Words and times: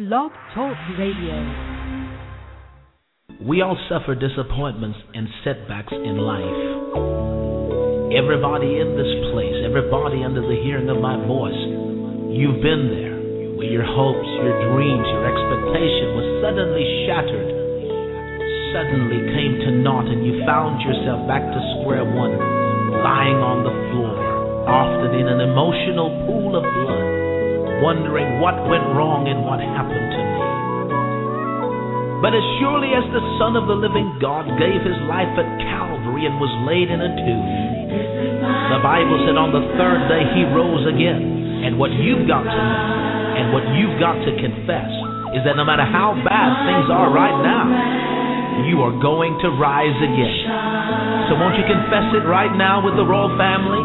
Blog 0.00 0.32
Talk 0.56 0.80
Radio. 0.96 1.36
We 3.44 3.60
all 3.60 3.76
suffer 3.92 4.16
disappointments 4.16 4.96
and 5.12 5.28
setbacks 5.44 5.92
in 5.92 6.16
life. 6.16 6.56
Everybody 8.16 8.80
in 8.80 8.96
this 8.96 9.12
place, 9.36 9.60
everybody 9.60 10.24
under 10.24 10.40
the 10.40 10.56
hearing 10.64 10.88
of 10.88 11.04
my 11.04 11.20
voice, 11.28 11.60
you've 12.32 12.64
been 12.64 12.88
there 12.96 13.12
where 13.60 13.68
your 13.68 13.84
hopes, 13.84 14.24
your 14.40 14.72
dreams, 14.72 15.04
your 15.04 15.24
expectation 15.28 16.16
was 16.16 16.48
suddenly 16.48 16.86
shattered, 17.04 17.50
suddenly 18.72 19.20
came 19.36 19.60
to 19.68 19.84
naught, 19.84 20.08
and 20.08 20.24
you 20.24 20.40
found 20.48 20.80
yourself 20.80 21.28
back 21.28 21.44
to 21.44 21.60
square 21.76 22.08
one, 22.08 22.40
lying 23.04 23.36
on 23.36 23.68
the 23.68 23.74
floor, 23.92 24.16
often 24.64 25.12
in 25.12 25.28
an 25.28 25.44
emotional 25.44 26.08
pool 26.24 26.56
of 26.56 26.64
blood 26.64 27.09
wondering 27.80 28.40
what 28.40 28.56
went 28.68 28.84
wrong 28.92 29.28
and 29.28 29.44
what 29.44 29.60
happened 29.60 30.08
to 30.12 30.20
me. 30.20 30.30
But 32.20 32.36
as 32.36 32.44
surely 32.60 32.92
as 32.92 33.04
the 33.16 33.24
Son 33.40 33.56
of 33.56 33.64
the 33.64 33.76
living 33.76 34.20
God 34.20 34.44
gave 34.60 34.84
his 34.84 35.00
life 35.08 35.32
at 35.40 35.48
Calvary 35.64 36.28
and 36.28 36.36
was 36.36 36.52
laid 36.68 36.92
in 36.92 37.00
a 37.00 37.10
tomb, 37.16 37.48
the 38.76 38.80
Bible 38.84 39.16
said 39.24 39.40
on 39.40 39.56
the 39.56 39.64
third 39.80 40.04
day 40.12 40.28
he 40.36 40.44
rose 40.52 40.84
again. 40.84 41.40
And 41.64 41.80
what 41.80 41.92
you've 41.92 42.28
got 42.28 42.44
to 42.44 42.52
know 42.52 43.00
and 43.40 43.52
what 43.56 43.64
you've 43.76 43.96
got 44.00 44.20
to 44.20 44.32
confess 44.36 44.92
is 45.32 45.44
that 45.48 45.56
no 45.56 45.64
matter 45.64 45.84
how 45.84 46.12
bad 46.20 46.50
things 46.68 46.88
are 46.92 47.08
right 47.08 47.36
now, 47.40 47.68
you 48.68 48.84
are 48.84 48.92
going 49.00 49.40
to 49.40 49.48
rise 49.56 49.96
again. 50.04 50.36
So 51.32 51.40
won't 51.40 51.56
you 51.56 51.64
confess 51.64 52.12
it 52.12 52.28
right 52.28 52.52
now 52.52 52.84
with 52.84 53.00
the 53.00 53.04
royal 53.04 53.32
family? 53.40 53.80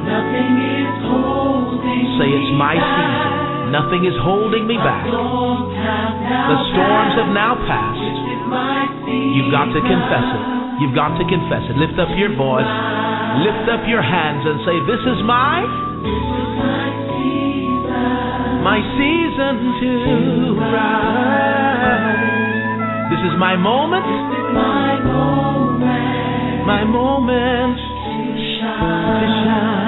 Say 2.20 2.27
it's 2.31 2.52
my 2.59 2.75
season. 2.75 3.55
Nothing 3.72 4.05
is 4.05 4.14
holding 4.22 4.68
me 4.68 4.78
back. 4.78 5.05
The 5.10 6.58
storms 6.73 7.14
have 7.18 7.32
now 7.34 7.58
passed. 7.66 8.06
You've 9.10 9.52
got 9.52 9.73
to 9.73 9.81
confess 9.81 10.28
it. 10.34 10.44
You've 10.81 10.95
got 10.95 11.17
to 11.17 11.26
confess 11.26 11.64
it. 11.70 11.76
Lift 11.80 11.98
up 11.98 12.09
your 12.17 12.36
voice. 12.36 12.67
Lift 13.42 13.67
up 13.72 13.84
your 13.88 14.02
hands 14.02 14.44
and 14.45 14.59
say, 14.64 14.76
This 14.88 15.02
is 15.02 15.20
my 15.26 15.66
my 18.66 18.81
season 18.98 19.56
to 19.80 19.92
rise. 20.58 22.26
This 23.11 23.22
is 23.30 23.38
my 23.38 23.56
moment. 23.56 24.06
My 26.66 26.84
moment 26.84 27.78
to 27.78 28.58
shine. 28.59 29.84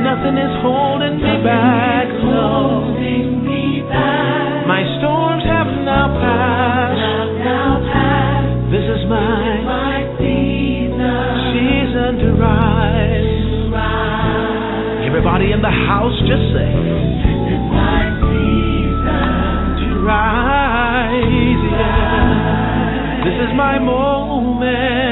Nothing 0.00 0.38
is 0.40 0.54
holding 0.64 1.20
me 1.20 1.44
back. 1.44 2.08
Holding 2.24 3.44
me 3.44 3.84
back. 3.84 4.66
My 4.66 4.80
storms 4.96 5.44
have 5.44 5.68
now 5.84 6.08
passed. 6.16 7.36
Now 7.44 7.84
passed. 7.84 8.72
This 8.72 8.86
is 8.88 9.04
my, 9.12 9.60
my 9.60 10.00
season. 10.16 11.04
season 11.52 12.12
to 12.24 12.28
rise. 12.40 13.44
rise. 13.76 15.04
Everybody 15.04 15.52
in 15.52 15.60
the 15.60 15.68
house, 15.68 16.16
just 16.24 16.48
say. 16.56 16.72
This 16.72 17.60
is 17.60 17.64
my 17.68 18.00
season 18.24 19.84
to 19.84 19.88
rise. 20.00 21.60
Yeah. 21.76 23.20
This 23.28 23.36
is 23.36 23.52
my 23.52 23.78
moment. 23.78 25.09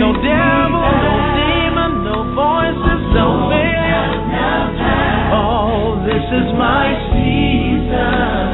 No 0.00 0.12
devil, 0.12 0.92
no 1.02 1.14
demon, 1.40 2.04
no 2.04 2.18
voices. 2.36 3.00
Oh, 5.32 6.04
this 6.04 6.20
is 6.20 6.52
my 6.52 6.92
season. 7.12 8.52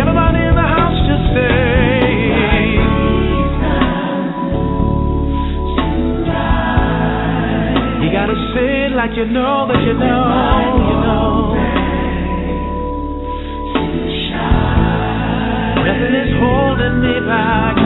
Everybody 0.00 0.40
in 0.40 0.54
the 0.54 0.62
house 0.62 0.96
just. 1.04 1.26
You 8.02 8.12
gotta 8.12 8.36
like 8.96 9.12
you 9.16 9.26
know 9.26 9.66
that 9.68 9.82
you 9.82 9.92
know, 9.92 10.76
you 10.88 10.96
know. 11.04 11.55
Is 15.96 16.28
holding 16.38 17.00
me 17.00 17.20
back. 17.26 17.85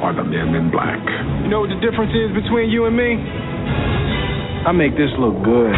are 0.00 0.14
the 0.14 0.24
men 0.24 0.54
in 0.54 0.70
black. 0.70 0.98
You 1.44 1.48
know 1.50 1.60
what 1.60 1.68
the 1.68 1.80
difference 1.80 2.12
is 2.16 2.32
between 2.32 2.70
you 2.70 2.86
and 2.86 2.96
me? 2.96 3.20
I 4.66 4.72
make 4.72 4.92
this 4.92 5.10
look 5.18 5.42
good. 5.44 5.74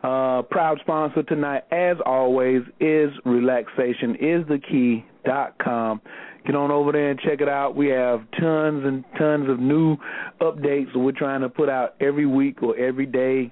Uh, 0.03 0.43
proud 0.43 0.77
sponsor 0.81 1.23
tonight, 1.23 1.63
as 1.71 1.97
always, 2.05 2.61
is 2.79 3.09
Relaxation 3.25 4.15
is 4.15 4.47
the 4.47 4.59
Key 4.69 5.03
dot 5.25 5.57
com. 5.57 6.01
Get 6.45 6.55
on 6.55 6.69
over 6.69 6.91
there 6.91 7.09
and 7.09 7.19
check 7.19 7.41
it 7.41 7.49
out. 7.49 7.75
We 7.75 7.87
have 7.87 8.19
tons 8.39 8.85
and 8.85 9.03
tons 9.17 9.49
of 9.49 9.59
new 9.59 9.97
updates 10.39 10.95
we're 10.95 11.13
trying 11.13 11.41
to 11.41 11.49
put 11.49 11.67
out 11.67 11.95
every 11.99 12.27
week 12.27 12.61
or 12.61 12.77
every 12.77 13.07
day 13.07 13.51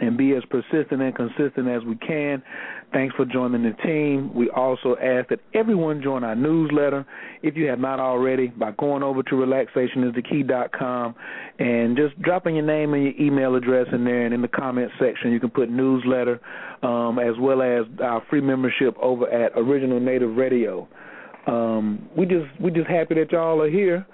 and 0.00 0.16
be 0.16 0.32
as 0.34 0.44
persistent 0.48 1.02
and 1.02 1.14
consistent 1.14 1.68
as 1.68 1.84
we 1.84 1.96
can. 1.96 2.42
Thanks 2.90 3.14
for 3.16 3.26
joining 3.26 3.64
the 3.64 3.74
team. 3.82 4.32
We 4.34 4.48
also 4.48 4.96
ask 4.96 5.28
that 5.28 5.40
everyone 5.52 6.02
join 6.02 6.24
our 6.24 6.34
newsletter 6.34 7.04
if 7.42 7.54
you 7.54 7.66
have 7.66 7.78
not 7.78 8.00
already 8.00 8.46
by 8.46 8.70
going 8.78 9.02
over 9.02 9.22
to 9.22 9.34
relaxationisthekey.com 9.34 11.14
and 11.58 11.96
just 11.98 12.20
dropping 12.22 12.56
your 12.56 12.64
name 12.64 12.94
and 12.94 13.04
your 13.04 13.12
email 13.20 13.56
address 13.56 13.88
in 13.92 14.04
there. 14.04 14.24
And 14.24 14.32
in 14.32 14.40
the 14.40 14.48
comment 14.48 14.90
section, 14.98 15.32
you 15.32 15.40
can 15.40 15.50
put 15.50 15.68
newsletter 15.68 16.40
um, 16.82 17.18
as 17.18 17.34
well 17.38 17.60
as 17.60 17.84
our 18.02 18.22
free 18.30 18.40
membership 18.40 18.96
over 19.02 19.28
at 19.28 19.52
Original 19.54 20.00
Native 20.00 20.34
Radio. 20.36 20.88
Um, 21.46 22.08
we 22.16 22.24
just 22.24 22.46
we 22.60 22.70
just 22.70 22.88
happy 22.88 23.14
that 23.16 23.32
y'all 23.32 23.60
are 23.60 23.70
here 23.70 24.06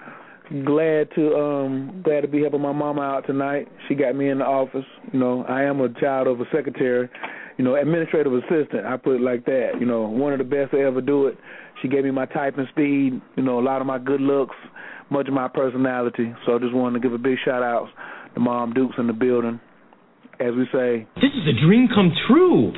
glad 0.65 1.09
to 1.15 1.35
um 1.35 2.01
glad 2.03 2.21
to 2.21 2.27
be 2.27 2.41
helping 2.41 2.61
my 2.61 2.71
mama 2.71 3.01
out 3.01 3.25
tonight. 3.25 3.67
She 3.87 3.95
got 3.95 4.15
me 4.15 4.29
in 4.29 4.39
the 4.39 4.45
office. 4.45 4.85
You 5.11 5.19
know, 5.19 5.43
I 5.43 5.63
am 5.63 5.81
a 5.81 5.89
child 5.99 6.27
of 6.27 6.39
a 6.39 6.45
secretary, 6.53 7.09
you 7.57 7.63
know, 7.63 7.75
administrative 7.75 8.33
assistant. 8.33 8.85
I 8.85 8.97
put 8.97 9.15
it 9.15 9.21
like 9.21 9.45
that. 9.45 9.71
You 9.79 9.85
know, 9.85 10.03
one 10.03 10.33
of 10.33 10.39
the 10.39 10.45
best 10.45 10.71
to 10.71 10.79
ever 10.79 11.01
do 11.01 11.27
it. 11.27 11.37
She 11.81 11.87
gave 11.87 12.03
me 12.03 12.11
my 12.11 12.25
typing 12.25 12.67
speed, 12.71 13.21
you 13.35 13.43
know, 13.43 13.59
a 13.59 13.63
lot 13.63 13.81
of 13.81 13.87
my 13.87 13.99
good 13.99 14.21
looks, 14.21 14.55
much 15.09 15.27
of 15.27 15.33
my 15.33 15.47
personality. 15.47 16.33
So 16.45 16.55
I 16.55 16.59
just 16.59 16.73
wanted 16.73 17.01
to 17.01 17.07
give 17.07 17.13
a 17.13 17.21
big 17.21 17.37
shout 17.43 17.63
out 17.63 17.87
to 18.33 18.39
Mom 18.39 18.73
Dukes 18.73 18.95
in 18.97 19.07
the 19.07 19.13
building. 19.13 19.59
As 20.39 20.53
we 20.55 20.65
say, 20.73 21.07
this 21.15 21.31
is 21.31 21.47
a 21.47 21.65
dream 21.65 21.87
come 21.93 22.11
true 22.27 22.73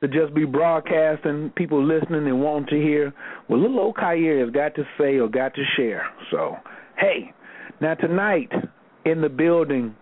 to 0.00 0.08
just 0.08 0.34
be 0.34 0.44
broadcasting, 0.44 1.52
people 1.56 1.84
listening 1.84 2.26
and 2.26 2.40
wanting 2.40 2.66
to 2.68 2.84
hear 2.84 3.12
what 3.46 3.58
little 3.58 3.78
old 3.78 3.96
Khayr 3.96 4.44
has 4.44 4.52
got 4.52 4.74
to 4.76 4.84
say 4.98 5.18
or 5.18 5.28
got 5.28 5.54
to 5.54 5.62
share. 5.76 6.06
So 6.30 6.56
Hey, 6.98 7.32
now 7.80 7.94
tonight 7.94 8.50
in 9.04 9.20
the 9.20 9.28
building, 9.28 9.94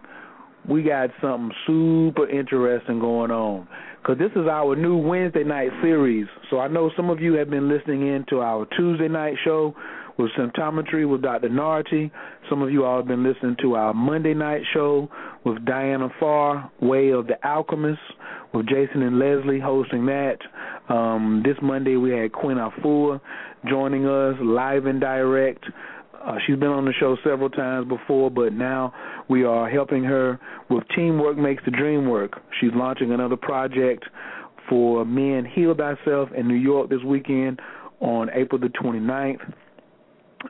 we 0.67 0.83
got 0.83 1.11
something 1.21 1.55
super 1.67 2.27
interesting 2.27 3.01
going 3.01 3.31
on 3.31 3.69
because 4.07 4.21
this 4.21 4.41
is 4.41 4.47
our 4.47 4.77
new 4.77 4.97
Wednesday 4.97 5.43
night 5.43 5.71
series. 5.83 6.29
So 6.49 6.61
I 6.61 6.69
know 6.69 6.93
some 6.97 7.11
of 7.11 7.21
you 7.21 7.33
have 7.35 7.51
been 7.51 7.69
listening 7.69 8.07
in 8.07 8.25
to 8.31 8.41
our 8.41 8.65
Tuesday 8.77 9.09
night 9.09 9.35
show 9.45 9.75
with 10.17 10.31
symptometry 10.39 11.11
with 11.11 11.23
Dr. 11.23 11.49
Nartey. 11.49 12.13
Some 12.49 12.63
of 12.63 12.71
you 12.71 12.85
all 12.85 12.99
have 12.99 13.09
been 13.09 13.25
listening 13.25 13.57
to 13.63 13.75
our 13.75 13.93
Monday 13.93 14.33
night 14.33 14.63
show 14.73 15.09
with 15.45 15.65
Diana 15.65 16.09
Farr, 16.21 16.71
Way 16.81 17.11
of 17.11 17.27
the 17.27 17.35
Alchemist, 17.45 17.99
with 18.55 18.69
Jason 18.69 19.03
and 19.03 19.19
Leslie 19.19 19.59
hosting 19.59 20.07
that. 20.07 20.39
Um, 20.89 21.43
this 21.45 21.57
Monday 21.61 21.97
we 21.97 22.11
had 22.11 22.31
Queen 22.31 22.59
Afua 22.59 23.21
joining 23.69 24.07
us 24.07 24.37
live 24.41 24.87
and 24.87 25.01
direct 25.01 25.65
uh, 26.27 26.39
she's 26.45 26.57
been 26.57 26.69
on 26.69 26.85
the 26.85 26.93
show 26.99 27.17
several 27.23 27.49
times 27.49 27.89
before, 27.89 28.31
but 28.31 28.53
now 28.53 28.93
we 29.29 29.45
are 29.45 29.71
helping 29.71 30.03
her 30.05 30.41
with 30.69 30.83
Teamwork 30.95 31.37
Makes 31.37 31.65
the 31.65 31.71
Dream 31.71 32.09
Work. 32.09 32.41
She's 32.61 32.73
launching 32.75 33.13
another 33.13 33.37
project 33.37 34.05
for 34.69 35.05
Men 35.05 35.45
Heal 35.45 35.75
Thyself 35.75 36.31
in 36.37 36.49
New 36.49 36.55
York 36.55 36.91
this 36.91 37.03
weekend 37.07 37.61
on 38.01 38.29
April 38.35 38.61
the 38.61 38.69
29th. 38.69 39.41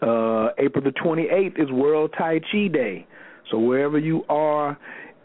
Uh, 0.03 0.53
April 0.59 0.83
the 0.83 0.93
28th 0.93 1.63
is 1.63 1.71
World 1.71 2.15
Tai 2.17 2.41
Chi 2.51 2.69
Day. 2.69 3.07
So 3.51 3.59
wherever 3.59 3.99
you 3.99 4.25
are 4.29 4.79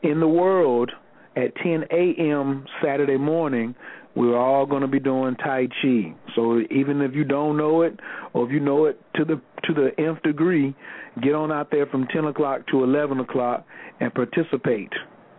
in 0.03 0.19
the 0.19 0.27
world 0.27 0.91
at 1.35 1.55
10 1.63 1.85
a.m. 1.91 2.65
Saturday 2.83 3.17
morning, 3.17 3.73
we're 4.15 4.37
all 4.37 4.65
going 4.65 4.81
to 4.81 4.87
be 4.87 4.99
doing 4.99 5.35
Tai 5.35 5.67
Chi. 5.81 6.13
So 6.35 6.59
even 6.69 7.01
if 7.01 7.13
you 7.13 7.23
don't 7.23 7.57
know 7.57 7.81
it, 7.83 7.99
or 8.33 8.45
if 8.45 8.51
you 8.51 8.59
know 8.59 8.85
it 8.85 8.99
to 9.15 9.25
the 9.25 9.41
to 9.63 9.73
the 9.73 9.91
nth 10.01 10.21
degree, 10.23 10.75
get 11.21 11.33
on 11.33 11.51
out 11.51 11.69
there 11.71 11.85
from 11.85 12.07
10 12.07 12.25
o'clock 12.25 12.67
to 12.71 12.83
11 12.83 13.19
o'clock 13.19 13.65
and 13.99 14.13
participate. 14.13 14.91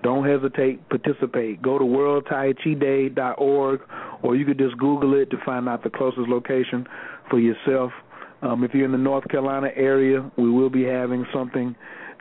Don't 0.02 0.26
hesitate, 0.26 0.88
participate. 0.88 1.62
Go 1.62 1.78
to 1.78 1.84
worldtaichiday.org, 1.84 3.80
or 4.22 4.36
you 4.36 4.44
could 4.44 4.58
just 4.58 4.76
Google 4.78 5.14
it 5.20 5.30
to 5.30 5.36
find 5.44 5.68
out 5.68 5.84
the 5.84 5.90
closest 5.90 6.28
location 6.28 6.86
for 7.30 7.38
yourself. 7.38 7.92
Um, 8.42 8.64
if 8.64 8.74
you're 8.74 8.84
in 8.84 8.92
the 8.92 8.98
North 8.98 9.28
Carolina 9.28 9.68
area, 9.76 10.28
we 10.36 10.50
will 10.50 10.70
be 10.70 10.82
having 10.84 11.24
something 11.32 11.76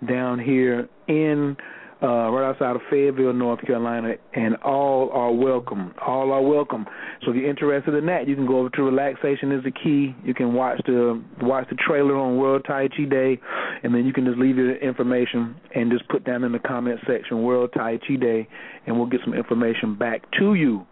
down 0.07 0.39
here 0.39 0.87
in 1.07 1.57
uh, 2.03 2.31
right 2.31 2.49
outside 2.49 2.75
of 2.75 2.81
Fayetteville, 2.89 3.33
North 3.33 3.61
Carolina, 3.61 4.13
and 4.33 4.55
all 4.57 5.11
are 5.11 5.31
welcome. 5.31 5.93
All 6.05 6.31
are 6.31 6.41
welcome. 6.41 6.85
So 7.23 7.29
if 7.29 7.37
you're 7.37 7.49
interested 7.49 7.93
in 7.93 8.07
that, 8.07 8.27
you 8.27 8.35
can 8.35 8.47
go 8.47 8.59
over 8.59 8.69
to 8.69 8.83
Relaxation 8.83 9.51
is 9.51 9.63
the 9.63 9.71
Key. 9.71 10.15
You 10.23 10.33
can 10.33 10.53
watch 10.53 10.81
the 10.87 11.21
watch 11.41 11.67
the 11.69 11.75
trailer 11.75 12.17
on 12.17 12.37
World 12.37 12.65
Tai 12.67 12.87
Chi 12.89 13.05
Day, 13.05 13.39
and 13.83 13.93
then 13.93 14.05
you 14.05 14.13
can 14.13 14.25
just 14.25 14.39
leave 14.39 14.57
your 14.57 14.75
information 14.77 15.55
and 15.75 15.91
just 15.91 16.07
put 16.09 16.23
down 16.25 16.43
in 16.43 16.51
the 16.51 16.59
comment 16.59 16.99
section 17.07 17.43
World 17.43 17.69
Tai 17.75 17.99
Chi 18.07 18.15
Day, 18.15 18.47
and 18.87 18.97
we'll 18.97 19.09
get 19.09 19.21
some 19.23 19.35
information 19.35 19.95
back 19.95 20.23
to 20.39 20.55
you. 20.55 20.85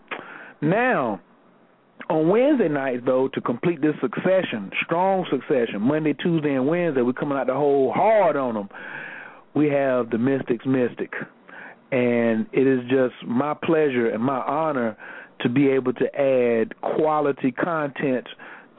Now, 0.61 1.21
on 2.09 2.29
Wednesday 2.29 2.69
nights, 2.69 3.01
though, 3.05 3.29
to 3.33 3.41
complete 3.41 3.81
this 3.81 3.95
succession, 3.99 4.69
strong 4.85 5.25
succession, 5.31 5.81
Monday, 5.81 6.13
Tuesday, 6.13 6.53
and 6.53 6.67
Wednesday, 6.67 7.01
we're 7.01 7.13
coming 7.13 7.37
out 7.37 7.47
the 7.47 7.53
whole 7.53 7.91
hard 7.91 8.35
on 8.35 8.53
them 8.53 8.69
we 9.55 9.69
have 9.69 10.09
the 10.09 10.17
Mystics 10.17 10.65
Mystic. 10.65 11.11
And 11.91 12.45
it 12.53 12.67
is 12.67 12.81
just 12.89 13.15
my 13.25 13.53
pleasure 13.53 14.09
and 14.09 14.23
my 14.23 14.39
honor 14.39 14.95
to 15.41 15.49
be 15.49 15.69
able 15.69 15.93
to 15.93 16.15
add 16.15 16.79
quality 16.81 17.51
content 17.51 18.27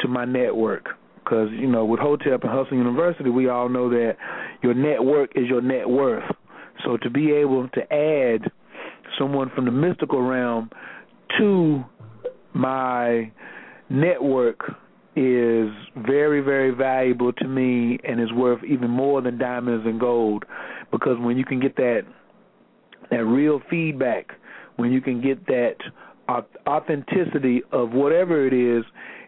to 0.01 0.09
my 0.09 0.25
network. 0.25 0.87
Because, 1.25 1.49
you 1.53 1.67
know, 1.67 1.85
with 1.85 2.01
Hotep 2.01 2.43
and 2.43 2.53
Hustle 2.53 2.77
University, 2.77 3.31
we 3.31 3.49
all 3.49 3.69
know 3.69 3.89
that 3.91 4.17
your 4.63 4.75
network 4.75 5.33
is 5.35 5.47
your 5.49 5.61
net 5.61 5.89
worth. 5.89 6.25
So 6.85 6.97
to 6.99 7.11
be 7.11 7.33
able 7.33 7.69
to 7.71 7.93
add 7.93 8.51
someone 9.19 9.51
from 9.55 9.65
the 9.67 9.71
mystical 9.71 10.23
realm 10.23 10.71
to 11.39 11.85
my 12.55 13.31
network 13.89 14.61
is 15.21 15.71
very, 15.97 16.41
very 16.41 16.71
valuable 16.71 17.31
to 17.31 17.47
me 17.47 17.99
and 18.05 18.19
is 18.19 18.33
worth 18.33 18.65
even 18.65 18.89
more 18.89 19.21
than 19.21 19.37
diamonds 19.37 19.85
and 19.87 20.01
gold 20.01 20.47
because 20.91 21.19
when 21.21 21.37
you 21.37 21.45
can 21.45 21.61
get 21.61 21.77
that 21.77 22.03
that 23.11 23.25
real 23.25 23.61
feedback, 23.69 24.29
when 24.77 24.93
you 24.93 25.03
can 25.03 25.21
get 25.21 25.45
that 25.47 25.77
authenticity 26.67 27.61
of 27.73 27.91
whatever 27.91 28.47
it 28.47 28.55
is, 28.55 28.85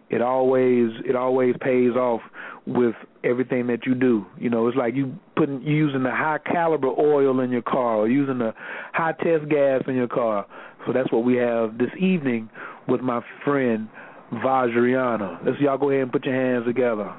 it 0.08 0.22
always 0.22 0.90
it 1.06 1.14
always 1.14 1.54
pays 1.60 1.92
off 1.92 2.22
with 2.64 2.94
everything 3.22 3.66
that 3.66 3.84
you 3.84 3.94
do. 3.94 4.24
You 4.38 4.48
know, 4.48 4.68
it's 4.68 4.76
like 4.76 4.94
you 4.94 5.14
putting 5.36 5.60
using 5.60 6.04
the 6.04 6.10
high 6.10 6.38
caliber 6.38 6.88
oil 6.88 7.40
in 7.40 7.50
your 7.50 7.62
car 7.62 7.96
or 7.96 8.08
using 8.08 8.38
the 8.38 8.54
high 8.94 9.12
test 9.12 9.48
gas 9.50 9.82
in 9.86 9.96
your 9.96 10.08
car. 10.08 10.46
So 10.86 10.92
that's 10.94 11.12
what 11.12 11.24
we 11.24 11.36
have 11.36 11.76
this 11.76 11.90
evening 12.00 12.48
with 12.88 13.02
my 13.02 13.20
friend 13.44 13.88
Vajrayana. 14.32 15.44
Let's 15.44 15.60
y'all 15.60 15.78
go 15.78 15.90
ahead 15.90 16.02
and 16.02 16.12
put 16.12 16.24
your 16.24 16.34
hands 16.34 16.64
together. 16.66 17.14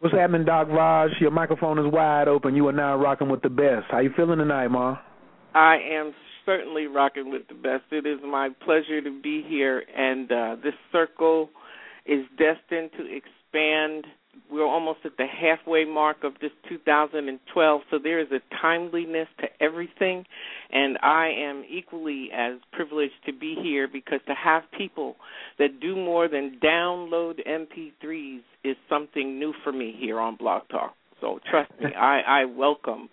What's 0.00 0.16
happening, 0.16 0.44
Doc 0.44 0.66
Vaj? 0.66 1.20
Your 1.20 1.30
microphone 1.30 1.78
is 1.78 1.92
wide 1.92 2.26
open. 2.26 2.56
You 2.56 2.66
are 2.66 2.72
now 2.72 2.96
rocking 2.96 3.28
with 3.28 3.40
the 3.42 3.48
best. 3.48 3.86
How 3.88 4.00
you 4.00 4.10
feeling 4.16 4.38
tonight, 4.38 4.66
Ma? 4.66 4.98
I 5.54 5.76
am 5.76 6.12
certainly 6.44 6.86
rocking 6.86 7.30
with 7.30 7.42
the 7.46 7.54
best. 7.54 7.84
It 7.92 8.04
is 8.04 8.18
my 8.26 8.48
pleasure 8.64 9.00
to 9.00 9.22
be 9.22 9.44
here, 9.46 9.84
and 9.96 10.32
uh, 10.32 10.56
this 10.62 10.74
circle 10.90 11.50
is 12.04 12.24
destined 12.36 12.90
to 12.98 13.04
expand 13.04 14.06
we're 14.50 14.66
almost 14.66 15.00
at 15.04 15.16
the 15.16 15.26
halfway 15.26 15.84
mark 15.84 16.24
of 16.24 16.34
this 16.40 16.50
2012, 16.68 17.80
so 17.90 17.98
there 18.02 18.20
is 18.20 18.28
a 18.32 18.40
timeliness 18.60 19.28
to 19.40 19.46
everything, 19.60 20.24
and 20.70 20.98
I 21.02 21.30
am 21.38 21.64
equally 21.68 22.30
as 22.34 22.54
privileged 22.72 23.14
to 23.26 23.32
be 23.32 23.56
here 23.62 23.88
because 23.88 24.20
to 24.26 24.34
have 24.34 24.62
people 24.76 25.16
that 25.58 25.80
do 25.80 25.96
more 25.96 26.28
than 26.28 26.58
download 26.62 27.40
MP3s 27.46 28.42
is 28.64 28.76
something 28.88 29.38
new 29.38 29.54
for 29.64 29.72
me 29.72 29.94
here 29.98 30.18
on 30.18 30.36
Blog 30.36 30.62
Talk. 30.70 30.94
So 31.20 31.38
trust 31.50 31.70
me, 31.80 31.94
I, 31.94 32.20
I 32.42 32.44
welcome 32.44 33.08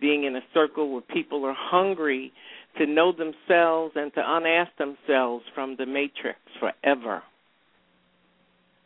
being 0.00 0.24
in 0.24 0.36
a 0.36 0.42
circle 0.52 0.92
where 0.92 1.00
people 1.00 1.44
are 1.46 1.56
hungry 1.56 2.32
to 2.78 2.86
know 2.86 3.12
themselves 3.12 3.92
and 3.94 4.12
to 4.14 4.20
unask 4.20 4.70
themselves 4.78 5.44
from 5.54 5.76
the 5.78 5.86
matrix 5.86 6.38
forever. 6.58 7.22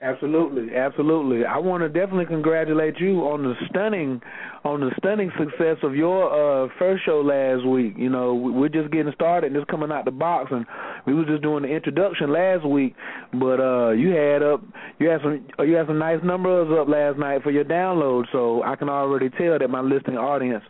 Absolutely, 0.02 0.76
absolutely. 0.76 1.46
I 1.46 1.56
want 1.56 1.82
to 1.82 1.88
definitely 1.88 2.26
congratulate 2.26 3.00
you 3.00 3.20
on 3.20 3.42
the 3.42 3.54
stunning, 3.70 4.20
on 4.62 4.80
the 4.80 4.90
stunning 4.98 5.32
success 5.38 5.78
of 5.82 5.96
your 5.96 6.28
uh 6.28 6.68
first 6.78 7.02
show 7.06 7.22
last 7.22 7.66
week. 7.66 7.94
You 7.96 8.10
know, 8.10 8.34
we're 8.34 8.68
just 8.68 8.90
getting 8.92 9.10
started 9.14 9.46
and 9.46 9.56
just 9.56 9.68
coming 9.68 9.90
out 9.90 10.04
the 10.04 10.10
box, 10.10 10.50
and 10.52 10.66
we 11.06 11.14
were 11.14 11.24
just 11.24 11.42
doing 11.42 11.62
the 11.62 11.70
introduction 11.74 12.30
last 12.30 12.66
week. 12.66 12.94
But 13.32 13.58
uh 13.58 13.92
you 13.92 14.10
had 14.10 14.42
up, 14.42 14.60
you 14.98 15.08
had 15.08 15.22
some, 15.22 15.46
you 15.66 15.74
had 15.76 15.86
some 15.86 15.98
nice 15.98 16.20
numbers 16.22 16.68
up 16.78 16.88
last 16.88 17.18
night 17.18 17.42
for 17.42 17.50
your 17.50 17.64
download. 17.64 18.24
So 18.32 18.62
I 18.64 18.76
can 18.76 18.90
already 18.90 19.30
tell 19.30 19.58
that 19.58 19.70
my 19.70 19.80
listening 19.80 20.18
audience 20.18 20.62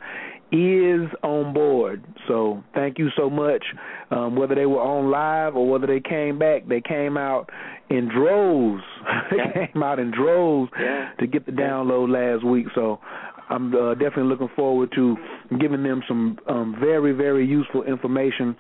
is 0.53 1.09
on 1.23 1.53
board. 1.53 2.05
So 2.29 2.63
thank 2.75 2.99
you 2.99 3.09
so 3.17 3.29
much. 3.29 3.65
Um, 4.11 4.37
whether 4.37 4.55
they 4.55 4.67
were 4.67 4.81
on 4.81 5.11
live 5.11 5.57
or 5.57 5.69
whether 5.69 5.87
they 5.87 6.01
came 6.01 6.39
back, 6.39 6.69
they 6.69 6.81
came 6.81 7.17
out 7.17 7.51
in 7.91 8.09
droves. 8.09 8.83
they 9.31 9.67
came 9.73 9.83
out 9.83 9.99
in 9.99 10.13
droves 10.13 10.71
yeah. 10.79 11.11
to 11.19 11.27
get 11.27 11.47
the 11.47 11.53
download 11.53 12.11
last 12.11 12.45
week. 12.45 12.67
So 12.75 13.01
I'm 13.49 13.75
uh, 13.75 13.95
definitely 13.95 14.25
looking 14.25 14.51
forward 14.55 14.91
to 14.95 15.17
giving 15.61 15.83
them 15.83 16.03
some 16.07 16.39
um, 16.49 16.77
very, 16.81 17.13
very 17.13 17.47
useful 17.47 17.83
information 17.83 18.57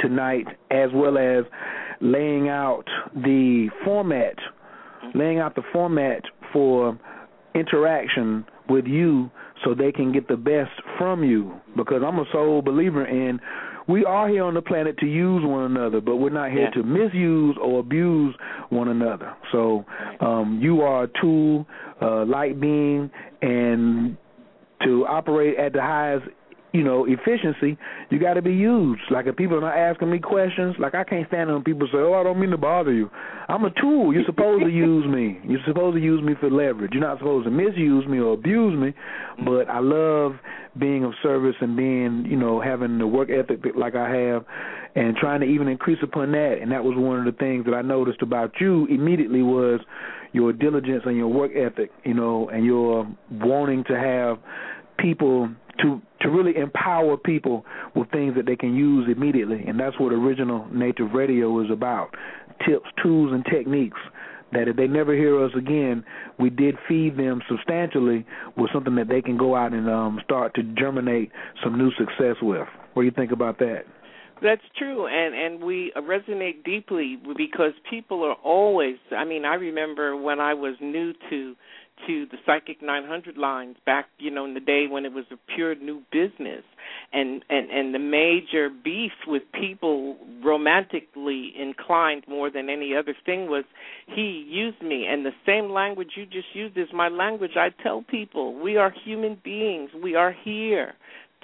tonight, 0.00 0.46
as 0.70 0.90
well 0.92 1.18
as 1.18 1.44
laying 2.00 2.48
out 2.48 2.84
the 3.14 3.68
format, 3.84 4.34
laying 5.14 5.38
out 5.38 5.54
the 5.54 5.62
format 5.72 6.22
for 6.52 6.98
interaction 7.54 8.44
with 8.68 8.86
you 8.86 9.30
so 9.64 9.74
they 9.74 9.92
can 9.92 10.12
get 10.12 10.28
the 10.28 10.36
best 10.36 10.72
from 10.98 11.24
you. 11.24 11.54
Because 11.76 12.02
I'm 12.06 12.18
a 12.18 12.24
sole 12.32 12.62
believer 12.62 13.06
in 13.06 13.40
we 13.88 14.04
are 14.04 14.28
here 14.28 14.42
on 14.42 14.54
the 14.54 14.62
planet 14.62 14.98
to 14.98 15.06
use 15.06 15.44
one 15.44 15.76
another, 15.76 16.00
but 16.00 16.16
we're 16.16 16.30
not 16.30 16.50
here 16.50 16.62
Yeah. 16.62 16.70
to 16.70 16.82
misuse 16.82 17.56
or 17.62 17.80
abuse 17.80 18.34
one 18.68 18.88
another. 18.88 19.32
So 19.52 19.84
um, 20.20 20.58
you 20.60 20.82
are 20.82 21.04
a 21.04 21.08
tool, 21.20 21.66
uh, 22.02 22.24
light 22.24 22.60
being, 22.60 23.10
and 23.42 24.16
to 24.82 25.06
operate 25.06 25.56
at 25.56 25.72
the 25.72 25.80
highest 25.80 26.26
you 26.76 26.84
know, 26.84 27.06
efficiency, 27.08 27.78
you 28.10 28.20
got 28.20 28.34
to 28.34 28.42
be 28.42 28.52
used. 28.52 29.00
Like 29.10 29.26
if 29.26 29.36
people 29.36 29.56
are 29.56 29.62
not 29.62 29.76
asking 29.76 30.10
me 30.10 30.18
questions, 30.18 30.76
like 30.78 30.94
I 30.94 31.04
can't 31.04 31.26
stand 31.28 31.50
when 31.50 31.62
people 31.64 31.88
say, 31.90 31.96
"Oh, 31.98 32.12
I 32.12 32.22
don't 32.22 32.38
mean 32.38 32.50
to 32.50 32.58
bother 32.58 32.92
you." 32.92 33.10
I'm 33.48 33.64
a 33.64 33.70
tool. 33.80 34.12
You're 34.12 34.26
supposed 34.26 34.64
to 34.64 34.70
use 34.70 35.06
me. 35.06 35.40
You're 35.48 35.64
supposed 35.66 35.96
to 35.96 36.02
use 36.02 36.22
me 36.22 36.34
for 36.38 36.50
leverage. 36.50 36.90
You're 36.92 37.00
not 37.00 37.18
supposed 37.18 37.46
to 37.46 37.50
misuse 37.50 38.06
me 38.06 38.18
or 38.18 38.34
abuse 38.34 38.78
me. 38.78 38.92
But 39.44 39.70
I 39.70 39.78
love 39.78 40.32
being 40.78 41.04
of 41.04 41.12
service 41.22 41.54
and 41.62 41.76
being, 41.76 42.26
you 42.28 42.36
know, 42.36 42.60
having 42.60 42.98
the 42.98 43.06
work 43.06 43.30
ethic 43.30 43.60
like 43.74 43.94
I 43.94 44.10
have, 44.10 44.44
and 44.94 45.16
trying 45.16 45.40
to 45.40 45.46
even 45.46 45.68
increase 45.68 45.98
upon 46.02 46.32
that. 46.32 46.58
And 46.60 46.70
that 46.72 46.84
was 46.84 46.94
one 46.98 47.18
of 47.18 47.24
the 47.24 47.38
things 47.38 47.64
that 47.64 47.74
I 47.74 47.80
noticed 47.80 48.20
about 48.20 48.52
you 48.60 48.86
immediately 48.86 49.40
was 49.40 49.80
your 50.32 50.52
diligence 50.52 51.04
and 51.06 51.16
your 51.16 51.28
work 51.28 51.52
ethic, 51.56 51.90
you 52.04 52.12
know, 52.12 52.50
and 52.50 52.66
your 52.66 53.08
wanting 53.30 53.84
to 53.84 53.98
have 53.98 54.38
people 54.98 55.48
to 55.82 56.00
to 56.20 56.30
really 56.30 56.56
empower 56.56 57.16
people 57.16 57.64
with 57.94 58.10
things 58.10 58.34
that 58.36 58.46
they 58.46 58.56
can 58.56 58.74
use 58.74 59.08
immediately, 59.14 59.64
and 59.66 59.78
that's 59.78 59.98
what 59.98 60.12
original 60.12 60.66
native 60.72 61.12
radio 61.12 61.62
is 61.64 61.70
about: 61.70 62.14
tips, 62.66 62.86
tools, 63.02 63.32
and 63.32 63.44
techniques. 63.44 63.98
That 64.52 64.68
if 64.68 64.76
they 64.76 64.86
never 64.86 65.12
hear 65.12 65.44
us 65.44 65.50
again, 65.58 66.04
we 66.38 66.50
did 66.50 66.76
feed 66.88 67.16
them 67.16 67.42
substantially 67.48 68.24
with 68.56 68.70
something 68.72 68.94
that 68.94 69.08
they 69.08 69.20
can 69.20 69.36
go 69.36 69.56
out 69.56 69.72
and 69.72 69.90
um, 69.90 70.20
start 70.24 70.54
to 70.54 70.62
germinate 70.62 71.32
some 71.64 71.76
new 71.76 71.90
success 71.98 72.36
with. 72.40 72.68
What 72.94 73.02
do 73.02 73.06
you 73.06 73.10
think 73.10 73.32
about 73.32 73.58
that? 73.58 73.86
That's 74.42 74.62
true, 74.76 75.06
and 75.06 75.34
and 75.34 75.64
we 75.64 75.92
resonate 75.96 76.62
deeply 76.62 77.18
because 77.36 77.72
people 77.88 78.22
are 78.22 78.36
always. 78.44 78.96
I 79.10 79.24
mean, 79.24 79.44
I 79.44 79.54
remember 79.54 80.16
when 80.16 80.40
I 80.40 80.52
was 80.52 80.76
new 80.80 81.14
to 81.30 81.56
to 82.06 82.26
the 82.26 82.36
Psychic 82.44 82.82
900 82.82 83.36
lines 83.36 83.76
back, 83.84 84.06
you 84.18 84.30
know, 84.30 84.44
in 84.44 84.54
the 84.54 84.60
day 84.60 84.86
when 84.88 85.04
it 85.04 85.12
was 85.12 85.24
a 85.30 85.36
pure 85.54 85.74
new 85.74 86.02
business, 86.12 86.62
and 87.12 87.44
and 87.48 87.70
and 87.70 87.94
the 87.94 87.98
major 87.98 88.68
beef 88.68 89.12
with 89.26 89.42
people 89.52 90.16
romantically 90.44 91.52
inclined 91.58 92.24
more 92.28 92.50
than 92.50 92.68
any 92.68 92.94
other 92.94 93.14
thing 93.24 93.48
was 93.48 93.64
he 94.06 94.46
used 94.48 94.82
me, 94.82 95.06
and 95.06 95.24
the 95.24 95.32
same 95.44 95.70
language 95.70 96.10
you 96.16 96.26
just 96.26 96.54
used 96.54 96.76
is 96.76 96.88
my 96.92 97.08
language. 97.08 97.52
I 97.56 97.70
tell 97.82 98.02
people 98.02 98.60
we 98.60 98.76
are 98.76 98.92
human 99.04 99.40
beings. 99.42 99.90
We 100.00 100.14
are 100.14 100.34
here 100.44 100.94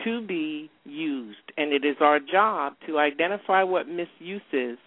to 0.05 0.27
be 0.27 0.71
used, 0.85 1.53
and 1.57 1.73
it 1.73 1.85
is 1.85 1.97
our 2.01 2.19
job 2.19 2.75
to 2.87 2.99
identify 2.99 3.63
what 3.63 3.89
misuse 3.89 4.43
is 4.53 4.79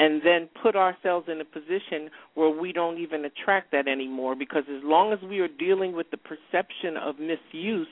and 0.00 0.22
then 0.24 0.48
put 0.62 0.74
ourselves 0.76 1.28
in 1.30 1.42
a 1.42 1.44
position 1.44 2.08
where 2.32 2.48
we 2.48 2.72
don't 2.72 2.98
even 2.98 3.22
attract 3.26 3.70
that 3.70 3.86
anymore 3.86 4.34
because 4.34 4.64
as 4.74 4.82
long 4.82 5.12
as 5.12 5.18
we 5.28 5.40
are 5.40 5.48
dealing 5.48 5.94
with 5.94 6.10
the 6.10 6.16
perception 6.16 6.96
of 6.96 7.18
misuse 7.18 7.86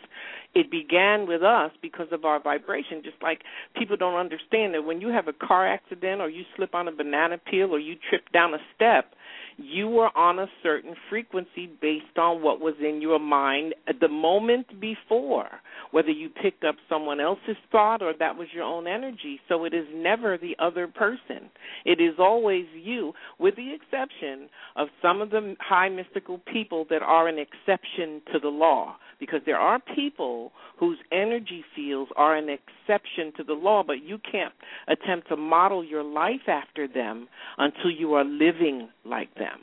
it 0.55 0.71
began 0.71 1.27
with 1.27 1.43
us 1.43 1.71
because 1.83 2.09
of 2.11 2.25
our 2.25 2.41
vibration. 2.41 3.03
Just 3.05 3.23
like 3.23 3.43
people 3.77 3.97
don't 3.97 4.19
understand 4.19 4.73
that 4.75 4.85
when 4.85 5.01
you 5.01 5.09
have 5.09 5.29
a 5.29 5.33
car 5.33 5.69
accident 5.69 6.23
or 6.23 6.31
you 6.31 6.45
slip 6.57 6.75
on 6.75 6.89
a 6.89 6.93
banana 6.93 7.37
peel 7.39 7.75
or 7.75 7.79
you 7.79 7.97
trip 8.09 8.23
down 8.33 8.55
a 8.55 8.59
step 8.75 9.13
you 9.59 9.89
were 9.89 10.17
on 10.17 10.39
a 10.39 10.47
certain 10.63 10.95
frequency 11.11 11.69
based 11.81 12.17
on 12.17 12.43
what 12.43 12.61
was 12.61 12.75
in 12.81 13.03
your 13.03 13.19
mind 13.19 13.75
at 13.89 13.99
the 14.01 14.09
moment 14.09 14.81
before, 14.81 15.49
whether 15.91 16.11
you 16.11 16.31
picked 16.31 16.63
up 16.63 16.77
someone 16.89 17.21
else's 17.21 17.57
thought 17.73 18.01
or 18.01 18.15
that 18.19 18.37
was 18.37 18.47
your 18.55 18.63
own 18.63 18.87
energy. 18.87 19.41
So 19.49 19.65
it 19.65 19.75
is 19.75 19.87
never 19.93 20.39
the 20.39 20.55
other 20.61 20.87
person. 20.87 21.51
It 21.85 22.01
is 22.01 22.15
always 22.21 22.67
you, 22.73 23.13
with 23.41 23.57
the 23.57 23.75
exception 23.75 24.49
of 24.77 24.89
some 25.03 25.21
of 25.21 25.31
the 25.31 25.57
high 25.59 25.89
mystical 25.89 26.41
people 26.53 26.87
that 26.91 27.03
are 27.03 27.27
an 27.27 27.39
exception 27.39 28.23
to 28.33 28.39
the 28.39 28.49
law. 28.49 28.97
Because 29.21 29.41
there 29.47 29.59
are 29.59 29.81
people 29.95 30.53
whose 30.79 30.99
energy 31.11 31.65
fields 31.75 32.11
are 32.17 32.37
an 32.37 32.49
exception 32.49 33.33
to 33.37 33.43
the 33.45 33.53
law, 33.53 33.83
but 33.85 34.03
you 34.05 34.19
can't 34.31 34.55
attempt 34.87 35.29
to 35.29 35.37
model 35.37 35.85
your 35.85 36.05
life 36.05 36.47
after 36.49 36.87
them 36.87 37.27
until 37.59 37.91
you 37.91 38.15
are 38.15 38.25
living 38.25 38.89
like 39.05 39.35
them. 39.35 39.59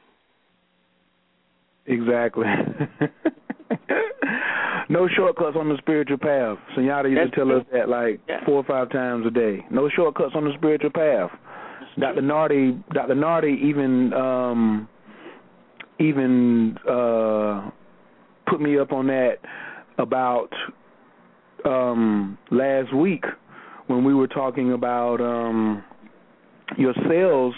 Exactly. 1.88 2.46
no 4.90 5.08
shortcuts 5.16 5.56
on 5.58 5.70
the 5.70 5.78
spiritual 5.78 6.18
path. 6.18 6.58
Senyata 6.78 7.10
used 7.10 7.20
That's 7.22 7.30
to 7.32 7.36
tell 7.36 7.46
true. 7.46 7.60
us 7.62 7.66
that 7.72 7.90
like 7.90 8.20
Yeah. 8.28 8.44
four 8.46 8.56
or 8.56 8.64
five 8.64 8.90
times 8.92 9.26
a 9.26 9.32
day. 9.32 9.66
No 9.72 9.90
shortcuts 9.90 10.34
on 10.36 10.46
the 10.46 10.54
spiritual 10.58 10.92
path. 10.92 11.32
Dr. 12.00 12.22
Nardi 12.22 12.78
Dr. 12.94 13.16
Nardi 13.16 13.58
even 13.64 14.14
um 14.14 14.88
even 16.00 16.78
uh 16.90 17.70
put 18.48 18.62
me 18.62 18.78
up 18.80 18.92
on 18.92 19.08
that 19.08 19.38
about 19.98 20.50
um 21.66 22.38
last 22.52 22.94
week 22.96 23.24
when 23.88 24.04
we 24.04 24.14
were 24.14 24.28
talking 24.28 24.74
about 24.74 25.22
um 25.22 25.84
your 26.78 26.94
cells 27.08 27.54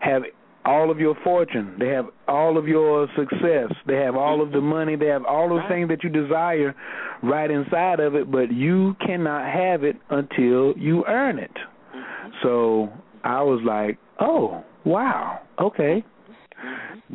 have 0.00 0.22
all 0.64 0.90
of 0.90 1.00
your 1.00 1.16
fortune. 1.24 1.76
They 1.78 1.88
have 1.88 2.06
all 2.26 2.58
of 2.58 2.68
your 2.68 3.08
success. 3.16 3.72
They 3.86 3.96
have 3.96 4.16
all 4.16 4.42
of 4.42 4.52
the 4.52 4.60
money. 4.60 4.96
They 4.96 5.06
have 5.06 5.24
all 5.24 5.56
of 5.56 5.62
the 5.62 5.68
things 5.68 5.88
that 5.88 6.04
you 6.04 6.10
desire 6.10 6.74
right 7.22 7.50
inside 7.50 8.00
of 8.00 8.14
it, 8.14 8.30
but 8.30 8.52
you 8.52 8.94
cannot 9.04 9.50
have 9.50 9.82
it 9.82 9.96
until 10.10 10.76
you 10.76 11.04
earn 11.08 11.38
it. 11.38 11.56
So 12.42 12.90
I 13.24 13.42
was 13.42 13.62
like, 13.64 13.98
"Oh, 14.20 14.62
wow. 14.84 15.40
Okay. 15.58 16.04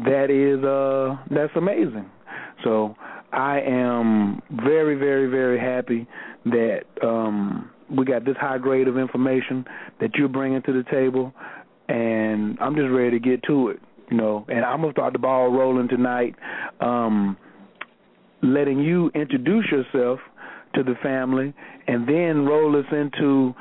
That 0.06 0.32
is 0.32 0.63
uh 0.63 1.18
that's 1.30 1.56
amazing." 1.56 2.10
So 2.63 2.96
I 3.32 3.60
am 3.62 4.41
very 4.51 4.96
very 4.96 5.27
very 5.27 5.60
happy 5.60 6.08
that 6.46 6.84
um 7.01 7.70
we 7.89 8.05
got 8.05 8.25
this 8.25 8.38
high 8.39 8.58
grade 8.58 8.88
of 8.88 8.98
information 8.98 9.65
that 10.00 10.15
you're 10.15 10.29
bringing 10.29 10.62
to 10.63 10.74
the 10.74 10.84
table 10.89 11.34
and 11.89 12.58
I'm 12.60 12.75
just 12.75 12.89
ready 12.91 13.12
to 13.12 13.20
get 13.20 13.43
to 13.43 13.70
it, 13.70 13.79
you 14.10 14.17
know. 14.17 14.46
And 14.48 14.63
I'm 14.65 14.82
gonna 14.82 14.93
start 14.93 15.13
the 15.13 15.20
ball 15.20 15.50
rolling 15.50 15.88
tonight, 15.88 16.36
um, 16.79 17.38
letting 18.41 18.79
you 18.79 19.12
introduce 19.13 19.65
yourself 19.72 20.20
to 20.75 20.84
the 20.84 20.96
family, 21.03 21.53
and 21.88 22.08
then 22.08 22.46
roll 22.46 22.77
us 22.77 22.86
into 22.91 23.53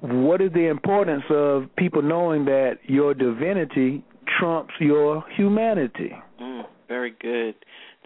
what 0.00 0.40
is 0.40 0.52
the 0.52 0.68
importance 0.68 1.22
of 1.30 1.64
people 1.76 2.02
knowing 2.02 2.44
that 2.46 2.78
your 2.84 3.14
divinity 3.14 4.04
trumps 4.38 4.74
your 4.80 5.24
humanity. 5.36 6.12
Mm, 6.40 6.64
very 6.88 7.14
good. 7.20 7.54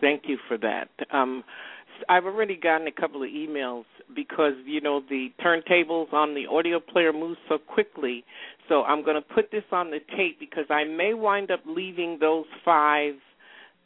Thank 0.01 0.25
you 0.27 0.39
for 0.49 0.59
that. 0.59 0.89
Um, 1.13 1.43
I've 2.09 2.25
already 2.27 2.57
gotten 2.57 2.87
a 2.87 2.93
couple 2.93 3.23
of 3.23 3.31
emails 3.31 3.85
because 4.15 4.53
you 4.65 4.81
know 4.81 5.01
the 5.09 5.29
turntables 5.45 6.13
on 6.13 6.35
the 6.35 6.47
audio 6.47 6.81
player 6.81 7.13
move 7.13 7.37
so 7.49 7.59
quickly. 7.59 8.25
So 8.69 8.83
I'm 8.83 9.03
going 9.03 9.17
to 9.17 9.35
put 9.35 9.51
this 9.51 9.65
on 9.73 9.91
the 9.91 10.01
tape 10.17 10.39
because 10.39 10.67
I 10.71 10.85
may 10.85 11.15
wind 11.15 11.51
up 11.51 11.61
leaving 11.67 12.19
those 12.21 12.45
five 12.65 13.15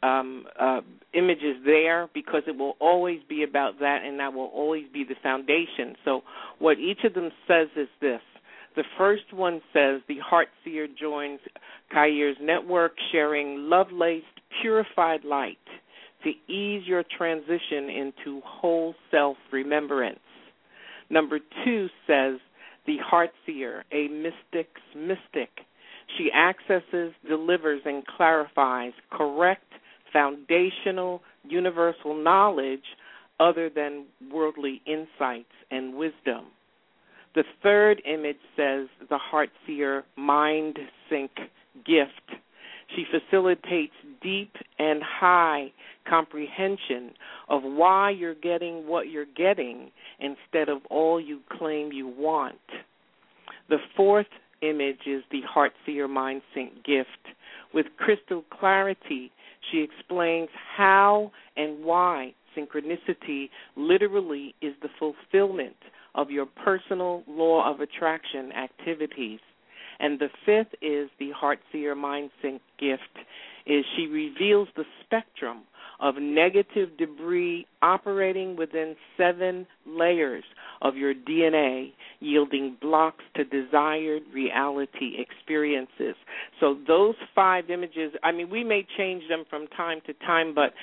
um, 0.03 0.45
uh, 0.59 0.81
images 1.13 1.57
there 1.65 2.09
because 2.13 2.43
it 2.47 2.57
will 2.57 2.75
always 2.79 3.19
be 3.29 3.43
about 3.43 3.79
that, 3.79 4.01
and 4.03 4.19
that 4.19 4.33
will 4.33 4.51
always 4.53 4.85
be 4.91 5.03
the 5.03 5.15
foundation. 5.21 5.95
So 6.03 6.21
what 6.59 6.79
each 6.79 7.03
of 7.03 7.13
them 7.13 7.29
says 7.47 7.67
is 7.75 7.87
this. 8.01 8.21
The 8.75 8.83
first 8.97 9.33
one 9.33 9.61
says 9.73 10.01
the 10.07 10.19
Heart 10.19 10.47
Seer 10.63 10.87
joins 10.87 11.39
Khayr's 11.93 12.37
network, 12.41 12.93
sharing 13.11 13.69
love-laced, 13.69 14.25
purified 14.61 15.25
light 15.25 15.57
to 16.23 16.29
ease 16.51 16.83
your 16.85 17.03
transition 17.17 17.89
into 17.89 18.41
whole 18.45 18.95
self 19.09 19.37
remembrance. 19.51 20.19
Number 21.09 21.39
two 21.65 21.87
says 22.07 22.39
the 22.85 22.97
heart 23.03 23.31
seer, 23.45 23.83
a 23.91 24.07
mystic's 24.07 24.81
mystic. 24.95 25.49
She 26.17 26.29
accesses, 26.31 27.13
delivers, 27.27 27.81
and 27.85 28.05
clarifies 28.05 28.93
correct, 29.11 29.71
foundational, 30.11 31.21
universal 31.43 32.15
knowledge 32.15 32.83
other 33.39 33.69
than 33.69 34.05
worldly 34.31 34.81
insights 34.85 35.51
and 35.69 35.95
wisdom. 35.95 36.47
The 37.33 37.43
third 37.63 38.01
image 38.05 38.39
says 38.55 38.87
the 39.09 39.17
heart 39.17 39.49
seer 39.65 40.03
mind 40.17 40.77
sync 41.09 41.31
gift. 41.85 42.39
She 42.95 43.05
facilitates 43.09 43.93
deep 44.21 44.53
and 44.79 45.01
high 45.01 45.71
comprehension 46.07 47.11
of 47.49 47.63
why 47.63 48.09
you're 48.09 48.35
getting 48.35 48.87
what 48.87 49.09
you're 49.09 49.25
getting 49.37 49.91
instead 50.19 50.69
of 50.69 50.79
all 50.89 51.19
you 51.19 51.39
claim 51.57 51.91
you 51.91 52.07
want. 52.07 52.57
The 53.69 53.77
fourth 53.95 54.27
image 54.61 55.07
is 55.07 55.23
the 55.31 55.41
heart 55.41 55.71
seer 55.85 56.07
mind 56.07 56.41
sync 56.53 56.83
gift. 56.83 57.09
With 57.73 57.85
crystal 57.97 58.43
clarity, 58.59 59.31
she 59.71 59.79
explains 59.79 60.49
how 60.75 61.31
and 61.55 61.83
why 61.83 62.33
synchronicity 62.57 63.49
literally 63.75 64.53
is 64.61 64.73
the 64.81 64.89
fulfillment 64.99 65.75
of 66.15 66.29
your 66.29 66.45
personal 66.45 67.23
law 67.27 67.71
of 67.73 67.79
attraction 67.79 68.51
activities. 68.51 69.39
And 69.99 70.19
the 70.19 70.29
fifth 70.45 70.73
is 70.81 71.09
the 71.19 71.31
heart 71.31 71.59
seer 71.71 71.95
mind 71.95 72.31
sync 72.41 72.61
gift 72.79 73.25
is 73.65 73.85
she 73.95 74.07
reveals 74.07 74.67
the 74.75 74.85
spectrum 75.03 75.63
of 75.99 76.15
negative 76.19 76.89
debris 76.97 77.67
operating 77.83 78.55
within 78.55 78.95
seven 79.17 79.67
layers 79.85 80.43
of 80.81 80.95
your 80.95 81.13
DNA, 81.13 81.91
yielding 82.19 82.75
blocks 82.81 83.23
to 83.35 83.43
desired 83.43 84.23
reality 84.33 85.17
experiences. 85.19 86.15
So, 86.59 86.77
those 86.87 87.15
five 87.35 87.69
images, 87.69 88.13
I 88.23 88.31
mean, 88.31 88.49
we 88.49 88.63
may 88.63 88.85
change 88.97 89.23
them 89.29 89.43
from 89.47 89.67
time 89.67 90.01
to 90.07 90.13
time, 90.25 90.55
but 90.55 90.73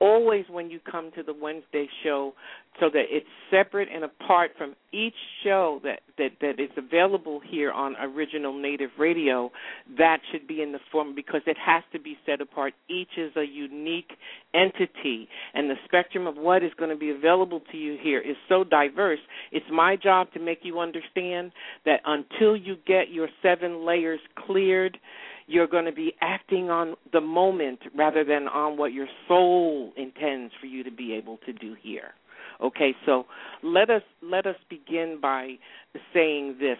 always 0.00 0.44
when 0.50 0.70
you 0.70 0.78
come 0.90 1.10
to 1.16 1.22
the 1.22 1.32
Wednesday 1.32 1.88
show 2.02 2.32
so 2.78 2.90
that 2.92 3.04
it's 3.08 3.26
separate 3.50 3.88
and 3.92 4.04
apart 4.04 4.50
from 4.58 4.74
each 4.92 5.14
show 5.42 5.80
that, 5.82 6.00
that, 6.18 6.32
that 6.40 6.60
is 6.60 6.70
available 6.76 7.40
here 7.40 7.72
on 7.72 7.96
original 7.96 8.58
native 8.58 8.90
radio 8.98 9.50
that 9.96 10.18
should 10.30 10.46
be 10.46 10.60
in 10.60 10.72
the 10.72 10.78
form 10.92 11.14
because 11.14 11.40
it 11.46 11.56
has 11.64 11.82
to 11.92 11.98
be 11.98 12.18
set 12.26 12.40
apart. 12.40 12.74
Each 12.90 13.16
is 13.16 13.32
a 13.36 13.44
unique 13.44 14.10
entity 14.54 15.28
and 15.54 15.70
the 15.70 15.76
spectrum 15.86 16.26
of 16.26 16.36
what 16.36 16.62
is 16.62 16.72
going 16.78 16.90
to 16.90 16.96
be 16.96 17.10
available 17.10 17.62
to 17.72 17.78
you 17.78 17.96
here 18.02 18.20
is 18.20 18.36
so 18.48 18.64
diverse. 18.64 19.20
It's 19.52 19.66
my 19.72 19.96
job 19.96 20.32
to 20.34 20.40
make 20.40 20.60
you 20.62 20.78
understand 20.80 21.52
that 21.86 22.00
until 22.04 22.56
you 22.56 22.76
get 22.86 23.10
your 23.10 23.28
seven 23.42 23.86
layers 23.86 24.20
cleared 24.46 24.98
you're 25.46 25.66
going 25.66 25.84
to 25.84 25.92
be 25.92 26.14
acting 26.20 26.70
on 26.70 26.94
the 27.12 27.20
moment 27.20 27.80
rather 27.96 28.24
than 28.24 28.48
on 28.48 28.76
what 28.76 28.92
your 28.92 29.06
soul 29.28 29.92
intends 29.96 30.52
for 30.60 30.66
you 30.66 30.82
to 30.84 30.90
be 30.90 31.14
able 31.14 31.38
to 31.46 31.52
do 31.52 31.76
here. 31.80 32.10
Okay, 32.62 32.94
so 33.04 33.26
let 33.62 33.90
us 33.90 34.02
let 34.22 34.46
us 34.46 34.56
begin 34.68 35.18
by 35.20 35.54
saying 36.12 36.56
this. 36.58 36.78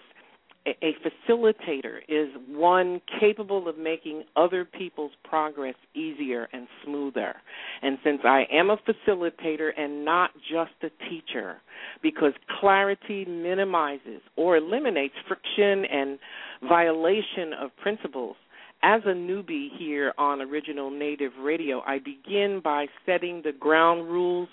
A, 0.67 0.77
a 0.85 0.95
facilitator 1.31 1.99
is 2.09 2.29
one 2.49 3.01
capable 3.21 3.69
of 3.69 3.79
making 3.79 4.25
other 4.35 4.65
people's 4.65 5.13
progress 5.23 5.77
easier 5.95 6.49
and 6.53 6.67
smoother. 6.85 7.37
And 7.83 7.99
since 8.03 8.23
I 8.25 8.47
am 8.51 8.71
a 8.71 8.77
facilitator 8.79 9.71
and 9.79 10.05
not 10.05 10.31
just 10.51 10.73
a 10.83 10.91
teacher, 11.09 11.59
because 12.03 12.33
clarity 12.59 13.25
minimizes 13.27 14.23
or 14.35 14.57
eliminates 14.57 15.15
friction 15.29 15.85
and 15.85 16.19
violation 16.69 17.53
of 17.61 17.71
principles, 17.77 18.35
as 18.83 19.03
a 19.05 19.15
newbie 19.15 19.69
here 19.79 20.13
on 20.19 20.41
Original 20.41 20.91
Native 20.91 21.33
Radio, 21.41 21.81
I 21.81 21.99
begin 21.99 22.61
by 22.63 22.87
setting 23.05 23.43
the 23.45 23.53
ground 23.53 24.09
rules 24.09 24.49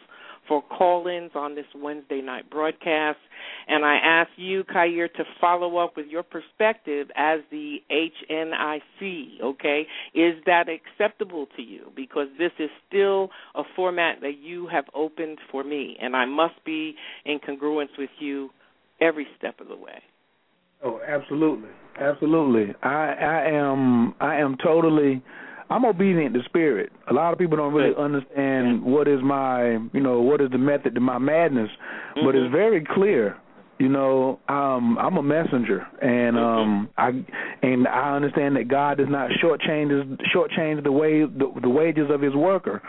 for 0.48 0.62
call 0.62 1.08
ins 1.08 1.32
on 1.36 1.56
this 1.56 1.66
Wednesday 1.76 2.22
night 2.22 2.50
broadcast. 2.50 3.20
And 3.68 3.86
I 3.86 3.96
ask 3.96 4.30
you, 4.36 4.64
Khayr, 4.64 5.12
to 5.14 5.24
follow 5.40 5.78
up 5.78 5.96
with 5.96 6.08
your 6.08 6.24
perspective 6.24 7.08
as 7.16 7.40
the 7.52 7.78
HNIC, 7.90 9.42
okay? 9.42 9.88
Is 10.14 10.36
that 10.46 10.66
acceptable 10.68 11.48
to 11.56 11.62
you? 11.62 11.92
Because 11.96 12.28
this 12.38 12.52
is 12.60 12.70
still 12.88 13.30
a 13.56 13.64
format 13.76 14.22
that 14.22 14.38
you 14.42 14.68
have 14.68 14.86
opened 14.94 15.38
for 15.52 15.64
me, 15.64 15.98
and 16.02 16.16
I 16.16 16.26
must 16.26 16.64
be 16.66 16.96
in 17.26 17.40
congruence 17.40 17.98
with 17.98 18.10
you 18.20 18.50
every 19.00 19.28
step 19.38 19.60
of 19.60 19.68
the 19.68 19.78
way. 19.78 20.02
Oh, 20.84 21.00
absolutely, 21.08 21.70
absolutely. 22.00 22.76
I 22.84 23.14
I 23.14 23.50
am 23.52 24.14
I 24.20 24.36
am 24.38 24.58
totally. 24.64 25.22
I'm 25.70 25.86
obedient 25.86 26.36
to 26.36 26.44
spirit. 26.44 26.92
A 27.10 27.14
lot 27.14 27.34
of 27.34 27.40
people 27.40 27.58
don't 27.58 27.74
really 27.74 27.96
understand 27.98 28.84
what 28.84 29.08
is 29.08 29.20
my, 29.24 29.72
you 29.94 30.02
know, 30.02 30.22
what 30.22 30.40
is 30.40 30.52
the 30.52 30.58
method 30.58 30.94
to 30.94 31.02
my 31.02 31.18
madness, 31.18 31.70
mm-hmm. 31.70 32.26
but 32.26 32.36
it's 32.36 32.44
mm-hmm. 32.44 32.56
very 32.56 32.86
clear. 32.94 33.38
You 33.80 33.90
know, 33.90 34.40
um, 34.48 34.98
I'm 35.00 35.18
a 35.18 35.24
messenger, 35.24 35.86
and 36.02 36.38
um, 36.38 36.90
I 36.98 37.10
and 37.64 37.88
I 37.88 38.16
understand 38.16 38.56
that 38.56 38.68
God 38.68 38.98
does 38.98 39.08
not 39.10 39.32
shortchange 39.44 40.22
shortchange 40.34 40.84
the 40.84 40.92
way 40.92 41.22
the, 41.22 41.52
the 41.62 41.70
wages 41.70 42.10
of 42.10 42.22
His 42.22 42.36
worker. 42.36 42.82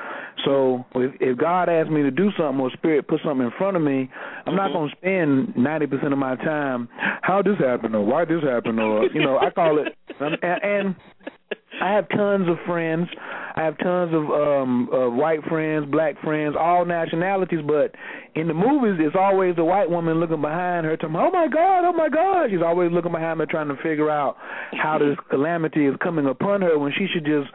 So 0.44 0.84
if, 0.94 1.14
if 1.20 1.38
God 1.38 1.68
asks 1.68 1.90
me 1.90 2.02
to 2.02 2.10
do 2.10 2.30
something 2.38 2.60
or 2.60 2.70
Spirit 2.72 3.08
put 3.08 3.20
something 3.24 3.46
in 3.46 3.52
front 3.56 3.76
of 3.76 3.82
me, 3.82 4.10
I'm 4.46 4.52
mm-hmm. 4.52 4.56
not 4.56 4.72
going 4.72 4.90
to 4.90 4.96
spend 4.96 5.56
ninety 5.56 5.86
percent 5.86 6.12
of 6.12 6.18
my 6.18 6.36
time 6.36 6.88
how 7.22 7.40
this 7.40 7.58
happened 7.58 7.94
or 7.94 8.04
why 8.04 8.26
this 8.26 8.42
happened 8.42 8.78
or 8.78 9.06
you 9.06 9.22
know 9.22 9.38
I 9.38 9.50
call 9.50 9.78
it 9.78 9.96
and, 10.20 10.36
and 10.62 10.96
I 11.80 11.94
have 11.94 12.08
tons 12.08 12.48
of 12.48 12.56
friends. 12.66 13.08
I 13.56 13.62
have 13.62 13.78
tons 13.78 14.12
of 14.12 14.24
um 14.30 14.88
uh, 14.92 15.10
white 15.10 15.44
friends, 15.44 15.86
black 15.90 16.20
friends, 16.22 16.56
all 16.58 16.84
nationalities. 16.84 17.60
But 17.66 17.94
in 18.34 18.48
the 18.48 18.54
movies, 18.54 18.98
it's 18.98 19.16
always 19.18 19.54
the 19.54 19.64
white 19.64 19.88
woman 19.88 20.18
looking 20.18 20.40
behind 20.40 20.86
her, 20.86 20.96
telling, 20.96 21.16
"Oh 21.16 21.30
my 21.30 21.46
God, 21.46 21.84
oh 21.84 21.92
my 21.92 22.08
God!" 22.08 22.50
She's 22.50 22.62
always 22.64 22.90
looking 22.90 23.12
behind 23.12 23.38
her, 23.38 23.46
trying 23.46 23.68
to 23.68 23.76
figure 23.76 24.10
out 24.10 24.36
how 24.72 24.98
this 24.98 25.16
calamity 25.30 25.86
is 25.86 25.94
coming 26.02 26.26
upon 26.26 26.62
her 26.62 26.78
when 26.78 26.92
she 26.98 27.06
should 27.12 27.24
just 27.24 27.48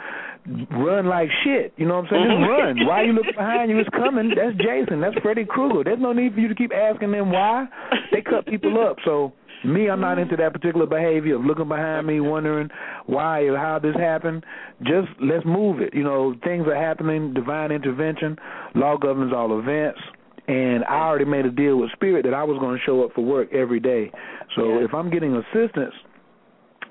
run 0.71 1.05
like 1.05 1.29
shit. 1.43 1.73
You 1.75 1.87
know 1.87 1.99
what 1.99 2.05
I'm 2.05 2.11
saying? 2.11 2.39
Just 2.39 2.49
run. 2.49 2.87
Why 2.87 3.03
you 3.03 3.11
looking 3.11 3.35
behind 3.35 3.69
you? 3.69 3.79
It's 3.79 3.89
coming. 3.89 4.31
That's 4.35 4.55
Jason. 4.57 5.01
That's 5.01 5.17
Freddy 5.21 5.45
Krueger. 5.45 5.83
There's 5.83 5.99
no 5.99 6.13
need 6.13 6.33
for 6.33 6.39
you 6.39 6.47
to 6.47 6.55
keep 6.55 6.71
asking 6.73 7.11
them 7.11 7.31
why. 7.31 7.67
They 8.11 8.21
cut 8.21 8.47
people 8.47 8.79
up. 8.79 8.97
So 9.03 9.33
me, 9.65 9.89
I'm 9.89 10.01
not 10.01 10.19
into 10.19 10.35
that 10.37 10.53
particular 10.53 10.85
behavior 10.85 11.35
of 11.35 11.45
looking 11.45 11.67
behind 11.67 12.07
me, 12.07 12.19
wondering 12.19 12.69
why 13.05 13.41
or 13.41 13.57
how 13.57 13.79
this 13.79 13.95
happened. 13.95 14.45
Just 14.83 15.09
let's 15.21 15.45
move 15.45 15.81
it. 15.81 15.93
You 15.93 16.03
know, 16.03 16.35
things 16.43 16.65
are 16.67 16.75
happening. 16.75 17.33
Divine 17.33 17.71
intervention. 17.71 18.37
Law 18.75 18.97
governs 18.97 19.33
all 19.33 19.57
events. 19.59 19.99
And 20.47 20.83
I 20.85 21.01
already 21.01 21.25
made 21.25 21.45
a 21.45 21.51
deal 21.51 21.77
with 21.77 21.91
Spirit 21.91 22.23
that 22.25 22.33
I 22.33 22.43
was 22.43 22.57
going 22.59 22.75
to 22.75 22.83
show 22.83 23.03
up 23.03 23.13
for 23.13 23.21
work 23.21 23.53
every 23.53 23.79
day. 23.79 24.11
So 24.55 24.79
if 24.79 24.93
I'm 24.93 25.11
getting 25.11 25.35
assistance 25.35 25.93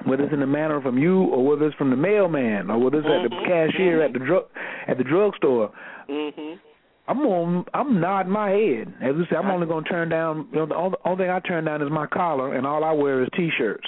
whether 0.04 0.24
it's 0.24 0.32
in 0.32 0.40
the 0.40 0.46
manner 0.46 0.80
from 0.80 0.98
you 0.98 1.22
or 1.24 1.44
whether 1.44 1.66
it's 1.66 1.76
from 1.76 1.90
the 1.90 1.96
mailman 1.96 2.70
or 2.70 2.78
whether 2.78 2.98
it's 2.98 3.06
mm-hmm. 3.06 3.24
at 3.24 3.30
the 3.30 3.34
mm-hmm. 3.34 3.72
cashier 3.72 3.98
mm-hmm. 3.98 4.14
at 4.14 4.20
the 4.20 4.24
drug 4.24 4.44
at 4.86 4.98
the 4.98 5.04
drugstore. 5.04 5.72
Mm-hmm. 6.08 6.67
I'm 7.08 7.20
on. 7.20 7.64
I'm 7.72 8.00
nodding 8.00 8.32
my 8.32 8.50
head. 8.50 8.94
As 9.00 9.14
I 9.16 9.30
say, 9.30 9.36
I'm 9.36 9.50
only 9.50 9.66
going 9.66 9.84
to 9.84 9.90
turn 9.90 10.10
down. 10.10 10.46
You 10.52 10.58
know, 10.58 10.66
the 10.66 10.76
only, 10.76 10.98
only 11.04 11.24
thing 11.24 11.30
I 11.30 11.40
turn 11.40 11.64
down 11.64 11.80
is 11.80 11.90
my 11.90 12.06
collar, 12.06 12.54
and 12.54 12.66
all 12.66 12.84
I 12.84 12.92
wear 12.92 13.22
is 13.22 13.28
t-shirts. 13.34 13.86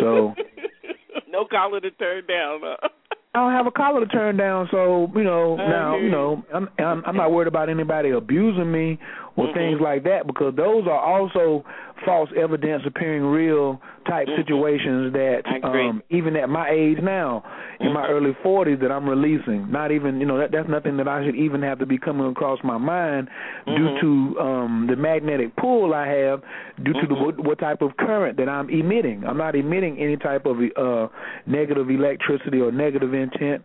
So 0.00 0.34
no 1.28 1.44
collar 1.48 1.80
to 1.80 1.90
turn 1.92 2.26
down. 2.26 2.60
Huh? 2.62 2.88
I 3.32 3.38
don't 3.38 3.52
have 3.52 3.66
a 3.68 3.70
collar 3.70 4.04
to 4.04 4.06
turn 4.06 4.36
down, 4.36 4.66
so 4.72 5.08
you 5.14 5.22
know 5.22 5.54
now 5.54 5.96
you 5.96 6.10
know 6.10 6.44
I'm 6.52 6.68
I'm, 6.80 7.04
I'm 7.06 7.16
not 7.16 7.30
worried 7.30 7.46
about 7.46 7.68
anybody 7.68 8.10
abusing 8.10 8.72
me 8.72 8.98
or 9.36 9.46
mm-hmm. 9.46 9.56
things 9.56 9.80
like 9.80 10.02
that 10.02 10.26
because 10.26 10.56
those 10.56 10.88
are 10.88 10.98
also 10.98 11.64
false 12.04 12.30
evidence 12.36 12.82
appearing 12.86 13.22
real 13.22 13.80
type 14.08 14.26
mm-hmm. 14.26 14.40
situations 14.40 15.12
that 15.12 15.42
um 15.62 16.02
even 16.10 16.36
at 16.36 16.48
my 16.48 16.70
age 16.70 16.98
now 17.02 17.44
in 17.78 17.86
mm-hmm. 17.86 17.94
my 17.94 18.06
early 18.08 18.32
40s 18.44 18.80
that 18.80 18.90
I'm 18.90 19.08
releasing 19.08 19.70
not 19.70 19.92
even 19.92 20.20
you 20.20 20.26
know 20.26 20.38
that 20.38 20.50
that's 20.52 20.68
nothing 20.68 20.96
that 20.96 21.08
I 21.08 21.24
should 21.24 21.36
even 21.36 21.62
have 21.62 21.78
to 21.80 21.86
be 21.86 21.98
coming 21.98 22.26
across 22.30 22.58
my 22.64 22.78
mind 22.78 23.28
due 23.66 23.72
mm-hmm. 23.72 24.34
to 24.34 24.40
um 24.40 24.86
the 24.88 24.96
magnetic 24.96 25.54
pull 25.56 25.94
I 25.94 26.06
have 26.06 26.42
due 26.82 26.92
to 26.94 27.06
the 27.06 27.14
mm-hmm. 27.14 27.24
what, 27.24 27.40
what 27.40 27.58
type 27.58 27.82
of 27.82 27.96
current 27.96 28.36
that 28.38 28.48
I'm 28.48 28.70
emitting 28.70 29.24
I'm 29.26 29.36
not 29.36 29.54
emitting 29.54 29.98
any 29.98 30.16
type 30.16 30.46
of 30.46 30.56
uh 30.76 31.08
negative 31.46 31.90
electricity 31.90 32.60
or 32.60 32.72
negative 32.72 33.12
intent 33.12 33.62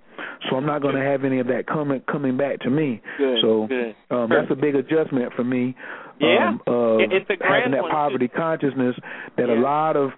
so 0.50 0.58
I'm 0.58 0.66
not 0.66 0.82
going 0.82 0.96
to 0.96 1.02
have 1.02 1.24
any 1.24 1.40
of 1.40 1.48
that 1.48 1.68
coming 1.68 2.02
coming 2.12 2.38
back 2.38 2.60
to 2.62 2.70
me 2.70 3.02
good, 3.18 3.38
so 3.42 3.68
good. 3.68 3.96
um 4.12 4.30
that's 4.30 4.52
a 4.52 4.56
big 4.56 4.76
adjustment 4.76 5.34
for 5.36 5.44
me 5.44 5.76
yeah, 6.20 6.50
um, 6.50 6.62
uh, 6.68 6.98
it's 6.98 7.30
a 7.30 7.44
having 7.44 7.72
that 7.72 7.90
poverty 7.92 8.28
too. 8.28 8.34
consciousness 8.36 8.96
that 9.38 9.48
yeah. 9.48 9.56
a 9.56 9.60
lot 9.60 9.96
of 9.98 10.12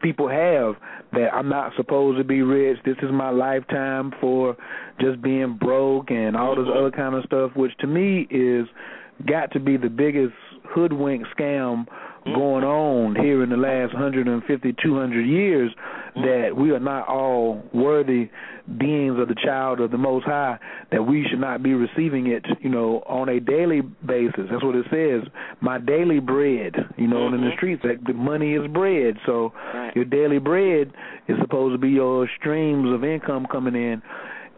people 0.00 0.28
have 0.28 0.74
that 1.12 1.28
I'm 1.32 1.48
not 1.48 1.72
supposed 1.76 2.18
to 2.18 2.24
be 2.24 2.42
rich. 2.42 2.78
This 2.84 2.96
is 3.02 3.10
my 3.12 3.30
lifetime 3.30 4.12
for 4.20 4.56
just 5.00 5.20
being 5.22 5.58
broke 5.60 6.10
and 6.10 6.36
all 6.36 6.54
mm-hmm. 6.54 6.64
this 6.64 6.70
other 6.76 6.90
kind 6.90 7.14
of 7.14 7.24
stuff, 7.24 7.50
which 7.54 7.72
to 7.80 7.86
me 7.86 8.26
is 8.30 8.66
got 9.28 9.52
to 9.52 9.60
be 9.60 9.76
the 9.76 9.90
biggest 9.90 10.34
hoodwink 10.64 11.24
scam 11.38 11.86
going 12.24 12.64
on 12.64 13.16
here 13.16 13.42
in 13.42 13.50
the 13.50 13.56
last 13.56 13.92
150, 13.94 14.76
200 14.82 15.22
years 15.22 15.72
that 16.14 16.50
we 16.56 16.70
are 16.70 16.80
not 16.80 17.08
all 17.08 17.62
worthy 17.72 18.30
beings 18.78 19.18
of 19.18 19.28
the 19.28 19.34
child 19.42 19.80
of 19.80 19.90
the 19.90 19.98
Most 19.98 20.24
High, 20.24 20.58
that 20.92 21.02
we 21.02 21.26
should 21.28 21.40
not 21.40 21.62
be 21.62 21.74
receiving 21.74 22.28
it, 22.28 22.44
you 22.60 22.70
know, 22.70 23.02
on 23.06 23.28
a 23.28 23.40
daily 23.40 23.80
basis. 23.80 24.44
That's 24.50 24.62
what 24.62 24.76
it 24.76 24.86
says. 24.90 25.28
My 25.60 25.78
daily 25.78 26.20
bread, 26.20 26.76
you 26.96 27.08
know, 27.08 27.26
mm-hmm. 27.26 27.34
in 27.36 27.40
the 27.40 27.50
streets, 27.56 27.82
that 27.82 28.04
the 28.06 28.14
money 28.14 28.54
is 28.54 28.70
bread. 28.70 29.16
So 29.26 29.52
right. 29.74 29.94
your 29.96 30.04
daily 30.04 30.38
bread 30.38 30.92
is 31.28 31.36
supposed 31.40 31.74
to 31.74 31.78
be 31.78 31.90
your 31.90 32.28
streams 32.38 32.92
of 32.94 33.04
income 33.04 33.46
coming 33.50 33.74
in 33.74 34.02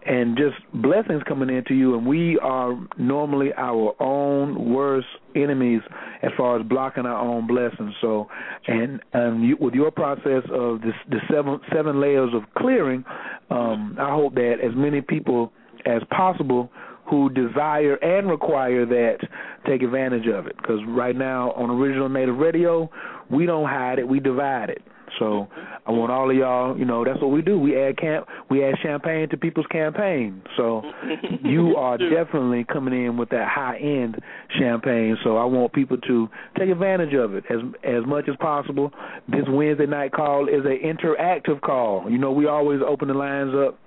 and 0.07 0.37
just 0.37 0.57
blessings 0.83 1.23
coming 1.27 1.49
into 1.49 1.75
you 1.75 1.97
and 1.97 2.07
we 2.07 2.39
are 2.41 2.79
normally 2.99 3.53
our 3.57 3.95
own 4.01 4.73
worst 4.73 5.07
enemies 5.35 5.81
as 6.23 6.31
far 6.37 6.61
as 6.61 6.67
blocking 6.67 7.07
our 7.07 7.19
own 7.19 7.47
blessings. 7.47 7.95
So 8.01 8.29
and 8.67 9.01
um 9.15 9.43
you, 9.43 9.57
with 9.61 9.75
your 9.75 9.91
process 9.91 10.43
of 10.53 10.81
this 10.81 10.95
the 11.09 11.19
seven 11.31 11.61
seven 11.73 12.01
layers 12.01 12.31
of 12.35 12.43
clearing 12.57 13.05
um 13.51 13.97
i 13.99 14.11
hope 14.11 14.35
that 14.35 14.57
as 14.63 14.73
many 14.75 15.01
people 15.01 15.53
as 15.87 16.03
possible 16.11 16.71
who 17.09 17.29
desire 17.31 17.97
and 17.97 18.31
require 18.31 18.87
that 18.87 19.19
take 19.67 19.83
advantage 19.83 20.27
of 20.27 20.47
it. 20.47 20.57
Because 20.57 20.81
right 20.89 21.15
now 21.15 21.51
on 21.53 21.71
original 21.71 22.09
native 22.09 22.37
radio 22.37 22.91
we 23.31 23.47
don't 23.47 23.69
hide 23.69 23.99
it 23.99 24.07
we 24.07 24.21
divide 24.21 24.71
it 24.71 24.83
so 25.19 25.49
I 25.87 25.91
want 25.91 26.11
all 26.11 26.31
of 26.31 26.37
y'all, 26.37 26.77
you 26.77 26.85
know, 26.85 27.05
that's 27.05 27.21
what 27.21 27.31
we 27.31 27.43
do. 27.43 27.59
We 27.59 27.81
add 27.81 27.99
camp 27.99 28.27
we 28.51 28.65
add 28.65 28.75
champagne 28.83 29.29
to 29.31 29.37
people's 29.37 29.67
campaign. 29.67 30.43
So 30.57 30.83
you 31.43 31.77
are 31.77 31.99
definitely 31.99 32.65
coming 32.65 33.05
in 33.05 33.17
with 33.17 33.31
that 33.31 33.49
high 33.49 33.79
end 33.79 34.17
champagne. 34.59 35.17
So 35.25 35.37
I 35.37 35.45
want 35.45 35.73
people 35.73 35.99
to 35.99 36.29
take 36.59 36.71
advantage 36.71 37.15
of 37.15 37.35
it 37.35 37.45
as 37.51 37.59
as 37.83 38.07
much 38.07 38.29
as 38.29 38.37
possible. 38.37 38.93
This 39.29 39.45
Wednesday 39.49 39.87
night 39.87 40.13
call 40.13 40.49
is 40.49 40.65
an 40.65 40.79
interactive 40.83 41.61
call. 41.61 42.11
You 42.11 42.19
know, 42.19 42.33
we 42.33 42.47
always 42.47 42.81
open 42.87 43.09
the 43.09 43.15
lines 43.15 43.55
up 43.55 43.79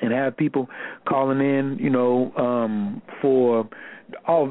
and 0.00 0.12
have 0.12 0.36
people 0.36 0.68
calling 1.08 1.40
in, 1.40 1.78
you 1.80 1.90
know, 1.90 2.32
um, 2.36 3.02
for 3.22 3.68
all 4.26 4.46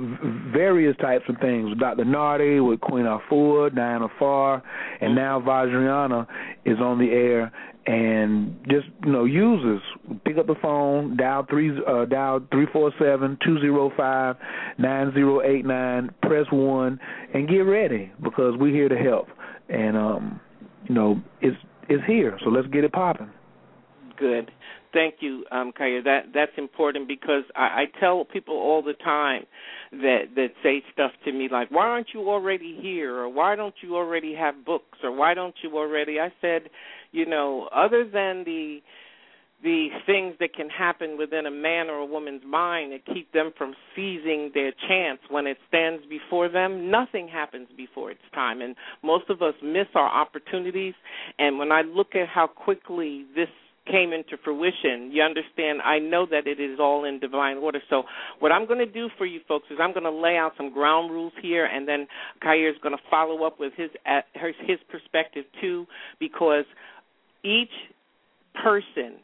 various 0.51 0.95
types 0.97 1.25
of 1.29 1.35
things. 1.39 1.77
Dr. 1.79 2.05
Nardi 2.05 2.59
with 2.59 2.81
Queen 2.81 3.05
Afua, 3.05 3.73
Diana 3.73 4.07
Farr, 4.17 4.63
and 5.01 5.15
now 5.15 5.39
Vajrayana 5.39 6.27
is 6.65 6.79
on 6.79 6.97
the 6.97 7.11
air 7.11 7.51
and 7.85 8.57
just 8.69 8.87
you 9.05 9.11
know 9.11 9.25
users 9.25 9.81
pick 10.25 10.37
up 10.37 10.47
the 10.47 10.55
phone 10.61 11.17
dial 11.17 11.45
three 11.49 11.71
uh 11.85 12.05
dial 12.05 12.39
three 12.49 12.65
four 12.71 12.93
seven 12.97 13.37
two 13.45 13.59
zero 13.59 13.91
five 13.97 14.37
nine 14.77 15.11
zero 15.13 15.41
eight 15.41 15.65
nine 15.65 16.09
press 16.21 16.45
one 16.51 16.97
and 17.33 17.49
get 17.49 17.59
ready 17.59 18.09
because 18.23 18.53
we're 18.57 18.73
here 18.73 18.87
to 18.87 18.95
help 18.95 19.27
and 19.67 19.97
um 19.97 20.39
you 20.87 20.95
know 20.95 21.21
it's 21.41 21.57
it's 21.89 22.03
here 22.07 22.39
so 22.45 22.49
let's 22.49 22.67
get 22.67 22.85
it 22.85 22.91
popping 22.93 23.29
good 24.17 24.49
Thank 24.93 25.15
you, 25.21 25.43
um, 25.51 25.71
Khayr. 25.73 26.03
That 26.03 26.27
that's 26.33 26.51
important 26.57 27.07
because 27.07 27.43
I, 27.55 27.61
I 27.61 27.99
tell 27.99 28.25
people 28.25 28.55
all 28.55 28.83
the 28.83 28.93
time 28.93 29.45
that 29.91 30.25
that 30.35 30.49
say 30.61 30.83
stuff 30.93 31.11
to 31.25 31.31
me 31.31 31.49
like, 31.51 31.71
"Why 31.71 31.87
aren't 31.87 32.09
you 32.13 32.29
already 32.29 32.77
here?" 32.79 33.15
or 33.15 33.27
"Why 33.27 33.55
don't 33.55 33.73
you 33.81 33.95
already 33.95 34.35
have 34.35 34.63
books?" 34.63 34.99
or 35.03 35.11
"Why 35.11 35.33
don't 35.33 35.55
you 35.63 35.77
already?" 35.77 36.19
I 36.19 36.31
said, 36.41 36.69
you 37.11 37.25
know, 37.25 37.67
other 37.73 38.03
than 38.03 38.43
the 38.43 38.81
the 39.63 39.87
things 40.05 40.35
that 40.41 40.53
can 40.53 40.69
happen 40.69 41.17
within 41.17 41.45
a 41.45 41.51
man 41.51 41.89
or 41.89 41.95
a 41.99 42.05
woman's 42.05 42.43
mind 42.45 42.91
that 42.91 43.05
keep 43.13 43.31
them 43.31 43.51
from 43.57 43.73
seizing 43.95 44.51
their 44.53 44.73
chance 44.89 45.19
when 45.29 45.47
it 45.47 45.57
stands 45.69 46.03
before 46.09 46.49
them, 46.49 46.91
nothing 46.91 47.29
happens 47.29 47.69
before 47.77 48.11
its 48.11 48.21
time. 48.33 48.61
And 48.61 48.75
most 49.01 49.29
of 49.29 49.41
us 49.41 49.53
miss 49.63 49.87
our 49.95 50.09
opportunities. 50.09 50.93
And 51.39 51.57
when 51.57 51.71
I 51.71 51.81
look 51.81 52.13
at 52.13 52.27
how 52.27 52.45
quickly 52.45 53.25
this 53.35 53.47
came 53.85 54.13
into 54.13 54.37
fruition. 54.43 55.11
You 55.11 55.23
understand? 55.23 55.81
I 55.83 55.99
know 55.99 56.25
that 56.29 56.47
it 56.47 56.59
is 56.59 56.79
all 56.79 57.05
in 57.05 57.19
divine 57.19 57.57
order. 57.57 57.79
So, 57.89 58.03
what 58.39 58.51
I'm 58.51 58.65
going 58.65 58.79
to 58.79 58.91
do 58.91 59.09
for 59.17 59.25
you 59.25 59.41
folks 59.47 59.65
is 59.69 59.77
I'm 59.81 59.93
going 59.93 60.03
to 60.03 60.11
lay 60.11 60.37
out 60.37 60.53
some 60.57 60.73
ground 60.73 61.11
rules 61.11 61.33
here, 61.41 61.65
and 61.65 61.87
then 61.87 62.07
Khayr 62.43 62.69
is 62.69 62.77
going 62.81 62.95
to 62.95 63.03
follow 63.09 63.45
up 63.45 63.59
with 63.59 63.73
his 63.75 63.89
his 64.65 64.79
perspective 64.89 65.45
too, 65.61 65.85
because 66.19 66.65
each 67.43 67.73
person 68.63 69.19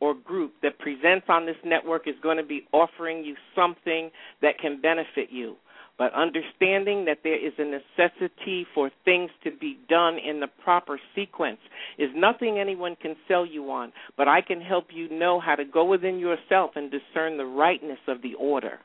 or 0.00 0.14
group 0.14 0.54
that 0.62 0.78
presents 0.78 1.26
on 1.28 1.44
this 1.46 1.56
network 1.64 2.08
is 2.08 2.14
going 2.22 2.38
to 2.38 2.42
be 2.42 2.66
offering 2.72 3.24
you 3.24 3.36
something 3.54 4.10
that 4.40 4.58
can 4.58 4.80
benefit 4.80 5.28
you 5.30 5.56
but 6.00 6.14
understanding 6.14 7.04
that 7.04 7.18
there 7.22 7.36
is 7.36 7.52
a 7.58 7.62
necessity 7.62 8.66
for 8.74 8.90
things 9.04 9.30
to 9.44 9.50
be 9.50 9.78
done 9.86 10.16
in 10.16 10.40
the 10.40 10.46
proper 10.64 10.98
sequence 11.14 11.58
is 11.98 12.08
nothing 12.16 12.58
anyone 12.58 12.96
can 13.02 13.14
sell 13.28 13.44
you 13.44 13.70
on, 13.70 13.92
but 14.16 14.26
I 14.26 14.40
can 14.40 14.62
help 14.62 14.86
you 14.94 15.10
know 15.10 15.38
how 15.38 15.56
to 15.56 15.64
go 15.66 15.84
within 15.84 16.18
yourself 16.18 16.70
and 16.74 16.90
discern 16.90 17.36
the 17.36 17.44
rightness 17.44 17.98
of 18.08 18.22
the 18.22 18.32
order. 18.38 18.78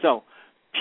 So, 0.00 0.22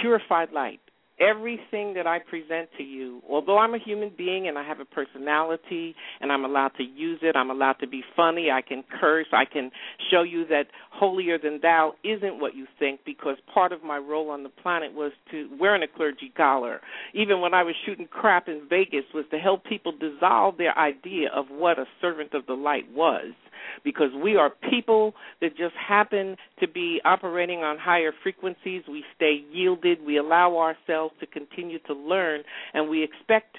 purified 0.02 0.54
light, 0.54 0.80
everything 1.20 1.94
that 1.94 2.08
I 2.08 2.20
present 2.20 2.70
to 2.78 2.84
you, 2.84 3.22
although 3.30 3.58
I'm 3.58 3.74
a 3.74 3.80
human 3.80 4.12
being 4.18 4.48
and 4.48 4.58
I 4.58 4.64
have 4.64 4.80
a 4.80 4.86
personality 4.86 5.96
and 6.20 6.32
I'm 6.32 6.46
allowed 6.46 6.72
to 6.78 6.84
use 6.84 7.20
it, 7.22 7.36
I'm 7.36 7.52
allowed 7.52 7.78
to 7.82 7.88
be 7.88 8.04
funny, 8.16 8.50
I 8.52 8.62
can 8.62 8.84
curse, 9.00 9.28
I 9.32 9.46
can 9.46 9.72
show 10.12 10.24
you 10.24 10.46
that 10.48 10.66
holier 10.92 11.38
than 11.38 11.60
thou 11.62 11.94
isn't 12.04 12.40
what 12.40 12.56
you 12.56 12.66
think 12.80 13.02
because 13.06 13.38
part 13.54 13.72
of 13.72 13.84
my 13.84 13.98
role 13.98 14.30
on 14.30 14.44
the 14.44 14.50
planet 14.50 14.94
was 14.94 15.12
to 15.32 15.50
wearing 15.60 15.84
a 15.84 15.88
clergy 15.88 16.32
collar. 16.36 16.82
Even 17.14 17.42
when 17.42 17.54
I 17.54 17.64
was 17.64 17.76
shooting 17.86 18.08
crap 18.10 18.48
in 18.48 18.68
Vegas 18.70 19.06
was 19.14 19.26
to 19.32 19.38
help 19.38 19.64
people 19.66 19.92
dissolve 19.92 20.58
their 20.58 20.78
idea 20.78 21.30
of 21.34 21.46
what 21.50 21.80
a 21.80 21.86
servant 22.02 22.34
of 22.34 22.46
the 22.46 22.54
light 22.54 22.92
was 22.92 23.34
because 23.84 24.10
we 24.22 24.36
are 24.36 24.52
people 24.70 25.14
that 25.42 25.58
just 25.58 25.76
happen 25.76 26.36
to 26.60 26.68
be 26.68 27.02
operating 27.06 27.60
on 27.60 27.78
higher 27.78 28.12
frequencies. 28.24 28.84
We 28.88 29.04
stay 29.16 29.44
yielded. 29.52 30.06
We 30.06 30.18
allow 30.18 30.58
ourselves 30.58 31.14
to 31.20 31.26
continue 31.26 31.80
to 31.88 31.94
learn, 31.94 32.44
and 32.74 32.90
we 32.90 33.04
expect 33.04 33.58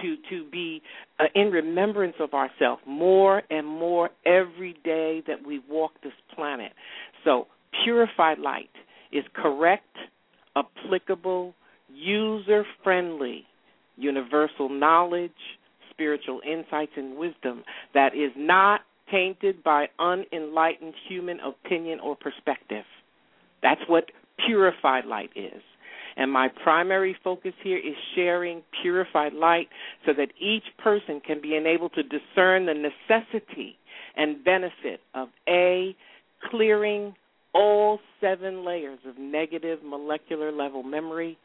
to 0.00 0.16
to 0.28 0.48
be 0.50 0.82
uh, 1.18 1.24
in 1.34 1.50
remembrance 1.50 2.14
of 2.20 2.34
ourselves 2.34 2.82
more 2.86 3.42
and 3.50 3.66
more 3.66 4.10
every 4.26 4.76
day 4.84 5.22
that 5.26 5.44
we 5.44 5.60
walk 5.68 5.92
this 6.02 6.12
planet. 6.34 6.72
So 7.24 7.46
purified 7.84 8.38
light 8.38 8.70
is 9.12 9.24
correct, 9.34 9.96
applicable, 10.56 11.54
user 11.92 12.64
friendly, 12.82 13.44
universal 13.96 14.68
knowledge, 14.68 15.32
spiritual 15.90 16.40
insights 16.46 16.92
and 16.96 17.16
wisdom 17.16 17.62
that 17.94 18.14
is 18.14 18.30
not 18.36 18.80
tainted 19.10 19.62
by 19.62 19.86
unenlightened 19.98 20.94
human 21.08 21.38
opinion 21.40 22.00
or 22.00 22.16
perspective. 22.16 22.84
That's 23.62 23.80
what 23.86 24.04
purified 24.46 25.04
light 25.06 25.30
is. 25.36 25.62
And 26.16 26.30
my 26.30 26.48
primary 26.62 27.16
focus 27.22 27.52
here 27.62 27.78
is 27.78 27.94
sharing 28.14 28.62
purified 28.82 29.32
light 29.32 29.68
so 30.04 30.12
that 30.16 30.28
each 30.40 30.64
person 30.82 31.20
can 31.24 31.40
be 31.40 31.56
enabled 31.56 31.92
to 31.94 32.02
discern 32.02 32.66
the 32.66 32.74
necessity 32.74 33.76
and 34.16 34.44
benefit 34.44 35.00
of 35.14 35.28
A, 35.48 35.96
clearing 36.50 37.14
all 37.54 38.00
seven 38.20 38.64
layers 38.64 38.98
of 39.06 39.18
negative 39.18 39.80
molecular 39.84 40.52
level 40.52 40.82
memory, 40.82 41.38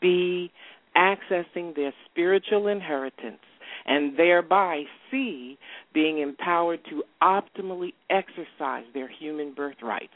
B, 0.00 0.50
accessing 0.96 1.74
their 1.74 1.92
spiritual 2.10 2.68
inheritance, 2.68 3.40
and 3.86 4.16
thereby 4.16 4.84
C, 5.10 5.58
being 5.92 6.18
empowered 6.18 6.80
to 6.90 7.02
optimally 7.22 7.92
exercise 8.10 8.84
their 8.94 9.08
human 9.08 9.54
birthrights. 9.54 10.12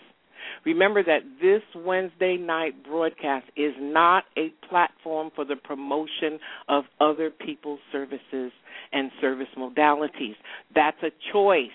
Remember 0.64 1.02
that 1.02 1.20
this 1.40 1.62
Wednesday 1.74 2.36
night 2.36 2.84
broadcast 2.84 3.46
is 3.56 3.72
not 3.78 4.24
a 4.36 4.52
platform 4.68 5.30
for 5.34 5.44
the 5.44 5.56
promotion 5.56 6.38
of 6.68 6.84
other 7.00 7.30
people's 7.30 7.80
services 7.92 8.52
and 8.92 9.10
service 9.20 9.48
modalities. 9.56 10.36
That's 10.74 11.02
a 11.02 11.10
choice 11.32 11.70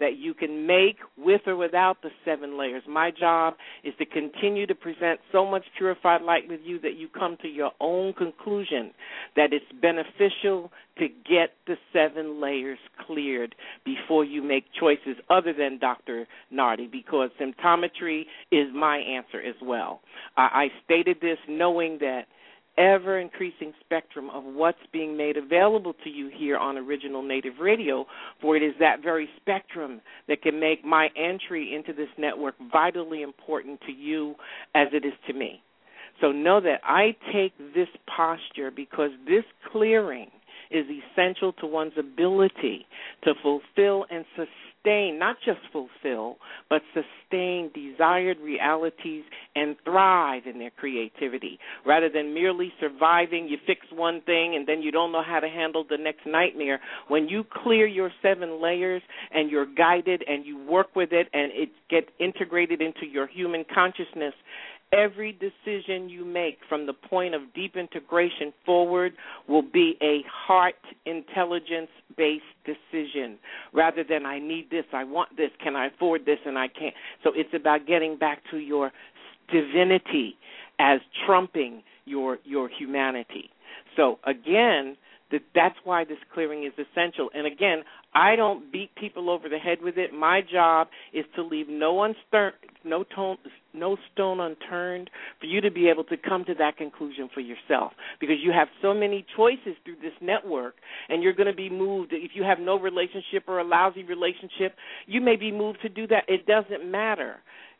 that 0.00 0.16
you 0.18 0.34
can 0.34 0.66
make 0.66 0.96
with 1.16 1.42
or 1.46 1.56
without 1.56 2.02
the 2.02 2.10
seven 2.24 2.58
layers. 2.58 2.82
My 2.88 3.10
job 3.10 3.54
is 3.84 3.94
to 3.98 4.06
continue 4.06 4.66
to 4.66 4.74
present 4.74 5.20
so 5.32 5.44
much 5.44 5.64
purified 5.76 6.22
light 6.22 6.48
with 6.48 6.60
you 6.64 6.78
that 6.80 6.96
you 6.96 7.08
come 7.08 7.36
to 7.42 7.48
your 7.48 7.70
own 7.80 8.12
conclusion 8.12 8.92
that 9.36 9.52
it's 9.52 9.64
beneficial 9.80 10.70
to 10.98 11.08
get 11.08 11.50
the 11.66 11.76
seven 11.92 12.40
layers 12.40 12.78
cleared 13.06 13.54
before 13.84 14.24
you 14.24 14.42
make 14.42 14.64
choices 14.78 15.16
other 15.30 15.52
than 15.52 15.78
Dr. 15.78 16.26
Nardi 16.50 16.86
because 16.86 17.30
symptometry 17.40 18.22
is 18.50 18.68
my 18.74 18.98
answer 18.98 19.40
as 19.40 19.56
well. 19.62 20.00
I 20.36 20.68
stated 20.84 21.18
this 21.20 21.38
knowing 21.48 21.98
that 22.00 22.22
ever 22.78 23.18
increasing 23.18 23.72
spectrum 23.80 24.30
of 24.30 24.44
what's 24.44 24.78
being 24.92 25.16
made 25.16 25.36
available 25.36 25.94
to 26.04 26.10
you 26.10 26.30
here 26.34 26.56
on 26.56 26.76
Original 26.76 27.22
Native 27.22 27.54
Radio, 27.60 28.06
for 28.40 28.56
it 28.56 28.62
is 28.62 28.74
that 28.78 29.02
very 29.02 29.28
spectrum 29.40 30.00
that 30.28 30.42
can 30.42 30.60
make 30.60 30.84
my 30.84 31.08
entry 31.16 31.74
into 31.74 31.92
this 31.92 32.08
network 32.18 32.54
vitally 32.72 33.22
important 33.22 33.80
to 33.86 33.92
you 33.92 34.34
as 34.74 34.88
it 34.92 35.04
is 35.04 35.14
to 35.26 35.32
me. 35.32 35.62
So 36.20 36.32
know 36.32 36.60
that 36.60 36.80
I 36.82 37.14
take 37.32 37.52
this 37.74 37.88
posture 38.14 38.70
because 38.70 39.10
this 39.26 39.44
clearing 39.70 40.30
is 40.70 40.86
essential 40.88 41.52
to 41.54 41.66
one's 41.66 41.92
ability 41.98 42.86
to 43.24 43.34
fulfill 43.42 44.06
and 44.10 44.24
sustain, 44.34 45.18
not 45.18 45.36
just 45.44 45.60
fulfill, 45.72 46.36
but 46.68 46.82
sustain 46.94 47.70
desired 47.74 48.38
realities 48.38 49.24
and 49.54 49.76
thrive 49.84 50.42
in 50.46 50.58
their 50.58 50.70
creativity. 50.70 51.58
Rather 51.84 52.08
than 52.08 52.34
merely 52.34 52.72
surviving, 52.80 53.48
you 53.48 53.58
fix 53.66 53.80
one 53.92 54.20
thing 54.22 54.54
and 54.54 54.66
then 54.66 54.82
you 54.82 54.92
don't 54.92 55.12
know 55.12 55.22
how 55.26 55.40
to 55.40 55.48
handle 55.48 55.84
the 55.88 55.98
next 55.98 56.26
nightmare. 56.26 56.80
When 57.08 57.28
you 57.28 57.44
clear 57.62 57.86
your 57.86 58.10
seven 58.22 58.62
layers 58.62 59.02
and 59.32 59.50
you're 59.50 59.66
guided 59.66 60.22
and 60.28 60.44
you 60.46 60.58
work 60.64 60.94
with 60.94 61.12
it 61.12 61.28
and 61.32 61.50
it 61.52 61.70
gets 61.90 62.08
integrated 62.20 62.80
into 62.80 63.06
your 63.10 63.26
human 63.26 63.64
consciousness, 63.72 64.34
Every 64.96 65.32
decision 65.32 66.08
you 66.08 66.24
make 66.24 66.58
from 66.68 66.86
the 66.86 66.92
point 66.94 67.34
of 67.34 67.42
deep 67.54 67.76
integration 67.76 68.52
forward 68.64 69.12
will 69.46 69.62
be 69.62 69.96
a 70.02 70.22
heart 70.28 70.74
intelligence 71.04 71.90
based 72.16 72.44
decision 72.64 73.38
rather 73.72 74.02
than 74.02 74.24
I 74.24 74.38
need 74.38 74.70
this, 74.70 74.84
I 74.92 75.04
want 75.04 75.36
this, 75.36 75.50
can 75.62 75.76
I 75.76 75.88
afford 75.88 76.24
this, 76.24 76.38
and 76.46 76.58
I 76.58 76.68
can't. 76.68 76.94
So 77.22 77.32
it's 77.34 77.52
about 77.54 77.86
getting 77.86 78.16
back 78.16 78.40
to 78.50 78.56
your 78.56 78.90
divinity 79.52 80.36
as 80.78 81.00
trumping 81.26 81.82
your 82.06 82.38
your 82.44 82.68
humanity. 82.68 83.50
So 83.96 84.18
again, 84.24 84.96
that 85.32 85.42
that's 85.54 85.76
why 85.84 86.04
this 86.04 86.18
clearing 86.32 86.64
is 86.64 86.72
essential. 86.72 87.30
And 87.34 87.46
again, 87.46 87.82
I 88.14 88.36
don't 88.36 88.70
beat 88.72 88.94
people 88.94 89.28
over 89.28 89.48
the 89.48 89.58
head 89.58 89.78
with 89.82 89.98
it. 89.98 90.12
My 90.12 90.40
job 90.40 90.88
is 91.12 91.24
to 91.34 91.42
leave 91.42 91.68
no 91.68 91.94
unstir- 91.96 92.52
no 92.84 93.04
tone, 93.04 93.36
no 93.74 93.96
stone 94.12 94.40
unturned 94.40 95.10
for 95.40 95.46
you 95.46 95.60
to 95.60 95.70
be 95.70 95.88
able 95.88 96.04
to 96.04 96.16
come 96.16 96.44
to 96.44 96.54
that 96.54 96.76
conclusion 96.76 97.28
for 97.34 97.40
yourself 97.40 97.92
because 98.20 98.36
you 98.40 98.52
have 98.52 98.68
so 98.80 98.94
many 98.94 99.26
choices 99.36 99.76
through 99.84 99.96
this 99.96 100.14
network 100.20 100.76
and 101.08 101.22
you're 101.22 101.32
going 101.32 101.48
to 101.48 101.56
be 101.56 101.68
moved 101.68 102.12
if 102.12 102.30
you 102.34 102.44
have 102.44 102.60
no 102.60 102.78
relationship 102.78 103.44
or 103.48 103.58
a 103.58 103.64
lousy 103.64 104.04
relationship, 104.04 104.76
you 105.06 105.20
may 105.20 105.36
be 105.36 105.50
moved 105.50 105.80
to 105.82 105.88
do 105.88 106.06
that. 106.06 106.24
It 106.28 106.46
doesn't 106.46 106.88
matter. 106.88 107.36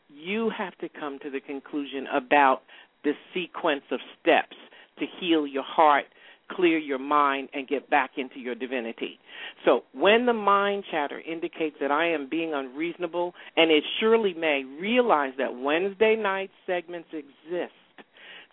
You 0.09 0.51
have 0.57 0.77
to 0.79 0.89
come 0.89 1.19
to 1.21 1.31
the 1.31 1.41
conclusion 1.41 2.07
about 2.13 2.63
the 3.05 3.13
sequence 3.33 3.83
of 3.91 4.01
steps 4.21 4.57
to 4.99 5.07
heal 5.21 5.47
your 5.47 5.63
heart 5.63 6.07
clear 6.51 6.79
your 6.79 6.99
mind 6.99 7.49
and 7.53 7.69
get 7.69 7.89
back 7.91 8.13
into 8.17 8.39
your 8.39 8.55
divinity. 8.55 9.19
So 9.65 9.83
when 9.93 10.27
the 10.27 10.33
mind 10.33 10.85
chatter 10.91 11.21
indicates 11.21 11.77
that 11.81 11.91
I 11.91 12.11
am 12.13 12.29
being 12.29 12.55
unreasonable, 12.55 13.35
and 13.57 13.71
it 13.71 13.85
surely 14.01 14.35
may, 14.35 14.65
realize 14.81 15.33
that 15.39 15.59
Wednesday 15.59 16.17
night 16.17 16.51
segments 16.67 17.09
exist 17.13 17.73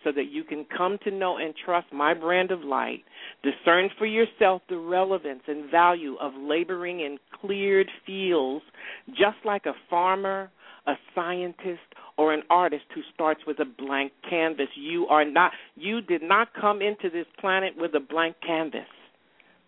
so 0.04 0.12
that 0.12 0.30
you 0.30 0.44
can 0.44 0.66
come 0.76 0.98
to 1.04 1.12
know 1.12 1.38
and 1.38 1.54
trust 1.66 1.88
my 1.94 2.14
brand 2.14 2.52
of 2.52 2.62
light, 2.62 3.04
discern 3.42 3.90
for 3.98 4.06
yourself 4.06 4.62
the 4.70 4.78
relevance 4.78 5.42
and 5.48 5.72
value 5.72 6.16
of 6.22 6.34
laboring 6.38 7.00
in 7.00 7.18
cleared 7.42 7.88
fields, 8.06 8.66
just 9.10 9.38
like 9.46 9.66
a 9.66 9.74
farmer, 9.90 10.52
a 10.88 10.94
scientist, 11.16 11.80
or 12.18 12.34
an 12.34 12.44
artist 12.50 12.86
who 12.94 13.02
starts 13.14 13.42
with 13.46 13.60
a 13.60 13.66
blank 13.66 14.12
canvas. 14.30 14.68
You 14.76 15.08
are 15.08 15.26
not 15.26 15.52
you 15.76 16.02
did 16.02 16.22
not 16.24 16.50
come 16.54 16.82
into 16.82 17.10
this 17.10 17.28
planet 17.40 17.74
with 17.78 17.94
a 17.96 18.00
blank 18.00 18.36
canvas. 18.46 18.88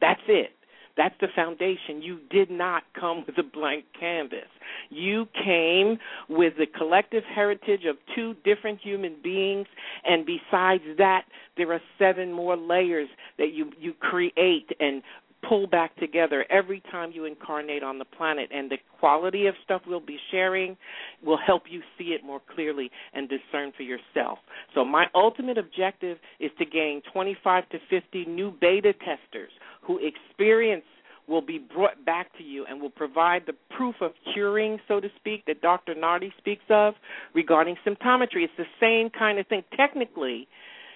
That's 0.02 0.22
it. 0.28 0.52
That's 0.98 1.16
the 1.20 1.28
foundation. 1.36 2.02
You 2.02 2.20
did 2.30 2.50
not 2.50 2.84
come 2.98 3.26
with 3.26 3.38
a 3.38 3.44
blank 3.44 3.84
canvas. 4.00 4.48
You 4.90 5.28
came 5.44 5.98
with 6.30 6.54
the 6.58 6.68
collective 6.68 7.24
heritage 7.24 7.82
of 7.86 7.98
two 8.16 8.36
different 8.46 8.80
human 8.82 9.16
beings, 9.22 9.68
and 10.06 10.26
besides 10.26 10.84
that, 10.98 11.24
there 11.58 11.72
are 11.74 11.82
seven 12.00 12.32
more 12.32 12.56
layers 12.56 13.10
that 13.38 13.52
you 13.52 13.72
you 13.78 13.94
create 13.94 14.70
and 14.80 15.02
pull 15.48 15.68
back 15.68 15.96
together 15.98 16.46
every 16.50 16.82
time 16.92 17.12
you 17.14 17.26
incarnate 17.26 17.84
on 17.84 18.00
the 18.00 18.06
planet. 18.06 18.50
And 18.54 18.70
the 18.70 18.78
quality 19.00 19.48
of 19.48 19.56
stuff 19.64 19.82
we'll 19.88 20.00
be 20.00 20.18
sharing 20.32 20.78
will 21.24 21.40
help 21.46 21.64
you 21.70 21.82
see 21.98 22.06
it 22.06 22.24
more 22.24 22.42
clearly 22.54 22.92
and 23.14 23.30
discern 23.30 23.72
for 23.76 23.84
yourself. 23.84 24.40
So, 24.74 24.84
my 24.84 25.06
ultimate 25.14 25.58
objective 25.58 26.18
is 26.40 26.52
to 26.60 26.66
gain 26.66 27.02
25 27.14 27.70
to 27.70 27.78
50 27.90 28.26
new 28.26 28.52
beta 28.60 28.94
testers 28.94 29.52
who 29.82 30.00
experience 30.00 30.84
will 31.28 31.42
be 31.42 31.58
brought 31.58 32.04
back 32.06 32.36
to 32.38 32.44
you 32.44 32.66
and 32.70 32.82
will 32.82 32.90
provide 32.90 33.44
the 33.48 33.54
proof 33.76 33.96
of 34.02 34.12
curing, 34.34 34.80
so 34.88 35.00
to 35.00 35.08
speak, 35.16 35.44
that 35.48 35.62
Dr. 35.62 35.96
Nardi 35.96 36.32
speaks 36.38 36.64
of 36.70 36.94
regarding 37.34 37.76
symptometry. 37.86 38.44
It's 38.44 38.54
the 38.58 38.66
same 38.80 39.10
kind 39.10 39.40
of 39.40 39.48
thing. 39.48 39.64
Technically, 39.76 40.48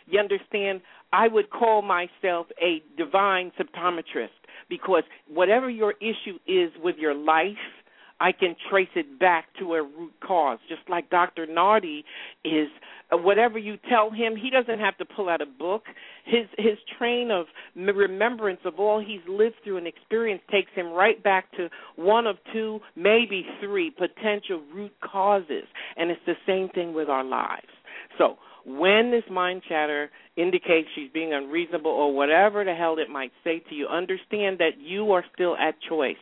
you 0.10 0.20
understand, 0.20 0.82
I 1.12 1.28
would 1.28 1.50
call 1.50 1.82
myself 1.82 2.48
a 2.62 2.82
divine 2.98 3.52
symptometrist 3.60 4.30
because 4.70 5.04
whatever 5.28 5.70
your 5.70 5.94
issue 6.00 6.38
is 6.48 6.72
with 6.82 6.98
your 6.98 7.16
life, 7.16 7.58
I 8.22 8.32
can 8.34 8.56
trace 8.70 8.90
it 8.96 9.20
back 9.20 9.46
to 9.60 9.76
a 9.76 9.82
root 9.82 10.14
cause. 10.26 10.60
Just 10.68 10.82
like 10.90 11.10
Dr. 11.10 11.46
Nardi 11.46 12.04
is 12.44 12.68
uh, 13.12 13.18
whatever 13.18 13.58
you 13.58 13.78
tell 13.90 14.12
him, 14.12 14.36
he 14.36 14.50
doesn't 14.50 14.80
have 14.80 14.98
to 14.98 15.06
pull 15.06 15.30
out 15.30 15.42
a 15.42 15.46
book. 15.46 15.84
His 16.26 16.46
his 16.58 16.78
train 16.98 17.32
of 17.32 17.46
remembrance 17.76 18.60
of 18.66 18.78
all 18.78 19.00
he's 19.00 19.22
lived 19.28 19.56
through 19.64 19.78
and 19.78 19.88
experienced 19.88 20.48
takes 20.50 20.72
him 20.76 20.88
right 20.88 21.22
back 21.24 21.52
to 21.54 21.70
one 21.96 22.28
of 22.28 22.36
two, 22.52 22.80
maybe 22.96 23.46
three 23.62 23.90
potential 23.90 24.62
root 24.74 24.94
causes. 25.02 25.64
And 25.96 26.12
it's 26.12 26.22
the 26.26 26.36
same 26.46 26.70
thing 26.70 26.94
with 26.94 27.10
our 27.10 27.24
lives. 27.24 27.68
So, 28.18 28.38
when 28.66 29.12
this 29.12 29.24
mind 29.32 29.62
chatter 29.68 30.10
indicates 30.36 30.88
she's 30.96 31.10
being 31.14 31.34
unreasonable 31.34 31.92
or 31.92 32.14
whatever 32.14 32.64
the 32.64 32.74
hell 32.74 32.98
it 32.98 33.10
might 33.10 33.32
say 33.44 33.60
to 33.70 33.76
you, 33.76 33.88
understand 33.88 34.60
that 34.60 34.80
you 34.80 35.12
are 35.12 35.24
still 35.34 35.56
at 35.58 35.76
choice. 35.88 36.16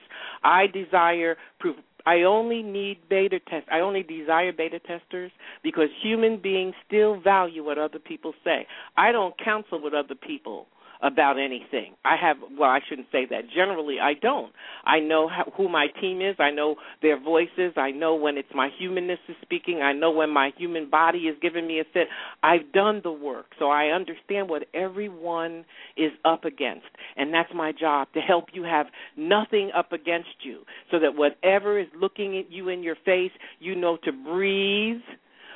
I 0.44 0.68
desire 0.68 1.38
proof. 1.60 1.76
I 2.06 2.22
only 2.22 2.64
need 2.64 3.00
beta 3.10 3.40
test. 3.50 3.68
I 3.70 3.82
only 3.82 4.02
desire 4.02 4.54
beta 4.54 4.80
testers 4.80 5.32
because 5.62 5.90
human 6.02 6.42
beings 6.42 6.74
still 6.88 7.20
value 7.20 7.66
what 7.66 7.78
other 7.78 8.00
people 8.00 8.34
say. 8.46 8.66
I 8.96 9.12
don't 9.12 9.36
counsel 9.44 9.82
with 9.82 9.94
other 9.94 10.16
people 10.16 10.68
about 11.02 11.38
anything. 11.38 11.96
I 12.04 12.16
have 12.20 12.38
well, 12.58 12.70
I 12.70 12.80
shouldn't 12.88 13.08
say 13.12 13.26
that. 13.30 13.50
Generally, 13.56 13.98
I 14.02 14.14
don't. 14.14 14.52
I 14.86 15.00
know 15.00 15.28
how, 15.28 15.52
who 15.56 15.70
my 15.70 15.88
team 16.02 16.22
is. 16.22 16.36
I 16.40 16.52
know 16.52 16.76
their 17.02 17.20
voices. 17.20 17.74
I 17.78 17.92
know 17.92 18.16
when 18.16 18.38
it's 18.38 18.50
my 18.54 18.70
humanness 18.78 19.20
is 19.30 19.36
speaking. 19.42 19.82
I 19.82 19.94
know 19.94 20.12
when 20.12 20.30
my 20.30 20.52
human 20.58 20.90
body 20.90 21.20
is 21.20 21.38
giving 21.42 21.68
me 21.68 21.80
a 21.80 21.84
fit. 21.94 22.08
I've 22.44 22.72
done 22.74 23.02
the 23.04 23.12
work, 23.12 23.48
so 23.60 23.70
I 23.70 23.88
understand 23.88 24.50
what 24.50 24.64
everyone 24.74 25.66
is 25.96 26.12
up 26.26 26.46
against, 26.46 26.88
and 27.16 27.34
that's 27.34 27.50
my 27.54 27.72
job 27.72 28.08
to 28.14 28.20
help 28.20 28.46
you 28.54 28.64
have 28.64 28.88
nothing 29.16 29.72
up 29.76 29.92
against 29.92 30.30
you, 30.44 30.62
so 30.92 31.00
that 31.00 31.16
whatever 31.16 31.80
is 31.80 31.88
looking 32.00 32.38
at 32.38 32.52
you 32.52 32.70
in 32.70 32.84
your 32.84 32.96
face, 33.06 33.32
you 33.60 33.76
know 33.76 33.98
to 34.04 34.12
breathe, 34.12 35.02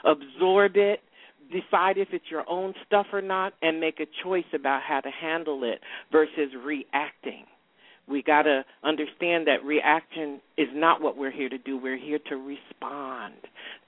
absorb 0.05 0.73
it, 0.75 0.99
decide 1.51 1.97
if 1.97 2.09
it's 2.11 2.25
your 2.29 2.49
own 2.49 2.73
stuff 2.85 3.07
or 3.11 3.21
not 3.21 3.53
and 3.61 3.79
make 3.79 3.99
a 3.99 4.07
choice 4.23 4.45
about 4.53 4.81
how 4.81 5.01
to 5.01 5.09
handle 5.09 5.63
it 5.63 5.79
versus 6.11 6.51
reacting. 6.63 7.45
We 8.07 8.23
got 8.23 8.43
to 8.43 8.65
understand 8.83 9.47
that 9.47 9.63
reaction 9.63 10.41
is 10.57 10.67
not 10.73 11.01
what 11.01 11.17
we're 11.17 11.31
here 11.31 11.49
to 11.49 11.57
do. 11.57 11.77
We're 11.77 11.97
here 11.97 12.19
to 12.29 12.35
respond 12.35 13.35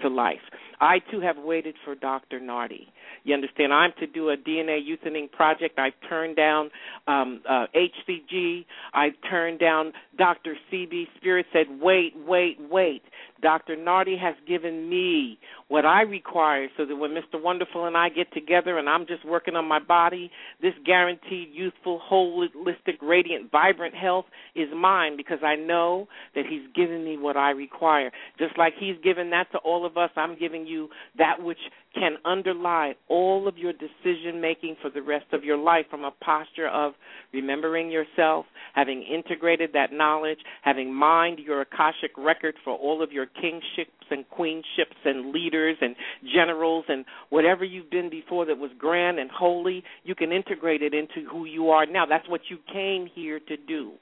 to 0.01 0.07
life. 0.07 0.39
I 0.79 0.99
too 1.11 1.19
have 1.19 1.37
waited 1.37 1.75
for 1.83 1.95
Dr. 1.95 2.39
Nardi. 2.39 2.87
You 3.23 3.33
understand? 3.33 3.73
I'm 3.73 3.91
to 3.99 4.07
do 4.07 4.29
a 4.29 4.37
DNA 4.37 4.79
euthaning 4.85 5.29
project. 5.29 5.79
I've 5.79 5.93
turned 6.09 6.35
down 6.35 6.69
um, 7.07 7.41
uh, 7.49 7.65
HCG. 7.75 8.65
I've 8.93 9.13
turned 9.29 9.59
down 9.59 9.93
Dr. 10.17 10.55
Sebi. 10.71 11.05
Spirit 11.17 11.45
said, 11.51 11.67
wait, 11.81 12.13
wait, 12.25 12.57
wait. 12.69 13.01
Dr. 13.43 13.75
Nardi 13.75 14.17
has 14.17 14.33
given 14.47 14.89
me 14.89 15.37
what 15.67 15.85
I 15.85 16.01
require 16.01 16.67
so 16.77 16.85
that 16.85 16.95
when 16.95 17.11
Mr. 17.11 17.39
Wonderful 17.39 17.85
and 17.85 17.95
I 17.95 18.09
get 18.09 18.33
together 18.33 18.79
and 18.79 18.89
I'm 18.89 19.05
just 19.05 19.25
working 19.25 19.55
on 19.55 19.67
my 19.67 19.79
body, 19.79 20.31
this 20.61 20.73
guaranteed 20.85 21.49
youthful, 21.51 22.01
holistic, 22.09 22.97
radiant, 23.01 23.51
vibrant 23.51 23.93
health 23.93 24.25
is 24.55 24.69
mine 24.75 25.17
because 25.17 25.39
I 25.43 25.55
know 25.55 26.07
that 26.33 26.45
he's 26.49 26.63
given 26.73 27.03
me 27.03 27.17
what 27.17 27.37
I 27.37 27.51
require. 27.51 28.11
Just 28.39 28.57
like 28.57 28.73
he's 28.79 28.95
given 29.03 29.29
that 29.31 29.51
to 29.51 29.59
all 29.59 29.85
of 29.85 29.97
us, 29.97 30.09
I'm 30.15 30.39
giving 30.39 30.65
you 30.65 30.89
that 31.17 31.43
which 31.43 31.59
can 31.93 32.17
underlie 32.25 32.93
all 33.07 33.47
of 33.47 33.57
your 33.57 33.73
decision 33.73 34.41
making 34.41 34.75
for 34.81 34.89
the 34.89 35.01
rest 35.01 35.25
of 35.31 35.43
your 35.43 35.57
life 35.57 35.85
from 35.89 36.03
a 36.03 36.11
posture 36.23 36.67
of 36.67 36.93
remembering 37.33 37.91
yourself, 37.91 38.45
having 38.73 39.03
integrated 39.03 39.71
that 39.73 39.91
knowledge, 39.91 40.39
having 40.63 40.93
mined 40.93 41.39
your 41.39 41.61
Akashic 41.61 42.11
record 42.17 42.55
for 42.63 42.75
all 42.75 43.03
of 43.03 43.11
your 43.11 43.25
kingships 43.25 43.91
and 44.09 44.27
queenships 44.29 44.97
and 45.05 45.31
leaders 45.31 45.77
and 45.81 45.95
generals 46.33 46.85
and 46.87 47.05
whatever 47.29 47.63
you've 47.63 47.89
been 47.89 48.09
before 48.09 48.45
that 48.45 48.57
was 48.57 48.71
grand 48.77 49.19
and 49.19 49.29
holy, 49.31 49.83
you 50.03 50.15
can 50.15 50.31
integrate 50.31 50.81
it 50.81 50.93
into 50.93 51.27
who 51.29 51.45
you 51.45 51.69
are 51.69 51.85
now. 51.85 52.05
That's 52.05 52.27
what 52.29 52.41
you 52.49 52.57
came 52.71 53.07
here 53.13 53.39
to 53.39 53.57
do. 53.57 53.93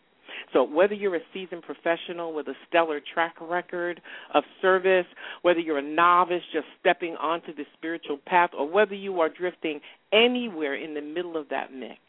So, 0.53 0.63
whether 0.63 0.93
you're 0.93 1.15
a 1.15 1.21
seasoned 1.33 1.63
professional 1.63 2.33
with 2.33 2.47
a 2.47 2.53
stellar 2.67 3.01
track 3.13 3.35
record 3.41 4.01
of 4.33 4.43
service, 4.61 5.05
whether 5.41 5.59
you're 5.59 5.79
a 5.79 5.81
novice 5.81 6.43
just 6.53 6.67
stepping 6.79 7.15
onto 7.15 7.53
the 7.55 7.65
spiritual 7.77 8.19
path, 8.25 8.51
or 8.57 8.69
whether 8.69 8.95
you 8.95 9.19
are 9.21 9.29
drifting 9.29 9.79
anywhere 10.11 10.75
in 10.75 10.93
the 10.93 11.01
middle 11.01 11.37
of 11.37 11.49
that 11.49 11.73
mix, 11.73 11.99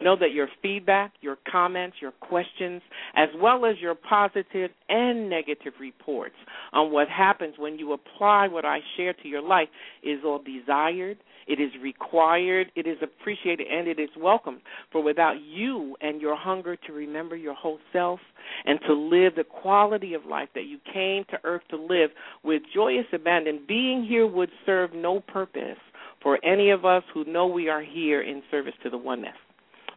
know 0.00 0.16
that 0.16 0.32
your 0.32 0.48
feedback, 0.62 1.12
your 1.20 1.36
comments, 1.50 1.96
your 2.00 2.12
questions, 2.12 2.82
as 3.14 3.28
well 3.36 3.64
as 3.64 3.76
your 3.80 3.94
positive 3.94 4.70
and 4.88 5.30
negative 5.30 5.72
reports 5.80 6.34
on 6.72 6.92
what 6.92 7.08
happens 7.08 7.54
when 7.58 7.78
you 7.78 7.92
apply 7.92 8.48
what 8.48 8.64
I 8.64 8.80
share 8.96 9.14
to 9.14 9.28
your 9.28 9.42
life 9.42 9.68
is 10.02 10.20
all 10.24 10.42
desired, 10.42 11.18
it 11.46 11.60
is 11.60 11.70
required, 11.82 12.72
it 12.74 12.86
is 12.86 12.98
appreciated, 13.02 13.66
and 13.70 13.86
it 13.88 13.98
is 13.98 14.10
welcomed. 14.18 14.60
For 14.90 15.02
without 15.02 15.36
you 15.40 15.96
and 16.00 16.20
your 16.20 16.36
hunger 16.36 16.76
to 16.76 16.92
remember 16.92 17.36
your 17.36 17.54
whole 17.54 17.78
self 17.92 18.20
and 18.64 18.78
to 18.86 18.94
live 18.94 19.34
the 19.36 19.44
quality 19.44 20.14
of 20.14 20.26
life 20.26 20.48
that 20.54 20.64
you 20.64 20.78
came 20.92 21.24
to 21.30 21.38
earth 21.44 21.62
to 21.70 21.76
live 21.76 22.10
with 22.42 22.62
joyous 22.74 23.06
abandon, 23.12 23.60
being 23.66 24.04
here 24.04 24.26
would 24.26 24.50
serve 24.64 24.92
no 24.94 25.20
purpose 25.20 25.78
for 26.22 26.44
any 26.44 26.70
of 26.70 26.84
us 26.84 27.02
who 27.14 27.24
know 27.24 27.46
we 27.46 27.68
are 27.68 27.82
here 27.82 28.22
in 28.22 28.42
service 28.50 28.74
to 28.82 28.90
the 28.90 28.98
oneness. 28.98 29.36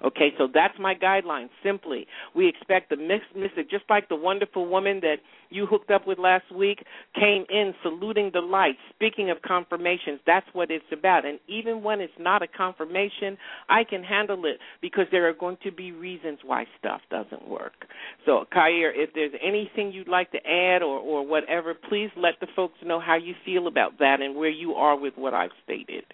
Okay, 0.04 0.30
so 0.38 0.48
that's 0.52 0.76
my 0.80 0.96
guideline. 0.96 1.50
Simply, 1.62 2.08
we 2.34 2.48
expect 2.48 2.90
the 2.90 2.96
mystic, 2.96 3.70
just 3.70 3.84
like 3.90 4.08
the 4.08 4.16
wonderful 4.16 4.66
woman 4.66 5.02
that 5.02 5.18
you 5.50 5.66
hooked 5.66 5.92
up 5.92 6.08
with 6.08 6.18
last 6.18 6.50
week, 6.56 6.86
came 7.16 7.44
in 7.50 7.74
saluting 7.84 8.32
the 8.34 8.40
light, 8.40 8.76
speaking 8.96 9.30
of 9.30 9.42
confirmations. 9.42 10.22
That's 10.26 10.46
what 10.54 10.72
it's 10.72 10.86
about. 10.94 11.26
And 11.26 11.38
even 11.48 11.84
when 11.84 12.00
it's 12.00 12.14
not 12.18 12.42
a 12.42 12.48
confirmation, 12.48 13.38
I 13.68 13.84
can 13.84 14.02
handle 14.04 14.46
it 14.46 14.58
because 14.82 15.06
there 15.12 15.28
are 15.28 15.34
going 15.34 15.58
to 15.64 15.72
be 15.72 15.92
reasons 15.92 16.40
why 16.46 16.66
stuff 16.80 17.02
doesn't 17.12 17.48
work. 17.48 17.74
So, 18.26 18.46
Khayr, 18.56 18.92
if 18.96 19.10
there's 19.14 19.34
anything 19.44 19.92
you'd 19.92 20.08
like 20.08 20.32
to 20.32 20.40
add 20.48 20.82
or, 20.82 21.00
or 21.00 21.28
whatever, 21.28 21.74
please 21.74 22.10
let 22.16 22.36
the 22.40 22.48
folks 22.56 22.76
know 22.86 23.02
how 23.02 23.18
you 23.18 23.34
feel 23.44 23.68
about 23.68 24.00
that 24.00 24.22
and 24.22 24.36
where 24.36 24.50
you 24.50 24.74
are 24.74 24.98
with 24.98 25.16
what 25.18 25.34
I've 25.34 25.52
stated 25.66 26.06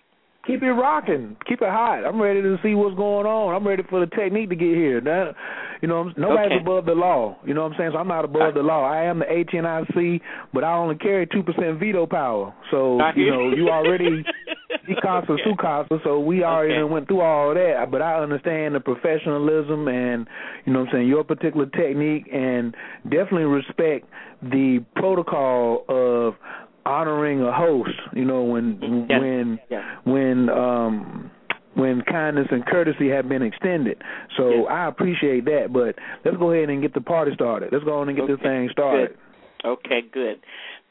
keep 0.46 0.62
it 0.62 0.72
rocking, 0.72 1.36
keep 1.48 1.62
it 1.62 1.70
hot. 1.70 2.06
I'm 2.06 2.22
ready 2.22 2.42
to 2.42 2.58
see 2.64 2.76
what's 2.76 2.96
going 2.96 3.26
on. 3.26 3.56
I'm 3.56 3.68
ready 3.68 3.84
for 3.90 4.00
the 4.00 4.08
technique 4.08 4.50
to 4.50 4.56
get 4.56 4.76
here. 4.76 5.02
That, 5.02 5.34
you 5.82 5.88
know, 5.88 6.12
nobody's 6.18 6.54
okay. 6.54 6.62
above 6.62 6.86
the 6.86 6.94
law. 6.94 7.38
You 7.46 7.54
know 7.54 7.64
what 7.64 7.74
I'm 7.74 7.78
saying? 7.78 7.92
So 7.94 7.98
I'm 7.98 8.08
not 8.08 8.26
above 8.26 8.54
the 8.54 8.62
law. 8.62 8.86
I 8.86 9.04
am 9.04 9.20
the 9.20 9.26
HNIC, 9.26 10.22
but 10.54 10.64
I 10.64 10.74
only 10.74 10.96
carry 10.96 11.28
two 11.28 11.44
percent 11.44 11.80
veto 11.80 12.06
power. 12.06 12.54
So 12.72 13.00
you 13.16 13.32
know, 13.32 13.52
you 13.56 13.70
already 13.70 14.24
he 14.88 14.96
casa 14.96 15.32
okay. 15.32 15.44
su 15.44 15.56
casa. 15.56 16.00
So 16.04 16.20
we 16.20 16.44
already 16.44 16.76
okay. 16.76 16.92
went 16.92 17.08
through 17.08 17.22
all 17.22 17.54
that. 17.54 17.92
But 17.92 18.02
I 18.02 18.22
understand 18.22 18.76
the 18.76 18.80
professionalism 18.80 19.88
and 19.88 20.28
you 20.66 20.74
know 20.74 20.82
what 20.82 20.90
I'm 20.90 20.94
saying 20.94 21.08
your 21.08 21.24
particular 21.24 21.66
technique, 21.68 22.28
and 22.32 22.76
definitely 23.04 23.44
respect 23.44 24.08
the 24.42 24.84
protocol 24.96 25.86
of 25.88 26.36
honoring 26.86 27.42
a 27.42 27.52
host. 27.52 28.00
You 28.14 28.26
know 28.26 28.44
when 28.44 29.08
yes. 29.10 29.20
when 29.20 29.60
yes. 29.70 29.84
when 30.04 30.50
um 30.50 31.32
when 31.76 32.02
kindness 32.04 32.48
and 32.52 32.66
courtesy 32.66 33.10
have 33.10 33.28
been 33.28 33.42
extended. 33.42 34.02
So 34.38 34.50
yes. 34.50 34.66
I 34.70 34.88
appreciate 34.88 35.46
that. 35.46 35.74
But 35.74 35.96
let's 36.24 36.38
go 36.38 36.52
ahead 36.52 36.70
and 36.70 36.82
get 36.82 36.94
the 36.94 37.02
party 37.02 37.32
started. 37.34 37.70
Let's 37.72 37.84
go 37.84 38.00
on 38.00 38.10
and 38.10 38.18
get 38.18 38.24
okay. 38.24 38.34
this 38.34 38.42
thing 38.42 38.70
started. 38.72 39.10
Good. 39.10 39.18
Okay, 39.66 40.02
good. 40.14 40.40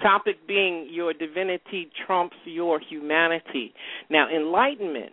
Topic 0.02 0.36
being 0.48 0.88
your 0.90 1.12
divinity 1.12 1.88
trumps 2.06 2.36
your 2.44 2.80
humanity. 2.80 3.72
Now, 4.10 4.26
enlightenment 4.28 5.12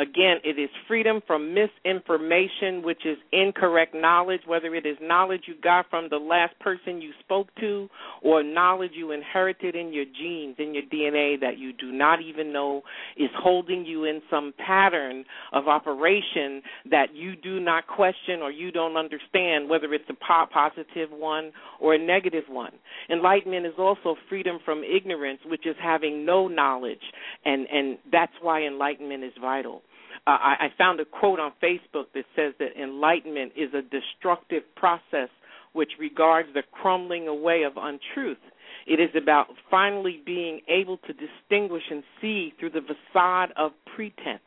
Again, 0.00 0.38
it 0.44 0.58
is 0.58 0.70
freedom 0.88 1.20
from 1.26 1.52
misinformation, 1.52 2.82
which 2.82 3.04
is 3.04 3.18
incorrect 3.32 3.94
knowledge, 3.94 4.40
whether 4.46 4.74
it 4.74 4.86
is 4.86 4.96
knowledge 5.02 5.42
you 5.46 5.54
got 5.62 5.90
from 5.90 6.08
the 6.08 6.16
last 6.16 6.58
person 6.58 7.02
you 7.02 7.10
spoke 7.22 7.48
to 7.60 7.86
or 8.22 8.42
knowledge 8.42 8.92
you 8.94 9.12
inherited 9.12 9.76
in 9.76 9.92
your 9.92 10.06
genes, 10.06 10.56
in 10.58 10.72
your 10.72 10.84
DNA 10.84 11.38
that 11.40 11.58
you 11.58 11.74
do 11.74 11.92
not 11.92 12.22
even 12.22 12.50
know 12.50 12.80
is 13.18 13.28
holding 13.36 13.84
you 13.84 14.04
in 14.04 14.22
some 14.30 14.54
pattern 14.64 15.22
of 15.52 15.68
operation 15.68 16.62
that 16.90 17.14
you 17.14 17.36
do 17.36 17.60
not 17.60 17.86
question 17.86 18.40
or 18.40 18.50
you 18.50 18.72
don't 18.72 18.96
understand, 18.96 19.68
whether 19.68 19.92
it's 19.92 20.08
a 20.08 20.46
positive 20.46 21.10
one 21.10 21.52
or 21.78 21.92
a 21.92 21.98
negative 21.98 22.44
one. 22.48 22.72
Enlightenment 23.10 23.66
is 23.66 23.74
also 23.78 24.16
freedom 24.30 24.60
from 24.64 24.82
ignorance, 24.82 25.40
which 25.44 25.66
is 25.66 25.76
having 25.82 26.24
no 26.24 26.48
knowledge, 26.48 27.02
and, 27.44 27.66
and 27.70 27.98
that's 28.10 28.32
why 28.40 28.62
enlightenment 28.62 29.24
is 29.24 29.32
vital. 29.38 29.82
Uh, 30.26 30.30
I, 30.30 30.54
I 30.60 30.68
found 30.76 31.00
a 31.00 31.04
quote 31.04 31.40
on 31.40 31.52
Facebook 31.62 32.06
that 32.14 32.24
says 32.36 32.54
that 32.58 32.80
enlightenment 32.80 33.52
is 33.56 33.72
a 33.74 33.82
destructive 33.82 34.62
process 34.76 35.28
which 35.72 35.92
regards 35.98 36.48
the 36.54 36.62
crumbling 36.72 37.28
away 37.28 37.62
of 37.62 37.74
untruth. 37.76 38.38
It 38.86 39.00
is 39.00 39.10
about 39.16 39.46
finally 39.70 40.20
being 40.24 40.60
able 40.68 40.98
to 40.98 41.12
distinguish 41.12 41.84
and 41.90 42.02
see 42.20 42.52
through 42.58 42.70
the 42.70 42.80
facade 42.80 43.52
of 43.56 43.72
pretense. 43.94 44.40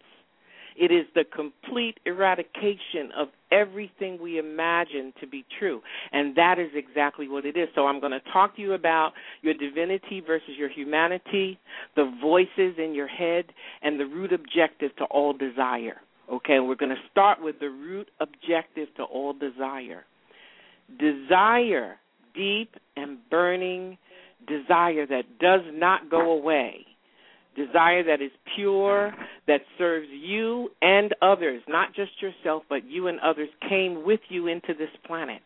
It 0.76 0.92
is 0.92 1.06
the 1.14 1.24
complete 1.24 2.00
eradication 2.06 3.12
of 3.16 3.28
everything 3.54 4.20
we 4.22 4.40
imagine 4.40 5.14
to 5.22 5.28
be 5.28 5.46
true. 5.60 5.82
And 6.12 6.36
that 6.36 6.60
is 6.60 6.70
exactly 6.74 7.28
what 7.28 7.46
it 7.46 7.56
is. 7.56 7.70
So 7.76 7.86
I'm 7.86 8.00
going 8.00 8.12
to 8.12 8.22
talk 8.32 8.56
to 8.56 8.62
you 8.62 8.74
about 8.74 9.12
your 9.42 9.54
divinity 9.54 10.22
versus 10.26 10.52
your 10.58 10.70
humanity, 10.70 11.60
the 11.96 12.12
voices 12.22 12.76
in 12.78 12.94
your 12.94 13.08
head, 13.08 13.46
and 13.82 14.00
the 14.00 14.06
root 14.06 14.34
objective 14.34 14.96
to 14.98 15.06
all 15.06 15.34
desire. 15.34 16.02
Okay, 16.32 16.60
we're 16.60 16.76
going 16.76 16.96
to 16.96 17.10
start 17.12 17.42
with 17.42 17.60
the 17.60 17.70
root 17.70 18.10
objective 18.20 18.88
to 18.96 19.04
all 19.04 19.34
desire. 19.34 20.06
Desire, 21.00 21.98
deep 22.34 22.76
and 22.96 23.18
burning 23.30 23.98
desire 24.48 25.06
that 25.06 25.24
does 25.40 25.62
not 25.74 26.10
go 26.10 26.32
away 26.32 26.86
desire 27.56 28.04
that 28.04 28.22
is 28.22 28.32
pure, 28.56 29.14
that 29.48 29.62
serves 29.78 30.08
you 30.10 30.70
and 30.82 31.14
others, 31.22 31.62
not 31.68 31.94
just 31.94 32.12
yourself, 32.22 32.64
but 32.70 32.86
you 32.86 33.08
and 33.08 33.20
others, 33.20 33.50
came 33.68 34.06
with 34.06 34.20
you 34.30 34.48
into 34.48 34.74
this 34.74 34.90
planet. 35.06 35.42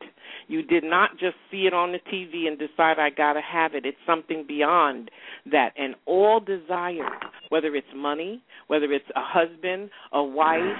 You 0.48 0.62
did 0.62 0.84
not 0.84 1.12
just 1.20 1.36
see 1.52 1.68
it 1.68 1.74
on 1.74 1.92
the 1.92 2.00
TV 2.12 2.48
and 2.48 2.58
decide, 2.58 3.00
I 3.00 3.10
got 3.10 3.34
to 3.34 3.42
have 3.42 3.74
it. 3.74 3.86
It's 3.86 3.98
something 4.06 4.46
beyond 4.48 5.12
that. 5.52 5.74
And 5.78 5.96
all 6.06 6.40
desire, 6.40 7.10
whether 7.50 7.76
it's 7.76 7.88
money, 7.96 8.42
whether 8.68 8.92
it's 8.92 9.10
a 9.16 9.22
husband, 9.22 9.90
a 10.14 10.24
wife, 10.24 10.78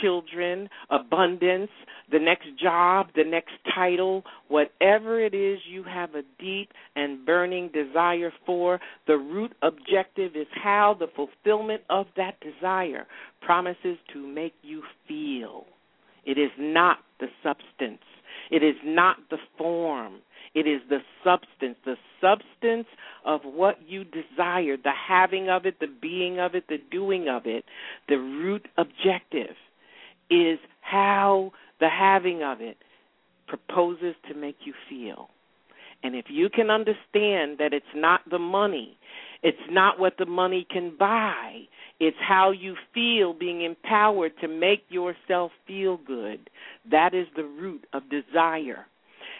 children, 0.00 0.68
abundance, 0.90 1.70
the 2.10 2.18
next 2.18 2.48
job, 2.60 3.08
the 3.14 3.24
next 3.24 3.52
title, 3.74 4.24
whatever 4.48 5.20
it 5.20 5.34
is 5.34 5.58
you 5.68 5.82
have 5.82 6.14
a 6.14 6.22
deep 6.38 6.70
and 6.96 7.24
burning 7.24 7.70
desire 7.72 8.32
for, 8.46 8.80
the 9.06 9.16
root 9.16 9.52
objective 9.62 10.34
is 10.34 10.46
how 10.68 10.94
the 10.98 11.06
fulfillment 11.16 11.80
of 11.88 12.06
that 12.18 12.34
desire 12.40 13.06
promises 13.40 13.96
to 14.12 14.26
make 14.26 14.52
you 14.60 14.82
feel. 15.08 15.64
It 16.26 16.36
is 16.36 16.50
not 16.58 16.98
the 17.20 17.28
substance. 17.42 18.02
It 18.50 18.62
is 18.62 18.76
not 18.84 19.16
the 19.30 19.38
form. 19.56 20.16
It 20.54 20.66
is 20.66 20.82
the 20.90 20.98
substance, 21.24 21.76
the 21.86 21.96
substance 22.20 22.86
of 23.24 23.40
what 23.44 23.76
you 23.86 24.04
desire, 24.04 24.76
the 24.76 24.92
having 25.08 25.48
of 25.48 25.64
it, 25.64 25.80
the 25.80 25.94
being 26.02 26.38
of 26.38 26.54
it, 26.54 26.64
the 26.68 26.78
doing 26.90 27.28
of 27.30 27.46
it. 27.46 27.64
The 28.08 28.18
root 28.18 28.68
objective 28.76 29.56
is 30.30 30.58
how 30.82 31.52
the 31.80 31.88
having 31.88 32.42
of 32.42 32.60
it 32.60 32.76
proposes 33.46 34.14
to 34.28 34.34
make 34.34 34.58
you 34.66 34.74
feel. 34.90 35.30
And 36.02 36.14
if 36.14 36.26
you 36.28 36.50
can 36.50 36.68
understand 36.70 37.56
that 37.58 37.72
it's 37.72 37.94
not 37.94 38.20
the 38.30 38.38
money, 38.38 38.98
it's 39.42 39.58
not 39.70 39.98
what 39.98 40.14
the 40.18 40.26
money 40.26 40.66
can 40.70 40.94
buy, 40.98 41.62
it's 42.00 42.16
how 42.20 42.50
you 42.50 42.74
feel 42.94 43.32
being 43.32 43.62
empowered 43.62 44.32
to 44.40 44.48
make 44.48 44.84
yourself 44.88 45.52
feel 45.66 45.96
good. 45.96 46.50
That 46.90 47.14
is 47.14 47.26
the 47.36 47.44
root 47.44 47.84
of 47.92 48.02
desire. 48.10 48.86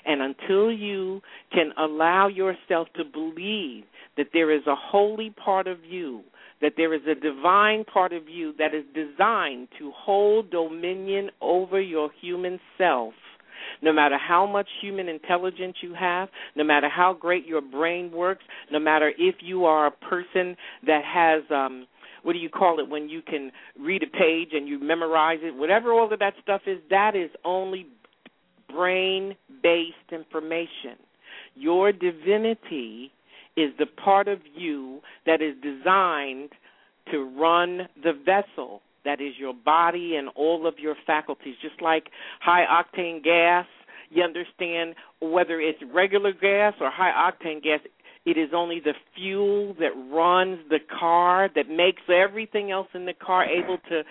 And 0.05 0.23
until 0.23 0.73
you 0.73 1.21
can 1.53 1.73
allow 1.79 2.29
yourself 2.29 2.89
to 2.97 3.05
believe 3.05 3.85
that 4.17 4.29
there 4.33 4.51
is 4.51 4.67
a 4.67 4.75
holy 4.75 5.31
part 5.31 5.67
of 5.67 5.85
you, 5.85 6.23
that 6.61 6.73
there 6.77 6.95
is 6.95 7.03
a 7.07 7.15
divine 7.15 7.85
part 7.85 8.13
of 8.13 8.29
you 8.29 8.53
that 8.59 8.75
is 8.75 8.85
designed 8.95 9.69
to 9.79 9.93
hold 9.95 10.51
dominion 10.51 11.31
over 11.41 11.81
your 11.81 12.11
human 12.21 12.59
self, 12.77 13.15
no 13.83 13.93
matter 13.93 14.17
how 14.19 14.47
much 14.47 14.69
human 14.81 15.09
intelligence 15.09 15.77
you 15.83 15.95
have, 15.95 16.29
no 16.57 16.65
matter 16.65 16.89
how 16.89 17.13
great 17.13 17.47
your 17.47 17.61
brain 17.61 18.11
works, 18.13 18.45
no 18.71 18.79
matter 18.79 19.13
if 19.19 19.37
you 19.41 19.65
are 19.65 19.87
a 19.87 19.91
person 19.91 20.57
that 20.87 21.03
has 21.05 21.43
um 21.51 21.87
what 22.23 22.33
do 22.33 22.41
you 22.41 22.49
call 22.49 22.81
it 22.81 22.89
when 22.89 23.09
you 23.09 23.23
can 23.23 23.53
read 23.79 24.03
a 24.03 24.07
page 24.07 24.49
and 24.53 24.69
you 24.69 24.79
memorize 24.79 25.39
it, 25.43 25.55
whatever 25.55 25.93
all 25.93 26.13
of 26.13 26.19
that 26.19 26.35
stuff 26.43 26.63
is, 26.67 26.79
that 26.91 27.15
is 27.15 27.31
only 27.45 27.87
brain 28.69 29.35
based 29.63 29.95
information. 30.13 30.99
Your 31.55 31.93
divinity 31.93 33.13
is 33.57 33.71
the 33.79 33.87
part 33.87 34.29
of 34.29 34.41
you 34.55 35.01
that 35.27 35.41
is 35.41 35.55
designed 35.63 36.51
to 37.11 37.25
run 37.39 37.89
the 38.03 38.13
vessel 38.13 38.83
that 39.09 39.21
is 39.23 39.33
your 39.39 39.55
body 39.55 40.17
and 40.17 40.29
all 40.37 40.67
of 40.67 40.75
your 40.79 40.95
faculties 41.07 41.55
just 41.63 41.81
like 41.81 42.05
high 42.41 42.65
octane 42.79 43.25
gas 43.25 43.67
You 44.11 44.23
understand 44.23 44.95
whether 45.21 45.61
it's 45.61 45.79
regular 45.95 46.33
gas 46.33 46.75
or 46.81 46.91
high 46.91 47.13
octane 47.31 47.63
gas, 47.63 47.81
it 48.25 48.37
is 48.37 48.51
only 48.55 48.81
the 48.81 48.95
fuel 49.15 49.75
that 49.81 49.93
runs 50.13 50.59
the 50.69 50.81
car 51.01 51.49
that 51.55 51.69
makes 51.69 52.03
everything 52.09 52.71
else 52.71 52.89
in 52.95 53.07
the 53.07 53.15
car 53.15 53.45
able 53.45 53.79
to 53.89 54.03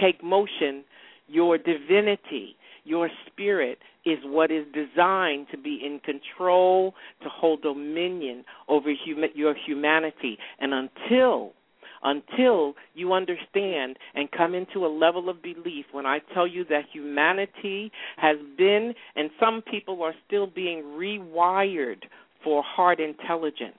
take 0.00 0.22
motion. 0.22 0.84
Your 1.28 1.58
divinity, 1.58 2.56
your 2.84 3.08
spirit, 3.26 3.78
is 4.04 4.18
what 4.24 4.50
is 4.50 4.64
designed 4.72 5.46
to 5.52 5.58
be 5.58 5.80
in 5.84 6.00
control, 6.00 6.94
to 7.22 7.28
hold 7.28 7.62
dominion 7.62 8.44
over 8.68 8.90
hum- 9.04 9.30
your 9.34 9.54
humanity. 9.66 10.38
And 10.58 10.72
until 10.72 11.52
until 12.02 12.74
you 12.94 13.12
understand 13.12 13.96
and 14.14 14.30
come 14.30 14.54
into 14.54 14.86
a 14.86 14.88
level 14.88 15.28
of 15.28 15.42
belief 15.42 15.86
when 15.92 16.06
I 16.06 16.20
tell 16.32 16.46
you 16.46 16.64
that 16.66 16.84
humanity 16.92 17.92
has 18.16 18.36
been, 18.56 18.94
and 19.16 19.30
some 19.38 19.62
people 19.62 20.02
are 20.02 20.14
still 20.26 20.46
being 20.46 20.82
rewired 20.82 22.02
for 22.42 22.62
heart 22.62 23.00
intelligence. 23.00 23.78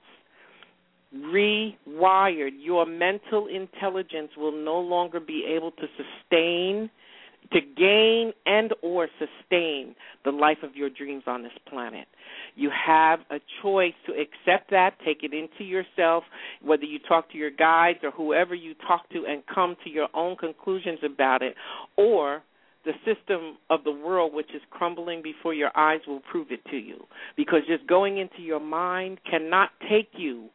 Rewired. 1.14 2.52
Your 2.58 2.86
mental 2.86 3.46
intelligence 3.46 4.30
will 4.36 4.52
no 4.52 4.78
longer 4.78 5.20
be 5.20 5.44
able 5.46 5.72
to 5.72 5.86
sustain 5.96 6.90
to 7.52 7.60
gain 7.60 8.32
and 8.46 8.72
or 8.82 9.08
sustain 9.18 9.94
the 10.24 10.30
life 10.30 10.58
of 10.62 10.76
your 10.76 10.90
dreams 10.90 11.24
on 11.26 11.42
this 11.42 11.52
planet. 11.68 12.06
You 12.54 12.70
have 12.70 13.20
a 13.30 13.38
choice 13.62 13.94
to 14.06 14.12
accept 14.12 14.70
that, 14.70 14.94
take 15.04 15.22
it 15.22 15.32
into 15.32 15.64
yourself, 15.64 16.24
whether 16.62 16.84
you 16.84 16.98
talk 16.98 17.30
to 17.32 17.38
your 17.38 17.50
guides 17.50 17.98
or 18.02 18.10
whoever 18.10 18.54
you 18.54 18.74
talk 18.86 19.08
to 19.10 19.24
and 19.26 19.42
come 19.52 19.76
to 19.84 19.90
your 19.90 20.08
own 20.14 20.36
conclusions 20.36 21.00
about 21.04 21.42
it, 21.42 21.54
or 21.96 22.42
the 22.84 22.92
system 23.04 23.58
of 23.70 23.84
the 23.84 23.92
world 23.92 24.34
which 24.34 24.50
is 24.54 24.62
crumbling 24.70 25.22
before 25.22 25.54
your 25.54 25.70
eyes 25.76 26.00
will 26.06 26.20
prove 26.30 26.48
it 26.50 26.64
to 26.70 26.76
you. 26.76 27.04
Because 27.36 27.60
just 27.68 27.86
going 27.86 28.18
into 28.18 28.42
your 28.42 28.60
mind 28.60 29.18
cannot 29.28 29.70
take 29.88 30.08
you 30.14 30.48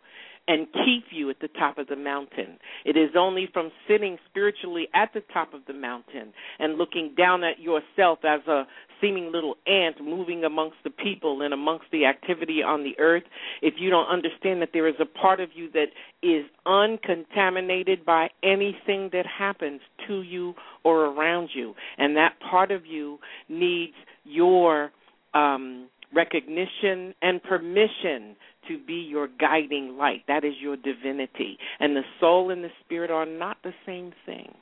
and 0.48 0.68
keep 0.86 1.06
you 1.12 1.30
at 1.30 1.40
the 1.42 1.50
top 1.50 1.78
of 1.78 1.88
the 1.88 1.96
mountain. 1.96 2.58
It 2.86 2.96
is 2.96 3.12
only 3.18 3.50
from 3.52 3.72
sitting 3.88 4.18
spiritually 4.30 4.88
at 4.94 5.14
the 5.14 5.22
top 5.34 5.54
of 5.54 5.62
the 5.68 5.74
mountain 5.74 6.34
and 6.60 6.78
looking 6.78 7.14
down 7.18 7.44
at 7.44 7.60
yourself 7.60 8.20
as 8.24 8.46
a 8.48 8.64
seeming 9.02 9.32
little 9.32 9.56
ant 9.68 10.02
moving 10.02 10.44
amongst 10.44 10.78
the 10.84 10.90
people 10.90 11.42
and 11.42 11.54
amongst 11.54 11.86
the 11.92 12.06
activity 12.06 12.64
on 12.64 12.84
the 12.84 12.98
earth, 13.00 13.24
if 13.62 13.76
you 13.78 13.90
don't 13.90 14.08
understand 14.08 14.62
that 14.62 14.70
there 14.74 14.88
is 14.88 14.96
a 15.00 15.06
part 15.06 15.40
of 15.40 15.50
you 15.54 15.70
that 15.72 15.88
is 16.24 16.46
uncontaminated 16.66 18.06
by 18.06 18.30
anything 18.44 19.10
that 19.12 19.26
happens 19.26 19.82
to 20.08 20.22
you 20.22 20.54
or 20.84 21.06
around 21.06 21.50
you, 21.54 21.76
and 21.98 22.16
that 22.16 22.34
part 22.40 22.72
of 22.72 22.86
you 22.86 23.20
needs 23.50 23.94
your 24.24 24.92
um, 25.34 25.88
recognition 26.14 27.14
and 27.22 27.42
permission 27.44 28.36
to 28.68 28.80
be 28.86 28.96
your 28.96 29.28
guiding 29.40 29.98
light. 29.98 30.24
That 30.28 30.44
is 30.44 30.54
your 30.60 30.76
divinity. 30.76 31.58
And 31.80 31.96
the 31.96 32.04
soul 32.20 32.52
and 32.52 32.64
the 32.64 32.72
spirit 32.84 33.12
are 33.12 33.26
not 33.26 33.58
the 33.64 33.74
same 33.86 34.14
thing. 34.26 34.54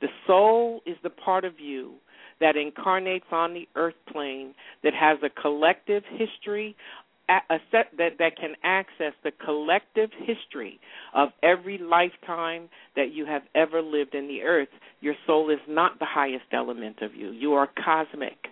The 0.00 0.08
soul 0.26 0.80
is 0.86 0.96
the 1.02 1.10
part 1.10 1.44
of 1.44 1.58
you 1.58 1.94
that 2.40 2.56
incarnates 2.56 3.26
on 3.32 3.54
the 3.54 3.66
earth 3.76 3.94
plane 4.12 4.54
that 4.82 4.92
has 4.94 5.18
a 5.22 5.40
collective 5.40 6.02
history 6.10 6.76
a 7.28 7.58
set 7.72 7.86
that 7.98 8.18
that 8.18 8.36
can 8.36 8.54
access 8.62 9.12
the 9.24 9.32
collective 9.44 10.10
history 10.16 10.78
of 11.12 11.30
every 11.42 11.76
lifetime 11.76 12.68
that 12.94 13.12
you 13.12 13.26
have 13.26 13.42
ever 13.54 13.82
lived 13.82 14.14
in 14.14 14.28
the 14.28 14.42
earth 14.42 14.68
your 15.00 15.14
soul 15.26 15.50
is 15.50 15.58
not 15.68 15.98
the 15.98 16.06
highest 16.06 16.44
element 16.52 17.02
of 17.02 17.16
you 17.16 17.30
you 17.30 17.52
are 17.52 17.68
cosmic 17.84 18.46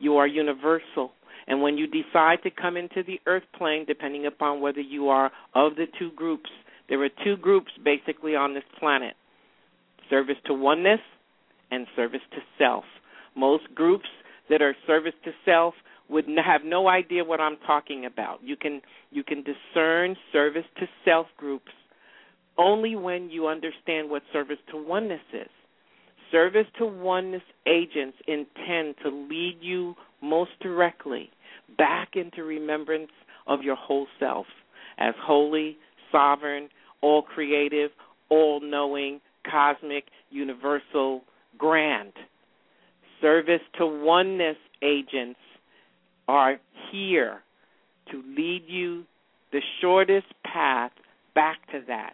you 0.00 0.16
are 0.16 0.26
universal 0.26 1.12
and 1.50 1.62
when 1.62 1.76
you 1.76 1.88
decide 1.88 2.42
to 2.44 2.50
come 2.50 2.76
into 2.76 3.02
the 3.02 3.20
earth 3.26 3.42
plane, 3.58 3.84
depending 3.84 4.26
upon 4.26 4.60
whether 4.60 4.80
you 4.80 5.08
are 5.08 5.32
of 5.54 5.74
the 5.74 5.86
two 5.98 6.12
groups, 6.12 6.48
there 6.88 7.02
are 7.02 7.08
two 7.24 7.36
groups 7.36 7.72
basically 7.84 8.36
on 8.36 8.54
this 8.54 8.62
planet 8.78 9.14
service 10.08 10.36
to 10.46 10.54
oneness 10.54 11.00
and 11.72 11.86
service 11.96 12.20
to 12.32 12.38
self. 12.56 12.84
Most 13.36 13.64
groups 13.74 14.08
that 14.48 14.62
are 14.62 14.76
service 14.86 15.14
to 15.24 15.32
self 15.44 15.74
would 16.08 16.26
have 16.44 16.62
no 16.64 16.88
idea 16.88 17.24
what 17.24 17.40
I'm 17.40 17.56
talking 17.66 18.06
about. 18.06 18.40
You 18.42 18.56
can 18.56 18.80
you 19.10 19.24
can 19.24 19.42
discern 19.42 20.16
service 20.32 20.64
to 20.78 20.86
self 21.04 21.26
groups 21.36 21.72
only 22.58 22.94
when 22.94 23.30
you 23.30 23.48
understand 23.48 24.08
what 24.08 24.22
service 24.32 24.58
to 24.70 24.76
oneness 24.76 25.20
is. 25.32 25.50
Service 26.30 26.66
to 26.78 26.86
oneness 26.86 27.42
agents 27.66 28.16
intend 28.26 28.94
to 29.02 29.10
lead 29.10 29.58
you 29.60 29.94
most 30.22 30.50
directly 30.60 31.30
back 31.76 32.10
into 32.14 32.44
remembrance 32.44 33.10
of 33.46 33.62
your 33.62 33.76
whole 33.76 34.06
self 34.18 34.46
as 34.98 35.14
holy, 35.20 35.76
sovereign, 36.12 36.68
all 37.00 37.22
creative, 37.22 37.90
all 38.28 38.60
knowing, 38.60 39.20
cosmic, 39.50 40.04
universal, 40.30 41.22
grand. 41.58 42.12
Service 43.20 43.60
to 43.78 43.86
oneness 43.86 44.56
agents 44.82 45.40
are 46.28 46.58
here 46.92 47.40
to 48.10 48.22
lead 48.36 48.62
you 48.66 49.04
the 49.52 49.60
shortest 49.80 50.26
path 50.44 50.92
back 51.34 51.58
to 51.72 51.80
that. 51.86 52.12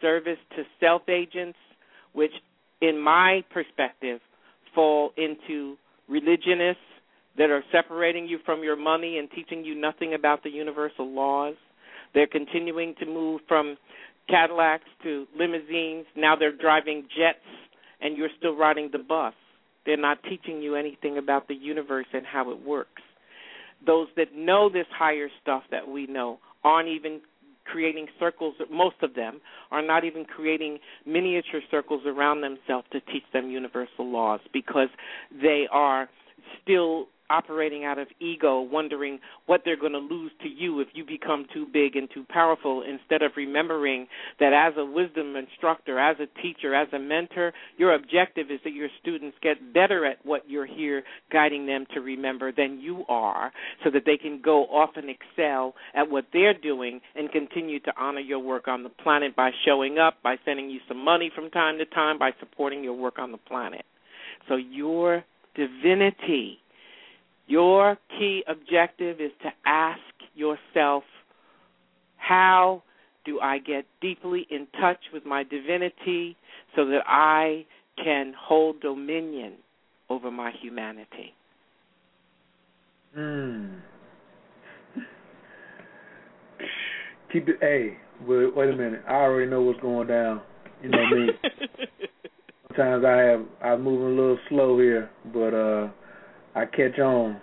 Service 0.00 0.38
to 0.56 0.62
self 0.80 1.02
agents, 1.08 1.58
which, 2.12 2.32
in 2.82 3.00
my 3.00 3.42
perspective, 3.50 4.20
fall 4.74 5.12
into 5.16 5.76
religionists 6.08 6.82
that 7.38 7.48
are 7.48 7.62
separating 7.72 8.26
you 8.26 8.38
from 8.44 8.62
your 8.62 8.76
money 8.76 9.16
and 9.16 9.30
teaching 9.30 9.64
you 9.64 9.74
nothing 9.74 10.12
about 10.12 10.42
the 10.42 10.50
universal 10.50 11.08
laws. 11.10 11.54
They're 12.12 12.26
continuing 12.26 12.94
to 12.98 13.06
move 13.06 13.40
from 13.48 13.78
Cadillacs 14.28 14.84
to 15.04 15.26
limousines. 15.38 16.06
Now 16.16 16.36
they're 16.36 16.54
driving 16.54 17.04
jets 17.16 17.38
and 18.00 18.16
you're 18.16 18.28
still 18.36 18.56
riding 18.56 18.90
the 18.92 18.98
bus. 18.98 19.34
They're 19.86 19.96
not 19.96 20.22
teaching 20.24 20.60
you 20.60 20.74
anything 20.74 21.16
about 21.18 21.48
the 21.48 21.54
universe 21.54 22.06
and 22.12 22.26
how 22.26 22.50
it 22.50 22.64
works. 22.64 23.02
Those 23.86 24.08
that 24.16 24.34
know 24.34 24.68
this 24.68 24.86
higher 24.96 25.28
stuff 25.40 25.62
that 25.70 25.88
we 25.88 26.06
know 26.06 26.38
aren't 26.64 26.88
even 26.88 27.20
creating 27.64 28.06
circles, 28.18 28.54
most 28.70 28.96
of 29.02 29.14
them 29.14 29.40
are 29.70 29.82
not 29.82 30.04
even 30.04 30.24
creating 30.24 30.78
miniature 31.06 31.60
circles 31.70 32.02
around 32.06 32.40
themselves 32.40 32.86
to 32.92 33.00
teach 33.00 33.24
them 33.32 33.50
universal 33.50 34.10
laws 34.10 34.40
because 34.52 34.88
they 35.40 35.66
are 35.70 36.08
still 36.62 37.06
operating 37.32 37.84
out 37.84 37.98
of 37.98 38.08
ego, 38.20 38.60
wondering 38.60 39.18
what 39.46 39.62
they're 39.64 39.80
going 39.80 39.92
to 39.92 39.98
lose 39.98 40.30
to 40.42 40.48
you 40.48 40.80
if 40.80 40.88
you 40.92 41.04
become 41.04 41.46
too 41.54 41.66
big 41.72 41.96
and 41.96 42.08
too 42.12 42.24
powerful, 42.28 42.82
instead 42.82 43.22
of 43.22 43.32
remembering 43.36 44.06
that 44.38 44.52
as 44.52 44.74
a 44.76 44.84
wisdom 44.84 45.34
instructor, 45.34 45.98
as 45.98 46.16
a 46.20 46.42
teacher, 46.42 46.74
as 46.74 46.88
a 46.92 46.98
mentor, 46.98 47.52
your 47.78 47.94
objective 47.94 48.50
is 48.50 48.60
that 48.64 48.74
your 48.74 48.88
students 49.00 49.36
get 49.42 49.72
better 49.72 50.04
at 50.04 50.18
what 50.24 50.42
you're 50.48 50.66
here 50.66 51.02
guiding 51.32 51.66
them 51.66 51.86
to 51.94 52.00
remember 52.00 52.52
than 52.52 52.78
you 52.80 53.04
are, 53.08 53.50
so 53.82 53.90
that 53.90 54.02
they 54.04 54.18
can 54.18 54.40
go 54.42 54.64
off 54.64 54.90
and 54.96 55.08
excel 55.08 55.74
at 55.94 56.10
what 56.10 56.26
they're 56.32 56.52
doing 56.52 57.00
and 57.16 57.32
continue 57.32 57.80
to 57.80 57.92
honor 57.98 58.20
your 58.20 58.38
work 58.38 58.68
on 58.68 58.82
the 58.82 58.88
planet 58.88 59.34
by 59.34 59.50
showing 59.64 59.98
up, 59.98 60.14
by 60.22 60.36
sending 60.44 60.68
you 60.68 60.80
some 60.86 61.02
money 61.02 61.30
from 61.34 61.48
time 61.50 61.78
to 61.78 61.86
time, 61.86 62.18
by 62.18 62.30
supporting 62.38 62.84
your 62.84 62.94
work 62.94 63.18
on 63.18 63.32
the 63.32 63.38
planet. 63.38 63.84
So 64.48 64.56
your 64.56 65.24
divinity 65.54 66.58
your 67.46 67.98
key 68.18 68.42
objective 68.48 69.20
is 69.20 69.32
to 69.42 69.50
ask 69.66 70.00
yourself 70.34 71.04
how 72.16 72.82
do 73.24 73.40
I 73.40 73.58
get 73.58 73.84
deeply 74.00 74.46
in 74.50 74.66
touch 74.80 74.98
with 75.12 75.24
my 75.24 75.42
divinity 75.42 76.36
so 76.74 76.86
that 76.86 77.02
I 77.06 77.64
can 78.02 78.32
hold 78.38 78.80
dominion 78.80 79.54
over 80.08 80.30
my 80.30 80.52
humanity? 80.60 81.34
Mm. 83.16 83.80
Keep 87.32 87.48
it. 87.48 87.56
Hey, 87.60 87.96
wait, 88.26 88.56
wait 88.56 88.70
a 88.70 88.76
minute. 88.76 89.02
I 89.08 89.14
already 89.14 89.50
know 89.50 89.62
what's 89.62 89.80
going 89.80 90.08
down. 90.08 90.42
You 90.82 90.90
know 90.90 91.06
me. 91.10 91.28
Sometimes 92.68 93.04
I 93.04 93.16
have 93.18 93.40
I'm 93.62 93.82
moving 93.82 94.18
a 94.18 94.20
little 94.20 94.38
slow 94.48 94.78
here, 94.78 95.10
but 95.32 95.54
uh 95.54 95.88
I 96.54 96.66
catch 96.66 96.98
on. 96.98 97.40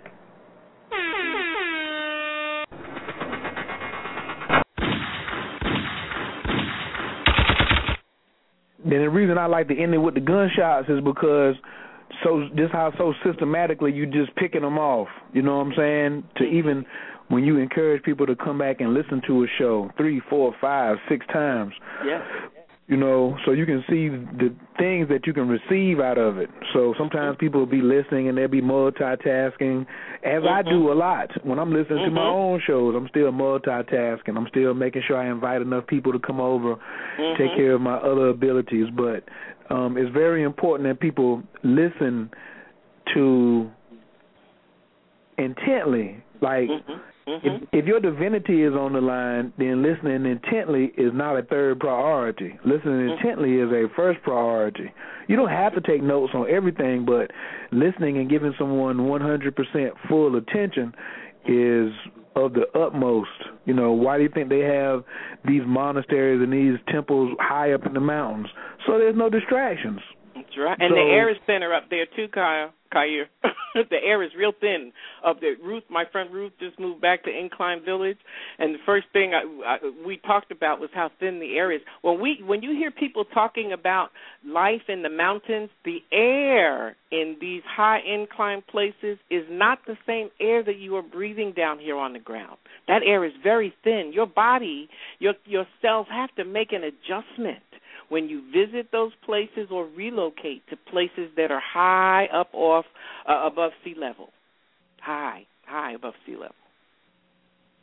Then 8.82 9.02
the 9.02 9.10
reason 9.10 9.36
I 9.36 9.46
like 9.46 9.68
to 9.68 9.78
end 9.78 9.94
it 9.94 9.98
with 9.98 10.14
the 10.14 10.20
gunshots 10.20 10.88
is 10.88 11.00
because 11.04 11.54
so 12.24 12.48
this 12.56 12.70
how 12.72 12.92
so 12.98 13.14
systematically 13.24 13.92
you 13.92 14.06
just 14.06 14.34
picking 14.36 14.62
them 14.62 14.78
off. 14.78 15.08
You 15.32 15.42
know 15.42 15.58
what 15.58 15.66
I'm 15.66 15.72
saying? 15.76 16.24
To 16.36 16.44
even 16.44 16.84
when 17.28 17.44
you 17.44 17.58
encourage 17.58 18.02
people 18.02 18.26
to 18.26 18.34
come 18.34 18.58
back 18.58 18.80
and 18.80 18.94
listen 18.94 19.22
to 19.26 19.44
a 19.44 19.46
show 19.58 19.90
three, 19.96 20.20
four, 20.28 20.54
five, 20.60 20.96
six 21.08 21.26
times. 21.32 21.72
Yeah. 22.04 22.24
You 22.90 22.96
know, 22.96 23.38
so 23.46 23.52
you 23.52 23.66
can 23.66 23.84
see 23.88 24.08
the 24.08 24.52
things 24.76 25.08
that 25.10 25.24
you 25.24 25.32
can 25.32 25.46
receive 25.46 26.00
out 26.00 26.18
of 26.18 26.38
it. 26.38 26.50
So 26.72 26.92
sometimes 26.98 27.36
people 27.38 27.60
will 27.60 27.66
be 27.66 27.82
listening 27.82 28.28
and 28.28 28.36
they'll 28.36 28.48
be 28.48 28.60
multitasking, 28.60 29.86
as 30.24 30.42
mm-hmm. 30.42 30.48
I 30.48 30.62
do 30.62 30.90
a 30.90 30.94
lot. 30.94 31.28
When 31.44 31.60
I'm 31.60 31.72
listening 31.72 31.98
mm-hmm. 31.98 32.08
to 32.08 32.10
my 32.10 32.22
mm-hmm. 32.22 32.54
own 32.54 32.62
shows, 32.66 32.96
I'm 32.96 33.06
still 33.08 33.30
multitasking. 33.30 34.36
I'm 34.36 34.48
still 34.50 34.74
making 34.74 35.02
sure 35.06 35.16
I 35.16 35.30
invite 35.30 35.62
enough 35.62 35.86
people 35.86 36.10
to 36.12 36.18
come 36.18 36.40
over, 36.40 36.74
mm-hmm. 36.74 37.40
take 37.40 37.56
care 37.56 37.74
of 37.74 37.80
my 37.80 37.94
other 37.94 38.30
abilities. 38.30 38.86
But 38.96 39.22
um, 39.72 39.96
it's 39.96 40.12
very 40.12 40.42
important 40.42 40.88
that 40.88 40.98
people 40.98 41.44
listen 41.62 42.28
to 43.14 43.70
intently, 45.38 46.24
like. 46.42 46.68
Mm-hmm. 47.30 47.46
If, 47.46 47.62
if 47.72 47.86
your 47.86 48.00
divinity 48.00 48.62
is 48.64 48.72
on 48.74 48.92
the 48.92 49.00
line, 49.00 49.52
then 49.58 49.82
listening 49.82 50.26
intently 50.26 50.92
is 50.96 51.12
not 51.14 51.36
a 51.36 51.42
third 51.42 51.78
priority. 51.78 52.58
Listening 52.64 53.08
mm-hmm. 53.08 53.26
intently 53.26 53.54
is 53.56 53.70
a 53.70 53.86
first 53.94 54.20
priority. 54.22 54.92
You 55.28 55.36
don't 55.36 55.50
have 55.50 55.74
to 55.74 55.80
take 55.80 56.02
notes 56.02 56.32
on 56.34 56.50
everything, 56.50 57.04
but 57.04 57.30
listening 57.70 58.18
and 58.18 58.28
giving 58.28 58.52
someone 58.58 58.98
100% 58.98 59.90
full 60.08 60.36
attention 60.36 60.92
is 61.46 61.92
of 62.36 62.52
the 62.52 62.66
utmost. 62.74 63.30
You 63.64 63.74
know, 63.74 63.92
why 63.92 64.16
do 64.16 64.24
you 64.24 64.28
think 64.28 64.48
they 64.48 64.60
have 64.60 65.04
these 65.46 65.62
monasteries 65.64 66.40
and 66.42 66.52
these 66.52 66.78
temples 66.92 67.36
high 67.40 67.72
up 67.72 67.86
in 67.86 67.94
the 67.94 68.00
mountains? 68.00 68.48
So 68.86 68.98
there's 68.98 69.16
no 69.16 69.30
distractions. 69.30 70.00
That's 70.50 70.58
right. 70.58 70.78
And 70.80 70.92
so, 70.92 70.96
the 70.96 71.10
air 71.10 71.30
is 71.30 71.36
thinner 71.46 71.72
up 71.74 71.90
there 71.90 72.06
too, 72.16 72.28
Kyle. 72.32 72.72
Khayr. 72.92 73.26
the 73.74 73.96
air 74.04 74.22
is 74.22 74.30
real 74.36 74.52
thin 74.60 74.92
up 75.24 75.40
there. 75.40 75.54
Ruth, 75.62 75.84
my 75.88 76.04
friend 76.10 76.30
Ruth, 76.32 76.52
just 76.58 76.78
moved 76.78 77.00
back 77.00 77.22
to 77.24 77.30
Incline 77.30 77.84
Village, 77.84 78.18
and 78.58 78.74
the 78.74 78.80
first 78.84 79.06
thing 79.12 79.32
I, 79.32 79.44
I, 79.64 79.78
we 80.04 80.16
talked 80.16 80.50
about 80.50 80.80
was 80.80 80.90
how 80.92 81.10
thin 81.20 81.38
the 81.38 81.56
air 81.56 81.70
is. 81.70 81.80
When 82.02 82.20
we, 82.20 82.40
when 82.44 82.62
you 82.62 82.72
hear 82.72 82.90
people 82.90 83.24
talking 83.24 83.72
about 83.72 84.08
life 84.44 84.82
in 84.88 85.02
the 85.02 85.08
mountains, 85.08 85.70
the 85.84 85.98
air 86.12 86.96
in 87.12 87.36
these 87.40 87.62
high 87.64 88.00
incline 88.00 88.62
places 88.68 89.18
is 89.30 89.44
not 89.48 89.78
the 89.86 89.96
same 90.06 90.30
air 90.40 90.64
that 90.64 90.78
you 90.78 90.96
are 90.96 91.02
breathing 91.02 91.52
down 91.56 91.78
here 91.78 91.96
on 91.96 92.12
the 92.12 92.18
ground. 92.18 92.56
That 92.88 93.02
air 93.04 93.24
is 93.24 93.32
very 93.42 93.72
thin. 93.84 94.10
Your 94.12 94.26
body, 94.26 94.88
your 95.20 95.34
your 95.44 95.66
cells 95.80 96.08
have 96.10 96.34
to 96.36 96.44
make 96.44 96.72
an 96.72 96.82
adjustment 96.82 97.62
when 98.10 98.28
you 98.28 98.42
visit 98.52 98.88
those 98.92 99.12
places 99.24 99.68
or 99.70 99.86
relocate 99.96 100.62
to 100.68 100.76
places 100.90 101.30
that 101.36 101.50
are 101.50 101.60
high 101.60 102.26
up 102.34 102.48
off 102.52 102.84
uh, 103.26 103.46
above 103.46 103.72
sea 103.82 103.94
level. 103.98 104.28
High, 105.00 105.46
high 105.64 105.92
above 105.92 106.14
sea 106.26 106.34
level. 106.34 106.54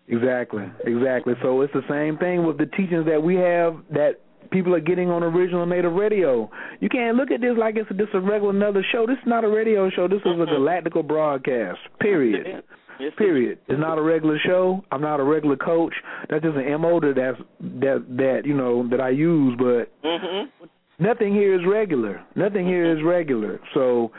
Exactly, 0.08 0.64
exactly. 0.86 1.34
So 1.42 1.62
it's 1.62 1.74
the 1.74 1.82
same 1.90 2.18
thing 2.18 2.46
with 2.46 2.58
the 2.58 2.66
teachings 2.66 3.06
that 3.08 3.22
we 3.22 3.36
have 3.36 3.78
that 3.92 4.20
people 4.52 4.74
are 4.74 4.80
getting 4.80 5.10
on 5.10 5.24
original 5.24 5.66
native 5.66 5.94
radio. 5.94 6.50
You 6.80 6.90
can't 6.90 7.18
look 7.18 7.32
at 7.32 7.42
this 7.42 7.58
like 7.58 7.76
it's 7.76 7.90
just 7.90 8.14
a 8.14 8.20
regular 8.20 8.52
another 8.52 8.86
show. 8.92 9.06
This 9.06 9.18
is 9.18 9.28
not 9.28 9.44
a 9.44 9.50
radio 9.50 9.90
show. 9.90 10.08
This 10.08 10.22
is 10.22 10.40
a 10.40 10.46
galactical 10.46 11.06
broadcast. 11.06 11.80
Period. 12.00 12.64
Yes, 13.00 13.14
Period. 13.18 13.60
It's 13.68 13.80
not 13.80 13.98
a 13.98 14.02
regular 14.02 14.38
show. 14.46 14.84
I'm 14.92 15.02
not 15.02 15.20
a 15.20 15.24
regular 15.24 15.56
coach. 15.56 15.94
That's 16.30 16.44
just 16.44 16.58
an 16.58 16.82
MO 16.82 17.00
that 17.00 17.14
that's 17.16 17.38
that 17.82 18.06
that 18.18 18.42
you 18.46 18.56
know 18.56 18.88
that 18.90 19.00
I 19.00 19.10
use. 19.10 19.56
But 19.58 19.92
mm-hmm. 20.04 20.66
nothing 21.00 21.34
here 21.34 21.56
is 21.56 21.62
regular. 21.68 22.24
Nothing 22.36 22.66
here 22.66 22.98
is 22.98 23.04
regular. 23.04 23.60
So 23.74 24.12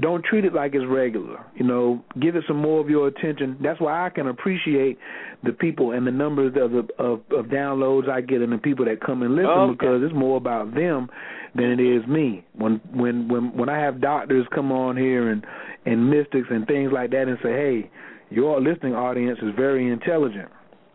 don't 0.00 0.24
treat 0.24 0.44
it 0.44 0.54
like 0.54 0.74
it's 0.74 0.84
regular. 0.88 1.44
You 1.54 1.66
know, 1.66 2.04
give 2.20 2.36
it 2.36 2.44
some 2.46 2.56
more 2.56 2.80
of 2.80 2.88
your 2.88 3.08
attention. 3.08 3.58
That's 3.62 3.80
why 3.80 4.06
I 4.06 4.10
can 4.10 4.28
appreciate 4.28 4.98
the 5.44 5.52
people 5.52 5.92
and 5.92 6.06
the 6.06 6.10
numbers 6.10 6.54
of 6.60 6.70
the, 6.70 6.88
of, 7.02 7.20
of 7.30 7.46
downloads 7.46 8.08
I 8.08 8.20
get 8.20 8.40
and 8.40 8.52
the 8.52 8.58
people 8.58 8.84
that 8.86 9.00
come 9.04 9.22
and 9.22 9.34
listen 9.34 9.50
okay. 9.50 9.72
because 9.72 10.02
it's 10.02 10.14
more 10.14 10.36
about 10.36 10.74
them 10.74 11.08
than 11.54 11.66
it 11.66 11.80
is 11.80 12.06
me. 12.06 12.44
When 12.54 12.80
when 12.92 13.28
when 13.28 13.56
when 13.56 13.68
I 13.68 13.78
have 13.78 14.00
doctors 14.00 14.46
come 14.54 14.72
on 14.72 14.96
here 14.96 15.30
and 15.30 15.44
and 15.84 16.08
mystics 16.10 16.48
and 16.50 16.66
things 16.66 16.92
like 16.92 17.10
that 17.10 17.28
and 17.28 17.38
say, 17.42 17.50
hey 17.50 17.90
your 18.30 18.60
listening 18.60 18.94
audience 18.94 19.38
is 19.42 19.50
very 19.56 19.90
intelligent. 19.90 20.48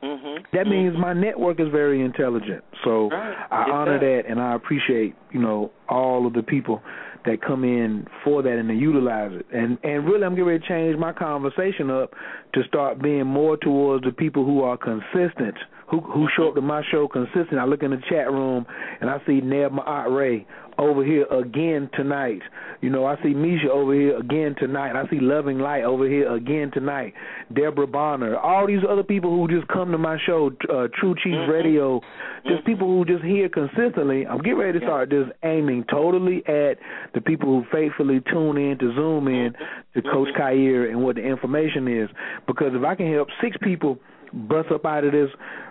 Mm-hmm. 0.03 0.43
That 0.55 0.67
means 0.67 0.93
mm-hmm. 0.93 1.01
my 1.01 1.13
network 1.13 1.59
is 1.59 1.67
very 1.71 2.03
intelligent. 2.03 2.63
So 2.83 3.09
right. 3.09 3.35
I 3.51 3.69
honor 3.71 3.99
that 3.99 4.29
and 4.29 4.39
I 4.39 4.53
appreciate, 4.55 5.15
you 5.31 5.39
know, 5.39 5.71
all 5.89 6.27
of 6.27 6.33
the 6.33 6.43
people 6.43 6.81
that 7.25 7.41
come 7.41 7.63
in 7.63 8.05
for 8.23 8.43
that 8.43 8.53
and 8.53 8.69
they 8.69 8.75
utilize 8.75 9.31
it. 9.33 9.47
And 9.51 9.79
and 9.83 10.05
really 10.05 10.23
I'm 10.23 10.33
getting 10.33 10.45
ready 10.45 10.59
to 10.59 10.67
change 10.67 10.97
my 10.97 11.11
conversation 11.11 11.89
up 11.89 12.13
to 12.53 12.63
start 12.67 13.01
being 13.01 13.25
more 13.25 13.57
towards 13.57 14.05
the 14.05 14.11
people 14.11 14.45
who 14.45 14.61
are 14.61 14.77
consistent, 14.77 15.55
who 15.89 16.01
who 16.01 16.27
show 16.35 16.49
up 16.49 16.55
to 16.55 16.61
my 16.61 16.81
show 16.91 17.07
consistent. 17.07 17.59
I 17.59 17.65
look 17.65 17.83
in 17.83 17.91
the 17.91 18.01
chat 18.09 18.31
room 18.31 18.65
and 19.01 19.09
I 19.09 19.17
see 19.27 19.41
Neb 19.41 19.71
Maat 19.71 20.11
Ray 20.11 20.45
over 20.77 21.03
here 21.03 21.25
again 21.25 21.89
tonight. 21.93 22.41
You 22.81 22.89
know, 22.89 23.05
I 23.05 23.15
see 23.23 23.29
Misha 23.29 23.71
over 23.71 23.93
here 23.93 24.17
again 24.17 24.55
tonight. 24.59 24.99
I 24.99 25.09
see 25.09 25.19
Loving 25.19 25.59
Light 25.59 25.83
over 25.83 26.07
here 26.07 26.33
again 26.33 26.71
tonight. 26.73 27.13
Deborah 27.53 27.87
Bonner, 27.87 28.37
all 28.37 28.67
these 28.67 28.81
other 28.87 29.03
people 29.03 29.29
who 29.29 29.47
just 29.47 29.67
come 29.69 29.91
to 29.91 29.97
my 29.97 30.17
show, 30.25 30.51
uh, 30.69 30.87
True 30.99 31.15
Chief 31.23 31.33
mm-hmm. 31.33 31.51
Radio, 31.51 32.01
just 32.43 32.59
mm-hmm. 32.59 32.65
people 32.65 32.87
who 32.87 33.05
just 33.05 33.23
hear 33.23 33.47
consistently. 33.49 34.27
I'm 34.27 34.39
getting 34.39 34.57
ready 34.57 34.79
to 34.79 34.85
start 34.85 35.09
just 35.09 35.31
aiming 35.43 35.85
totally 35.89 36.43
at 36.47 36.77
the 37.13 37.21
people 37.21 37.47
who 37.47 37.63
faithfully 37.71 38.21
tune 38.31 38.57
in 38.57 38.77
to 38.79 38.93
Zoom 38.95 39.27
in 39.27 39.53
to 39.93 40.01
Coach 40.01 40.29
mm-hmm. 40.37 40.91
And 40.91 41.03
what 41.03 41.15
the 41.15 41.21
information 41.21 41.87
is. 41.87 42.09
Because 42.47 42.73
if 42.73 42.83
I 42.83 42.95
can 42.95 43.11
help 43.11 43.29
six 43.41 43.55
people 43.61 43.97
bust 44.33 44.69
up 44.71 44.85
out 44.85 45.03
of 45.03 45.11
this 45.11 45.29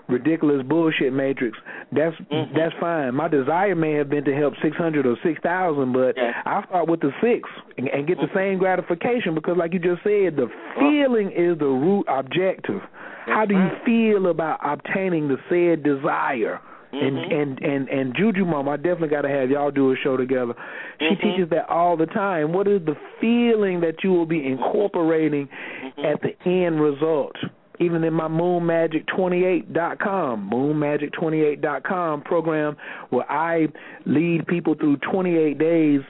ridiculous 0.08 0.62
bullshit 0.66 1.12
matrix, 1.12 1.56
that's 1.92 2.16
mm-hmm. 2.16 2.56
that's 2.56 2.74
fine. 2.80 3.14
My 3.14 3.28
desire 3.28 3.74
may 3.74 3.92
have 3.94 4.10
been 4.10 4.24
to 4.24 4.34
help 4.34 4.54
six 4.62 4.76
hundred 4.76 5.06
or 5.06 5.16
six 5.24 5.40
thousand, 5.42 5.92
but 5.92 6.16
yeah. 6.16 6.42
I 6.44 6.64
start 6.66 6.88
with 6.88 7.00
the 7.00 7.10
six 7.22 7.48
and, 7.78 7.88
and 7.88 8.06
get 8.06 8.18
mm-hmm. 8.18 8.26
the 8.26 8.34
same 8.34 8.58
gratification 8.58 9.34
because, 9.34 9.56
like 9.56 9.72
you 9.72 9.78
just 9.78 10.02
said, 10.02 10.36
the 10.36 10.48
feeling 10.78 11.28
is 11.28 11.58
the 11.58 11.66
root 11.66 12.06
objective. 12.08 12.80
That's 12.80 13.36
How 13.36 13.46
do 13.46 13.54
you 13.54 13.60
right. 13.60 13.84
feel 13.84 14.26
about 14.30 14.60
obtaining 14.62 15.28
the 15.28 15.36
said 15.48 15.82
desire? 15.82 16.60
Mm-hmm. 16.92 17.06
And 17.06 17.32
and 17.32 17.58
and 17.58 17.88
and 17.88 18.14
Juju 18.16 18.44
Mom, 18.44 18.68
I 18.68 18.76
definitely 18.76 19.08
got 19.08 19.22
to 19.22 19.28
have 19.28 19.50
y'all 19.50 19.72
do 19.72 19.90
a 19.92 19.96
show 19.96 20.16
together. 20.16 20.54
She 21.00 21.06
Mm-hmm. 21.06 21.26
teaches 21.26 21.50
that 21.50 21.68
all 21.68 21.96
the 21.96 22.06
time. 22.06 22.52
What 22.52 22.68
is 22.68 22.82
the 22.84 22.94
feeling 23.20 23.80
that 23.80 24.04
you 24.04 24.12
will 24.12 24.26
be 24.26 24.46
incorporating 24.46 25.48
Mm-hmm. 25.48 26.04
at 26.04 26.20
the 26.22 26.48
end 26.48 26.80
result? 26.80 27.34
Even 27.80 28.04
in 28.04 28.12
my 28.12 28.28
moonmagic28.com, 28.28 30.50
moonmagic28.com 30.52 32.22
program 32.22 32.76
where 33.10 33.30
I 33.30 33.66
lead 34.06 34.46
people 34.46 34.74
through 34.74 34.96
28 34.98 35.58
days 35.58 36.00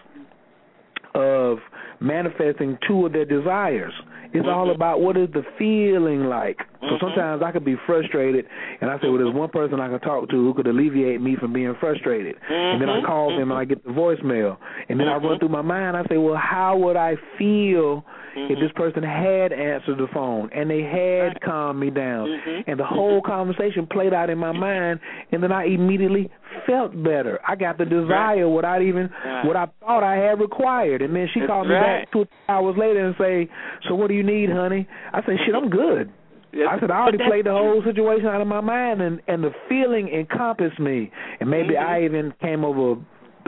of 1.14 1.58
manifesting 2.00 2.76
two 2.86 3.06
of 3.06 3.12
their 3.12 3.24
desires. 3.24 3.92
It's 4.34 4.44
mm-hmm. 4.44 4.48
all 4.48 4.74
about 4.74 5.00
what 5.00 5.16
is 5.16 5.28
the 5.32 5.44
feeling 5.56 6.24
like. 6.24 6.58
Mm-hmm. 6.58 6.88
So 6.88 6.96
sometimes 7.00 7.42
I 7.44 7.52
could 7.52 7.64
be 7.64 7.76
frustrated, 7.86 8.46
and 8.80 8.90
I 8.90 9.00
say, 9.00 9.08
well, 9.08 9.18
there's 9.18 9.32
one 9.32 9.48
person 9.48 9.78
I 9.78 9.88
can 9.88 10.00
talk 10.00 10.28
to 10.30 10.34
who 10.34 10.52
could 10.54 10.66
alleviate 10.66 11.20
me 11.20 11.36
from 11.36 11.52
being 11.52 11.72
frustrated. 11.78 12.34
And 12.50 12.82
then 12.82 12.88
I 12.88 12.94
Mm-hmm. 12.94 13.06
call 13.06 13.38
them 13.38 13.50
and 13.50 13.58
I 13.58 13.64
get 13.64 13.84
the 13.84 13.90
voicemail. 13.90 14.56
And 14.88 14.98
then 14.98 15.08
I 15.08 15.16
run 15.16 15.38
through 15.38 15.50
my 15.50 15.62
mind. 15.62 15.96
I 15.96 16.04
say, 16.08 16.16
well, 16.16 16.36
how 16.36 16.76
would 16.78 16.96
I 16.96 17.16
feel 17.38 18.04
if 18.37 18.59
this 18.59 18.72
person 18.74 19.03
had 19.03 19.53
answered 19.53 19.99
the 19.99 20.09
phone 20.12 20.51
and 20.53 20.68
they 20.70 20.82
had 20.82 21.41
calmed 21.41 21.78
me 21.80 21.91
down 21.91 22.28
Mhm. 22.28 22.64
and 22.66 22.78
the 22.78 22.85
whole 22.85 23.20
conversation 23.22 23.87
played 23.87 24.12
out 24.12 24.30
in 24.30 24.39
my 24.39 24.53
mind 24.53 25.01
and 25.32 25.43
then 25.43 25.53
I 25.53 25.64
immediately 25.64 26.30
felt 26.66 27.01
better. 27.03 27.39
I 27.47 27.57
got 27.57 27.78
the 27.78 27.85
desire 27.85 28.49
without 28.49 28.82
even 28.82 29.11
Right. 29.24 29.45
what 29.45 29.57
I 29.57 29.66
thought 29.80 30.03
I 30.03 30.16
had 30.16 30.41
required. 30.41 31.03
And 31.03 31.14
then 31.14 31.26
she 31.28 31.41
That's 31.41 31.51
called 31.51 31.68
me 31.68 31.74
right. 31.74 32.01
back 32.01 32.11
two 32.12 32.26
hours 32.49 32.76
later 32.76 33.01
and 33.01 33.16
say, 33.16 33.49
So 33.89 33.95
what 33.95 34.09
do 34.09 34.14
you 34.14 34.22
need, 34.22 34.51
honey? 34.51 34.87
I 35.12 35.22
said, 35.22 35.39
Shit, 35.41 35.55
I'm 35.55 35.68
good. 35.68 36.11
I 36.57 36.78
said 36.78 36.93
I 36.93 37.01
already 37.01 37.18
played 37.18 37.47
the 37.47 37.53
whole 37.53 37.82
situation 37.82 38.28
out 38.28 38.41
of 38.41 38.47
my 38.47 38.61
mind, 38.61 39.03
and 39.03 39.20
and 39.26 39.43
the 39.43 39.53
feeling 39.68 40.09
encompassed 40.09 40.78
me, 40.78 41.11
and 41.41 41.51
maybe 41.51 41.74
Mhm. 41.74 41.85
I 41.85 42.03
even 42.05 42.32
came 42.41 42.64
over 42.64 42.97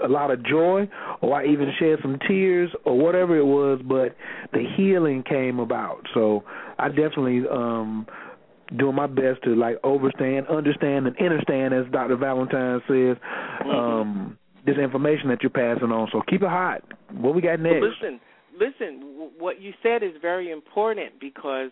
a 0.05 0.09
lot 0.09 0.30
of 0.30 0.44
joy, 0.44 0.88
or 1.20 1.34
I 1.34 1.47
even 1.47 1.72
shed 1.78 1.99
some 2.03 2.18
tears, 2.26 2.70
or 2.84 2.99
whatever 2.99 3.36
it 3.36 3.44
was. 3.44 3.80
But 3.84 4.16
the 4.53 4.64
healing 4.76 5.22
came 5.22 5.59
about, 5.59 6.03
so 6.14 6.44
I 6.78 6.88
definitely 6.88 7.42
um 7.51 8.07
doing 8.76 8.97
my 8.97 9.07
best 9.07 9.42
to 9.44 9.55
like 9.55 9.80
overstand, 9.82 10.49
understand, 10.49 11.07
and 11.07 11.16
understand, 11.18 11.74
as 11.74 11.90
Dr. 11.92 12.16
Valentine 12.16 12.80
says. 12.88 13.16
Mm-hmm. 13.16 13.70
Um, 13.70 14.38
this 14.66 14.76
information 14.78 15.28
that 15.28 15.42
you're 15.42 15.51
passing 15.51 15.92
on. 15.92 16.09
So 16.11 16.22
keep 16.28 16.42
it 16.42 16.49
hot. 16.49 16.82
What 17.12 17.34
we 17.34 17.40
got 17.40 17.61
next? 17.61 17.80
Well, 17.80 17.90
listen, 17.90 18.20
listen. 18.59 19.30
What 19.38 19.61
you 19.61 19.72
said 19.82 20.03
is 20.03 20.11
very 20.20 20.51
important 20.51 21.20
because 21.20 21.70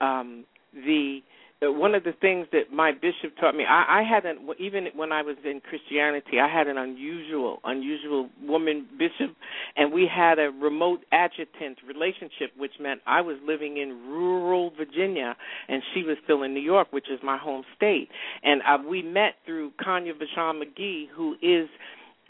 um, 0.00 0.44
the 0.72 1.20
one 1.62 1.94
of 1.94 2.04
the 2.04 2.12
things 2.20 2.46
that 2.52 2.70
my 2.70 2.92
bishop 2.92 3.36
taught 3.40 3.54
me, 3.54 3.64
I, 3.64 4.00
I 4.00 4.02
had 4.02 4.26
an 4.26 4.46
even 4.58 4.88
when 4.94 5.10
I 5.10 5.22
was 5.22 5.36
in 5.44 5.60
Christianity, 5.60 6.38
I 6.38 6.48
had 6.48 6.66
an 6.66 6.76
unusual, 6.76 7.60
unusual 7.64 8.28
woman 8.42 8.86
bishop, 8.98 9.34
and 9.76 9.90
we 9.92 10.06
had 10.06 10.38
a 10.38 10.50
remote 10.50 11.00
adjutant 11.12 11.78
relationship, 11.86 12.52
which 12.58 12.72
meant 12.78 13.00
I 13.06 13.22
was 13.22 13.36
living 13.46 13.78
in 13.78 13.88
rural 14.06 14.70
Virginia, 14.76 15.34
and 15.68 15.82
she 15.94 16.02
was 16.02 16.18
still 16.24 16.42
in 16.42 16.52
New 16.52 16.60
York, 16.60 16.88
which 16.90 17.10
is 17.10 17.20
my 17.22 17.38
home 17.38 17.64
state, 17.74 18.10
and 18.42 18.60
uh, 18.62 18.76
we 18.86 19.00
met 19.00 19.36
through 19.46 19.72
Kanya 19.82 20.12
Vashon 20.12 20.62
McGee, 20.62 21.06
who 21.14 21.36
is 21.40 21.68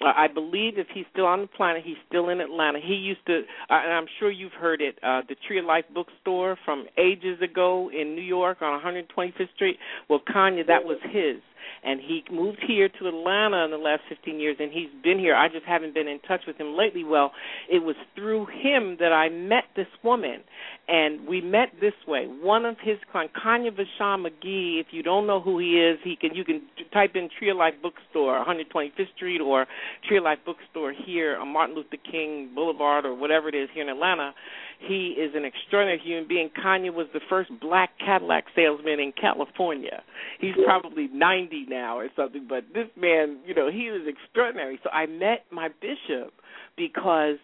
I 0.05 0.29
believe 0.29 0.75
if 0.77 0.89
he's 0.93 1.07
still 1.11 1.27
on 1.27 1.41
the 1.41 1.47
planet, 1.47 1.83
he's 1.85 1.97
still 2.07 2.29
in 2.29 2.41
Atlanta. 2.41 2.81
He 2.81 2.95
used 2.95 3.25
to, 3.27 3.41
uh, 3.71 3.81
and 3.83 3.93
I'm 3.93 4.07
sure 4.19 4.31
you've 4.31 4.53
heard 4.53 4.83
it, 4.83 4.99
uh, 5.03 5.23
the 5.29 5.37
Tree 5.47 5.59
of 5.59 5.65
Life 5.65 5.87
bookstore 5.95 6.59
from 6.65 6.87
ages 6.99 7.41
ago 7.41 7.91
in 7.91 8.15
New 8.15 8.23
York 8.23 8.61
on 8.61 8.79
125th 8.81 9.55
Street. 9.55 9.79
Well, 10.09 10.21
Kanya, 10.31 10.65
that 10.65 10.85
was 10.85 10.99
his 11.11 11.37
and 11.85 12.01
he 12.01 12.25
moved 12.31 12.63
here 12.67 12.89
to 12.89 13.09
Atlanta 13.09 13.65
in 13.65 13.71
the 13.71 13.79
last 13.79 14.03
15 14.09 14.41
years, 14.41 14.57
and 14.61 14.73
he's 14.73 14.91
been 15.03 15.19
here. 15.19 15.35
I 15.35 15.49
just 15.49 15.65
haven't 15.65 15.95
been 15.95 16.09
in 16.09 16.19
touch 16.21 16.43
with 16.47 16.57
him 16.57 16.77
lately. 16.77 17.05
Well, 17.05 17.33
it 17.71 17.83
was 17.83 17.97
through 18.15 18.47
him 18.47 18.97
that 19.01 19.13
I 19.13 19.29
met 19.29 19.65
this 19.75 19.87
woman, 20.03 20.43
and 20.89 21.27
we 21.27 21.41
met 21.41 21.69
this 21.81 21.95
way. 22.07 22.27
One 22.27 22.65
of 22.65 22.77
his 22.83 22.99
clients, 23.11 23.35
Kanya 23.41 23.71
Vashon 23.71 24.27
McGee. 24.27 24.81
If 24.81 24.89
you 24.91 25.03
don't 25.03 25.27
know 25.27 25.41
who 25.41 25.59
he 25.59 25.81
is, 25.81 25.99
he 26.03 26.17
can 26.17 26.35
you 26.35 26.45
can 26.45 26.63
type 26.93 27.13
in 27.15 27.29
Tree 27.39 27.51
of 27.51 27.57
Life 27.57 27.75
Bookstore, 27.83 28.45
125th 28.45 29.15
Street, 29.17 29.41
or 29.41 29.67
Tree 30.07 30.19
of 30.19 30.25
Life 30.25 30.39
Bookstore 30.45 30.93
here 30.93 31.37
on 31.37 31.53
Martin 31.53 31.77
Luther 31.77 31.97
King 32.11 32.51
Boulevard, 32.55 33.05
or 33.05 33.15
whatever 33.15 33.49
it 33.49 33.55
is 33.55 33.69
here 33.73 33.83
in 33.83 33.89
Atlanta. 33.89 34.35
He 34.79 35.17
is 35.19 35.35
an 35.35 35.45
extraordinary 35.45 35.99
human 35.99 36.29
being. 36.29 36.51
Kanya 36.51 36.93
was 36.93 37.07
the 37.15 37.21
first 37.31 37.51
black 37.61 37.91
Cadillac 37.99 38.45
salesman 38.55 39.01
in 39.01 39.13
California. 39.13 40.03
He's 40.39 40.55
probably 40.65 41.09
90 41.09 41.56
now 41.69 41.99
or 41.99 42.09
something, 42.17 42.47
but 42.49 42.65
this 42.75 42.89
man, 42.97 43.39
you 43.47 43.55
know, 43.55 43.71
he 43.71 43.91
was 43.91 44.03
extraordinary. 44.07 44.79
So 44.83 44.91
I 44.91 45.07
met 45.07 45.45
my 45.51 45.69
bishop 45.81 46.35
because 46.77 47.39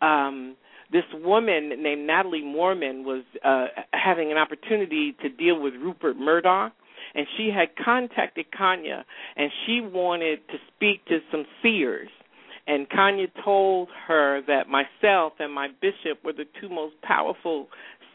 um 0.00 0.56
this 0.90 1.04
woman 1.14 1.70
named 1.82 2.06
Natalie 2.06 2.44
Mormon 2.44 3.04
was 3.04 3.24
uh 3.44 3.66
having 3.92 4.32
an 4.32 4.38
opportunity 4.38 5.14
to 5.22 5.28
deal 5.28 5.60
with 5.60 5.74
Rupert 5.74 6.16
Murdoch 6.16 6.72
and 7.14 7.26
she 7.36 7.50
had 7.54 7.68
contacted 7.82 8.46
Kanya 8.56 9.04
and 9.36 9.50
she 9.64 9.80
wanted 9.80 10.40
to 10.48 10.56
speak 10.74 11.04
to 11.06 11.18
some 11.30 11.44
seers 11.62 12.08
and 12.66 12.88
Kanya 12.88 13.26
told 13.44 13.88
her 14.06 14.40
that 14.46 14.68
myself 14.68 15.34
and 15.38 15.52
my 15.52 15.68
bishop 15.80 16.24
were 16.24 16.32
the 16.32 16.46
two 16.60 16.68
most 16.68 16.94
powerful 17.02 17.68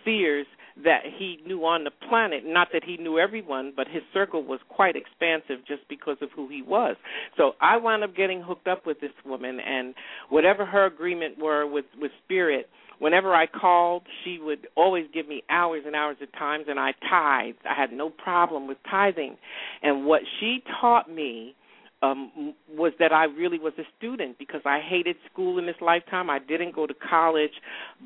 seers 0.03 0.47
that 0.83 1.01
he 1.17 1.39
knew 1.45 1.65
on 1.65 1.83
the 1.83 1.91
planet. 2.09 2.43
Not 2.45 2.69
that 2.73 2.83
he 2.83 2.97
knew 2.97 3.17
everyone, 3.17 3.73
but 3.75 3.87
his 3.87 4.03
circle 4.13 4.43
was 4.43 4.59
quite 4.69 4.95
expansive 4.95 5.65
just 5.67 5.87
because 5.89 6.17
of 6.21 6.29
who 6.35 6.47
he 6.47 6.61
was. 6.61 6.95
So 7.35 7.53
I 7.61 7.77
wound 7.77 8.03
up 8.03 8.15
getting 8.15 8.41
hooked 8.41 8.67
up 8.67 8.85
with 8.85 8.99
this 8.99 9.11
woman, 9.25 9.59
and 9.59 9.95
whatever 10.29 10.65
her 10.65 10.85
agreement 10.85 11.39
were 11.39 11.65
with 11.65 11.85
with 11.99 12.11
spirit. 12.25 12.69
Whenever 12.99 13.33
I 13.33 13.45
called, 13.45 14.03
she 14.23 14.39
would 14.41 14.67
always 14.75 15.05
give 15.13 15.27
me 15.27 15.43
hours 15.51 15.83
and 15.85 15.95
hours 15.95 16.17
of 16.21 16.31
times, 16.31 16.65
and 16.67 16.79
I 16.79 16.93
tithed. 17.07 17.59
I 17.69 17.79
had 17.79 17.91
no 17.91 18.09
problem 18.09 18.67
with 18.67 18.77
tithing, 18.89 19.37
and 19.83 20.05
what 20.05 20.21
she 20.39 20.63
taught 20.81 21.09
me 21.09 21.55
um 22.03 22.53
was 22.69 22.93
that 22.99 23.11
I 23.11 23.25
really 23.25 23.57
was 23.59 23.73
a 23.79 23.83
student 23.97 24.37
because 24.37 24.61
I 24.65 24.79
hated 24.79 25.15
school 25.31 25.57
in 25.57 25.65
this 25.65 25.75
lifetime. 25.81 26.29
I 26.29 26.39
didn't 26.39 26.75
go 26.75 26.85
to 26.85 26.93
college, 26.93 27.53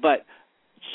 but 0.01 0.25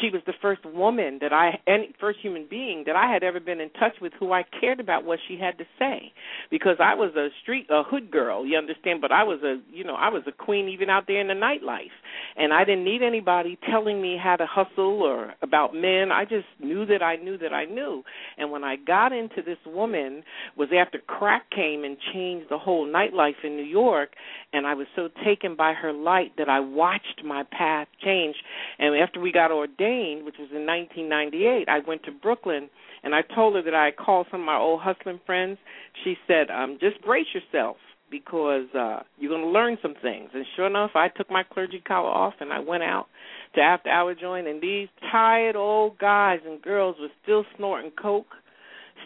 she 0.01 0.11
was 0.11 0.21
the 0.27 0.35
first 0.43 0.65
woman 0.65 1.19
that 1.21 1.33
I 1.33 1.61
any 1.67 1.95
first 2.01 2.19
human 2.21 2.47
being 2.49 2.85
that 2.87 2.97
I 2.97 3.11
had 3.11 3.23
ever 3.23 3.41
been 3.41 3.61
in 3.61 3.71
touch 3.71 3.95
with 4.01 4.13
who 4.19 4.33
I 4.33 4.45
cared 4.61 4.81
about 4.81 5.05
what 5.05 5.19
she 5.29 5.39
had 5.39 5.59
to 5.59 5.65
say. 5.79 6.13
Because 6.51 6.77
I 6.81 6.95
was 6.95 7.15
a 7.17 7.29
street 7.43 7.67
a 7.71 7.83
hood 7.83 8.11
girl 8.11 8.45
you 8.45 8.59
understand 8.59 9.01
but 9.01 9.13
I 9.13 9.23
was 9.23 9.41
a 9.43 9.61
you 9.73 9.85
know 9.85 9.95
I 9.95 10.09
was 10.09 10.23
a 10.27 10.33
queen 10.33 10.69
even 10.69 10.91
out 10.91 11.05
there 11.07 11.21
in 11.21 11.29
the 11.29 11.35
nightlife. 11.35 11.95
And 12.37 12.53
I 12.53 12.65
didn't 12.65 12.85
need 12.85 13.03
anybody 13.03 13.59
telling 13.71 14.03
me 14.03 14.19
how 14.23 14.37
to 14.37 14.47
hustle 14.47 15.03
or 15.03 15.35
about 15.43 15.75
men. 15.75 16.11
I 16.13 16.25
just 16.25 16.47
knew 16.61 16.85
that 16.87 17.03
I 17.03 17.17
knew 17.17 17.39
that 17.39 17.53
I 17.53 17.65
knew. 17.65 18.03
And 18.37 18.51
when 18.51 18.65
I 18.65 18.77
got 18.77 19.13
into 19.13 19.43
this 19.45 19.59
woman 19.67 20.23
was 20.57 20.69
after 20.77 20.99
crack 20.99 21.49
came 21.51 21.85
and 21.85 21.97
changed 22.13 22.47
the 22.51 22.59
whole 22.59 22.87
nightlife 22.87 23.45
in 23.45 23.57
New 23.57 23.65
York. 23.65 24.11
And 24.53 24.67
I 24.67 24.75
was 24.75 24.87
so 24.97 25.09
taken 25.25 25.57
by 25.57 25.73
her 25.73 25.93
light 25.93 26.33
that 26.39 26.49
I 26.49 26.61
watched 26.61 27.23
my 27.25 27.45
path 27.51 27.89
change. 28.03 28.37
And 28.79 28.97
after 28.97 29.21
we 29.21 29.33
got 29.33 29.51
ordained 29.51 29.76
ordained, 29.79 30.25
which 30.25 30.37
was 30.39 30.49
in 30.51 30.67
1998, 30.67 31.69
I 31.69 31.79
went 31.87 32.03
to 32.05 32.13
Brooklyn 32.13 32.69
and 33.03 33.15
I 33.15 33.23
told 33.23 33.55
her 33.55 33.63
that 33.63 33.75
I 33.75 33.91
called 33.93 34.27
some 34.31 34.41
of 34.41 34.47
my 34.47 34.57
old 34.57 34.81
hustling 34.81 35.21
friends. 35.27 35.59
She 36.05 36.17
said, 36.27 36.51
um, 36.51 36.79
"Just 36.81 37.01
brace 37.03 37.27
yourself 37.35 37.77
because 38.11 38.73
uh 38.75 39.03
you're 39.19 39.31
going 39.31 39.43
to 39.43 39.49
learn 39.49 39.79
some 39.83 39.95
things." 40.03 40.31
And 40.35 40.45
sure 40.57 40.67
enough, 40.67 40.93
I 40.95 41.09
took 41.09 41.31
my 41.31 41.43
clergy 41.43 41.81
collar 41.81 42.09
off 42.09 42.35
and 42.41 42.53
I 42.53 42.59
went 42.59 42.83
out 42.83 43.07
to 43.55 43.61
after 43.61 43.91
hour 43.91 44.15
joint, 44.15 44.47
and 44.47 44.61
these 44.61 44.89
tired 45.11 45.57
old 45.57 45.99
guys 45.99 46.41
and 46.45 46.61
girls 46.61 46.97
were 47.01 47.11
still 47.23 47.45
snorting 47.57 47.93
coke, 47.93 48.35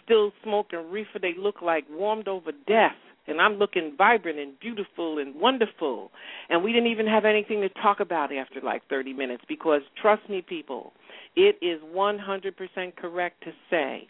still 0.03 0.31
smoking 0.43 0.89
reefer. 0.89 1.19
They 1.19 1.35
looked 1.37 1.63
like 1.63 1.85
warmed 1.89 2.27
over 2.27 2.51
death 2.67 2.97
and 3.27 3.39
I'm 3.39 3.53
looking 3.53 3.93
vibrant 3.97 4.39
and 4.39 4.59
beautiful 4.59 5.19
and 5.19 5.39
wonderful. 5.39 6.11
And 6.49 6.63
we 6.63 6.73
didn't 6.73 6.91
even 6.91 7.07
have 7.07 7.25
anything 7.25 7.61
to 7.61 7.69
talk 7.81 7.99
about 7.99 8.33
after 8.33 8.61
like 8.61 8.81
30 8.89 9.13
minutes 9.13 9.43
because 9.47 9.81
trust 10.01 10.27
me, 10.29 10.41
people, 10.41 10.93
it 11.35 11.57
is 11.61 11.81
100% 11.95 12.95
correct 12.95 13.43
to 13.43 13.51
say 13.69 14.07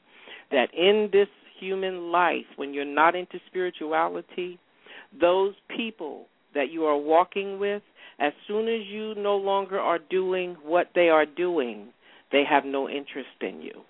that 0.51 0.73
in 0.73 1.09
this 1.11 1.27
human 1.59 2.11
life, 2.11 2.45
when 2.55 2.73
you're 2.73 2.85
not 2.85 3.15
into 3.15 3.39
spirituality, 3.47 4.59
those 5.19 5.53
people 5.75 6.25
that 6.55 6.71
you 6.71 6.85
are 6.85 6.97
walking 6.97 7.59
with, 7.59 7.81
as 8.19 8.33
soon 8.47 8.67
as 8.67 8.85
you 8.87 9.15
no 9.15 9.35
longer 9.35 9.79
are 9.79 9.99
doing 10.09 10.55
what 10.63 10.87
they 10.95 11.09
are 11.09 11.25
doing, 11.25 11.87
they 12.31 12.43
have 12.49 12.65
no 12.65 12.89
interest 12.89 13.29
in 13.41 13.61
you. 13.61 13.81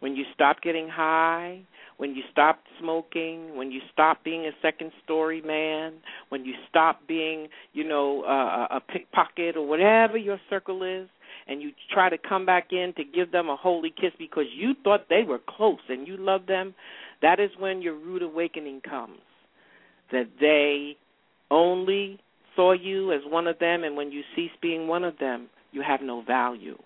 When 0.00 0.14
you 0.14 0.24
stop 0.34 0.60
getting 0.62 0.88
high, 0.88 1.62
when 1.96 2.14
you 2.14 2.22
stop 2.30 2.60
smoking, 2.80 3.56
when 3.56 3.70
you 3.70 3.80
stop 3.92 4.24
being 4.24 4.46
a 4.46 4.50
second 4.60 4.90
story 5.04 5.40
man, 5.42 5.94
when 6.28 6.44
you 6.44 6.54
stop 6.68 7.00
being, 7.06 7.48
you 7.72 7.86
know, 7.86 8.22
uh, 8.24 8.76
a 8.76 8.80
pickpocket 8.80 9.56
or 9.56 9.66
whatever 9.66 10.16
your 10.16 10.40
circle 10.50 10.82
is, 10.82 11.08
and 11.46 11.62
you 11.62 11.72
try 11.92 12.08
to 12.08 12.18
come 12.18 12.46
back 12.46 12.68
in 12.72 12.92
to 12.96 13.04
give 13.04 13.30
them 13.30 13.48
a 13.48 13.56
holy 13.56 13.90
kiss 13.90 14.12
because 14.18 14.46
you 14.54 14.74
thought 14.82 15.08
they 15.08 15.22
were 15.22 15.40
close 15.46 15.80
and 15.88 16.08
you 16.08 16.16
love 16.16 16.46
them, 16.46 16.74
that 17.22 17.38
is 17.38 17.50
when 17.58 17.82
your 17.82 17.94
rude 17.94 18.22
awakening 18.22 18.80
comes. 18.80 19.18
That 20.10 20.28
they 20.40 20.96
only 21.50 22.18
saw 22.56 22.72
you 22.72 23.12
as 23.12 23.20
one 23.26 23.46
of 23.46 23.58
them, 23.58 23.84
and 23.84 23.96
when 23.96 24.12
you 24.12 24.22
cease 24.34 24.50
being 24.60 24.86
one 24.88 25.04
of 25.04 25.18
them, 25.18 25.48
you 25.72 25.82
have 25.82 26.00
no 26.02 26.22
value. 26.22 26.78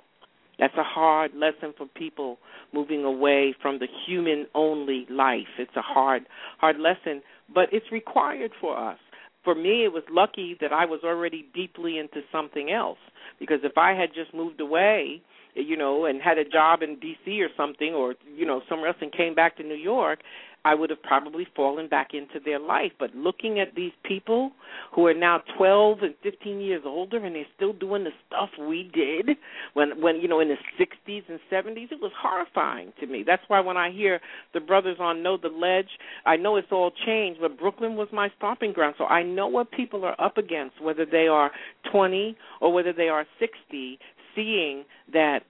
That's 0.58 0.74
a 0.76 0.82
hard 0.82 1.32
lesson 1.34 1.72
for 1.76 1.86
people 1.86 2.38
moving 2.72 3.04
away 3.04 3.54
from 3.60 3.78
the 3.78 3.86
human 4.06 4.46
only 4.54 5.06
life. 5.10 5.46
It's 5.58 5.76
a 5.76 5.82
hard 5.82 6.24
hard 6.58 6.78
lesson, 6.78 7.22
but 7.52 7.68
it's 7.72 7.90
required 7.92 8.52
for 8.60 8.76
us. 8.76 8.98
For 9.44 9.54
me, 9.54 9.84
it 9.84 9.92
was 9.92 10.02
lucky 10.10 10.56
that 10.60 10.72
I 10.72 10.84
was 10.84 11.00
already 11.04 11.46
deeply 11.54 11.98
into 11.98 12.20
something 12.32 12.70
else 12.70 12.98
because 13.38 13.60
if 13.62 13.78
I 13.78 13.92
had 13.92 14.10
just 14.14 14.34
moved 14.34 14.60
away, 14.60 15.22
you 15.54 15.76
know, 15.76 16.04
and 16.06 16.20
had 16.20 16.38
a 16.38 16.44
job 16.44 16.82
in 16.82 16.96
DC 16.96 17.40
or 17.40 17.48
something 17.56 17.94
or 17.94 18.14
you 18.36 18.44
know, 18.44 18.62
somewhere 18.68 18.88
else 18.88 18.98
and 19.00 19.12
came 19.12 19.34
back 19.34 19.56
to 19.56 19.62
New 19.62 19.74
York, 19.74 20.20
I 20.64 20.74
would 20.74 20.90
have 20.90 21.02
probably 21.02 21.46
fallen 21.54 21.88
back 21.88 22.08
into 22.12 22.40
their 22.44 22.58
life. 22.58 22.92
But 22.98 23.14
looking 23.14 23.60
at 23.60 23.74
these 23.74 23.92
people 24.04 24.52
who 24.94 25.06
are 25.06 25.14
now 25.14 25.42
12 25.56 25.98
and 26.02 26.14
15 26.22 26.60
years 26.60 26.82
older 26.84 27.24
and 27.24 27.34
they're 27.34 27.46
still 27.56 27.72
doing 27.72 28.04
the 28.04 28.10
stuff 28.26 28.50
we 28.58 28.90
did 28.92 29.36
when 29.74 30.00
when 30.00 30.16
you 30.16 30.28
know 30.28 30.40
in 30.40 30.48
the 30.48 30.56
60s 30.78 31.22
and 31.28 31.38
70s, 31.50 31.92
it 31.92 32.00
was 32.00 32.12
horrifying 32.20 32.92
to 33.00 33.06
me. 33.06 33.22
That's 33.26 33.42
why 33.48 33.60
when 33.60 33.76
I 33.76 33.90
hear 33.90 34.20
the 34.54 34.60
brothers 34.60 34.96
on 35.00 35.22
Know 35.22 35.36
the 35.36 35.48
Ledge, 35.48 35.90
I 36.26 36.36
know 36.36 36.56
it's 36.56 36.72
all 36.72 36.92
changed, 37.06 37.40
but 37.40 37.58
Brooklyn 37.58 37.96
was 37.96 38.08
my 38.12 38.30
stomping 38.36 38.72
ground. 38.72 38.96
So 38.98 39.04
I 39.04 39.22
know 39.22 39.46
what 39.46 39.70
people 39.70 40.04
are 40.04 40.20
up 40.20 40.38
against, 40.38 40.82
whether 40.82 41.06
they 41.06 41.28
are 41.28 41.50
20 41.92 42.36
or 42.60 42.72
whether 42.72 42.92
they 42.92 43.08
are 43.08 43.26
60, 43.38 43.98
seeing 44.34 44.84
that 45.12 45.40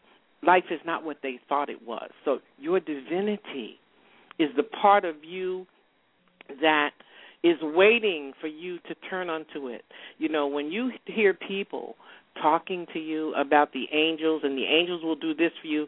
life 0.43 0.65
is 0.71 0.81
not 0.85 1.05
what 1.05 1.19
they 1.23 1.41
thought 1.49 1.69
it 1.69 1.87
was. 1.87 2.11
So 2.25 2.39
your 2.59 2.81
divinity 2.81 3.79
is 4.39 4.49
the 4.57 4.63
part 4.63 5.05
of 5.05 5.17
you 5.25 5.67
that 6.61 6.91
is 7.43 7.57
waiting 7.63 8.33
for 8.41 8.49
you 8.49 8.79
to 8.89 8.95
turn 9.09 9.29
onto 9.29 9.69
it. 9.69 9.85
You 10.19 10.29
know, 10.29 10.47
when 10.47 10.71
you 10.71 10.91
hear 11.07 11.35
people 11.35 11.97
talking 12.41 12.87
to 12.93 12.99
you 12.99 13.35
about 13.35 13.73
the 13.73 13.85
angels 13.93 14.43
and 14.45 14.57
the 14.57 14.65
angels 14.65 15.03
will 15.03 15.17
do 15.17 15.35
this 15.35 15.53
for 15.61 15.69
you, 15.69 15.87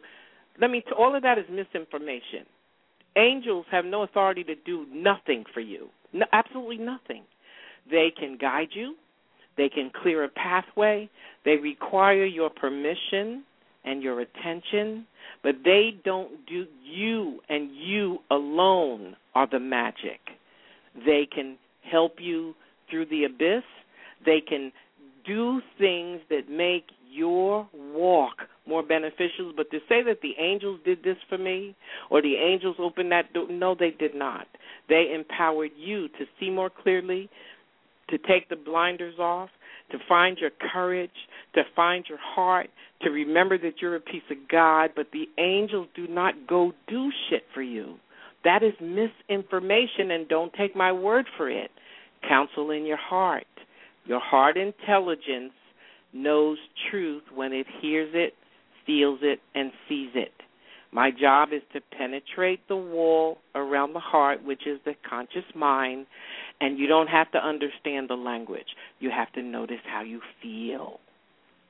let 0.59 0.69
me 0.69 0.81
t- 0.81 0.91
all 0.97 1.15
of 1.15 1.23
that 1.23 1.37
is 1.37 1.45
misinformation. 1.49 2.45
Angels 3.17 3.65
have 3.71 3.85
no 3.85 4.03
authority 4.03 4.43
to 4.45 4.55
do 4.65 4.85
nothing 4.93 5.43
for 5.53 5.59
you. 5.59 5.87
No, 6.13 6.25
absolutely 6.31 6.77
nothing. 6.77 7.23
They 7.89 8.11
can 8.17 8.37
guide 8.39 8.69
you. 8.73 8.95
They 9.57 9.69
can 9.69 9.91
clear 10.01 10.23
a 10.23 10.29
pathway. 10.29 11.09
They 11.43 11.57
require 11.57 12.25
your 12.25 12.49
permission 12.49 13.43
and 13.83 14.03
your 14.03 14.21
attention, 14.21 15.05
but 15.43 15.55
they 15.63 15.95
don't 16.03 16.45
do 16.45 16.65
you 16.83 17.39
and 17.49 17.69
you 17.73 18.19
alone 18.29 19.15
are 19.33 19.47
the 19.49 19.59
magic. 19.59 20.19
They 21.05 21.27
can 21.33 21.57
help 21.89 22.15
you 22.19 22.53
through 22.89 23.07
the 23.07 23.23
abyss. 23.25 23.63
They 24.25 24.41
can 24.41 24.71
do 25.25 25.61
things 25.79 26.21
that 26.29 26.49
make 26.49 26.85
your 27.11 27.67
walk 27.73 28.37
more 28.67 28.83
beneficial. 28.83 29.53
But 29.55 29.71
to 29.71 29.79
say 29.89 30.03
that 30.03 30.21
the 30.21 30.33
angels 30.39 30.79
did 30.85 31.03
this 31.03 31.17
for 31.27 31.37
me 31.37 31.75
or 32.09 32.21
the 32.21 32.35
angels 32.35 32.77
opened 32.79 33.11
that 33.11 33.33
door, 33.33 33.47
no, 33.49 33.75
they 33.77 33.91
did 33.91 34.15
not. 34.15 34.47
They 34.89 35.13
empowered 35.13 35.71
you 35.77 36.07
to 36.09 36.25
see 36.39 36.49
more 36.49 36.69
clearly, 36.69 37.29
to 38.09 38.17
take 38.17 38.49
the 38.49 38.55
blinders 38.55 39.19
off, 39.19 39.49
to 39.91 39.97
find 40.07 40.37
your 40.37 40.51
courage, 40.73 41.11
to 41.55 41.63
find 41.75 42.05
your 42.07 42.19
heart, 42.21 42.69
to 43.01 43.09
remember 43.09 43.57
that 43.57 43.81
you're 43.81 43.95
a 43.95 44.01
piece 44.01 44.23
of 44.29 44.37
God, 44.49 44.91
but 44.95 45.07
the 45.11 45.27
angels 45.37 45.87
do 45.95 46.07
not 46.07 46.47
go 46.47 46.73
do 46.87 47.11
shit 47.29 47.43
for 47.53 47.61
you. 47.61 47.95
That 48.43 48.63
is 48.63 48.73
misinformation, 48.81 50.11
and 50.11 50.27
don't 50.27 50.53
take 50.53 50.75
my 50.75 50.91
word 50.91 51.25
for 51.37 51.49
it. 51.49 51.71
Counsel 52.27 52.71
in 52.71 52.85
your 52.85 52.97
heart. 52.97 53.45
Your 54.05 54.19
heart 54.19 54.57
intelligence 54.57 55.53
knows 56.13 56.57
truth 56.89 57.23
when 57.33 57.53
it 57.53 57.67
hears 57.81 58.11
it, 58.13 58.33
feels 58.85 59.19
it, 59.21 59.39
and 59.55 59.71
sees 59.87 60.09
it. 60.15 60.33
My 60.91 61.09
job 61.09 61.49
is 61.53 61.61
to 61.73 61.79
penetrate 61.97 62.67
the 62.67 62.75
wall 62.75 63.37
around 63.55 63.93
the 63.93 63.99
heart, 63.99 64.43
which 64.43 64.67
is 64.67 64.79
the 64.83 64.93
conscious 65.09 65.45
mind, 65.55 66.05
and 66.61 66.77
you 66.77 66.87
don't 66.87 67.07
have 67.07 67.29
to 67.31 67.39
understand 67.39 68.09
the 68.09 68.15
language. 68.15 68.67
You 68.99 69.09
have 69.09 69.33
to 69.33 69.41
notice 69.41 69.81
how 69.91 70.03
you 70.03 70.21
feel. 70.41 70.99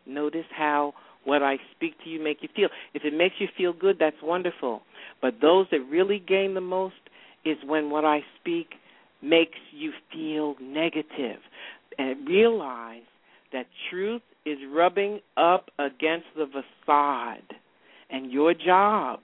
Notice 0.05 0.45
how 0.55 0.93
what 1.23 1.41
I 1.41 1.57
speak 1.75 1.93
to 2.03 2.09
you 2.09 2.21
make 2.21 2.39
you 2.41 2.49
feel. 2.55 2.67
If 2.93 3.03
it 3.05 3.13
makes 3.13 3.35
you 3.39 3.47
feel 3.57 3.73
good, 3.73 3.97
that's 3.99 4.17
wonderful. 4.21 4.81
But 5.21 5.35
those 5.41 5.67
that 5.71 5.79
really 5.89 6.19
gain 6.19 6.53
the 6.53 6.61
most 6.61 6.95
is 7.45 7.57
when 7.65 7.89
what 7.89 8.03
I 8.03 8.19
speak 8.39 8.67
makes 9.21 9.57
you 9.71 9.91
feel 10.11 10.55
negative. 10.61 11.39
And 11.97 12.27
realize 12.27 13.03
that 13.53 13.67
truth 13.89 14.23
is 14.45 14.57
rubbing 14.73 15.19
up 15.37 15.69
against 15.79 16.25
the 16.35 16.47
facade. 16.47 17.43
And 18.09 18.31
your 18.31 18.53
job, 18.53 19.21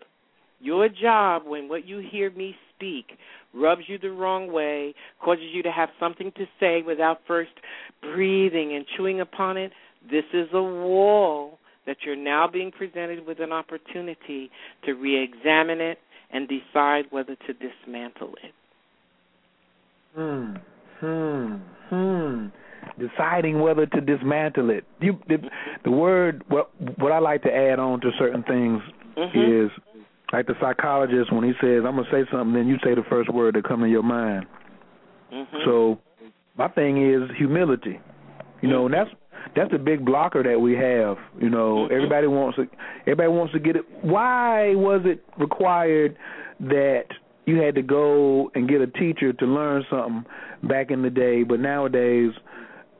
your 0.61 0.87
job 0.87 1.43
when 1.45 1.67
what 1.67 1.85
you 1.85 1.97
hear 2.09 2.31
me 2.31 2.55
speak 2.75 3.17
rubs 3.59 3.83
you 3.87 3.97
the 3.97 4.11
wrong 4.11 4.51
way, 4.51 4.93
causes 5.23 5.45
you 5.51 5.63
to 5.63 5.71
have 5.71 5.89
something 5.99 6.31
to 6.37 6.45
say 6.59 6.81
without 6.81 7.21
first 7.27 7.51
breathing 8.01 8.75
and 8.75 8.85
chewing 8.95 9.21
upon 9.21 9.57
it, 9.57 9.71
this 10.09 10.25
is 10.33 10.47
a 10.53 10.61
wall 10.61 11.59
that 11.85 11.97
you're 12.05 12.15
now 12.15 12.47
being 12.47 12.71
presented 12.71 13.25
with 13.25 13.39
an 13.39 13.51
opportunity 13.51 14.51
to 14.85 14.93
re 14.93 15.23
examine 15.23 15.81
it 15.81 15.97
and 16.31 16.47
decide 16.47 17.05
whether 17.09 17.35
to 17.35 17.53
dismantle 17.53 18.33
it. 18.43 18.53
Hmm. 20.15 20.55
Hmm. 20.99 21.55
Hmm. 21.89 22.47
Deciding 22.99 23.61
whether 23.61 23.85
to 23.85 24.01
dismantle 24.01 24.69
it. 24.69 24.83
You 24.99 25.19
the, 25.27 25.37
the 25.83 25.91
word 25.91 26.43
what 26.49 26.69
what 26.99 27.11
I 27.11 27.19
like 27.19 27.43
to 27.43 27.53
add 27.53 27.79
on 27.79 28.01
to 28.01 28.11
certain 28.17 28.43
things 28.43 28.81
mm-hmm. 29.17 29.65
is 29.65 29.71
like 30.33 30.47
the 30.47 30.55
psychologist 30.59 31.31
when 31.31 31.43
he 31.43 31.53
says 31.61 31.83
I'm 31.85 31.95
gonna 31.95 32.03
say 32.11 32.23
something, 32.31 32.53
then 32.53 32.67
you 32.67 32.77
say 32.83 32.95
the 32.95 33.03
first 33.09 33.31
word 33.31 33.55
that 33.55 33.67
come 33.67 33.83
in 33.83 33.89
your 33.89 34.03
mind. 34.03 34.45
Mm-hmm. 35.33 35.57
So 35.65 35.99
my 36.57 36.67
thing 36.69 37.09
is 37.09 37.29
humility. 37.37 37.99
You 38.61 38.69
know, 38.69 38.85
and 38.85 38.93
that's 38.93 39.09
that's 39.55 39.71
the 39.71 39.77
big 39.77 40.05
blocker 40.05 40.43
that 40.43 40.59
we 40.59 40.73
have. 40.73 41.17
You 41.39 41.49
know, 41.49 41.85
mm-hmm. 41.85 41.93
everybody 41.93 42.27
wants 42.27 42.57
to 42.57 42.67
everybody 43.01 43.29
wants 43.29 43.53
to 43.53 43.59
get 43.59 43.75
it. 43.75 43.85
Why 44.01 44.75
was 44.75 45.01
it 45.05 45.23
required 45.37 46.17
that 46.59 47.05
you 47.45 47.61
had 47.61 47.75
to 47.75 47.81
go 47.81 48.51
and 48.55 48.67
get 48.67 48.81
a 48.81 48.87
teacher 48.87 49.31
to 49.31 49.45
learn 49.45 49.83
something 49.89 50.25
back 50.63 50.91
in 50.91 51.01
the 51.01 51.09
day, 51.09 51.43
but 51.43 51.59
nowadays 51.59 52.31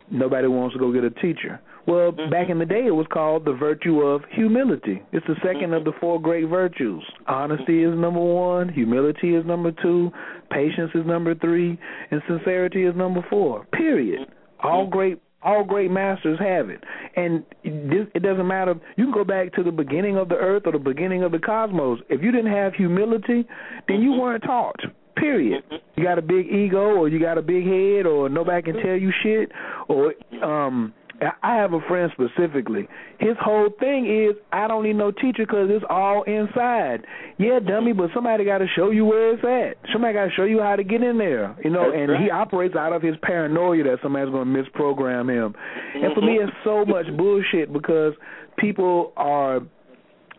nobody 0.09 0.47
wants 0.47 0.73
to 0.73 0.79
go 0.79 0.91
get 0.93 1.03
a 1.03 1.09
teacher. 1.09 1.59
Well, 1.87 2.11
mm-hmm. 2.11 2.29
back 2.29 2.49
in 2.49 2.59
the 2.59 2.65
day, 2.65 2.85
it 2.85 2.91
was 2.91 3.07
called 3.11 3.45
the 3.45 3.53
virtue 3.53 4.01
of 4.01 4.21
humility. 4.31 5.01
It's 5.13 5.25
the 5.25 5.35
2nd 5.35 5.63
mm-hmm. 5.63 5.73
of 5.73 5.85
the 5.85 5.93
four 5.99 6.21
great 6.21 6.47
virtues. 6.49 7.03
Honesty 7.27 7.83
is 7.83 7.97
number 7.97 8.19
one, 8.19 8.69
humility 8.69 9.35
is 9.35 9.45
number 9.45 9.71
two, 9.71 10.11
patience 10.51 10.91
is 10.93 11.05
number 11.05 11.33
three, 11.33 11.79
and 12.11 12.21
sincerity 12.27 12.83
is 12.83 12.95
number 12.95 13.25
four. 13.29 13.65
Period. 13.71 14.19
Mm-hmm. 14.19 14.67
All 14.67 14.85
great 14.85 15.21
all 15.43 15.63
great 15.63 15.91
masters 15.91 16.39
have 16.39 16.69
it. 16.69 16.83
And 17.15 17.45
this, 17.63 18.07
it 18.15 18.23
doesn't 18.23 18.47
matter. 18.47 18.73
You 18.97 19.05
can 19.05 19.13
go 19.13 19.23
back 19.23 19.53
to 19.53 19.63
the 19.63 19.71
beginning 19.71 20.17
of 20.17 20.29
the 20.29 20.35
earth 20.35 20.63
or 20.65 20.73
the 20.73 20.79
beginning 20.79 21.23
of 21.23 21.31
the 21.31 21.39
cosmos. 21.39 21.99
If 22.09 22.21
you 22.21 22.31
didn't 22.31 22.51
have 22.51 22.73
humility, 22.73 23.47
then 23.87 24.01
you 24.01 24.13
weren't 24.13 24.43
taught. 24.43 24.79
Period. 25.15 25.63
You 25.95 26.03
got 26.03 26.17
a 26.17 26.21
big 26.21 26.47
ego, 26.47 26.97
or 26.97 27.07
you 27.07 27.19
got 27.19 27.37
a 27.37 27.41
big 27.41 27.63
head, 27.65 28.05
or 28.05 28.29
nobody 28.29 28.61
can 28.61 28.83
tell 28.83 28.95
you 28.95 29.11
shit, 29.23 29.51
or 29.87 30.13
um 30.43 30.93
I 31.41 31.55
have 31.55 31.73
a 31.73 31.79
friend 31.87 32.11
specifically. 32.13 32.87
His 33.19 33.35
whole 33.41 33.69
thing 33.79 34.05
is 34.05 34.35
I 34.51 34.67
don't 34.67 34.83
need 34.83 34.95
no 34.95 35.11
teacher 35.11 35.45
because 35.45 35.69
it's 35.71 35.85
all 35.89 36.23
inside. 36.23 37.05
Yeah, 37.37 37.59
dummy, 37.59 37.93
but 37.93 38.09
somebody 38.13 38.45
got 38.45 38.59
to 38.59 38.67
show 38.75 38.91
you 38.91 39.05
where 39.05 39.33
it's 39.33 39.43
at. 39.43 39.91
Somebody 39.91 40.13
got 40.13 40.25
to 40.25 40.31
show 40.35 40.43
you 40.43 40.61
how 40.61 40.75
to 40.75 40.83
get 40.83 41.01
in 41.01 41.17
there. 41.17 41.55
You 41.63 41.71
know, 41.71 41.91
That's 41.91 42.01
and 42.01 42.11
right. 42.11 42.21
he 42.21 42.29
operates 42.29 42.75
out 42.75 42.93
of 42.93 43.01
his 43.01 43.15
paranoia 43.23 43.83
that 43.83 43.97
somebody's 44.03 44.31
going 44.31 44.53
to 44.53 44.63
misprogram 44.63 45.29
him. 45.29 45.53
Mm-hmm. 45.53 46.05
And 46.05 46.13
for 46.13 46.21
me, 46.21 46.33
it's 46.33 46.53
so 46.63 46.85
much 46.85 47.05
bullshit 47.17 47.73
because 47.73 48.13
people 48.57 49.13
are 49.17 49.61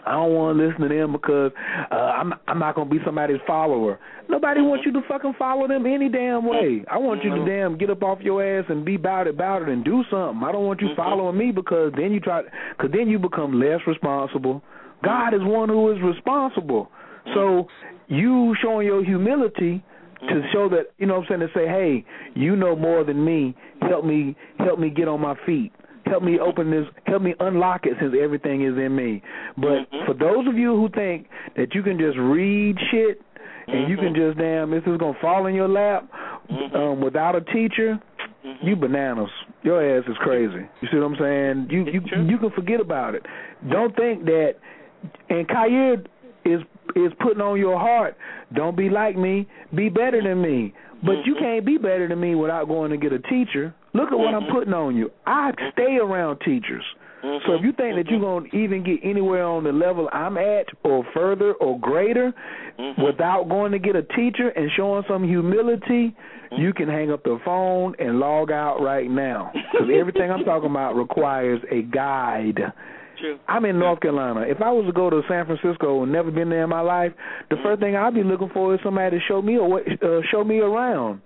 I 0.08 0.12
don't 0.12 0.32
want 0.32 0.56
to 0.56 0.66
listen 0.66 0.80
to 0.80 0.88
them 0.88 1.12
because 1.12 1.52
uh, 1.92 1.94
I'm 1.94 2.32
I'm 2.48 2.58
not 2.58 2.74
gonna 2.74 2.88
be 2.88 2.98
somebody's 3.04 3.40
follower. 3.46 4.00
Nobody 4.28 4.62
wants 4.62 4.86
you 4.86 4.92
to 4.92 5.02
fucking 5.06 5.34
follow 5.38 5.68
them 5.68 5.84
any 5.84 6.08
damn 6.08 6.46
way. 6.46 6.84
I 6.90 6.96
want 6.96 7.22
you 7.22 7.30
to 7.30 7.36
mm-hmm. 7.36 7.48
damn 7.48 7.78
get 7.78 7.90
up 7.90 8.02
off 8.02 8.20
your 8.22 8.42
ass 8.42 8.64
and 8.70 8.84
be 8.84 8.94
about 8.94 9.26
it, 9.26 9.34
about 9.34 9.62
it, 9.62 9.68
and 9.68 9.84
do 9.84 10.02
something. 10.10 10.42
I 10.42 10.52
don't 10.52 10.64
want 10.64 10.80
you 10.80 10.88
mm-hmm. 10.88 10.96
following 10.96 11.36
me 11.36 11.52
because 11.52 11.92
then 11.94 12.12
you 12.12 12.20
try, 12.20 12.42
because 12.76 12.90
then 12.90 13.08
you 13.08 13.18
become 13.18 13.60
less 13.60 13.80
responsible. 13.86 14.62
God 15.04 15.34
is 15.34 15.40
one 15.42 15.68
who 15.68 15.92
is 15.92 15.98
responsible. 16.02 16.90
So 17.34 17.68
you 18.08 18.56
showing 18.62 18.86
your 18.86 19.04
humility 19.04 19.84
to 20.20 20.24
mm-hmm. 20.24 20.46
show 20.52 20.70
that 20.70 20.92
you 20.96 21.06
know 21.06 21.20
what 21.20 21.30
I'm 21.30 21.38
saying 21.38 21.48
to 21.52 21.54
say, 21.54 21.66
hey, 21.66 22.04
you 22.34 22.56
know 22.56 22.74
more 22.74 23.04
than 23.04 23.22
me. 23.22 23.54
Help 23.82 24.06
me, 24.06 24.36
help 24.58 24.78
me 24.78 24.88
get 24.88 25.06
on 25.06 25.20
my 25.20 25.34
feet 25.44 25.72
help 26.08 26.22
me 26.22 26.38
open 26.38 26.70
this, 26.70 26.84
help 27.06 27.22
me 27.22 27.34
unlock 27.40 27.84
it 27.84 27.94
since 28.00 28.14
everything 28.20 28.64
is 28.64 28.76
in 28.76 28.94
me. 28.94 29.22
But 29.56 29.86
mm-hmm. 29.86 30.06
for 30.06 30.14
those 30.14 30.46
of 30.48 30.56
you 30.56 30.74
who 30.74 30.88
think 30.94 31.28
that 31.56 31.74
you 31.74 31.82
can 31.82 31.98
just 31.98 32.16
read 32.18 32.76
shit 32.90 33.20
and 33.66 33.76
mm-hmm. 33.76 33.90
you 33.90 33.96
can 33.96 34.14
just 34.14 34.38
damn 34.38 34.70
this 34.70 34.82
is 34.86 34.98
gonna 34.98 35.18
fall 35.20 35.46
in 35.46 35.54
your 35.54 35.68
lap 35.68 36.08
mm-hmm. 36.50 36.76
um, 36.76 37.00
without 37.00 37.36
a 37.36 37.40
teacher, 37.40 37.98
you 38.62 38.76
bananas. 38.76 39.30
Your 39.62 39.98
ass 39.98 40.04
is 40.08 40.16
crazy. 40.18 40.66
You 40.80 40.88
see 40.90 40.96
what 40.98 41.06
I'm 41.06 41.16
saying? 41.18 41.68
You 41.70 41.84
you 41.84 42.00
you 42.26 42.38
can 42.38 42.50
forget 42.54 42.80
about 42.80 43.14
it. 43.14 43.24
Don't 43.70 43.94
think 43.96 44.24
that. 44.24 44.54
And 45.28 45.46
Khayr 45.46 46.04
is 46.44 46.60
is 46.96 47.12
putting 47.20 47.40
on 47.40 47.58
your 47.58 47.78
heart. 47.78 48.16
Don't 48.54 48.76
be 48.76 48.88
like 48.88 49.16
me. 49.16 49.46
Be 49.74 49.88
better 49.88 50.22
than 50.22 50.40
me. 50.40 50.74
But 51.02 51.24
you 51.24 51.36
can't 51.38 51.64
be 51.64 51.78
better 51.78 52.08
than 52.08 52.20
me 52.20 52.34
without 52.34 52.66
going 52.66 52.90
to 52.90 52.96
get 52.96 53.12
a 53.12 53.20
teacher. 53.20 53.74
Look 53.98 54.12
at 54.12 54.18
what 54.18 54.32
I'm 54.32 54.42
mm-hmm. 54.42 54.54
putting 54.54 54.74
on 54.74 54.96
you. 54.96 55.10
I 55.26 55.50
stay 55.72 55.96
around 55.96 56.38
teachers. 56.38 56.84
Mm-hmm. 57.24 57.46
So 57.46 57.54
if 57.54 57.62
you 57.62 57.72
think 57.72 57.96
that 57.96 58.06
you're 58.08 58.20
mm-hmm. 58.20 58.48
going 58.48 58.50
to 58.50 58.56
even 58.56 58.84
get 58.84 59.00
anywhere 59.02 59.44
on 59.44 59.64
the 59.64 59.72
level 59.72 60.08
I'm 60.12 60.38
at 60.38 60.66
or 60.84 61.04
further 61.12 61.54
or 61.54 61.78
greater 61.80 62.32
without 63.02 63.48
going 63.48 63.72
to 63.72 63.80
get 63.80 63.96
a 63.96 64.02
teacher 64.02 64.50
and 64.50 64.70
showing 64.76 65.02
some 65.08 65.24
humility, 65.24 66.14
you 66.56 66.72
can 66.72 66.88
hang 66.88 67.10
up 67.10 67.24
the 67.24 67.38
phone 67.44 67.94
and 67.98 68.20
log 68.20 68.52
out 68.52 68.80
right 68.80 69.10
now. 69.10 69.50
Because 69.52 69.88
everything 69.92 70.30
I'm 70.30 70.44
talking 70.44 70.70
about 70.70 70.94
requires 70.94 71.60
a 71.70 71.82
guide. 71.82 72.60
True. 73.20 73.38
I'm 73.48 73.64
in 73.64 73.80
North 73.80 74.00
Carolina. 74.00 74.42
If 74.42 74.62
I 74.62 74.70
was 74.70 74.86
to 74.86 74.92
go 74.92 75.10
to 75.10 75.22
San 75.28 75.44
Francisco 75.44 76.04
and 76.04 76.12
never 76.12 76.30
been 76.30 76.50
there 76.50 76.62
in 76.62 76.70
my 76.70 76.82
life, 76.82 77.12
the 77.50 77.56
first 77.64 77.80
thing 77.80 77.96
I'd 77.96 78.14
be 78.14 78.22
looking 78.22 78.50
for 78.54 78.74
is 78.74 78.80
somebody 78.84 79.18
to 79.18 79.24
show 79.26 79.42
me 79.42 79.58
way, 79.58 79.82
uh, 80.00 80.20
show 80.30 80.44
me 80.44 80.60
around. 80.60 81.22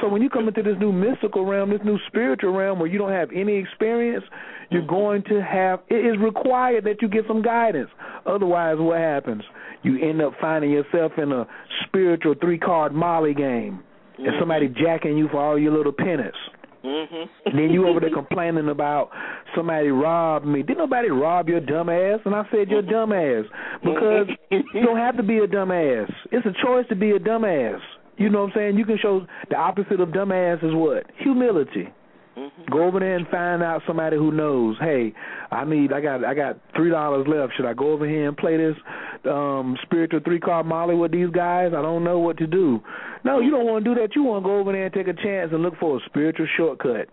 So 0.00 0.08
when 0.08 0.22
you 0.22 0.28
come 0.28 0.48
into 0.48 0.62
this 0.62 0.76
new 0.78 0.92
mystical 0.92 1.44
realm, 1.44 1.70
this 1.70 1.80
new 1.84 1.98
spiritual 2.06 2.52
realm 2.52 2.78
where 2.78 2.88
you 2.88 2.98
don't 2.98 3.12
have 3.12 3.30
any 3.34 3.56
experience, 3.56 4.24
you're 4.70 4.86
going 4.86 5.22
to 5.24 5.42
have 5.42 5.80
it 5.88 6.04
is 6.06 6.18
required 6.20 6.84
that 6.84 7.00
you 7.00 7.08
get 7.08 7.24
some 7.26 7.42
guidance. 7.42 7.90
Otherwise, 8.26 8.76
what 8.78 8.98
happens? 8.98 9.42
You 9.82 9.98
end 10.02 10.20
up 10.20 10.32
finding 10.40 10.70
yourself 10.70 11.12
in 11.18 11.32
a 11.32 11.46
spiritual 11.86 12.34
three 12.40 12.58
card 12.58 12.92
Molly 12.92 13.34
game, 13.34 13.82
and 14.18 14.28
somebody 14.38 14.68
jacking 14.68 15.16
you 15.16 15.28
for 15.28 15.40
all 15.40 15.58
your 15.58 15.72
little 15.72 15.92
penance. 15.92 16.36
Mm-hmm. 16.84 17.48
And 17.48 17.58
then 17.58 17.70
you 17.70 17.88
over 17.88 18.00
there 18.00 18.10
complaining 18.14 18.68
about 18.68 19.10
somebody 19.54 19.88
robbed 19.88 20.46
me. 20.46 20.62
Did 20.62 20.78
nobody 20.78 21.10
rob 21.10 21.48
your 21.48 21.60
dumb 21.60 21.88
ass? 21.88 22.20
And 22.24 22.34
I 22.34 22.44
said 22.50 22.68
your 22.68 22.82
dumb 22.82 23.12
ass 23.12 23.44
because 23.82 24.28
you 24.50 24.82
don't 24.84 24.98
have 24.98 25.16
to 25.16 25.22
be 25.22 25.38
a 25.38 25.46
dumb 25.46 25.72
ass. 25.72 26.10
It's 26.30 26.46
a 26.46 26.52
choice 26.64 26.86
to 26.88 26.96
be 26.96 27.12
a 27.12 27.18
dumb 27.18 27.44
ass. 27.44 27.80
You 28.16 28.30
know 28.30 28.42
what 28.42 28.52
I'm 28.52 28.52
saying? 28.54 28.78
You 28.78 28.84
can 28.84 28.98
show 29.00 29.26
the 29.50 29.56
opposite 29.56 30.00
of 30.00 30.12
dumb 30.12 30.32
ass 30.32 30.58
is 30.62 30.72
what? 30.72 31.04
Humility. 31.18 31.88
Mm-hmm. 32.36 32.72
Go 32.72 32.84
over 32.84 33.00
there 33.00 33.16
and 33.16 33.26
find 33.28 33.62
out 33.62 33.82
somebody 33.86 34.16
who 34.16 34.30
knows. 34.30 34.76
Hey, 34.78 35.14
I 35.50 35.64
need. 35.64 35.92
I 35.92 36.02
got. 36.02 36.22
I 36.22 36.34
got 36.34 36.58
three 36.74 36.90
dollars 36.90 37.26
left. 37.26 37.54
Should 37.56 37.64
I 37.64 37.72
go 37.72 37.92
over 37.92 38.06
here 38.06 38.28
and 38.28 38.36
play 38.36 38.58
this 38.58 38.76
um 39.24 39.76
spiritual 39.82 40.20
three 40.22 40.38
card 40.38 40.66
Molly 40.66 40.94
with 40.94 41.12
these 41.12 41.30
guys? 41.30 41.72
I 41.74 41.80
don't 41.80 42.04
know 42.04 42.18
what 42.18 42.36
to 42.38 42.46
do. 42.46 42.80
No, 43.24 43.40
you 43.40 43.50
don't 43.50 43.64
want 43.64 43.84
to 43.84 43.94
do 43.94 44.00
that. 44.00 44.14
You 44.14 44.22
want 44.22 44.44
to 44.44 44.48
go 44.48 44.58
over 44.58 44.72
there 44.72 44.84
and 44.84 44.92
take 44.92 45.08
a 45.08 45.14
chance 45.14 45.50
and 45.52 45.62
look 45.62 45.78
for 45.80 45.96
a 45.96 46.00
spiritual 46.04 46.46
shortcut. 46.58 47.08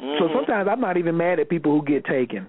Mm-hmm. 0.00 0.14
So 0.20 0.28
sometimes 0.32 0.68
I'm 0.70 0.80
not 0.80 0.96
even 0.96 1.16
mad 1.16 1.40
at 1.40 1.48
people 1.48 1.72
who 1.72 1.84
get 1.84 2.04
taken. 2.04 2.46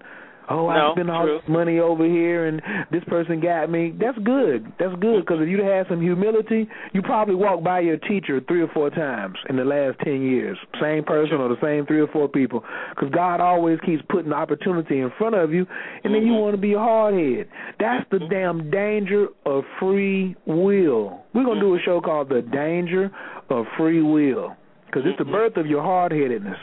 Oh, 0.49 0.67
no, 0.67 0.69
I 0.69 0.91
spent 0.95 1.09
all 1.11 1.25
true. 1.25 1.37
this 1.39 1.47
money 1.49 1.77
over 1.79 2.05
here, 2.05 2.47
and 2.47 2.59
this 2.91 3.03
person 3.05 3.39
got 3.39 3.69
me. 3.69 3.93
That's 3.99 4.17
good. 4.19 4.65
That's 4.79 4.95
good 4.99 5.21
because 5.25 5.37
if 5.41 5.47
you 5.47 5.61
had 5.63 5.85
some 5.87 6.01
humility, 6.01 6.67
you 6.91 7.01
probably 7.03 7.35
walked 7.35 7.63
by 7.63 7.81
your 7.81 7.97
teacher 7.97 8.41
three 8.47 8.61
or 8.61 8.67
four 8.73 8.89
times 8.89 9.35
in 9.49 9.57
the 9.57 9.63
last 9.63 9.99
ten 9.99 10.21
years, 10.23 10.57
same 10.81 11.03
person 11.03 11.35
or 11.37 11.49
the 11.49 11.61
same 11.61 11.85
three 11.85 12.01
or 12.01 12.07
four 12.07 12.27
people. 12.27 12.63
Because 12.89 13.09
God 13.13 13.41
always 13.41 13.79
keeps 13.85 14.01
putting 14.09 14.33
opportunity 14.33 14.99
in 14.99 15.11
front 15.19 15.35
of 15.35 15.53
you, 15.53 15.67
and 16.03 16.13
then 16.13 16.23
you 16.23 16.33
Mm-hmm. 16.33 16.41
want 16.41 16.55
to 16.55 16.61
be 16.61 16.73
a 16.73 16.79
hard 16.79 17.13
head. 17.13 17.47
That's 17.79 18.05
the 18.09 18.19
damn 18.29 18.71
danger 18.71 19.27
of 19.45 19.63
free 19.79 20.35
will. 20.47 21.21
We're 21.33 21.45
gonna 21.45 21.59
do 21.59 21.75
a 21.75 21.79
show 21.85 22.01
called 22.01 22.29
The 22.29 22.41
Danger 22.41 23.11
of 23.49 23.65
Free 23.77 24.01
Will 24.01 24.55
because 24.87 25.03
it's 25.05 25.17
the 25.19 25.23
Mm-hmm. 25.25 25.31
birth 25.33 25.57
of 25.57 25.67
your 25.67 25.83
hard 25.83 26.11
headedness. 26.11 26.57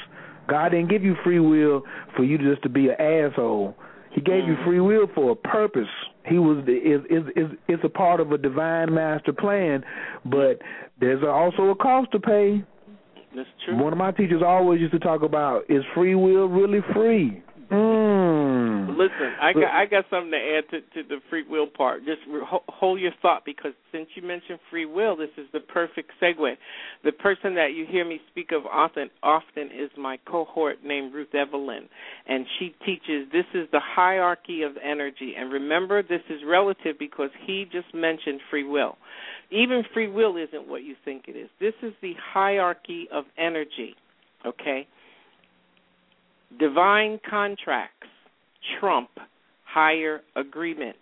God 0.49 0.71
didn't 0.71 0.91
give 0.91 1.03
you 1.03 1.15
free 1.25 1.41
will 1.41 1.83
for 2.17 2.25
you 2.25 2.39
just 2.39 2.63
to 2.63 2.69
be 2.69 2.89
an 2.89 3.01
asshole. 3.01 3.77
He 4.13 4.21
gave 4.21 4.47
you 4.47 4.55
mm. 4.55 4.65
free 4.65 4.81
will 4.81 5.07
for 5.15 5.33
a 5.33 5.37
purpose. 5.37 5.89
He 6.25 6.39
was 6.39 6.65
is 6.67 7.03
is 7.11 7.27
is 7.37 7.59
it's 7.69 7.85
a 7.85 7.89
part 7.89 8.21
of 8.21 8.33
a 8.33 8.39
divine 8.39 8.93
master 8.93 9.33
plan, 9.33 9.85
but 10.25 10.61
there's 10.99 11.23
also 11.23 11.71
a 11.71 11.75
cost 11.75 12.11
to 12.13 12.19
pay. 12.19 12.65
That's 13.35 13.49
true. 13.65 13.77
One 13.77 13.93
of 13.93 13.99
my 13.99 14.13
teachers 14.13 14.43
always 14.45 14.81
used 14.81 14.95
to 14.95 14.99
talk 14.99 15.23
about 15.23 15.65
is 15.69 15.83
free 15.95 16.15
will 16.15 16.49
really 16.49 16.81
free? 16.95 17.43
Mm. 17.71 18.97
Listen, 18.97 19.33
I 19.41 19.53
got 19.53 19.75
I 19.75 19.87
got 19.87 20.05
something 20.09 20.31
to 20.31 20.37
add 20.37 20.65
to, 20.71 20.81
to 21.03 21.09
the 21.09 21.21
free 21.29 21.45
will 21.49 21.67
part. 21.67 22.05
Just 22.05 22.21
ho- 22.29 22.63
hold 22.69 23.01
your 23.01 23.13
thought 23.21 23.45
because 23.45 23.73
since 23.93 24.09
you 24.15 24.23
mentioned 24.23 24.59
free 24.71 24.87
will, 24.87 25.17
this 25.17 25.31
is 25.37 25.47
the 25.53 25.61
perfect 25.61 26.13
segue. 26.23 26.55
The 27.05 27.13
person 27.13 27.55
that 27.57 27.73
you 27.75 27.87
hear 27.89 28.05
me 28.05 28.21
speak 28.31 28.53
of 28.53 28.65
often 28.67 29.11
often 29.23 29.67
is 29.67 29.91
my 29.99 30.19
cohort 30.27 30.79
named 30.85 31.13
Ruth 31.13 31.35
Evelyn, 31.35 31.89
and 32.29 32.47
she 32.59 32.75
teaches 32.87 33.29
this 33.33 33.45
is 33.53 33.69
the 33.73 33.81
hierarchy 33.83 34.63
of 34.63 34.73
energy. 34.83 35.35
And 35.37 35.53
remember, 35.53 36.03
this 36.03 36.23
is 36.31 36.41
relative 36.47 36.99
because 36.99 37.31
he 37.47 37.67
just 37.71 37.93
mentioned 37.95 38.41
free 38.51 38.65
will. 38.65 38.97
Even 39.51 39.83
free 39.93 40.09
will 40.09 40.37
isn't 40.37 40.69
what 40.69 40.85
you 40.85 40.95
think 41.05 41.25
it 41.29 41.37
is. 41.37 41.49
This 41.61 41.75
is 41.83 41.93
the 42.01 42.15
hierarchy 42.33 43.09
of 43.13 43.25
energy. 43.37 43.95
Okay. 44.47 44.87
Divine 46.59 47.21
contracts 47.29 48.09
trump 48.81 49.11
higher 49.65 50.21
agreements. 50.37 50.99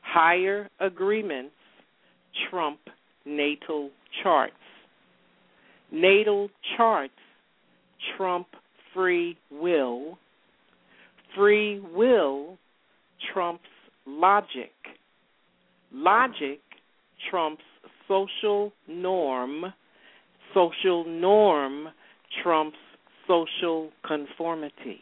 Higher 0.00 0.68
agreements 0.80 1.54
trump 2.48 2.78
natal 3.26 3.90
charts. 4.22 4.54
Natal 5.92 6.48
charts 6.76 7.12
trump 8.16 8.46
free 8.94 9.36
will. 9.50 10.18
Free 11.36 11.80
will 11.80 12.56
trumps 13.32 13.64
logic. 14.06 14.72
Logic 15.92 16.60
trumps 17.30 17.62
social 18.08 18.72
norm. 18.88 19.64
Social 20.54 21.04
norm 21.04 21.88
trumps 22.42 22.76
social 23.26 23.90
conformity. 24.06 25.00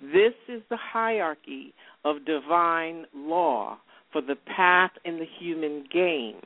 This 0.00 0.34
is 0.48 0.62
the 0.70 0.76
hierarchy 0.76 1.72
of 2.04 2.24
divine 2.26 3.06
law 3.14 3.78
for 4.12 4.20
the 4.20 4.36
path 4.56 4.90
in 5.04 5.18
the 5.18 5.26
human 5.40 5.84
game. 5.92 6.40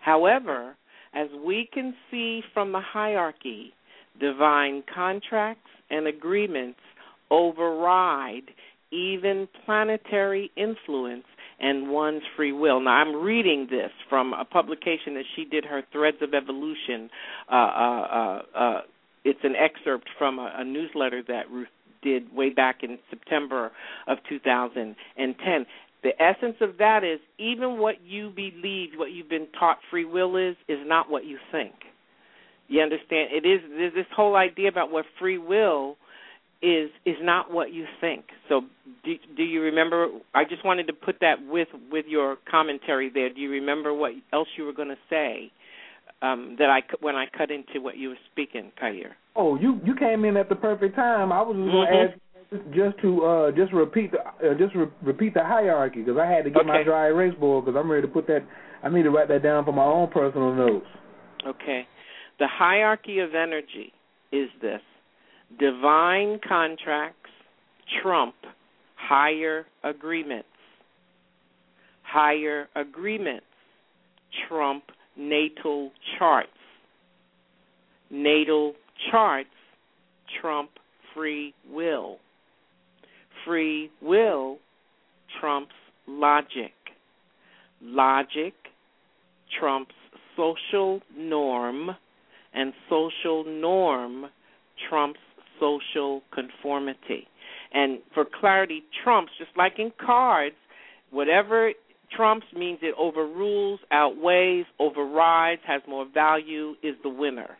However, 0.00 0.76
as 1.14 1.28
we 1.44 1.68
can 1.72 1.94
see 2.10 2.42
from 2.52 2.72
the 2.72 2.80
hierarchy, 2.80 3.72
divine 4.20 4.82
contracts 4.92 5.70
and 5.90 6.06
agreements 6.06 6.80
override 7.30 8.50
even 8.90 9.48
planetary 9.64 10.50
influence 10.56 11.24
and 11.58 11.88
one's 11.88 12.22
free 12.36 12.52
will. 12.52 12.80
Now, 12.80 12.92
I'm 12.92 13.16
reading 13.16 13.66
this 13.70 13.90
from 14.08 14.32
a 14.34 14.44
publication 14.44 15.14
that 15.14 15.24
she 15.34 15.44
did, 15.44 15.64
her 15.64 15.82
Threads 15.92 16.18
of 16.20 16.34
Evolution. 16.34 17.08
Uh, 17.50 17.54
uh, 17.54 18.02
uh, 18.02 18.42
uh, 18.54 18.80
it's 19.26 19.40
an 19.42 19.56
excerpt 19.56 20.08
from 20.18 20.38
a, 20.38 20.52
a 20.58 20.64
newsletter 20.64 21.22
that 21.26 21.50
Ruth 21.50 21.68
did 22.02 22.32
way 22.34 22.50
back 22.50 22.82
in 22.82 22.98
September 23.10 23.72
of 24.06 24.18
2010. 24.28 25.66
The 26.02 26.22
essence 26.22 26.56
of 26.60 26.78
that 26.78 27.02
is 27.02 27.18
even 27.38 27.78
what 27.78 27.96
you 28.04 28.30
believe, 28.30 28.90
what 28.96 29.10
you've 29.10 29.28
been 29.28 29.48
taught 29.58 29.78
free 29.90 30.04
will 30.04 30.36
is, 30.36 30.54
is 30.68 30.78
not 30.86 31.10
what 31.10 31.24
you 31.24 31.38
think. 31.50 31.74
You 32.68 32.82
understand? 32.82 33.30
It 33.32 33.46
is 33.46 33.60
there's 33.68 33.94
this 33.94 34.06
whole 34.14 34.36
idea 34.36 34.68
about 34.68 34.90
what 34.90 35.04
free 35.18 35.38
will 35.38 35.96
is 36.62 36.90
is 37.04 37.16
not 37.20 37.52
what 37.52 37.72
you 37.72 37.84
think. 38.00 38.24
So 38.48 38.62
do 39.04 39.14
do 39.36 39.44
you 39.44 39.62
remember 39.62 40.08
I 40.34 40.44
just 40.44 40.64
wanted 40.64 40.88
to 40.88 40.92
put 40.92 41.16
that 41.20 41.36
with 41.46 41.68
with 41.92 42.06
your 42.08 42.36
commentary 42.50 43.08
there. 43.08 43.32
Do 43.32 43.40
you 43.40 43.50
remember 43.50 43.94
what 43.94 44.12
else 44.32 44.48
you 44.56 44.64
were 44.64 44.72
going 44.72 44.88
to 44.88 44.98
say? 45.08 45.52
Um 46.22 46.56
that 46.58 46.70
I 46.70 46.82
when 47.00 47.14
I 47.14 47.26
cut 47.36 47.50
into 47.50 47.80
what 47.80 47.96
you 47.96 48.10
were 48.10 48.18
speaking, 48.32 48.72
Khayr. 48.82 49.12
Oh, 49.34 49.56
you 49.56 49.80
you 49.84 49.94
came 49.94 50.24
in 50.24 50.36
at 50.36 50.48
the 50.48 50.56
perfect 50.56 50.96
time. 50.96 51.32
I 51.32 51.42
was 51.42 51.56
just 51.56 51.70
going 51.70 51.86
to 51.86 51.94
ask 51.94 52.14
you 52.14 52.20
just 52.74 53.02
to 53.02 53.24
uh 53.24 53.50
just 53.52 53.72
repeat 53.72 54.12
the 54.12 54.20
uh, 54.20 54.54
just 54.54 54.74
re- 54.74 54.86
repeat 55.02 55.34
the 55.34 55.42
hierarchy 55.44 56.02
because 56.02 56.18
I 56.18 56.26
had 56.26 56.44
to 56.44 56.50
get 56.50 56.64
my 56.64 56.82
dry 56.82 57.06
erase 57.08 57.34
board 57.38 57.64
because 57.64 57.78
I'm 57.78 57.90
ready 57.90 58.06
to 58.06 58.12
put 58.12 58.26
that. 58.28 58.46
I 58.82 58.88
need 58.88 59.02
to 59.02 59.10
write 59.10 59.28
that 59.28 59.42
down 59.42 59.64
for 59.64 59.72
my 59.72 59.84
own 59.84 60.08
personal 60.08 60.54
notes. 60.54 60.86
Okay. 61.46 61.86
The 62.38 62.46
hierarchy 62.46 63.18
of 63.18 63.34
energy 63.34 63.92
is 64.32 64.48
this 64.60 64.80
divine 65.58 66.40
contracts 66.46 67.30
trump 68.02 68.34
higher 68.96 69.66
agreements. 69.84 70.48
Higher 72.02 72.68
agreements 72.74 73.46
trump 74.48 74.84
natal 75.16 75.90
charts. 76.18 76.48
Natal 78.10 78.74
charts 79.10 79.48
trump 80.40 80.70
free 81.14 81.54
will. 81.70 82.18
Free 83.44 83.90
will 84.02 84.58
trumps 85.40 85.74
logic. 86.06 86.72
Logic 87.82 88.54
trumps 89.58 89.94
social 90.36 91.00
norm, 91.16 91.90
and 92.54 92.72
social 92.88 93.44
norm 93.44 94.26
trumps 94.88 95.20
social 95.58 96.22
conformity. 96.32 97.26
And 97.72 97.98
for 98.14 98.24
clarity, 98.24 98.82
trumps, 99.02 99.32
just 99.38 99.50
like 99.56 99.74
in 99.78 99.92
cards, 100.04 100.56
whatever 101.10 101.72
trumps 102.14 102.46
means 102.54 102.78
it 102.82 102.94
overrules, 102.98 103.80
outweighs, 103.90 104.66
overrides, 104.78 105.62
has 105.66 105.82
more 105.88 106.06
value, 106.12 106.74
is 106.82 106.94
the 107.02 107.08
winner 107.08 107.56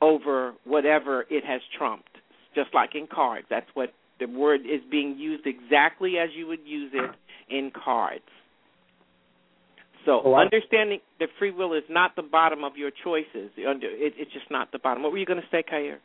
over 0.00 0.52
whatever 0.64 1.24
it 1.30 1.44
has 1.44 1.60
trumped. 1.76 2.08
Just 2.54 2.74
like 2.74 2.94
in 2.94 3.06
cards. 3.06 3.46
That's 3.50 3.66
what 3.74 3.92
the 4.18 4.26
word 4.26 4.60
is 4.60 4.80
being 4.90 5.16
used 5.18 5.46
exactly 5.46 6.14
as 6.18 6.30
you 6.34 6.46
would 6.46 6.64
use 6.64 6.92
it 6.94 7.10
in 7.54 7.70
cards. 7.70 8.24
So 10.06 10.36
understanding 10.36 11.00
that 11.18 11.28
free 11.38 11.50
will 11.50 11.74
is 11.74 11.82
not 11.90 12.14
the 12.14 12.22
bottom 12.22 12.62
of 12.62 12.76
your 12.76 12.90
choices. 13.04 13.50
It's 13.56 14.32
just 14.32 14.50
not 14.50 14.70
the 14.72 14.78
bottom. 14.78 15.02
What 15.02 15.12
were 15.12 15.18
you 15.18 15.26
going 15.26 15.40
to 15.40 15.48
say, 15.50 15.64
Khayr? 15.70 15.96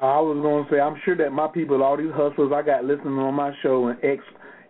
I 0.00 0.20
was 0.20 0.38
going 0.40 0.64
to 0.64 0.70
say 0.70 0.78
I'm 0.78 1.00
sure 1.04 1.16
that 1.16 1.32
my 1.32 1.48
people, 1.48 1.82
all 1.82 1.96
these 1.96 2.12
hustlers 2.14 2.52
I 2.54 2.62
got 2.62 2.84
listening 2.84 3.18
on 3.18 3.34
my 3.34 3.52
show 3.62 3.88
and 3.88 3.98
X 4.04 4.22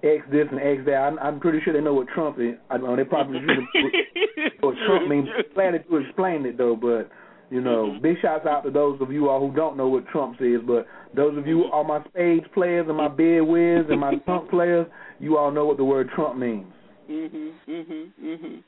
X 0.03 0.24
this 0.30 0.46
and 0.51 0.61
X 0.61 0.82
that, 0.86 0.94
I'm, 0.94 1.18
I'm 1.18 1.40
pretty 1.40 1.61
sure 1.64 1.72
they 1.72 1.80
know 1.80 1.94
what 1.94 2.09
Trump 2.09 2.38
is. 2.38 2.55
I 2.70 2.78
know 2.78 2.94
they 2.94 3.05
probably 3.05 3.40
what 4.61 4.74
Trump 4.86 5.09
means. 5.09 5.28
Glad 5.55 5.74
that 5.74 5.84
you 5.90 5.96
explained 5.99 6.46
it 6.46 6.57
though, 6.57 6.76
but 6.76 7.11
you 7.51 7.62
know, 7.62 7.86
Mm-hmm. 7.86 8.03
big 8.03 8.16
shouts 8.20 8.46
out 8.46 8.62
to 8.64 8.70
those 8.70 9.01
of 9.01 9.11
you 9.11 9.28
all 9.30 9.40
who 9.49 9.55
don't 9.57 9.76
know 9.76 9.88
what 9.88 10.07
Trump 10.09 10.36
is, 10.40 10.61
but 10.66 10.86
those 11.16 11.36
of 11.38 11.46
you 11.46 11.64
are 11.64 11.82
my 11.82 12.05
spades 12.09 12.44
players 12.53 12.86
and 12.88 12.96
my 12.96 13.09
bid 13.09 13.40
whist 13.40 13.88
and 13.90 14.01
my 14.01 14.14
Trump 14.26 14.51
players, 14.51 14.86
you 15.18 15.38
all 15.38 15.51
know 15.51 15.64
what 15.64 15.78
the 15.78 15.84
word 15.84 16.11
Trump 16.14 16.38
means. 16.38 16.66
Mhm, 17.11 17.53
mhm, 17.66 18.11
mhm. 18.22 18.62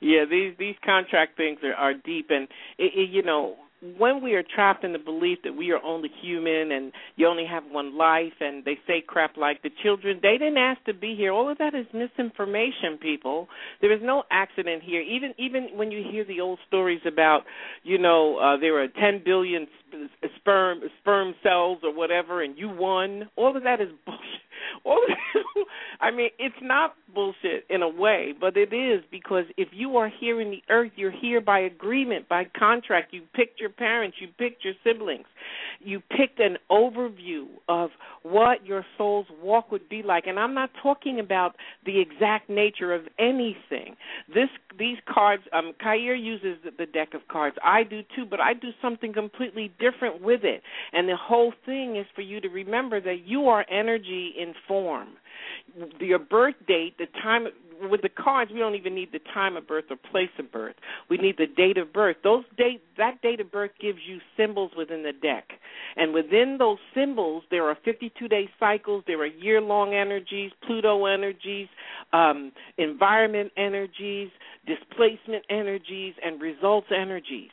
Yeah, 0.00 0.26
these 0.30 0.54
these 0.58 0.76
contract 0.84 1.38
things 1.38 1.58
are, 1.64 1.72
are 1.74 1.94
deep, 1.94 2.26
and 2.28 2.46
it, 2.76 2.92
it, 2.94 3.10
you 3.10 3.22
know, 3.22 3.56
when 3.98 4.22
we 4.22 4.34
are 4.34 4.42
trapped 4.42 4.84
in 4.84 4.92
the 4.92 4.98
belief 4.98 5.38
that 5.44 5.54
we 5.54 5.70
are 5.70 5.82
only 5.82 6.10
human 6.22 6.72
and 6.72 6.92
you 7.16 7.26
only 7.26 7.44
have 7.44 7.64
one 7.70 7.96
life 7.96 8.32
and 8.40 8.64
they 8.64 8.78
say 8.86 9.02
crap 9.06 9.36
like 9.36 9.62
the 9.62 9.70
children 9.82 10.18
they 10.22 10.38
didn't 10.38 10.56
ask 10.56 10.82
to 10.84 10.94
be 10.94 11.14
here. 11.14 11.32
All 11.32 11.50
of 11.50 11.58
that 11.58 11.74
is 11.74 11.86
misinformation 11.92 12.98
people. 13.00 13.48
There 13.80 13.92
is 13.92 14.00
no 14.02 14.24
accident 14.30 14.82
here. 14.82 15.02
Even 15.02 15.34
even 15.38 15.68
when 15.74 15.90
you 15.90 16.02
hear 16.10 16.24
the 16.24 16.40
old 16.40 16.58
stories 16.66 17.00
about 17.06 17.42
you 17.82 17.98
know 17.98 18.38
uh 18.38 18.56
there 18.58 18.82
are 18.82 18.88
10 18.88 19.22
billion 19.24 19.66
sperm 20.36 20.80
sperm 21.00 21.34
cells 21.42 21.78
or 21.82 21.94
whatever 21.94 22.42
and 22.42 22.58
you 22.58 22.68
won 22.68 23.28
all 23.36 23.56
of 23.56 23.62
that 23.62 23.80
is 23.80 23.88
bullshit 24.06 24.45
all 24.84 25.02
I 26.00 26.10
mean, 26.10 26.30
it's 26.38 26.54
not 26.60 26.94
bullshit 27.14 27.64
in 27.70 27.82
a 27.82 27.88
way, 27.88 28.34
but 28.38 28.56
it 28.56 28.72
is 28.72 29.02
because 29.10 29.44
if 29.56 29.68
you 29.72 29.96
are 29.96 30.10
here 30.20 30.40
in 30.40 30.50
the 30.50 30.62
earth, 30.68 30.92
you're 30.96 31.10
here 31.10 31.40
by 31.40 31.60
agreement, 31.60 32.28
by 32.28 32.44
contract. 32.58 33.12
You 33.12 33.22
picked 33.34 33.58
your 33.60 33.70
parents, 33.70 34.18
you 34.20 34.28
picked 34.38 34.64
your 34.64 34.74
siblings, 34.84 35.26
you 35.80 36.00
picked 36.00 36.40
an 36.40 36.58
overview 36.70 37.46
of 37.68 37.90
what 38.22 38.64
your 38.66 38.84
soul's 38.98 39.26
walk 39.42 39.70
would 39.70 39.88
be 39.88 40.02
like. 40.02 40.26
And 40.26 40.38
I'm 40.38 40.54
not 40.54 40.70
talking 40.82 41.20
about 41.20 41.56
the 41.84 42.00
exact 42.00 42.50
nature 42.50 42.92
of 42.94 43.02
anything. 43.18 43.96
This 44.28 44.48
these 44.78 44.98
cards, 45.08 45.42
um, 45.52 45.72
Khayr 45.82 46.22
uses 46.22 46.58
the 46.78 46.86
deck 46.86 47.14
of 47.14 47.22
cards. 47.28 47.56
I 47.64 47.82
do 47.82 48.02
too, 48.14 48.26
but 48.28 48.40
I 48.40 48.52
do 48.52 48.68
something 48.82 49.12
completely 49.12 49.72
different 49.78 50.20
with 50.20 50.44
it. 50.44 50.62
And 50.92 51.08
the 51.08 51.16
whole 51.16 51.54
thing 51.64 51.96
is 51.96 52.06
for 52.14 52.20
you 52.20 52.40
to 52.40 52.48
remember 52.48 53.00
that 53.00 53.20
you 53.24 53.48
are 53.48 53.64
energy 53.70 54.34
in 54.38 54.45
form 54.66 55.08
your 56.00 56.18
birth 56.18 56.54
date, 56.66 56.96
the 56.98 57.06
time 57.22 57.46
with 57.90 58.00
the 58.00 58.08
cards, 58.08 58.50
we 58.52 58.58
don't 58.58 58.74
even 58.74 58.94
need 58.94 59.12
the 59.12 59.20
time 59.34 59.56
of 59.56 59.66
birth 59.66 59.84
or 59.90 59.96
place 59.96 60.30
of 60.38 60.50
birth. 60.50 60.76
We 61.10 61.18
need 61.18 61.36
the 61.36 61.46
date 61.46 61.76
of 61.76 61.92
birth. 61.92 62.16
Those 62.24 62.44
date 62.56 62.82
that 62.96 63.20
date 63.20 63.40
of 63.40 63.52
birth 63.52 63.72
gives 63.80 63.98
you 64.06 64.18
symbols 64.36 64.72
within 64.76 65.02
the 65.02 65.12
deck, 65.12 65.48
and 65.96 66.14
within 66.14 66.56
those 66.58 66.78
symbols, 66.94 67.42
there 67.50 67.68
are 67.68 67.76
52 67.84 68.28
day 68.28 68.48
cycles. 68.58 69.04
There 69.06 69.20
are 69.20 69.26
year 69.26 69.60
long 69.60 69.94
energies, 69.94 70.52
Pluto 70.66 71.04
energies, 71.04 71.68
um, 72.12 72.52
environment 72.78 73.52
energies, 73.56 74.30
displacement 74.66 75.44
energies, 75.50 76.14
and 76.24 76.40
results 76.40 76.88
energies. 76.96 77.50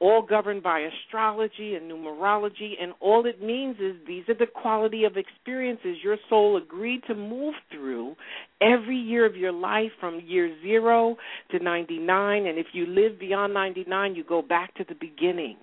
All 0.00 0.20
governed 0.20 0.62
by 0.62 0.80
astrology 0.80 1.76
and 1.76 1.90
numerology, 1.90 2.72
and 2.78 2.92
all 3.00 3.24
it 3.24 3.42
means 3.42 3.76
is 3.80 3.96
these 4.06 4.28
are 4.28 4.34
the 4.34 4.46
quality 4.46 5.04
of 5.04 5.16
experiences 5.16 5.96
your 6.04 6.18
soul 6.28 6.58
agreed 6.58 7.02
to 7.06 7.14
move 7.14 7.54
through 7.70 8.14
every 8.60 8.98
year 8.98 9.24
of 9.24 9.34
your 9.34 9.52
life 9.52 9.90
from 9.98 10.20
year 10.26 10.54
zero 10.62 11.16
to 11.52 11.58
99. 11.58 12.46
And 12.46 12.58
if 12.58 12.66
you 12.74 12.84
live 12.84 13.18
beyond 13.18 13.54
99, 13.54 14.14
you 14.14 14.24
go 14.24 14.42
back 14.42 14.74
to 14.74 14.84
the 14.86 14.94
beginning 14.94 15.56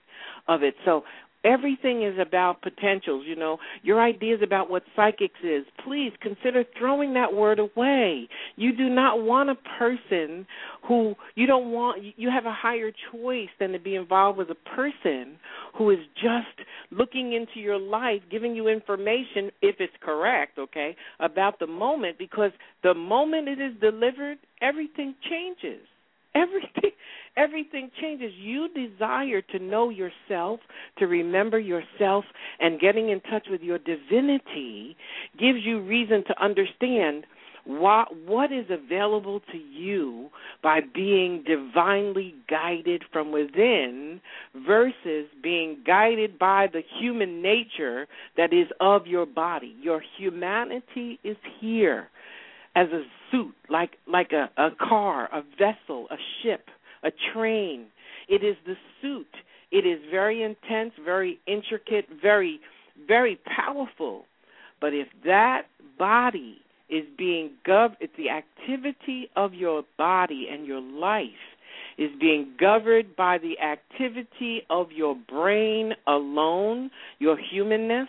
of 0.48 0.64
it. 0.64 0.74
So 0.86 1.04
Everything 1.46 2.04
is 2.04 2.20
about 2.20 2.62
potentials, 2.62 3.24
you 3.26 3.36
know. 3.36 3.58
Your 3.82 4.02
ideas 4.02 4.42
about 4.44 4.70
what 4.70 4.84
psychics 4.94 5.40
is, 5.42 5.64
please 5.86 6.12
consider 6.22 6.66
throwing 6.78 7.14
that 7.14 7.34
word 7.34 7.60
away. 7.60 8.28
You 8.58 8.76
do 8.76 8.90
not 8.90 9.24
want 9.24 9.50
a 9.50 9.56
person 9.78 10.46
who 10.86 11.16
you 11.36 11.48
don't 11.48 11.72
want 11.72 12.04
you 12.18 12.30
have 12.30 12.46
a 12.46 12.54
higher 12.54 12.92
choice 13.12 13.48
than 13.58 13.72
to 13.72 13.80
be 13.80 13.96
involved 13.96 14.38
with 14.38 14.50
a 14.50 14.70
person 14.76 15.38
who 15.78 15.92
is 15.92 16.00
just 16.16 16.68
looking 16.92 17.32
into 17.32 17.62
your 17.62 17.80
life, 17.80 18.22
giving 18.30 18.54
you 18.54 18.68
information 18.68 19.50
if 19.62 19.76
it's 19.80 19.94
correct, 20.02 20.60
okay, 20.60 20.96
about 21.22 21.60
the 21.60 21.68
moment 21.68 22.18
because 22.18 22.52
the 22.84 22.94
moment 22.94 23.48
it 23.48 23.62
is 23.62 23.74
delivered, 23.80 24.40
everything 24.62 25.16
changes. 25.30 25.86
Everything 26.36 26.92
everything 27.38 27.92
changes. 28.02 28.32
You 28.36 28.70
desire 28.70 29.42
to 29.42 29.60
know 29.60 29.90
yourself, 29.90 30.60
to 30.98 31.08
remember 31.08 31.60
yourself, 31.60 32.26
and 32.60 32.80
getting 32.80 33.10
in 33.10 33.22
touch 33.22 33.48
with 33.50 33.62
your 33.62 33.80
divinity 33.80 34.96
gives 35.40 35.60
you 35.64 35.82
reason 35.82 36.24
to 36.28 36.44
understand 36.44 37.26
what 37.66 38.08
what 38.26 38.52
is 38.52 38.66
available 38.70 39.42
to 39.52 39.58
you 39.58 40.30
by 40.64 40.80
being 40.94 41.44
divinely 41.46 42.34
guided 42.50 43.04
from 43.12 43.32
within 43.32 44.20
versus 44.66 45.28
being 45.44 45.78
guided 45.86 46.40
by 46.40 46.68
the 46.72 46.82
human 47.00 47.42
nature 47.42 48.08
that 48.38 48.54
is 48.54 48.68
of 48.80 49.06
your 49.06 49.26
body. 49.26 49.76
Your 49.82 50.02
humanity 50.18 51.20
is 51.24 51.38
here 51.60 52.08
as 52.76 52.88
a 52.90 53.04
suit, 53.32 53.54
like 53.70 53.98
like 54.08 54.32
a, 54.32 54.50
a 54.60 54.70
car, 54.72 55.30
a 55.32 55.44
vessel, 55.58 56.08
a 56.10 56.18
ship 56.42 56.70
a 57.04 57.12
train. 57.34 57.86
It 58.28 58.44
is 58.44 58.56
the 58.66 58.76
suit. 59.02 59.28
It 59.72 59.86
is 59.86 60.00
very 60.10 60.44
intense, 60.44 60.94
very 61.04 61.40
intricate, 61.48 62.08
very, 62.22 62.60
very 63.08 63.40
powerful. 63.46 64.26
But 64.82 64.94
if 64.94 65.08
that 65.26 65.64
body 65.98 66.58
is 66.90 67.04
being 67.18 67.52
governed, 67.66 67.98
if 68.00 68.12
the 68.18 68.30
activity 68.30 69.30
of 69.36 69.54
your 69.54 69.84
body 69.98 70.48
and 70.52 70.66
your 70.66 70.82
life 70.82 71.24
is 71.98 72.10
being 72.20 72.54
governed 72.60 73.16
by 73.16 73.38
the 73.38 73.60
activity 73.60 74.64
of 74.70 74.92
your 74.92 75.16
brain 75.28 75.94
alone, 76.08 76.90
your 77.20 77.38
humanness, 77.38 78.08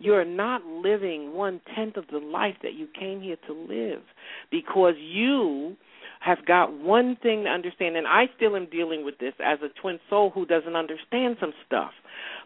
you're 0.00 0.24
not 0.24 0.64
living 0.64 1.34
one 1.34 1.60
tenth 1.74 1.96
of 1.96 2.06
the 2.10 2.18
life 2.18 2.54
that 2.62 2.74
you 2.74 2.88
came 2.98 3.20
here 3.20 3.36
to 3.46 3.52
live 3.52 4.02
because 4.50 4.94
you 4.98 5.76
have 6.20 6.44
got 6.46 6.72
one 6.72 7.16
thing 7.22 7.44
to 7.44 7.50
understand, 7.50 7.96
and 7.96 8.06
I 8.06 8.24
still 8.36 8.56
am 8.56 8.66
dealing 8.70 9.04
with 9.04 9.18
this 9.18 9.34
as 9.44 9.58
a 9.62 9.80
twin 9.80 9.98
soul 10.10 10.30
who 10.30 10.46
doesn't 10.46 10.76
understand 10.76 11.36
some 11.40 11.52
stuff. 11.66 11.92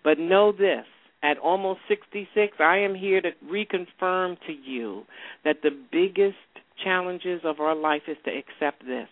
But 0.04 0.18
know 0.18 0.52
this 0.52 0.84
at 1.22 1.38
almost 1.38 1.80
66, 1.88 2.56
I 2.58 2.78
am 2.78 2.94
here 2.94 3.20
to 3.20 3.30
reconfirm 3.44 4.36
to 4.46 4.52
you 4.52 5.04
that 5.44 5.62
the 5.62 5.70
biggest 5.90 6.36
challenges 6.82 7.40
of 7.44 7.60
our 7.60 7.74
life 7.74 8.02
is 8.08 8.16
to 8.24 8.30
accept 8.30 8.84
this. 8.84 9.08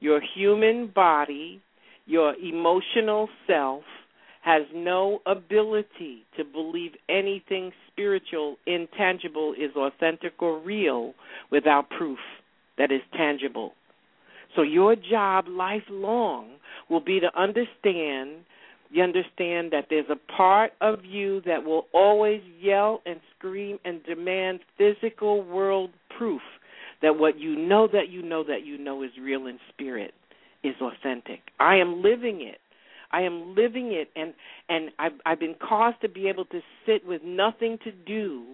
Your 0.00 0.20
human 0.20 0.88
body, 0.94 1.60
your 2.06 2.34
emotional 2.36 3.28
self, 3.46 3.82
has 4.42 4.62
no 4.72 5.20
ability 5.26 6.24
to 6.36 6.44
believe 6.44 6.92
anything 7.08 7.72
spiritual, 7.90 8.56
intangible 8.66 9.54
is 9.54 9.74
authentic 9.74 10.34
or 10.40 10.60
real 10.60 11.14
without 11.50 11.90
proof 11.90 12.18
that 12.78 12.92
is 12.92 13.00
tangible. 13.16 13.72
So 14.54 14.62
your 14.62 14.96
job 14.96 15.46
lifelong 15.48 16.56
will 16.88 17.00
be 17.00 17.20
to 17.20 17.28
understand 17.38 18.44
you 18.90 19.02
understand 19.02 19.72
that 19.72 19.86
there's 19.90 20.08
a 20.10 20.32
part 20.32 20.72
of 20.80 21.04
you 21.04 21.40
that 21.42 21.64
will 21.64 21.86
always 21.92 22.40
yell 22.60 23.02
and 23.04 23.20
scream 23.36 23.78
and 23.84 24.02
demand 24.04 24.60
physical 24.78 25.42
world 25.42 25.90
proof 26.16 26.40
that 27.02 27.18
what 27.18 27.38
you 27.38 27.56
know 27.56 27.88
that 27.92 28.08
you 28.08 28.22
know 28.22 28.44
that 28.44 28.64
you 28.64 28.78
know 28.78 29.02
is 29.02 29.10
real 29.20 29.46
in 29.46 29.58
spirit 29.68 30.14
is 30.62 30.74
authentic. 30.80 31.40
I 31.60 31.76
am 31.76 32.02
living 32.02 32.42
it. 32.42 32.58
I 33.12 33.22
am 33.22 33.54
living 33.54 33.92
it 33.92 34.10
and 34.16 34.34
and 34.68 34.90
I've 34.98 35.12
I've 35.24 35.40
been 35.40 35.54
caused 35.54 36.00
to 36.02 36.08
be 36.08 36.28
able 36.28 36.44
to 36.46 36.60
sit 36.84 37.06
with 37.06 37.22
nothing 37.24 37.78
to 37.84 37.92
do 37.92 38.44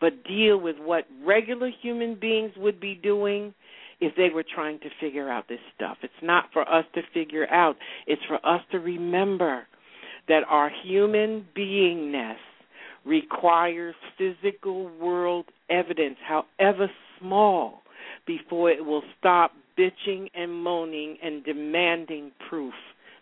but 0.00 0.24
deal 0.24 0.58
with 0.58 0.76
what 0.78 1.06
regular 1.24 1.70
human 1.80 2.14
beings 2.14 2.52
would 2.56 2.78
be 2.78 2.94
doing 2.94 3.54
if 4.02 4.16
they 4.16 4.30
were 4.34 4.42
trying 4.42 4.80
to 4.80 4.88
figure 5.00 5.30
out 5.30 5.48
this 5.48 5.60
stuff. 5.76 5.96
It's 6.02 6.12
not 6.22 6.46
for 6.52 6.68
us 6.68 6.84
to 6.94 7.02
figure 7.14 7.48
out, 7.48 7.76
it's 8.08 8.22
for 8.26 8.44
us 8.44 8.60
to 8.72 8.80
remember 8.80 9.62
that 10.28 10.42
our 10.48 10.70
human 10.84 11.46
beingness 11.56 12.36
requires 13.04 13.94
physical 14.18 14.90
world 14.98 15.46
evidence, 15.70 16.16
however 16.26 16.90
small, 17.20 17.82
before 18.26 18.70
it 18.70 18.84
will 18.84 19.04
stop 19.18 19.52
bitching 19.78 20.28
and 20.34 20.52
moaning 20.52 21.16
and 21.22 21.44
demanding 21.44 22.32
proof. 22.48 22.74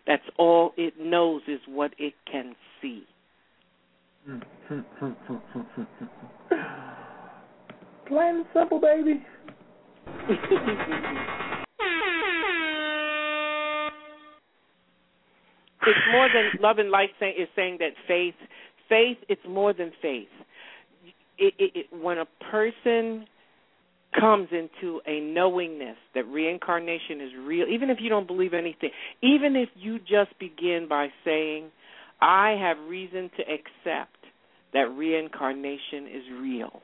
That's 0.07 0.23
all 0.39 0.73
it 0.77 0.95
knows 0.99 1.43
is 1.47 1.59
what 1.67 1.93
it 1.99 2.13
can 2.29 2.55
see. 2.81 3.03
Plain 8.07 8.35
and 8.35 8.45
simple, 8.53 8.79
baby 8.79 9.23
it's 15.87 16.05
more 16.11 16.27
than 16.33 16.51
love 16.61 16.77
and 16.77 16.89
light 16.89 17.09
say, 17.19 17.29
is 17.29 17.47
saying 17.55 17.77
that 17.79 17.91
faith 18.07 18.35
faith 18.89 19.17
it's 19.29 19.41
more 19.47 19.73
than 19.73 19.91
faith. 20.01 20.27
It, 21.37 21.53
it, 21.57 21.71
it, 21.75 21.85
when 22.03 22.17
a 22.17 22.25
person 22.51 23.25
comes 24.19 24.49
into 24.51 24.99
a 25.07 25.21
knowingness 25.21 25.95
that 26.13 26.27
reincarnation 26.27 27.21
is 27.21 27.31
real 27.45 27.65
even 27.67 27.89
if 27.89 27.97
you 28.01 28.09
don't 28.09 28.27
believe 28.27 28.53
anything 28.53 28.89
even 29.23 29.55
if 29.55 29.69
you 29.75 29.99
just 29.99 30.37
begin 30.37 30.85
by 30.89 31.07
saying 31.23 31.71
i 32.19 32.49
have 32.59 32.77
reason 32.89 33.31
to 33.37 33.43
accept 33.43 34.17
that 34.73 34.91
reincarnation 34.97 36.07
is 36.07 36.23
real 36.41 36.81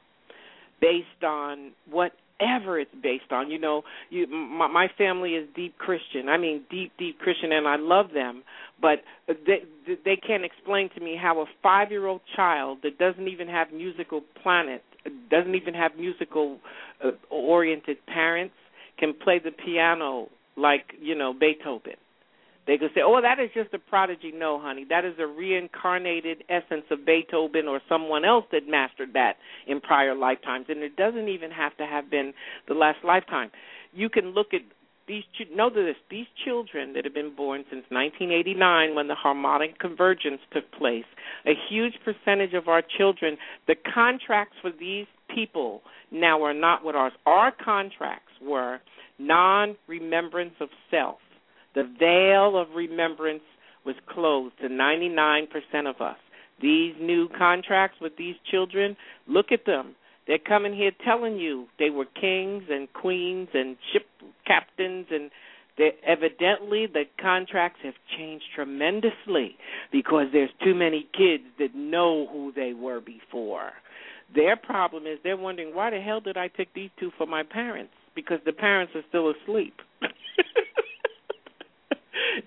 based 0.79 1.23
on 1.25 1.71
what 1.91 2.13
whatever 2.39 2.79
it's 2.79 2.93
based 3.01 3.31
on. 3.31 3.49
You 3.49 3.59
know, 3.59 3.83
you 4.09 4.27
my, 4.27 4.67
my 4.67 4.87
family 4.97 5.31
is 5.31 5.47
deep 5.55 5.77
Christian. 5.77 6.29
I 6.29 6.37
mean, 6.37 6.63
deep, 6.69 6.91
deep 6.97 7.19
Christian, 7.19 7.51
and 7.51 7.67
I 7.67 7.75
love 7.77 8.07
them. 8.13 8.43
But 8.81 8.99
they 9.27 9.63
they 10.05 10.15
can't 10.15 10.43
explain 10.43 10.89
to 10.95 11.01
me 11.01 11.17
how 11.21 11.41
a 11.41 11.45
five 11.63 11.91
year 11.91 12.07
old 12.07 12.21
child 12.35 12.79
that 12.83 12.97
doesn't 12.97 13.27
even 13.27 13.47
have 13.47 13.71
musical 13.73 14.21
planet, 14.41 14.83
doesn't 15.29 15.55
even 15.55 15.73
have 15.73 15.91
musical 15.97 16.59
uh, 17.03 17.11
oriented 17.29 17.97
parents, 18.05 18.55
can 18.97 19.13
play 19.13 19.39
the 19.43 19.51
piano 19.51 20.29
like 20.55 20.93
you 21.01 21.15
know 21.15 21.33
Beethoven. 21.33 21.95
They 22.67 22.77
could 22.77 22.93
say, 22.93 23.01
"Oh, 23.01 23.21
that 23.21 23.39
is 23.39 23.49
just 23.53 23.73
a 23.73 23.79
prodigy." 23.79 24.31
No, 24.33 24.59
honey, 24.59 24.83
that 24.89 25.05
is 25.05 25.17
a 25.19 25.25
reincarnated 25.25 26.43
essence 26.49 26.83
of 26.91 27.05
Beethoven 27.05 27.67
or 27.67 27.81
someone 27.87 28.25
else 28.25 28.45
that 28.51 28.67
mastered 28.67 29.13
that 29.13 29.37
in 29.65 29.79
prior 29.79 30.13
lifetimes, 30.13 30.65
and 30.69 30.83
it 30.83 30.97
doesn't 30.97 31.29
even 31.29 31.49
have 31.51 31.75
to 31.77 31.85
have 31.85 32.09
been 32.09 32.33
the 32.67 32.73
last 32.73 33.03
lifetime. 33.05 33.51
You 33.93 34.09
can 34.09 34.31
look 34.31 34.53
at 34.53 34.61
these. 35.07 35.23
Know 35.49 35.69
this: 35.69 35.95
these 36.09 36.27
children 36.43 36.91
that 36.93 37.05
have 37.05 37.13
been 37.13 37.33
born 37.33 37.63
since 37.69 37.85
1989, 37.89 38.95
when 38.95 39.07
the 39.07 39.15
harmonic 39.15 39.79
convergence 39.79 40.41
took 40.51 40.69
place, 40.71 41.05
a 41.45 41.53
huge 41.69 41.93
percentage 42.03 42.53
of 42.53 42.67
our 42.67 42.81
children, 42.81 43.37
the 43.67 43.75
contracts 43.75 44.57
for 44.61 44.71
these 44.71 45.07
people 45.33 45.83
now 46.11 46.43
are 46.43 46.53
not 46.53 46.83
what 46.83 46.95
ours. 46.95 47.13
Our 47.25 47.51
contracts 47.51 48.33
were 48.41 48.81
non-remembrance 49.19 50.55
of 50.59 50.69
self 50.91 51.19
the 51.77 51.87
veil 51.99 52.59
of 52.59 52.69
remembrance 52.75 53.43
was 53.85 53.95
closed 54.09 54.55
to 54.61 54.67
99% 54.67 55.47
of 55.87 56.01
us. 56.01 56.17
These 56.59 56.95
new 56.99 57.29
contracts 57.37 57.97
with 58.01 58.17
these 58.17 58.35
children, 58.49 58.97
look 59.27 59.51
at 59.51 59.67
them. 59.67 59.95
They're 60.25 60.39
coming 60.39 60.73
here 60.73 60.89
telling 61.05 61.37
you 61.37 61.67
they 61.77 61.91
were 61.91 62.05
kings 62.19 62.63
and 62.71 62.91
queens 62.93 63.49
and 63.53 63.77
ship 63.93 64.07
captains 64.47 65.05
and 65.11 65.29
they 65.77 65.91
evidently 66.03 66.87
the 66.87 67.03
contracts 67.21 67.81
have 67.83 67.93
changed 68.17 68.45
tremendously 68.55 69.55
because 69.91 70.25
there's 70.33 70.49
too 70.63 70.73
many 70.73 71.07
kids 71.13 71.43
that 71.59 71.75
know 71.75 72.27
who 72.31 72.51
they 72.55 72.73
were 72.73 72.99
before. 72.99 73.69
Their 74.33 74.55
problem 74.55 75.05
is 75.05 75.19
they're 75.23 75.37
wondering 75.37 75.75
why 75.75 75.91
the 75.91 76.01
hell 76.01 76.21
did 76.21 76.37
I 76.37 76.47
pick 76.47 76.73
these 76.73 76.89
two 76.99 77.11
for 77.19 77.27
my 77.27 77.43
parents? 77.43 77.93
Because 78.15 78.39
the 78.47 78.51
parents 78.51 78.93
are 78.95 79.03
still 79.07 79.31
asleep. 79.31 79.75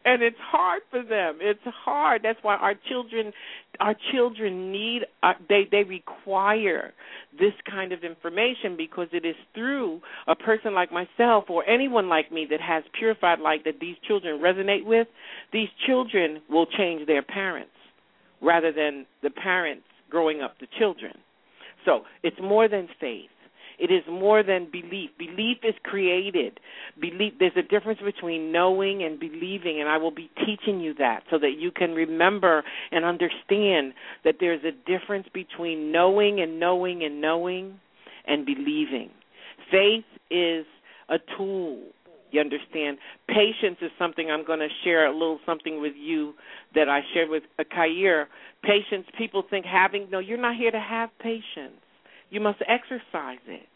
And 0.04 0.22
it's 0.22 0.36
hard 0.40 0.82
for 0.90 1.02
them. 1.02 1.38
It's 1.40 1.60
hard. 1.64 2.22
That's 2.22 2.38
why 2.42 2.56
our 2.56 2.74
children 2.88 3.32
our 3.78 3.94
children 4.12 4.72
need 4.72 5.02
uh, 5.22 5.32
they 5.48 5.66
they 5.70 5.84
require 5.84 6.92
this 7.38 7.52
kind 7.70 7.92
of 7.92 8.04
information 8.04 8.76
because 8.76 9.08
it 9.12 9.24
is 9.24 9.36
through 9.54 10.00
a 10.26 10.34
person 10.34 10.74
like 10.74 10.90
myself 10.92 11.44
or 11.48 11.68
anyone 11.68 12.08
like 12.08 12.30
me 12.32 12.46
that 12.50 12.60
has 12.60 12.82
purified 12.98 13.40
light 13.40 13.64
that 13.64 13.80
these 13.80 13.96
children 14.06 14.40
resonate 14.40 14.84
with. 14.84 15.06
These 15.52 15.68
children 15.86 16.42
will 16.48 16.66
change 16.66 17.06
their 17.06 17.22
parents 17.22 17.70
rather 18.42 18.72
than 18.72 19.06
the 19.22 19.30
parents 19.30 19.84
growing 20.10 20.40
up 20.40 20.56
the 20.60 20.66
children. 20.78 21.12
So, 21.84 22.02
it's 22.22 22.36
more 22.40 22.68
than 22.68 22.88
faith. 23.00 23.30
It 23.80 23.90
is 23.90 24.04
more 24.08 24.42
than 24.42 24.68
belief. 24.70 25.10
Belief 25.18 25.58
is 25.64 25.74
created. 25.82 26.60
Belief 27.00 27.32
there's 27.38 27.56
a 27.56 27.62
difference 27.62 28.00
between 28.04 28.52
knowing 28.52 29.02
and 29.02 29.18
believing 29.18 29.80
and 29.80 29.88
I 29.88 29.96
will 29.96 30.10
be 30.10 30.30
teaching 30.44 30.80
you 30.80 30.92
that 30.98 31.22
so 31.30 31.38
that 31.38 31.54
you 31.58 31.70
can 31.70 31.92
remember 31.92 32.62
and 32.92 33.06
understand 33.06 33.94
that 34.22 34.36
there's 34.38 34.62
a 34.64 34.72
difference 34.86 35.28
between 35.32 35.90
knowing 35.90 36.40
and 36.40 36.60
knowing 36.60 37.02
and 37.02 37.22
knowing 37.22 37.80
and 38.26 38.44
believing. 38.44 39.10
Faith 39.70 40.04
is 40.30 40.66
a 41.08 41.16
tool. 41.36 41.80
You 42.32 42.40
understand? 42.40 42.98
Patience 43.28 43.78
is 43.80 43.90
something 43.98 44.30
I'm 44.30 44.44
going 44.44 44.60
to 44.60 44.68
share 44.84 45.06
a 45.06 45.12
little 45.12 45.40
something 45.46 45.80
with 45.80 45.94
you 45.96 46.34
that 46.74 46.88
I 46.88 47.00
shared 47.14 47.30
with 47.30 47.44
uh, 47.58 47.64
Khayr. 47.64 48.26
Patience, 48.62 49.06
people 49.16 49.42
think 49.48 49.64
having, 49.64 50.08
no, 50.10 50.18
you're 50.18 50.38
not 50.38 50.54
here 50.54 50.70
to 50.70 50.78
have 50.78 51.08
patience. 51.18 51.80
You 52.28 52.40
must 52.40 52.60
exercise 52.68 53.42
it. 53.48 53.66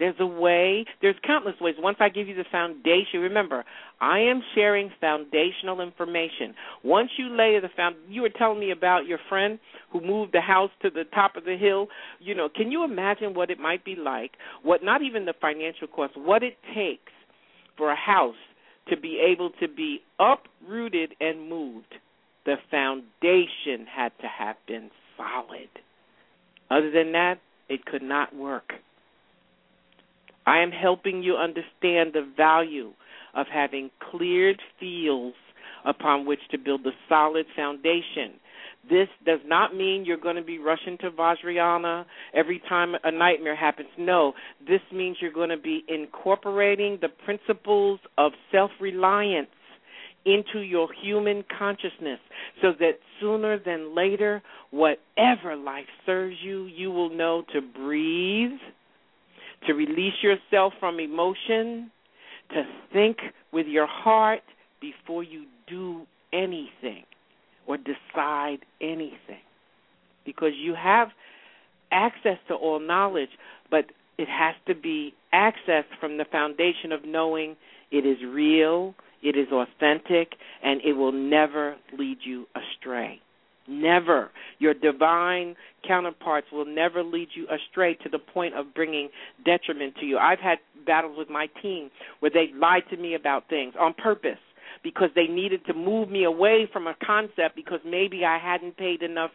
There's 0.00 0.16
a 0.18 0.26
way, 0.26 0.86
there's 1.02 1.14
countless 1.26 1.54
ways. 1.60 1.76
Once 1.78 1.98
I 2.00 2.08
give 2.08 2.26
you 2.26 2.34
the 2.34 2.46
foundation, 2.50 3.20
remember, 3.20 3.64
I 4.00 4.18
am 4.20 4.42
sharing 4.54 4.90
foundational 4.98 5.82
information. 5.82 6.54
Once 6.82 7.10
you 7.18 7.28
lay 7.28 7.58
the 7.60 7.68
found 7.76 7.96
you 8.08 8.22
were 8.22 8.30
telling 8.30 8.58
me 8.58 8.70
about 8.70 9.06
your 9.06 9.18
friend 9.28 9.58
who 9.92 10.00
moved 10.00 10.32
the 10.32 10.40
house 10.40 10.70
to 10.80 10.88
the 10.88 11.04
top 11.14 11.36
of 11.36 11.44
the 11.44 11.56
hill. 11.56 11.88
You 12.18 12.34
know, 12.34 12.48
can 12.48 12.72
you 12.72 12.82
imagine 12.82 13.34
what 13.34 13.50
it 13.50 13.60
might 13.60 13.84
be 13.84 13.94
like? 13.94 14.32
What 14.62 14.82
not 14.82 15.02
even 15.02 15.26
the 15.26 15.34
financial 15.38 15.86
cost, 15.86 16.16
what 16.16 16.42
it 16.42 16.56
takes 16.74 17.12
for 17.76 17.90
a 17.90 17.96
house 17.96 18.34
to 18.88 18.96
be 18.96 19.20
able 19.20 19.50
to 19.60 19.68
be 19.68 20.00
uprooted 20.18 21.14
and 21.20 21.48
moved. 21.48 21.94
The 22.46 22.56
foundation 22.70 23.86
had 23.86 24.12
to 24.22 24.26
have 24.26 24.56
been 24.66 24.90
solid. 25.18 25.68
Other 26.70 26.90
than 26.90 27.12
that, 27.12 27.36
it 27.68 27.84
could 27.84 28.02
not 28.02 28.34
work. 28.34 28.72
I 30.46 30.58
am 30.58 30.70
helping 30.70 31.22
you 31.22 31.36
understand 31.36 32.12
the 32.12 32.28
value 32.36 32.92
of 33.34 33.46
having 33.52 33.90
cleared 34.10 34.60
fields 34.78 35.36
upon 35.84 36.26
which 36.26 36.40
to 36.50 36.58
build 36.58 36.84
a 36.86 36.90
solid 37.08 37.46
foundation. 37.56 38.38
This 38.88 39.08
does 39.26 39.40
not 39.44 39.76
mean 39.76 40.04
you're 40.04 40.16
going 40.16 40.36
to 40.36 40.42
be 40.42 40.58
rushing 40.58 40.96
to 40.98 41.10
Vajrayana 41.10 42.06
every 42.34 42.62
time 42.68 42.94
a 43.04 43.10
nightmare 43.10 43.56
happens. 43.56 43.88
No, 43.98 44.32
this 44.66 44.80
means 44.92 45.18
you're 45.20 45.32
going 45.32 45.50
to 45.50 45.58
be 45.58 45.84
incorporating 45.88 46.98
the 47.00 47.08
principles 47.08 48.00
of 48.16 48.32
self 48.50 48.70
reliance 48.80 49.48
into 50.24 50.60
your 50.60 50.88
human 51.02 51.44
consciousness 51.58 52.18
so 52.60 52.72
that 52.78 52.98
sooner 53.20 53.58
than 53.58 53.94
later, 53.94 54.42
whatever 54.70 55.56
life 55.56 55.86
serves 56.04 56.36
you, 56.42 56.66
you 56.66 56.90
will 56.90 57.10
know 57.10 57.42
to 57.52 57.60
breathe, 57.60 58.58
to 59.66 59.74
release 59.74 60.14
yourself 60.22 60.72
from 60.80 61.00
emotion, 61.00 61.90
to 62.50 62.62
think 62.92 63.18
with 63.52 63.66
your 63.66 63.86
heart 63.86 64.40
before 64.80 65.22
you 65.22 65.44
do 65.68 66.06
anything 66.32 67.04
or 67.66 67.76
decide 67.76 68.58
anything. 68.80 69.42
Because 70.24 70.52
you 70.56 70.74
have 70.74 71.08
access 71.92 72.38
to 72.48 72.54
all 72.54 72.80
knowledge, 72.80 73.30
but 73.70 73.86
it 74.18 74.28
has 74.28 74.54
to 74.66 74.74
be 74.74 75.14
accessed 75.32 75.98
from 76.00 76.18
the 76.18 76.24
foundation 76.30 76.92
of 76.92 77.04
knowing 77.04 77.56
it 77.90 78.06
is 78.06 78.18
real, 78.26 78.94
it 79.22 79.36
is 79.36 79.48
authentic, 79.52 80.32
and 80.62 80.80
it 80.84 80.92
will 80.92 81.12
never 81.12 81.76
lead 81.98 82.18
you 82.24 82.46
astray. 82.54 83.20
Never. 83.70 84.30
Your 84.58 84.74
divine 84.74 85.54
counterparts 85.86 86.48
will 86.52 86.66
never 86.66 87.02
lead 87.02 87.28
you 87.34 87.46
astray 87.48 87.94
to 88.02 88.08
the 88.08 88.18
point 88.18 88.54
of 88.54 88.74
bringing 88.74 89.08
detriment 89.44 89.94
to 90.00 90.06
you. 90.06 90.18
I've 90.18 90.40
had 90.40 90.58
battles 90.84 91.16
with 91.16 91.30
my 91.30 91.48
team 91.62 91.90
where 92.18 92.30
they 92.30 92.50
lied 92.58 92.82
to 92.90 92.96
me 92.96 93.14
about 93.14 93.48
things 93.48 93.74
on 93.78 93.94
purpose 93.94 94.38
because 94.82 95.10
they 95.14 95.26
needed 95.26 95.64
to 95.66 95.74
move 95.74 96.10
me 96.10 96.24
away 96.24 96.68
from 96.72 96.86
a 96.86 96.94
concept 97.04 97.56
because 97.56 97.80
maybe 97.84 98.24
I 98.24 98.38
hadn't 98.38 98.76
paid 98.76 99.02
enough 99.02 99.30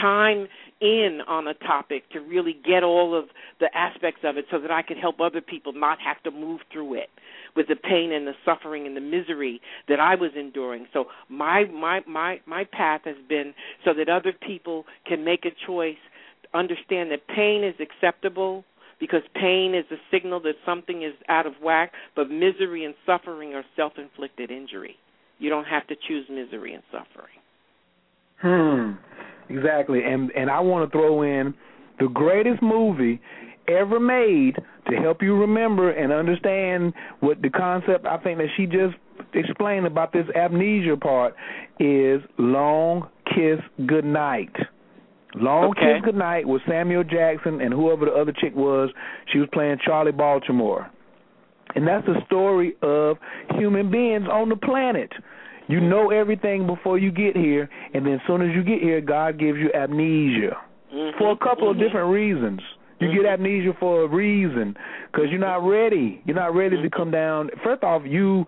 time 0.00 0.48
in 0.80 1.20
on 1.26 1.48
a 1.48 1.54
topic 1.54 2.08
to 2.10 2.20
really 2.20 2.56
get 2.64 2.82
all 2.82 3.16
of 3.18 3.26
the 3.60 3.68
aspects 3.76 4.20
of 4.24 4.36
it 4.36 4.46
so 4.50 4.60
that 4.60 4.70
I 4.70 4.82
could 4.82 4.98
help 4.98 5.20
other 5.20 5.40
people 5.40 5.72
not 5.72 5.98
have 6.00 6.22
to 6.24 6.30
move 6.30 6.60
through 6.72 6.94
it 6.94 7.08
with 7.56 7.68
the 7.68 7.76
pain 7.76 8.12
and 8.12 8.26
the 8.26 8.34
suffering 8.44 8.86
and 8.86 8.96
the 8.96 9.00
misery 9.00 9.60
that 9.88 10.00
I 10.00 10.14
was 10.14 10.30
enduring. 10.36 10.86
So 10.92 11.06
my 11.28 11.64
my 11.66 12.00
my 12.06 12.40
my 12.46 12.64
path 12.64 13.02
has 13.04 13.16
been 13.28 13.54
so 13.84 13.94
that 13.94 14.08
other 14.08 14.32
people 14.32 14.84
can 15.06 15.24
make 15.24 15.44
a 15.44 15.66
choice, 15.66 15.96
understand 16.52 17.10
that 17.10 17.26
pain 17.28 17.64
is 17.64 17.74
acceptable 17.80 18.64
because 19.04 19.20
pain 19.34 19.74
is 19.74 19.84
a 19.90 20.00
signal 20.10 20.40
that 20.40 20.54
something 20.64 21.02
is 21.02 21.12
out 21.28 21.46
of 21.46 21.52
whack, 21.62 21.92
but 22.16 22.30
misery 22.30 22.86
and 22.86 22.94
suffering 23.04 23.52
are 23.52 23.62
self-inflicted 23.76 24.50
injury. 24.50 24.96
You 25.38 25.50
don't 25.50 25.66
have 25.66 25.86
to 25.88 25.94
choose 26.08 26.24
misery 26.30 26.72
and 26.72 26.82
suffering. 26.90 27.36
Hmm. 28.40 28.92
Exactly. 29.54 30.02
And 30.04 30.30
and 30.34 30.50
I 30.50 30.60
want 30.60 30.90
to 30.90 30.98
throw 30.98 31.20
in 31.20 31.52
the 32.00 32.08
greatest 32.08 32.62
movie 32.62 33.20
ever 33.68 34.00
made 34.00 34.56
to 34.88 34.96
help 34.96 35.22
you 35.22 35.36
remember 35.36 35.90
and 35.90 36.10
understand 36.10 36.94
what 37.20 37.42
the 37.42 37.50
concept 37.50 38.06
I 38.06 38.16
think 38.18 38.38
that 38.38 38.48
she 38.56 38.64
just 38.64 38.96
explained 39.34 39.86
about 39.86 40.14
this 40.14 40.26
amnesia 40.34 40.96
part 40.96 41.34
is 41.78 42.22
Long 42.38 43.08
Kiss 43.26 43.60
Goodnight. 43.86 44.54
Long 45.34 45.70
okay. 45.70 45.94
Kiss 45.96 46.04
Goodnight 46.04 46.46
with 46.46 46.62
Samuel 46.68 47.04
Jackson 47.04 47.60
and 47.60 47.72
whoever 47.72 48.06
the 48.06 48.12
other 48.12 48.32
chick 48.32 48.54
was. 48.54 48.90
She 49.32 49.38
was 49.38 49.48
playing 49.52 49.78
Charlie 49.84 50.12
Baltimore. 50.12 50.90
And 51.74 51.86
that's 51.86 52.06
the 52.06 52.20
story 52.26 52.74
of 52.82 53.16
human 53.58 53.90
beings 53.90 54.26
on 54.30 54.48
the 54.48 54.56
planet. 54.56 55.10
You 55.66 55.80
know 55.80 56.10
everything 56.10 56.66
before 56.66 56.98
you 56.98 57.10
get 57.10 57.36
here, 57.36 57.68
and 57.94 58.04
then 58.04 58.14
as 58.14 58.20
soon 58.26 58.42
as 58.42 58.54
you 58.54 58.62
get 58.62 58.82
here, 58.82 59.00
God 59.00 59.38
gives 59.38 59.58
you 59.58 59.72
amnesia 59.72 60.56
mm-hmm. 60.92 61.18
for 61.18 61.32
a 61.32 61.36
couple 61.36 61.68
mm-hmm. 61.68 61.80
of 61.80 61.86
different 61.86 62.12
reasons. 62.12 62.60
You 63.00 63.12
get 63.12 63.26
amnesia 63.26 63.72
for 63.78 64.04
a 64.04 64.08
reason 64.08 64.74
because 65.10 65.26
you're 65.30 65.40
not 65.40 65.66
ready. 65.66 66.22
You're 66.24 66.36
not 66.36 66.54
ready 66.54 66.80
to 66.80 66.90
come 66.90 67.10
down. 67.10 67.50
First 67.62 67.82
off, 67.82 68.02
you 68.06 68.46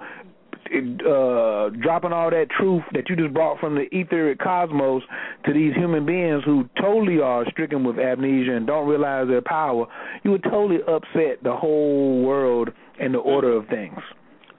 uh 0.72 1.70
dropping 1.82 2.12
all 2.12 2.30
that 2.30 2.46
truth 2.58 2.82
that 2.92 3.08
you 3.08 3.16
just 3.16 3.32
brought 3.32 3.58
from 3.58 3.74
the 3.74 3.86
etheric 3.92 4.38
cosmos 4.38 5.02
to 5.44 5.52
these 5.52 5.74
human 5.74 6.04
beings 6.04 6.42
who 6.44 6.68
totally 6.80 7.20
are 7.20 7.44
stricken 7.50 7.84
with 7.84 7.98
amnesia 7.98 8.54
and 8.54 8.66
don't 8.66 8.88
realize 8.88 9.28
their 9.28 9.42
power, 9.42 9.86
you 10.24 10.30
would 10.30 10.42
totally 10.42 10.80
upset 10.88 11.42
the 11.42 11.54
whole 11.54 12.22
world 12.22 12.70
and 13.00 13.14
the 13.14 13.18
order 13.18 13.52
of 13.52 13.66
things. 13.68 13.98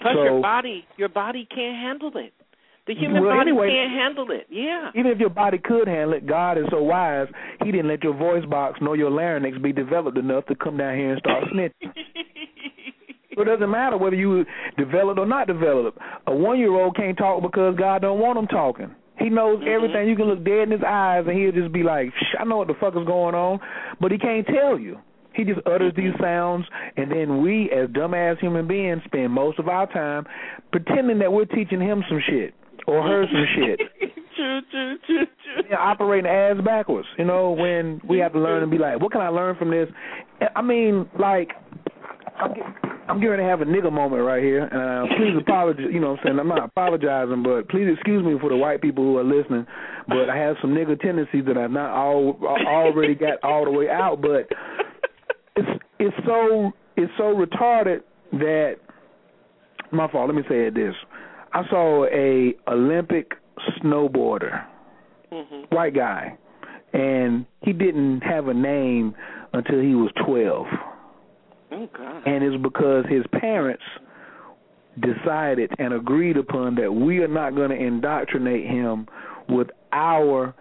Plus, 0.01 0.13
so, 0.15 0.23
your 0.23 0.41
body, 0.41 0.85
your 0.97 1.09
body 1.09 1.47
can't 1.53 1.75
handle 1.75 2.11
it. 2.15 2.33
The 2.87 2.95
human 2.95 3.21
well, 3.21 3.35
body 3.35 3.49
anyway, 3.49 3.67
can't 3.67 3.91
handle 3.91 4.31
it. 4.31 4.47
Yeah. 4.49 4.91
Even 4.95 5.11
if 5.11 5.19
your 5.19 5.29
body 5.29 5.57
could 5.57 5.87
handle 5.89 6.13
it, 6.13 6.25
God 6.25 6.57
is 6.57 6.65
so 6.71 6.81
wise, 6.81 7.27
He 7.63 7.71
didn't 7.71 7.89
let 7.89 8.01
your 8.01 8.13
voice 8.13 8.45
box 8.45 8.79
nor 8.81 8.95
your 8.95 9.11
larynx 9.11 9.57
be 9.57 9.73
developed 9.73 10.17
enough 10.17 10.45
to 10.45 10.55
come 10.55 10.77
down 10.77 10.95
here 10.95 11.11
and 11.11 11.19
start 11.19 11.43
snitching. 11.53 11.91
so 13.37 13.43
it 13.43 13.45
doesn't 13.45 13.69
matter 13.69 13.97
whether 13.97 14.15
you 14.15 14.45
developed 14.77 15.19
or 15.19 15.27
not 15.27 15.45
developed. 15.45 15.99
A 16.25 16.35
one-year-old 16.35 16.95
can't 16.95 17.15
talk 17.17 17.43
because 17.43 17.75
God 17.77 18.01
don't 18.01 18.19
want 18.19 18.39
him 18.39 18.47
talking. 18.47 18.95
He 19.19 19.29
knows 19.29 19.59
mm-hmm. 19.59 19.69
everything. 19.69 20.09
You 20.09 20.15
can 20.15 20.25
look 20.25 20.43
dead 20.43 20.63
in 20.63 20.71
his 20.71 20.81
eyes, 20.85 21.25
and 21.27 21.37
he'll 21.37 21.51
just 21.51 21.71
be 21.71 21.83
like, 21.83 22.09
"I 22.39 22.43
know 22.43 22.57
what 22.57 22.67
the 22.67 22.73
fuck 22.79 22.95
is 22.95 23.05
going 23.05 23.35
on," 23.35 23.59
but 24.01 24.11
he 24.11 24.17
can't 24.17 24.45
tell 24.47 24.79
you. 24.79 24.97
He 25.33 25.43
just 25.43 25.59
utters 25.67 25.93
these 25.95 26.13
sounds, 26.19 26.65
and 26.97 27.11
then 27.11 27.43
we, 27.43 27.69
as 27.69 27.89
dumbass 27.89 28.39
human 28.39 28.67
beings, 28.67 29.03
spend 29.05 29.31
most 29.31 29.59
of 29.59 29.67
our 29.67 29.85
time 29.85 30.25
pretending 30.71 31.19
that 31.19 31.31
we're 31.31 31.45
teaching 31.45 31.79
him 31.79 32.03
some 32.09 32.19
shit 32.27 32.55
or 32.87 33.03
her 33.03 33.25
some 33.27 33.45
shit. 33.55 33.79
true, 34.35 34.61
true, 34.71 34.97
true, 35.05 35.25
true. 35.25 35.63
Yeah, 35.69 35.77
operating 35.77 36.29
ass 36.29 36.55
backwards. 36.65 37.07
You 37.19 37.25
know, 37.25 37.51
when 37.51 38.01
we 38.07 38.17
have 38.17 38.33
to 38.33 38.39
learn 38.39 38.63
and 38.63 38.71
be 38.71 38.79
like, 38.79 38.99
what 38.99 39.11
can 39.11 39.21
I 39.21 39.29
learn 39.29 39.55
from 39.57 39.69
this? 39.69 39.87
I 40.55 40.63
mean, 40.63 41.07
like, 41.19 41.51
I'm, 42.39 42.53
I'm 43.07 43.21
going 43.21 43.37
to 43.37 43.43
have 43.43 43.61
a 43.61 43.65
nigga 43.65 43.91
moment 43.91 44.23
right 44.23 44.43
here. 44.43 44.65
Uh, 44.65 45.07
please 45.15 45.33
apologize. 45.39 45.85
You 45.91 45.99
know 45.99 46.11
what 46.11 46.19
I'm 46.19 46.25
saying? 46.25 46.39
I'm 46.39 46.47
not 46.47 46.65
apologizing, 46.65 47.41
but 47.41 47.69
please 47.69 47.87
excuse 47.93 48.23
me 48.23 48.37
for 48.39 48.49
the 48.49 48.57
white 48.57 48.81
people 48.81 49.03
who 49.03 49.17
are 49.17 49.23
listening. 49.23 49.65
But 50.07 50.29
I 50.29 50.37
have 50.37 50.57
some 50.61 50.71
nigga 50.71 50.99
tendencies 50.99 51.45
that 51.47 51.57
I've 51.57 51.71
not 51.71 51.91
all 51.91 52.37
already 52.67 53.15
got 53.15 53.43
all 53.43 53.65
the 53.65 53.71
way 53.71 53.89
out. 53.89 54.21
But 54.21 54.49
it's 55.55 55.83
it's 55.99 56.15
so 56.25 56.71
it's 56.97 57.11
so 57.17 57.33
retarded 57.33 58.01
that 58.33 58.75
my 59.91 60.11
fault. 60.11 60.27
Let 60.27 60.35
me 60.35 60.43
say 60.49 60.67
it 60.67 60.75
this. 60.75 60.93
I 61.53 61.63
saw 61.69 62.05
a 62.05 62.53
Olympic 62.69 63.31
snowboarder, 63.81 64.65
mm-hmm. 65.31 65.75
white 65.75 65.95
guy, 65.95 66.37
and 66.93 67.45
he 67.61 67.73
didn't 67.73 68.21
have 68.21 68.47
a 68.47 68.53
name 68.53 69.15
until 69.53 69.79
he 69.79 69.95
was 69.95 70.11
twelve. 70.25 70.67
Oh 71.71 71.89
God! 71.95 72.23
And 72.25 72.43
it's 72.43 72.61
because 72.61 73.05
his 73.09 73.23
parents 73.39 73.83
decided 74.99 75.71
and 75.77 75.93
agreed 75.93 76.37
upon 76.37 76.75
that 76.75 76.91
we 76.91 77.19
are 77.19 77.27
not 77.27 77.55
going 77.55 77.69
to 77.69 77.75
indoctrinate 77.75 78.65
him 78.65 79.07
with 79.47 79.67
our 79.91 80.55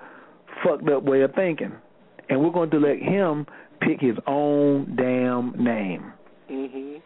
fucked 0.63 0.89
up 0.89 1.05
way 1.05 1.23
of 1.23 1.35
thinking, 1.35 1.73
and 2.29 2.41
we're 2.41 2.51
going 2.51 2.71
to 2.71 2.79
let 2.79 2.99
him 2.99 3.47
pick 3.81 4.01
his 4.01 4.17
own 4.27 4.97
damn 4.97 5.53
name. 5.63 6.13
Mhm 6.51 7.01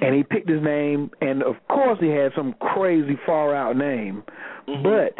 and 0.00 0.14
he 0.14 0.22
picked 0.22 0.48
his 0.48 0.62
name, 0.62 1.10
and 1.20 1.42
of 1.42 1.56
course 1.68 1.98
he 2.00 2.08
had 2.08 2.32
some 2.36 2.54
crazy 2.60 3.18
far 3.24 3.54
out 3.54 3.76
name, 3.76 4.22
mm-hmm. 4.68 4.82
but 4.82 5.14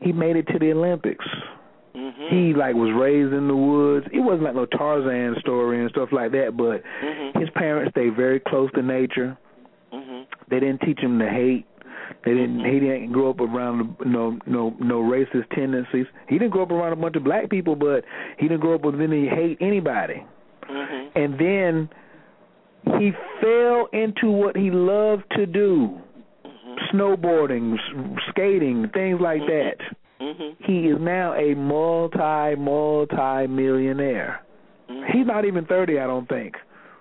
he 0.00 0.12
made 0.12 0.36
it 0.36 0.46
to 0.48 0.58
the 0.58 0.72
Olympics. 0.72 1.24
Mm-hmm. 1.94 2.36
He 2.36 2.54
like 2.54 2.74
was 2.74 2.92
raised 2.94 3.32
in 3.32 3.48
the 3.48 3.56
woods. 3.56 4.06
It 4.12 4.20
wasn't 4.20 4.44
like 4.44 4.54
no 4.54 4.66
Tarzan 4.66 5.36
story 5.40 5.80
and 5.80 5.90
stuff 5.90 6.10
like 6.12 6.30
that, 6.32 6.56
but 6.56 6.82
mm-hmm. 7.04 7.38
his 7.38 7.48
parents 7.54 7.92
stayed 7.92 8.16
very 8.16 8.40
close 8.40 8.70
to 8.74 8.82
nature. 8.82 9.36
Mm-hmm. 9.92 10.22
They 10.50 10.60
didn't 10.60 10.80
teach 10.82 11.00
him 11.00 11.18
to 11.18 11.28
hate. 11.28 11.66
They 12.24 12.32
didn't. 12.32 12.58
Mm-hmm. 12.58 12.72
He 12.72 12.80
didn't 12.80 13.12
grow 13.12 13.30
up 13.30 13.40
around 13.40 13.96
no 14.04 14.38
no 14.46 14.76
no 14.78 15.02
racist 15.02 15.50
tendencies. 15.54 16.06
He 16.28 16.38
didn't 16.38 16.50
grow 16.50 16.62
up 16.62 16.70
around 16.70 16.92
a 16.92 16.96
bunch 16.96 17.16
of 17.16 17.24
black 17.24 17.50
people, 17.50 17.76
but 17.76 18.04
he 18.38 18.46
didn't 18.46 18.60
grow 18.60 18.74
up 18.74 18.84
with 18.84 19.00
any 19.00 19.26
hate 19.26 19.58
anybody. 19.60 20.24
Mm-hmm. 20.70 21.18
And 21.18 21.38
then 21.38 21.88
he 22.98 23.12
fell 23.40 23.88
into 23.92 24.30
what 24.30 24.56
he 24.56 24.70
loved 24.70 25.24
to 25.36 25.46
do 25.46 25.98
mm-hmm. 26.44 26.96
snowboarding 26.96 27.76
skating 28.30 28.88
things 28.92 29.20
like 29.20 29.40
mm-hmm. 29.40 29.78
that 29.80 29.96
mm-hmm. 30.20 30.64
he 30.64 30.88
is 30.88 30.96
now 31.00 31.34
a 31.34 31.54
multi 31.54 32.56
multi 32.56 33.46
millionaire 33.46 34.44
mm-hmm. 34.88 35.16
he's 35.16 35.26
not 35.26 35.44
even 35.44 35.64
thirty 35.66 35.98
i 35.98 36.06
don't 36.06 36.28
think 36.28 36.54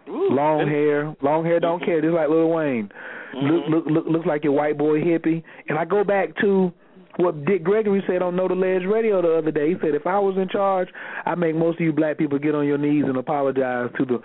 Ooh, 0.08 0.30
long 0.32 0.68
hair 0.68 1.16
long 1.22 1.46
hair 1.46 1.60
don't 1.60 1.84
care 1.84 2.02
just 2.02 2.14
like 2.14 2.30
lil 2.30 2.50
wayne 2.50 2.84
look 2.84 2.94
Mm-hmm. 3.32 3.74
look 3.74 3.86
look 3.86 4.06
looks 4.08 4.26
like 4.26 4.44
your 4.44 4.54
white 4.54 4.78
boy 4.78 5.02
hippie 5.02 5.44
and 5.68 5.78
i 5.78 5.86
go 5.86 6.04
back 6.04 6.36
to 6.42 6.74
what 7.20 7.44
Dick 7.44 7.66
Gregory 7.66 8.02
said 8.08 8.22
on 8.22 8.38
Know 8.38 8.48
the 8.48 8.56
Ledge 8.56 8.84
Radio 8.90 9.22
the 9.22 9.38
other 9.40 9.52
day. 9.52 9.70
He 9.70 9.76
said, 9.82 9.94
if 9.94 10.08
I 10.08 10.18
was 10.20 10.38
in 10.38 10.48
charge, 10.48 10.88
I'd 11.26 11.38
make 11.38 11.54
most 11.54 11.76
of 11.76 11.82
you 11.82 11.92
black 11.92 12.18
people 12.18 12.40
get 12.40 12.56
on 12.56 12.66
your 12.66 12.78
knees 12.78 13.04
and 13.06 13.18
apologize 13.18 13.90
to 13.98 14.06
the 14.06 14.22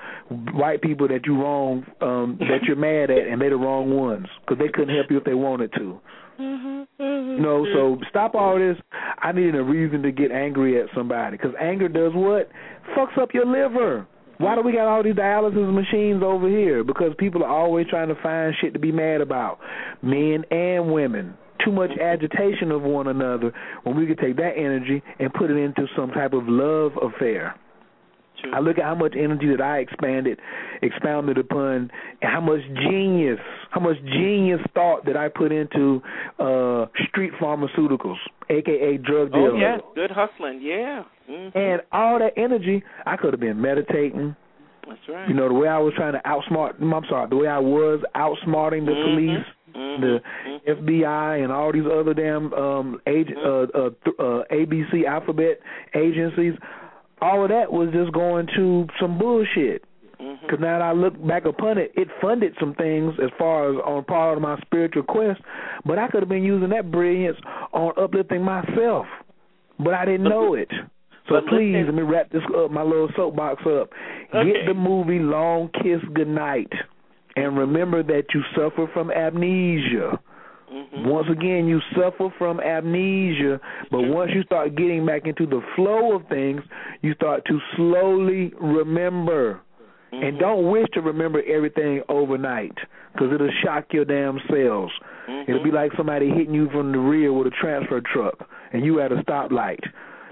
white 0.52 0.80
people 0.80 1.08
that 1.08 1.26
you 1.26 1.36
wrong, 1.36 1.84
um, 2.00 2.36
that 2.38 2.62
you're 2.66 2.76
mad 2.76 3.10
at, 3.10 3.26
and 3.26 3.40
they're 3.40 3.50
the 3.50 3.56
wrong 3.56 3.90
ones 3.96 4.26
because 4.40 4.58
they 4.58 4.70
couldn't 4.72 4.94
help 4.94 5.10
you 5.10 5.18
if 5.18 5.24
they 5.24 5.34
wanted 5.34 5.72
to. 5.72 5.98
Mm-hmm. 6.40 7.02
You 7.02 7.40
know, 7.40 7.66
so 7.72 7.98
stop 8.08 8.34
all 8.34 8.58
this. 8.58 8.76
I 9.18 9.32
need 9.32 9.54
a 9.54 9.62
reason 9.62 10.02
to 10.02 10.12
get 10.12 10.30
angry 10.30 10.80
at 10.80 10.88
somebody 10.94 11.36
because 11.36 11.52
anger 11.60 11.88
does 11.88 12.12
what? 12.14 12.50
Fucks 12.96 13.18
up 13.20 13.34
your 13.34 13.46
liver. 13.46 14.06
Why 14.38 14.56
do 14.56 14.62
we 14.62 14.72
got 14.72 14.88
all 14.88 15.02
these 15.02 15.14
dialysis 15.14 15.72
machines 15.72 16.22
over 16.24 16.48
here? 16.48 16.82
Because 16.82 17.12
people 17.18 17.44
are 17.44 17.50
always 17.50 17.86
trying 17.88 18.08
to 18.08 18.20
find 18.20 18.54
shit 18.60 18.72
to 18.72 18.80
be 18.80 18.90
mad 18.90 19.20
about, 19.20 19.60
men 20.02 20.44
and 20.50 20.92
women 20.92 21.36
too 21.64 21.72
much 21.72 21.90
agitation 21.98 22.70
of 22.70 22.82
one 22.82 23.06
another 23.06 23.52
when 23.84 23.96
we 23.96 24.06
could 24.06 24.18
take 24.18 24.36
that 24.36 24.52
energy 24.56 25.02
and 25.18 25.32
put 25.32 25.50
it 25.50 25.56
into 25.56 25.86
some 25.96 26.10
type 26.10 26.32
of 26.32 26.42
love 26.46 26.92
affair. 27.00 27.54
I 28.52 28.60
look 28.60 28.78
at 28.78 28.84
how 28.84 28.94
much 28.94 29.14
energy 29.18 29.46
that 29.56 29.60
I 29.60 29.78
expanded, 29.78 30.38
expounded 30.82 31.38
upon, 31.38 31.90
and 32.20 32.30
how 32.32 32.40
much 32.40 32.60
genius, 32.88 33.38
how 33.70 33.80
much 33.80 33.96
genius 34.04 34.60
thought 34.74 35.06
that 35.06 35.16
I 35.16 35.28
put 35.28 35.52
into 35.52 36.02
uh 36.38 36.86
street 37.08 37.32
pharmaceuticals, 37.40 38.18
aka 38.50 38.96
drug 38.98 39.32
dealing. 39.32 39.52
Oh 39.54 39.58
yeah, 39.58 39.78
good 39.94 40.10
hustling, 40.10 40.60
yeah. 40.62 41.04
Mm-hmm. 41.30 41.56
And 41.56 41.82
all 41.92 42.18
that 42.18 42.32
energy, 42.36 42.82
I 43.06 43.16
could 43.16 43.32
have 43.32 43.40
been 43.40 43.60
meditating. 43.60 44.36
That's 44.86 45.00
right. 45.08 45.28
You 45.28 45.34
know, 45.34 45.48
the 45.48 45.54
way 45.54 45.68
I 45.68 45.78
was 45.78 45.94
trying 45.96 46.12
to 46.12 46.20
outsmart, 46.26 46.80
I'm 46.82 47.04
sorry, 47.08 47.28
the 47.30 47.36
way 47.36 47.48
I 47.48 47.58
was 47.58 48.00
outsmarting 48.14 48.84
the 48.84 48.92
mm-hmm. 48.92 49.14
police 49.14 49.46
Mm-hmm. 49.74 50.02
the 50.02 50.72
FBI 50.72 51.42
and 51.42 51.50
all 51.50 51.72
these 51.72 51.82
other 51.82 52.14
damn 52.14 52.52
um 52.54 53.00
agent 53.08 53.36
uh, 53.38 53.66
uh, 53.74 53.90
uh 54.20 54.44
ABC 54.52 55.04
alphabet 55.04 55.58
agencies 55.96 56.54
all 57.20 57.42
of 57.42 57.50
that 57.50 57.72
was 57.72 57.90
just 57.92 58.12
going 58.12 58.46
to 58.56 58.86
some 59.00 59.18
bullshit 59.18 59.84
because 60.18 60.58
mm-hmm. 60.58 60.62
now 60.62 60.78
that 60.78 60.84
I 60.84 60.92
look 60.92 61.26
back 61.26 61.44
upon 61.44 61.78
it, 61.78 61.92
it 61.94 62.08
funded 62.20 62.54
some 62.58 62.74
things 62.74 63.14
as 63.22 63.30
far 63.38 63.70
as 63.70 63.76
on 63.84 64.04
part 64.04 64.36
of 64.36 64.42
my 64.42 64.58
spiritual 64.62 65.02
quest, 65.02 65.40
but 65.84 65.98
I 65.98 66.08
could 66.08 66.22
have 66.22 66.28
been 66.28 66.44
using 66.44 66.70
that 66.70 66.90
brilliance 66.90 67.36
on 67.72 67.92
uplifting 68.00 68.42
myself, 68.42 69.06
but 69.78 69.94
I 69.94 70.04
didn't 70.04 70.24
know 70.24 70.54
it. 70.54 70.68
So 71.28 71.36
but 71.36 71.46
please, 71.46 71.72
listen. 71.72 71.86
let 71.86 71.94
me 71.94 72.02
wrap 72.02 72.30
this 72.30 72.42
up, 72.56 72.70
my 72.70 72.82
little 72.82 73.08
soapbox 73.16 73.62
up. 73.62 73.90
Okay. 74.34 74.52
Get 74.52 74.66
the 74.66 74.74
movie 74.74 75.18
Long 75.18 75.70
Kiss 75.82 76.00
Goodnight 76.12 76.70
and 77.36 77.56
remember 77.56 78.02
that 78.02 78.24
you 78.34 78.42
suffer 78.54 78.88
from 78.92 79.10
amnesia. 79.10 80.20
Mm-hmm. 80.74 81.08
Once 81.08 81.28
again, 81.30 81.68
you 81.68 81.80
suffer 81.94 82.34
from 82.36 82.58
amnesia, 82.58 83.60
but 83.90 84.02
once 84.02 84.32
you 84.34 84.42
start 84.42 84.74
getting 84.74 85.06
back 85.06 85.22
into 85.24 85.46
the 85.46 85.60
flow 85.76 86.16
of 86.16 86.26
things, 86.28 86.62
you 87.00 87.14
start 87.14 87.44
to 87.46 87.58
slowly 87.76 88.52
remember. 88.60 89.60
Mm-hmm. 90.12 90.24
And 90.24 90.38
don't 90.38 90.70
wish 90.70 90.86
to 90.94 91.00
remember 91.00 91.42
everything 91.46 92.02
overnight 92.08 92.74
because 93.12 93.28
it'll 93.32 93.50
shock 93.64 93.86
your 93.92 94.04
damn 94.04 94.40
cells. 94.48 94.90
Mm-hmm. 95.28 95.50
It'll 95.50 95.64
be 95.64 95.70
like 95.70 95.92
somebody 95.96 96.28
hitting 96.28 96.54
you 96.54 96.68
from 96.70 96.90
the 96.90 96.98
rear 96.98 97.32
with 97.32 97.46
a 97.46 97.56
transfer 97.60 98.00
truck 98.12 98.48
and 98.72 98.84
you 98.84 99.00
at 99.00 99.12
a 99.12 99.16
stoplight. 99.16 99.80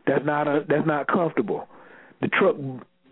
That's 0.07 0.25
not 0.25 0.49
a, 0.49 0.65
that's 0.69 0.87
not 0.87 1.07
comfortable. 1.07 1.69
The 2.21 2.29
truck 2.29 2.57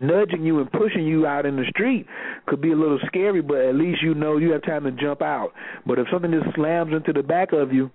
nudging 0.01 0.43
you 0.43 0.59
and 0.59 0.71
pushing 0.71 1.05
you 1.05 1.25
out 1.25 1.45
in 1.45 1.55
the 1.55 1.65
street 1.69 2.05
could 2.47 2.61
be 2.61 2.71
a 2.71 2.75
little 2.75 2.99
scary, 3.05 3.41
but 3.41 3.57
at 3.57 3.75
least 3.75 4.01
you 4.01 4.13
know 4.13 4.37
you 4.37 4.51
have 4.51 4.63
time 4.63 4.83
to 4.83 4.91
jump 4.91 5.21
out. 5.21 5.51
But 5.85 5.99
if 5.99 6.07
something 6.11 6.31
just 6.31 6.55
slams 6.55 6.93
into 6.93 7.13
the 7.13 7.23
back 7.23 7.53
of 7.53 7.71
you, 7.71 7.91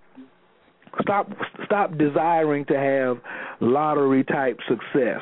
stop 1.02 1.30
stop 1.64 1.96
desiring 1.98 2.64
to 2.66 2.78
have 2.78 3.18
lottery 3.60 4.24
type 4.24 4.58
success. 4.68 5.20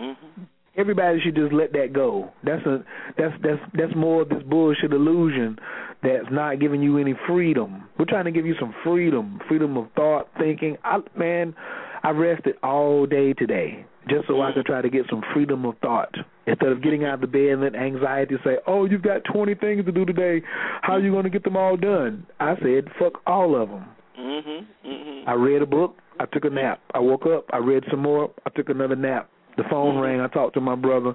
Mm-hmm. 0.00 0.42
Everybody 0.76 1.20
should 1.20 1.36
just 1.36 1.52
let 1.52 1.72
that 1.72 1.92
go. 1.92 2.32
That's 2.42 2.64
a 2.66 2.84
that's 3.16 3.34
that's 3.42 3.60
that's 3.74 3.94
more 3.94 4.22
of 4.22 4.28
this 4.28 4.42
bullshit 4.42 4.92
illusion 4.92 5.56
that's 6.02 6.26
not 6.30 6.58
giving 6.58 6.82
you 6.82 6.98
any 6.98 7.14
freedom. 7.26 7.84
We're 7.98 8.06
trying 8.06 8.24
to 8.24 8.32
give 8.32 8.44
you 8.44 8.54
some 8.58 8.74
freedom, 8.82 9.40
freedom 9.48 9.76
of 9.76 9.86
thought, 9.94 10.28
thinking. 10.38 10.76
I 10.82 10.98
man, 11.16 11.54
I 12.02 12.10
rested 12.10 12.56
all 12.62 13.06
day 13.06 13.34
today 13.34 13.86
just 14.08 14.26
so 14.28 14.40
I 14.42 14.52
could 14.52 14.66
try 14.66 14.82
to 14.82 14.90
get 14.90 15.06
some 15.08 15.22
freedom 15.32 15.64
of 15.64 15.76
thought. 15.78 16.14
Instead 16.46 16.72
of 16.72 16.82
getting 16.82 17.04
out 17.04 17.14
of 17.14 17.20
the 17.22 17.26
bed 17.26 17.52
and 17.52 17.62
let 17.62 17.74
anxiety 17.74 18.36
say, 18.44 18.58
"Oh, 18.66 18.84
you've 18.84 19.02
got 19.02 19.24
20 19.24 19.54
things 19.54 19.84
to 19.86 19.92
do 19.92 20.04
today. 20.04 20.42
How 20.82 20.94
are 20.94 21.00
you 21.00 21.10
going 21.10 21.24
to 21.24 21.30
get 21.30 21.44
them 21.44 21.56
all 21.56 21.76
done?" 21.76 22.26
I 22.40 22.56
said, 22.56 22.90
"Fuck 22.98 23.22
all 23.26 23.56
of 23.60 23.70
them." 23.70 23.84
Mhm. 24.18 24.66
Mhm. 24.84 25.24
I 25.26 25.32
read 25.32 25.62
a 25.62 25.66
book. 25.66 25.96
I 26.20 26.26
took 26.26 26.44
a 26.44 26.50
nap. 26.50 26.80
I 26.92 26.98
woke 26.98 27.26
up. 27.26 27.46
I 27.52 27.58
read 27.58 27.84
some 27.90 28.00
more. 28.00 28.30
I 28.46 28.50
took 28.50 28.68
another 28.68 28.96
nap. 28.96 29.28
The 29.56 29.64
phone 29.64 29.94
mm-hmm. 29.94 30.02
rang. 30.02 30.20
I 30.20 30.28
talked 30.28 30.54
to 30.54 30.60
my 30.60 30.74
brother. 30.74 31.14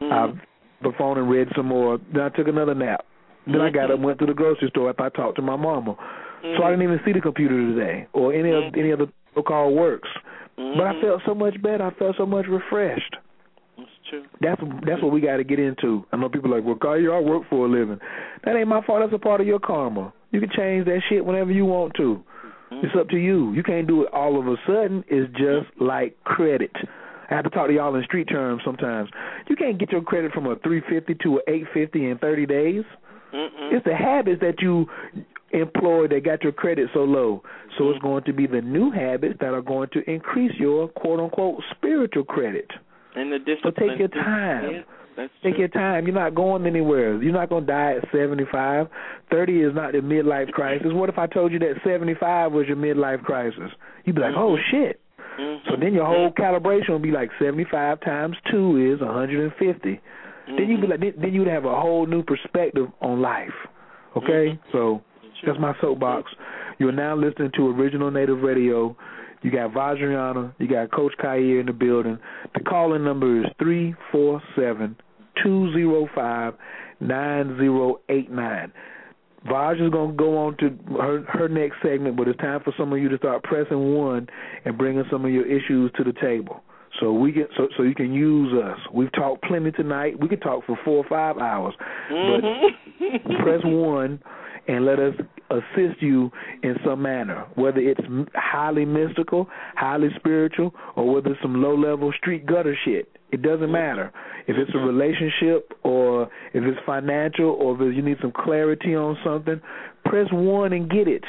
Mm-hmm. 0.00 0.12
I 0.12 0.40
the 0.82 0.92
phone 0.96 1.18
and 1.18 1.28
read 1.28 1.48
some 1.54 1.66
more. 1.66 1.98
Then 2.12 2.22
I 2.22 2.30
took 2.30 2.48
another 2.48 2.74
nap. 2.74 3.04
Then 3.46 3.60
I 3.60 3.70
got 3.70 3.90
up 3.90 3.96
mm-hmm. 3.96 4.04
went 4.04 4.18
to 4.20 4.26
the 4.26 4.34
grocery 4.34 4.68
store 4.70 4.94
I 4.98 5.08
talked 5.10 5.36
to 5.36 5.42
my 5.42 5.56
mama. 5.56 5.96
So 6.42 6.62
I 6.62 6.70
didn't 6.70 6.84
even 6.84 7.00
see 7.04 7.12
the 7.12 7.20
computer 7.20 7.54
today 7.54 8.06
or 8.14 8.32
any 8.32 8.50
of 8.50 8.74
any 8.74 8.90
of 8.92 8.98
the 8.98 9.08
so-called 9.34 9.76
works. 9.76 10.08
But 10.76 10.86
I 10.86 11.00
felt 11.00 11.22
so 11.26 11.34
much 11.34 11.60
better. 11.62 11.84
I 11.84 11.94
felt 11.94 12.16
so 12.18 12.26
much 12.26 12.46
refreshed. 12.48 13.16
That's 13.76 13.90
true. 14.10 14.24
That's 14.40 14.60
that's 14.86 15.02
what 15.02 15.12
we 15.12 15.20
got 15.20 15.38
to 15.38 15.44
get 15.44 15.58
into. 15.58 16.04
I 16.12 16.16
know 16.16 16.28
people 16.28 16.52
are 16.52 16.56
like, 16.56 16.66
well, 16.66 16.76
Kyle, 16.76 17.14
I 17.14 17.20
work 17.20 17.44
for 17.48 17.66
a 17.66 17.68
living. 17.68 17.98
That 18.44 18.56
ain't 18.56 18.68
my 18.68 18.84
fault. 18.84 19.00
That's 19.00 19.14
a 19.14 19.18
part 19.18 19.40
of 19.40 19.46
your 19.46 19.58
karma. 19.58 20.12
You 20.32 20.40
can 20.40 20.50
change 20.54 20.84
that 20.86 21.00
shit 21.08 21.24
whenever 21.24 21.50
you 21.50 21.64
want 21.64 21.94
to. 21.96 22.22
Mm-hmm. 22.70 22.86
It's 22.86 22.94
up 22.98 23.08
to 23.08 23.16
you. 23.16 23.52
You 23.52 23.62
can't 23.62 23.86
do 23.86 24.02
it 24.02 24.12
all 24.12 24.38
of 24.38 24.46
a 24.46 24.56
sudden. 24.66 25.04
It's 25.08 25.30
just 25.32 25.80
like 25.80 26.22
credit. 26.24 26.72
I 27.30 27.34
have 27.34 27.44
to 27.44 27.50
talk 27.50 27.68
to 27.68 27.72
y'all 27.72 27.94
in 27.94 28.02
street 28.04 28.28
terms 28.28 28.62
sometimes. 28.64 29.08
You 29.48 29.56
can't 29.56 29.78
get 29.78 29.92
your 29.92 30.02
credit 30.02 30.32
from 30.32 30.46
a 30.46 30.56
350 30.56 31.14
to 31.22 31.36
a 31.38 31.50
850 31.50 32.10
in 32.10 32.18
30 32.18 32.46
days. 32.46 32.84
Mm-mm. 33.32 33.72
It's 33.72 33.84
the 33.84 33.94
habits 33.94 34.40
that 34.40 34.60
you 34.60 34.86
employ 35.52 36.08
that 36.08 36.24
got 36.24 36.42
your 36.42 36.52
credit 36.52 36.88
so 36.94 37.00
low. 37.00 37.42
So 37.78 37.90
it's 37.90 37.98
mm-hmm. 37.98 38.06
going 38.06 38.24
to 38.24 38.32
be 38.32 38.46
the 38.46 38.60
new 38.60 38.90
habits 38.90 39.36
that 39.40 39.52
are 39.52 39.62
going 39.62 39.88
to 39.92 40.10
increase 40.10 40.52
your 40.58 40.88
quote 40.88 41.20
unquote 41.20 41.62
spiritual 41.76 42.24
credit. 42.24 42.70
And 43.16 43.32
the 43.32 43.38
So 43.62 43.70
take 43.70 43.98
your 43.98 44.08
time. 44.08 44.70
Yeah, 44.72 44.80
that's 45.16 45.32
Take 45.42 45.54
true. 45.54 45.60
your 45.60 45.68
time. 45.68 46.06
You're 46.06 46.14
not 46.14 46.34
going 46.34 46.66
anywhere. 46.66 47.20
You're 47.22 47.32
not 47.32 47.48
going 47.48 47.66
to 47.66 47.72
die 47.72 47.94
at 47.96 48.08
75. 48.12 48.86
30 49.30 49.60
is 49.60 49.74
not 49.74 49.92
the 49.92 49.98
midlife 49.98 50.50
crisis. 50.52 50.88
What 50.92 51.08
if 51.08 51.18
I 51.18 51.26
told 51.26 51.52
you 51.52 51.58
that 51.58 51.74
75 51.84 52.52
was 52.52 52.66
your 52.68 52.76
midlife 52.76 53.22
crisis? 53.22 53.70
You'd 54.04 54.16
be 54.16 54.22
like, 54.22 54.34
oh, 54.36 54.56
mm-hmm. 54.56 54.76
shit. 54.76 55.00
Mm-hmm. 55.38 55.68
So 55.68 55.76
then 55.80 55.92
your 55.92 56.06
whole 56.06 56.30
calibration 56.30 56.90
would 56.90 57.02
be 57.02 57.10
like 57.10 57.30
75 57.40 58.00
times 58.00 58.36
2 58.50 58.94
is 58.94 59.00
150. 59.00 60.00
Then 60.46 60.68
you'd 60.68 60.80
be 60.80 60.86
like, 60.86 61.00
then 61.00 61.14
then 61.20 61.32
you'd 61.32 61.46
have 61.46 61.64
a 61.64 61.80
whole 61.80 62.06
new 62.06 62.22
perspective 62.22 62.88
on 63.00 63.20
life. 63.20 63.54
Okay? 64.16 64.58
So 64.72 65.02
that's 65.46 65.58
my 65.58 65.74
soapbox. 65.80 66.30
You're 66.78 66.92
now 66.92 67.16
listening 67.16 67.50
to 67.56 67.68
Original 67.68 68.10
Native 68.10 68.40
Radio. 68.40 68.96
You 69.42 69.50
got 69.50 69.72
Vajrayana, 69.72 70.54
you 70.58 70.68
got 70.68 70.92
Coach 70.92 71.14
Khayr 71.18 71.60
in 71.60 71.66
the 71.66 71.72
building. 71.72 72.18
The 72.54 72.60
calling 72.60 73.04
number 73.04 73.40
is 73.40 73.46
three 73.58 73.94
four 74.12 74.42
seven 74.54 74.96
two 75.42 75.72
zero 75.72 76.08
five 76.14 76.54
nine 77.00 77.56
zero 77.58 78.00
eight 78.08 78.30
nine. 78.30 78.72
Vaj 79.46 79.82
is 79.82 79.90
gonna 79.90 80.12
go 80.12 80.36
on 80.36 80.56
to 80.58 80.76
her 81.00 81.22
her 81.28 81.48
next 81.48 81.76
segment, 81.82 82.16
but 82.16 82.28
it's 82.28 82.38
time 82.40 82.60
for 82.62 82.74
some 82.76 82.92
of 82.92 82.98
you 82.98 83.08
to 83.08 83.16
start 83.16 83.42
pressing 83.42 83.94
one 83.94 84.28
and 84.66 84.76
bringing 84.76 85.04
some 85.10 85.24
of 85.24 85.30
your 85.30 85.46
issues 85.46 85.90
to 85.96 86.04
the 86.04 86.12
table. 86.20 86.62
So 87.00 87.12
we 87.12 87.32
get 87.32 87.48
so 87.56 87.68
so 87.76 87.82
you 87.82 87.94
can 87.94 88.12
use 88.12 88.52
us. 88.52 88.78
We've 88.92 89.12
talked 89.12 89.42
plenty 89.44 89.70
tonight. 89.72 90.20
We 90.20 90.28
could 90.28 90.42
talk 90.42 90.66
for 90.66 90.78
four 90.84 90.98
or 90.98 91.08
five 91.08 91.38
hours, 91.38 91.74
but 92.10 92.16
mm-hmm. 92.16 93.36
press 93.42 93.60
one 93.64 94.20
and 94.68 94.84
let 94.84 94.98
us 94.98 95.14
assist 95.50 96.00
you 96.00 96.30
in 96.62 96.76
some 96.84 97.02
manner, 97.02 97.46
whether 97.54 97.78
it's 97.78 98.00
highly 98.34 98.84
mystical, 98.84 99.48
highly 99.74 100.08
spiritual, 100.16 100.74
or 100.96 101.12
whether 101.12 101.30
it's 101.30 101.42
some 101.42 101.62
low 101.62 101.76
level 101.76 102.12
street 102.18 102.46
gutter 102.46 102.76
shit. 102.84 103.08
It 103.32 103.42
doesn't 103.42 103.70
matter. 103.70 104.12
If 104.46 104.56
it's 104.56 104.70
a 104.74 104.78
relationship 104.78 105.72
or 105.84 106.24
if 106.52 106.64
it's 106.64 106.78
financial 106.84 107.50
or 107.50 107.74
if 107.74 107.94
you 107.94 108.02
need 108.02 108.18
some 108.20 108.32
clarity 108.32 108.94
on 108.94 109.16
something, 109.24 109.60
press 110.04 110.26
one 110.32 110.72
and 110.72 110.90
get 110.90 111.06
it. 111.06 111.24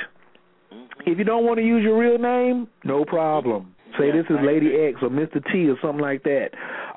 If 1.06 1.18
you 1.18 1.24
don't 1.24 1.46
want 1.46 1.58
to 1.58 1.66
use 1.66 1.84
your 1.84 1.98
real 1.98 2.18
name, 2.18 2.68
no 2.84 3.06
problem. 3.06 3.76
Say 4.00 4.12
this 4.12 4.26
is 4.30 4.38
Lady 4.44 4.72
X 4.88 5.00
or 5.02 5.10
Mr. 5.10 5.44
T 5.52 5.68
or 5.68 5.76
something 5.82 6.02
like 6.02 6.24
that. 6.24 6.50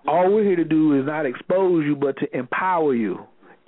All 0.06 0.32
we're 0.32 0.44
here 0.44 0.56
to 0.56 0.64
do 0.64 0.98
is 0.98 1.06
not 1.06 1.26
expose 1.26 1.84
you, 1.84 1.96
but 1.96 2.16
to 2.18 2.36
empower 2.36 2.94
you. 2.94 3.18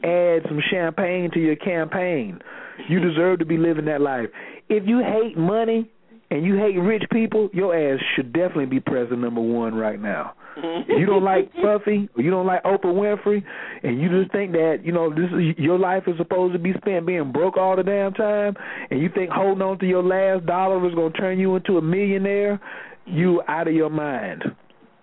Add 0.05 0.43
some 0.49 0.61
champagne 0.71 1.31
to 1.33 1.41
your 1.41 1.57
campaign. 1.57 2.41
You 2.89 3.01
deserve 3.01 3.39
to 3.39 3.45
be 3.45 3.57
living 3.57 3.87
that 3.87 4.01
life. 4.01 4.27
If 4.69 4.85
you 4.87 4.99
hate 4.99 5.37
money 5.37 5.91
and 6.31 6.45
you 6.45 6.57
hate 6.57 6.77
rich 6.79 7.05
people, 7.11 7.49
your 7.53 7.75
ass 7.75 8.01
should 8.15 8.33
definitely 8.33 8.67
be 8.67 8.81
president 8.81 9.21
number 9.21 9.41
one 9.41 9.75
right 9.75 10.01
now. 10.01 10.35
If 10.89 10.99
you 10.99 11.05
don't 11.05 11.25
like 11.25 11.53
Puffy 11.55 12.09
or 12.17 12.23
you 12.23 12.31
don't 12.31 12.47
like 12.47 12.63
Oprah 12.65 12.85
Winfrey, 12.87 13.43
and 13.83 14.01
you 14.01 14.09
just 14.09 14.33
think 14.33 14.53
that 14.53 14.79
you 14.83 14.93
know 14.93 15.11
this 15.11 15.29
is 15.31 15.59
your 15.59 15.79
life 15.79 16.05
is 16.07 16.17
supposed 16.17 16.55
to 16.55 16.59
be 16.59 16.73
spent 16.79 17.07
being 17.07 17.31
broke 17.31 17.59
all 17.59 17.77
the 17.77 17.83
damn 17.83 18.15
time, 18.15 18.55
and 18.91 19.01
you 19.01 19.11
think 19.15 19.31
holding 19.31 19.61
on 19.61 19.79
to 19.81 19.87
your 19.87 20.03
last 20.03 20.47
dollar 20.47 20.87
is 20.89 20.95
going 20.95 21.13
to 21.13 21.19
turn 21.19 21.39
you 21.39 21.57
into 21.57 21.77
a 21.77 21.83
millionaire, 21.83 22.59
you 23.05 23.43
out 23.49 23.69
of 23.69 23.75
your 23.75 23.91
mind. 23.91 24.45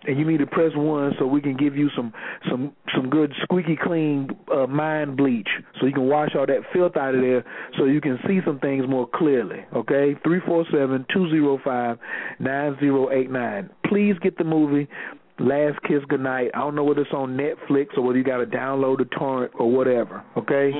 And 0.05 0.19
you 0.19 0.25
need 0.25 0.39
to 0.39 0.45
press 0.45 0.71
one 0.75 1.13
so 1.17 1.25
we 1.25 1.39
can 1.41 1.55
give 1.55 1.77
you 1.77 1.89
some 1.95 2.11
some 2.49 2.73
some 2.93 3.09
good 3.09 3.31
squeaky 3.43 3.77
clean 3.81 4.29
uh, 4.53 4.67
mind 4.67 5.15
bleach, 5.15 5.47
so 5.79 5.85
you 5.85 5.93
can 5.93 6.09
wash 6.09 6.31
all 6.37 6.45
that 6.45 6.59
filth 6.73 6.97
out 6.97 7.15
of 7.15 7.21
there, 7.21 7.45
so 7.77 7.85
you 7.85 8.01
can 8.01 8.19
see 8.27 8.41
some 8.45 8.59
things 8.59 8.85
more 8.87 9.07
clearly. 9.07 9.59
Okay, 9.73 10.15
three 10.23 10.41
four 10.45 10.65
seven 10.71 11.05
two 11.13 11.29
zero 11.29 11.57
five 11.63 11.97
nine 12.39 12.75
zero 12.81 13.11
eight 13.11 13.31
nine. 13.31 13.69
Please 13.85 14.15
get 14.21 14.37
the 14.37 14.43
movie. 14.43 14.89
Last 15.39 15.81
Kiss 15.83 16.03
Goodnight. 16.09 16.51
I 16.53 16.59
don't 16.59 16.75
know 16.75 16.83
whether 16.83 17.01
it's 17.01 17.11
on 17.11 17.35
Netflix 17.37 17.97
or 17.97 18.03
whether 18.03 18.17
you 18.17 18.23
got 18.23 18.37
to 18.37 18.45
download 18.45 18.99
a 19.01 19.05
torrent 19.05 19.53
or 19.57 19.71
whatever. 19.71 20.23
Okay, 20.37 20.71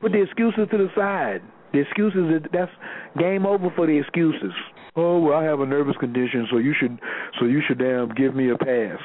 put 0.00 0.12
the 0.12 0.22
excuses 0.22 0.66
to 0.70 0.78
the 0.78 0.88
side. 0.96 1.42
The 1.72 1.80
excuses 1.80 2.42
that's 2.52 2.70
game 3.18 3.46
over 3.46 3.70
for 3.76 3.86
the 3.86 3.98
excuses. 3.98 4.52
Oh, 4.94 5.20
well, 5.20 5.38
I 5.38 5.44
have 5.44 5.60
a 5.60 5.66
nervous 5.66 5.96
condition, 5.96 6.46
so 6.50 6.58
you 6.58 6.74
should 6.78 6.98
so 7.40 7.46
you 7.46 7.62
should 7.66 7.78
damn 7.78 8.10
give 8.14 8.34
me 8.34 8.50
a 8.50 8.58
pass. 8.58 8.98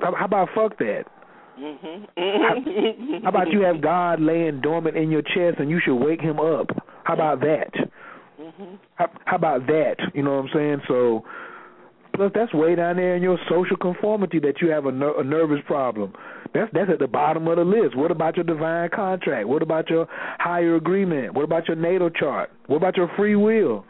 How, 0.00 0.14
how 0.14 0.24
about 0.24 0.48
fuck 0.54 0.78
that? 0.78 1.04
Mm-hmm. 1.58 3.22
How 3.24 3.28
about 3.28 3.50
you 3.50 3.60
have 3.60 3.80
God 3.80 4.20
laying 4.20 4.60
dormant 4.60 4.96
in 4.96 5.10
your 5.10 5.22
chest 5.22 5.58
and 5.58 5.70
you 5.70 5.80
should 5.84 5.96
wake 5.96 6.20
him 6.20 6.40
up? 6.40 6.68
How 7.04 7.14
about 7.14 7.40
that? 7.40 7.72
Mm-hmm. 8.40 8.74
How, 8.96 9.10
how 9.24 9.36
about 9.36 9.66
that? 9.66 9.96
You 10.14 10.22
know 10.22 10.36
what 10.36 10.46
I'm 10.46 10.50
saying? 10.54 10.80
So, 10.88 11.24
plus 12.14 12.32
that's 12.34 12.52
way 12.54 12.74
down 12.74 12.96
there 12.96 13.14
in 13.14 13.22
your 13.22 13.38
social 13.48 13.76
conformity 13.76 14.38
that 14.40 14.60
you 14.60 14.70
have 14.70 14.86
a, 14.86 14.92
ner- 14.92 15.20
a 15.20 15.24
nervous 15.24 15.60
problem. 15.66 16.12
That's 16.54 16.70
that's 16.72 16.90
at 16.90 16.98
the 16.98 17.08
bottom 17.08 17.46
of 17.48 17.56
the 17.56 17.64
list. 17.64 17.96
What 17.96 18.10
about 18.10 18.36
your 18.36 18.44
divine 18.44 18.90
contract? 18.90 19.46
What 19.46 19.62
about 19.62 19.90
your 19.90 20.08
higher 20.38 20.76
agreement? 20.76 21.34
What 21.34 21.44
about 21.44 21.68
your 21.68 21.76
natal 21.76 22.10
chart? 22.10 22.50
What 22.66 22.76
about 22.76 22.96
your 22.96 23.10
free 23.16 23.36
will? 23.36 23.84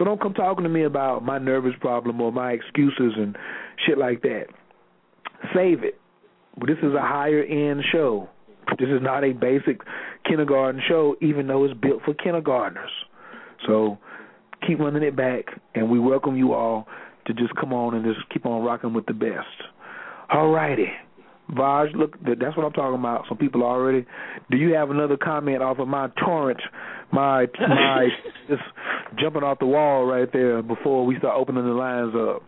So 0.00 0.06
don't 0.06 0.18
come 0.18 0.32
talking 0.32 0.64
to 0.64 0.70
me 0.70 0.84
about 0.84 1.22
my 1.22 1.36
nervous 1.36 1.74
problem 1.78 2.22
or 2.22 2.32
my 2.32 2.52
excuses 2.52 3.12
and 3.18 3.36
shit 3.86 3.98
like 3.98 4.22
that. 4.22 4.46
Save 5.54 5.84
it. 5.84 6.00
This 6.66 6.78
is 6.78 6.94
a 6.94 7.02
higher 7.02 7.42
end 7.42 7.82
show. 7.92 8.26
This 8.78 8.88
is 8.88 9.02
not 9.02 9.24
a 9.24 9.32
basic 9.32 9.82
kindergarten 10.26 10.80
show, 10.88 11.16
even 11.20 11.46
though 11.46 11.64
it's 11.64 11.78
built 11.78 12.00
for 12.02 12.14
kindergartners. 12.14 12.88
So 13.66 13.98
keep 14.66 14.78
running 14.78 15.02
it 15.02 15.16
back, 15.16 15.44
and 15.74 15.90
we 15.90 15.98
welcome 15.98 16.34
you 16.34 16.54
all 16.54 16.88
to 17.26 17.34
just 17.34 17.54
come 17.56 17.74
on 17.74 17.94
and 17.94 18.02
just 18.02 18.26
keep 18.30 18.46
on 18.46 18.64
rocking 18.64 18.94
with 18.94 19.04
the 19.04 19.12
best. 19.12 19.68
All 20.32 20.48
righty. 20.48 20.90
Vaj, 21.52 21.94
look, 21.94 22.16
that's 22.22 22.56
what 22.56 22.64
I'm 22.64 22.72
talking 22.72 22.98
about. 22.98 23.26
Some 23.28 23.36
people 23.36 23.64
already. 23.64 24.06
Do 24.50 24.56
you 24.56 24.72
have 24.74 24.90
another 24.90 25.18
comment 25.18 25.62
off 25.62 25.78
of 25.78 25.88
my 25.88 26.08
torrent, 26.24 26.60
my 27.12 27.46
my 27.60 28.08
just 28.48 28.62
jumping 29.20 29.42
off 29.42 29.58
the 29.58 29.66
wall 29.66 30.04
right 30.04 30.32
there 30.32 30.62
before 30.62 31.04
we 31.04 31.18
start 31.18 31.36
opening 31.36 31.64
the 31.64 31.70
lines 31.70 32.14
up? 32.14 32.42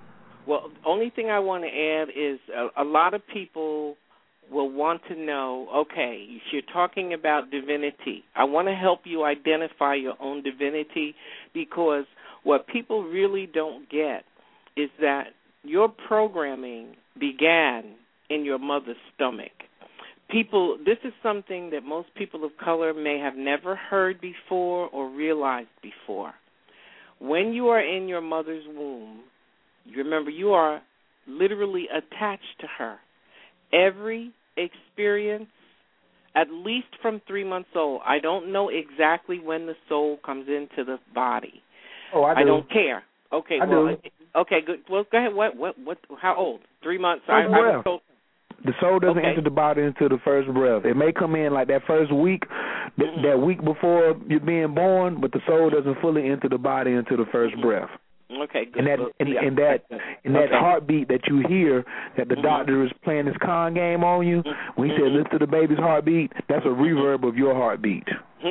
Well, 0.47 0.71
only 0.85 1.11
thing 1.11 1.31
I 1.31 1.39
want 1.39 1.65
to 1.65 1.69
add 1.69 2.09
is 2.09 2.41
a, 2.55 2.83
a 2.83 2.85
lot 2.85 3.15
of 3.15 3.23
people 3.33 3.97
will 4.51 4.71
want 4.71 5.03
to 5.09 5.15
know. 5.15 5.69
Okay, 5.75 6.27
if 6.29 6.43
you're 6.53 6.63
talking 6.73 7.15
about 7.15 7.51
divinity, 7.51 8.25
I 8.35 8.45
want 8.45 8.69
to 8.69 8.75
help 8.75 9.01
you 9.05 9.25
identify 9.25 9.95
your 9.95 10.15
own 10.21 10.43
divinity 10.43 11.15
because 11.55 12.05
what 12.43 12.67
people 12.67 13.05
really 13.05 13.49
don't 13.53 13.89
get 13.89 14.25
is 14.77 14.91
that 15.01 15.29
your 15.63 15.89
programming 15.89 16.97
began 17.19 17.95
in 18.31 18.45
your 18.45 18.59
mother's 18.59 18.97
stomach. 19.15 19.53
People, 20.33 20.79
this 20.85 20.97
is 21.05 21.13
something 21.23 21.71
that 21.71 21.85
most 21.85 22.09
people 22.17 22.43
of 22.45 22.53
color 22.57 22.95
may 22.95 23.19
have 23.19 23.37
never 23.37 23.77
heard 23.77 24.19
before 24.21 24.89
or 24.89 25.11
realized 25.11 25.69
before. 25.83 26.33
When 27.21 27.53
you 27.53 27.69
are 27.69 27.81
in 27.81 28.09
your 28.09 28.23
mother's 28.23 28.65
womb, 28.67 29.21
you 29.85 29.99
remember 29.99 30.31
you 30.31 30.53
are 30.53 30.81
literally 31.29 31.87
attached 31.95 32.61
to 32.61 32.67
her. 32.79 32.97
Every 33.73 34.33
experience, 34.57 35.51
at 36.35 36.49
least 36.51 36.89
from 37.03 37.21
three 37.27 37.45
months 37.45 37.69
old, 37.77 38.01
I 38.07 38.19
don't 38.19 38.53
know 38.53 38.71
exactly 38.71 39.39
when 39.39 39.67
the 39.67 39.75
soul 39.89 40.19
comes 40.25 40.49
into 40.49 40.85
the 40.85 40.99
body. 41.15 41.63
Oh, 42.15 42.25
I, 42.25 42.35
do. 42.35 42.41
I 42.41 42.45
don't 42.45 42.71
care. 42.71 43.03
Okay, 43.33 43.59
I 43.63 43.67
well, 43.67 43.89
do. 43.89 43.97
okay, 44.41 44.61
good. 44.65 44.81
Well, 44.91 45.05
go 45.11 45.19
ahead. 45.19 45.35
What, 45.35 45.57
what, 45.57 45.79
what? 45.79 45.99
How 46.21 46.37
old? 46.37 46.61
Three 46.83 46.99
months. 46.99 47.25
Oh, 47.29 47.33
I, 47.33 47.43
I 47.43 47.49
was 47.49 47.85
told. 47.85 48.01
The 48.65 48.75
soul 48.81 48.99
doesn't 49.01 49.19
Okay. 49.19 49.29
enter 49.29 49.41
the 49.41 49.51
body 49.51 49.83
until 49.83 50.09
the 50.09 50.19
first 50.19 50.49
breath. 50.53 50.85
It 50.85 50.97
may 50.97 51.13
come 51.13 51.35
in 51.35 51.53
like 51.53 51.67
that 51.69 51.83
first 51.85 52.13
week, 52.13 52.45
th- 52.99 53.11
Mhm. 53.11 53.23
that 53.23 53.41
week 53.41 53.63
before 53.65 54.17
you're 54.29 54.41
being 54.41 54.75
born, 54.75 55.17
but 55.21 55.33
the 55.33 55.41
soul 55.47 55.69
doesn't 55.71 55.97
fully 56.01 56.29
enter 56.31 56.49
the 56.49 56.59
body 56.59 56.93
until 56.93 57.17
the 57.17 57.27
1st 57.27 57.61
breath. 57.61 57.91
Okay, 58.31 58.65
good. 58.65 58.79
And 58.79 58.87
that 58.87 59.13
and, 59.21 59.29
yeah, 59.29 59.45
and 59.45 59.57
that 59.59 59.85
and 60.25 60.35
that 60.35 60.45
okay. 60.45 60.57
heartbeat 60.57 61.09
that 61.09 61.27
you 61.29 61.41
hear 61.41 61.85
that 62.17 62.29
the 62.29 62.37
Mhm. 62.37 62.43
doctor 62.43 62.83
is 62.83 62.93
playing 63.05 63.27
his 63.27 63.37
con 63.39 63.75
game 63.75 64.03
on 64.05 64.27
you. 64.27 64.43
When 64.77 64.89
he 64.89 64.97
said 64.97 65.05
Mhm. 65.05 65.15
listen 65.17 65.31
to 65.33 65.39
the 65.39 65.47
baby's 65.47 65.79
heartbeat, 65.79 66.33
that's 66.49 66.65
a 66.65 66.71
reverb 66.71 67.25
of 67.25 67.37
your 67.37 67.55
heartbeat. 67.55 68.09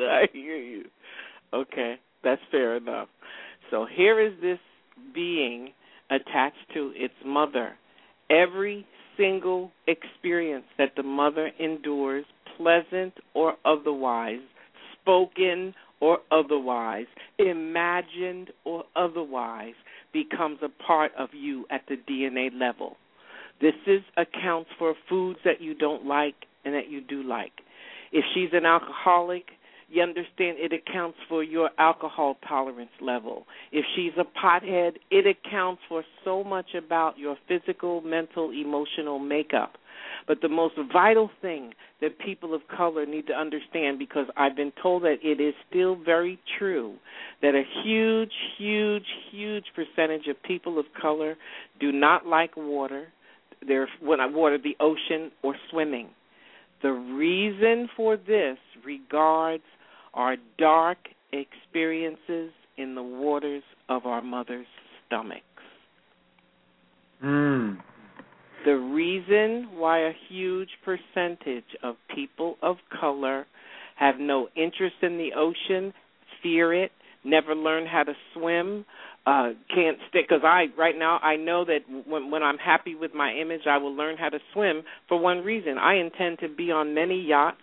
I 0.00 0.28
hear 0.32 0.56
you. 0.56 0.84
Okay, 1.52 1.98
that's 2.22 2.42
fair 2.50 2.76
enough. 2.76 3.08
So 3.70 3.84
here 3.84 4.18
is 4.18 4.32
this 4.40 4.58
being 5.12 5.72
attached 6.10 6.70
to 6.72 6.92
its 6.96 7.14
mother. 7.24 7.76
Every 8.30 8.86
single 9.16 9.70
experience 9.86 10.66
that 10.78 10.92
the 10.96 11.02
mother 11.02 11.50
endures, 11.58 12.24
pleasant 12.56 13.14
or 13.34 13.54
otherwise, 13.64 14.40
spoken 15.00 15.74
or 16.00 16.18
otherwise, 16.30 17.06
imagined 17.38 18.50
or 18.64 18.84
otherwise, 18.94 19.74
becomes 20.12 20.58
a 20.62 20.68
part 20.82 21.12
of 21.18 21.30
you 21.32 21.66
at 21.70 21.82
the 21.88 21.96
DNA 21.96 22.50
level. 22.58 22.96
This 23.60 23.74
is 23.86 24.02
accounts 24.16 24.70
for 24.78 24.94
foods 25.08 25.40
that 25.44 25.60
you 25.60 25.74
don't 25.74 26.06
like 26.06 26.34
and 26.64 26.74
that 26.74 26.88
you 26.88 27.00
do 27.00 27.22
like. 27.22 27.52
If 28.12 28.24
she's 28.34 28.50
an 28.52 28.64
alcoholic, 28.64 29.46
you 29.90 30.02
understand 30.02 30.58
it 30.58 30.72
accounts 30.72 31.18
for 31.28 31.42
your 31.42 31.70
alcohol 31.78 32.36
tolerance 32.46 32.90
level. 33.00 33.46
If 33.72 33.84
she's 33.96 34.12
a 34.18 34.24
pothead, 34.24 34.96
it 35.10 35.26
accounts 35.26 35.82
for 35.88 36.04
so 36.24 36.44
much 36.44 36.74
about 36.74 37.18
your 37.18 37.36
physical, 37.48 38.00
mental, 38.02 38.50
emotional 38.50 39.18
makeup. 39.18 39.74
But 40.26 40.42
the 40.42 40.48
most 40.48 40.74
vital 40.92 41.30
thing 41.40 41.72
that 42.00 42.18
people 42.18 42.54
of 42.54 42.60
color 42.68 43.06
need 43.06 43.26
to 43.28 43.32
understand, 43.32 43.98
because 43.98 44.26
I've 44.36 44.54
been 44.54 44.72
told 44.82 45.02
that 45.04 45.16
it 45.22 45.40
is 45.40 45.54
still 45.68 45.96
very 45.96 46.38
true, 46.58 46.96
that 47.40 47.54
a 47.54 47.62
huge, 47.82 48.32
huge, 48.58 49.06
huge 49.30 49.64
percentage 49.74 50.26
of 50.28 50.42
people 50.42 50.78
of 50.78 50.86
color 51.00 51.36
do 51.80 51.92
not 51.92 52.26
like 52.26 52.56
water. 52.56 53.08
They're 53.66 53.88
when 54.00 54.20
I 54.20 54.26
water 54.26 54.58
the 54.58 54.76
ocean 54.80 55.32
or 55.42 55.54
swimming. 55.70 56.10
The 56.82 56.92
reason 56.92 57.88
for 57.96 58.16
this 58.16 58.58
regards 58.84 59.64
our 60.14 60.36
dark 60.58 60.98
experiences 61.32 62.52
in 62.76 62.94
the 62.94 63.02
waters 63.02 63.62
of 63.88 64.06
our 64.06 64.22
mother's 64.22 64.66
stomachs. 65.06 65.42
Mm. 67.24 67.78
The 68.64 68.74
reason 68.74 69.68
why 69.78 70.00
a 70.00 70.12
huge 70.28 70.68
percentage 70.84 71.64
of 71.82 71.96
people 72.14 72.56
of 72.62 72.76
color 73.00 73.46
have 73.96 74.16
no 74.18 74.48
interest 74.56 74.96
in 75.02 75.18
the 75.18 75.30
ocean, 75.36 75.92
fear 76.42 76.72
it, 76.72 76.92
never 77.24 77.54
learn 77.54 77.86
how 77.86 78.04
to 78.04 78.12
swim, 78.34 78.84
uh 79.26 79.50
can't 79.74 79.98
stick 80.08 80.26
because 80.28 80.42
I 80.44 80.66
right 80.78 80.96
now 80.96 81.18
I 81.18 81.36
know 81.36 81.64
that 81.64 81.80
when 82.06 82.30
when 82.30 82.42
I'm 82.42 82.56
happy 82.56 82.94
with 82.94 83.14
my 83.14 83.32
image 83.32 83.62
I 83.68 83.76
will 83.76 83.94
learn 83.94 84.16
how 84.16 84.30
to 84.30 84.38
swim 84.54 84.82
for 85.08 85.18
one 85.18 85.44
reason. 85.44 85.76
I 85.76 85.96
intend 85.96 86.38
to 86.40 86.48
be 86.48 86.70
on 86.70 86.94
many 86.94 87.20
yachts. 87.20 87.60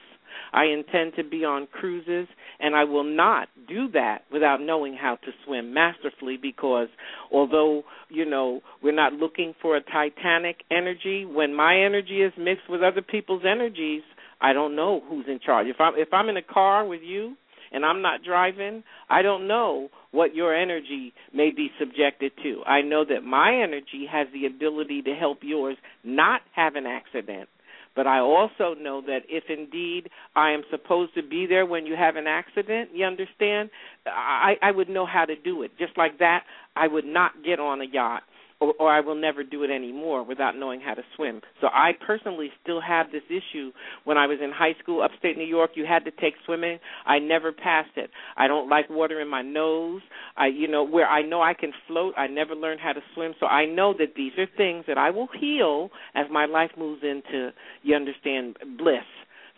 I 0.54 0.66
intend 0.66 1.14
to 1.18 1.24
be 1.24 1.44
on 1.46 1.68
cruises 1.68 2.28
and 2.60 2.76
I 2.76 2.84
will 2.84 3.04
not 3.04 3.50
do 3.68 3.90
that 3.92 4.24
without 4.32 4.62
knowing 4.62 4.96
how 4.96 5.16
to 5.16 5.32
swim 5.46 5.74
masterfully 5.74 6.38
because 6.42 6.88
although, 7.32 7.84
you 8.10 8.26
know, 8.26 8.62
we're 8.82 8.94
not 8.94 9.14
looking 9.14 9.54
for 9.62 9.76
a 9.76 9.82
titanic 9.82 10.58
energy, 10.72 11.26
when 11.26 11.54
my 11.54 11.78
energy 11.78 12.22
is 12.22 12.34
mixed 12.38 12.70
with 12.70 12.82
other 12.82 13.02
people's 13.02 13.44
energies, 13.46 14.04
I 14.42 14.54
don't 14.54 14.76
know 14.76 15.02
who's 15.08 15.26
in 15.28 15.40
charge. 15.40 15.68
If 15.68 15.78
I'm 15.80 15.94
if 15.96 16.10
I'm 16.14 16.30
in 16.30 16.38
a 16.38 16.42
car 16.42 16.86
with 16.86 17.02
you 17.02 17.36
and 17.72 17.86
I'm 17.86 18.02
not 18.02 18.24
driving, 18.24 18.84
I 19.10 19.22
don't 19.22 19.48
know 19.48 19.90
what 20.12 20.36
your 20.36 20.56
energy 20.56 21.14
may 21.34 21.52
be 21.52 21.70
subjected 21.80 22.32
to. 22.44 22.64
I 22.66 22.82
know 22.82 23.04
that 23.06 23.24
my 23.24 23.62
energy 23.64 24.08
has 24.10 24.28
the 24.34 24.46
ability 24.46 25.02
to 25.04 25.14
help 25.14 25.40
yours 25.42 25.78
not 26.04 26.42
have 26.56 26.76
an 26.76 26.86
accident. 26.86 27.50
But 27.96 28.08
I 28.08 28.20
also 28.20 28.76
know 28.80 29.02
that 29.02 29.22
if 29.30 29.46
indeed 29.50 30.10
I 30.36 30.52
am 30.52 30.64
supposed 30.70 31.16
to 31.16 31.24
be 31.24 31.46
there 31.46 31.66
when 31.66 31.86
you 31.86 31.96
have 31.96 32.18
an 32.18 32.28
accident, 32.28 32.90
you 32.94 33.06
understand, 33.06 33.70
I, 34.06 34.56
I 34.62 34.72
would 34.72 34.90
know 34.90 35.06
how 35.06 35.26
to 35.26 35.36
do 35.36 35.64
it. 35.64 35.72
Just 35.80 35.98
like 35.98 36.20
that, 36.20 36.44
I 36.76 36.88
would 36.88 37.06
not 37.06 37.32
get 37.44 37.60
on 37.60 37.82
a 37.82 37.86
yacht 37.86 38.24
or, 38.66 38.74
or 38.80 38.92
I 38.92 39.00
will 39.02 39.16
never 39.16 39.44
do 39.44 39.64
it 39.64 39.70
anymore 39.70 40.24
without 40.24 40.56
knowing 40.56 40.82
how 40.82 40.94
to 40.94 41.02
swim. 41.16 41.42
So 41.62 41.68
I 41.68 41.92
personally 42.06 42.50
still 42.62 42.82
have 42.82 43.08
this 43.12 43.24
issue. 43.30 43.72
When 44.04 44.18
I 44.18 44.28
was 44.28 44.40
in 44.42 44.52
high 44.52 44.76
school, 44.82 45.02
upstate 45.02 45.38
New 45.38 45.46
York, 45.46 45.72
you 45.76 45.86
had 45.86 46.06
to 46.06 46.12
take 46.12 46.34
swimming. 46.46 46.80
I 47.06 47.20
never 47.20 47.52
passed 47.52 47.98
it. 47.98 48.10
I 48.38 48.48
don't 48.48 48.70
like 48.70 48.90
water 48.90 49.22
in 49.22 49.30
my 49.30 49.42
nose. 49.42 50.02
I, 50.38 50.48
you 50.48 50.68
know, 50.68 50.84
where 50.84 51.08
I 51.08 51.22
know 51.22 51.42
I 51.42 51.54
can 51.54 51.72
float, 51.88 52.14
I 52.18 52.28
never 52.28 52.56
learned 52.56 52.80
how 52.80 52.94
to 52.94 53.02
swim. 53.14 53.34
So 53.40 53.46
I 53.46 53.66
know 53.66 53.94
that 53.98 54.16
these 54.16 54.34
are 54.38 54.48
things 54.58 54.86
that 54.88 54.98
I 54.98 55.12
will 55.12 55.28
heal 55.40 55.90
as 56.14 56.26
my 56.32 56.46
life 56.46 56.72
moves 56.78 57.04
into, 57.04 57.52
you 57.84 57.96
understand, 57.96 58.58
bliss. 58.78 59.06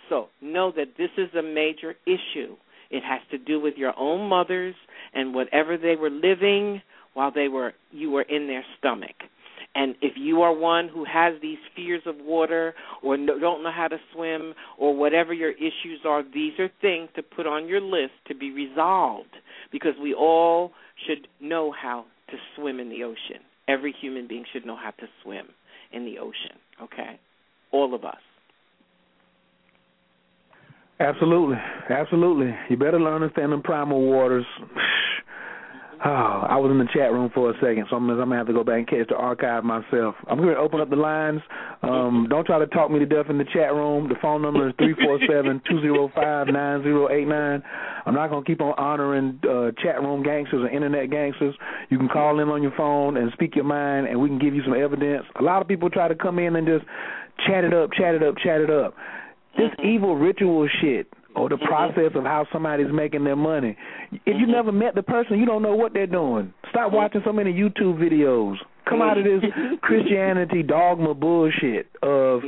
So 0.10 0.28
know 0.42 0.72
that 0.76 0.98
this 0.98 1.10
is 1.18 1.34
a 1.38 1.42
major 1.42 1.96
issue. 2.06 2.56
It 2.90 3.04
has 3.04 3.20
to 3.32 3.38
do 3.38 3.60
with 3.60 3.74
your 3.76 3.98
own 3.98 4.30
mothers 4.30 4.76
and 5.14 5.34
whatever 5.34 5.78
they 5.78 5.96
were 5.96 6.10
living 6.10 6.82
while 7.18 7.32
they 7.32 7.48
were 7.48 7.74
you 7.92 8.12
were 8.12 8.22
in 8.22 8.46
their 8.46 8.64
stomach. 8.78 9.16
And 9.74 9.96
if 10.02 10.14
you 10.16 10.44
are 10.44 10.54
one 10.54 10.88
who 10.88 11.04
has 11.04 11.34
these 11.42 11.58
fears 11.76 12.04
of 12.06 12.16
water 12.18 12.76
or 13.02 13.18
no, 13.18 13.40
don't 13.40 13.64
know 13.64 13.72
how 13.76 13.88
to 13.88 13.98
swim 14.14 14.54
or 14.78 14.96
whatever 14.96 15.34
your 15.34 15.52
issues 15.52 16.02
are, 16.06 16.22
these 16.22 16.54
are 16.60 16.70
things 16.80 17.10
to 17.16 17.24
put 17.24 17.48
on 17.48 17.68
your 17.68 17.82
list 17.82 18.14
to 18.28 18.36
be 18.36 18.52
resolved 18.52 19.36
because 19.72 19.94
we 20.02 20.14
all 20.14 20.74
should 21.08 21.28
know 21.42 21.72
how 21.72 22.06
to 22.30 22.38
swim 22.56 22.80
in 22.80 22.90
the 22.90 23.04
ocean. 23.04 23.42
Every 23.68 23.96
human 24.00 24.28
being 24.28 24.46
should 24.54 24.66
know 24.66 24.78
how 24.78 24.92
to 24.92 25.08
swim 25.24 25.48
in 25.92 26.06
the 26.06 26.20
ocean, 26.20 26.58
okay? 26.84 27.20
All 27.72 27.96
of 27.96 28.06
us. 28.06 28.22
Absolutely, 31.00 31.58
absolutely. 31.90 32.56
You 32.70 32.78
better 32.78 33.00
learn 33.00 33.22
to 33.22 33.26
understand 33.26 33.54
in 33.54 33.62
primal 33.64 34.02
waters. 34.02 34.46
Oh, 36.06 36.46
I 36.48 36.58
was 36.58 36.70
in 36.70 36.78
the 36.78 36.86
chat 36.94 37.12
room 37.12 37.32
for 37.34 37.50
a 37.50 37.54
second, 37.56 37.88
so 37.90 37.96
I'm, 37.96 38.08
I'm 38.10 38.18
gonna 38.18 38.38
have 38.38 38.46
to 38.48 38.54
go 38.54 38.64
back 38.64 38.78
and 38.78 38.88
catch 38.88 39.08
the 39.10 39.16
archive 39.16 39.64
myself. 39.64 40.14
I'm 40.30 40.38
going 40.38 40.54
to 40.54 40.58
open 40.58 40.80
up 40.80 40.92
the 40.92 40.96
lines. 40.96 41.42
Um, 41.82 42.28
don't 42.30 42.46
try 42.46 42.60
to 42.60 42.68
talk 42.68 42.92
me 42.92 43.00
to 43.00 43.06
death 43.06 43.26
in 43.30 43.40
the 43.40 43.46
chat 43.46 43.74
room. 43.74 44.08
The 44.08 44.16
phone 44.22 44.44
number 44.44 44.70
is 44.70 44.76
three 44.78 44.94
four 44.94 45.20
seven 45.28 45.60
two 45.70 45.82
zero 45.82 46.12
five 46.14 46.48
nine 46.48 46.84
zero 46.84 47.10
eight 47.10 47.28
nine. 47.28 47.64
I'm 48.06 48.14
not 48.14 48.30
gonna 48.30 48.46
keep 48.46 48.62
on 48.62 48.76
honoring 48.78 49.40
uh, 49.44 49.72
chat 49.82 50.00
room 50.00 50.22
gangsters 50.22 50.62
or 50.62 50.70
internet 50.70 51.10
gangsters. 51.10 51.56
You 51.90 51.98
can 51.98 52.10
call 52.10 52.40
in 52.42 52.50
on 52.50 52.62
your 52.62 52.74
phone 52.78 53.18
and 53.18 53.32
speak 53.34 53.56
your 53.56 53.66
mind, 53.66 54.08
and 54.08 54.22
we 54.22 54.30
can 54.30 54.38
give 54.38 54.54
you 54.54 54.62
some 54.64 54.76
evidence. 54.76 55.26
A 55.40 55.44
lot 55.44 55.64
of 55.64 55.68
people 55.68 55.90
try 55.90 56.08
to 56.08 56.16
come 56.16 56.38
in 56.38 56.56
and 56.56 56.68
just 56.68 56.86
chat 57.48 57.64
it 57.64 57.74
up, 57.74 57.92
chat 57.94 58.14
it 58.14 58.22
up, 58.22 58.36
chat 58.38 58.62
it 58.62 58.70
up. 58.70 58.94
This 59.58 59.72
evil 59.84 60.16
ritual 60.16 60.70
shit 60.80 61.08
or 61.38 61.50
the 61.50 61.56
mm-hmm. 61.56 61.66
process 61.66 62.12
of 62.16 62.24
how 62.24 62.48
somebody's 62.52 62.92
making 62.92 63.24
their 63.24 63.36
money. 63.36 63.78
If 64.12 64.22
you 64.26 64.34
mm-hmm. 64.34 64.52
never 64.52 64.72
met 64.72 64.96
the 64.96 65.04
person, 65.04 65.40
you 65.40 65.46
don't 65.46 65.62
know 65.62 65.76
what 65.76 65.94
they're 65.94 66.08
doing. 66.08 66.54
Stop 66.72 66.88
mm-hmm. 66.88 66.96
watching 66.96 67.22
so 67.24 67.32
many 67.32 67.54
YouTube 67.54 67.98
videos. 67.98 68.56
Come 68.90 69.02
out 69.02 69.18
of 69.18 69.24
this 69.24 69.44
Christianity 69.82 70.64
dogma 70.64 71.14
bullshit 71.14 71.88
of 72.02 72.42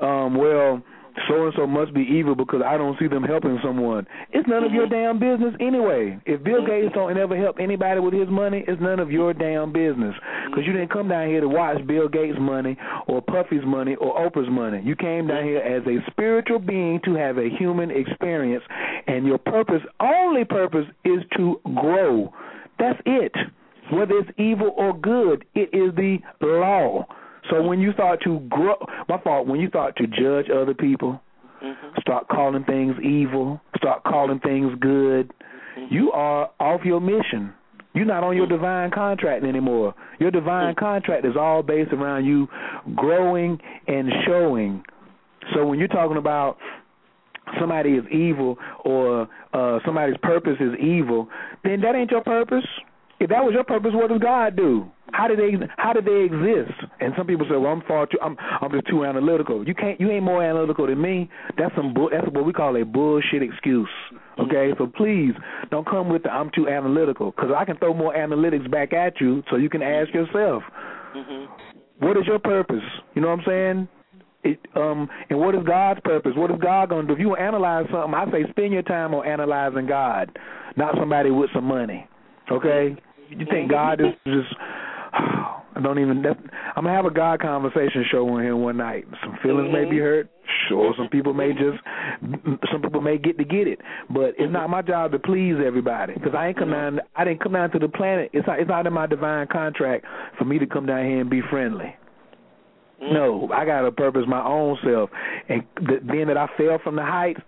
um 0.00 0.34
well 0.34 0.82
so 1.28 1.44
and 1.44 1.54
so 1.56 1.66
must 1.66 1.94
be 1.94 2.02
evil 2.02 2.34
because 2.34 2.62
I 2.64 2.76
don't 2.76 2.98
see 2.98 3.06
them 3.06 3.22
helping 3.22 3.58
someone. 3.62 4.06
It's 4.32 4.48
none 4.48 4.64
of 4.64 4.72
your 4.72 4.86
mm-hmm. 4.86 5.18
damn 5.18 5.18
business 5.18 5.54
anyway. 5.60 6.18
If 6.26 6.42
Bill 6.42 6.60
mm-hmm. 6.60 6.66
Gates 6.66 6.94
don't 6.94 7.16
ever 7.16 7.36
help 7.36 7.56
anybody 7.60 8.00
with 8.00 8.14
his 8.14 8.28
money, 8.28 8.64
it's 8.66 8.80
none 8.80 9.00
of 9.00 9.10
your 9.10 9.32
damn 9.32 9.72
business. 9.72 10.14
Because 10.46 10.64
you 10.66 10.72
didn't 10.72 10.92
come 10.92 11.08
down 11.08 11.28
here 11.28 11.40
to 11.40 11.48
watch 11.48 11.84
Bill 11.86 12.08
Gates' 12.08 12.38
money 12.40 12.76
or 13.06 13.22
Puffy's 13.22 13.64
money 13.64 13.94
or 13.96 14.14
Oprah's 14.18 14.50
money. 14.50 14.82
You 14.84 14.96
came 14.96 15.26
down 15.26 15.44
here 15.44 15.60
as 15.60 15.86
a 15.86 15.98
spiritual 16.10 16.58
being 16.58 17.00
to 17.04 17.14
have 17.14 17.38
a 17.38 17.48
human 17.58 17.90
experience, 17.90 18.64
and 19.06 19.26
your 19.26 19.38
purpose, 19.38 19.82
only 20.00 20.44
purpose, 20.44 20.86
is 21.04 21.22
to 21.36 21.60
grow. 21.74 22.32
That's 22.78 22.98
it. 23.06 23.32
Whether 23.92 24.18
it's 24.18 24.30
evil 24.38 24.72
or 24.76 24.96
good, 24.96 25.44
it 25.54 25.70
is 25.72 25.94
the 25.94 26.18
law. 26.40 27.06
So 27.50 27.62
when 27.62 27.80
you 27.80 27.92
start 27.92 28.20
to 28.24 28.40
grow, 28.48 28.74
my 29.08 29.20
fault, 29.20 29.46
when 29.46 29.60
you 29.60 29.68
start 29.68 29.96
to 29.96 30.06
judge 30.06 30.50
other 30.50 30.74
people, 30.74 31.20
Mm-hmm. 31.62 31.98
start 32.00 32.28
calling 32.28 32.62
things 32.64 32.94
evil, 33.02 33.58
start 33.78 34.02
calling 34.04 34.38
things 34.40 34.72
good, 34.80 35.32
you 35.88 36.12
are 36.12 36.50
off 36.60 36.82
your 36.84 37.00
mission. 37.00 37.54
You're 37.94 38.04
not 38.04 38.22
on 38.22 38.36
your 38.36 38.46
divine 38.46 38.90
contract 38.90 39.44
anymore. 39.44 39.94
Your 40.18 40.30
divine 40.30 40.74
contract 40.74 41.24
is 41.24 41.36
all 41.40 41.62
based 41.62 41.90
around 41.92 42.26
you 42.26 42.48
growing 42.94 43.58
and 43.86 44.10
showing. 44.26 44.82
So 45.54 45.64
when 45.64 45.78
you're 45.78 45.88
talking 45.88 46.18
about 46.18 46.58
somebody 47.58 47.92
is 47.92 48.04
evil 48.12 48.58
or 48.84 49.28
uh 49.54 49.78
somebody's 49.86 50.16
purpose 50.22 50.56
is 50.60 50.74
evil, 50.78 51.28
then 51.62 51.80
that 51.80 51.94
ain't 51.94 52.10
your 52.10 52.24
purpose. 52.24 52.66
If 53.20 53.30
that 53.30 53.44
was 53.44 53.54
your 53.54 53.64
purpose, 53.64 53.92
what 53.94 54.10
does 54.10 54.20
God 54.20 54.56
do? 54.56 54.90
How 55.12 55.28
did 55.28 55.38
they 55.38 55.52
how 55.76 55.92
did 55.92 56.04
they 56.06 56.22
exist? 56.22 56.74
And 57.00 57.12
some 57.16 57.26
people 57.26 57.46
say, 57.48 57.56
"Well, 57.56 57.70
I'm 57.70 57.82
far 57.82 58.06
too 58.06 58.18
I'm 58.20 58.36
I'm 58.60 58.72
just 58.72 58.88
too 58.88 59.04
analytical." 59.04 59.66
You 59.66 59.74
can't 59.74 60.00
you 60.00 60.10
ain't 60.10 60.24
more 60.24 60.42
analytical 60.42 60.86
than 60.88 61.00
me. 61.00 61.30
That's 61.56 61.74
some 61.76 61.94
bull, 61.94 62.10
that's 62.10 62.26
what 62.32 62.44
we 62.44 62.52
call 62.52 62.76
a 62.76 62.84
bullshit 62.84 63.42
excuse. 63.42 63.88
Okay, 64.38 64.72
so 64.76 64.88
please 64.88 65.32
don't 65.70 65.88
come 65.88 66.08
with 66.08 66.24
the 66.24 66.30
I'm 66.30 66.50
too 66.52 66.68
analytical 66.68 67.30
because 67.30 67.50
I 67.56 67.64
can 67.64 67.76
throw 67.76 67.94
more 67.94 68.12
analytics 68.14 68.68
back 68.70 68.92
at 68.92 69.20
you, 69.20 69.44
so 69.50 69.56
you 69.56 69.70
can 69.70 69.82
ask 69.82 70.12
yourself, 70.12 70.62
Mm-hmm. 71.14 72.04
what 72.04 72.16
is 72.16 72.24
your 72.26 72.40
purpose? 72.40 72.82
You 73.14 73.22
know 73.22 73.28
what 73.28 73.38
I'm 73.40 73.44
saying? 73.46 73.88
It, 74.42 74.60
um, 74.74 75.08
and 75.30 75.38
what 75.38 75.54
is 75.54 75.62
God's 75.64 76.00
purpose? 76.04 76.32
What 76.34 76.50
is 76.50 76.58
God 76.60 76.88
gonna 76.88 77.06
do? 77.06 77.12
If 77.12 77.20
you 77.20 77.36
analyze 77.36 77.86
something, 77.92 78.14
I 78.14 78.28
say 78.32 78.50
spend 78.50 78.72
your 78.72 78.82
time 78.82 79.14
on 79.14 79.24
analyzing 79.24 79.86
God, 79.86 80.36
not 80.76 80.96
somebody 80.98 81.30
with 81.30 81.50
some 81.54 81.64
money. 81.64 82.08
Okay? 82.50 82.96
You 83.30 83.46
think 83.50 83.70
God 83.70 84.00
is 84.00 84.14
just? 84.26 84.54
I 85.76 85.80
don't 85.82 85.98
even. 85.98 86.22
That, 86.22 86.36
I'm 86.76 86.84
gonna 86.84 86.94
have 86.94 87.04
a 87.04 87.10
God 87.10 87.40
conversation 87.40 88.04
show 88.10 88.28
on 88.28 88.42
here 88.42 88.56
one 88.56 88.76
night. 88.76 89.06
Some 89.22 89.38
feelings 89.42 89.72
may 89.72 89.84
be 89.84 89.96
mm-hmm. 89.96 90.04
hurt. 90.04 90.30
Sure, 90.68 90.94
some 90.96 91.08
people 91.08 91.34
may 91.34 91.52
just, 91.52 91.82
some 92.70 92.82
people 92.82 93.00
may 93.00 93.18
get 93.18 93.38
to 93.38 93.44
get 93.44 93.66
it, 93.66 93.80
but 94.10 94.34
it's 94.38 94.52
not 94.52 94.70
my 94.70 94.82
job 94.82 95.10
to 95.12 95.18
please 95.18 95.54
everybody 95.64 96.14
because 96.14 96.32
I 96.36 96.48
ain't 96.48 96.58
come 96.58 96.70
down. 96.70 97.00
I 97.16 97.24
didn't 97.24 97.42
come 97.42 97.52
down 97.52 97.70
to 97.72 97.78
the 97.78 97.88
planet. 97.88 98.30
It's 98.32 98.46
not. 98.46 98.60
It's 98.60 98.68
not 98.68 98.86
in 98.86 98.92
my 98.92 99.06
divine 99.06 99.48
contract 99.48 100.04
for 100.38 100.44
me 100.44 100.58
to 100.58 100.66
come 100.66 100.86
down 100.86 101.04
here 101.06 101.20
and 101.20 101.30
be 101.30 101.40
friendly. 101.50 101.96
Mm. 103.02 103.12
No, 103.12 103.50
I 103.52 103.64
got 103.64 103.80
to 103.82 103.90
purpose 103.90 104.24
my 104.28 104.44
own 104.44 104.78
self, 104.84 105.10
and 105.48 105.62
the, 105.76 105.98
being 106.10 106.28
that 106.28 106.36
I 106.36 106.46
fell 106.56 106.78
from 106.84 106.96
the 106.96 107.02
heights, 107.02 107.40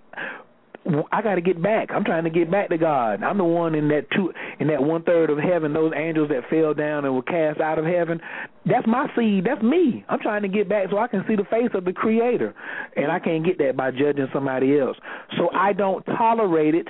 I 1.11 1.23
got 1.23 1.35
to 1.35 1.41
get 1.41 1.61
back. 1.63 1.89
I'm 1.93 2.05
trying 2.05 2.25
to 2.25 2.31
get 2.31 2.51
back 2.51 2.69
to 2.69 2.79
God. 2.79 3.23
I'm 3.23 3.39
the 3.39 3.45
one 3.45 3.75
in 3.75 3.89
that 3.89 4.07
two, 4.15 4.33
in 4.61 4.69
that 4.69 4.83
one 4.83 5.03
third 5.03 5.31
of 5.31 5.39
heaven. 5.39 5.73
Those 5.73 5.93
angels 5.97 6.29
that 6.29 6.49
fell 6.49 6.75
down 6.75 7.05
and 7.05 7.15
were 7.15 7.23
cast 7.23 7.61
out 7.61 7.79
of 7.79 7.85
heaven. 7.85 8.21
That's 8.65 8.87
my 8.87 9.09
seed. 9.17 9.45
That's 9.45 9.63
me. 9.63 10.05
I'm 10.09 10.21
trying 10.21 10.43
to 10.43 10.49
get 10.49 10.69
back 10.69 10.87
so 10.91 10.99
I 10.99 11.09
can 11.09 11.25
see 11.27 11.35
the 11.35 11.45
face 11.45 11.71
of 11.75 11.85
the 11.85 11.93
Creator, 11.93 12.55
and 12.97 13.11
I 13.11 13.19
can't 13.19 13.45
get 13.45 13.59
that 13.59 13.77
by 13.77 13.91
judging 13.91 14.29
somebody 14.33 14.79
else. 14.79 14.97
So 15.37 15.51
I 15.53 15.73
don't 15.73 16.05
tolerate 16.05 16.75
it 16.75 16.89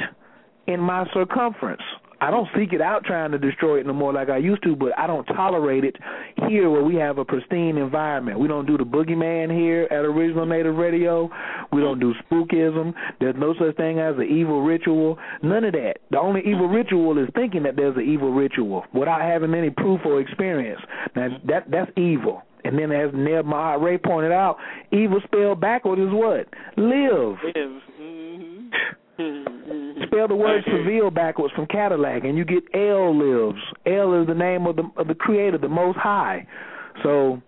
in 0.67 0.81
my 0.81 1.07
circumference. 1.15 1.83
I 2.21 2.31
don't 2.31 2.49
seek 2.57 2.73
it 2.73 2.81
out 2.81 3.05
trying 3.05 3.33
to 3.33 3.39
destroy 3.39 3.81
it 3.81 3.87
no 3.87 3.93
more 3.93 4.13
like 4.13 4.31
I 4.31 4.39
used 4.39 4.63
to, 4.63 4.75
but 4.75 4.99
I 4.99 5.07
don't 5.07 5.25
tolerate 5.25 5.85
it 5.85 5.97
here 6.49 6.71
where 6.71 6.83
we 6.83 6.95
have 6.97 7.19
a 7.19 7.25
pristine 7.25 7.77
environment. 7.77 8.39
We 8.39 8.49
don't 8.49 8.67
do 8.67 8.79
the 8.79 8.85
boogeyman 8.85 9.55
here 9.55 9.87
at 9.91 10.05
Original 10.05 10.47
Native 10.47 10.77
Radio. 10.77 11.31
We 11.73 11.81
don't 11.81 12.01
do 12.01 12.15
spookism. 12.25 12.95
There's 13.21 13.37
no 13.37 13.55
such 13.59 13.77
thing 13.77 13.99
as 13.99 14.17
an 14.17 14.29
evil 14.31 14.63
ritual. 14.63 15.19
None 15.43 15.65
of 15.65 15.73
that. 15.73 15.99
The 16.11 16.19
only 16.19 16.41
evil 16.41 16.69
ritual 16.69 17.19
is 17.19 17.29
thinking 17.35 17.63
that 17.65 17.77
there's 17.77 17.97
an 17.97 18.09
evil 18.09 18.33
ritual 18.33 18.85
without 18.95 19.21
having 19.21 19.55
any 19.55 19.71
proof 19.71 20.01
or 20.05 20.21
experience. 20.21 20.81
Now 21.15 21.29
that 21.47 21.71
that's 21.71 21.91
evil. 21.97 22.43
And 22.65 22.77
then 22.79 22.91
as 22.91 23.11
Neb 23.15 23.45
Mahat 23.45 23.81
Ray 23.81 23.99
pointed 23.99 24.33
out, 24.33 24.57
evil 24.91 25.21
spelled 25.25 25.61
backwards 25.61 26.01
is 26.01 26.09
what? 26.11 26.49
Live. 26.77 27.39
Live. 27.45 27.83
Mm-hmm. 28.01 28.69
Spell 29.17 30.29
the 30.29 30.37
word 30.37 30.63
Seville 30.67 31.11
backwards 31.11 31.55
from 31.55 31.67
Cadillac, 31.67 32.25
and 32.25 32.37
you 32.37 32.45
get 32.45 32.65
L 32.75 33.17
lives. 33.17 33.61
L 33.87 34.21
is 34.21 34.27
the 34.27 34.35
name 34.35 34.67
of 34.67 34.77
the 34.77 34.83
of 34.97 35.09
the 35.09 35.15
Creator, 35.15 35.59
the 35.59 35.69
Most 35.69 35.97
High. 35.97 36.47
So, 37.03 37.41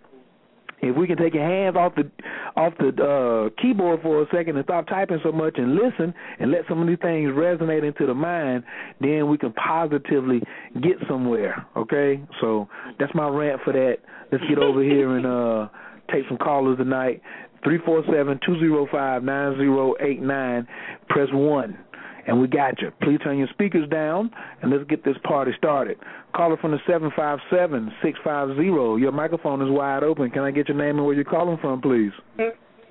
if 0.80 0.96
we 0.96 1.06
can 1.06 1.18
take 1.18 1.34
your 1.34 1.44
hands 1.44 1.76
off 1.76 1.94
the 1.94 2.10
off 2.56 2.72
the 2.78 2.88
uh, 2.88 3.62
keyboard 3.62 4.00
for 4.00 4.22
a 4.22 4.26
second 4.34 4.56
and 4.56 4.64
stop 4.64 4.86
typing 4.86 5.18
so 5.22 5.30
much 5.30 5.54
and 5.58 5.74
listen 5.74 6.14
and 6.40 6.50
let 6.50 6.62
some 6.68 6.80
of 6.80 6.88
these 6.88 6.98
things 7.02 7.30
resonate 7.32 7.86
into 7.86 8.06
the 8.06 8.14
mind, 8.14 8.64
then 9.00 9.28
we 9.28 9.36
can 9.36 9.52
positively 9.52 10.40
get 10.82 10.96
somewhere. 11.06 11.66
Okay, 11.76 12.20
so 12.40 12.66
that's 12.98 13.14
my 13.14 13.28
rant 13.28 13.60
for 13.62 13.74
that. 13.74 13.98
Let's 14.32 14.44
get 14.48 14.58
over 14.58 14.82
here 14.82 15.16
and 15.16 15.26
uh, 15.26 15.68
take 16.10 16.24
some 16.28 16.38
callers 16.38 16.78
tonight. 16.78 17.20
Three 17.64 17.78
four 17.84 18.04
seven 18.12 18.38
two 18.44 18.58
zero 18.60 18.86
five 18.90 19.22
nine 19.22 19.56
zero 19.56 19.94
eight 20.00 20.20
nine. 20.20 20.66
Press 21.08 21.28
one, 21.32 21.78
and 22.26 22.40
we 22.40 22.46
got 22.46 22.80
you. 22.80 22.92
Please 23.02 23.18
turn 23.22 23.38
your 23.38 23.48
speakers 23.48 23.88
down, 23.88 24.30
and 24.62 24.70
let's 24.70 24.84
get 24.88 25.04
this 25.04 25.16
party 25.24 25.52
started. 25.56 25.98
Caller 26.34 26.56
from 26.58 26.70
the 26.70 26.78
seven 26.86 27.10
five 27.16 27.38
seven 27.50 27.90
six 28.02 28.18
five 28.22 28.54
zero. 28.56 28.96
Your 28.96 29.12
microphone 29.12 29.60
is 29.60 29.68
wide 29.70 30.02
open. 30.02 30.30
Can 30.30 30.42
I 30.42 30.50
get 30.50 30.68
your 30.68 30.76
name 30.76 30.98
and 30.98 31.06
where 31.06 31.14
you're 31.14 31.24
calling 31.24 31.58
from, 31.60 31.80
please? 31.80 32.12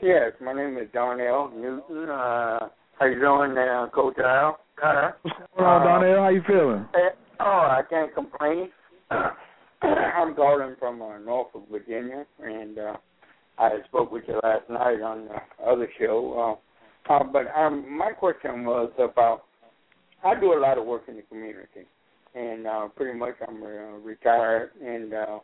Yes, 0.02 0.34
my 0.42 0.54
name 0.54 0.78
is 0.78 0.88
Darnell 0.94 1.52
Newton. 1.56 2.10
Uh, 2.10 2.70
how 3.00 3.06
you 3.06 3.20
doing, 3.20 3.58
uh, 3.58 3.88
Coach 3.94 4.18
Al? 4.20 4.60
Carter? 4.80 5.16
What's 5.22 5.38
going 5.56 5.68
on, 5.70 5.86
Darnell? 5.86 6.24
How 6.24 6.30
you 6.30 6.44
feeling? 6.46 6.86
Uh, 6.94 7.10
oh, 7.40 7.44
I 7.44 7.82
can't 7.90 8.14
complain. 8.14 8.70
I'm 9.82 10.36
calling 10.36 10.76
from 10.80 11.02
uh, 11.02 11.18
Norfolk, 11.20 11.66
Virginia, 11.72 12.26
and 12.44 12.78
uh, 12.78 12.94
I 13.58 13.70
spoke 13.88 14.12
with 14.12 14.24
you 14.28 14.40
last 14.44 14.70
night 14.70 15.02
on 15.02 15.28
the 15.28 15.66
other 15.66 15.90
show. 16.00 16.58
Uh, 17.10 17.14
uh, 17.14 17.24
but 17.24 17.48
um, 17.56 17.98
my 17.98 18.12
question 18.12 18.66
was 18.66 18.92
about 19.00 19.44
I 20.24 20.40
do 20.40 20.54
a 20.54 20.60
lot 20.60 20.78
of 20.78 20.86
work 20.86 21.04
in 21.08 21.16
the 21.16 21.22
community, 21.24 21.86
and 22.36 22.68
uh, 22.68 22.88
pretty 22.90 23.18
much 23.18 23.36
I'm 23.48 23.64
uh, 23.64 23.98
retired 24.04 24.72
and 24.84 25.14
uh, 25.14 25.40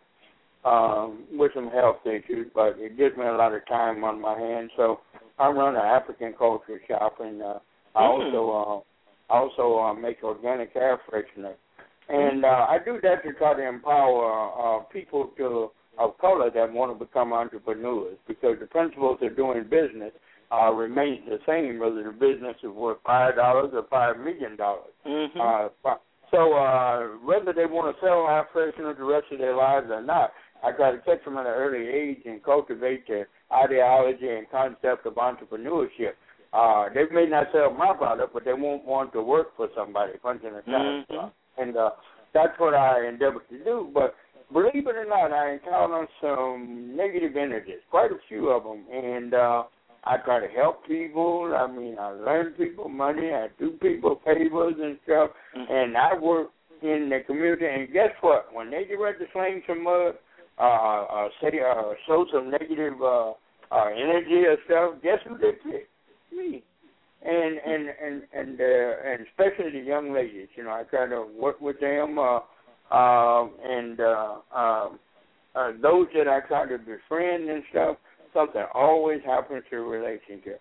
um, 0.67 1.25
with 1.31 1.51
some 1.53 1.69
health 1.69 1.97
issues, 2.05 2.47
but 2.53 2.75
it 2.77 2.97
gives 2.97 3.17
me 3.17 3.25
a 3.25 3.33
lot 3.33 3.53
of 3.53 3.65
time 3.67 4.03
on 4.03 4.21
my 4.21 4.37
hands. 4.37 4.71
So 4.77 4.99
I 5.39 5.49
run 5.49 5.75
an 5.75 5.81
African 5.81 6.33
culture 6.37 6.79
shop, 6.87 7.17
and 7.19 7.41
uh, 7.41 7.59
I 7.95 8.03
also 8.03 8.83
uh, 9.29 9.33
also 9.33 9.79
uh, 9.79 9.93
make 9.93 10.23
organic 10.23 10.75
air 10.75 10.99
freshener, 11.09 11.53
and 12.09 12.45
uh, 12.45 12.65
I 12.69 12.77
do 12.83 12.99
that 13.03 13.23
to 13.23 13.33
try 13.33 13.53
to 13.53 13.67
empower 13.67 14.79
uh, 14.79 14.83
people 14.85 15.31
to 15.37 15.71
of 15.97 16.17
color 16.17 16.49
that 16.49 16.71
want 16.71 16.97
to 16.97 17.05
become 17.05 17.33
entrepreneurs 17.33 18.17
because 18.27 18.57
the 18.59 18.65
principles 18.65 19.19
of 19.21 19.35
doing 19.35 19.63
business 19.63 20.11
uh, 20.51 20.71
remain 20.71 21.23
the 21.27 21.39
same 21.47 21.79
whether 21.79 22.03
the 22.03 22.11
business 22.11 22.55
is 22.63 22.69
worth 22.69 22.97
five 23.05 23.35
dollars 23.35 23.71
or 23.73 23.83
five 23.89 24.17
million 24.17 24.55
dollars. 24.55 24.93
Mm-hmm. 25.05 25.39
Uh, 25.39 25.95
so 26.31 26.53
uh, 26.53 27.07
whether 27.23 27.53
they 27.53 27.65
want 27.65 27.95
to 27.95 28.01
sell 28.01 28.25
freshener 28.53 28.97
the 28.97 29.03
rest 29.03 29.25
of 29.31 29.37
their 29.39 29.55
lives 29.55 29.87
or 29.89 30.01
not, 30.01 30.31
I 30.63 30.71
try 30.71 30.91
to 30.91 30.97
catch 30.99 31.23
them 31.25 31.37
at 31.37 31.45
an 31.45 31.51
early 31.51 31.87
age 31.87 32.21
and 32.25 32.43
cultivate 32.43 33.07
their 33.07 33.27
ideology 33.51 34.29
and 34.29 34.49
concept 34.49 35.05
of 35.05 35.15
entrepreneurship. 35.15 36.13
Uh, 36.53 36.89
they 36.93 37.05
may 37.11 37.25
not 37.27 37.47
sell 37.51 37.71
my 37.73 37.93
product, 37.93 38.33
but 38.33 38.45
they 38.45 38.53
won't 38.53 38.85
want 38.85 39.11
to 39.13 39.21
work 39.21 39.55
for 39.57 39.69
somebody 39.75 40.13
punching 40.21 40.49
a 40.49 40.61
time 40.63 41.05
Mhm. 41.09 41.31
and 41.57 41.77
uh, 41.77 41.91
that's 42.33 42.57
what 42.59 42.73
I 42.73 43.07
endeavor 43.07 43.39
to 43.49 43.63
do. 43.63 43.89
But 43.93 44.15
believe 44.53 44.87
it 44.87 44.95
or 44.95 45.05
not, 45.05 45.31
I 45.31 45.53
encounter 45.53 46.07
some 46.21 46.95
negative 46.95 47.35
energies, 47.35 47.81
quite 47.89 48.11
a 48.11 48.17
few 48.27 48.49
of 48.49 48.63
them, 48.63 48.85
and 48.91 49.33
uh, 49.33 49.63
I 50.03 50.17
try 50.17 50.39
to 50.39 50.47
help 50.47 50.85
people. 50.87 51.53
I 51.57 51.67
mean, 51.67 51.97
I 51.99 52.11
lend 52.11 52.57
people 52.57 52.89
money, 52.89 53.31
I 53.31 53.47
do 53.59 53.71
people 53.81 54.21
favors 54.25 54.75
and 54.81 54.97
stuff, 55.03 55.31
and 55.55 55.97
I 55.97 56.17
work 56.17 56.49
in 56.81 57.09
the 57.09 57.19
community. 57.25 57.65
And 57.65 57.91
guess 57.91 58.11
what? 58.21 58.53
When 58.53 58.69
they 58.69 58.85
get 58.85 58.99
ready 58.99 59.19
to 59.19 59.25
sling 59.33 59.61
some 59.67 59.83
mud, 59.83 60.15
uh, 60.59 60.61
uh, 60.61 61.27
say, 61.41 61.59
uh, 61.59 61.93
show 62.07 62.25
some 62.31 62.51
negative 62.51 63.01
uh, 63.01 63.31
uh, 63.71 63.87
energy 63.95 64.43
or 64.45 64.57
stuff, 64.65 65.01
guess 65.01 65.19
who 65.27 65.37
they 65.37 65.51
pick? 65.63 65.89
Me 66.31 66.63
and 67.25 67.57
and 67.65 67.87
and 68.03 68.23
and 68.33 68.59
uh, 68.59 68.93
and 69.05 69.25
especially 69.27 69.71
the 69.71 69.85
young 69.85 70.13
ladies. 70.13 70.47
You 70.55 70.63
know, 70.63 70.71
I 70.71 70.83
try 70.83 71.07
to 71.07 71.25
work 71.39 71.61
with 71.61 71.79
them, 71.79 72.19
uh, 72.19 72.39
uh, 72.93 73.47
and 73.63 73.99
uh, 73.99 74.35
uh, 74.55 74.89
uh, 75.55 75.71
those 75.81 76.07
that 76.15 76.27
I 76.27 76.41
try 76.47 76.67
to 76.67 76.77
befriend 76.77 77.49
and 77.49 77.63
stuff. 77.71 77.97
Something 78.33 78.63
always 78.73 79.19
happens 79.25 79.63
to 79.69 79.77
a 79.77 79.81
relationship. 79.81 80.59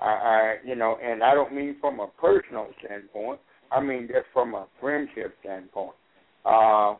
I, 0.00 0.06
I, 0.06 0.54
you 0.64 0.74
know, 0.74 0.96
and 1.02 1.22
I 1.22 1.34
don't 1.34 1.54
mean 1.54 1.76
from 1.80 2.00
a 2.00 2.08
personal 2.20 2.66
standpoint. 2.84 3.38
I 3.70 3.80
mean 3.80 4.08
just 4.08 4.26
from 4.32 4.54
a 4.54 4.66
friendship 4.80 5.34
standpoint. 5.40 5.94
Uh, 6.44 6.94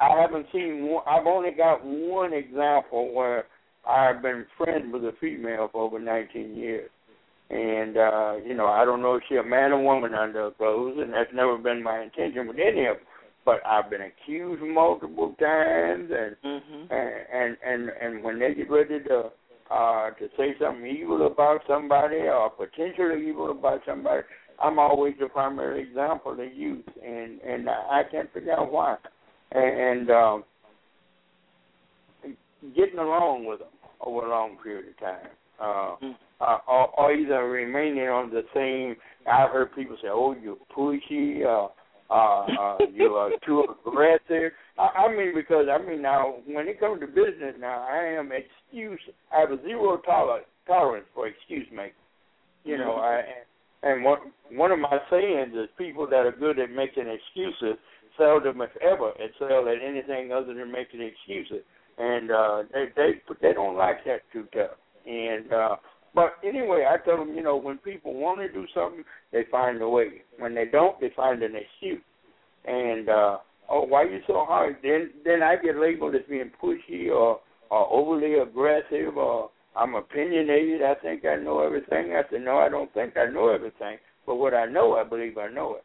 I 0.00 0.20
haven't 0.20 0.46
seen 0.52 0.86
one. 0.88 1.04
I've 1.06 1.26
only 1.26 1.50
got 1.50 1.84
one 1.84 2.32
example 2.32 3.12
where 3.14 3.44
I've 3.88 4.22
been 4.22 4.46
friends 4.56 4.86
with 4.92 5.04
a 5.04 5.12
female 5.20 5.68
for 5.70 5.82
over 5.82 5.98
19 5.98 6.56
years 6.56 6.90
and 7.50 7.96
uh, 7.96 8.34
you 8.46 8.54
know, 8.54 8.66
I 8.66 8.84
don't 8.84 9.02
know 9.02 9.16
if 9.16 9.22
she's 9.28 9.38
a 9.38 9.42
man 9.42 9.72
or 9.72 9.82
woman 9.82 10.14
under 10.14 10.44
her 10.44 10.50
clothes, 10.52 10.98
and 11.00 11.12
that's 11.12 11.34
never 11.34 11.58
been 11.58 11.82
my 11.82 12.00
intention 12.00 12.46
with 12.46 12.56
any 12.58 12.86
of 12.86 12.96
them. 12.96 13.06
But 13.44 13.64
I've 13.66 13.90
been 13.90 14.02
accused 14.02 14.62
multiple 14.62 15.34
times, 15.40 16.10
and 16.10 16.36
Mm-hmm. 16.44 16.92
and 16.92 17.10
and 17.32 17.56
and, 17.64 17.90
and 18.00 18.24
when 18.24 18.38
they 18.38 18.54
get 18.54 18.70
ready 18.70 19.00
to 19.08 19.30
uh, 19.70 20.10
to 20.10 20.28
say 20.36 20.54
something 20.60 20.86
evil 20.86 21.26
about 21.26 21.60
somebody 21.68 22.16
or 22.16 22.50
potentially 22.50 23.28
evil 23.28 23.50
about 23.50 23.80
somebody, 23.86 24.22
I'm 24.62 24.78
always 24.78 25.14
the 25.20 25.28
primary 25.28 25.88
example 25.88 26.36
they 26.36 26.50
use, 26.54 26.84
and 27.04 27.40
and 27.40 27.68
I 27.68 28.02
can't 28.10 28.32
figure 28.32 28.52
out 28.52 28.72
why. 28.72 28.96
And, 29.52 30.00
and 30.00 30.10
um, 30.10 30.44
getting 32.76 32.98
along 32.98 33.46
with 33.46 33.60
them 33.60 33.68
over 34.00 34.26
a 34.26 34.30
long 34.30 34.56
period 34.62 34.90
of 34.90 34.98
time. 35.00 35.28
Uh, 35.60 35.96
uh, 36.40 36.58
or, 36.66 36.88
or 36.98 37.12
either 37.12 37.48
remaining 37.50 38.08
on 38.08 38.30
the 38.30 38.42
same. 38.54 38.96
I've 39.30 39.50
heard 39.50 39.74
people 39.74 39.96
say, 40.00 40.08
"Oh, 40.10 40.34
you're 40.42 40.56
pushy," 40.74 41.44
uh, 41.44 41.68
uh, 42.10 42.46
uh, 42.46 42.78
you 42.92 43.06
are 43.14 43.30
too 43.46 43.64
aggressive. 43.86 44.52
I, 44.78 45.06
I 45.06 45.16
mean, 45.16 45.32
because 45.34 45.66
I 45.70 45.84
mean 45.84 46.02
now, 46.02 46.36
when 46.46 46.68
it 46.68 46.80
comes 46.80 47.00
to 47.00 47.06
business, 47.06 47.54
now 47.58 47.86
I 47.88 48.18
am 48.18 48.30
excuse. 48.32 49.00
I 49.32 49.40
have 49.40 49.52
a 49.52 49.62
zero 49.62 49.98
tolerance 49.98 50.46
tolerance 50.66 51.06
for 51.14 51.26
excuse 51.26 51.66
making. 51.70 51.94
You 52.64 52.78
know, 52.78 52.96
I 52.96 53.22
and 53.82 54.04
one 54.04 54.18
one 54.52 54.72
of 54.72 54.78
my 54.78 54.98
sayings 55.10 55.52
is 55.54 55.68
people 55.78 56.06
that 56.06 56.26
are 56.26 56.32
good 56.32 56.58
at 56.58 56.70
making 56.70 57.06
excuses 57.06 57.78
seldom, 58.18 58.60
if 58.60 58.70
ever, 58.82 59.12
excel 59.18 59.68
at 59.68 59.82
anything 59.82 60.32
other 60.32 60.52
than 60.52 60.70
making 60.70 61.00
excuses. 61.00 61.64
And 61.98 62.30
uh, 62.30 62.62
they 62.72 62.86
they 62.96 63.10
they 63.40 63.52
don't 63.52 63.76
like 63.76 64.04
that 64.04 64.20
too 64.32 64.46
tough. 64.52 64.76
And 65.06 65.52
uh, 65.52 65.76
but 66.14 66.34
anyway, 66.44 66.86
I 66.88 67.02
tell 67.04 67.18
them, 67.18 67.34
you 67.34 67.42
know, 67.42 67.56
when 67.56 67.78
people 67.78 68.14
want 68.14 68.40
to 68.40 68.52
do 68.52 68.66
something, 68.74 69.04
they 69.32 69.44
find 69.50 69.80
a 69.80 69.88
way. 69.88 70.22
When 70.38 70.54
they 70.54 70.64
don't, 70.66 71.00
they 71.00 71.10
find 71.14 71.42
an 71.42 71.54
excuse. 71.54 72.02
And 72.64 73.08
uh, 73.08 73.38
oh, 73.68 73.82
why 73.82 74.02
are 74.02 74.10
you 74.10 74.20
so 74.26 74.44
hard? 74.46 74.76
Then 74.82 75.10
then 75.24 75.42
I 75.42 75.56
get 75.56 75.76
labeled 75.76 76.14
as 76.14 76.22
being 76.28 76.50
pushy 76.62 77.08
or 77.10 77.40
or 77.70 77.92
overly 77.92 78.34
aggressive 78.34 79.16
or 79.16 79.50
I'm 79.76 79.94
opinionated. 79.94 80.82
I 80.82 80.94
think 80.96 81.24
I 81.24 81.36
know 81.36 81.64
everything. 81.64 82.12
I 82.12 82.22
said, 82.30 82.42
no, 82.42 82.58
I 82.58 82.68
don't 82.68 82.92
think 82.92 83.16
I 83.16 83.30
know 83.30 83.48
everything. 83.48 83.98
But 84.26 84.36
what 84.36 84.52
I 84.52 84.66
know, 84.66 84.94
I 84.96 85.04
believe 85.04 85.38
I 85.38 85.48
know 85.48 85.76
it. 85.76 85.84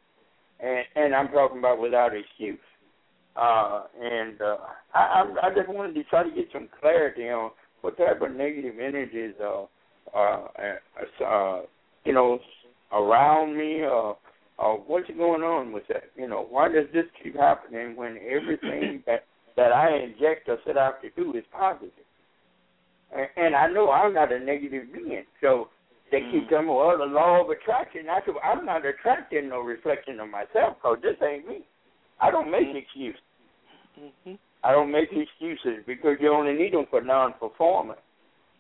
And 0.60 1.06
and 1.06 1.16
I'm 1.16 1.28
talking 1.30 1.60
about 1.60 1.80
without 1.80 2.12
excuse. 2.16 2.60
Uh, 3.36 3.84
and 4.02 4.42
uh, 4.42 4.58
I, 4.94 5.24
I 5.44 5.48
I 5.48 5.54
just 5.56 5.70
wanted 5.70 5.94
to 5.96 6.04
try 6.06 6.24
to 6.24 6.36
get 6.36 6.48
some 6.52 6.68
clarity 6.82 7.30
on 7.30 7.52
what 7.82 7.98
type 7.98 8.22
of 8.22 8.32
negative 8.36 8.76
energies 8.82 9.36
are, 9.44 9.68
uh, 10.14 10.48
uh, 10.58 11.24
uh, 11.26 11.62
you 12.04 12.14
know, 12.14 12.40
around 12.92 13.58
me, 13.58 13.82
or, 13.82 14.12
uh, 14.12 14.62
or 14.62 14.78
what's 14.88 15.10
going 15.10 15.42
on 15.42 15.72
with 15.72 15.84
that? 15.90 16.06
You 16.16 16.28
know, 16.28 16.46
why 16.50 16.70
does 16.70 16.86
this 16.94 17.06
keep 17.22 17.36
happening 17.36 17.96
when 17.96 18.18
everything 18.30 19.04
that 19.08 19.26
that 19.58 19.72
I 19.72 19.96
inject 19.96 20.50
or 20.50 20.58
set 20.66 20.78
out 20.78 21.02
to 21.02 21.10
do 21.12 21.38
is 21.38 21.44
positive? 21.52 21.92
And, 23.16 23.28
and 23.38 23.56
I 23.56 23.68
know 23.68 23.92
I'm 23.92 24.14
not 24.14 24.32
a 24.32 24.40
negative 24.40 24.84
being, 24.94 25.24
so 25.42 25.70
they 26.12 26.20
keep 26.32 26.46
mm. 26.46 26.50
telling 26.50 26.68
me, 26.68 26.74
well, 26.74 26.98
the 26.98 27.06
law 27.06 27.44
of 27.44 27.50
attraction. 27.50 28.10
I 28.10 28.20
said, 28.26 28.36
I'm 28.44 28.66
not 28.66 28.86
attracting 28.86 29.50
no 29.50 29.60
reflection 29.60 30.20
of 30.20 30.30
myself 30.30 30.78
because 30.78 31.00
this 31.02 31.16
ain't 31.22 31.48
me. 31.48 31.66
I 32.22 32.32
don't 32.32 32.52
make 32.52 32.68
mm-hmm. 32.68 32.78
excuses. 32.78 33.22
Mm-hmm. 34.00 34.34
I 34.64 34.72
don't 34.72 34.92
make 34.92 35.10
excuses 35.12 35.84
because 35.86 36.18
you 36.20 36.32
only 36.32 36.54
need 36.54 36.74
them 36.74 36.86
for 36.90 37.02
non-performance. 37.02 38.00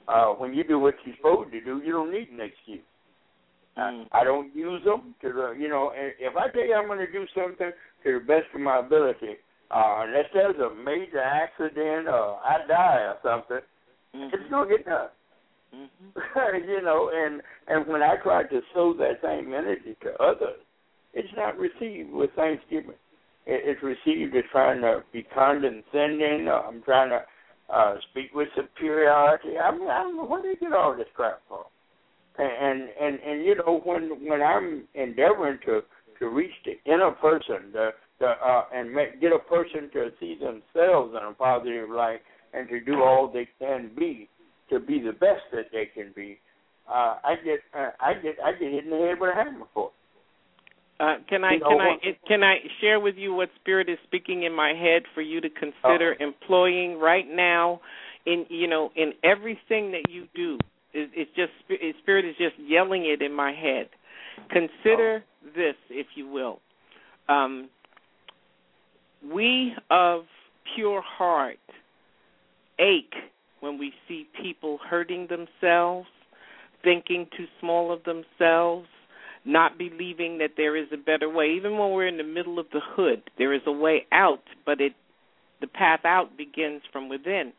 Uh, 0.08 0.34
when 0.34 0.54
you 0.54 0.64
do 0.64 0.80
what 0.80 0.96
you're 1.06 1.16
supposed 1.18 1.52
to 1.52 1.62
do, 1.62 1.82
you 1.84 1.92
don't 1.92 2.12
need 2.12 2.30
an 2.30 2.40
excuse. 2.42 2.84
Mm. 3.78 4.06
I, 4.12 4.22
I 4.22 4.24
don't 4.24 4.56
use 4.56 4.84
them 4.86 5.16
to 5.22 5.34
the, 5.34 5.56
you 5.60 5.68
know. 5.68 5.92
If 5.96 6.36
I 6.38 6.50
tell 6.50 6.66
you 6.66 6.76
I'm 6.76 6.88
going 6.88 7.00
to 7.00 7.12
do 7.12 7.26
something 7.36 7.72
to 8.04 8.20
the 8.20 8.26
best 8.26 8.46
of 8.54 8.62
my 8.62 8.80
ability, 8.80 9.38
uh, 9.72 10.06
unless 10.06 10.26
there's 10.34 10.56
a 10.58 10.74
major 10.76 11.22
accident 11.22 12.08
or 12.08 12.40
I 12.44 12.66
die 12.68 13.14
or 13.14 13.18
something, 13.24 13.66
mm-hmm. 14.16 14.34
it's 14.34 14.50
going 14.50 14.70
to 14.70 14.78
get 14.78 14.86
done. 14.86 15.10
Mm-hmm. 15.76 16.70
you 16.70 16.82
know, 16.82 17.12
and 17.14 17.42
and 17.68 17.88
when 17.88 18.02
I 18.02 18.16
try 18.24 18.44
to 18.44 18.62
sow 18.74 18.94
that 19.00 19.20
same 19.22 19.54
energy 19.54 19.98
to 20.04 20.14
others, 20.24 20.60
it's 21.14 21.34
not 21.36 21.58
received 21.58 22.12
with 22.12 22.30
thanksgiving. 22.36 22.96
It, 23.46 23.78
it's 23.78 23.84
received 23.84 24.36
as 24.36 24.44
trying 24.52 24.82
to 24.82 25.04
be 25.12 25.24
condescending. 25.24 26.48
Or 26.48 26.66
I'm 26.66 26.82
trying 26.84 27.10
to 27.10 27.24
uh, 27.74 27.96
speak 28.12 28.34
with 28.34 28.48
superiority. 28.56 29.58
I 29.58 29.72
mean, 29.72 29.90
I 29.90 30.04
don't 30.04 30.18
know 30.18 30.26
where 30.26 30.42
they 30.42 30.60
get 30.60 30.74
all 30.74 30.96
this 30.96 31.08
crap 31.16 31.42
from. 31.48 31.64
And 32.38 32.90
and 33.00 33.20
and, 33.26 33.46
you 33.46 33.56
know 33.56 33.82
when 33.84 34.28
when 34.28 34.42
I'm 34.42 34.84
endeavoring 34.94 35.60
to 35.66 35.82
to 36.20 36.30
reach 36.30 36.52
the 36.66 36.74
inner 36.92 37.12
person, 37.12 37.72
the 37.72 37.92
the 38.20 38.28
uh, 38.28 38.66
and 38.74 38.94
make, 38.94 39.22
get 39.22 39.32
a 39.32 39.40
person 39.40 39.90
to 39.94 40.10
see 40.20 40.36
themselves 40.36 41.16
in 41.16 41.26
a 41.26 41.34
positive 41.34 41.90
light, 41.90 42.20
and 42.54 42.68
to 42.70 42.82
do 42.82 43.02
all 43.02 43.32
they 43.32 43.48
can 43.60 43.92
be 43.98 44.30
to 44.70 44.80
be 44.80 45.00
the 45.00 45.14
best 45.14 45.44
that 45.54 45.68
they 45.72 45.86
can 45.94 46.12
be, 46.16 46.40
uh, 46.90 47.18
I 47.24 47.36
get 47.44 47.60
uh, 47.74 47.92
I 48.00 48.14
get 48.16 48.36
I 48.44 48.52
get 48.52 48.72
hit 48.72 48.84
in 48.84 48.90
the 48.90 48.98
head 48.98 49.20
with 49.20 49.32
a 49.32 49.36
hammer 49.36 49.66
for. 49.74 49.92
Uh, 51.00 51.16
can 51.28 51.44
I 51.44 51.54
you 51.54 51.60
know, 51.60 51.68
can 51.70 51.80
I 51.82 51.96
can 52.28 52.44
I 52.44 52.56
share 52.80 53.00
with 53.00 53.16
you 53.18 53.34
what 53.34 53.50
spirit 53.60 53.90
is 53.90 53.98
speaking 54.06 54.44
in 54.44 54.54
my 54.54 54.70
head 54.70 55.04
for 55.14 55.22
you 55.22 55.42
to 55.42 55.50
consider 55.50 56.16
employing 56.20 56.98
right 57.00 57.26
now 57.30 57.82
in 58.26 58.46
you 58.50 58.68
know 58.68 58.92
in 58.96 59.12
everything 59.24 59.92
that 59.92 60.10
you 60.10 60.26
do? 60.34 60.58
It, 60.94 61.10
it's 61.14 61.32
just 61.36 61.52
spirit 62.00 62.24
is 62.24 62.36
just 62.38 62.56
yelling 62.58 63.06
it 63.06 63.22
in 63.22 63.34
my 63.34 63.52
head. 63.52 63.90
Consider 64.50 65.18
uh, 65.18 65.50
this 65.54 65.76
if 65.90 66.08
you 66.16 66.30
will. 66.30 66.60
Um, 67.28 67.70
we 69.34 69.74
of 69.90 70.22
pure 70.76 71.02
heart 71.02 71.58
ache 72.80 73.14
when 73.60 73.78
we 73.78 73.92
see 74.08 74.28
people 74.42 74.80
hurting 74.90 75.28
themselves, 75.28 76.08
thinking 76.84 77.28
too 77.36 77.48
small 77.60 77.92
of 77.92 78.02
themselves, 78.04 78.88
not 79.46 79.78
believing 79.78 80.40
that 80.40 80.52
there 80.58 80.76
is 80.76 80.88
a 80.92 80.98
better 80.98 81.30
way. 81.30 81.54
Even 81.56 81.78
when 81.78 81.92
we're 81.92 82.08
in 82.08 82.18
the 82.18 82.24
middle 82.24 82.60
of 82.60 82.66
the 82.74 82.82
hood, 82.84 83.22
there 83.38 83.54
is 83.54 83.62
a 83.66 83.72
way 83.72 84.06
out, 84.12 84.44
but 84.66 84.82
it 84.82 84.94
the 85.62 85.68
path 85.68 86.02
out 86.04 86.38
begins 86.38 86.82
from 86.92 87.08
within. 87.08 87.54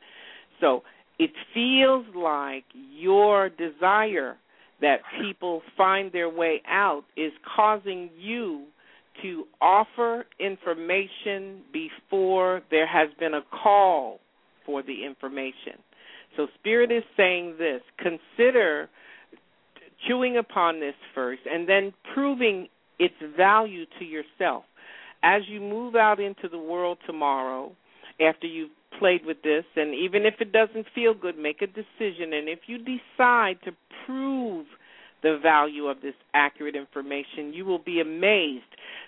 So 0.61 0.83
it 1.19 1.31
feels 1.55 2.05
like 2.15 2.65
your 2.75 3.49
desire 3.49 4.37
that 4.81 4.97
people 5.21 5.63
find 5.77 6.13
their 6.13 6.29
way 6.29 6.61
out 6.69 7.05
is 7.17 7.33
causing 7.57 8.11
you 8.19 8.67
to 9.23 9.45
offer 9.63 10.27
information 10.39 11.63
before 11.73 12.61
there 12.71 12.87
has 12.87 13.09
been 13.19 13.33
a 13.33 13.41
call 13.63 14.21
for 14.67 14.83
the 14.83 15.05
information. 15.05 15.81
So, 16.37 16.49
Spirit 16.59 16.93
is 16.93 17.03
saying 17.17 17.57
this 17.59 17.81
consider 17.99 18.91
chewing 20.07 20.37
upon 20.37 20.81
this 20.81 20.95
first 21.15 21.43
and 21.51 21.69
then 21.69 21.93
proving 22.15 22.69
its 22.99 23.15
value 23.37 23.85
to 23.99 24.05
yourself. 24.05 24.65
As 25.23 25.43
you 25.49 25.61
move 25.61 25.97
out 25.97 26.21
into 26.21 26.49
the 26.49 26.59
world 26.59 26.99
tomorrow, 27.07 27.73
after 28.21 28.47
you've 28.47 28.71
played 28.99 29.25
with 29.27 29.43
this, 29.43 29.65
and 29.75 29.95
even 29.95 30.25
if 30.25 30.35
it 30.41 30.53
doesn't 30.53 30.87
feel 30.95 31.15
good, 31.15 31.37
make 31.39 31.63
a 31.63 31.67
decision. 31.67 32.33
And 32.33 32.49
if 32.49 32.61
you 32.67 32.79
decide 32.79 33.59
to 33.65 33.73
prove 34.07 34.67
the 35.27 35.39
value 35.43 35.87
of 35.87 36.01
this 36.03 36.15
accurate 36.35 36.77
information, 36.77 37.53
you 37.53 37.65
will 37.65 37.81
be 37.81 38.01
amazed. 38.01 38.63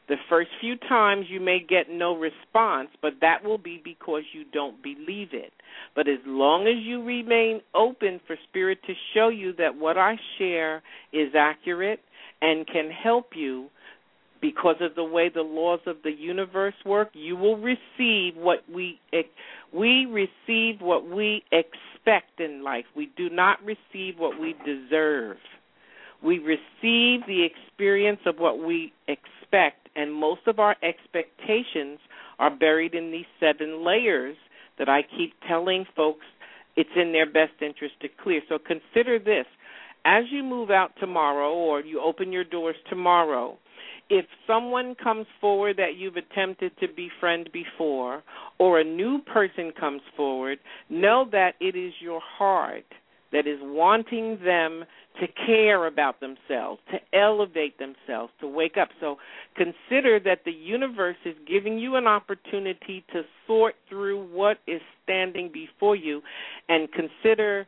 The 0.08 0.16
first 0.28 0.48
few 0.60 0.74
times 0.76 1.26
you 1.28 1.38
may 1.38 1.60
get 1.60 1.88
no 1.88 2.16
response, 2.16 2.88
but 3.00 3.12
that 3.20 3.44
will 3.44 3.58
be 3.58 3.80
because 3.84 4.22
you 4.32 4.42
don't 4.52 4.82
believe 4.82 5.28
it. 5.32 5.52
But 5.94 6.08
as 6.08 6.18
long 6.26 6.66
as 6.66 6.84
you 6.84 7.04
remain 7.04 7.60
open 7.72 8.20
for 8.26 8.34
Spirit 8.48 8.78
to 8.88 8.94
show 9.14 9.28
you 9.28 9.52
that 9.58 9.76
what 9.76 9.96
I 9.96 10.16
share 10.38 10.82
is 11.12 11.34
accurate 11.38 12.00
and 12.42 12.66
can 12.66 12.90
help 12.90 13.30
you, 13.36 13.68
because 14.40 14.76
of 14.80 14.94
the 14.94 15.04
way 15.04 15.28
the 15.32 15.42
laws 15.42 15.80
of 15.86 15.96
the 16.02 16.12
universe 16.12 16.74
work, 16.84 17.10
you 17.12 17.36
will 17.36 17.56
receive 17.56 18.36
what 18.36 18.58
we 18.72 19.00
we 19.72 20.06
receive 20.06 20.80
what 20.80 21.08
we 21.08 21.42
expect 21.52 22.40
in 22.40 22.62
life. 22.64 22.84
We 22.96 23.10
do 23.16 23.28
not 23.30 23.58
receive 23.64 24.18
what 24.18 24.40
we 24.40 24.54
deserve. 24.64 25.38
We 26.22 26.38
receive 26.38 27.26
the 27.26 27.46
experience 27.46 28.20
of 28.26 28.38
what 28.38 28.58
we 28.58 28.92
expect, 29.06 29.88
and 29.94 30.12
most 30.12 30.42
of 30.46 30.58
our 30.58 30.76
expectations 30.82 31.98
are 32.38 32.50
buried 32.54 32.94
in 32.94 33.10
these 33.10 33.26
seven 33.40 33.84
layers 33.84 34.36
that 34.78 34.88
I 34.88 35.02
keep 35.02 35.34
telling 35.46 35.84
folks 35.96 36.24
it's 36.76 36.90
in 36.96 37.12
their 37.12 37.26
best 37.26 37.60
interest 37.60 37.94
to 38.02 38.08
clear. 38.22 38.40
So 38.48 38.58
consider 38.58 39.18
this. 39.18 39.46
As 40.04 40.24
you 40.30 40.44
move 40.44 40.70
out 40.70 40.92
tomorrow 41.00 41.52
or 41.52 41.80
you 41.80 42.00
open 42.00 42.32
your 42.32 42.44
doors 42.44 42.76
tomorrow, 42.88 43.58
if 44.10 44.24
someone 44.46 44.94
comes 44.94 45.26
forward 45.40 45.76
that 45.76 45.96
you've 45.96 46.16
attempted 46.16 46.72
to 46.78 46.86
befriend 46.88 47.50
before 47.52 48.22
or 48.58 48.80
a 48.80 48.84
new 48.84 49.20
person 49.22 49.72
comes 49.78 50.00
forward, 50.16 50.58
know 50.88 51.26
that 51.32 51.54
it 51.60 51.76
is 51.76 51.92
your 52.00 52.20
heart 52.20 52.86
that 53.32 53.46
is 53.46 53.58
wanting 53.60 54.38
them 54.42 54.84
to 55.20 55.26
care 55.46 55.86
about 55.86 56.20
themselves, 56.20 56.80
to 56.90 57.18
elevate 57.18 57.78
themselves, 57.78 58.32
to 58.40 58.46
wake 58.46 58.76
up. 58.76 58.88
So 59.00 59.16
consider 59.56 60.20
that 60.20 60.40
the 60.44 60.52
universe 60.52 61.16
is 61.24 61.34
giving 61.46 61.78
you 61.78 61.96
an 61.96 62.06
opportunity 62.06 63.04
to 63.12 63.22
sort 63.46 63.74
through 63.88 64.28
what 64.32 64.58
is 64.66 64.80
standing 65.04 65.50
before 65.52 65.96
you 65.96 66.22
and 66.68 66.88
consider 66.92 67.66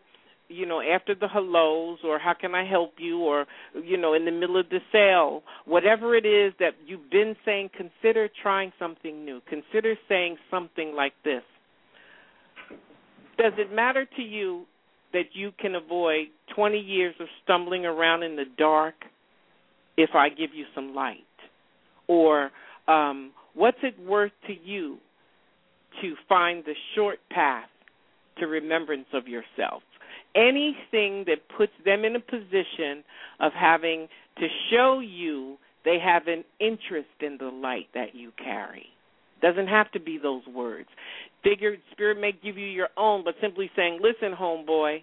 you 0.48 0.66
know 0.66 0.80
after 0.80 1.14
the 1.14 1.28
hellos 1.28 2.00
or 2.04 2.18
how 2.18 2.34
can 2.34 2.54
i 2.56 2.68
help 2.68 2.94
you 2.98 3.20
or 3.20 3.46
you 3.84 3.96
know 3.96 4.14
in 4.14 4.24
the 4.24 4.32
middle 4.32 4.58
of 4.58 4.68
the 4.68 4.80
sale 4.90 5.42
whatever 5.64 6.16
it 6.16 6.26
is 6.26 6.52
that 6.58 6.72
you've 6.84 7.08
been 7.10 7.36
saying 7.44 7.70
consider 7.76 8.28
trying 8.42 8.72
something 8.78 9.24
new 9.24 9.40
consider 9.48 9.94
saying 10.08 10.36
something 10.50 10.92
like 10.94 11.12
this 11.24 11.42
does 13.38 13.52
it 13.58 13.72
matter 13.72 14.04
to 14.16 14.22
you 14.22 14.66
that 15.12 15.34
you 15.34 15.52
can 15.58 15.74
avoid 15.74 16.26
20 16.54 16.78
years 16.78 17.14
of 17.20 17.26
stumbling 17.42 17.84
around 17.84 18.22
in 18.22 18.36
the 18.36 18.44
dark 18.56 18.94
if 19.96 20.10
I 20.14 20.28
give 20.28 20.50
you 20.54 20.64
some 20.74 20.94
light? 20.94 21.18
Or 22.08 22.50
um, 22.88 23.32
what's 23.54 23.78
it 23.82 23.94
worth 24.06 24.32
to 24.46 24.54
you 24.64 24.98
to 26.00 26.14
find 26.28 26.64
the 26.64 26.74
short 26.94 27.18
path 27.30 27.68
to 28.38 28.46
remembrance 28.46 29.06
of 29.12 29.28
yourself? 29.28 29.82
Anything 30.34 31.24
that 31.26 31.38
puts 31.56 31.72
them 31.84 32.04
in 32.04 32.14
a 32.14 32.20
position 32.20 33.02
of 33.40 33.52
having 33.52 34.08
to 34.38 34.46
show 34.70 35.00
you 35.00 35.56
they 35.84 35.98
have 35.98 36.26
an 36.26 36.44
interest 36.60 37.08
in 37.20 37.36
the 37.38 37.46
light 37.46 37.88
that 37.94 38.14
you 38.14 38.32
carry. 38.42 38.86
Doesn't 39.40 39.68
have 39.68 39.90
to 39.92 40.00
be 40.00 40.18
those 40.18 40.46
words. 40.46 40.88
Figure 41.42 41.76
spirit 41.92 42.20
may 42.20 42.32
give 42.32 42.58
you 42.58 42.66
your 42.66 42.90
own, 42.96 43.24
but 43.24 43.34
simply 43.40 43.70
saying, 43.74 44.00
"Listen, 44.00 44.34
homeboy, 44.34 45.02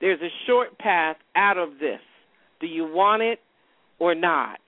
there's 0.00 0.20
a 0.20 0.30
short 0.46 0.76
path 0.78 1.16
out 1.34 1.58
of 1.58 1.78
this. 1.78 2.00
Do 2.60 2.66
you 2.66 2.84
want 2.84 3.22
it 3.22 3.40
or 3.98 4.14
not?" 4.14 4.60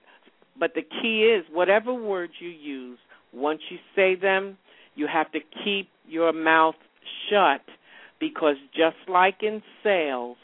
But 0.57 0.73
the 0.73 0.81
key 0.81 1.23
is 1.25 1.45
whatever 1.49 1.93
words 1.93 2.33
you 2.39 2.49
use, 2.49 2.99
once 3.31 3.61
you 3.69 3.77
say 3.95 4.15
them, 4.15 4.57
you 4.95 5.07
have 5.07 5.31
to 5.31 5.39
keep 5.63 5.89
your 6.07 6.33
mouth 6.33 6.75
shut 7.29 7.61
because 8.19 8.55
just 8.73 8.97
like 9.07 9.41
in 9.41 9.61
sales, 9.83 10.37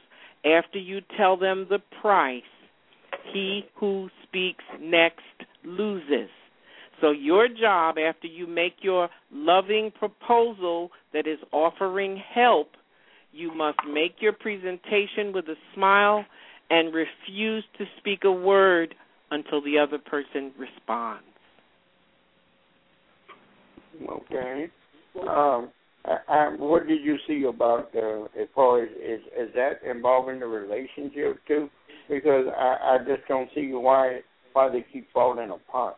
after 0.46 0.80
you 0.80 1.02
tell 1.18 1.38
them 1.38 1.68
the 1.70 1.80
price, 2.02 2.44
he 3.34 3.66
who 3.76 4.10
speaks 4.24 4.64
next 4.80 5.22
loses. 5.64 6.30
So, 7.02 7.12
your 7.12 7.48
job 7.48 7.98
after 7.98 8.28
you 8.28 8.48
make 8.48 8.78
your 8.82 9.10
loving 9.32 9.92
proposal 9.98 10.90
that 11.14 11.28
is 11.28 11.38
offering 11.52 12.22
help, 12.34 12.70
you 13.32 13.54
must 13.54 13.78
make 13.88 14.16
your 14.20 14.34
presentation 14.34 15.32
with 15.34 15.46
a 15.46 15.56
smile 15.76 16.26
and 16.70 16.94
refuse 16.94 17.64
to 17.78 17.86
speak 18.00 18.24
a 18.24 18.32
word 18.32 18.96
until 19.32 19.62
the 19.62 19.78
other 19.78 19.98
person 19.98 20.52
responds. 20.58 21.24
Okay. 24.10 24.68
Um, 25.28 25.70
I, 26.06 26.18
I, 26.28 26.56
what 26.58 26.88
did 26.88 27.04
you 27.04 27.18
see 27.28 27.44
about 27.44 27.90
uh, 27.96 28.24
as 28.40 28.48
far 28.56 28.84
as 28.84 28.90
is, 28.92 29.22
is 29.38 29.50
that 29.56 29.82
involving 29.90 30.40
the 30.40 30.46
relationship 30.46 31.40
too? 31.48 31.70
Because 32.10 32.46
I, 32.56 32.78
I 32.82 32.98
just 33.00 33.28
don't 33.28 33.50
see 33.54 33.72
why 33.74 34.22
why 34.54 34.70
they 34.70 34.86
keep 34.92 35.08
falling 35.14 35.50
apart. 35.50 35.98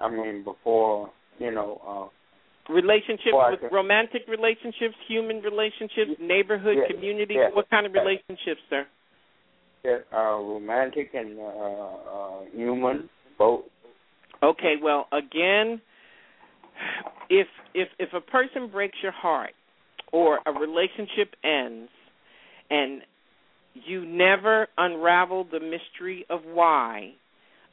I 0.00 0.10
mean, 0.10 0.44
before 0.44 1.10
you 1.38 1.50
know. 1.50 1.80
Uh, 1.86 2.72
relationships 2.72 3.34
with 3.34 3.60
can... 3.60 3.70
romantic 3.72 4.22
relationships, 4.28 4.94
human 5.08 5.40
relationships, 5.42 6.12
neighborhood, 6.20 6.76
yeah, 6.78 6.94
community. 6.94 7.34
Yeah, 7.34 7.48
what 7.52 7.68
kind 7.70 7.86
of 7.86 7.92
relationships, 7.92 8.60
sir? 8.68 8.86
Yeah, 9.84 9.98
uh, 10.12 10.36
romantic 10.36 11.10
and 11.14 11.38
uh, 11.38 11.42
uh, 11.42 12.40
human, 12.54 13.08
both. 13.38 13.64
Okay, 14.42 14.74
well, 14.82 15.06
again, 15.12 15.80
if 17.28 17.46
if 17.74 17.88
if 17.98 18.12
a 18.12 18.20
person 18.20 18.68
breaks 18.70 18.98
your 19.02 19.12
heart 19.12 19.52
or 20.12 20.40
a 20.46 20.52
relationship 20.52 21.34
ends 21.44 21.90
and 22.70 23.02
you 23.74 24.04
never 24.04 24.66
unravel 24.78 25.46
the 25.50 25.60
mystery 25.60 26.26
of 26.28 26.40
why 26.44 27.12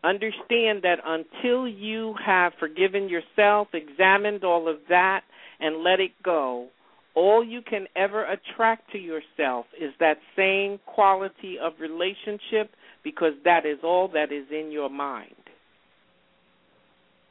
understand 0.04 0.84
that 0.84 1.00
until 1.06 1.68
you 1.68 2.16
have 2.24 2.54
forgiven 2.60 3.10
yourself 3.10 3.70
examined 3.74 4.44
all 4.44 4.70
of 4.70 4.78
that 4.90 5.22
and 5.60 5.84
let 5.84 6.00
it 6.00 6.12
go 6.24 6.68
all 7.16 7.44
you 7.44 7.64
can 7.64 7.88
ever 7.96 8.26
attract 8.26 8.92
to 8.92 9.00
yourself 9.00 9.66
is 9.82 9.92
that 10.00 10.18
same 10.36 10.80
quality 10.86 11.58
of 11.60 11.74
relationship 11.80 12.70
because 13.04 13.34
that 13.44 13.66
is 13.66 13.80
all 13.84 14.08
that 14.08 14.32
is 14.32 14.46
in 14.52 14.72
your 14.72 14.90
mind 14.90 15.34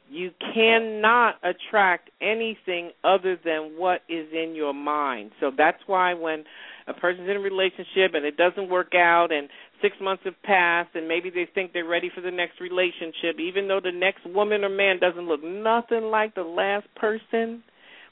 you 0.09 0.31
cannot 0.53 1.35
attract 1.43 2.09
anything 2.21 2.91
other 3.03 3.37
than 3.43 3.73
what 3.77 4.01
is 4.07 4.27
in 4.31 4.55
your 4.55 4.73
mind. 4.73 5.31
So 5.39 5.51
that's 5.55 5.81
why 5.85 6.13
when 6.13 6.45
a 6.87 6.93
person's 6.93 7.29
in 7.29 7.35
a 7.35 7.39
relationship 7.39 8.13
and 8.13 8.25
it 8.25 8.37
doesn't 8.37 8.69
work 8.69 8.93
out 8.95 9.31
and 9.31 9.49
six 9.81 9.95
months 10.01 10.23
have 10.25 10.41
passed 10.43 10.89
and 10.95 11.07
maybe 11.07 11.29
they 11.29 11.47
think 11.53 11.73
they're 11.73 11.85
ready 11.85 12.09
for 12.13 12.21
the 12.21 12.31
next 12.31 12.59
relationship, 12.61 13.39
even 13.39 13.67
though 13.67 13.81
the 13.83 13.91
next 13.91 14.25
woman 14.25 14.63
or 14.63 14.69
man 14.69 14.99
doesn't 14.99 15.27
look 15.27 15.43
nothing 15.43 16.05
like 16.05 16.33
the 16.35 16.41
last 16.41 16.87
person, 16.95 17.63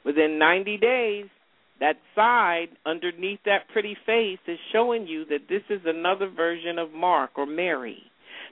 within 0.06 0.38
90 0.38 0.77
days, 0.77 1.26
that 1.80 1.97
side 2.15 2.68
underneath 2.85 3.39
that 3.45 3.68
pretty 3.73 3.97
face 4.06 4.39
is 4.47 4.57
showing 4.72 5.07
you 5.07 5.26
that 5.26 5.49
this 5.49 5.64
is 5.69 5.81
another 5.85 6.30
version 6.30 6.80
of 6.80 6.93
Mark 6.93 7.31
or 7.35 7.45
Mary 7.45 8.03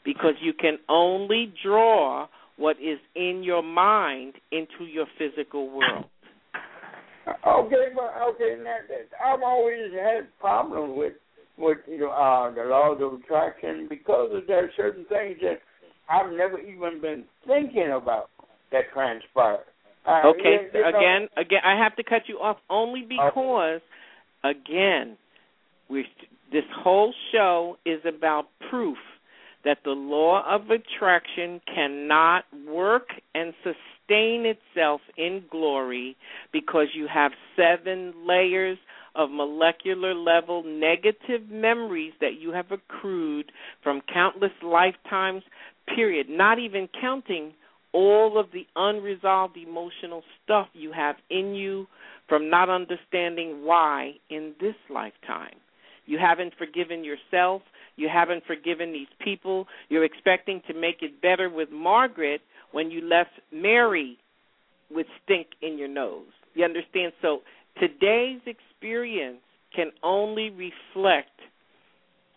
because 0.04 0.34
you 0.42 0.54
can 0.54 0.78
only 0.90 1.54
draw 1.64 2.28
what 2.58 2.78
is 2.78 3.00
in 3.16 3.42
your 3.44 3.64
mind 3.64 4.34
into 4.52 4.86
your 4.92 5.06
physical 5.18 5.70
world. 5.70 6.06
Okay, 7.28 7.88
but 7.96 8.12
okay, 8.30 8.56
I've 9.24 9.42
always 9.44 9.92
had 9.94 10.28
problems 10.40 10.94
with 10.98 11.14
with 11.58 11.78
you 11.88 12.00
know 12.00 12.10
uh, 12.10 12.54
the 12.54 12.64
laws 12.64 13.00
of 13.02 13.22
attraction 13.22 13.88
because 13.90 14.32
of 14.34 14.48
there 14.48 14.66
are 14.66 14.72
certain 14.76 15.06
things 15.06 15.38
that 15.42 15.60
I've 16.10 16.32
never 16.34 16.60
even 16.60 17.02
been 17.02 17.24
thinking 17.48 17.92
about 17.96 18.30
that 18.72 18.92
transpire. 18.94 19.60
Uh, 20.06 20.22
okay, 20.28 20.68
you, 20.74 20.80
you 20.80 20.86
again, 20.86 21.28
know, 21.36 21.42
again, 21.42 21.60
I 21.64 21.82
have 21.82 21.96
to 21.96 22.04
cut 22.04 22.24
you 22.28 22.36
off 22.40 22.58
only 22.70 23.06
because, 23.08 23.80
okay. 24.44 24.60
again, 24.60 25.18
we 25.90 26.06
this 26.52 26.64
whole 26.84 27.14
show 27.32 27.78
is 27.86 28.00
about 28.06 28.46
proof 28.70 28.98
that 29.64 29.78
the 29.86 29.92
law 29.92 30.44
of 30.46 30.64
attraction 30.70 31.62
cannot 31.74 32.44
work 32.68 33.08
and 33.34 33.54
sustain 33.64 33.93
itself 34.46 35.02
in 35.18 35.44
glory 35.50 36.16
because 36.52 36.88
you 36.94 37.08
have 37.14 37.32
seven 37.56 38.14
layers 38.28 38.78
of 39.16 39.30
molecular 39.30 40.14
level 40.16 40.64
negative 40.64 41.50
memories 41.50 42.14
that 42.20 42.40
you 42.40 42.52
have 42.52 42.72
accrued 42.72 43.52
from 43.84 44.02
countless 44.12 44.52
lifetimes 44.64 45.44
period. 45.96 46.28
Not 46.30 46.60
even 46.60 46.88
counting 47.00 47.54
all 47.92 48.40
of 48.40 48.48
the 48.52 48.66
unresolved 48.76 49.58
emotional 49.58 50.24
stuff 50.44 50.68
you 50.74 50.92
have 50.92 51.16
in 51.30 51.54
you 51.54 51.88
from 52.28 52.50
not 52.50 52.70
understanding 52.70 53.66
why 53.66 54.14
in 54.30 54.54
this 54.60 54.76
lifetime. 54.90 55.56
You 56.06 56.18
haven't 56.18 56.54
forgiven 56.58 57.04
yourself. 57.04 57.62
You 57.96 58.10
haven't 58.12 58.44
forgiven 58.46 58.92
these 58.92 59.08
people. 59.24 59.68
You're 59.90 60.04
expecting 60.04 60.62
to 60.68 60.74
make 60.74 61.02
it 61.02 61.22
better 61.22 61.50
with 61.50 61.70
Margaret 61.72 62.42
when 62.74 62.92
you 62.92 63.02
left 63.02 63.32
Mary 63.54 64.18
with 64.92 65.08
stink 65.24 65.48
in 65.62 65.78
your 65.78 65.88
nose. 65.88 66.28
You 66.56 66.66
understand? 66.66 67.14
So 67.22 67.40
today's 67.80 68.42
experience 68.46 69.40
can 69.74 69.92
only 70.04 70.50
reflect 70.50 71.30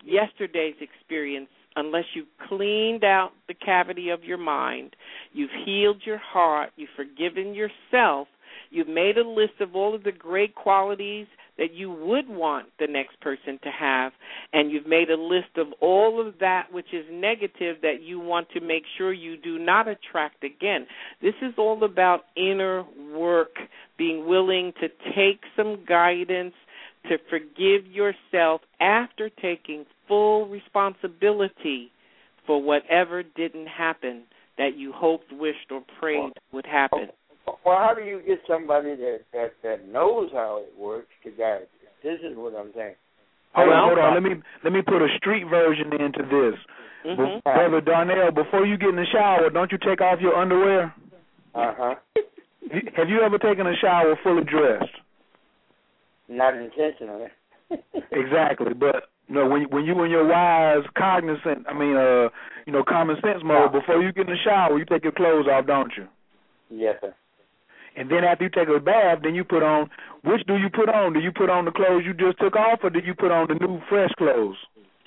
yesterday's 0.04 0.76
experience 0.80 1.48
unless 1.74 2.04
you've 2.14 2.26
cleaned 2.48 3.04
out 3.04 3.32
the 3.48 3.54
cavity 3.54 4.08
of 4.08 4.24
your 4.24 4.38
mind, 4.38 4.96
you've 5.32 5.50
healed 5.64 6.00
your 6.04 6.18
heart, 6.18 6.70
you've 6.76 6.88
forgiven 6.96 7.54
yourself, 7.54 8.28
you've 8.70 8.88
made 8.88 9.18
a 9.18 9.28
list 9.28 9.60
of 9.60 9.76
all 9.76 9.94
of 9.94 10.02
the 10.02 10.12
great 10.12 10.54
qualities 10.54 11.26
that 11.58 11.72
you 11.72 11.90
would 11.90 12.28
want 12.28 12.66
the 12.78 12.86
next 12.86 13.18
person 13.20 13.58
to 13.62 13.70
have, 13.70 14.12
and 14.52 14.70
you've 14.70 14.86
made 14.86 15.10
a 15.10 15.16
list 15.16 15.56
of 15.56 15.68
all 15.80 16.26
of 16.26 16.38
that 16.40 16.72
which 16.72 16.92
is 16.92 17.04
negative 17.10 17.76
that 17.82 18.02
you 18.02 18.20
want 18.20 18.48
to 18.50 18.60
make 18.60 18.82
sure 18.98 19.12
you 19.12 19.36
do 19.36 19.58
not 19.58 19.88
attract 19.88 20.44
again. 20.44 20.86
This 21.22 21.34
is 21.42 21.54
all 21.56 21.82
about 21.84 22.24
inner 22.36 22.84
work, 23.14 23.56
being 23.96 24.26
willing 24.26 24.72
to 24.80 24.88
take 25.14 25.40
some 25.56 25.84
guidance, 25.88 26.54
to 27.08 27.18
forgive 27.30 27.86
yourself 27.86 28.60
after 28.80 29.30
taking 29.30 29.86
full 30.08 30.48
responsibility 30.48 31.90
for 32.46 32.62
whatever 32.62 33.22
didn't 33.22 33.66
happen 33.66 34.22
that 34.58 34.76
you 34.76 34.92
hoped, 34.92 35.32
wished, 35.32 35.70
or 35.70 35.82
prayed 36.00 36.32
would 36.52 36.66
happen. 36.66 37.08
Well, 37.47 37.78
how 37.78 37.94
do 37.94 38.02
you 38.02 38.23
get 38.27 38.39
somebody 38.48 38.97
that 38.97 39.20
that 39.32 39.52
that 39.62 39.89
knows 39.89 40.31
how 40.32 40.62
it 40.62 40.73
works 40.78 41.12
to 41.24 41.31
guide 41.31 41.66
you? 41.81 41.89
This 42.02 42.20
is 42.20 42.36
what 42.36 42.55
I'm 42.55 42.73
saying. 42.74 42.94
Hold 43.55 43.68
on, 43.68 43.89
hold 43.89 43.98
on. 43.98 44.14
Let 44.14 44.23
me 44.23 44.43
let 44.64 44.73
me 44.73 44.82
put 44.82 45.02
a 45.02 45.09
street 45.16 45.44
version 45.48 45.93
into 45.93 46.23
this. 46.23 46.59
Mm-hmm. 47.06 47.39
Brother 47.44 47.81
Darnell, 47.81 48.32
before 48.32 48.66
you 48.66 48.77
get 48.77 48.90
in 48.90 48.97
the 48.97 49.06
shower, 49.12 49.48
don't 49.51 49.70
you 49.70 49.78
take 49.78 50.01
off 50.01 50.20
your 50.20 50.35
underwear? 50.35 50.94
Uh 51.55 51.74
huh. 51.77 51.94
Have 52.97 53.09
you 53.09 53.20
ever 53.23 53.39
taken 53.39 53.66
a 53.66 53.77
shower 53.81 54.18
fully 54.23 54.43
dressed? 54.44 54.90
Not 56.28 56.55
intentionally. 56.56 57.28
exactly, 58.10 58.74
but 58.74 59.09
no, 59.28 59.48
when 59.48 59.62
when 59.70 59.85
you 59.85 60.02
in 60.05 60.10
your 60.10 60.27
wise, 60.27 60.85
cognizant, 60.97 61.66
I 61.68 61.74
mean, 61.74 61.97
uh, 61.97 62.28
you 62.66 62.73
know, 62.73 62.82
common 62.86 63.16
sense 63.23 63.43
mode, 63.44 63.73
before 63.73 64.02
you 64.02 64.12
get 64.12 64.28
in 64.28 64.32
the 64.32 64.39
shower, 64.44 64.78
you 64.78 64.85
take 64.85 65.05
your 65.05 65.12
clothes 65.12 65.47
off, 65.51 65.66
don't 65.66 65.93
you? 65.97 66.06
Yes, 66.70 66.97
sir. 67.01 67.14
And 67.97 68.10
then 68.10 68.24
after 68.24 68.44
you 68.44 68.51
take 68.51 68.68
a 68.68 68.78
bath, 68.78 69.20
then 69.23 69.35
you 69.35 69.44
put 69.44 69.62
on 69.62 69.89
which 70.23 70.47
do 70.47 70.56
you 70.56 70.68
put 70.68 70.89
on? 70.89 71.12
Do 71.12 71.20
you 71.20 71.31
put 71.31 71.48
on 71.48 71.64
the 71.64 71.70
clothes 71.70 72.02
you 72.05 72.12
just 72.12 72.39
took 72.40 72.56
off, 72.56 72.81
or 72.82 72.90
do 72.90 72.98
you 73.05 73.14
put 73.14 73.31
on 73.31 73.47
the 73.48 73.55
new 73.55 73.81
fresh 73.89 74.10
clothes? 74.18 74.56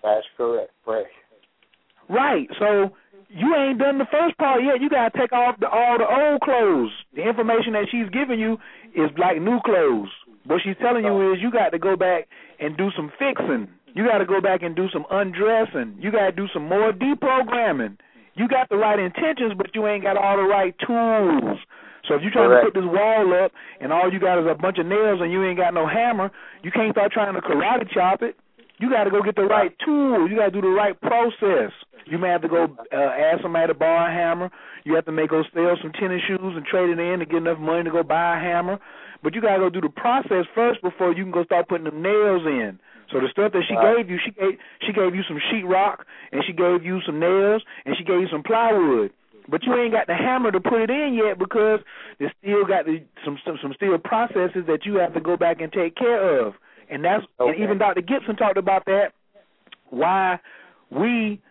That's 0.01 0.25
correct, 0.37 0.71
fresh. 0.85 1.11
Right. 2.07 2.47
So 2.57 2.95
you 3.29 3.53
ain't 3.55 3.79
done 3.79 3.97
the 3.97 4.07
first 4.09 4.37
part 4.37 4.63
yet. 4.63 4.81
You 4.81 4.89
gotta 4.89 5.15
take 5.17 5.33
off 5.33 5.59
the, 5.59 5.69
all 5.69 5.97
the 5.97 6.07
old 6.07 6.41
clothes. 6.41 6.91
The 7.15 7.27
information 7.27 7.73
that 7.73 7.87
she's 7.91 8.09
giving 8.09 8.39
you 8.39 8.57
is 8.95 9.11
like 9.17 9.41
new 9.41 9.59
clothes. 9.65 10.09
What 10.45 10.61
she's 10.63 10.77
telling 10.81 11.05
you 11.05 11.33
is 11.33 11.39
you 11.41 11.51
got 11.51 11.69
to 11.69 11.79
go 11.79 11.95
back 11.95 12.27
and 12.59 12.75
do 12.75 12.89
some 12.95 13.11
fixing. 13.19 13.67
You 13.93 14.05
got 14.07 14.19
to 14.19 14.25
go 14.25 14.41
back 14.41 14.63
and 14.63 14.75
do 14.75 14.87
some 14.91 15.05
undressing. 15.11 15.97
You 15.99 16.11
got 16.11 16.25
to 16.25 16.31
do 16.31 16.47
some 16.53 16.67
more 16.67 16.91
deprogramming. 16.91 17.97
You 18.35 18.47
got 18.47 18.69
the 18.69 18.77
right 18.77 18.97
intentions, 18.97 19.53
but 19.57 19.75
you 19.75 19.85
ain't 19.85 20.03
got 20.03 20.17
all 20.17 20.37
the 20.37 20.43
right 20.43 20.73
tools. 20.79 21.59
So 22.07 22.15
if 22.15 22.21
you're 22.21 22.31
trying 22.31 22.49
Correct. 22.49 22.65
to 22.65 22.71
put 22.71 22.79
this 22.79 22.89
wall 22.89 23.33
up 23.33 23.51
and 23.81 23.91
all 23.91 24.11
you 24.11 24.19
got 24.19 24.39
is 24.39 24.47
a 24.49 24.55
bunch 24.55 24.77
of 24.79 24.85
nails 24.85 25.19
and 25.21 25.31
you 25.31 25.43
ain't 25.45 25.57
got 25.57 25.73
no 25.73 25.87
hammer, 25.87 26.31
you 26.63 26.71
can't 26.71 26.91
start 26.93 27.11
trying 27.11 27.33
to 27.35 27.41
karate 27.41 27.89
chop 27.93 28.21
it. 28.21 28.35
You 28.79 28.89
got 28.89 29.03
to 29.03 29.11
go 29.11 29.21
get 29.21 29.35
the 29.35 29.43
right 29.43 29.75
tool. 29.83 30.29
You 30.29 30.37
got 30.37 30.45
to 30.45 30.51
do 30.51 30.61
the 30.61 30.71
right 30.73 30.99
process. 31.01 31.71
You 32.05 32.17
may 32.17 32.29
have 32.29 32.41
to 32.41 32.47
go 32.47 32.63
uh, 32.93 32.95
ask 32.95 33.41
somebody 33.41 33.67
to 33.67 33.73
borrow 33.73 34.07
a 34.07 34.11
hammer. 34.11 34.49
You 34.85 34.95
have 34.95 35.05
to 35.05 35.11
make 35.11 35.29
go 35.29 35.43
sell 35.53 35.77
some 35.81 35.91
tennis 35.91 36.21
shoes 36.27 36.39
and 36.55 36.65
trade 36.65 36.89
it 36.89 36.99
in 36.99 37.19
to 37.19 37.25
get 37.25 37.37
enough 37.37 37.59
money 37.59 37.83
to 37.83 37.91
go 37.91 38.03
buy 38.03 38.37
a 38.37 38.39
hammer. 38.39 38.79
But 39.21 39.35
you 39.35 39.41
got 39.41 39.55
to 39.55 39.59
go 39.59 39.69
do 39.69 39.81
the 39.81 39.89
process 39.89 40.45
first 40.55 40.81
before 40.81 41.13
you 41.13 41.23
can 41.23 41.31
go 41.31 41.43
start 41.43 41.67
putting 41.67 41.83
the 41.85 41.91
nails 41.91 42.43
in. 42.45 42.79
So 43.11 43.19
the 43.19 43.27
stuff 43.31 43.51
that 43.51 43.63
she 43.67 43.75
Right. 43.75 43.97
gave 43.97 44.09
you, 44.09 44.17
she 44.23 44.31
gave 44.31 44.57
she 44.85 44.93
gave 44.93 45.15
you 45.15 45.23
some 45.27 45.39
sheetrock 45.51 46.05
and 46.31 46.43
she 46.45 46.53
gave 46.53 46.85
you 46.85 47.01
some 47.05 47.19
nails 47.19 47.63
and 47.85 47.97
she 47.97 48.03
gave 48.03 48.21
you 48.21 48.27
some 48.31 48.43
plywood. 48.43 49.11
But 49.49 49.63
you 49.63 49.73
ain't 49.75 49.93
got 49.93 50.07
the 50.07 50.15
hammer 50.15 50.51
to 50.51 50.59
put 50.59 50.81
it 50.81 50.89
in 50.89 51.13
yet 51.13 51.39
because 51.39 51.79
there's 52.19 52.31
still 52.41 52.65
got 52.65 52.85
the, 52.85 53.03
some, 53.25 53.37
some 53.45 53.57
some 53.61 53.73
still 53.75 53.97
processes 53.97 54.65
that 54.67 54.85
you 54.85 54.95
have 54.95 55.13
to 55.13 55.21
go 55.21 55.37
back 55.37 55.61
and 55.61 55.71
take 55.71 55.95
care 55.95 56.45
of. 56.45 56.53
And 56.89 57.03
that's 57.03 57.25
and 57.39 57.59
even 57.59 57.77
Dr. 57.77 58.01
Gibson 58.01 58.35
talked 58.35 58.57
about 58.57 58.85
that. 58.85 59.13
Why 59.89 60.39
we 60.91 61.41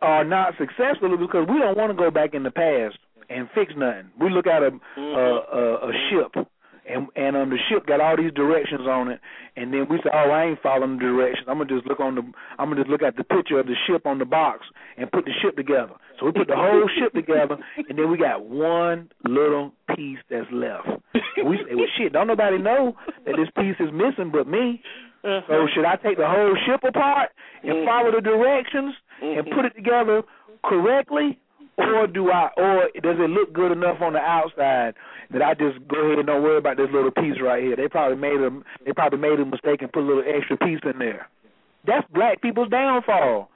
are 0.00 0.24
not 0.24 0.54
successful 0.58 1.12
is 1.14 1.20
because 1.20 1.46
we 1.48 1.58
don't 1.58 1.76
want 1.76 1.90
to 1.90 1.96
go 1.96 2.10
back 2.10 2.34
in 2.34 2.42
the 2.42 2.50
past 2.50 2.98
and 3.28 3.48
fix 3.54 3.72
nothing. 3.76 4.10
We 4.20 4.30
look 4.30 4.46
at 4.46 4.62
a 4.62 4.70
a, 4.98 5.00
a, 5.00 5.88
a 5.88 5.92
ship 6.10 6.46
and 6.88 7.06
and 7.16 7.36
um 7.36 7.50
the 7.50 7.58
ship 7.68 7.86
got 7.86 8.00
all 8.00 8.16
these 8.16 8.32
directions 8.32 8.86
on 8.88 9.08
it 9.08 9.20
and 9.56 9.72
then 9.72 9.86
we 9.88 9.98
said 10.02 10.12
Oh, 10.14 10.30
I 10.30 10.46
ain't 10.46 10.62
following 10.62 10.98
the 10.98 11.04
directions. 11.04 11.46
I'm 11.48 11.58
gonna 11.58 11.70
just 11.70 11.86
look 11.86 12.00
on 12.00 12.14
the 12.14 12.22
I'm 12.58 12.70
gonna 12.70 12.82
just 12.82 12.90
look 12.90 13.02
at 13.02 13.16
the 13.16 13.24
picture 13.24 13.60
of 13.60 13.66
the 13.66 13.74
ship 13.86 14.06
on 14.06 14.18
the 14.18 14.24
box 14.24 14.66
and 14.96 15.10
put 15.10 15.24
the 15.24 15.32
ship 15.42 15.56
together. 15.56 15.94
So 16.18 16.26
we 16.26 16.32
put 16.32 16.48
the 16.48 16.56
whole 16.56 16.88
ship 16.98 17.12
together 17.12 17.56
and 17.76 17.98
then 17.98 18.10
we 18.10 18.18
got 18.18 18.44
one 18.44 19.10
little 19.24 19.72
piece 19.94 20.18
that's 20.30 20.50
left. 20.52 20.88
And 21.36 21.48
we 21.48 21.56
say, 21.58 21.74
Well 21.74 21.86
shit, 21.96 22.12
don't 22.12 22.26
nobody 22.26 22.58
know 22.58 22.94
that 23.26 23.36
this 23.36 23.48
piece 23.56 23.76
is 23.80 23.92
missing 23.92 24.30
but 24.32 24.46
me. 24.46 24.82
So 25.22 25.28
uh-huh. 25.28 25.66
should 25.72 25.84
I 25.84 25.96
take 25.96 26.18
the 26.18 26.26
whole 26.26 26.56
ship 26.66 26.80
apart 26.82 27.30
and 27.62 27.72
mm-hmm. 27.72 27.86
follow 27.86 28.10
the 28.10 28.20
directions 28.20 28.94
and 29.22 29.46
mm-hmm. 29.46 29.54
put 29.54 29.64
it 29.66 29.74
together 29.76 30.22
correctly, 30.64 31.38
or 31.78 32.06
do 32.06 32.30
I, 32.30 32.50
or 32.56 32.88
does 33.00 33.16
it 33.18 33.30
look 33.30 33.52
good 33.52 33.72
enough 33.72 34.00
on 34.00 34.14
the 34.14 34.18
outside 34.18 34.94
that 35.32 35.42
I 35.42 35.54
just 35.54 35.86
go 35.88 35.98
ahead 36.04 36.18
and 36.18 36.26
don't 36.26 36.42
worry 36.42 36.58
about 36.58 36.76
this 36.76 36.88
little 36.92 37.10
piece 37.10 37.40
right 37.42 37.62
here? 37.62 37.76
They 37.76 37.88
probably 37.88 38.16
made 38.16 38.40
a, 38.40 38.50
they 38.84 38.92
probably 38.92 39.18
made 39.18 39.40
a 39.40 39.44
mistake 39.44 39.82
and 39.82 39.92
put 39.92 40.02
a 40.02 40.06
little 40.06 40.24
extra 40.26 40.56
piece 40.56 40.80
in 40.84 40.98
there. 40.98 41.28
That's 41.86 42.06
black 42.12 42.42
people's 42.42 42.70
downfall. 42.70 43.48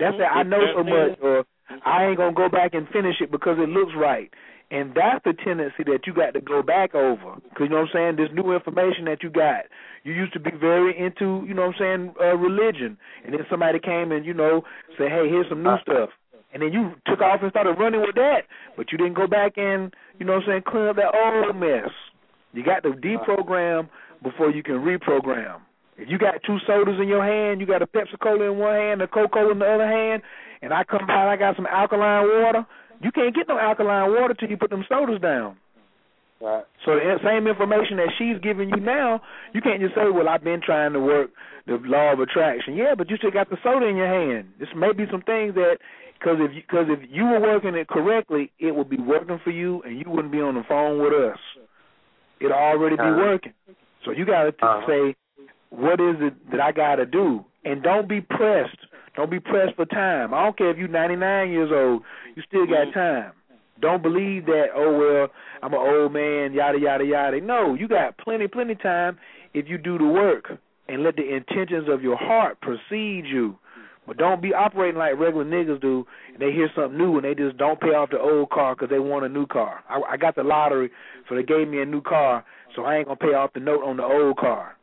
That's 0.00 0.16
that 0.18 0.30
I 0.32 0.42
know 0.44 0.62
so 0.76 0.84
much, 0.84 1.18
or 1.20 1.44
I 1.84 2.06
ain't 2.06 2.16
gonna 2.16 2.32
go 2.32 2.48
back 2.48 2.74
and 2.74 2.88
finish 2.88 3.16
it 3.20 3.30
because 3.30 3.58
it 3.58 3.68
looks 3.68 3.92
right. 3.96 4.30
And 4.70 4.94
that's 4.94 5.22
the 5.24 5.34
tendency 5.44 5.84
that 5.86 6.06
you 6.06 6.14
got 6.14 6.32
to 6.34 6.40
go 6.40 6.62
back 6.62 6.94
over. 6.94 7.36
Because, 7.36 7.64
you 7.64 7.68
know 7.68 7.84
what 7.84 7.94
I'm 7.94 8.16
saying, 8.16 8.16
this 8.16 8.34
new 8.34 8.52
information 8.52 9.04
that 9.04 9.22
you 9.22 9.30
got. 9.30 9.66
You 10.04 10.12
used 10.12 10.32
to 10.32 10.40
be 10.40 10.50
very 10.50 10.98
into, 10.98 11.44
you 11.46 11.54
know 11.54 11.68
what 11.68 11.76
I'm 11.76 11.78
saying, 11.78 12.14
uh, 12.20 12.36
religion. 12.36 12.96
And 13.24 13.34
then 13.34 13.46
somebody 13.50 13.78
came 13.78 14.10
and, 14.10 14.24
you 14.24 14.34
know, 14.34 14.62
say, 14.98 15.08
hey, 15.08 15.28
here's 15.28 15.48
some 15.48 15.62
new 15.62 15.76
stuff. 15.82 16.10
And 16.54 16.62
then 16.62 16.72
you 16.72 16.94
took 17.06 17.20
off 17.20 17.42
and 17.42 17.50
started 17.50 17.72
running 17.78 18.00
with 18.00 18.14
that. 18.14 18.42
But 18.76 18.92
you 18.92 18.98
didn't 18.98 19.14
go 19.14 19.26
back 19.26 19.58
and, 19.58 19.92
you 20.18 20.24
know 20.24 20.34
what 20.34 20.44
I'm 20.44 20.48
saying, 20.48 20.62
clean 20.66 20.86
up 20.86 20.96
that 20.96 21.12
old 21.12 21.56
mess. 21.56 21.90
You 22.52 22.64
got 22.64 22.84
to 22.84 22.90
deprogram 22.90 23.88
before 24.22 24.50
you 24.50 24.62
can 24.62 24.76
reprogram. 24.76 25.60
If 25.96 26.08
you 26.08 26.18
got 26.18 26.42
two 26.46 26.58
sodas 26.66 26.96
in 27.00 27.08
your 27.08 27.24
hand, 27.24 27.60
you 27.60 27.66
got 27.66 27.82
a 27.82 27.86
Pepsi 27.86 28.18
Cola 28.22 28.50
in 28.50 28.58
one 28.58 28.74
hand, 28.74 29.02
a 29.02 29.08
Coca 29.08 29.28
Cola 29.34 29.52
in 29.52 29.58
the 29.58 29.66
other 29.66 29.86
hand, 29.86 30.22
and 30.62 30.72
I 30.72 30.82
come 30.84 31.06
by 31.06 31.22
and 31.22 31.30
I 31.30 31.36
got 31.36 31.56
some 31.56 31.66
alkaline 31.66 32.26
water, 32.26 32.66
you 33.00 33.12
can't 33.12 33.34
get 33.34 33.48
no 33.48 33.58
alkaline 33.58 34.10
water 34.10 34.34
till 34.34 34.48
you 34.48 34.56
put 34.56 34.70
them 34.70 34.84
sodas 34.88 35.20
down. 35.20 35.56
Right. 36.40 36.64
So 36.84 36.96
the 36.96 37.16
same 37.24 37.46
information 37.46 37.96
that 37.98 38.10
she's 38.18 38.38
giving 38.42 38.68
you 38.68 38.80
now, 38.80 39.22
you 39.54 39.60
can't 39.62 39.80
just 39.80 39.94
say, 39.94 40.10
"Well, 40.10 40.28
I've 40.28 40.42
been 40.42 40.60
trying 40.60 40.92
to 40.92 41.00
work 41.00 41.30
the 41.66 41.78
law 41.84 42.12
of 42.12 42.20
attraction." 42.20 42.74
Yeah, 42.74 42.94
but 42.96 43.08
you 43.08 43.16
still 43.16 43.30
got 43.30 43.50
the 43.50 43.56
soda 43.62 43.86
in 43.86 43.96
your 43.96 44.08
hand. 44.08 44.52
This 44.58 44.68
may 44.74 44.92
be 44.92 45.06
some 45.10 45.22
things 45.22 45.54
that, 45.54 45.78
because 46.24 46.38
if 46.40 46.54
because 46.54 46.86
if 46.88 47.00
you 47.10 47.24
were 47.24 47.40
working 47.40 47.74
it 47.74 47.88
correctly, 47.88 48.50
it 48.58 48.74
would 48.74 48.88
be 48.88 48.96
working 48.96 49.38
for 49.44 49.50
you, 49.50 49.82
and 49.82 49.98
you 49.98 50.04
wouldn't 50.06 50.32
be 50.32 50.40
on 50.40 50.54
the 50.54 50.62
phone 50.66 51.02
with 51.02 51.12
us. 51.12 51.38
It'll 52.40 52.56
already 52.56 52.96
be 52.96 53.02
Uh-huh. 53.02 53.16
working. 53.16 53.52
So 54.04 54.10
you 54.10 54.24
got 54.24 54.44
to 54.44 54.66
Uh-huh. 54.66 54.86
say, 54.86 55.14
"What 55.70 56.00
is 56.00 56.20
it 56.20 56.50
that 56.50 56.60
I 56.60 56.72
got 56.72 56.96
to 56.96 57.06
do?" 57.06 57.44
And 57.64 57.82
don't 57.82 58.08
be 58.08 58.20
pressed. 58.20 58.86
Don't 59.16 59.30
be 59.30 59.40
pressed 59.40 59.74
for 59.76 59.84
time. 59.84 60.34
I 60.34 60.44
don't 60.44 60.56
care 60.56 60.70
if 60.70 60.78
you're 60.78 60.88
99 60.88 61.50
years 61.50 61.70
old. 61.70 62.02
You 62.34 62.42
still 62.42 62.66
got 62.66 62.92
time. 62.92 63.32
Don't 63.80 64.02
believe 64.02 64.46
that, 64.46 64.70
oh, 64.74 64.98
well, 64.98 65.28
I'm 65.62 65.72
an 65.72 65.80
old 65.80 66.12
man, 66.12 66.52
yada, 66.52 66.78
yada, 66.78 67.04
yada. 67.04 67.40
No, 67.40 67.74
you 67.74 67.88
got 67.88 68.16
plenty, 68.18 68.48
plenty 68.48 68.74
time 68.74 69.18
if 69.52 69.68
you 69.68 69.78
do 69.78 69.98
the 69.98 70.04
work 70.04 70.58
and 70.88 71.02
let 71.02 71.16
the 71.16 71.34
intentions 71.34 71.88
of 71.88 72.02
your 72.02 72.16
heart 72.16 72.60
precede 72.60 73.26
you. 73.26 73.58
But 74.06 74.18
don't 74.18 74.42
be 74.42 74.52
operating 74.52 74.98
like 74.98 75.18
regular 75.18 75.44
niggas 75.44 75.80
do. 75.80 76.06
And 76.32 76.40
they 76.40 76.52
hear 76.52 76.70
something 76.74 76.98
new 76.98 77.16
and 77.16 77.24
they 77.24 77.34
just 77.34 77.56
don't 77.56 77.80
pay 77.80 77.88
off 77.88 78.10
the 78.10 78.20
old 78.20 78.50
car 78.50 78.74
because 78.74 78.90
they 78.90 78.98
want 78.98 79.24
a 79.24 79.28
new 79.28 79.46
car. 79.46 79.82
I, 79.88 80.00
I 80.12 80.16
got 80.16 80.34
the 80.34 80.42
lottery, 80.42 80.90
so 81.28 81.34
they 81.34 81.42
gave 81.42 81.68
me 81.68 81.80
a 81.80 81.86
new 81.86 82.02
car, 82.02 82.44
so 82.76 82.84
I 82.84 82.96
ain't 82.96 83.06
gonna 83.06 83.16
pay 83.16 83.34
off 83.34 83.52
the 83.54 83.60
note 83.60 83.82
on 83.82 83.96
the 83.96 84.04
old 84.04 84.36
car. 84.36 84.76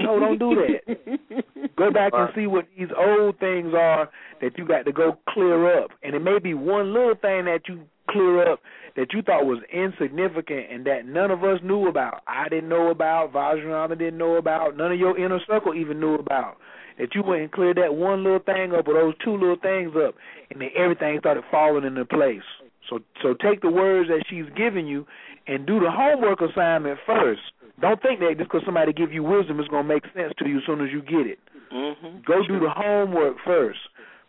No, 0.00 0.18
don't 0.18 0.38
do 0.38 0.54
that. 0.56 1.70
Go 1.76 1.90
back 1.92 2.12
and 2.14 2.28
see 2.34 2.46
what 2.46 2.66
these 2.76 2.88
old 2.96 3.38
things 3.38 3.72
are 3.74 4.10
that 4.40 4.58
you 4.58 4.66
got 4.66 4.84
to 4.86 4.92
go 4.92 5.18
clear 5.28 5.82
up. 5.82 5.90
And 6.02 6.14
it 6.14 6.20
may 6.20 6.38
be 6.38 6.54
one 6.54 6.92
little 6.92 7.14
thing 7.14 7.44
that 7.44 7.60
you 7.68 7.82
clear 8.10 8.50
up 8.50 8.60
that 8.96 9.12
you 9.12 9.22
thought 9.22 9.44
was 9.44 9.62
insignificant 9.72 10.66
and 10.72 10.84
that 10.86 11.06
none 11.06 11.30
of 11.30 11.44
us 11.44 11.60
knew 11.62 11.86
about. 11.86 12.22
I 12.26 12.48
didn't 12.48 12.68
know 12.68 12.90
about, 12.90 13.32
Vajrayana 13.32 13.96
didn't 13.96 14.18
know 14.18 14.36
about, 14.36 14.76
none 14.76 14.90
of 14.90 14.98
your 14.98 15.16
inner 15.16 15.38
circle 15.46 15.74
even 15.74 16.00
knew 16.00 16.14
about. 16.14 16.56
That 16.98 17.14
you 17.14 17.22
went 17.22 17.42
and 17.42 17.52
cleared 17.52 17.76
that 17.78 17.94
one 17.94 18.24
little 18.24 18.40
thing 18.40 18.72
up 18.74 18.88
or 18.88 18.94
those 18.94 19.14
two 19.24 19.32
little 19.32 19.56
things 19.56 19.92
up 19.96 20.14
and 20.50 20.60
then 20.60 20.70
everything 20.76 21.18
started 21.20 21.44
falling 21.50 21.84
into 21.84 22.04
place. 22.04 22.42
So 22.90 23.00
so 23.22 23.34
take 23.34 23.62
the 23.62 23.70
words 23.70 24.08
that 24.08 24.24
she's 24.28 24.46
giving 24.56 24.86
you 24.86 25.06
and 25.46 25.66
do 25.66 25.80
the 25.80 25.90
homework 25.90 26.40
assignment 26.40 26.98
first. 27.06 27.40
Don't 27.80 28.00
think 28.02 28.20
that 28.20 28.34
just 28.36 28.50
because 28.50 28.62
somebody 28.64 28.92
give 28.92 29.12
you 29.12 29.22
wisdom 29.22 29.60
is 29.60 29.68
going 29.68 29.86
to 29.86 29.94
make 29.94 30.02
sense 30.14 30.32
to 30.38 30.48
you 30.48 30.58
as 30.58 30.64
soon 30.66 30.80
as 30.80 30.90
you 30.92 31.00
get 31.02 31.26
it. 31.26 31.38
Mm-hmm. 31.72 32.18
Go 32.26 32.42
do 32.46 32.58
the 32.58 32.70
homework 32.70 33.36
first. 33.44 33.78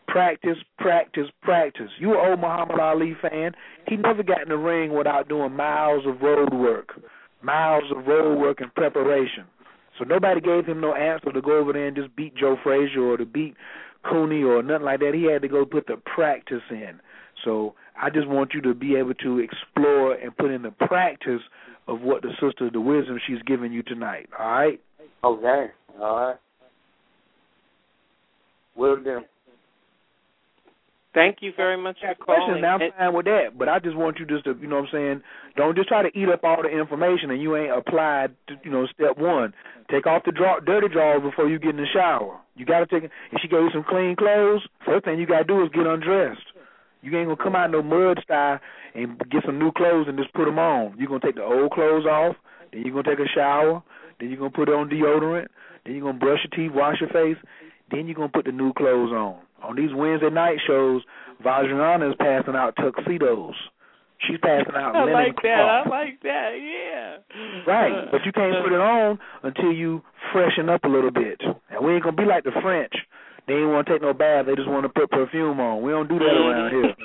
Practice, 0.08 0.58
practice, 0.78 1.28
practice. 1.42 1.90
You 2.00 2.12
an 2.14 2.30
old 2.30 2.40
Muhammad 2.40 2.80
Ali 2.80 3.16
fan. 3.22 3.52
He 3.88 3.96
never 3.96 4.24
got 4.24 4.42
in 4.42 4.50
the 4.50 4.58
ring 4.58 4.94
without 4.94 5.30
doing 5.30 5.56
miles 5.56 6.06
of 6.06 6.22
road 6.22 6.54
work, 6.54 7.00
miles 7.42 7.84
of 7.96 8.06
road 8.08 8.40
work 8.40 8.60
and 8.62 8.74
preparation. 8.74 9.46
So 10.00 10.06
nobody 10.06 10.40
gave 10.40 10.66
him 10.66 10.80
no 10.80 10.96
answer 10.96 11.32
to 11.32 11.42
go 11.42 11.58
over 11.58 11.74
there 11.74 11.88
and 11.88 11.96
just 11.96 12.16
beat 12.16 12.36
Joe 12.36 12.56
Frazier 12.64 13.04
or 13.04 13.18
to 13.18 13.26
beat 13.26 13.56
Cooney 14.10 14.44
or 14.44 14.64
nothing 14.64 14.86
like 14.86 15.02
that. 15.02 15.14
He 15.14 15.32
had 15.32 15.42
to 15.42 15.50
go 15.50 15.66
put 15.66 15.88
the 15.88 15.98
practice 15.98 16.64
in. 16.72 17.02
So 17.44 17.76
I 18.02 18.10
just 18.10 18.28
want 18.28 18.54
you 18.54 18.62
to 18.62 18.74
be 18.74 18.96
able 18.96 19.14
to 19.16 19.40
explore 19.40 20.14
and 20.14 20.36
put 20.38 20.52
in 20.52 20.62
the 20.62 20.72
practice 20.72 21.42
of 21.88 22.02
what 22.02 22.22
the 22.22 22.32
sister, 22.42 22.68
of 22.68 22.74
the 22.74 22.82
wisdom 22.82 23.20
she's 23.28 23.42
giving 23.46 23.74
you 23.74 23.84
tonight. 23.84 24.30
All 24.38 24.50
right? 24.50 24.80
Okay. 25.24 25.66
All 26.02 26.16
right. 26.16 26.36
Will 28.76 29.04
do. 29.04 29.22
Thank 31.14 31.38
you 31.42 31.52
very 31.58 31.76
much 31.76 31.98
for 32.02 32.14
calling. 32.24 32.42
Question, 32.42 32.62
now 32.62 32.78
I'm 32.78 32.92
fine 32.96 33.14
with 33.16 33.26
that, 33.26 33.58
but 33.58 33.68
I 33.68 33.80
just 33.80 33.98
want 33.98 34.20
you 34.20 34.26
just 34.26 34.46
to, 34.46 34.56
you 34.62 34.68
know 34.68 34.78
what 34.78 34.90
I'm 34.90 34.92
saying, 34.94 35.22
don't 35.58 35.76
just 35.76 35.88
try 35.88 36.04
to 36.04 36.18
eat 36.18 36.30
up 36.30 36.44
all 36.44 36.62
the 36.62 36.70
information 36.70 37.32
and 37.32 37.42
you 37.42 37.58
ain't 37.58 37.74
applied, 37.74 38.36
to, 38.48 38.56
you 38.64 38.70
know, 38.70 38.86
step 38.94 39.18
one. 39.18 39.54
Take 39.90 40.06
off 40.06 40.22
the 40.24 40.32
draw, 40.32 40.60
dirty 40.60 40.88
drawers 40.88 41.24
before 41.24 41.50
you 41.50 41.58
get 41.58 41.72
in 41.72 41.78
the 41.78 41.88
shower. 41.92 42.40
You 42.56 42.66
got 42.66 42.80
to 42.82 42.86
take, 42.86 43.10
if 43.10 43.42
she 43.42 43.48
gave 43.48 43.62
you 43.62 43.70
some 43.74 43.86
clean 43.90 44.16
clothes, 44.16 44.62
first 44.86 45.06
thing 45.06 45.18
you 45.20 45.26
got 45.26 45.40
to 45.40 45.44
do 45.46 45.64
is 45.64 45.70
get 45.74 45.88
undressed. 45.88 46.46
You 47.02 47.18
ain't 47.18 47.26
going 47.26 47.38
to 47.38 47.44
come 47.44 47.56
out 47.56 47.72
no 47.72 47.82
mud 47.82 48.20
style 48.24 48.60
and 48.94 49.18
get 49.32 49.42
some 49.46 49.58
new 49.58 49.72
clothes 49.72 50.06
and 50.08 50.18
just 50.18 50.34
put 50.34 50.46
them 50.46 50.60
on. 50.60 50.96
You're 51.00 51.08
going 51.08 51.22
to 51.22 51.26
take 51.26 51.38
the 51.38 51.44
old 51.44 51.72
clothes 51.72 52.06
off, 52.06 52.36
then 52.72 52.84
you're 52.84 52.94
going 52.94 53.06
to 53.06 53.16
take 53.16 53.26
a 53.26 53.30
shower, 53.34 53.82
then 54.20 54.30
you're 54.30 54.38
going 54.38 54.52
to 54.52 54.58
put 54.58 54.70
on 54.70 54.90
deodorant, 54.90 55.48
then 55.86 55.96
you're 55.96 56.04
going 56.04 56.20
to 56.20 56.24
brush 56.24 56.40
your 56.46 56.54
teeth, 56.54 56.76
wash 56.76 57.02
your 57.02 57.10
face, 57.10 57.42
then 57.90 58.06
you're 58.06 58.16
going 58.16 58.30
to 58.30 58.34
put 58.34 58.46
the 58.46 58.52
new 58.52 58.74
clothes 58.74 59.12
on. 59.12 59.40
On 59.64 59.76
these 59.76 59.94
Wednesday 59.94 60.30
night 60.30 60.58
shows, 60.68 61.02
Vajrayana 61.44 62.10
is 62.10 62.16
passing 62.20 62.56
out 62.56 62.76
tuxedos. 62.76 63.56
She's 64.28 64.38
passing 64.42 64.76
out 64.76 64.96
I 64.96 65.04
linen 65.06 65.14
like 65.14 65.36
that. 65.44 65.84
I 65.86 65.90
like 65.90 66.22
that. 66.24 66.52
Yeah. 66.60 67.18
Right, 67.66 68.12
but 68.12 68.26
you 68.26 68.32
can't 68.32 68.64
put 68.64 68.74
it 68.74 68.82
on 68.82 69.20
until 69.44 69.72
you 69.72 70.02
freshen 70.34 70.70
up 70.70 70.84
a 70.84 70.88
little 70.90 71.12
bit. 71.12 71.42
And 71.70 71.86
we 71.86 71.94
ain't 71.94 72.04
gonna 72.04 72.18
be 72.18 72.26
like 72.26 72.44
the 72.44 72.52
French. 72.62 72.94
They 73.48 73.56
ain't 73.56 73.70
want 73.70 73.88
to 73.88 73.94
take 73.94 74.02
no 74.02 74.14
bath. 74.14 74.46
They 74.46 74.56
just 74.56 74.68
want 74.70 74.84
to 74.84 74.90
put 74.90 75.10
perfume 75.10 75.60
on. 75.60 75.82
We 75.82 75.92
don't 75.92 76.08
do 76.08 76.20
that 76.20 76.26
around 76.26 76.70
here. 76.70 76.96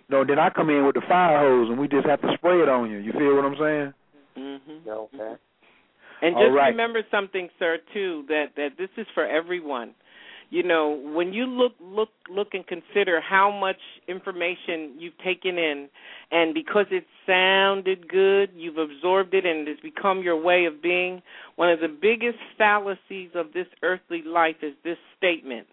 no, 0.08 0.24
then 0.24 0.38
I 0.38 0.48
come 0.48 0.70
in 0.70 0.86
with 0.86 0.94
the 0.94 1.02
fire 1.06 1.38
hose 1.38 1.68
and 1.68 1.78
we 1.78 1.88
just 1.88 2.06
have 2.06 2.22
to 2.22 2.32
spray 2.34 2.62
it 2.62 2.68
on 2.68 2.90
you. 2.90 2.98
You 2.98 3.12
feel 3.12 3.36
what 3.36 3.44
I'm 3.44 3.56
saying? 3.58 3.92
Mhm. 4.38 4.86
Okay. 4.88 5.34
And 6.22 6.36
All 6.36 6.44
just 6.46 6.56
right. 6.56 6.68
remember 6.68 7.02
something, 7.10 7.48
sir, 7.58 7.78
too, 7.92 8.24
that 8.28 8.54
that 8.56 8.78
this 8.78 8.90
is 8.96 9.06
for 9.14 9.26
everyone. 9.26 9.94
You 10.50 10.64
know, 10.64 11.00
when 11.14 11.32
you 11.32 11.46
look 11.46 11.72
look 11.80 12.08
look 12.28 12.48
and 12.54 12.66
consider 12.66 13.20
how 13.20 13.52
much 13.52 13.76
information 14.08 14.96
you've 14.98 15.16
taken 15.24 15.56
in 15.58 15.88
and 16.32 16.52
because 16.52 16.86
it 16.90 17.04
sounded 17.24 18.08
good, 18.08 18.50
you've 18.56 18.76
absorbed 18.76 19.32
it 19.32 19.46
and 19.46 19.68
it's 19.68 19.80
become 19.80 20.22
your 20.22 20.40
way 20.40 20.64
of 20.64 20.82
being, 20.82 21.22
one 21.54 21.70
of 21.70 21.78
the 21.78 21.88
biggest 21.88 22.38
fallacies 22.58 23.30
of 23.36 23.52
this 23.54 23.66
earthly 23.82 24.22
life 24.26 24.56
is 24.60 24.74
this 24.82 24.98
statement. 25.16 25.68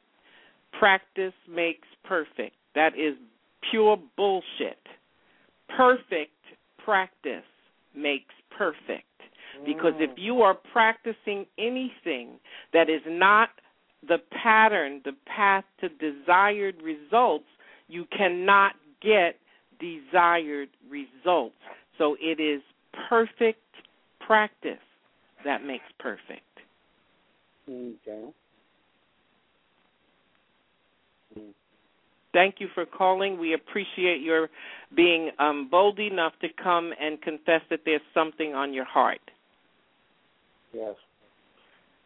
Practice 0.77 1.33
makes 1.49 1.87
perfect. 2.03 2.55
That 2.75 2.93
is 2.95 3.15
pure 3.71 3.97
bullshit. 4.15 4.77
Perfect 5.75 6.31
practice 6.85 7.43
makes 7.95 8.33
perfect. 8.55 9.03
Because 9.65 9.93
if 9.97 10.11
mm. 10.11 10.17
you 10.17 10.41
are 10.43 10.55
practicing 10.71 11.47
anything 11.57 12.39
that 12.73 12.89
is 12.89 13.01
not 13.07 13.49
the 14.05 14.17
pattern, 14.43 15.01
the 15.05 15.13
path 15.25 15.63
to 15.81 15.89
desired 15.89 16.75
results, 16.81 17.45
you 17.87 18.05
cannot 18.15 18.73
get 19.01 19.35
desired 19.79 20.69
results. 20.89 21.55
So 21.97 22.15
it 22.19 22.39
is 22.39 22.61
perfect 23.09 23.61
practice 24.25 24.77
that 25.45 25.63
makes 25.63 25.85
perfect. 25.99 26.41
Okay. 27.69 28.25
Thank 32.33 32.55
you 32.59 32.67
for 32.75 32.85
calling. 32.85 33.39
We 33.39 33.53
appreciate 33.53 34.21
your 34.21 34.49
being 34.95 35.31
um, 35.39 35.69
bold 35.71 35.99
enough 35.99 36.33
to 36.41 36.47
come 36.61 36.93
and 36.99 37.21
confess 37.21 37.61
that 37.69 37.79
there's 37.85 38.01
something 38.13 38.53
on 38.53 38.73
your 38.73 38.85
heart. 38.85 39.21
Yes. 40.73 40.95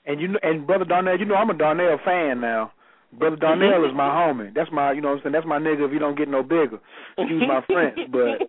And 0.06 0.20
you 0.20 0.30
know, 0.30 0.40
and 0.42 0.66
brother 0.66 0.86
Darnell, 0.86 1.20
you 1.20 1.26
know 1.26 1.36
I'm 1.36 1.50
a 1.50 1.58
Darnell 1.58 2.00
fan 2.04 2.42
now. 2.42 2.72
Brother 3.14 3.36
Darnell 3.36 3.84
is 3.86 3.92
my 3.94 4.08
homie. 4.08 4.54
That's 4.56 4.70
my, 4.72 4.94
you 4.94 5.02
know, 5.02 5.10
what 5.10 5.18
I'm 5.18 5.24
saying 5.24 5.34
that's 5.34 5.46
my 5.46 5.60
nigga. 5.60 5.86
If 5.86 5.92
you 5.92 6.00
don't 6.00 6.18
get 6.18 6.30
no 6.30 6.44
bigger, 6.44 6.80
excuse 7.18 7.44
my 7.46 7.62
French, 7.68 8.00
but 8.12 8.40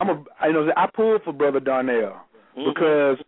I'm 0.00 0.08
a, 0.08 0.24
you 0.46 0.52
know 0.52 0.68
I 0.76 0.86
pull 0.94 1.18
for 1.24 1.32
brother 1.32 1.60
Darnell 1.60 2.24
mm-hmm. 2.56 2.70
because 2.72 3.18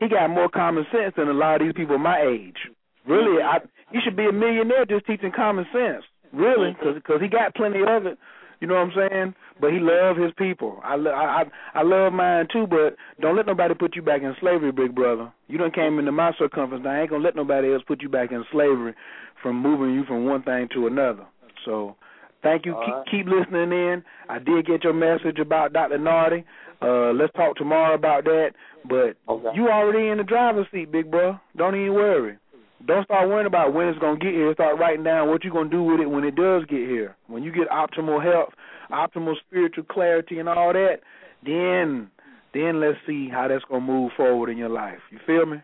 he 0.00 0.08
got 0.08 0.28
more 0.28 0.48
common 0.48 0.84
sense 0.90 1.14
than 1.16 1.28
a 1.28 1.32
lot 1.32 1.60
of 1.60 1.66
these 1.66 1.74
people 1.74 1.98
my 1.98 2.20
age. 2.20 2.58
Really, 3.06 3.40
mm-hmm. 3.40 3.64
I 3.64 3.92
he 3.92 4.00
should 4.04 4.16
be 4.16 4.26
a 4.26 4.32
millionaire 4.32 4.84
just 4.84 5.06
teaching 5.06 5.32
common 5.34 5.66
sense. 5.72 6.04
Really, 6.32 6.72
mm-hmm. 6.72 6.94
because 6.94 7.20
he 7.20 7.28
got 7.28 7.54
plenty 7.54 7.80
of 7.86 8.06
it. 8.06 8.18
You 8.62 8.68
know 8.68 8.74
what 8.74 8.96
I'm 8.96 9.10
saying? 9.10 9.34
But 9.60 9.72
he 9.72 9.80
love 9.80 10.16
his 10.16 10.30
people. 10.38 10.78
I, 10.84 10.94
lo- 10.94 11.10
I 11.10 11.42
I 11.74 11.82
love 11.82 12.12
mine 12.12 12.46
too. 12.52 12.68
But 12.68 12.94
don't 13.20 13.34
let 13.36 13.44
nobody 13.46 13.74
put 13.74 13.96
you 13.96 14.02
back 14.02 14.22
in 14.22 14.36
slavery, 14.40 14.70
big 14.70 14.94
brother. 14.94 15.32
You 15.48 15.58
done 15.58 15.72
came 15.72 15.98
into 15.98 16.12
my 16.12 16.30
circumference. 16.38 16.84
I 16.86 17.00
ain't 17.00 17.10
gonna 17.10 17.24
let 17.24 17.34
nobody 17.34 17.72
else 17.72 17.82
put 17.88 18.02
you 18.02 18.08
back 18.08 18.30
in 18.30 18.44
slavery 18.52 18.94
from 19.42 19.60
moving 19.60 19.92
you 19.92 20.04
from 20.04 20.26
one 20.26 20.44
thing 20.44 20.68
to 20.74 20.86
another. 20.86 21.26
So 21.64 21.96
thank 22.44 22.64
you. 22.64 22.74
Keep, 22.86 22.94
right. 22.94 23.06
keep 23.10 23.26
listening 23.26 23.72
in. 23.72 24.04
I 24.28 24.38
did 24.38 24.64
get 24.64 24.84
your 24.84 24.94
message 24.94 25.40
about 25.40 25.72
Dr. 25.72 25.98
Nardi. 25.98 26.44
Uh, 26.80 27.10
let's 27.14 27.32
talk 27.32 27.56
tomorrow 27.56 27.94
about 27.96 28.22
that. 28.24 28.50
But 28.88 29.16
Okay. 29.28 29.56
you 29.56 29.70
already 29.70 30.06
in 30.08 30.18
the 30.18 30.24
driver's 30.24 30.66
seat, 30.72 30.92
big 30.92 31.10
bro. 31.10 31.36
Don't 31.56 31.74
even 31.74 31.94
worry. 31.94 32.38
Don't 32.86 33.04
start 33.04 33.28
worrying 33.28 33.46
about 33.46 33.72
when 33.72 33.88
it's 33.88 33.98
gonna 33.98 34.18
get 34.18 34.32
here. 34.32 34.52
Start 34.54 34.78
writing 34.78 35.04
down 35.04 35.28
what 35.28 35.44
you're 35.44 35.52
gonna 35.52 35.70
do 35.70 35.82
with 35.82 36.00
it 36.00 36.10
when 36.10 36.24
it 36.24 36.34
does 36.34 36.64
get 36.64 36.80
here. 36.80 37.16
When 37.28 37.42
you 37.42 37.52
get 37.52 37.68
optimal 37.68 38.22
health, 38.22 38.52
optimal 38.90 39.34
spiritual 39.46 39.84
clarity, 39.84 40.38
and 40.38 40.48
all 40.48 40.72
that, 40.72 41.00
then 41.44 42.10
then 42.54 42.80
let's 42.80 42.98
see 43.06 43.28
how 43.28 43.48
that's 43.48 43.64
gonna 43.64 43.84
move 43.84 44.12
forward 44.16 44.50
in 44.50 44.58
your 44.58 44.68
life. 44.68 44.98
You 45.10 45.18
feel 45.26 45.46
me? 45.46 45.58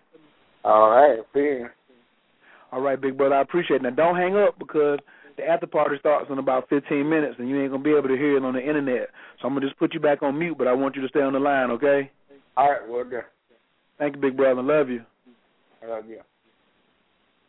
All 0.64 0.90
right. 0.90 1.18
Fair. 1.32 1.74
All 2.70 2.80
right, 2.80 3.00
big 3.00 3.16
brother. 3.16 3.34
I 3.34 3.40
appreciate 3.40 3.76
it. 3.76 3.82
Now 3.82 3.90
don't 3.90 4.16
hang 4.16 4.36
up 4.36 4.58
because 4.58 4.98
the 5.36 5.44
after 5.44 5.66
party 5.66 5.96
starts 5.98 6.30
in 6.30 6.38
about 6.38 6.68
15 6.68 7.08
minutes, 7.08 7.36
and 7.38 7.48
you 7.48 7.60
ain't 7.60 7.70
gonna 7.70 7.82
be 7.82 7.94
able 7.94 8.08
to 8.08 8.16
hear 8.16 8.36
it 8.36 8.44
on 8.44 8.54
the 8.54 8.60
internet. 8.60 9.10
So 9.40 9.48
I'm 9.48 9.54
gonna 9.54 9.66
just 9.66 9.78
put 9.78 9.94
you 9.94 10.00
back 10.00 10.22
on 10.22 10.38
mute, 10.38 10.56
but 10.58 10.68
I 10.68 10.72
want 10.72 10.96
you 10.96 11.02
to 11.02 11.08
stay 11.08 11.20
on 11.20 11.32
the 11.32 11.40
line, 11.40 11.70
okay? 11.72 12.10
All 12.56 12.70
right. 12.70 12.88
Well 12.88 13.04
done. 13.04 13.22
Thank 13.98 14.16
you, 14.16 14.20
big 14.20 14.36
brother. 14.36 14.62
Love 14.62 14.88
you. 14.88 15.02
I 15.82 15.86
love 15.86 16.06
you. 16.08 16.20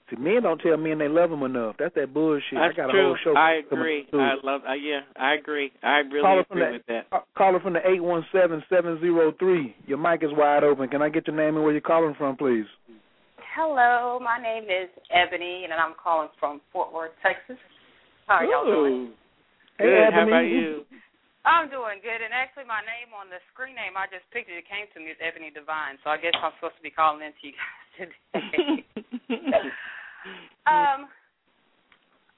See, 0.10 0.16
men 0.18 0.44
don't 0.44 0.58
tell 0.60 0.78
men 0.78 0.98
they 0.98 1.08
love 1.08 1.30
them 1.30 1.44
enough. 1.44 1.76
That's 1.78 1.94
that 1.96 2.14
bullshit. 2.14 2.58
That's 2.58 2.74
I 2.74 2.78
got 2.78 2.90
true. 2.92 3.02
a 3.02 3.04
whole 3.14 3.18
show. 3.24 3.34
I 3.38 3.62
coming 3.70 4.06
agree. 4.06 4.08
I 4.14 4.34
love. 4.44 4.62
Uh, 4.68 4.74
yeah, 4.74 5.02
I 5.16 5.36
agree. 5.36 5.72
I 5.84 6.00
really 6.10 6.22
Caller 6.22 6.44
from 6.48 6.58
agree 6.58 6.68
the- 6.72 6.78
with 6.78 6.86
that. 6.88 7.06
Uh, 7.16 7.20
Caller 7.38 7.60
from 7.60 7.74
the 7.74 7.84
eight 7.88 8.02
one 8.02 8.26
seven 8.32 8.64
seven 8.70 9.00
zero 9.00 9.32
three. 9.38 9.76
Your 9.86 9.98
mic 10.00 10.24
is 10.24 10.30
wide 10.34 10.64
open. 10.64 10.90
Can 10.90 11.02
I 11.02 11.10
get 11.10 11.28
your 11.28 11.36
name 11.36 11.56
and 11.56 11.64
where 11.64 11.74
you're 11.74 11.82
calling 11.82 12.16
from, 12.18 12.38
please? 12.38 12.66
Hello, 13.56 14.20
my 14.24 14.38
name 14.42 14.66
is 14.66 14.88
Ebony, 15.12 15.66
and 15.66 15.74
I'm 15.74 15.94
calling 16.02 16.30
from 16.40 16.62
Fort 16.72 16.94
Worth, 16.94 17.12
Texas. 17.22 17.58
How 18.28 18.36
are 18.42 18.46
y'all 18.46 18.66
doing? 18.66 18.94
Ooh. 18.94 19.14
Good. 19.80 20.14
How 20.14 20.28
about 20.28 20.48
you? 20.48 20.86
I'm 21.46 21.68
doing 21.72 22.00
good, 22.04 22.20
and 22.24 22.32
actually, 22.36 22.68
my 22.68 22.84
name 22.84 23.16
on 23.16 23.28
the 23.32 23.40
screen 23.52 23.74
name 23.76 23.96
I 23.98 24.06
just 24.12 24.28
picked 24.32 24.52
it. 24.52 24.60
It 24.60 24.68
came 24.70 24.86
to 24.94 25.00
me 25.00 25.12
as 25.12 25.20
Ebony 25.24 25.50
Divine, 25.56 25.96
so 26.04 26.12
I 26.12 26.18
guess 26.20 26.36
I'm 26.36 26.52
supposed 26.60 26.76
to 26.78 26.84
be 26.84 26.92
calling 26.92 27.24
in 27.26 27.32
to 27.32 27.44
you 27.48 27.54
guys 27.56 27.84
today. 28.00 28.86
um, 30.68 31.08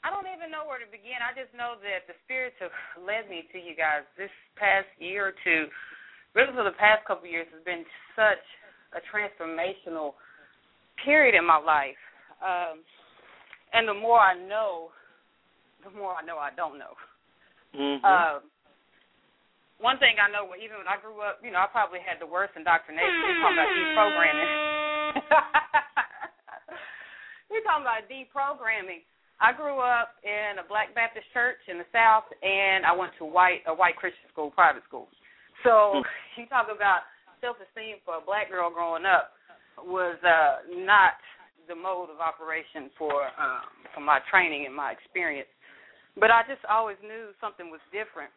I 0.02 0.10
don't 0.10 0.30
even 0.30 0.50
know 0.50 0.66
where 0.66 0.82
to 0.82 0.90
begin. 0.90 1.22
I 1.22 1.34
just 1.38 1.54
know 1.54 1.78
that 1.86 2.10
the 2.10 2.18
spirits 2.26 2.58
have 2.60 2.74
led 3.08 3.30
me 3.30 3.46
to 3.54 3.58
you 3.62 3.78
guys 3.78 4.06
this 4.18 4.34
past 4.58 4.90
year 4.98 5.30
or 5.30 5.36
two. 5.46 5.70
Really, 6.34 6.54
for 6.56 6.64
the 6.64 6.78
past 6.80 7.06
couple 7.06 7.28
of 7.28 7.34
years, 7.34 7.50
has 7.52 7.64
been 7.68 7.84
such 8.16 8.42
a 8.96 9.02
transformational 9.12 10.16
period 11.04 11.36
in 11.36 11.46
my 11.46 11.60
life. 11.60 12.00
Um, 12.40 12.82
and 13.74 13.88
the 13.88 13.94
more 13.94 14.20
I 14.20 14.36
know, 14.36 14.90
the 15.84 15.92
more 15.92 16.16
I 16.16 16.24
know 16.26 16.38
I 16.38 16.52
don't 16.56 16.80
know. 16.80 16.96
Mhm. 17.74 18.04
Um, 18.04 18.42
one 19.80 19.98
thing 19.98 20.20
I 20.20 20.30
know, 20.30 20.46
even 20.56 20.78
when 20.78 20.88
I 20.88 20.98
grew 20.98 21.22
up, 21.22 21.40
you 21.44 21.52
know, 21.52 21.60
I 21.60 21.68
probably 21.68 22.00
had 22.00 22.20
the 22.20 22.30
worst 22.30 22.54
indoctrination. 22.56 23.22
We're 23.22 23.42
talking 23.42 23.58
about 23.58 23.74
deprogramming. 23.74 24.52
We're 27.52 27.68
talking 27.68 27.84
about 27.84 28.08
deprogramming. 28.08 29.04
I 29.44 29.52
grew 29.52 29.84
up 29.84 30.16
in 30.24 30.56
a 30.56 30.64
Black 30.64 30.96
Baptist 30.96 31.28
church 31.36 31.60
in 31.68 31.76
the 31.76 31.90
South, 31.92 32.24
and 32.40 32.88
I 32.88 32.96
went 32.96 33.12
to 33.20 33.28
white 33.28 33.68
a 33.68 33.76
white 33.76 34.00
Christian 34.00 34.24
school, 34.32 34.56
private 34.56 34.88
school. 34.88 35.12
So 35.68 36.00
you 36.40 36.48
talk 36.48 36.72
about 36.72 37.04
self-esteem 37.44 38.00
for 38.08 38.22
a 38.22 38.24
black 38.24 38.48
girl 38.48 38.72
growing 38.72 39.04
up 39.04 39.36
was 39.84 40.16
uh, 40.24 40.64
not 40.72 41.20
the 41.68 41.76
mode 41.76 42.08
of 42.08 42.24
operation 42.24 42.88
for 42.96 43.28
um, 43.36 43.68
for 43.92 44.00
my 44.00 44.24
training 44.32 44.64
and 44.64 44.72
my 44.72 44.96
experience. 44.96 45.52
But 46.16 46.32
I 46.32 46.48
just 46.48 46.64
always 46.72 47.00
knew 47.04 47.36
something 47.44 47.68
was 47.68 47.84
different. 47.92 48.32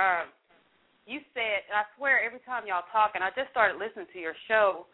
Uh, 0.00 0.32
you 1.04 1.20
said, 1.36 1.68
and 1.68 1.76
I 1.76 1.84
swear 2.00 2.24
every 2.24 2.40
time 2.48 2.64
y'all 2.64 2.88
talk, 2.88 3.12
and 3.12 3.20
I 3.20 3.36
just 3.36 3.52
started 3.52 3.76
listening 3.76 4.08
to 4.16 4.20
your 4.20 4.36
show, 4.48 4.88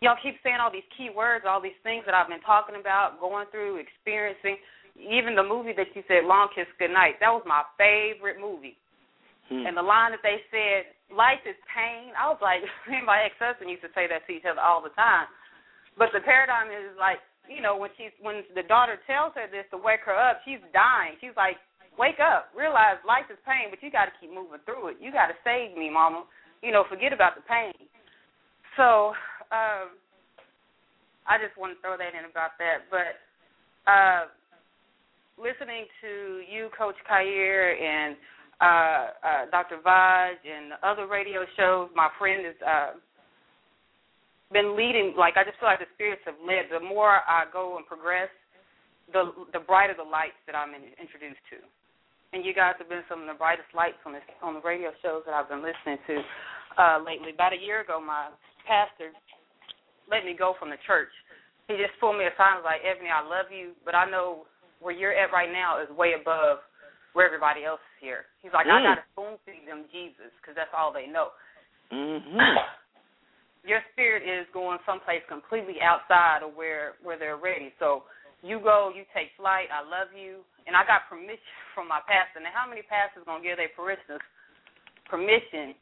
y'all 0.00 0.20
keep 0.22 0.36
saying 0.42 0.58
all 0.60 0.70
these 0.70 0.86
key 0.96 1.10
words, 1.10 1.44
all 1.46 1.60
these 1.60 1.78
things 1.82 2.04
that 2.06 2.14
I've 2.14 2.28
been 2.28 2.44
talking 2.44 2.78
about, 2.78 3.20
going 3.20 3.46
through, 3.50 3.82
experiencing. 3.82 4.56
Even 4.98 5.38
the 5.38 5.46
movie 5.46 5.74
that 5.78 5.94
you 5.94 6.02
said, 6.10 6.26
Long 6.26 6.50
Kiss 6.54 6.66
Goodnight, 6.78 7.22
that 7.22 7.30
was 7.30 7.46
my 7.46 7.62
favorite 7.78 8.42
movie. 8.42 8.74
Hmm. 9.46 9.64
And 9.64 9.76
the 9.78 9.86
line 9.86 10.10
that 10.12 10.22
they 10.26 10.42
said, 10.50 10.90
life 11.14 11.40
is 11.46 11.56
pain, 11.70 12.12
I 12.18 12.28
was 12.28 12.42
like, 12.42 12.62
me 12.90 12.98
and 12.98 13.06
my 13.06 13.22
ex-husband 13.22 13.70
used 13.70 13.86
to 13.86 13.92
say 13.94 14.10
that 14.10 14.26
to 14.26 14.30
each 14.34 14.46
other 14.46 14.60
all 14.60 14.82
the 14.82 14.92
time. 14.98 15.30
But 15.96 16.14
the 16.14 16.22
paradigm 16.22 16.70
is 16.70 16.94
like, 16.98 17.18
you 17.50 17.64
know, 17.64 17.74
when 17.74 17.90
she's 17.96 18.12
when 18.20 18.44
the 18.52 18.62
daughter 18.62 19.00
tells 19.08 19.32
her 19.34 19.48
this 19.48 19.64
to 19.72 19.80
wake 19.80 20.04
her 20.04 20.14
up, 20.14 20.44
she's 20.44 20.60
dying. 20.76 21.16
She's 21.16 21.34
like, 21.34 21.56
wake 21.96 22.20
up, 22.22 22.52
realize 22.54 23.00
life 23.08 23.26
is 23.32 23.40
pain, 23.42 23.72
but 23.72 23.82
you 23.82 23.90
got 23.90 24.06
to 24.06 24.14
keep 24.20 24.30
moving 24.30 24.62
through 24.68 24.94
it. 24.94 24.96
You 25.00 25.10
got 25.10 25.32
to 25.32 25.36
save 25.42 25.74
me, 25.74 25.90
mama. 25.90 26.28
You 26.62 26.70
know, 26.70 26.84
forget 26.86 27.16
about 27.16 27.34
the 27.34 27.42
pain. 27.48 27.74
So, 28.78 29.10
um, 29.50 29.98
I 31.26 31.34
just 31.36 31.58
want 31.58 31.74
to 31.74 31.78
throw 31.82 31.98
that 31.98 32.14
in 32.14 32.30
about 32.30 32.54
that. 32.62 32.86
But 32.88 33.18
uh, 33.90 34.30
listening 35.34 35.90
to 36.00 36.46
you, 36.46 36.70
Coach 36.78 36.94
Khayr, 37.10 37.74
and 37.74 38.14
uh, 38.62 38.64
uh, 38.64 39.42
Dr. 39.50 39.82
Vaj, 39.82 40.38
and 40.46 40.72
the 40.72 40.80
other 40.86 41.10
radio 41.10 41.42
shows, 41.58 41.90
my 41.98 42.08
friend 42.22 42.46
has 42.46 42.58
uh, 42.62 42.92
been 44.54 44.78
leading. 44.78 45.18
Like 45.18 45.34
I 45.34 45.42
just 45.42 45.58
feel 45.58 45.68
like 45.68 45.82
the 45.82 45.90
spirits 45.98 46.22
have 46.24 46.38
led. 46.38 46.70
The 46.70 46.78
more 46.78 47.18
I 47.26 47.50
go 47.52 47.76
and 47.76 47.84
progress, 47.84 48.30
the 49.12 49.34
the 49.52 49.60
brighter 49.60 49.98
the 49.98 50.06
lights 50.06 50.38
that 50.46 50.54
I'm 50.54 50.70
in, 50.70 50.94
introduced 51.02 51.42
to. 51.50 51.58
And 52.30 52.44
you 52.44 52.54
guys 52.54 52.78
have 52.78 52.92
been 52.92 53.02
some 53.08 53.24
of 53.24 53.26
the 53.26 53.34
brightest 53.34 53.74
lights 53.74 53.98
on 54.06 54.14
this 54.14 54.22
on 54.38 54.54
the 54.54 54.62
radio 54.62 54.94
shows 55.02 55.26
that 55.26 55.34
I've 55.34 55.48
been 55.48 55.66
listening 55.66 55.98
to 56.06 56.14
uh, 56.78 56.98
lately. 57.02 57.34
About 57.34 57.52
a 57.52 57.60
year 57.60 57.80
ago, 57.82 57.98
my 57.98 58.30
pastor 58.68 59.10
let 60.12 60.24
me 60.28 60.36
go 60.36 60.52
from 60.60 60.68
the 60.68 60.80
church 60.86 61.08
he 61.68 61.76
just 61.76 61.92
pulled 62.00 62.16
me 62.16 62.24
aside 62.24 62.56
and 62.56 62.64
was 62.64 62.68
like, 62.68 62.80
Ebony, 62.80 63.12
I 63.12 63.20
love 63.20 63.52
you, 63.52 63.76
but 63.84 63.92
I 63.92 64.08
know 64.08 64.48
where 64.80 64.96
you're 64.96 65.12
at 65.12 65.36
right 65.36 65.52
now 65.52 65.76
is 65.84 65.88
way 65.92 66.16
above 66.16 66.64
where 67.12 67.28
everybody 67.28 67.68
else 67.68 67.84
is 67.92 68.00
here. 68.00 68.24
He's 68.40 68.56
like, 68.56 68.64
Mm. 68.64 68.72
I 68.72 68.82
got 68.82 68.94
to 68.96 69.06
spoon 69.12 69.36
feed 69.44 69.68
them 69.68 69.84
Jesus 69.92 70.32
because 70.40 70.56
that's 70.56 70.72
all 70.72 70.92
they 70.92 71.06
know. 71.06 71.32
Mhm. 71.92 72.40
Your 73.68 73.84
spirit 73.92 74.24
is 74.24 74.48
going 74.54 74.78
someplace 74.86 75.20
completely 75.28 75.76
outside 75.82 76.40
of 76.42 76.54
where 76.56 76.94
where 77.02 77.18
they're 77.18 77.36
ready. 77.36 77.74
So 77.78 78.04
you 78.40 78.60
go, 78.60 78.88
you 78.94 79.04
take 79.12 79.36
flight. 79.36 79.68
I 79.68 79.82
love 79.84 80.08
you, 80.16 80.40
and 80.66 80.72
I 80.76 80.86
got 80.86 81.08
permission 81.10 81.52
from 81.74 81.86
my 81.88 82.00
pastor. 82.08 82.40
Now, 82.40 82.54
how 82.54 82.68
many 82.68 82.80
pastors 82.80 83.24
gonna 83.26 83.42
give 83.44 83.58
their 83.58 83.68
parishioners 83.76 84.24
permission 85.04 85.74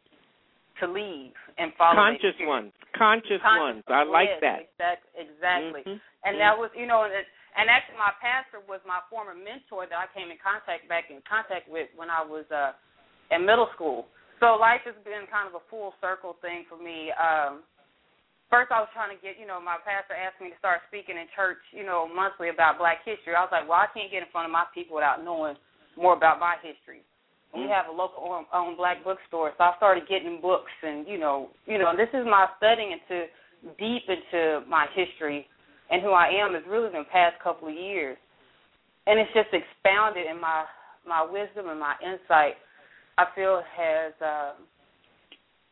to 0.81 0.87
leave 0.87 1.33
and 1.59 1.73
follow 1.79 1.97
Conscious 1.97 2.37
ones. 2.45 2.73
Conscious, 2.97 3.41
Conscious 3.41 3.85
ones. 3.85 3.85
I 3.89 4.05
like 4.05 4.29
yes, 4.37 4.41
that. 4.43 4.61
Exactly. 4.69 5.13
Exactly. 5.21 5.83
Mhm. 5.87 6.01
And 6.25 6.41
that 6.41 6.57
was, 6.57 6.71
you 6.77 6.87
know, 6.87 7.05
and, 7.05 7.13
and 7.57 7.71
actually, 7.71 7.97
my 7.97 8.13
pastor 8.21 8.61
was 8.69 8.81
my 8.85 9.01
former 9.09 9.35
mentor 9.35 9.87
that 9.89 9.97
I 9.97 10.09
came 10.13 10.29
in 10.29 10.39
contact 10.43 10.89
back 10.89 11.09
in 11.09 11.23
contact 11.25 11.69
with 11.69 11.89
when 11.97 12.11
I 12.11 12.21
was 12.25 12.45
uh 12.53 12.73
in 13.31 13.45
middle 13.45 13.69
school. 13.75 14.07
So 14.41 14.57
life 14.61 14.85
has 14.85 14.95
been 15.05 15.25
kind 15.33 15.49
of 15.49 15.57
a 15.57 15.65
full 15.73 15.95
circle 16.01 16.37
thing 16.41 16.65
for 16.69 16.77
me. 16.77 17.13
Um 17.17 17.63
First, 18.47 18.71
I 18.71 18.79
was 18.79 18.87
trying 18.95 19.11
to 19.11 19.19
get, 19.19 19.43
you 19.43 19.47
know, 19.47 19.59
my 19.59 19.75
pastor 19.83 20.15
asked 20.15 20.39
me 20.39 20.55
to 20.55 20.59
start 20.63 20.79
speaking 20.87 21.19
in 21.19 21.27
church, 21.35 21.59
you 21.75 21.83
know, 21.83 22.07
monthly 22.07 22.47
about 22.47 22.79
Black 22.79 23.03
history. 23.03 23.35
I 23.35 23.43
was 23.43 23.51
like, 23.51 23.67
well, 23.67 23.83
I 23.83 23.91
can't 23.91 24.07
get 24.07 24.23
in 24.23 24.31
front 24.31 24.47
of 24.47 24.55
my 24.55 24.71
people 24.71 24.95
without 24.95 25.27
knowing 25.27 25.59
more 25.99 26.15
about 26.15 26.39
my 26.39 26.55
history. 26.63 27.03
We 27.57 27.69
have 27.71 27.89
a 27.89 27.93
local 27.93 28.45
owned- 28.53 28.77
black 28.77 29.03
bookstore, 29.03 29.53
so 29.57 29.65
I 29.65 29.77
started 29.77 30.09
getting 30.09 30.41
books, 30.41 30.71
and 30.83 31.07
you 31.09 31.19
know, 31.19 31.51
you 31.67 31.79
know, 31.79 31.97
this 31.97 32.09
is 32.13 32.25
my 32.27 32.47
studying 32.59 32.93
into 32.93 33.27
deep 33.79 34.05
into 34.09 34.61
my 34.69 34.87
history 34.95 35.49
and 35.91 36.03
who 36.03 36.11
I 36.11 36.29
am 36.29 36.55
has 36.55 36.63
really 36.69 36.91
been 36.91 37.07
past 37.11 37.39
couple 37.43 37.69
of 37.69 37.75
years, 37.75 38.19
and 39.07 39.19
it's 39.19 39.33
just 39.33 39.49
expounded 39.55 40.27
in 40.27 40.41
my 40.41 40.65
my 41.07 41.23
wisdom 41.23 41.71
and 41.71 41.79
my 41.79 41.95
insight. 42.03 42.59
I 43.19 43.25
feel 43.35 43.63
has 43.65 44.13
uh, 44.21 44.53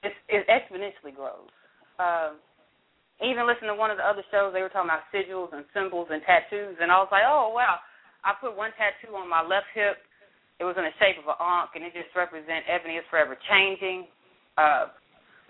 it's, 0.03 0.17
it 0.29 0.47
exponentially 0.49 1.15
grows. 1.15 1.51
Um, 1.99 2.39
even 3.23 3.47
listening 3.47 3.71
to 3.71 3.79
one 3.79 3.91
of 3.91 3.99
the 3.99 4.07
other 4.07 4.25
shows, 4.31 4.53
they 4.53 4.63
were 4.63 4.71
talking 4.71 4.91
about 4.91 5.07
sigils 5.15 5.53
and 5.55 5.65
symbols 5.75 6.09
and 6.11 6.23
tattoos, 6.25 6.77
and 6.81 6.91
I 6.91 6.99
was 6.99 7.09
like, 7.11 7.27
oh 7.27 7.53
wow! 7.55 7.79
I 8.25 8.33
put 8.41 8.57
one 8.57 8.71
tattoo 8.79 9.15
on 9.17 9.29
my 9.29 9.43
left 9.43 9.69
hip. 9.75 10.01
It 10.59 10.65
was 10.65 10.79
in 10.79 10.87
the 10.87 10.95
shape 11.03 11.19
of 11.19 11.27
an 11.27 11.39
ankh, 11.41 11.75
and 11.75 11.83
it 11.83 11.93
just 11.95 12.15
represents 12.15 12.67
Ebony 12.71 13.01
is 13.01 13.07
forever 13.11 13.35
changing. 13.51 14.07
Uh, 14.55 14.95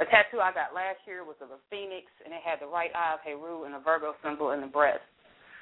the 0.01 0.09
tattoo 0.09 0.41
I 0.41 0.51
got 0.51 0.75
last 0.75 1.05
year 1.05 1.23
was 1.23 1.39
of 1.45 1.53
a 1.53 1.61
phoenix, 1.69 2.09
and 2.25 2.33
it 2.33 2.43
had 2.43 2.59
the 2.59 2.71
right 2.71 2.91
eye 2.97 3.15
of 3.15 3.23
Heru 3.23 3.69
and 3.69 3.77
a 3.77 3.83
Virgo 3.85 4.17
symbol 4.25 4.57
in 4.57 4.65
the 4.65 4.71
breast. 4.71 5.05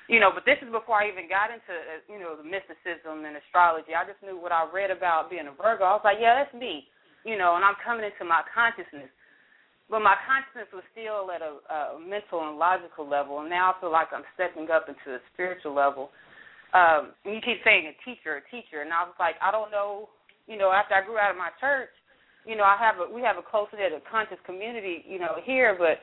You 0.07 0.19
know, 0.19 0.31
but 0.35 0.47
this 0.47 0.59
is 0.63 0.71
before 0.71 0.99
I 0.99 1.11
even 1.11 1.31
got 1.31 1.51
into 1.51 1.75
uh, 1.75 2.01
you 2.07 2.19
know 2.23 2.39
the 2.39 2.47
mysticism 2.47 3.27
and 3.27 3.39
astrology. 3.39 3.95
I 3.95 4.07
just 4.07 4.23
knew 4.23 4.39
what 4.39 4.55
I 4.55 4.67
read 4.71 4.91
about 4.95 5.29
being 5.29 5.51
a 5.51 5.55
Virgo. 5.55 5.85
I 5.85 5.95
was 5.99 6.07
like, 6.07 6.23
yeah, 6.23 6.39
that's 6.39 6.55
me. 6.55 6.87
You 7.23 7.39
know, 7.39 7.55
and 7.55 7.63
I'm 7.63 7.79
coming 7.83 8.07
into 8.07 8.27
my 8.27 8.43
consciousness 8.51 9.11
but 9.93 10.01
my 10.01 10.17
consciousness 10.25 10.73
was 10.73 10.89
still 10.97 11.29
at 11.29 11.45
a, 11.45 11.61
a 11.69 12.01
mental 12.01 12.41
and 12.49 12.57
logical 12.57 13.05
level, 13.05 13.45
and 13.45 13.51
now 13.53 13.77
I 13.77 13.81
feel 13.81 13.93
like 13.93 14.09
I'm 14.09 14.25
stepping 14.33 14.73
up 14.73 14.89
into 14.89 15.21
a 15.21 15.21
spiritual 15.37 15.77
level. 15.77 16.09
Um, 16.73 17.13
you 17.29 17.37
keep 17.45 17.61
saying 17.65 17.93
a 17.93 17.97
teacher, 18.01 18.41
a 18.41 18.45
teacher, 18.49 18.81
and 18.81 18.93
I 18.93 19.05
was 19.05 19.17
like, 19.21 19.37
I 19.45 19.53
don't 19.53 19.71
know. 19.71 20.09
You 20.49 20.57
know, 20.57 20.73
after 20.73 20.97
I 20.97 21.05
grew 21.05 21.21
out 21.21 21.31
of 21.31 21.39
my 21.39 21.53
church, 21.61 21.93
you 22.49 22.57
know, 22.57 22.65
I 22.65 22.75
have 22.81 22.99
a 22.99 23.07
we 23.07 23.23
have 23.23 23.37
a 23.37 23.45
close 23.45 23.69
knit, 23.71 23.93
a 23.93 24.01
conscious 24.11 24.41
community, 24.45 25.05
you 25.07 25.21
know, 25.21 25.39
here, 25.45 25.77
but 25.79 26.03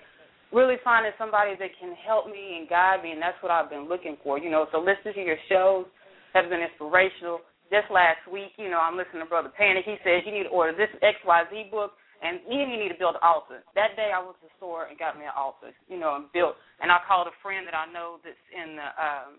really 0.55 0.77
finding 0.83 1.11
somebody 1.17 1.53
that 1.59 1.73
can 1.81 1.93
help 1.97 2.29
me 2.29 2.57
and 2.57 2.69
guide 2.69 3.03
me, 3.03 3.11
and 3.11 3.21
that's 3.21 3.37
what 3.41 3.51
I've 3.51 3.69
been 3.69 3.89
looking 3.89 4.15
for. 4.23 4.37
You 4.37 4.49
know, 4.49 4.69
so 4.71 4.79
listening 4.79 5.17
to 5.17 5.25
your 5.25 5.41
shows 5.49 5.85
has 6.33 6.45
been 6.47 6.61
inspirational. 6.61 7.41
Just 7.69 7.89
last 7.93 8.25
week, 8.25 8.53
you 8.57 8.69
know, 8.69 8.81
I'm 8.81 8.97
listening 8.97 9.21
to 9.21 9.29
Brother 9.29 9.53
Panic. 9.53 9.85
He 9.85 9.97
says 10.01 10.25
you 10.25 10.33
need 10.33 10.49
to 10.49 10.53
order 10.53 10.73
this 10.73 10.89
X 11.01 11.17
Y 11.25 11.39
Z 11.49 11.69
book 11.69 11.93
and 12.19 12.43
even 12.51 12.67
you 12.71 12.79
need 12.79 12.91
to 12.91 12.99
build 12.99 13.15
an 13.15 13.23
altar. 13.23 13.63
That 13.75 13.95
day 13.95 14.11
I 14.11 14.19
went 14.19 14.35
to 14.43 14.51
the 14.51 14.55
store 14.59 14.91
and 14.91 14.99
got 14.99 15.15
me 15.15 15.23
an 15.23 15.35
altar, 15.35 15.71
you 15.87 15.95
know, 15.95 16.19
and 16.19 16.27
built. 16.35 16.59
And 16.83 16.91
I 16.91 16.99
called 17.07 17.31
a 17.31 17.35
friend 17.39 17.63
that 17.63 17.75
I 17.75 17.87
know 17.87 18.19
that's 18.23 18.45
in 18.51 18.75
the, 18.75 18.89
um, 18.99 19.29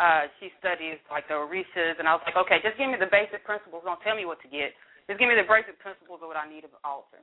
uh, 0.00 0.26
she 0.40 0.50
studies 0.58 0.98
like 1.10 1.28
the 1.30 1.34
Orishas, 1.38 1.98
and 1.98 2.08
I 2.08 2.14
was 2.18 2.22
like, 2.26 2.36
okay, 2.36 2.58
just 2.62 2.76
give 2.78 2.90
me 2.90 2.98
the 2.98 3.10
basic 3.10 3.44
principles. 3.46 3.82
Don't 3.86 4.00
tell 4.02 4.16
me 4.18 4.26
what 4.26 4.42
to 4.42 4.48
get. 4.50 4.74
Just 5.06 5.20
give 5.20 5.28
me 5.28 5.36
the 5.38 5.46
basic 5.46 5.78
principles 5.78 6.18
of 6.22 6.28
what 6.28 6.36
I 6.40 6.48
need 6.48 6.64
of 6.66 6.72
an 6.74 6.82
altar. 6.82 7.22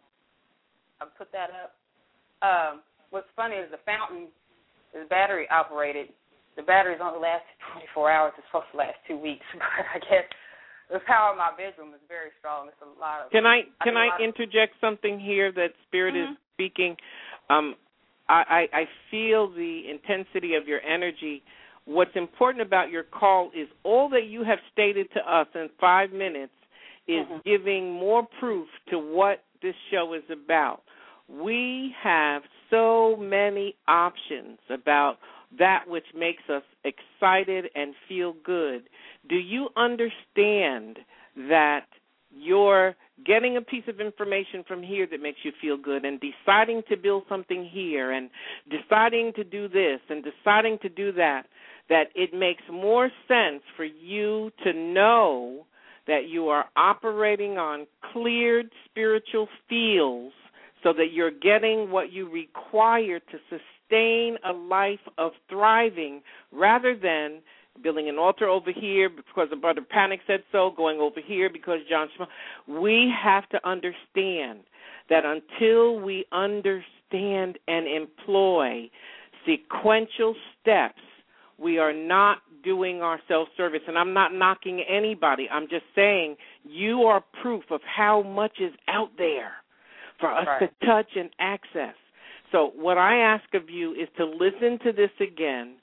I 1.02 1.10
put 1.18 1.32
that 1.34 1.50
up. 1.52 1.76
Um, 2.46 2.74
what's 3.10 3.28
funny 3.36 3.58
is 3.58 3.68
the 3.74 3.82
fountain 3.84 4.30
is 4.96 5.04
battery 5.10 5.50
operated. 5.50 6.10
The 6.56 6.64
battery's 6.64 7.00
only 7.02 7.20
lasted 7.20 7.56
24 7.96 8.12
hours. 8.12 8.34
It's 8.38 8.46
supposed 8.48 8.70
to 8.72 8.78
last 8.78 9.00
two 9.08 9.18
weeks, 9.18 9.46
but 9.58 9.86
I 9.92 10.00
guess 10.00 10.28
the 10.92 11.00
power 11.08 11.32
of 11.32 11.38
my 11.40 11.52
bedroom 11.56 11.92
is 11.96 12.04
very 12.08 12.30
strong. 12.40 12.68
It's 12.68 12.80
a 12.84 12.90
lot 13.00 13.26
of. 13.26 13.32
Can 13.32 13.46
I 13.46 13.64
can 13.84 13.96
a 13.98 14.00
I 14.00 14.08
lot 14.16 14.22
of- 14.22 14.28
interject 14.28 14.76
something 14.80 15.20
here 15.20 15.52
that 15.54 15.74
Spirit 15.88 16.16
Mhm. 16.16 16.32
is 16.32 16.38
speaking? 16.54 16.96
Um, 17.50 17.76
I, 18.30 18.68
I 18.72 18.80
I 18.82 18.90
feel 19.10 19.48
the 19.50 19.90
intensity 19.90 20.56
of 20.56 20.68
your 20.68 20.82
energy. 20.86 21.42
What's 21.86 22.16
important 22.16 22.62
about 22.66 22.92
your 22.92 23.04
call 23.04 23.52
is 23.56 23.68
all 23.84 24.10
that 24.10 24.26
you 24.26 24.44
have 24.44 24.60
stated 24.72 25.12
to 25.14 25.34
us 25.34 25.48
in 25.56 25.70
five 25.80 26.12
minutes 26.12 26.54
is 27.08 27.26
Mhm. 27.28 27.44
giving 27.44 27.92
more 27.92 28.24
proof 28.40 28.70
to 28.88 29.00
what 29.00 29.44
this 29.62 29.76
show 29.90 30.14
is 30.14 30.30
about. 30.30 30.84
We 31.28 31.90
have 32.00 32.44
so 32.70 33.16
many 33.18 33.76
options 33.88 34.60
about 34.70 35.20
that 35.54 35.88
which 35.88 36.14
makes 36.14 36.50
us 36.50 36.64
excited 36.84 37.70
and 37.76 37.96
feel 38.08 38.34
good. 38.34 38.88
Do 39.28 39.38
you 39.38 39.72
understand 39.76 41.04
that 41.36 41.88
you're 42.34 42.96
getting 43.26 43.58
a 43.58 43.62
piece 43.62 43.88
of 43.88 44.00
information 44.00 44.64
from 44.64 44.82
here 44.82 45.06
that 45.06 45.22
makes 45.22 45.44
you 45.44 45.52
feel 45.62 45.78
good 45.78 46.06
and 46.06 46.20
deciding 46.20 46.84
to 46.84 46.96
build 46.96 47.28
something 47.28 47.66
here 47.66 48.12
and 48.12 48.30
deciding 48.70 49.34
to 49.34 49.44
do 49.44 49.68
this 49.68 50.00
and 50.10 50.24
deciding 50.24 50.80
to 50.80 50.90
do 50.90 51.12
that, 51.12 51.46
that 51.92 52.06
it 52.16 52.34
makes 52.34 52.64
more 52.72 53.12
sense 53.28 53.62
for 53.76 53.84
you 53.84 54.50
to 54.64 54.72
know 54.72 55.66
that 56.08 56.30
you 56.30 56.48
are 56.48 56.66
operating 56.78 57.58
on 57.58 57.86
cleared 58.14 58.72
spiritual 58.90 59.50
fields 59.68 60.34
so 60.84 60.94
that 60.94 61.08
you're 61.12 61.30
getting 61.32 61.92
what 61.92 62.10
you 62.14 62.30
require 62.32 63.20
to 63.20 63.38
sustain 63.50 64.38
a 64.50 64.54
life 64.54 65.02
of 65.18 65.34
thriving 65.50 66.22
rather 66.54 66.96
than 66.96 67.42
building 67.84 68.08
an 68.08 68.18
altar 68.18 68.48
over 68.48 68.72
here 68.72 69.10
because 69.10 69.50
the 69.50 69.56
brother 69.58 69.82
panic 69.82 70.22
said 70.26 70.42
so 70.50 70.72
going 70.76 71.00
over 71.00 71.20
here 71.26 71.50
because 71.52 71.80
john 71.90 72.08
Schmo- 72.18 72.82
we 72.82 73.14
have 73.22 73.48
to 73.50 73.60
understand 73.68 74.62
that 75.10 75.24
until 75.26 76.00
we 76.00 76.26
understand 76.32 77.60
and 77.68 77.86
employ 77.88 78.90
sequential 79.46 80.36
steps 80.62 81.02
we 81.62 81.78
are 81.78 81.94
not 81.94 82.38
doing 82.64 83.02
our 83.02 83.20
self 83.28 83.48
service 83.58 83.82
and 83.88 83.98
i'm 83.98 84.14
not 84.14 84.34
knocking 84.34 84.84
anybody 84.90 85.48
i'm 85.52 85.68
just 85.70 85.86
saying 85.96 86.36
you 86.64 87.04
are 87.04 87.24
proof 87.42 87.64
of 87.72 87.82
how 87.84 88.22
much 88.22 88.54
is 88.60 88.74
out 88.88 89.10
there 89.18 89.54
for 90.20 90.32
us 90.32 90.46
Right. 90.48 90.70
to 90.80 90.86
touch 90.86 91.08
and 91.16 91.30
access 91.40 91.96
so 92.52 92.72
what 92.76 92.98
i 92.98 93.18
ask 93.18 93.54
of 93.54 93.70
you 93.70 93.94
is 93.94 94.08
to 94.18 94.26
listen 94.26 94.78
to 94.86 94.92
this 94.92 95.12
again 95.20 95.74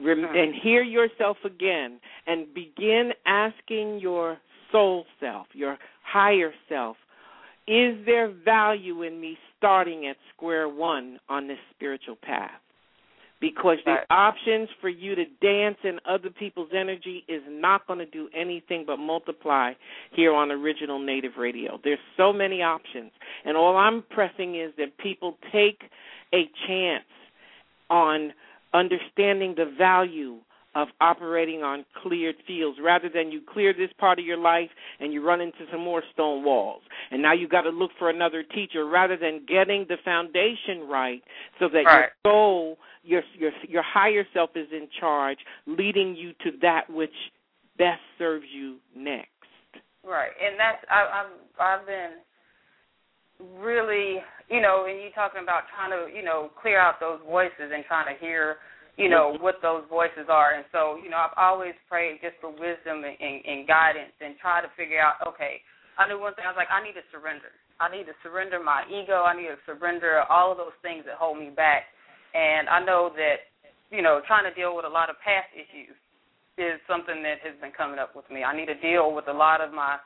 rem- 0.00 0.22
Mhm. 0.22 0.36
and 0.36 0.54
hear 0.54 0.82
yourself 0.82 1.36
again 1.44 2.00
and 2.26 2.52
begin 2.54 3.12
asking 3.26 4.00
your 4.00 4.38
soul 4.72 5.06
self 5.20 5.46
your 5.52 5.78
higher 6.02 6.52
self 6.68 6.96
is 7.66 7.96
there 8.04 8.28
value 8.28 9.02
in 9.02 9.20
me 9.20 9.38
starting 9.56 10.06
at 10.06 10.16
square 10.34 10.68
one 10.68 11.18
on 11.28 11.46
this 11.46 11.58
spiritual 11.70 12.16
path 12.16 12.60
because 13.44 13.76
the 13.84 13.96
options 14.08 14.70
for 14.80 14.88
you 14.88 15.14
to 15.14 15.26
dance 15.42 15.76
in 15.84 16.00
other 16.08 16.30
people's 16.30 16.70
energy 16.74 17.26
is 17.28 17.42
not 17.46 17.86
going 17.86 17.98
to 17.98 18.06
do 18.06 18.26
anything 18.34 18.84
but 18.86 18.96
multiply 18.96 19.70
here 20.12 20.32
on 20.32 20.50
original 20.50 20.98
native 20.98 21.32
radio. 21.36 21.78
There's 21.84 21.98
so 22.16 22.32
many 22.32 22.62
options. 22.62 23.10
And 23.44 23.54
all 23.54 23.76
i'm 23.76 24.02
pressing 24.08 24.58
is 24.58 24.72
that 24.78 24.96
people 24.96 25.36
take 25.52 25.82
a 26.32 26.48
chance 26.66 27.04
on 27.90 28.32
understanding 28.72 29.54
the 29.58 29.70
value 29.76 30.38
of 30.74 30.88
operating 31.00 31.62
on 31.62 31.84
cleared 32.02 32.36
fields 32.46 32.78
rather 32.82 33.08
than 33.08 33.30
you 33.30 33.40
clear 33.52 33.72
this 33.72 33.90
part 33.98 34.18
of 34.18 34.24
your 34.24 34.38
life 34.38 34.70
and 35.00 35.12
you 35.12 35.24
run 35.24 35.40
into 35.40 35.64
some 35.70 35.80
more 35.82 36.02
stone 36.12 36.44
walls 36.44 36.82
and 37.10 37.20
now 37.22 37.32
you 37.32 37.48
got 37.48 37.62
to 37.62 37.70
look 37.70 37.90
for 37.98 38.10
another 38.10 38.42
teacher 38.42 38.86
rather 38.86 39.16
than 39.16 39.44
getting 39.46 39.86
the 39.88 39.96
foundation 40.04 40.88
right 40.88 41.22
so 41.58 41.68
that 41.68 41.84
Right. 41.84 42.08
your 42.24 42.32
soul 42.32 42.78
your 43.02 43.22
your 43.38 43.50
your 43.68 43.82
higher 43.82 44.26
self 44.32 44.50
is 44.54 44.68
in 44.72 44.88
charge 44.98 45.38
leading 45.66 46.16
you 46.16 46.32
to 46.44 46.56
that 46.62 46.88
which 46.90 47.14
best 47.76 48.00
serves 48.18 48.46
you 48.52 48.76
next 48.96 49.28
Right, 50.06 50.32
and 50.36 50.60
that's 50.60 50.84
I, 50.90 51.24
I've 51.24 51.80
I've 51.80 51.86
been 51.86 52.20
really, 53.58 54.20
you 54.50 54.60
know, 54.60 54.86
and 54.88 55.00
you 55.00 55.08
talking 55.14 55.42
about 55.42 55.64
trying 55.74 55.90
to, 55.90 56.14
you 56.14 56.24
know, 56.24 56.50
clear 56.60 56.78
out 56.78 57.00
those 57.00 57.20
voices 57.26 57.72
and 57.72 57.84
trying 57.86 58.14
to 58.14 58.20
hear, 58.20 58.56
you 58.96 59.08
know 59.08 59.36
what 59.40 59.58
those 59.62 59.82
voices 59.90 60.30
are. 60.30 60.54
And 60.54 60.64
so, 60.70 60.98
you 61.02 61.10
know, 61.10 61.18
I've 61.18 61.36
always 61.36 61.74
prayed 61.88 62.22
just 62.22 62.38
for 62.40 62.50
wisdom 62.50 63.02
and, 63.02 63.16
and, 63.18 63.42
and 63.42 63.66
guidance, 63.66 64.14
and 64.20 64.38
try 64.38 64.62
to 64.62 64.70
figure 64.76 65.02
out. 65.02 65.18
Okay, 65.26 65.58
I 65.98 66.06
knew 66.06 66.20
one 66.20 66.34
thing. 66.34 66.46
I 66.46 66.52
was 66.54 66.58
like, 66.58 66.70
I 66.70 66.82
need 66.82 66.94
to 66.94 67.06
surrender. 67.10 67.50
I 67.82 67.90
need 67.90 68.06
to 68.06 68.14
surrender 68.22 68.62
my 68.62 68.86
ego. 68.86 69.26
I 69.26 69.34
need 69.34 69.50
to 69.50 69.58
surrender 69.66 70.22
all 70.30 70.54
of 70.54 70.58
those 70.58 70.76
things 70.82 71.02
that 71.06 71.18
hold 71.18 71.38
me 71.38 71.50
back. 71.50 71.90
And 72.34 72.68
I 72.68 72.78
know 72.78 73.10
that, 73.18 73.50
you 73.90 74.02
know, 74.02 74.22
trying 74.26 74.46
to 74.46 74.54
deal 74.54 74.74
with 74.74 74.86
a 74.86 74.90
lot 74.90 75.10
of 75.10 75.18
past 75.22 75.50
issues 75.54 75.94
is 76.54 76.78
something 76.86 77.22
that 77.22 77.42
has 77.42 77.58
been 77.58 77.74
coming 77.74 77.98
up 77.98 78.14
with 78.14 78.30
me. 78.30 78.46
I 78.46 78.54
need 78.54 78.70
to 78.70 78.78
deal 78.78 79.10
with 79.10 79.26
a 79.26 79.34
lot 79.34 79.60
of 79.60 79.74
my 79.74 79.98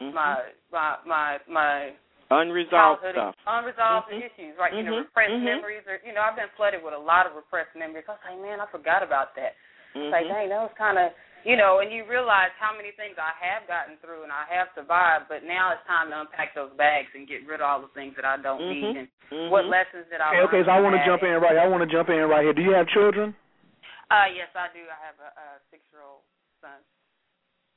mm-hmm. 0.00 0.14
my 0.14 0.36
my 0.72 0.96
my 1.06 1.38
my 1.48 1.90
unresolved 2.30 3.04
stuff, 3.12 3.34
unresolved 3.44 4.08
mm-hmm. 4.08 4.24
issues, 4.24 4.54
right? 4.56 4.72
Mm-hmm. 4.72 4.80
You 4.80 4.84
know, 4.84 5.04
repressed 5.04 5.34
mm-hmm. 5.34 5.50
memories, 5.50 5.84
or 5.84 6.00
you 6.04 6.12
know, 6.16 6.22
I've 6.24 6.38
been 6.38 6.52
flooded 6.56 6.80
with 6.80 6.94
a 6.94 7.00
lot 7.00 7.28
of 7.28 7.36
repressed 7.36 7.76
memories. 7.76 8.08
I 8.08 8.16
was 8.16 8.24
like, 8.24 8.40
man, 8.40 8.58
I 8.62 8.66
forgot 8.70 9.04
about 9.04 9.36
that. 9.36 9.58
It's 9.94 10.10
like, 10.10 10.26
Mm-hmm. 10.26 10.34
dang, 10.34 10.48
that 10.50 10.58
was 10.58 10.74
kind 10.74 10.98
of, 10.98 11.14
you 11.46 11.54
know, 11.54 11.78
and 11.78 11.92
you 11.92 12.02
realize 12.08 12.50
how 12.58 12.74
many 12.74 12.90
things 12.98 13.14
I 13.14 13.30
have 13.38 13.68
gotten 13.70 13.94
through 14.02 14.26
and 14.26 14.32
I 14.34 14.42
have 14.50 14.74
survived, 14.74 15.30
but 15.30 15.46
now 15.46 15.70
it's 15.70 15.86
time 15.86 16.10
to 16.10 16.26
unpack 16.26 16.50
those 16.56 16.74
bags 16.74 17.12
and 17.14 17.30
get 17.30 17.46
rid 17.46 17.62
of 17.62 17.68
all 17.68 17.78
the 17.78 17.92
things 17.94 18.18
that 18.18 18.26
I 18.26 18.40
don't 18.40 18.58
need 18.58 19.06
and 19.06 19.06
what 19.52 19.70
lessons 19.70 20.08
that 20.10 20.18
I. 20.18 20.34
Okay, 20.34 20.58
okay 20.58 20.62
so 20.66 20.74
I 20.74 20.82
want 20.82 20.98
to 20.98 21.02
jump 21.06 21.22
in 21.22 21.36
right. 21.38 21.54
I 21.54 21.70
want 21.70 21.86
to 21.86 21.90
jump 21.90 22.10
in 22.10 22.26
right 22.26 22.42
here. 22.42 22.56
Do 22.56 22.64
you 22.64 22.74
have 22.74 22.90
children? 22.90 23.36
Uh, 24.10 24.28
yes, 24.34 24.50
I 24.56 24.72
do. 24.74 24.82
I 24.82 24.98
have 24.98 25.18
a, 25.22 25.30
a 25.30 25.46
six-year-old 25.70 26.26
son. 26.58 26.80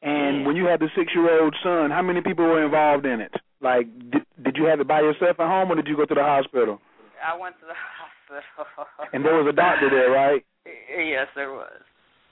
And 0.02 0.45
when 0.45 0.56
you 0.56 0.65
had 0.65 0.80
the 0.80 0.90
six-year-old 0.95 1.56
son, 1.61 1.91
how 1.91 2.02
many 2.02 2.22
people 2.22 2.45
were 2.45 2.64
involved 2.64 3.06
in 3.06 3.22
it? 3.22 3.34
Like, 3.61 3.88
did, 4.11 4.23
did 4.43 4.55
you 4.57 4.65
have 4.65 4.79
it 4.79 4.88
by 4.88 5.01
yourself 5.01 5.39
at 5.39 5.47
home, 5.47 5.71
or 5.71 5.75
did 5.75 5.88
you 5.88 5.95
go 5.95 6.05
to 6.05 6.13
the 6.13 6.23
hospital? 6.23 6.79
I 7.17 7.38
went 7.38 7.55
to 7.59 7.65
the 7.65 7.73
hospital. 8.35 8.85
And 9.13 9.25
there 9.25 9.35
was 9.35 9.47
a 9.49 9.55
doctor 9.55 9.89
there, 9.89 10.11
right? 10.11 10.45
Yes, 10.65 11.27
there 11.35 11.51
was. 11.51 11.81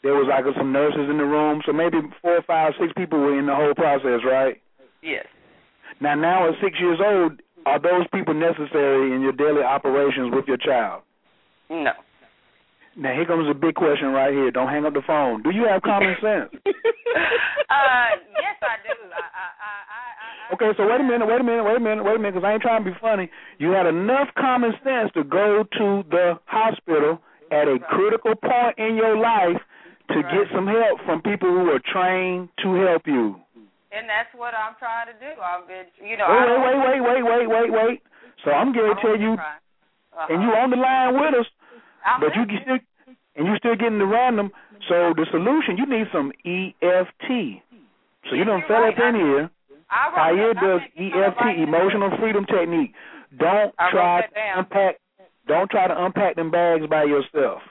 There 0.04 0.14
was 0.14 0.30
like 0.30 0.46
some 0.56 0.72
nurses 0.72 1.10
in 1.10 1.18
the 1.18 1.26
room, 1.26 1.62
so 1.66 1.74
maybe 1.74 1.98
four, 2.22 2.40
five, 2.46 2.74
six 2.80 2.94
people 2.96 3.20
were 3.20 3.40
in 3.40 3.48
the 3.48 3.56
whole 3.56 3.74
process, 3.74 4.22
right? 4.22 4.62
Yes. 5.02 5.26
Now, 6.00 6.14
now 6.14 6.48
at 6.50 6.56
six 6.62 6.78
years 6.80 7.00
old, 7.02 7.42
are 7.66 7.80
those 7.82 8.06
people 8.14 8.36
necessary 8.36 9.16
in 9.16 9.22
your 9.22 9.32
daily 9.32 9.64
operations 9.64 10.30
with 10.32 10.46
your 10.46 10.58
child? 10.58 11.02
No. 11.70 11.94
Now 12.96 13.12
here 13.14 13.26
comes 13.26 13.50
a 13.50 13.54
big 13.58 13.76
question 13.76 14.14
right 14.14 14.32
here. 14.32 14.52
Don't 14.52 14.70
hang 14.70 14.86
up 14.86 14.94
the 14.94 15.02
phone. 15.06 15.42
Do 15.44 15.50
you 15.52 15.66
have 15.68 15.82
common 15.82 16.16
sense? 16.22 16.54
uh, 16.64 18.10
yes, 18.40 18.56
I 18.62 18.78
do. 18.86 18.94
I, 19.12 19.20
okay, 20.54 20.72
so 20.78 20.88
wait 20.88 21.02
a 21.02 21.04
minute, 21.04 21.26
wait 21.26 21.42
a 21.42 21.44
minute, 21.44 21.64
wait 21.64 21.78
a 21.78 21.80
minute, 21.80 22.04
wait 22.04 22.16
a 22.16 22.20
minute, 22.20 22.36
because 22.36 22.48
I 22.48 22.54
ain't 22.54 22.62
trying 22.62 22.84
to 22.84 22.92
be 22.92 22.98
funny. 23.02 23.30
You 23.58 23.72
had 23.72 23.88
enough 23.88 24.30
common 24.38 24.74
sense 24.84 25.12
to 25.14 25.24
go 25.24 25.64
to 25.64 26.04
the 26.10 26.40
hospital 26.46 27.20
at 27.52 27.68
a 27.68 27.78
critical 27.80 28.36
point 28.36 28.78
in 28.78 28.96
your 28.96 29.18
life 29.18 29.62
to 30.10 30.20
right. 30.22 30.34
get 30.34 30.54
some 30.54 30.68
help 30.68 31.02
from 31.06 31.22
people 31.22 31.50
who 31.50 31.70
are 31.70 31.82
trained 31.82 32.50
to 32.62 32.74
help 32.86 33.04
you. 33.06 33.36
And 33.92 34.10
that's 34.10 34.30
what 34.36 34.54
I'm 34.54 34.76
trying 34.78 35.08
to 35.08 35.18
do. 35.18 35.40
I've 35.40 35.68
been, 35.68 35.88
you 36.04 36.18
know. 36.18 36.28
Wait, 36.28 36.46
wait, 36.52 36.78
wait, 36.84 37.02
wait, 37.02 37.24
wait, 37.24 37.48
wait, 37.48 37.70
wait. 37.72 38.02
So 38.44 38.52
I'm 38.52 38.74
going 38.74 38.94
to 38.94 39.02
tell 39.02 39.18
you, 39.18 39.34
uh-huh. 39.34 40.34
and 40.34 40.44
you 40.44 40.50
on 40.52 40.70
the 40.70 40.78
line 40.78 41.16
with 41.16 41.34
us, 41.40 41.48
I'm 42.06 42.20
but 42.20 42.36
you 42.36 42.44
still, 42.62 42.80
and 43.36 43.48
you 43.48 43.56
still 43.58 43.76
getting 43.76 44.00
the 44.00 44.06
random. 44.06 44.52
So 44.90 45.14
the 45.16 45.26
solution, 45.32 45.78
you 45.78 45.88
need 45.88 46.08
some 46.12 46.32
EFT. 46.46 47.64
So 48.30 48.36
you 48.36 48.44
don't 48.44 48.68
fell 48.68 48.84
up 48.84 49.00
in 49.00 49.16
here. 49.16 49.50
Khayr 49.92 50.54
does 50.56 50.82
EFT, 50.98 51.60
emotional 51.62 52.12
freedom 52.20 52.46
technique. 52.46 52.94
Don't 53.38 53.74
try 53.92 54.22
to 54.22 54.60
unpack. 54.60 54.96
Don't 55.48 55.70
try 55.70 55.88
to 55.88 56.06
unpack 56.06 56.36
them 56.36 56.50
bags 56.50 56.86
by 56.90 57.04
yourself. 57.04 57.62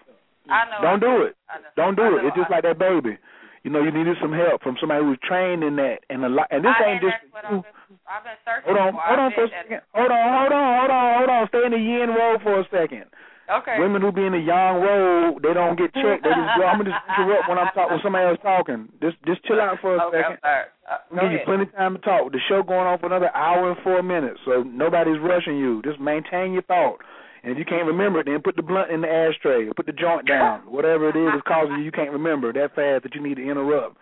I 0.48 0.64
know. 0.70 0.78
Don't 0.82 1.00
do 1.00 1.22
it. 1.24 1.36
Don't 1.76 1.96
do 1.96 2.18
it. 2.18 2.24
It's 2.24 2.36
just 2.36 2.50
like 2.50 2.62
that 2.62 2.78
baby. 2.78 3.18
You 3.64 3.70
know, 3.72 3.80
you 3.80 3.90
needed 3.90 4.16
some 4.20 4.32
help 4.32 4.62
from 4.62 4.76
somebody 4.78 5.02
who's 5.02 5.18
trained 5.24 5.64
in 5.64 5.76
that, 5.76 6.04
and 6.10 6.22
a 6.22 6.28
lot. 6.28 6.46
And 6.50 6.62
this 6.62 6.76
I, 6.76 6.84
ain't 6.84 7.02
and 7.02 7.10
just. 7.10 7.16
I've 7.32 7.64
been, 7.64 7.64
I've 8.04 8.24
been 8.24 8.38
searching 8.44 8.68
Hold 8.68 8.76
on, 8.76 8.92
hold 8.92 9.18
on 9.18 9.32
for 9.32 9.44
a 9.44 9.48
second. 9.48 9.80
Hold 9.96 10.12
on, 10.12 10.24
hold 10.36 10.52
on, 10.52 10.68
hold 10.78 10.90
on, 10.92 11.06
hold 11.16 11.30
on. 11.32 11.48
Stay 11.48 11.64
in 11.64 11.72
the 11.72 11.80
yin 11.80 12.12
role 12.12 12.36
for 12.44 12.60
a 12.60 12.64
second. 12.68 13.08
Okay. 13.44 13.76
Women 13.78 14.00
who 14.00 14.12
be 14.12 14.24
in 14.24 14.32
the 14.32 14.40
yang 14.40 14.80
role, 14.80 15.36
they 15.36 15.52
don't 15.52 15.76
get 15.76 15.92
checked. 15.92 16.24
They 16.24 16.32
just 16.32 16.52
go. 16.58 16.64
I'm 16.64 16.80
gonna 16.80 16.96
just 16.96 17.04
interrupt 17.12 17.48
when 17.48 17.58
I'm 17.60 17.68
talking 17.76 17.92
when 17.92 18.02
somebody 18.02 18.24
else 18.24 18.40
talking. 18.40 18.88
Just 19.04 19.20
just 19.28 19.44
chill 19.44 19.60
out 19.60 19.76
for 19.84 19.96
a 19.96 20.00
okay, 20.08 20.24
second. 20.24 20.38
Sorry. 20.40 20.64
Uh, 20.88 21.00
go 21.12 21.20
give 21.28 21.32
you 21.32 21.44
plenty 21.44 21.64
of 21.68 21.72
time 21.76 21.92
to 21.96 22.00
talk. 22.00 22.32
The 22.32 22.40
show 22.48 22.64
going 22.64 22.88
on 22.88 22.98
for 22.98 23.06
another 23.06 23.28
hour 23.36 23.68
and 23.68 23.76
four 23.84 24.02
minutes, 24.02 24.40
so 24.44 24.64
nobody's 24.64 25.20
rushing 25.20 25.60
you. 25.60 25.82
Just 25.84 26.00
maintain 26.00 26.52
your 26.56 26.64
thought. 26.64 27.04
And 27.44 27.52
if 27.52 27.58
you 27.58 27.64
can't 27.68 27.86
remember 27.86 28.20
it, 28.20 28.26
then 28.26 28.40
put 28.40 28.56
the 28.56 28.64
blunt 28.64 28.90
in 28.90 29.02
the 29.02 29.08
ashtray 29.08 29.68
or 29.68 29.74
put 29.74 29.84
the 29.84 29.92
joint 29.92 30.26
down. 30.26 30.60
Whatever 30.66 31.12
it 31.12 31.16
is 31.16 31.28
that's 31.28 31.44
causing 31.46 31.76
you, 31.76 31.84
you 31.84 31.92
can't 31.92 32.10
remember 32.10 32.52
that 32.52 32.74
fast 32.74 33.04
that 33.04 33.14
you 33.14 33.20
need 33.20 33.36
to 33.36 33.44
interrupt. 33.44 33.98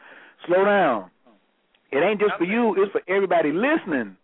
Slow 0.46 0.64
down. 0.64 1.10
It 1.90 1.98
ain't 1.98 2.20
just 2.20 2.38
for 2.38 2.44
you, 2.44 2.74
it's 2.78 2.92
for 2.92 3.02
everybody 3.10 3.50
listening. 3.52 4.16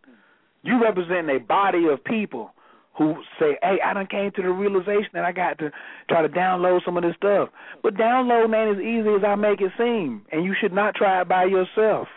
You 0.62 0.80
represent 0.80 1.28
a 1.28 1.38
body 1.38 1.86
of 1.90 2.02
people 2.04 2.52
who 2.98 3.14
say, 3.38 3.56
Hey, 3.62 3.78
I 3.84 3.94
done 3.94 4.08
came 4.10 4.32
to 4.32 4.42
the 4.42 4.50
realization 4.50 5.10
that 5.14 5.24
I 5.24 5.32
got 5.32 5.58
to 5.58 5.70
try 6.08 6.20
to 6.20 6.28
download 6.28 6.80
some 6.84 6.96
of 6.96 7.04
this 7.04 7.14
stuff. 7.16 7.48
But 7.82 7.96
downloading 7.96 8.54
ain't 8.54 8.76
as 8.76 8.82
easy 8.82 9.08
as 9.16 9.24
I 9.26 9.36
make 9.36 9.60
it 9.60 9.72
seem. 9.78 10.26
And 10.32 10.44
you 10.44 10.54
should 10.60 10.72
not 10.72 10.94
try 10.94 11.22
it 11.22 11.28
by 11.28 11.44
yourself. 11.44 12.08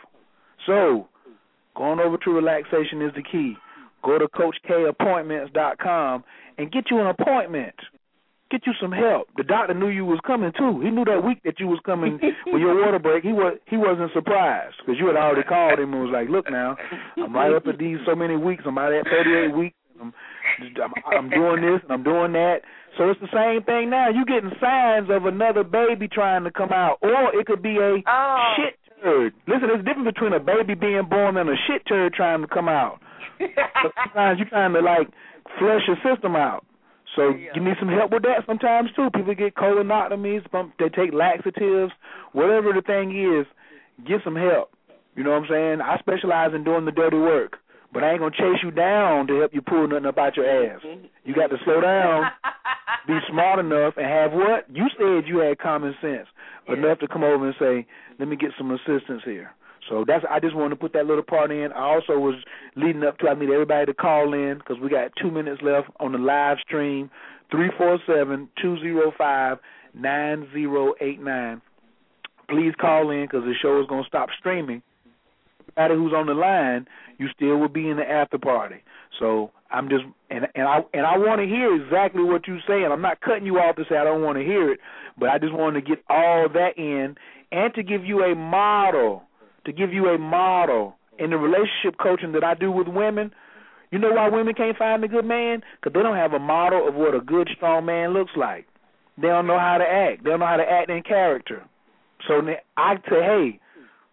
So 0.65 1.07
going 1.75 1.99
over 1.99 2.17
to 2.17 2.31
relaxation 2.31 3.01
is 3.01 3.13
the 3.15 3.23
key. 3.23 3.55
Go 4.03 4.17
to 4.17 4.27
CoachKappointments.com 4.27 6.23
and 6.57 6.71
get 6.71 6.85
you 6.89 6.99
an 6.99 7.07
appointment. 7.07 7.75
Get 8.49 8.67
you 8.67 8.73
some 8.81 8.91
help. 8.91 9.29
The 9.37 9.43
doctor 9.43 9.73
knew 9.73 9.87
you 9.87 10.03
was 10.03 10.19
coming 10.27 10.51
too. 10.57 10.81
He 10.81 10.89
knew 10.89 11.05
that 11.05 11.23
week 11.23 11.39
that 11.45 11.59
you 11.59 11.67
was 11.67 11.79
coming 11.85 12.19
with 12.47 12.59
your 12.59 12.83
water 12.83 12.99
break. 12.99 13.23
He 13.23 13.31
was 13.31 13.57
he 13.65 13.77
wasn't 13.77 14.11
surprised 14.13 14.75
because 14.79 14.99
you 14.99 15.07
had 15.07 15.15
already 15.15 15.43
called 15.43 15.79
him 15.79 15.93
and 15.93 16.03
was 16.03 16.11
like, 16.11 16.27
"Look 16.27 16.51
now, 16.51 16.75
I'm 17.15 17.33
right 17.33 17.55
up 17.55 17.67
at 17.67 17.77
these 17.77 17.99
so 18.05 18.13
many 18.13 18.35
weeks. 18.35 18.63
I'm 18.65 18.73
about 18.73 18.91
at 18.91 19.05
38 19.05 19.55
weeks. 19.55 19.75
I'm, 20.01 20.13
I'm 20.61 20.93
I'm 21.17 21.29
doing 21.29 21.61
this 21.61 21.81
and 21.83 21.91
I'm 21.91 22.03
doing 22.03 22.33
that. 22.33 22.61
So 22.97 23.09
it's 23.09 23.19
the 23.21 23.31
same 23.33 23.63
thing 23.63 23.89
now. 23.89 24.09
You 24.09 24.25
getting 24.25 24.51
signs 24.59 25.09
of 25.09 25.25
another 25.25 25.63
baby 25.63 26.07
trying 26.07 26.43
to 26.43 26.51
come 26.51 26.71
out, 26.71 26.97
or 27.01 27.33
it 27.33 27.45
could 27.45 27.61
be 27.61 27.77
a 27.77 28.01
Oh. 28.07 28.53
shit 28.57 28.77
turd. 29.01 29.33
Listen, 29.47 29.67
there's 29.67 29.79
a 29.79 29.83
difference 29.83 30.11
between 30.13 30.33
a 30.33 30.39
baby 30.39 30.73
being 30.75 31.05
born 31.09 31.37
and 31.37 31.49
a 31.49 31.55
shit 31.67 31.85
turd 31.87 32.13
trying 32.13 32.41
to 32.41 32.47
come 32.47 32.67
out. 32.67 32.99
But 33.39 33.93
sometimes 34.03 34.39
you're 34.39 34.49
trying 34.49 34.73
to 34.73 34.81
like 34.81 35.07
flush 35.57 35.81
your 35.87 35.97
system 36.03 36.35
out. 36.35 36.65
So 37.15 37.29
you 37.55 37.61
need 37.61 37.75
some 37.79 37.89
help 37.89 38.11
with 38.11 38.23
that 38.23 38.45
sometimes 38.45 38.89
too. 38.95 39.09
People 39.13 39.35
get 39.35 39.55
colonotomies, 39.55 40.43
they 40.79 40.87
take 40.89 41.11
laxatives, 41.13 41.91
whatever 42.31 42.71
the 42.73 42.81
thing 42.81 43.11
is, 43.11 43.45
get 44.07 44.19
some 44.23 44.35
help. 44.35 44.71
You 45.15 45.23
know 45.25 45.31
what 45.31 45.43
I'm 45.43 45.47
saying? 45.49 45.81
I 45.81 45.97
specialize 45.99 46.51
in 46.55 46.63
doing 46.63 46.85
the 46.85 46.91
dirty 46.91 47.17
work, 47.17 47.57
but 47.93 48.03
I 48.03 48.11
ain't 48.11 48.19
gonna 48.19 48.31
chase 48.31 48.63
you 48.63 48.71
down 48.71 49.27
to 49.27 49.39
help 49.39 49.53
you 49.53 49.61
pull 49.61 49.87
nothing 49.87 50.05
up 50.05 50.17
out 50.17 50.37
your 50.37 50.47
ass. 50.47 50.81
Mm-hmm. 50.85 51.05
You 51.25 51.35
got 51.35 51.47
to 51.47 51.57
slow 51.65 51.81
down, 51.81 52.31
be 53.07 53.17
smart 53.29 53.59
enough, 53.59 53.95
and 53.97 54.05
have 54.05 54.31
what? 54.31 54.65
You 54.69 54.87
said 54.97 55.27
you 55.27 55.39
had 55.39 55.59
common 55.59 55.95
sense 56.01 56.27
enough 56.67 56.99
to 56.99 57.07
come 57.07 57.23
over 57.23 57.45
and 57.45 57.55
say, 57.59 57.85
"Let 58.19 58.27
me 58.27 58.35
get 58.35 58.51
some 58.57 58.71
assistance 58.71 59.21
here." 59.25 59.51
So 59.89 60.05
that's 60.07 60.23
I 60.29 60.39
just 60.39 60.55
wanted 60.55 60.71
to 60.71 60.75
put 60.77 60.93
that 60.93 61.05
little 61.05 61.23
part 61.23 61.51
in. 61.51 61.71
I 61.73 61.81
also 61.81 62.13
was 62.13 62.35
leading 62.75 63.03
up 63.03 63.17
to 63.19 63.29
I 63.29 63.33
need 63.33 63.49
everybody 63.49 63.87
to 63.87 63.93
call 63.93 64.33
in 64.33 64.57
because 64.57 64.77
we 64.81 64.89
got 64.89 65.11
two 65.21 65.31
minutes 65.31 65.61
left 65.61 65.89
on 65.99 66.13
the 66.13 66.17
live 66.17 66.57
stream. 66.65 67.09
Three 67.49 67.69
four 67.77 67.99
seven 68.07 68.47
two 68.61 68.79
zero 68.79 69.11
five 69.17 69.57
nine 69.93 70.47
zero 70.53 70.93
eight 71.01 71.21
nine. 71.21 71.61
Please 72.49 72.73
call 72.79 73.11
in 73.11 73.23
because 73.23 73.43
the 73.43 73.53
show 73.61 73.81
is 73.81 73.87
going 73.87 74.03
to 74.03 74.07
stop 74.07 74.29
streaming. 74.39 74.81
Everybody 75.77 75.99
who's 75.99 76.13
on 76.13 76.25
the 76.27 76.33
line, 76.33 76.85
you 77.21 77.27
still 77.35 77.57
will 77.57 77.69
be 77.69 77.87
in 77.87 77.97
the 77.97 78.03
after 78.03 78.39
party. 78.39 78.77
So 79.19 79.51
I'm 79.69 79.89
just 79.89 80.03
and 80.31 80.47
and 80.55 80.67
I 80.67 80.79
and 80.93 81.05
I 81.05 81.17
want 81.17 81.39
to 81.39 81.45
hear 81.45 81.75
exactly 81.75 82.23
what 82.23 82.47
you're 82.47 82.59
saying. 82.67 82.87
I'm 82.91 83.01
not 83.01 83.21
cutting 83.21 83.45
you 83.45 83.59
off 83.59 83.75
to 83.75 83.83
say 83.87 83.95
I 83.95 84.03
don't 84.03 84.23
want 84.23 84.39
to 84.39 84.43
hear 84.43 84.71
it, 84.71 84.79
but 85.19 85.29
I 85.29 85.37
just 85.37 85.53
wanted 85.53 85.81
to 85.81 85.87
get 85.87 86.03
all 86.09 86.49
that 86.49 86.77
in 86.77 87.15
and 87.51 87.73
to 87.75 87.83
give 87.83 88.03
you 88.03 88.23
a 88.23 88.35
model, 88.35 89.21
to 89.65 89.71
give 89.71 89.93
you 89.93 90.07
a 90.07 90.17
model 90.17 90.95
in 91.19 91.29
the 91.29 91.37
relationship 91.37 91.99
coaching 92.01 92.31
that 92.31 92.43
I 92.43 92.55
do 92.55 92.71
with 92.71 92.87
women. 92.87 93.31
You 93.91 93.99
know 93.99 94.11
why 94.13 94.29
women 94.29 94.55
can't 94.55 94.77
find 94.77 95.03
a 95.03 95.07
good 95.07 95.25
man? 95.25 95.61
Because 95.75 95.93
they 95.93 96.01
don't 96.01 96.15
have 96.15 96.33
a 96.33 96.39
model 96.39 96.87
of 96.87 96.95
what 96.95 97.13
a 97.13 97.19
good, 97.19 97.47
strong 97.55 97.85
man 97.85 98.13
looks 98.13 98.31
like. 98.35 98.65
They 99.17 99.27
don't 99.27 99.45
know 99.45 99.59
how 99.59 99.77
to 99.77 99.83
act. 99.83 100.23
They 100.23 100.31
don't 100.31 100.39
know 100.39 100.47
how 100.47 100.57
to 100.57 100.63
act 100.63 100.89
in 100.89 101.03
character. 101.03 101.63
So 102.27 102.41
I 102.77 102.95
say, 103.09 103.21
hey, 103.21 103.59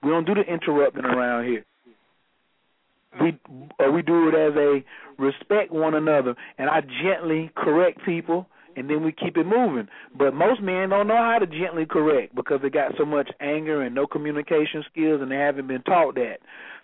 we 0.02 0.10
don't 0.10 0.26
do 0.26 0.34
the 0.34 0.42
interrupting 0.42 1.04
around 1.04 1.46
here. 1.46 1.64
We 3.20 3.38
uh, 3.84 3.90
we 3.90 4.02
do 4.02 4.28
it 4.28 4.34
as 4.34 4.54
a 4.56 4.84
respect 5.20 5.72
one 5.72 5.94
another, 5.94 6.34
and 6.58 6.70
I 6.70 6.80
gently 6.80 7.50
correct 7.56 8.04
people, 8.04 8.46
and 8.76 8.88
then 8.88 9.02
we 9.04 9.12
keep 9.12 9.36
it 9.36 9.44
moving. 9.44 9.88
But 10.16 10.34
most 10.34 10.62
men 10.62 10.90
don't 10.90 11.08
know 11.08 11.16
how 11.16 11.38
to 11.38 11.46
gently 11.46 11.86
correct 11.86 12.34
because 12.34 12.60
they 12.62 12.70
got 12.70 12.92
so 12.96 13.04
much 13.04 13.30
anger 13.40 13.82
and 13.82 13.94
no 13.94 14.06
communication 14.06 14.84
skills, 14.90 15.20
and 15.20 15.30
they 15.30 15.36
haven't 15.36 15.66
been 15.66 15.82
taught 15.82 16.14
that. 16.14 16.38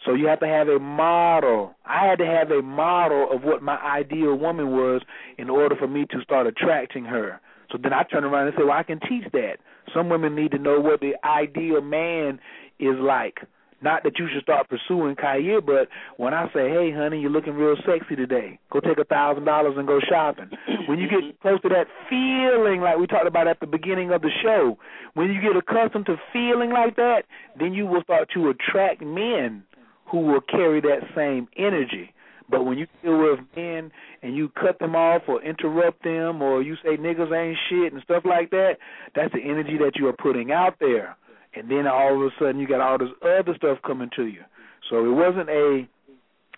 So 0.04 0.14
you 0.14 0.26
have 0.26 0.40
to 0.40 0.48
have 0.48 0.68
a 0.68 0.78
model. 0.78 1.74
I 1.86 2.06
had 2.06 2.18
to 2.18 2.26
have 2.26 2.50
a 2.50 2.62
model 2.62 3.28
of 3.30 3.42
what 3.42 3.62
my 3.62 3.76
ideal 3.76 4.34
woman 4.34 4.72
was 4.72 5.02
in 5.38 5.48
order 5.48 5.76
for 5.76 5.88
me 5.88 6.04
to 6.10 6.22
start 6.22 6.46
attracting 6.46 7.04
her. 7.04 7.40
So 7.70 7.78
then 7.82 7.92
I 7.92 8.02
turn 8.02 8.24
around 8.24 8.48
and 8.48 8.56
say, 8.56 8.64
well, 8.64 8.76
I 8.76 8.82
can 8.82 9.00
teach 9.00 9.24
that. 9.32 9.56
Some 9.94 10.08
women 10.08 10.34
need 10.34 10.50
to 10.52 10.58
know 10.58 10.80
what 10.80 11.00
the 11.00 11.14
ideal 11.24 11.80
man 11.80 12.38
is 12.78 12.96
like. 12.98 13.38
Not 13.84 14.02
that 14.04 14.18
you 14.18 14.26
should 14.32 14.42
start 14.42 14.66
pursuing 14.70 15.14
Khayr, 15.14 15.60
but 15.64 15.88
when 16.16 16.32
I 16.32 16.46
say, 16.54 16.70
"Hey, 16.70 16.90
honey, 16.90 17.20
you're 17.20 17.30
looking 17.30 17.52
real 17.52 17.76
sexy 17.84 18.16
today. 18.16 18.58
Go 18.70 18.80
take 18.80 18.96
a 18.96 19.04
thousand 19.04 19.44
dollars 19.44 19.74
and 19.76 19.86
go 19.86 20.00
shopping." 20.00 20.48
When 20.88 20.98
you 20.98 21.06
get 21.06 21.20
mm-hmm. 21.20 21.42
close 21.42 21.60
to 21.60 21.68
that 21.68 21.86
feeling, 22.08 22.80
like 22.80 22.96
we 22.96 23.06
talked 23.06 23.26
about 23.26 23.46
at 23.46 23.60
the 23.60 23.66
beginning 23.66 24.10
of 24.10 24.22
the 24.22 24.30
show, 24.42 24.78
when 25.12 25.30
you 25.30 25.38
get 25.38 25.54
accustomed 25.54 26.06
to 26.06 26.16
feeling 26.32 26.70
like 26.70 26.96
that, 26.96 27.24
then 27.58 27.74
you 27.74 27.84
will 27.84 28.02
start 28.02 28.30
to 28.32 28.48
attract 28.48 29.02
men 29.02 29.62
who 30.06 30.20
will 30.20 30.40
carry 30.40 30.80
that 30.80 31.00
same 31.14 31.46
energy. 31.58 32.14
But 32.48 32.64
when 32.64 32.78
you 32.78 32.86
deal 33.02 33.18
with 33.18 33.40
men 33.54 33.92
and 34.22 34.34
you 34.34 34.48
cut 34.48 34.78
them 34.78 34.96
off 34.96 35.22
or 35.28 35.42
interrupt 35.42 36.04
them 36.04 36.40
or 36.40 36.62
you 36.62 36.76
say 36.76 36.96
niggas 36.96 37.32
ain't 37.32 37.58
shit 37.68 37.92
and 37.92 38.02
stuff 38.02 38.24
like 38.24 38.48
that, 38.50 38.76
that's 39.14 39.32
the 39.34 39.40
energy 39.40 39.76
that 39.78 39.96
you 39.96 40.06
are 40.08 40.14
putting 40.14 40.52
out 40.52 40.76
there. 40.80 41.16
And 41.56 41.70
then 41.70 41.86
all 41.86 42.14
of 42.14 42.22
a 42.22 42.30
sudden 42.38 42.60
you 42.60 42.66
got 42.66 42.80
all 42.80 42.98
this 42.98 43.08
other 43.22 43.54
stuff 43.56 43.78
coming 43.86 44.10
to 44.16 44.26
you. 44.26 44.42
So 44.90 45.04
it 45.04 45.14
wasn't 45.14 45.48
a 45.48 45.88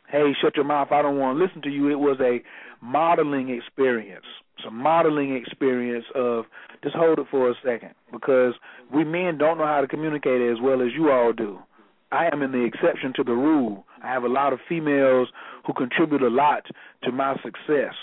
hey, 0.09 0.33
shut 0.41 0.57
your 0.57 0.65
mouth, 0.65 0.89
I 0.93 1.03
don't 1.03 1.19
want 1.19 1.39
to 1.39 1.45
listen 1.45 1.63
to 1.63 1.69
you. 1.69 1.91
It 1.91 1.99
was 1.99 2.19
a 2.21 2.43
modeling 2.85 3.49
experience. 3.51 4.25
Some 4.65 4.77
modeling 4.77 5.35
experience 5.35 6.05
of 6.15 6.45
just 6.83 6.95
hold 6.95 7.19
it 7.19 7.27
for 7.31 7.51
a 7.51 7.55
second 7.65 7.91
because 8.13 8.55
we 8.95 9.05
men 9.05 9.39
don't 9.39 9.59
know 9.59 9.67
how 9.67 9.81
to 9.81 9.87
communicate 9.87 10.41
as 10.41 10.59
well 10.63 10.81
as 10.81 10.89
you 10.95 11.11
all 11.11 11.33
do. 11.33 11.59
I 12.13 12.29
am 12.33 12.43
in 12.43 12.53
the 12.53 12.65
exception 12.65 13.13
to 13.17 13.25
the 13.25 13.33
rule. 13.33 13.85
I 14.03 14.09
have 14.09 14.23
a 14.23 14.29
lot 14.29 14.53
of 14.53 14.61
females 14.69 15.29
who 15.67 15.73
contribute 15.73 16.23
a 16.23 16.29
lot 16.29 16.63
to 17.03 17.13
my 17.13 17.35
success. 17.43 17.95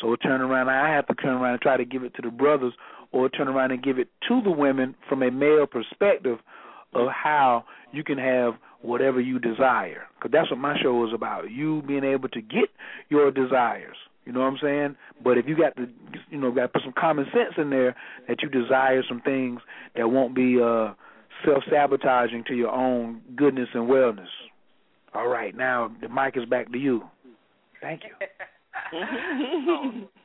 So 0.00 0.16
turn 0.16 0.40
around, 0.40 0.68
I 0.68 0.92
have 0.92 1.06
to 1.06 1.14
turn 1.14 1.34
around 1.34 1.52
and 1.52 1.62
try 1.62 1.76
to 1.76 1.84
give 1.84 2.02
it 2.02 2.14
to 2.14 2.22
the 2.22 2.30
brothers, 2.30 2.72
or 3.12 3.28
turn 3.28 3.48
around 3.48 3.70
and 3.70 3.82
give 3.82 3.98
it 3.98 4.08
to 4.28 4.40
the 4.42 4.50
women 4.50 4.94
from 5.08 5.22
a 5.22 5.30
male 5.30 5.66
perspective 5.66 6.38
of 6.94 7.08
how 7.10 7.64
you 7.92 8.02
can 8.02 8.18
have 8.18 8.54
whatever 8.80 9.20
you 9.20 9.38
desire. 9.38 10.02
Because 10.16 10.32
that's 10.32 10.50
what 10.50 10.58
my 10.58 10.76
show 10.82 11.06
is 11.06 11.12
about. 11.14 11.50
You 11.50 11.82
being 11.86 12.04
able 12.04 12.28
to 12.30 12.40
get 12.40 12.70
your 13.08 13.30
desires. 13.30 13.96
You 14.24 14.32
know 14.32 14.40
what 14.40 14.46
I'm 14.46 14.58
saying? 14.62 14.96
But 15.22 15.38
if 15.38 15.46
you 15.46 15.56
got 15.56 15.76
to, 15.76 15.88
you 16.30 16.38
know, 16.38 16.52
got 16.52 16.62
to 16.62 16.68
put 16.68 16.82
some 16.82 16.94
common 16.98 17.26
sense 17.32 17.54
in 17.58 17.70
there 17.70 17.94
that 18.28 18.38
you 18.42 18.48
desire 18.48 19.02
some 19.08 19.20
things 19.20 19.60
that 19.96 20.08
won't 20.08 20.34
be 20.34 20.58
uh 20.62 20.94
self 21.44 21.64
sabotaging 21.70 22.44
to 22.46 22.54
your 22.54 22.70
own 22.70 23.20
goodness 23.36 23.68
and 23.74 23.88
wellness. 23.88 24.28
All 25.14 25.28
right, 25.28 25.56
now 25.56 25.90
the 26.00 26.08
mic 26.08 26.36
is 26.36 26.48
back 26.48 26.70
to 26.72 26.78
you. 26.78 27.02
Thank 27.80 28.02
you. 28.04 30.08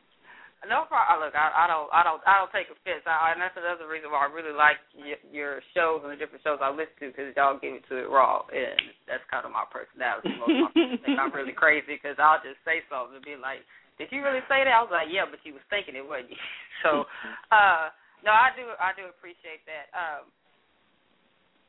no 0.65 0.89
problem. 0.89 1.21
Look, 1.21 1.37
I, 1.37 1.53
I 1.53 1.65
don't, 1.69 1.85
I 1.93 2.01
don't, 2.01 2.21
I 2.25 2.41
don't 2.41 2.49
take 2.49 2.73
offense. 2.73 3.05
I, 3.05 3.37
and 3.37 3.41
that's 3.41 3.53
another 3.53 3.85
reason 3.85 4.09
why 4.09 4.25
I 4.25 4.29
really 4.33 4.55
like 4.55 4.81
y- 4.97 5.21
your 5.29 5.61
shows 5.77 6.01
and 6.01 6.09
the 6.09 6.17
different 6.17 6.41
shows 6.41 6.57
I 6.57 6.73
listen 6.73 6.97
to 6.97 7.13
because 7.13 7.29
y'all 7.37 7.61
give 7.61 7.77
it 7.77 7.85
to 7.93 8.01
it 8.01 8.09
raw, 8.09 8.41
and 8.49 8.73
that's 9.05 9.21
kind 9.29 9.45
of 9.45 9.53
my 9.53 9.69
personality. 9.69 10.33
Most 10.41 10.73
people 10.73 10.97
think 11.05 11.13
I'm 11.21 11.35
really 11.35 11.53
crazy 11.61 12.01
because 12.01 12.17
I'll 12.17 12.41
just 12.41 12.57
say 12.65 12.81
something 12.89 13.21
and 13.21 13.25
be 13.27 13.37
like, 13.37 13.61
"Did 14.01 14.09
you 14.09 14.25
really 14.25 14.41
say 14.49 14.65
that?" 14.65 14.73
I 14.73 14.81
was 14.81 14.89
like, 14.89 15.13
"Yeah, 15.13 15.29
but 15.29 15.43
you 15.45 15.53
was 15.53 15.65
thinking 15.69 15.93
it, 15.93 16.01
wasn't 16.01 16.33
you?" 16.33 16.41
so, 16.83 17.05
uh, 17.53 17.93
no, 18.25 18.33
I 18.33 18.49
do, 18.57 18.65
I 18.81 18.97
do 18.97 19.05
appreciate 19.05 19.61
that. 19.69 19.93
Um, 19.93 20.25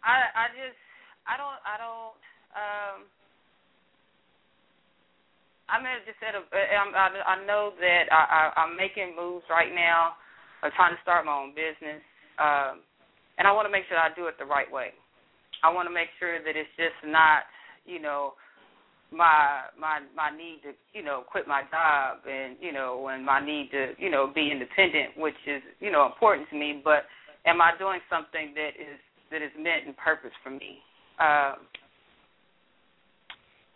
I 0.03 0.33
I 0.33 0.45
just 0.55 0.79
I 1.27 1.35
don't 1.37 1.61
I 1.67 1.77
don't 1.77 2.17
um 2.55 2.99
I'm 5.69 5.85
just 6.09 6.21
at 6.25 6.35
a 6.35 6.43
I 6.49 7.37
I 7.37 7.37
know 7.45 7.73
that 7.81 8.09
I, 8.11 8.53
I 8.57 8.63
I'm 8.65 8.77
making 8.77 9.15
moves 9.17 9.45
right 9.51 9.73
now. 9.75 10.17
I'm 10.63 10.73
trying 10.75 10.97
to 10.97 11.03
start 11.03 11.25
my 11.25 11.37
own 11.37 11.55
business, 11.55 12.03
um, 12.41 12.83
and 13.39 13.47
I 13.47 13.53
want 13.53 13.67
to 13.69 13.73
make 13.73 13.85
sure 13.87 13.97
I 13.97 14.11
do 14.17 14.27
it 14.27 14.35
the 14.39 14.49
right 14.49 14.67
way. 14.67 14.91
I 15.63 15.71
want 15.71 15.87
to 15.87 15.95
make 15.95 16.09
sure 16.19 16.43
that 16.43 16.57
it's 16.57 16.73
just 16.77 16.99
not 17.05 17.45
you 17.85 18.01
know 18.01 18.33
my 19.13 19.69
my 19.79 20.01
my 20.17 20.33
need 20.33 20.61
to 20.65 20.73
you 20.97 21.05
know 21.05 21.23
quit 21.29 21.47
my 21.47 21.63
job 21.71 22.25
and 22.29 22.57
you 22.61 22.73
know 22.73 23.09
and 23.09 23.25
my 23.25 23.45
need 23.45 23.71
to 23.73 23.93
you 23.99 24.11
know 24.11 24.31
be 24.33 24.51
independent, 24.51 25.17
which 25.17 25.39
is 25.47 25.63
you 25.81 25.93
know 25.93 26.07
important 26.07 26.49
to 26.51 26.57
me. 26.57 26.81
But 26.83 27.05
am 27.47 27.61
I 27.61 27.73
doing 27.79 28.01
something 28.09 28.53
that 28.57 28.73
is 28.77 28.99
that 29.31 29.43
is 29.43 29.53
meant 29.57 29.87
and 29.87 29.97
purpose 29.97 30.33
for 30.43 30.51
me. 30.51 30.81
Um, 31.21 31.69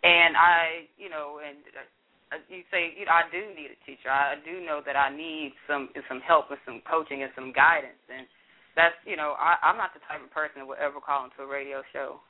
and 0.03 0.35
I, 0.35 0.91
you 0.99 1.07
know, 1.07 1.39
and 1.39 1.63
uh, 2.35 2.43
you 2.51 2.67
say 2.69 2.91
you 2.99 3.07
know, 3.07 3.15
I 3.15 3.25
do 3.31 3.41
need 3.55 3.71
a 3.71 3.79
teacher. 3.87 4.11
I 4.11 4.35
do 4.43 4.59
know 4.63 4.83
that 4.85 4.99
I 4.99 5.09
need 5.09 5.55
some 5.67 5.89
some 6.11 6.19
help 6.19 6.51
and 6.51 6.59
some 6.67 6.83
coaching 6.83 7.23
and 7.23 7.31
some 7.35 7.55
guidance. 7.55 8.03
And 8.11 8.27
that's 8.75 8.95
you 9.07 9.15
know, 9.15 9.39
I, 9.39 9.55
I'm 9.63 9.79
not 9.79 9.95
the 9.95 10.03
type 10.05 10.19
of 10.19 10.29
person 10.35 10.63
that 10.63 10.67
would 10.67 10.83
ever 10.83 10.99
call 10.99 11.25
into 11.25 11.43
a 11.43 11.49
radio 11.49 11.81
show. 11.91 12.19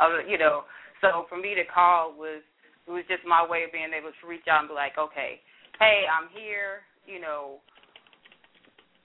Uh, 0.00 0.24
you 0.24 0.40
know, 0.40 0.64
so 1.04 1.28
for 1.28 1.36
me 1.36 1.52
to 1.52 1.60
call 1.68 2.16
was 2.16 2.40
it 2.88 2.90
was 2.90 3.04
just 3.04 3.20
my 3.28 3.44
way 3.44 3.68
of 3.68 3.72
being 3.72 3.92
able 3.92 4.08
to 4.08 4.24
reach 4.24 4.48
out 4.48 4.64
and 4.64 4.72
be 4.72 4.72
like, 4.72 4.96
okay, 4.96 5.44
hey, 5.76 6.08
I'm 6.08 6.32
here. 6.32 6.88
You 7.04 7.20
know, 7.20 7.60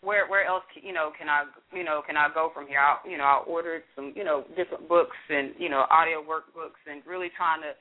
where 0.06 0.30
where 0.30 0.46
else 0.46 0.64
you 0.78 0.94
know 0.94 1.10
can 1.18 1.28
I 1.28 1.50
you 1.74 1.84
know 1.84 2.06
can 2.06 2.16
I 2.16 2.30
go 2.30 2.52
from 2.54 2.70
here? 2.70 2.80
I 2.80 3.02
you 3.10 3.18
know 3.18 3.26
I 3.26 3.42
ordered 3.50 3.82
some 3.98 4.14
you 4.16 4.24
know 4.24 4.46
different 4.56 4.88
books 4.88 5.18
and 5.30 5.58
you 5.58 5.68
know 5.68 5.90
audio 5.90 6.22
workbooks 6.22 6.80
and 6.86 7.02
really 7.10 7.34
trying 7.36 7.66
to 7.66 7.74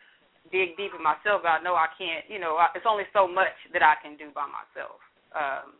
dig 0.49 0.77
deep 0.81 0.97
in 0.97 1.05
myself. 1.05 1.45
I 1.45 1.61
know 1.61 1.77
I 1.77 1.93
can't 2.01 2.25
you 2.27 2.41
know 2.41 2.57
it's 2.75 2.89
only 2.89 3.05
so 3.13 3.29
much 3.29 3.55
that 3.77 3.85
I 3.85 3.95
can 4.01 4.17
do 4.17 4.33
by 4.35 4.49
myself. 4.49 4.99
Um, 5.37 5.77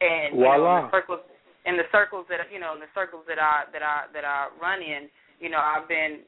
and 0.00 0.38
you 0.38 0.46
know, 0.46 0.54
in 0.56 0.86
the 0.86 0.94
circles 0.94 1.20
in 1.66 1.76
the 1.76 1.88
circles 1.92 2.24
that 2.30 2.40
you 2.48 2.62
know 2.62 2.72
in 2.78 2.80
the 2.80 2.92
circles 2.94 3.26
that 3.26 3.42
I 3.42 3.66
that 3.74 3.82
I 3.82 4.06
that 4.14 4.24
I 4.24 4.48
run 4.62 4.80
in, 4.80 5.10
you 5.42 5.50
know 5.50 5.60
I've 5.60 5.90
been 5.90 6.22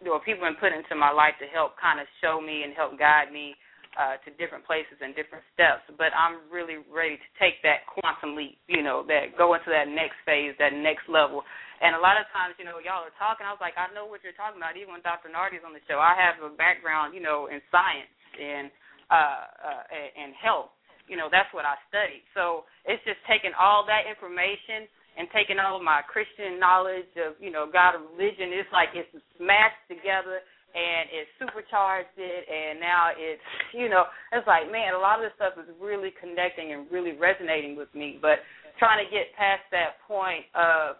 you 0.00 0.10
know 0.10 0.18
people 0.24 0.48
been 0.48 0.58
put 0.58 0.72
into 0.72 0.96
my 0.96 1.12
life 1.12 1.36
to 1.38 1.46
help 1.46 1.76
kind 1.76 2.00
of 2.00 2.08
show 2.24 2.40
me 2.40 2.64
and 2.64 2.72
help 2.74 2.98
guide 2.98 3.30
me 3.30 3.54
uh, 3.98 4.16
to 4.24 4.32
different 4.40 4.64
places 4.64 4.96
and 5.00 5.12
different 5.12 5.44
steps. 5.52 5.84
But 6.00 6.16
I'm 6.16 6.48
really 6.48 6.80
ready 6.88 7.20
to 7.20 7.28
take 7.36 7.60
that 7.64 7.84
quantum 7.84 8.32
leap, 8.36 8.56
you 8.64 8.80
know, 8.80 9.04
that 9.08 9.36
go 9.36 9.52
into 9.52 9.68
that 9.68 9.88
next 9.88 10.16
phase, 10.24 10.56
that 10.56 10.72
next 10.72 11.04
level. 11.12 11.44
And 11.82 11.98
a 11.98 12.00
lot 12.00 12.16
of 12.16 12.30
times, 12.30 12.54
you 12.56 12.64
know, 12.64 12.78
y'all 12.78 13.04
are 13.04 13.16
talking. 13.18 13.44
I 13.44 13.52
was 13.52 13.60
like, 13.60 13.74
I 13.74 13.90
know 13.90 14.06
what 14.06 14.22
you're 14.22 14.36
talking 14.38 14.56
about. 14.56 14.78
Even 14.78 14.96
when 14.96 15.04
Dr. 15.04 15.28
Nardi's 15.28 15.66
on 15.66 15.74
the 15.74 15.82
show, 15.90 15.98
I 15.98 16.14
have 16.14 16.38
a 16.40 16.54
background, 16.54 17.12
you 17.12 17.20
know, 17.20 17.50
in 17.50 17.58
science 17.74 18.12
and 18.38 18.70
uh, 19.10 19.44
uh, 19.60 19.82
and 19.92 20.32
health. 20.38 20.72
You 21.10 21.18
know, 21.18 21.26
that's 21.28 21.50
what 21.50 21.66
I 21.66 21.76
studied. 21.90 22.22
So 22.32 22.64
it's 22.86 23.02
just 23.04 23.20
taking 23.26 23.52
all 23.58 23.84
that 23.90 24.06
information 24.08 24.88
and 25.18 25.28
taking 25.34 25.60
all 25.60 25.76
of 25.76 25.84
my 25.84 26.00
Christian 26.08 26.56
knowledge 26.56 27.10
of, 27.20 27.36
you 27.36 27.52
know, 27.52 27.68
God 27.68 27.98
and 27.98 28.08
religion. 28.14 28.54
It's 28.54 28.70
like 28.72 28.96
it's 28.96 29.10
smashed 29.36 29.82
together 29.90 30.40
and 30.72 31.04
it 31.12 31.28
supercharged 31.36 32.16
it 32.16 32.42
and 32.48 32.80
now 32.80 33.12
it's 33.12 33.44
you 33.76 33.88
know 33.88 34.08
it's 34.32 34.46
like 34.48 34.72
man 34.72 34.96
a 34.96 34.98
lot 34.98 35.20
of 35.20 35.28
this 35.28 35.36
stuff 35.36 35.54
is 35.60 35.68
really 35.80 36.12
connecting 36.16 36.72
and 36.72 36.88
really 36.90 37.12
resonating 37.12 37.76
with 37.76 37.92
me. 37.94 38.18
But 38.20 38.40
trying 38.80 39.04
to 39.04 39.08
get 39.12 39.32
past 39.36 39.62
that 39.70 40.00
point 40.08 40.48
of 40.56 40.96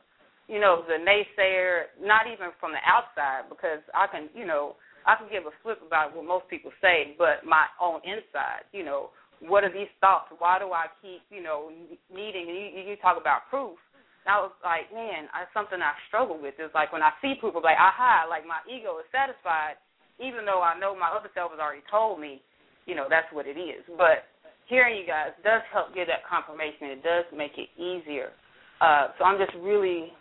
you 0.49 0.61
know 0.61 0.85
the 0.85 1.01
naysayer 1.01 1.93
not 2.01 2.29
even 2.29 2.53
from 2.61 2.73
the 2.73 2.83
outside 2.85 3.49
because 3.49 3.81
i 3.97 4.05
can 4.11 4.29
you 4.37 4.45
know 4.45 4.77
i 5.07 5.17
can 5.17 5.31
give 5.33 5.49
a 5.49 5.55
flip 5.63 5.81
about 5.81 6.15
what 6.15 6.27
most 6.27 6.45
people 6.51 6.71
say 6.83 7.17
but 7.17 7.41
my 7.47 7.65
own 7.81 8.01
inside 8.05 8.69
you 8.73 8.85
know 8.85 9.09
what 9.43 9.65
are 9.65 9.75
these 9.75 9.91
thoughts? 9.99 10.31
Why 10.39 10.59
do 10.59 10.71
i 10.71 10.87
keep 11.01 11.23
you 11.31 11.43
know 11.43 11.71
needing 12.13 12.47
you, 12.47 12.83
you 12.85 12.97
talk 13.01 13.19
about 13.19 13.49
proof 13.49 13.79
I 14.27 14.39
was 14.39 14.55
like, 14.63 14.87
man, 14.95 15.27
it's 15.27 15.55
something 15.55 15.83
I 15.83 15.95
struggle 16.07 16.39
with. 16.39 16.55
It's 16.59 16.75
like 16.75 16.95
when 16.95 17.03
I 17.03 17.11
see 17.19 17.35
proof, 17.39 17.59
I'm 17.59 17.63
like, 17.63 17.81
aha, 17.81 18.31
like 18.31 18.47
my 18.47 18.63
ego 18.71 18.99
is 19.03 19.09
satisfied, 19.11 19.81
even 20.23 20.47
though 20.47 20.63
I 20.63 20.79
know 20.79 20.95
my 20.95 21.11
other 21.11 21.31
self 21.35 21.51
has 21.51 21.59
already 21.59 21.83
told 21.91 22.23
me, 22.23 22.39
you 22.87 22.95
know, 22.95 23.11
that's 23.11 23.27
what 23.35 23.51
it 23.51 23.59
is. 23.59 23.83
But 23.99 24.31
hearing 24.71 24.99
you 24.99 25.07
guys 25.07 25.35
does 25.43 25.63
help 25.75 25.95
give 25.95 26.07
that 26.07 26.23
confirmation. 26.23 26.95
It 26.95 27.03
does 27.03 27.27
make 27.35 27.59
it 27.59 27.71
easier. 27.75 28.31
Uh, 28.79 29.15
so 29.19 29.25
I'm 29.27 29.39
just 29.39 29.55
really 29.59 30.15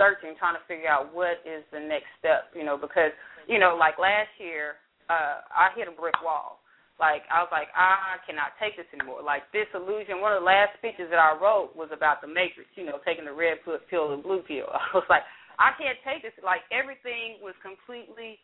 searching, 0.00 0.32
trying 0.40 0.56
to 0.56 0.64
figure 0.64 0.88
out 0.88 1.12
what 1.12 1.44
is 1.44 1.60
the 1.72 1.80
next 1.80 2.08
step, 2.16 2.48
you 2.56 2.64
know, 2.64 2.80
because, 2.80 3.12
you 3.48 3.60
know, 3.60 3.76
like 3.76 4.00
last 4.00 4.32
year, 4.40 4.80
uh, 5.12 5.44
I 5.52 5.76
hit 5.76 5.88
a 5.88 5.92
brick 5.92 6.16
wall 6.24 6.59
like 7.00 7.24
I 7.32 7.40
was 7.40 7.48
like, 7.48 7.72
ah, 7.72 8.14
I 8.14 8.22
cannot 8.28 8.54
take 8.60 8.76
this 8.76 8.86
anymore. 8.92 9.24
Like 9.24 9.48
this 9.56 9.66
illusion. 9.72 10.20
One 10.20 10.36
of 10.36 10.44
the 10.44 10.48
last 10.48 10.76
speeches 10.76 11.08
that 11.08 11.18
I 11.18 11.32
wrote 11.32 11.72
was 11.72 11.88
about 11.90 12.20
the 12.20 12.28
Matrix. 12.28 12.68
You 12.76 12.84
know, 12.84 13.00
taking 13.02 13.24
the 13.24 13.32
red 13.32 13.64
pill 13.64 14.12
and 14.12 14.20
blue 14.20 14.44
pill. 14.44 14.68
I 14.76 14.92
was 14.92 15.08
like, 15.08 15.24
I 15.56 15.72
can't 15.80 15.96
take 16.04 16.20
this. 16.20 16.36
Like 16.44 16.62
everything 16.68 17.40
was 17.40 17.56
completely 17.64 18.36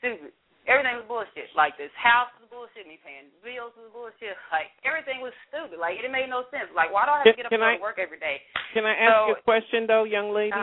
stupid. 0.00 0.32
Everything 0.64 1.00
was 1.00 1.08
bullshit. 1.08 1.52
Like 1.52 1.76
this 1.76 1.92
house 1.96 2.32
was 2.40 2.48
bullshit. 2.48 2.88
Me 2.88 2.96
paying 3.04 3.28
bills 3.44 3.76
was 3.76 3.92
bullshit. 3.92 4.36
Like 4.48 4.72
everything 4.82 5.20
was 5.20 5.36
stupid. 5.52 5.76
Like 5.76 6.00
it 6.00 6.08
made 6.08 6.32
no 6.32 6.48
sense. 6.48 6.72
Like 6.72 6.88
why 6.88 7.04
do 7.04 7.12
I 7.12 7.20
have 7.20 7.32
to 7.32 7.36
get 7.36 7.48
up 7.48 7.52
and 7.52 7.84
work 7.84 8.00
every 8.00 8.18
day? 8.18 8.40
Can 8.72 8.88
I 8.88 8.96
ask 8.96 9.12
so, 9.12 9.20
you 9.28 9.34
a 9.36 9.44
question 9.44 9.84
though, 9.84 10.08
young 10.08 10.32
lady? 10.32 10.56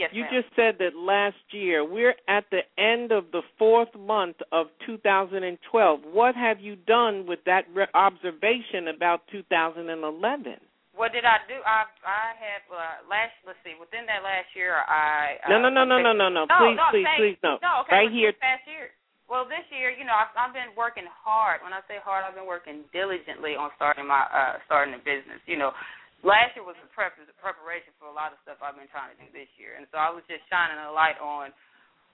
Yes, 0.00 0.16
you 0.16 0.24
ma'am. 0.24 0.32
just 0.32 0.48
said 0.56 0.80
that 0.80 0.96
last 0.96 1.36
year. 1.52 1.84
We're 1.84 2.16
at 2.24 2.48
the 2.48 2.64
end 2.80 3.12
of 3.12 3.28
the 3.36 3.44
fourth 3.60 3.92
month 3.92 4.40
of 4.48 4.72
2012. 4.88 5.60
What 6.08 6.32
have 6.40 6.56
you 6.56 6.80
done 6.88 7.28
with 7.28 7.40
that 7.44 7.68
re- 7.68 7.84
observation 7.92 8.88
about 8.88 9.28
2011? 9.28 10.56
What 10.96 11.12
did 11.12 11.28
I 11.28 11.36
do? 11.44 11.60
I 11.68 11.84
I 12.00 12.32
have 12.32 12.64
uh, 12.72 13.04
last. 13.12 13.36
Let's 13.44 13.60
see. 13.60 13.76
Within 13.76 14.08
that 14.08 14.24
last 14.24 14.48
year, 14.56 14.80
I 14.88 15.36
uh, 15.44 15.52
No, 15.52 15.60
no, 15.60 15.68
no, 15.68 15.84
no, 15.84 16.00
no, 16.00 16.16
no, 16.16 16.32
no. 16.32 16.48
No, 16.48 16.56
Please, 16.56 16.80
no, 16.80 16.86
please, 16.88 17.12
please, 17.20 17.38
no. 17.44 17.60
No, 17.60 17.84
okay. 17.84 18.00
Right 18.00 18.12
here. 18.12 18.32
Past 18.40 18.64
year. 18.64 18.96
Well, 19.28 19.44
this 19.44 19.62
year, 19.70 19.94
you 19.94 20.02
know, 20.02 20.16
I've, 20.16 20.32
I've 20.34 20.56
been 20.56 20.74
working 20.74 21.06
hard. 21.06 21.60
When 21.62 21.76
I 21.76 21.84
say 21.86 22.00
hard, 22.02 22.24
I've 22.24 22.34
been 22.34 22.48
working 22.48 22.88
diligently 22.90 23.54
on 23.54 23.68
starting 23.76 24.08
my 24.08 24.24
uh 24.32 24.64
starting 24.64 24.96
a 24.96 25.00
business. 25.04 25.44
You 25.44 25.60
know, 25.60 25.76
last 26.26 26.56
year 26.56 26.64
was 26.64 26.76
a 26.80 26.88
prep 26.92 27.16
preparation 27.40 27.92
for 27.96 28.08
a 28.08 28.14
lot 28.14 28.32
of 28.34 28.38
stuff 28.44 28.60
I've 28.60 28.76
been 28.76 28.90
trying 28.92 29.12
to 29.14 29.18
do 29.20 29.28
this 29.32 29.50
year, 29.56 29.76
and 29.76 29.88
so 29.92 30.00
I 30.00 30.12
was 30.12 30.24
just 30.28 30.44
shining 30.48 30.80
a 30.80 30.92
light 30.92 31.16
on 31.20 31.52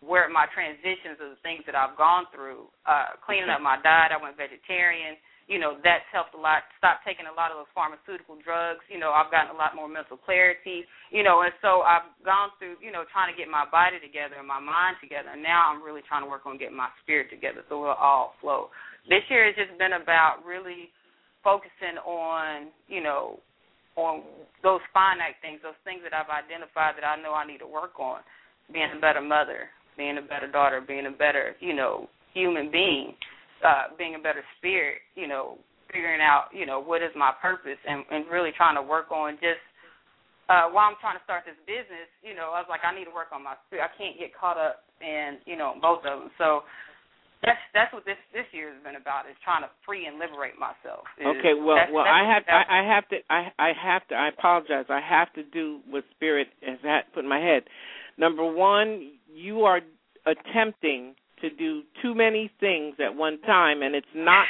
where 0.05 0.28
my 0.28 0.45
transitions 0.53 1.16
of 1.24 1.33
the 1.33 1.41
things 1.41 1.65
that 1.65 1.73
I've 1.73 1.97
gone 1.97 2.28
through. 2.28 2.69
Uh, 2.85 3.16
cleaning 3.24 3.49
up 3.49 3.65
my 3.65 3.81
diet, 3.81 4.12
I 4.12 4.20
went 4.20 4.37
vegetarian. 4.37 5.16
You 5.47 5.62
know, 5.62 5.78
that's 5.78 6.05
helped 6.11 6.35
a 6.35 6.43
lot. 6.43 6.66
Stop 6.74 7.07
taking 7.07 7.31
a 7.31 7.33
lot 7.33 7.55
of 7.55 7.62
those 7.62 7.70
pharmaceutical 7.70 8.35
drugs. 8.43 8.83
You 8.91 8.99
know, 8.99 9.15
I've 9.15 9.31
gotten 9.31 9.55
a 9.55 9.59
lot 9.59 9.78
more 9.78 9.87
mental 9.87 10.19
clarity. 10.19 10.83
You 11.15 11.23
know, 11.23 11.47
and 11.47 11.55
so 11.62 11.87
I've 11.87 12.11
gone 12.27 12.51
through, 12.59 12.83
you 12.83 12.91
know, 12.91 13.07
trying 13.15 13.31
to 13.31 13.39
get 13.39 13.47
my 13.47 13.62
body 13.62 14.03
together 14.03 14.43
and 14.43 14.49
my 14.49 14.59
mind 14.59 14.99
together. 14.99 15.33
Now 15.39 15.70
I'm 15.70 15.87
really 15.87 16.03
trying 16.03 16.27
to 16.27 16.31
work 16.31 16.51
on 16.51 16.59
getting 16.59 16.77
my 16.77 16.91
spirit 17.07 17.31
together 17.31 17.62
so 17.70 17.78
it'll 17.78 17.95
all 17.95 18.35
flow. 18.43 18.74
This 19.07 19.23
year 19.31 19.47
has 19.47 19.55
just 19.55 19.78
been 19.78 19.95
about 19.95 20.43
really 20.43 20.91
focusing 21.47 21.95
on, 22.03 22.74
you 22.91 22.99
know, 22.99 23.39
on 23.97 24.23
those 24.62 24.81
finite 24.93 25.40
things, 25.43 25.60
those 25.62 25.78
things 25.85 26.01
that 26.05 26.12
I've 26.12 26.31
identified 26.31 26.97
that 26.97 27.05
I 27.05 27.20
know 27.20 27.32
I 27.32 27.47
need 27.47 27.59
to 27.64 27.68
work 27.68 27.98
on. 27.98 28.20
Being 28.73 28.90
a 28.97 29.01
better 29.01 29.20
mother, 29.20 29.68
being 29.97 30.18
a 30.18 30.23
better 30.23 30.51
daughter, 30.51 30.81
being 30.81 31.06
a 31.06 31.14
better, 31.14 31.56
you 31.60 31.74
know, 31.74 32.09
human 32.35 32.70
being, 32.70 33.14
uh, 33.64 33.94
being 33.97 34.14
a 34.14 34.23
better 34.23 34.44
spirit, 34.59 35.01
you 35.14 35.27
know, 35.27 35.59
figuring 35.93 36.20
out, 36.20 36.52
you 36.52 36.66
know, 36.66 36.82
what 36.82 37.02
is 37.02 37.14
my 37.16 37.32
purpose 37.40 37.78
and, 37.89 38.05
and 38.10 38.27
really 38.28 38.51
trying 38.56 38.77
to 38.77 38.82
work 38.82 39.10
on 39.10 39.35
just 39.40 39.62
uh 40.47 40.70
while 40.70 40.86
I'm 40.86 40.98
trying 41.02 41.18
to 41.18 41.24
start 41.27 41.43
this 41.43 41.59
business, 41.66 42.06
you 42.23 42.35
know, 42.35 42.55
I 42.55 42.62
was 42.62 42.70
like 42.70 42.86
I 42.86 42.94
need 42.94 43.06
to 43.06 43.14
work 43.14 43.35
on 43.35 43.43
my 43.43 43.59
spirit. 43.66 43.86
I 43.86 43.90
can't 43.98 44.18
get 44.18 44.31
caught 44.31 44.59
up 44.59 44.86
in, 45.02 45.39
you 45.47 45.59
know, 45.59 45.74
both 45.82 46.06
of 46.06 46.20
them. 46.20 46.31
So 46.39 46.62
that's 47.47 47.62
that's 47.73 47.93
what 47.94 48.05
this 48.05 48.18
this 48.35 48.44
year 48.52 48.74
has 48.74 48.82
been 48.82 48.97
about 49.01 49.24
is 49.31 49.36
trying 49.43 49.62
to 49.62 49.70
free 49.86 50.05
and 50.06 50.18
liberate 50.18 50.59
myself. 50.59 51.06
Is- 51.16 51.27
Okay, 51.39 51.55
well, 51.55 51.77
that's- 51.77 51.93
well, 51.94 52.05
that's 52.05 52.20
I 52.20 52.24
have, 52.27 52.43
I, 52.51 52.62
I 52.68 52.82
have 52.85 53.09
to, 53.09 53.16
I, 53.31 53.40
I 53.59 53.70
have 53.73 54.02
to. 54.09 54.14
I 54.14 54.28
apologize. 54.28 54.86
I 54.90 55.01
have 55.01 55.32
to 55.35 55.43
do 55.43 55.81
what 55.89 56.05
spirit 56.14 56.48
has 56.66 56.78
had 56.82 57.02
put 57.14 57.23
in 57.24 57.31
my 57.31 57.40
head. 57.40 57.62
Number 58.18 58.44
one, 58.44 59.12
you 59.32 59.62
are 59.62 59.81
attempting 60.27 61.14
to 61.40 61.51
do 61.51 61.82
too 62.02 62.14
many 62.14 62.51
things 62.60 62.97
at 62.98 63.14
one 63.14 63.39
time, 63.43 63.82
and 63.82 63.94
it's 63.94 64.06
not 64.14 64.47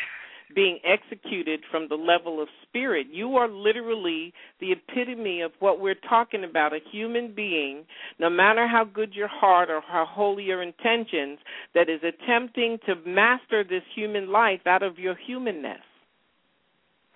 being 0.54 0.78
executed 0.84 1.60
from 1.70 1.88
the 1.88 1.96
level 1.96 2.40
of 2.40 2.48
spirit. 2.62 3.06
You 3.10 3.36
are 3.36 3.48
literally 3.48 4.32
the 4.60 4.72
epitome 4.72 5.40
of 5.40 5.52
what 5.58 5.80
we're 5.80 5.96
talking 6.08 6.44
about 6.44 6.72
a 6.72 6.78
human 6.90 7.32
being, 7.34 7.84
no 8.18 8.30
matter 8.30 8.66
how 8.66 8.84
good 8.84 9.14
your 9.14 9.28
heart 9.28 9.70
or 9.70 9.80
how 9.80 10.06
holy 10.08 10.44
your 10.44 10.62
intentions, 10.62 11.38
that 11.74 11.88
is 11.88 12.00
attempting 12.02 12.78
to 12.86 12.94
master 13.06 13.64
this 13.64 13.82
human 13.94 14.30
life 14.30 14.66
out 14.66 14.82
of 14.82 14.98
your 14.98 15.14
humanness. 15.14 15.82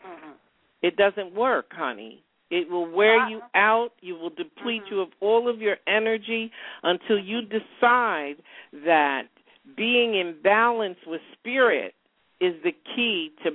Mhm. 0.04 0.34
It 0.82 0.96
doesn't 0.96 1.32
work, 1.32 1.72
honey. 1.72 2.22
It 2.50 2.68
will 2.68 2.86
wear 2.86 3.28
you 3.28 3.42
out. 3.54 3.92
You 4.00 4.16
will 4.16 4.30
deplete 4.30 4.82
you 4.90 5.00
of 5.00 5.14
all 5.20 5.46
of 5.48 5.62
your 5.62 5.78
energy 5.86 6.50
until 6.82 7.18
you 7.18 7.42
decide 7.42 8.42
that 8.72 9.28
being 9.76 10.14
in 10.16 10.40
balance 10.42 10.98
with 11.06 11.20
spirit 11.34 11.94
is 12.40 12.54
the 12.64 12.72
key 12.94 13.30
to 13.44 13.50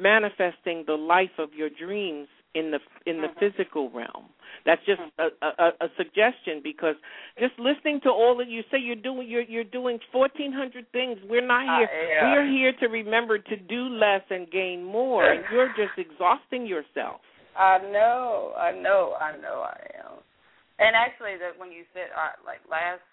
manifesting 0.00 0.84
the 0.86 0.94
life 0.94 1.36
of 1.38 1.50
your 1.54 1.68
dreams 1.68 2.28
in 2.54 2.72
the 2.72 2.78
in 3.06 3.20
the 3.20 3.28
physical 3.38 3.90
realm. 3.90 4.26
That's 4.66 4.80
just 4.84 5.00
a, 5.18 5.28
a, 5.46 5.86
a 5.86 5.88
suggestion 5.96 6.60
because 6.62 6.96
just 7.38 7.54
listening 7.58 8.00
to 8.02 8.10
all 8.10 8.36
that 8.38 8.48
you 8.48 8.62
say, 8.70 8.78
you're 8.78 8.96
doing 8.96 9.28
you're 9.28 9.42
you're 9.42 9.64
doing 9.64 9.98
fourteen 10.10 10.52
hundred 10.52 10.90
things. 10.90 11.18
We're 11.28 11.46
not 11.46 11.78
here. 11.78 11.88
Uh, 11.88 12.08
yeah. 12.08 12.32
We're 12.32 12.50
here 12.50 12.72
to 12.80 12.86
remember 12.86 13.38
to 13.38 13.56
do 13.56 13.88
less 13.88 14.22
and 14.30 14.50
gain 14.50 14.84
more. 14.84 15.30
And 15.30 15.44
you're 15.52 15.68
just 15.68 15.96
exhausting 15.96 16.66
yourself. 16.66 17.20
I 17.56 17.78
know, 17.92 18.52
I 18.56 18.72
know, 18.72 19.16
I 19.20 19.36
know 19.36 19.66
I 19.66 19.76
am. 20.00 20.18
And 20.78 20.96
actually, 20.96 21.36
that 21.38 21.58
when 21.58 21.70
you 21.70 21.84
said 21.92 22.08
uh, 22.16 22.40
like 22.44 22.60
last, 22.70 23.04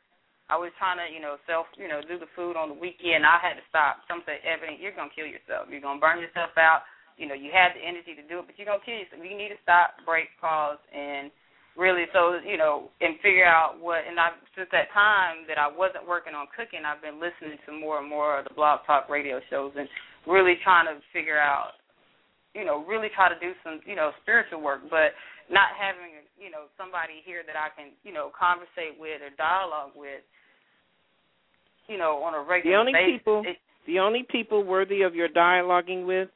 I 0.48 0.56
was 0.56 0.72
trying 0.80 1.00
to 1.00 1.08
you 1.12 1.20
know 1.20 1.36
self 1.44 1.68
you 1.76 1.88
know 1.92 2.00
do 2.04 2.16
the 2.16 2.30
food 2.36 2.56
on 2.56 2.72
the 2.72 2.80
weekend. 2.80 3.28
I 3.28 3.40
had 3.40 3.60
to 3.60 3.66
stop. 3.68 4.04
Some 4.08 4.24
said, 4.24 4.40
Evan, 4.48 4.80
you're 4.80 4.96
gonna 4.96 5.14
kill 5.14 5.28
yourself. 5.28 5.68
You're 5.68 5.84
gonna 5.84 6.00
burn 6.00 6.24
yourself 6.24 6.56
out. 6.56 6.88
You 7.20 7.26
know, 7.26 7.36
you 7.36 7.50
had 7.50 7.74
the 7.74 7.82
energy 7.82 8.14
to 8.14 8.24
do 8.30 8.40
it, 8.40 8.46
but 8.48 8.56
you're 8.56 8.70
gonna 8.70 8.84
kill 8.86 8.96
yourself. 8.96 9.20
You 9.20 9.36
need 9.36 9.52
to 9.52 9.60
stop, 9.66 10.00
break, 10.08 10.32
pause, 10.40 10.80
and 10.94 11.34
really 11.76 12.10
so 12.16 12.40
you 12.42 12.58
know 12.58 12.90
and 13.04 13.20
figure 13.20 13.48
out 13.48 13.78
what. 13.84 14.08
And 14.08 14.16
I 14.16 14.36
since 14.56 14.72
that 14.72 14.88
time 14.96 15.44
that 15.52 15.60
I 15.60 15.68
wasn't 15.68 16.08
working 16.08 16.38
on 16.38 16.48
cooking, 16.56 16.88
I've 16.88 17.04
been 17.04 17.20
listening 17.20 17.60
to 17.68 17.76
more 17.76 18.00
and 18.00 18.08
more 18.08 18.40
of 18.40 18.48
the 18.48 18.56
blog 18.56 18.88
talk 18.88 19.12
radio 19.12 19.44
shows 19.52 19.76
and 19.76 19.90
really 20.24 20.56
trying 20.64 20.88
to 20.88 21.04
figure 21.12 21.40
out 21.40 21.76
you 22.58 22.66
know, 22.66 22.82
really 22.90 23.14
try 23.14 23.30
to 23.30 23.38
do 23.38 23.54
some, 23.62 23.86
you 23.86 23.94
know, 23.94 24.10
spiritual 24.26 24.66
work, 24.66 24.82
but 24.90 25.14
not 25.54 25.78
having, 25.78 26.26
you 26.42 26.50
know, 26.50 26.66
somebody 26.74 27.22
here 27.22 27.46
that 27.46 27.54
I 27.54 27.70
can, 27.70 27.94
you 28.02 28.10
know, 28.10 28.34
conversate 28.34 28.98
with 28.98 29.22
or 29.22 29.30
dialogue 29.38 29.94
with, 29.94 30.26
you 31.88 31.98
know, 31.98 32.22
on 32.24 32.34
a 32.34 32.42
regular 32.42 32.76
The 32.76 32.80
only 32.80 32.94
basis. 32.94 33.20
people 33.20 33.44
the 33.86 34.00
only 34.00 34.24
people 34.30 34.64
worthy 34.64 35.02
of 35.04 35.16
your 35.16 35.30
dialoguing 35.30 36.06
with 36.06 36.30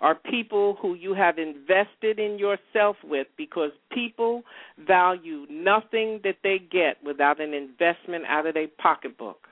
are 0.00 0.14
people 0.14 0.76
who 0.80 0.94
you 0.94 1.14
have 1.14 1.36
invested 1.38 2.18
in 2.18 2.38
yourself 2.38 2.96
with 3.04 3.26
because 3.36 3.70
people 3.92 4.42
value 4.86 5.46
nothing 5.50 6.20
that 6.24 6.36
they 6.42 6.58
get 6.58 6.96
without 7.04 7.40
an 7.40 7.54
investment 7.54 8.24
out 8.28 8.46
of 8.46 8.54
their 8.54 8.68
pocketbook. 8.78 9.48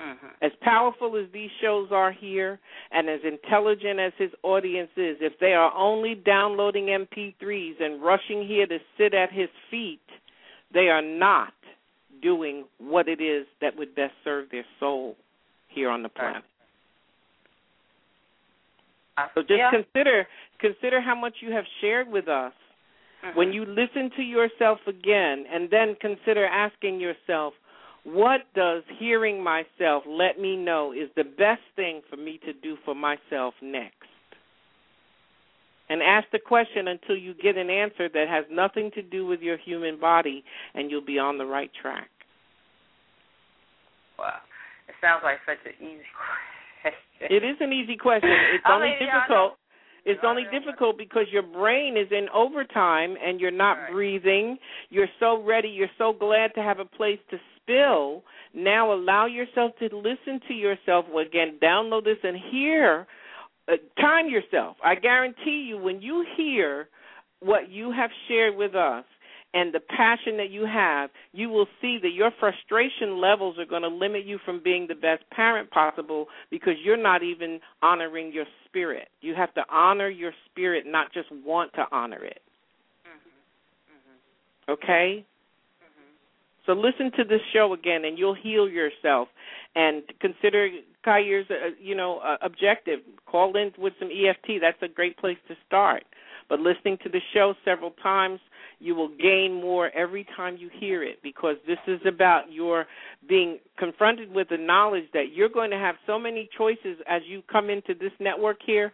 mhm. 0.00 0.30
As 0.42 0.52
powerful 0.60 1.16
as 1.16 1.30
these 1.32 1.50
shows 1.62 1.90
are 1.92 2.10
here 2.12 2.58
and 2.90 3.08
as 3.08 3.20
intelligent 3.24 3.98
as 3.98 4.12
his 4.18 4.30
audience 4.42 4.90
is, 4.96 5.16
if 5.22 5.38
they 5.38 5.54
are 5.54 5.72
only 5.74 6.14
downloading 6.14 6.90
MP3s 6.90 7.80
and 7.80 8.02
rushing 8.02 8.46
here 8.46 8.66
to 8.66 8.78
sit 8.98 9.14
at 9.14 9.32
his 9.32 9.48
feet, 9.70 10.06
they 10.72 10.90
are 10.90 11.00
not 11.02 11.54
doing 12.22 12.64
what 12.78 13.08
it 13.08 13.20
is 13.20 13.46
that 13.60 13.76
would 13.76 13.94
best 13.94 14.14
serve 14.24 14.50
their 14.50 14.64
soul 14.80 15.16
here 15.68 15.90
on 15.90 16.02
the 16.02 16.08
planet. 16.08 16.42
So 19.34 19.42
just 19.42 19.52
yeah. 19.58 19.70
consider 19.70 20.26
consider 20.58 21.00
how 21.00 21.14
much 21.14 21.34
you 21.40 21.52
have 21.52 21.64
shared 21.80 22.08
with 22.08 22.28
us. 22.28 22.52
Mhm. 23.24 23.34
When 23.34 23.52
you 23.52 23.64
listen 23.64 24.10
to 24.10 24.22
yourself 24.22 24.86
again 24.86 25.46
and 25.46 25.70
then 25.70 25.96
consider 25.96 26.46
asking 26.46 27.00
yourself, 27.00 27.54
what 28.04 28.42
does 28.54 28.84
hearing 28.98 29.42
myself 29.42 30.04
let 30.06 30.38
me 30.38 30.56
know 30.56 30.92
is 30.92 31.10
the 31.14 31.24
best 31.24 31.62
thing 31.74 32.02
for 32.02 32.16
me 32.16 32.38
to 32.38 32.52
do 32.52 32.76
for 32.84 32.94
myself 32.94 33.54
next? 33.60 34.08
And 35.88 36.02
ask 36.02 36.26
the 36.32 36.40
question 36.40 36.88
until 36.88 37.16
you 37.16 37.32
get 37.34 37.56
an 37.56 37.70
answer 37.70 38.08
that 38.08 38.26
has 38.28 38.44
nothing 38.50 38.90
to 38.94 39.02
do 39.02 39.24
with 39.24 39.40
your 39.40 39.56
human 39.56 40.00
body 40.00 40.42
and 40.74 40.90
you'll 40.90 41.04
be 41.04 41.18
on 41.18 41.38
the 41.38 41.46
right 41.46 41.70
track. 41.80 42.08
wow, 44.18 44.34
it 44.88 44.94
sounds 45.00 45.20
like 45.22 45.38
such 45.46 45.58
an 45.64 45.72
easy 45.86 46.02
question. 46.82 47.36
It 47.36 47.44
is 47.44 47.56
an 47.60 47.72
easy 47.72 47.96
question. 47.96 48.30
It's 48.54 48.64
only 48.68 48.88
mean, 48.88 48.98
difficult. 48.98 49.58
It's 50.04 50.20
only 50.24 50.44
difficult 50.52 50.96
because 50.96 51.24
your 51.32 51.42
brain 51.42 51.96
is 51.96 52.06
in 52.12 52.28
overtime 52.32 53.16
and 53.24 53.40
you're 53.40 53.50
not 53.50 53.78
Right. 53.78 53.92
breathing. 53.92 54.58
You're 54.88 55.08
so 55.18 55.42
ready. 55.42 55.68
You're 55.68 55.90
so 55.98 56.12
glad 56.12 56.54
to 56.54 56.62
have 56.62 56.78
a 56.78 56.84
place 56.84 57.18
to 57.30 57.38
spill. 57.56 58.22
Now 58.54 58.92
allow 58.92 59.26
yourself 59.26 59.72
to 59.80 59.86
listen 59.96 60.40
to 60.46 60.54
yourself 60.54 61.06
again. 61.14 61.58
Download 61.60 62.04
this 62.04 62.18
and 62.22 62.36
hear. 62.36 63.06
Uh, 63.68 63.76
time 64.00 64.28
yourself. 64.28 64.76
I 64.84 64.94
guarantee 64.94 65.66
you, 65.68 65.78
when 65.78 66.00
you 66.00 66.24
hear 66.36 66.88
what 67.40 67.68
you 67.70 67.92
have 67.92 68.10
shared 68.28 68.56
with 68.56 68.74
us 68.74 69.04
and 69.54 69.72
the 69.74 69.80
passion 69.80 70.36
that 70.36 70.50
you 70.50 70.66
have, 70.66 71.10
you 71.32 71.48
will 71.48 71.66
see 71.80 71.98
that 72.02 72.12
your 72.12 72.30
frustration 72.38 73.20
levels 73.20 73.58
are 73.58 73.64
going 73.64 73.82
to 73.82 73.88
limit 73.88 74.24
you 74.24 74.38
from 74.44 74.60
being 74.62 74.86
the 74.86 74.94
best 74.94 75.22
parent 75.30 75.70
possible 75.70 76.26
because 76.50 76.74
you're 76.84 76.96
not 76.96 77.22
even 77.22 77.60
honoring 77.82 78.32
your 78.32 78.44
spirit. 78.66 79.08
You 79.20 79.34
have 79.34 79.52
to 79.54 79.62
honor 79.70 80.08
your 80.08 80.32
spirit, 80.50 80.84
not 80.86 81.12
just 81.12 81.28
want 81.44 81.72
to 81.74 81.86
honor 81.90 82.22
it. 82.24 82.42
Okay? 84.68 85.24
So 86.66 86.72
listen 86.72 87.12
to 87.16 87.24
this 87.24 87.40
show 87.52 87.72
again, 87.72 88.04
and 88.04 88.18
you'll 88.18 88.34
heal 88.34 88.68
yourself. 88.68 89.28
And 89.74 90.02
consider 90.20 90.68
Khayr's, 91.06 91.48
uh, 91.50 91.70
you 91.80 91.94
know, 91.94 92.18
uh, 92.18 92.36
objective. 92.42 93.00
Call 93.26 93.56
in 93.56 93.72
with 93.78 93.92
some 94.00 94.08
EFT. 94.10 94.60
That's 94.60 94.82
a 94.82 94.88
great 94.88 95.16
place 95.16 95.38
to 95.48 95.54
start. 95.66 96.04
but 96.48 96.60
listening 96.60 96.96
to 97.02 97.08
the 97.08 97.20
show 97.34 97.54
several 97.64 97.90
times, 98.02 98.38
you 98.78 98.94
will 98.94 99.08
gain 99.08 99.54
more 99.54 99.90
every 99.96 100.26
time 100.36 100.56
you 100.58 100.70
hear 100.78 101.02
it 101.02 101.18
because 101.22 101.56
this 101.66 101.78
is 101.86 102.00
about 102.06 102.52
your 102.52 102.86
being 103.28 103.58
confronted 103.78 104.32
with 104.32 104.48
the 104.48 104.56
knowledge 104.56 105.04
that 105.12 105.32
you're 105.32 105.48
going 105.48 105.70
to 105.70 105.76
have 105.76 105.96
so 106.06 106.18
many 106.18 106.48
choices 106.56 106.98
as 107.08 107.22
you 107.26 107.42
come 107.50 107.70
into 107.70 107.94
this 107.94 108.12
network 108.20 108.58
here 108.64 108.92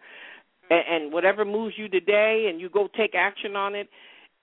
and 0.70 1.12
whatever 1.12 1.44
moves 1.44 1.74
you 1.76 1.88
today 1.88 2.46
and 2.48 2.60
you 2.60 2.70
go 2.70 2.88
take 2.96 3.14
action 3.14 3.56
on 3.56 3.74
it 3.74 3.88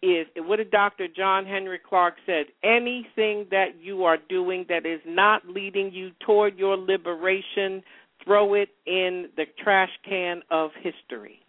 is 0.01 0.27
what 0.37 0.57
did 0.57 0.71
Dr. 0.71 1.07
John 1.07 1.45
Henrik 1.45 1.85
Clarke 1.85 2.15
said, 2.25 2.45
anything 2.63 3.45
that 3.51 3.75
you 3.81 4.05
are 4.05 4.17
doing 4.29 4.65
that 4.69 4.85
is 4.85 5.01
not 5.05 5.47
leading 5.47 5.91
you 5.91 6.11
toward 6.25 6.57
your 6.57 6.77
liberation, 6.77 7.83
throw 8.23 8.53
it 8.53 8.69
in 8.85 9.27
the 9.35 9.45
trash 9.61 9.89
can 10.07 10.41
of 10.49 10.71
history. 10.81 11.39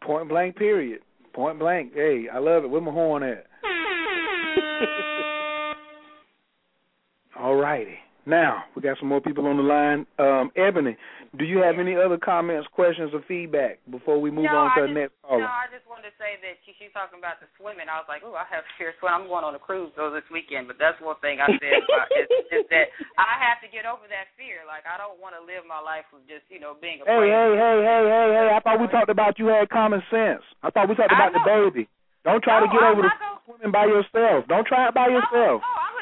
Point 0.00 0.28
blank, 0.28 0.56
period. 0.56 1.02
Point 1.32 1.60
blank. 1.60 1.92
Hey, 1.94 2.26
I 2.32 2.38
love 2.38 2.64
it. 2.64 2.70
Where 2.70 2.80
my 2.80 2.90
horn 2.90 3.22
at? 3.22 3.46
All 7.38 7.54
righty. 7.54 7.98
Now 8.26 8.64
we 8.76 8.82
got 8.82 8.98
some 8.98 9.08
more 9.08 9.20
people 9.20 9.46
on 9.46 9.56
the 9.58 9.66
line. 9.66 10.06
Um, 10.18 10.50
Ebony, 10.54 10.94
do 11.34 11.42
you 11.44 11.58
have 11.58 11.80
any 11.82 11.96
other 11.98 12.18
comments, 12.20 12.68
questions, 12.70 13.10
or 13.16 13.24
feedback 13.26 13.82
before 13.90 14.20
we 14.20 14.30
move 14.30 14.46
no, 14.46 14.62
on 14.62 14.70
to 14.76 14.78
I 14.78 14.80
the 14.84 14.86
just, 14.86 14.98
next 15.00 15.14
caller? 15.26 15.42
No, 15.42 15.50
I 15.50 15.66
just 15.74 15.82
wanted 15.90 16.12
to 16.12 16.14
say 16.22 16.38
that 16.38 16.54
she, 16.62 16.70
she's 16.78 16.94
talking 16.94 17.18
about 17.18 17.42
the 17.42 17.50
swimming. 17.58 17.90
I 17.90 17.98
was 17.98 18.06
like, 18.06 18.22
oh, 18.22 18.36
I 18.38 18.46
have 18.54 18.62
fear 18.78 18.94
swimming. 19.02 19.26
I'm 19.26 19.26
going 19.26 19.42
on 19.42 19.58
a 19.58 19.62
cruise 19.62 19.90
though 19.98 20.14
this 20.14 20.22
weekend, 20.30 20.70
but 20.70 20.78
that's 20.78 21.00
one 21.02 21.18
thing 21.18 21.42
I 21.42 21.50
said 21.58 21.82
about 21.88 22.08
is, 22.14 22.28
is 22.52 22.64
that 22.70 22.94
I 23.18 23.42
have 23.42 23.58
to 23.64 23.68
get 23.72 23.88
over 23.90 24.06
that 24.06 24.30
fear. 24.38 24.62
Like 24.70 24.86
I 24.86 24.94
don't 25.00 25.18
want 25.18 25.34
to 25.34 25.42
live 25.42 25.66
my 25.66 25.82
life 25.82 26.06
with 26.14 26.22
just 26.30 26.46
you 26.46 26.62
know 26.62 26.78
being 26.78 27.02
Hey, 27.02 27.10
afraid. 27.10 27.32
hey, 27.32 27.50
hey, 27.58 27.78
hey, 27.82 28.02
hey, 28.06 28.28
hey! 28.38 28.48
I 28.54 28.58
thought 28.62 28.78
we 28.78 28.86
talked 28.92 29.10
about 29.10 29.40
you 29.42 29.50
had 29.50 29.66
common 29.72 29.98
sense. 30.14 30.46
I 30.62 30.70
thought 30.70 30.86
we 30.86 30.94
talked 30.94 31.10
about 31.10 31.34
the 31.34 31.42
baby. 31.42 31.90
Don't 32.22 32.38
try 32.44 32.62
to 32.62 32.70
get 32.70 32.78
I'm 32.78 32.94
over 32.94 33.02
the 33.02 33.10
gonna- 33.10 33.42
swimming 33.50 33.72
by 33.74 33.90
yourself. 33.90 34.46
Don't 34.46 34.62
try 34.68 34.86
it 34.86 34.94
by 34.94 35.10
yourself. 35.10 35.58
I'm 35.58 35.90
gonna 35.98 36.01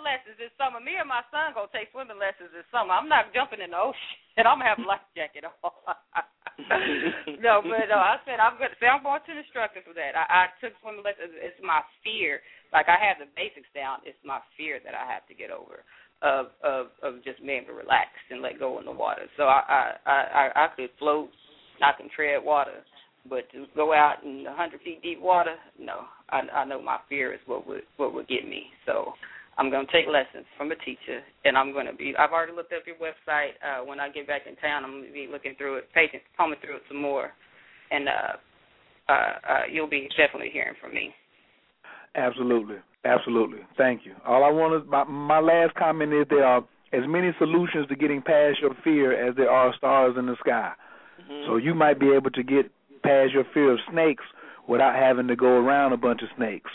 swimming 0.00 0.16
lessons 0.16 0.40
this 0.40 0.54
summer. 0.56 0.80
Me 0.80 0.96
and 0.96 1.08
my 1.08 1.20
son 1.28 1.52
gonna 1.52 1.68
take 1.72 1.92
swimming 1.92 2.16
lessons 2.16 2.48
this 2.56 2.64
summer. 2.72 2.96
I'm 2.96 3.08
not 3.08 3.36
jumping 3.36 3.60
in 3.60 3.76
the 3.76 3.80
ocean, 3.80 4.16
I'm 4.40 4.58
gonna 4.58 4.72
have 4.72 4.80
a 4.80 4.88
life 4.88 5.04
jacket 5.12 5.44
on. 5.44 5.52
no, 7.40 7.60
but 7.64 7.88
no, 7.88 8.00
I 8.00 8.20
said 8.24 8.40
I'm 8.40 8.56
gonna. 8.56 8.76
See, 8.80 8.88
I'm 8.88 9.04
going 9.04 9.20
to 9.20 9.32
the 9.36 9.44
instructor 9.44 9.84
for 9.84 9.92
that. 9.96 10.16
I, 10.16 10.24
I 10.48 10.56
took 10.60 10.72
swimming 10.80 11.04
lessons. 11.04 11.36
It's 11.36 11.60
my 11.60 11.84
fear. 12.00 12.40
Like 12.72 12.88
I 12.88 12.96
have 12.96 13.20
the 13.20 13.28
basics 13.36 13.68
down. 13.76 14.00
It's 14.08 14.20
my 14.24 14.40
fear 14.56 14.80
that 14.84 14.96
I 14.96 15.04
have 15.08 15.24
to 15.28 15.36
get 15.36 15.52
over 15.52 15.84
of 16.24 16.52
of 16.64 16.92
of 17.04 17.24
just 17.24 17.40
being 17.44 17.64
able 17.64 17.76
to 17.76 17.80
relax 17.80 18.12
and 18.32 18.40
let 18.40 18.60
go 18.60 18.80
in 18.80 18.88
the 18.88 18.96
water. 18.96 19.28
So 19.36 19.44
I 19.48 19.60
I 19.68 20.16
I, 20.32 20.44
I 20.56 20.66
could 20.76 20.92
float. 20.96 21.28
I 21.80 21.92
can 21.96 22.08
tread 22.12 22.44
water. 22.44 22.84
But 23.28 23.52
to 23.52 23.68
go 23.76 23.92
out 23.92 24.24
in 24.24 24.46
a 24.48 24.56
hundred 24.56 24.80
feet 24.80 25.02
deep 25.04 25.20
water, 25.20 25.56
no. 25.78 26.08
I 26.28 26.40
I 26.52 26.64
know 26.64 26.80
my 26.80 26.98
fear 27.08 27.32
is 27.32 27.40
what 27.44 27.66
would 27.66 27.84
what 27.96 28.12
would 28.14 28.28
get 28.28 28.48
me. 28.48 28.68
So 28.84 29.12
I'm 29.60 29.68
going 29.68 29.84
to 29.86 29.92
take 29.92 30.08
lessons 30.08 30.48
from 30.56 30.72
a 30.72 30.76
teacher, 30.76 31.20
and 31.44 31.52
I'm 31.52 31.74
going 31.74 31.84
to 31.84 31.92
be. 31.92 32.14
I've 32.18 32.32
already 32.32 32.56
looked 32.56 32.72
up 32.72 32.82
your 32.86 32.96
website. 32.96 33.60
Uh, 33.60 33.84
when 33.84 34.00
I 34.00 34.08
get 34.08 34.26
back 34.26 34.48
in 34.48 34.56
town, 34.56 34.84
I'm 34.84 34.92
going 34.92 35.06
to 35.06 35.12
be 35.12 35.28
looking 35.30 35.54
through 35.58 35.76
it, 35.76 35.84
paging, 35.92 36.20
combing 36.34 36.58
through 36.64 36.76
it 36.76 36.82
some 36.88 37.00
more, 37.00 37.28
and 37.90 38.08
uh, 38.08 39.12
uh, 39.12 39.12
uh, 39.12 39.60
you'll 39.70 39.90
be 39.90 40.08
definitely 40.16 40.48
hearing 40.50 40.74
from 40.80 40.94
me. 40.94 41.12
Absolutely, 42.14 42.76
absolutely. 43.04 43.58
Thank 43.76 44.06
you. 44.06 44.14
All 44.26 44.44
I 44.44 44.50
want 44.50 44.82
to 44.82 44.90
my, 44.90 45.04
my 45.04 45.40
last 45.40 45.74
comment 45.74 46.14
is 46.14 46.24
there 46.30 46.44
are 46.44 46.64
as 46.94 47.02
many 47.06 47.30
solutions 47.38 47.86
to 47.88 47.96
getting 47.96 48.22
past 48.22 48.60
your 48.62 48.74
fear 48.82 49.28
as 49.28 49.36
there 49.36 49.50
are 49.50 49.74
stars 49.76 50.14
in 50.18 50.24
the 50.24 50.36
sky. 50.40 50.72
Mm-hmm. 51.20 51.46
So 51.46 51.56
you 51.58 51.74
might 51.74 52.00
be 52.00 52.12
able 52.16 52.30
to 52.30 52.42
get 52.42 52.70
past 53.02 53.32
your 53.34 53.44
fear 53.52 53.72
of 53.72 53.78
snakes 53.92 54.24
without 54.66 54.96
having 54.96 55.28
to 55.28 55.36
go 55.36 55.48
around 55.48 55.92
a 55.92 55.98
bunch 55.98 56.22
of 56.22 56.28
snakes. 56.34 56.70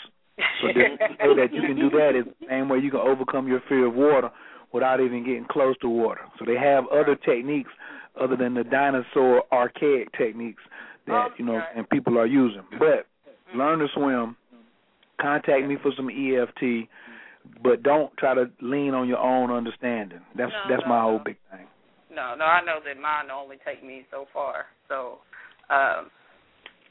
So 0.60 0.68
just 0.68 1.18
know 1.20 1.34
that 1.36 1.52
you 1.52 1.62
can 1.62 1.76
do 1.76 1.90
that 1.90 2.12
is 2.16 2.24
the 2.24 2.46
same 2.48 2.68
way 2.68 2.78
you 2.78 2.90
can 2.90 3.00
overcome 3.00 3.48
your 3.48 3.62
fear 3.68 3.86
of 3.86 3.94
water 3.94 4.30
without 4.72 5.00
even 5.00 5.24
getting 5.24 5.46
close 5.50 5.76
to 5.80 5.88
water. 5.88 6.20
So 6.38 6.44
they 6.44 6.56
have 6.56 6.84
other 6.92 7.16
techniques 7.16 7.70
other 8.20 8.36
than 8.36 8.54
the 8.54 8.64
dinosaur 8.64 9.44
archaic 9.52 10.12
techniques 10.16 10.62
that 11.06 11.28
you 11.38 11.44
know 11.44 11.60
and 11.74 11.88
people 11.88 12.18
are 12.18 12.26
using. 12.26 12.62
But 12.78 13.06
learn 13.54 13.78
to 13.80 13.86
swim. 13.94 14.36
Contact 15.20 15.66
me 15.66 15.76
for 15.82 15.92
some 15.96 16.10
EFT, 16.10 16.88
but 17.62 17.82
don't 17.82 18.14
try 18.18 18.34
to 18.34 18.50
lean 18.60 18.92
on 18.92 19.08
your 19.08 19.18
own 19.18 19.50
understanding. 19.50 20.20
That's 20.36 20.52
No, 20.52 20.68
that's 20.68 20.82
no, 20.82 20.88
my 20.88 20.96
no. 20.96 21.02
whole 21.02 21.18
big 21.24 21.36
thing. 21.50 21.66
No, 22.14 22.34
no, 22.34 22.44
I 22.44 22.62
know 22.62 22.80
that 22.84 23.00
mine 23.00 23.30
only 23.30 23.56
take 23.64 23.82
me 23.82 24.04
so 24.10 24.26
far. 24.32 24.66
So, 24.88 25.18
um, 25.70 26.10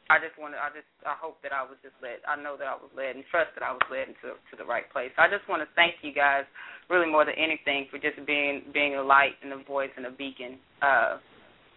I 0.06 0.22
just 0.22 0.38
want 0.38 0.53
to. 0.53 0.60
I 0.61 0.69
just. 0.69 0.86
I 1.02 1.18
hope 1.18 1.41
that 1.41 1.49
I 1.49 1.65
was 1.65 1.82
just 1.82 1.98
led. 1.98 2.22
I 2.30 2.38
know 2.38 2.53
that 2.61 2.69
I 2.69 2.77
was 2.77 2.94
led, 2.94 3.18
and 3.18 3.26
trust 3.34 3.57
that 3.57 3.65
I 3.65 3.73
was 3.73 3.82
led 3.90 4.14
into 4.14 4.38
to 4.38 4.53
the 4.53 4.65
right 4.65 4.86
place. 4.94 5.10
I 5.18 5.26
just 5.26 5.49
want 5.49 5.65
to 5.65 5.69
thank 5.73 5.98
you 6.06 6.14
guys, 6.14 6.45
really 6.94 7.10
more 7.10 7.26
than 7.26 7.34
anything, 7.41 7.90
for 7.90 7.98
just 7.98 8.22
being 8.30 8.69
being 8.69 8.95
a 8.95 9.03
light 9.03 9.34
and 9.41 9.49
a 9.49 9.61
voice 9.65 9.90
and 9.98 10.06
a 10.06 10.14
beacon 10.14 10.61
uh, 10.86 11.18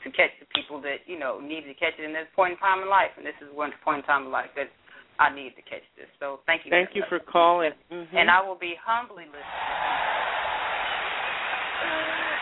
to 0.05 0.13
catch 0.13 0.37
the 0.45 0.49
people 0.53 0.77
that 0.85 1.09
you 1.09 1.17
know 1.17 1.41
need 1.41 1.65
to 1.65 1.73
catch 1.81 1.97
it 1.97 2.05
in 2.05 2.13
this 2.13 2.29
point 2.37 2.57
in 2.57 2.61
time 2.61 2.85
in 2.85 2.93
life. 2.93 3.17
And 3.17 3.25
this 3.25 3.39
is 3.41 3.49
one 3.57 3.73
point 3.81 4.05
in 4.05 4.09
time 4.09 4.29
in 4.29 4.31
life 4.31 4.53
that 4.61 4.69
I 5.17 5.33
need 5.33 5.57
to 5.57 5.65
catch 5.65 5.89
this. 5.97 6.13
So 6.21 6.45
thank 6.45 6.69
you. 6.69 6.71
Thank 6.71 6.93
you 6.93 7.09
for 7.09 7.25
calling. 7.25 7.73
Mhm. 7.89 8.13
And 8.13 8.29
I 8.29 8.45
will 8.45 8.61
be 8.61 8.77
humbly 8.77 9.25
listening. 9.25 9.49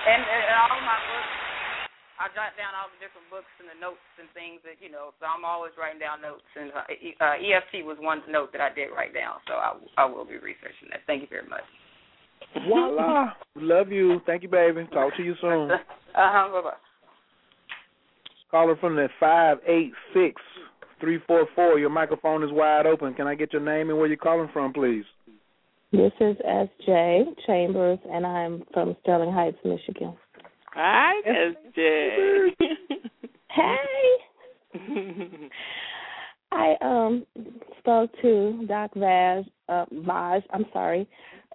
And, 0.06 0.22
and 0.22 0.54
all 0.70 0.80
my 0.86 0.98
books, 1.02 1.45
I 2.16 2.32
jot 2.32 2.56
down 2.56 2.72
all 2.72 2.88
the 2.88 2.96
different 2.96 3.28
books 3.28 3.50
and 3.60 3.68
the 3.68 3.76
notes 3.76 4.00
and 4.16 4.24
things 4.32 4.64
that 4.64 4.80
you 4.80 4.88
know. 4.88 5.12
So 5.20 5.28
I'm 5.28 5.44
always 5.44 5.76
writing 5.76 6.00
down 6.00 6.24
notes, 6.24 6.48
and 6.56 6.72
uh, 6.72 6.88
E- 6.88 7.16
uh, 7.20 7.36
EFT 7.36 7.84
was 7.84 8.00
one 8.00 8.24
note 8.28 8.52
that 8.56 8.64
I 8.64 8.72
did 8.72 8.88
write 8.88 9.12
down. 9.12 9.36
So 9.44 9.60
I, 9.60 9.76
I 10.00 10.04
will 10.08 10.24
be 10.24 10.40
researching 10.40 10.88
that. 10.90 11.04
Thank 11.04 11.22
you 11.22 11.28
very 11.28 11.48
much. 11.48 11.64
Voila. 12.64 13.36
Love 13.56 13.92
you. 13.92 14.20
Thank 14.24 14.42
you, 14.42 14.48
baby. 14.48 14.88
Talk 14.92 15.14
to 15.16 15.22
you 15.22 15.34
soon. 15.40 15.70
Uh 16.16 16.32
huh. 16.32 16.48
Bye 16.48 16.70
bye. 16.70 16.76
Caller 18.50 18.76
from 18.76 18.96
the 18.96 19.10
five 19.20 19.58
eight 19.66 19.92
six 20.14 20.40
three 20.98 21.18
four 21.26 21.46
four. 21.54 21.78
Your 21.78 21.90
microphone 21.90 22.42
is 22.42 22.48
wide 22.50 22.86
open. 22.86 23.12
Can 23.12 23.26
I 23.26 23.34
get 23.34 23.52
your 23.52 23.60
name 23.60 23.90
and 23.90 23.98
where 23.98 24.06
you're 24.06 24.16
calling 24.16 24.48
from, 24.50 24.72
please? 24.72 25.04
This 25.92 26.12
is 26.20 26.36
S.J. 26.42 27.24
Chambers, 27.46 27.98
and 28.10 28.24
I'm 28.26 28.64
from 28.72 28.96
Sterling 29.02 29.30
Heights, 29.30 29.58
Michigan. 29.62 30.16
Hi, 30.76 31.22
SJ. 31.26 32.52
Hey. 33.48 33.86
I 36.52 36.74
um 36.82 37.24
spoke 37.78 38.10
to 38.20 38.66
Doc 38.68 38.90
Vaz, 38.94 39.46
uh, 39.70 39.86
Vaz, 39.90 40.42
I'm 40.52 40.66
sorry, 40.74 41.08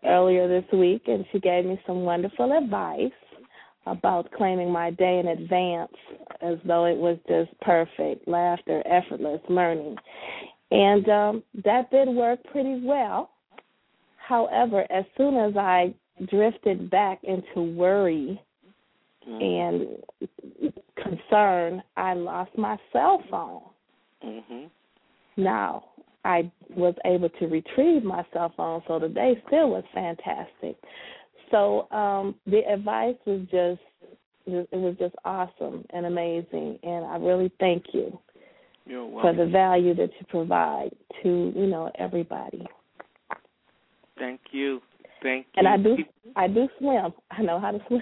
earlier 0.03 0.47
this 0.47 0.65
week, 0.73 1.03
and 1.05 1.23
she 1.31 1.39
gave 1.39 1.65
me 1.65 1.79
some 1.85 2.01
wonderful 2.01 2.57
advice 2.57 3.11
about 3.85 4.31
claiming 4.31 4.71
my 4.71 4.89
day 4.89 5.19
in 5.19 5.27
advance 5.27 5.93
as 6.41 6.57
though 6.65 6.85
it 6.85 6.97
was 6.97 7.19
just 7.27 7.51
perfect, 7.61 8.27
laughter, 8.27 8.81
effortless 8.87 9.41
learning. 9.47 9.97
And 10.71 11.07
um 11.09 11.43
that 11.63 11.91
did 11.91 12.07
work 12.07 12.39
pretty 12.51 12.81
well. 12.83 13.29
However, 14.17 14.91
as 14.91 15.05
soon 15.15 15.35
as 15.35 15.55
I 15.55 15.93
drifted 16.27 16.89
back 16.89 17.19
into 17.23 17.61
worry 17.61 18.41
and 19.27 20.03
concern, 20.95 21.83
I 21.97 22.13
lost 22.13 22.57
my 22.57 22.77
cell 22.91 23.23
phone. 23.29 23.63
Mhm. 24.23 24.69
Now, 25.37 25.85
I 26.23 26.51
was 26.75 26.95
able 27.05 27.29
to 27.29 27.47
retrieve 27.47 28.03
my 28.03 28.23
cell 28.33 28.49
phone, 28.49 28.83
so 28.87 28.99
the 28.99 29.09
day 29.09 29.41
still 29.47 29.69
was 29.69 29.83
fantastic. 29.93 30.77
So 31.49 31.87
um 31.91 32.35
the 32.45 32.59
advice 32.71 33.17
was 33.25 33.41
just 33.51 33.81
it 34.47 34.67
was 34.71 34.95
just 34.97 35.15
awesome 35.23 35.85
and 35.91 36.05
amazing 36.05 36.79
and 36.83 37.05
I 37.05 37.17
really 37.17 37.51
thank 37.59 37.93
you 37.93 38.19
for 39.21 39.33
the 39.33 39.45
value 39.45 39.93
that 39.95 40.09
you 40.19 40.25
provide 40.27 40.91
to, 41.23 41.53
you 41.55 41.67
know, 41.67 41.91
everybody. 41.95 42.65
Thank 44.17 44.41
you. 44.51 44.81
Thank 45.21 45.47
you. 45.47 45.53
And 45.57 45.67
I 45.67 45.77
do 45.77 45.97
I 46.35 46.47
do 46.47 46.67
swim. 46.79 47.13
I 47.31 47.41
know 47.41 47.59
how 47.59 47.71
to 47.71 47.79
swim. 47.87 48.01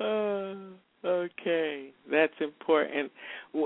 Uh, 0.00 0.54
okay, 1.06 1.90
that's 2.10 2.32
important. 2.40 3.12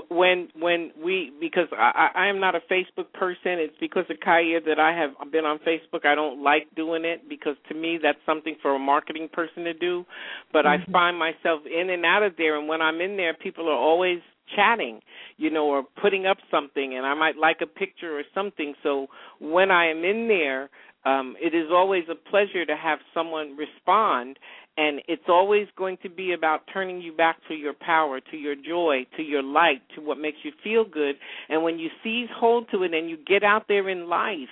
When 0.09 0.49
when 0.59 0.91
we 1.03 1.31
because 1.39 1.67
I, 1.71 2.09
I 2.13 2.27
am 2.27 2.39
not 2.39 2.55
a 2.55 2.59
Facebook 2.71 3.11
person. 3.13 3.59
It's 3.59 3.75
because 3.79 4.05
of 4.09 4.17
Kaya 4.23 4.59
that 4.67 4.79
I 4.79 4.91
have 4.91 5.31
been 5.31 5.45
on 5.45 5.59
Facebook. 5.59 6.05
I 6.05 6.15
don't 6.15 6.43
like 6.43 6.67
doing 6.75 7.05
it 7.05 7.29
because 7.29 7.55
to 7.69 7.75
me 7.75 7.97
that's 8.01 8.19
something 8.25 8.55
for 8.61 8.75
a 8.75 8.79
marketing 8.79 9.29
person 9.31 9.63
to 9.63 9.73
do. 9.73 10.05
But 10.51 10.65
I 10.65 10.77
find 10.91 11.17
myself 11.17 11.61
in 11.65 11.89
and 11.89 12.05
out 12.05 12.23
of 12.23 12.33
there, 12.37 12.59
and 12.59 12.67
when 12.67 12.81
I'm 12.81 13.01
in 13.01 13.17
there, 13.17 13.33
people 13.33 13.67
are 13.69 13.77
always 13.77 14.19
chatting, 14.55 15.01
you 15.37 15.49
know, 15.49 15.65
or 15.67 15.83
putting 16.01 16.25
up 16.25 16.37
something, 16.49 16.95
and 16.95 17.05
I 17.05 17.13
might 17.13 17.37
like 17.37 17.57
a 17.61 17.67
picture 17.67 18.17
or 18.17 18.23
something. 18.33 18.73
So 18.83 19.07
when 19.39 19.71
I 19.71 19.89
am 19.89 20.03
in 20.03 20.27
there, 20.27 20.69
um, 21.05 21.35
it 21.39 21.55
is 21.55 21.67
always 21.71 22.03
a 22.11 22.15
pleasure 22.29 22.65
to 22.65 22.75
have 22.75 22.99
someone 23.13 23.55
respond, 23.55 24.39
and 24.77 25.01
it's 25.07 25.29
always 25.29 25.67
going 25.77 25.97
to 26.03 26.09
be 26.09 26.33
about 26.33 26.61
turning 26.73 27.01
you 27.01 27.13
back 27.15 27.37
to 27.47 27.53
your 27.53 27.73
power, 27.73 28.19
to 28.19 28.37
your 28.37 28.55
joy, 28.55 29.05
to 29.15 29.23
your 29.23 29.43
light, 29.43 29.81
to 29.95 30.01
what 30.01 30.17
makes 30.17 30.37
you 30.43 30.51
feel 30.63 30.83
good. 30.83 31.15
And 31.49 31.63
when 31.63 31.79
you 31.79 31.89
seize 32.03 32.29
hold 32.35 32.67
to 32.71 32.83
it 32.83 32.93
and 32.93 33.09
you 33.09 33.17
get 33.25 33.43
out 33.43 33.65
there 33.67 33.89
in 33.89 34.09
life, 34.09 34.49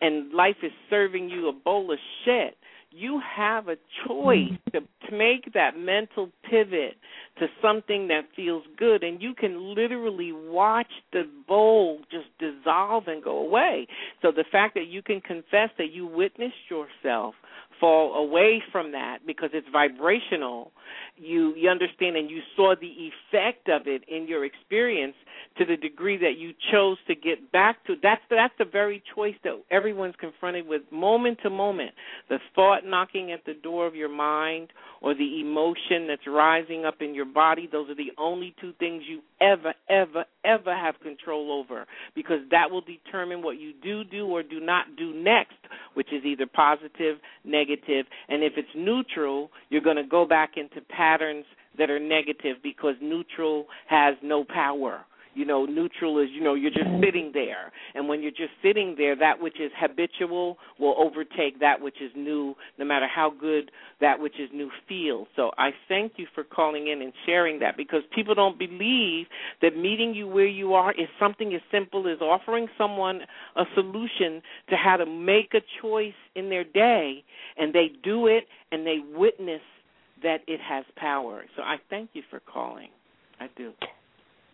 and 0.00 0.32
life 0.32 0.56
is 0.62 0.72
serving 0.88 1.28
you 1.28 1.48
a 1.48 1.52
bowl 1.52 1.90
of 1.92 1.98
shit, 2.24 2.56
you 2.90 3.20
have 3.36 3.68
a 3.68 3.72
mm-hmm. 3.72 4.08
choice 4.08 4.58
to, 4.72 4.80
to 4.80 5.16
make 5.16 5.52
that 5.54 5.78
mental 5.78 6.30
pivot 6.48 6.96
to 7.38 7.46
something 7.62 8.08
that 8.08 8.22
feels 8.34 8.64
good 8.76 9.02
and 9.02 9.22
you 9.22 9.34
can 9.34 9.74
literally 9.74 10.32
watch 10.32 10.90
the 11.12 11.24
bowl 11.46 12.00
just 12.10 12.26
dissolve 12.38 13.06
and 13.06 13.22
go 13.22 13.38
away. 13.38 13.86
So 14.22 14.32
the 14.32 14.44
fact 14.50 14.74
that 14.74 14.86
you 14.86 15.02
can 15.02 15.20
confess 15.20 15.70
that 15.78 15.92
you 15.92 16.06
witnessed 16.06 16.70
yourself 16.70 17.34
fall 17.80 18.14
away 18.14 18.62
from 18.72 18.92
that 18.92 19.18
because 19.26 19.50
it's 19.52 19.66
vibrational. 19.72 20.72
You 21.16 21.54
you 21.56 21.68
understand 21.68 22.16
and 22.16 22.30
you 22.30 22.40
saw 22.56 22.74
the 22.80 23.10
effect 23.10 23.68
of 23.68 23.86
it 23.86 24.02
in 24.08 24.26
your 24.28 24.44
experience 24.44 25.14
to 25.58 25.64
the 25.64 25.76
degree 25.76 26.16
that 26.18 26.38
you 26.38 26.52
chose 26.70 26.96
to 27.06 27.14
get 27.14 27.50
back 27.52 27.84
to 27.86 27.94
that's 28.02 28.22
that's 28.30 28.54
the 28.58 28.64
very 28.64 29.02
choice 29.14 29.34
that 29.44 29.60
everyone's 29.70 30.14
confronted 30.18 30.66
with 30.66 30.82
moment 30.90 31.38
to 31.42 31.50
moment. 31.50 31.92
The 32.28 32.38
thought 32.54 32.84
knocking 32.84 33.32
at 33.32 33.44
the 33.44 33.54
door 33.54 33.86
of 33.86 33.94
your 33.94 34.08
mind 34.08 34.68
or 35.00 35.14
the 35.14 35.40
emotion 35.40 36.06
that's 36.08 36.26
rising 36.26 36.84
up 36.84 36.96
in 37.00 37.14
your 37.14 37.24
body 37.24 37.68
those 37.70 37.88
are 37.90 37.94
the 37.94 38.12
only 38.18 38.54
two 38.60 38.72
things 38.78 39.02
you 39.08 39.20
ever 39.40 39.74
ever 39.88 40.24
ever 40.44 40.74
have 40.74 40.98
control 41.00 41.52
over 41.52 41.86
because 42.14 42.40
that 42.50 42.70
will 42.70 42.80
determine 42.80 43.42
what 43.42 43.58
you 43.58 43.72
do 43.82 44.04
do 44.04 44.26
or 44.26 44.42
do 44.42 44.60
not 44.60 44.84
do 44.96 45.14
next 45.14 45.56
which 45.94 46.12
is 46.12 46.24
either 46.24 46.46
positive 46.46 47.18
negative 47.44 47.67
and 48.28 48.42
if 48.42 48.54
it's 48.56 48.68
neutral 48.74 49.50
you're 49.70 49.80
going 49.82 49.96
to 49.96 50.04
go 50.04 50.26
back 50.26 50.52
into 50.56 50.80
patterns 50.88 51.44
that 51.78 51.90
are 51.90 52.00
negative 52.00 52.56
because 52.62 52.94
neutral 53.00 53.66
has 53.86 54.14
no 54.22 54.44
power 54.44 55.04
you 55.38 55.44
know 55.44 55.64
neutral 55.64 56.18
is 56.18 56.28
you 56.32 56.42
know 56.42 56.54
you're 56.54 56.72
just 56.72 56.84
mm. 56.84 57.04
sitting 57.04 57.30
there. 57.32 57.72
And 57.94 58.08
when 58.08 58.22
you're 58.22 58.30
just 58.32 58.50
sitting 58.62 58.96
there 58.98 59.14
that 59.16 59.40
which 59.40 59.60
is 59.60 59.70
habitual 59.78 60.58
will 60.80 60.96
overtake 60.98 61.60
that 61.60 61.80
which 61.80 62.02
is 62.02 62.10
new 62.16 62.54
no 62.76 62.84
matter 62.84 63.06
how 63.06 63.30
good 63.30 63.70
that 64.00 64.18
which 64.18 64.34
is 64.40 64.50
new 64.52 64.70
feels. 64.88 65.28
So 65.36 65.52
i 65.56 65.70
thank 65.88 66.14
you 66.16 66.26
for 66.34 66.42
calling 66.42 66.88
in 66.88 67.00
and 67.02 67.12
sharing 67.24 67.60
that 67.60 67.76
because 67.76 68.02
people 68.14 68.34
don't 68.34 68.58
believe 68.58 69.26
that 69.62 69.76
meeting 69.76 70.12
you 70.14 70.26
where 70.26 70.46
you 70.46 70.74
are 70.74 70.90
is 70.92 71.08
something 71.20 71.54
as 71.54 71.60
simple 71.70 72.08
as 72.08 72.20
offering 72.20 72.66
someone 72.76 73.20
a 73.56 73.64
solution 73.74 74.42
to 74.70 74.76
how 74.76 74.96
to 74.96 75.06
make 75.06 75.54
a 75.54 75.60
choice 75.80 76.18
in 76.34 76.50
their 76.50 76.64
day 76.64 77.22
and 77.56 77.72
they 77.72 77.92
do 78.02 78.26
it 78.26 78.44
and 78.72 78.84
they 78.84 78.98
witness 79.14 79.62
that 80.22 80.38
it 80.48 80.60
has 80.60 80.84
power. 80.96 81.44
So 81.56 81.62
i 81.62 81.76
thank 81.90 82.10
you 82.12 82.22
for 82.28 82.40
calling. 82.40 82.88
I 83.40 83.48
do 83.56 83.72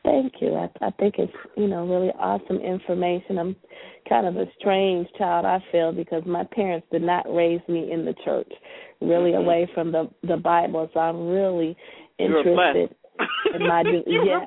Thank 0.05 0.35
you. 0.40 0.55
I, 0.55 0.68
I 0.86 0.90
think 0.93 1.14
it's 1.18 1.32
you 1.56 1.66
know 1.66 1.86
really 1.86 2.10
awesome 2.18 2.59
information. 2.59 3.39
I'm 3.39 3.56
kind 4.09 4.26
of 4.26 4.36
a 4.36 4.44
strange 4.59 5.09
child. 5.16 5.47
I 5.47 5.59
feel 5.72 5.93
because 5.93 6.22
my 6.26 6.44
parents 6.44 6.86
did 6.93 7.02
not 7.02 7.24
raise 7.35 7.60
me 7.68 7.90
in 7.90 8.05
the 8.05 8.14
church, 8.24 8.52
really 9.01 9.31
mm-hmm. 9.31 9.44
away 9.44 9.70
from 9.74 9.93
the 9.93 10.10
the 10.22 10.36
Bible. 10.36 10.90
So 10.93 11.01
I'm 11.01 11.28
really 11.28 11.76
interested 12.18 12.94
in 13.55 13.66
my 13.66 13.82
yeah. 14.06 14.44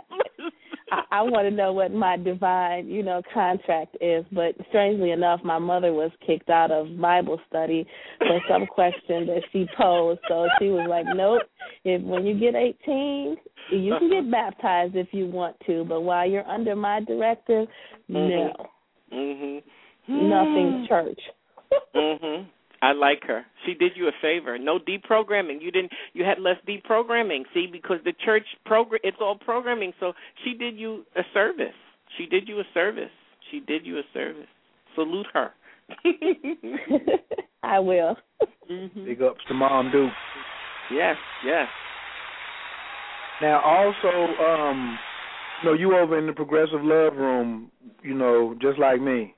I, 0.91 1.03
I 1.11 1.21
want 1.21 1.47
to 1.47 1.51
know 1.51 1.73
what 1.73 1.91
my 1.91 2.17
divine, 2.17 2.87
you 2.87 3.03
know, 3.03 3.21
contract 3.33 3.97
is. 4.01 4.25
But 4.31 4.55
strangely 4.69 5.11
enough, 5.11 5.41
my 5.43 5.59
mother 5.59 5.93
was 5.93 6.11
kicked 6.25 6.49
out 6.49 6.71
of 6.71 6.99
Bible 6.99 7.39
study 7.47 7.85
for 8.19 8.39
some 8.49 8.65
question 8.65 9.25
that 9.27 9.41
she 9.51 9.67
posed. 9.77 10.19
So 10.27 10.47
she 10.59 10.67
was 10.67 10.87
like, 10.89 11.05
"Nope. 11.15 11.43
If 11.83 12.01
when 12.01 12.25
you 12.25 12.39
get 12.39 12.55
18, 12.55 13.37
you 13.71 13.95
can 13.99 14.09
get 14.09 14.31
baptized 14.31 14.95
if 14.95 15.07
you 15.11 15.27
want 15.27 15.55
to, 15.67 15.83
but 15.85 16.01
while 16.01 16.29
you're 16.29 16.47
under 16.47 16.75
my 16.75 17.01
directive, 17.01 17.67
no, 18.07 18.53
mhm, 19.13 19.63
nothing 20.07 20.85
church." 20.87 21.19
mhm. 21.95 22.47
I 22.81 22.91
like 22.93 23.23
her. 23.23 23.45
She 23.65 23.73
did 23.73 23.93
you 23.95 24.07
a 24.07 24.11
favor. 24.21 24.57
No 24.57 24.79
deprogramming. 24.79 25.61
You 25.61 25.71
didn't. 25.71 25.91
You 26.13 26.23
had 26.23 26.39
less 26.39 26.57
deprogramming. 26.67 27.43
See, 27.53 27.67
because 27.71 27.97
the 28.05 28.13
church 28.23 28.45
program, 28.65 28.99
it's 29.03 29.17
all 29.19 29.37
programming. 29.37 29.93
So 29.99 30.13
she 30.43 30.53
did 30.53 30.77
you 30.77 31.05
a 31.15 31.21
service. 31.33 31.73
She 32.17 32.25
did 32.25 32.47
you 32.47 32.59
a 32.59 32.63
service. 32.73 33.09
She 33.51 33.59
did 33.61 33.85
you 33.85 33.97
a 33.97 34.03
service. 34.13 34.47
Salute 34.95 35.27
her. 35.33 35.51
I 37.63 37.79
will. 37.79 38.17
Mm-hmm. 38.69 39.05
Big 39.05 39.21
ups 39.21 39.41
to 39.47 39.53
Mom 39.53 39.91
Duke. 39.91 40.11
Yes, 40.91 41.15
yes. 41.45 41.67
Now, 43.41 43.61
also, 43.61 44.41
um, 44.43 44.97
you 45.61 45.69
know, 45.69 45.73
you 45.75 45.95
over 45.95 46.17
in 46.17 46.27
the 46.27 46.33
progressive 46.33 46.81
love 46.81 47.15
room, 47.15 47.71
you 48.01 48.13
know, 48.13 48.55
just 48.61 48.79
like 48.79 49.01
me. 49.01 49.35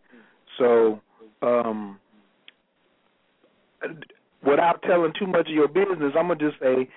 So, 0.57 1.01
um, 1.41 1.99
without 4.45 4.81
telling 4.83 5.13
too 5.17 5.27
much 5.27 5.47
of 5.49 5.53
your 5.53 5.67
business, 5.67 6.13
I'm 6.17 6.27
gonna 6.27 6.35
just 6.35 6.59
say, 6.59 6.89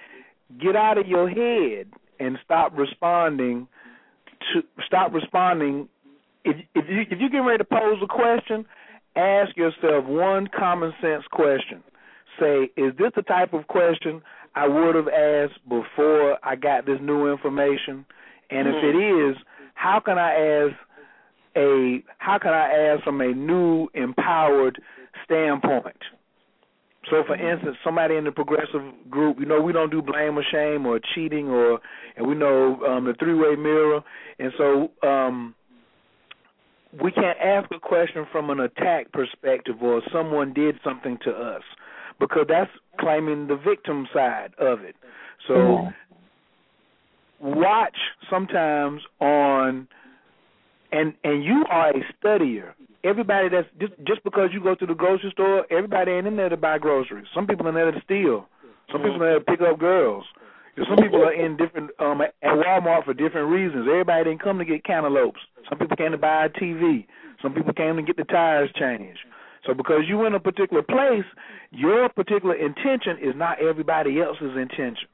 get 0.60 0.76
out 0.76 0.98
of 0.98 1.06
your 1.06 1.28
head 1.28 1.88
and 2.20 2.38
stop 2.44 2.76
responding 2.76 3.68
to 4.52 4.62
stop 4.86 5.12
responding. 5.12 5.88
If 6.44 6.56
if 6.74 6.84
you 6.88 7.02
if 7.10 7.20
you 7.20 7.30
get 7.30 7.38
ready 7.38 7.58
to 7.58 7.64
pose 7.64 7.98
a 8.02 8.06
question, 8.06 8.64
ask 9.16 9.56
yourself 9.56 10.04
one 10.06 10.48
common 10.48 10.92
sense 11.00 11.24
question. 11.32 11.82
Say, 12.40 12.70
is 12.76 12.96
this 12.98 13.12
the 13.14 13.22
type 13.22 13.52
of 13.52 13.66
question 13.68 14.22
I 14.54 14.66
would 14.66 14.94
have 14.94 15.08
asked 15.08 15.60
before 15.68 16.38
I 16.42 16.56
got 16.56 16.86
this 16.86 16.98
new 17.00 17.30
information? 17.30 18.04
And 18.50 18.68
if 18.68 18.76
it 18.82 18.96
Mm-hmm. 18.96 19.30
is, 19.30 19.36
how 19.74 20.00
can 20.04 20.18
I 20.18 20.32
ask 20.32 20.74
a 21.56 22.02
how 22.18 22.38
can 22.38 22.52
I 22.52 22.70
ask 22.94 23.04
from 23.04 23.20
a 23.20 23.32
new 23.32 23.88
empowered 23.94 24.80
standpoint? 25.24 25.96
So, 27.12 27.22
for 27.26 27.36
instance, 27.36 27.76
somebody 27.84 28.16
in 28.16 28.24
the 28.24 28.32
progressive 28.32 28.80
group, 29.10 29.36
you 29.38 29.44
know, 29.44 29.60
we 29.60 29.74
don't 29.74 29.90
do 29.90 30.00
blame 30.00 30.38
or 30.38 30.42
shame 30.50 30.86
or 30.86 30.98
cheating 31.14 31.50
or, 31.50 31.78
and 32.16 32.26
we 32.26 32.34
know 32.34 32.82
um, 32.86 33.04
the 33.04 33.12
three-way 33.18 33.54
mirror, 33.54 34.00
and 34.38 34.50
so 34.56 34.90
um, 35.06 35.54
we 37.02 37.12
can't 37.12 37.36
ask 37.38 37.70
a 37.70 37.78
question 37.78 38.24
from 38.32 38.48
an 38.48 38.60
attack 38.60 39.12
perspective 39.12 39.74
or 39.82 40.00
someone 40.10 40.54
did 40.54 40.76
something 40.82 41.18
to 41.22 41.30
us, 41.32 41.60
because 42.18 42.46
that's 42.48 42.70
claiming 42.98 43.46
the 43.46 43.56
victim 43.56 44.08
side 44.14 44.54
of 44.58 44.80
it. 44.80 44.96
So, 45.46 45.88
watch 47.40 47.98
sometimes 48.30 49.02
on, 49.20 49.86
and 50.92 51.12
and 51.24 51.44
you 51.44 51.66
are 51.68 51.90
a 51.90 52.02
studier 52.24 52.72
everybody 53.04 53.48
that's 53.48 53.68
just 53.80 53.92
just 54.06 54.24
because 54.24 54.50
you 54.52 54.62
go 54.62 54.74
to 54.74 54.86
the 54.86 54.94
grocery 54.94 55.30
store, 55.32 55.66
everybody 55.70 56.12
ain't 56.12 56.26
in 56.26 56.36
there 56.36 56.48
to 56.48 56.56
buy 56.56 56.78
groceries. 56.78 57.26
Some 57.34 57.46
people 57.46 57.66
in 57.68 57.74
there 57.74 57.90
to 57.90 58.00
steal. 58.04 58.46
Some 58.90 59.02
people 59.02 59.14
in 59.14 59.20
there 59.20 59.38
to 59.38 59.44
pick 59.44 59.60
up 59.60 59.78
girls. 59.78 60.24
Some 60.88 60.96
people 60.96 61.22
are 61.22 61.32
in 61.32 61.56
different 61.56 61.90
um 61.98 62.20
at 62.22 62.32
Walmart 62.44 63.04
for 63.04 63.14
different 63.14 63.50
reasons. 63.50 63.86
Everybody 63.88 64.24
didn't 64.24 64.42
come 64.42 64.58
to 64.58 64.64
get 64.64 64.84
cantaloupes. 64.84 65.40
Some 65.68 65.78
people 65.78 65.96
came 65.96 66.12
to 66.12 66.18
buy 66.18 66.46
a 66.46 66.48
TV. 66.48 67.06
Some 67.42 67.54
people 67.54 67.72
came 67.72 67.96
to 67.96 68.02
get 68.02 68.16
the 68.16 68.24
tires 68.24 68.70
changed. 68.78 69.20
So 69.66 69.74
because 69.74 70.02
you 70.08 70.24
in 70.26 70.34
a 70.34 70.40
particular 70.40 70.82
place, 70.82 71.24
your 71.70 72.08
particular 72.08 72.54
intention 72.54 73.18
is 73.22 73.34
not 73.36 73.60
everybody 73.60 74.20
else's 74.20 74.56
intention. 74.56 75.08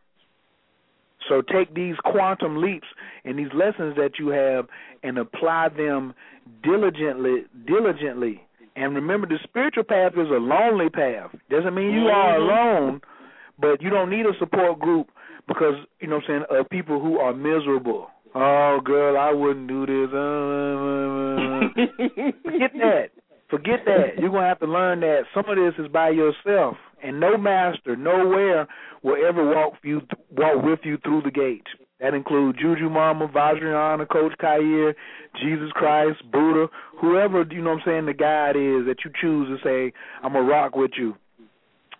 So 1.29 1.43
take 1.43 1.75
these 1.75 1.97
quantum 2.05 2.61
leaps 2.61 2.87
and 3.25 3.39
these 3.39 3.53
lessons 3.55 3.97
that 3.97 4.19
you 4.19 4.29
have 4.29 4.67
and 5.03 5.19
apply 5.19 5.69
them 5.71 6.15
diligently 6.63 7.45
diligently. 7.67 8.43
And 8.77 8.95
remember 8.95 9.27
the 9.27 9.39
spiritual 9.43 9.85
path 9.85 10.13
is 10.13 10.29
a 10.29 10.39
lonely 10.39 10.89
path. 10.89 11.31
Doesn't 11.51 11.75
mean 11.75 11.91
you 11.91 12.07
are 12.07 12.39
mm-hmm. 12.39 12.43
alone, 12.43 13.01
but 13.59 13.83
you 13.83 13.91
don't 13.91 14.11
need 14.11 14.25
a 14.25 14.39
support 14.39 14.79
group 14.79 15.09
because, 15.49 15.75
you 16.01 16.07
know 16.07 16.17
what 16.17 16.25
I'm 16.29 16.45
saying, 16.49 16.61
of 16.61 16.71
people 16.71 17.01
who 17.01 17.19
are 17.19 17.35
miserable. 17.35 18.09
Oh 18.35 18.79
girl, 18.85 19.17
I 19.19 19.33
wouldn't 19.33 19.69
do 19.69 19.87
this. 19.87 20.09
Uh, 21.79 21.81
uh, 21.81 21.85
uh, 21.85 21.85
uh, 21.85 22.33
Forget 22.45 22.73
that. 22.75 23.11
Forget 23.51 23.81
that. 23.87 24.19
You're 24.19 24.31
gonna 24.31 24.47
have 24.47 24.61
to 24.61 24.67
learn 24.67 25.01
that 25.01 25.23
some 25.35 25.49
of 25.49 25.57
this 25.57 25.75
is 25.85 25.91
by 25.91 26.11
yourself, 26.11 26.77
and 27.03 27.21
no 27.21 27.37
master, 27.37 27.97
nowhere 27.97 28.67
will 29.03 29.17
ever 29.27 29.45
walk 29.45 29.75
you 29.83 30.01
walk 30.37 30.63
with 30.63 30.81
you 30.85 30.99
through 30.99 31.23
the 31.23 31.31
gate. 31.31 31.67
That 32.01 32.15
includes 32.15 32.59
Juju 32.61 32.89
Mama, 32.89 33.27
Vajrayana, 33.27 34.09
Coach 34.09 34.33
Khayr, 34.41 34.95
Jesus 35.41 35.71
Christ, 35.73 36.19
Buddha, 36.31 36.69
whoever 37.01 37.45
you 37.51 37.61
know 37.61 37.71
what 37.71 37.81
I'm 37.81 37.83
saying 37.85 38.07
the 38.07 38.15
guide 38.15 38.55
is 38.55 38.87
that 38.87 38.99
you 39.05 39.11
choose 39.21 39.49
to 39.49 39.59
say, 39.65 39.93
I'm 40.23 40.33
gonna 40.33 40.47
rock 40.47 40.77
with 40.77 40.93
you. 40.97 41.17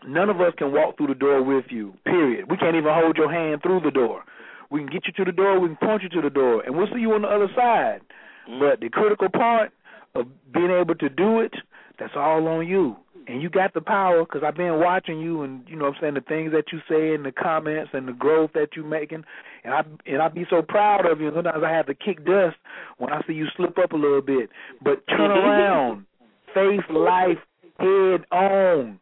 None 0.07 0.31
of 0.31 0.41
us 0.41 0.53
can 0.57 0.73
walk 0.73 0.97
through 0.97 1.09
the 1.09 1.15
door 1.15 1.43
with 1.43 1.65
you. 1.71 1.95
Period. 2.05 2.49
We 2.49 2.57
can't 2.57 2.77
even 2.77 2.93
hold 2.95 3.17
your 3.17 3.33
hand 3.33 3.63
through 3.63 3.81
the 3.81 3.91
door. 3.91 4.23
We 4.71 4.81
can 4.81 4.89
get 4.89 5.07
you 5.07 5.13
to 5.15 5.25
the 5.25 5.35
door, 5.35 5.59
we 5.59 5.69
can 5.69 5.77
point 5.77 6.03
you 6.03 6.09
to 6.11 6.21
the 6.21 6.31
door, 6.31 6.63
and 6.63 6.77
we'll 6.77 6.87
see 6.95 7.01
you 7.01 7.13
on 7.15 7.23
the 7.23 7.29
other 7.29 7.49
side. 7.57 8.01
Mm. 8.49 8.61
But 8.61 8.81
the 8.81 8.91
critical 8.91 9.29
part 9.31 9.73
of 10.19 10.53
being 10.53 10.71
able 10.71 10.95
to 10.97 11.09
do 11.09 11.41
it, 11.41 11.53
that's 11.99 12.15
all 12.17 12.47
on 12.49 12.67
you. 12.67 12.97
and 13.29 13.43
you 13.43 13.51
got 13.51 13.75
the 13.75 13.81
power 13.81 14.25
because 14.25 14.43
I've 14.45 14.57
been 14.57 14.81
watching 14.81 15.21
you 15.21 15.43
and 15.43 15.63
you 15.69 15.77
know 15.77 15.85
what 15.85 15.97
I'm 15.97 16.01
saying 16.01 16.15
the 16.15 16.21
things 16.23 16.53
that 16.53 16.73
you 16.73 16.81
say 16.89 17.15
in 17.15 17.23
the 17.23 17.33
comments 17.33 17.91
and 17.93 18.09
the 18.09 18.13
growth 18.13 18.51
that 18.55 18.71
you're 18.75 18.87
making 18.87 19.23
and 19.65 19.75
I 19.75 19.83
and 20.07 20.23
I 20.23 20.29
be 20.29 20.47
so 20.49 20.63
proud 20.63 21.07
of 21.07 21.21
you. 21.21 21.31
Sometimes 21.35 21.63
I 21.65 21.71
have 21.71 21.87
to 21.87 21.95
kick 21.95 22.25
dust 22.25 22.57
when 22.97 23.13
I 23.13 23.21
see 23.27 23.35
you 23.35 23.47
slip 23.57 23.77
up 23.79 23.93
a 23.93 23.97
little 23.97 24.23
bit, 24.23 24.49
but 24.83 25.07
turn 25.09 25.31
mm-hmm. 25.31 25.47
around, 25.47 26.07
face 26.55 26.89
life 26.91 27.39
head 27.79 28.25
on. 28.33 28.99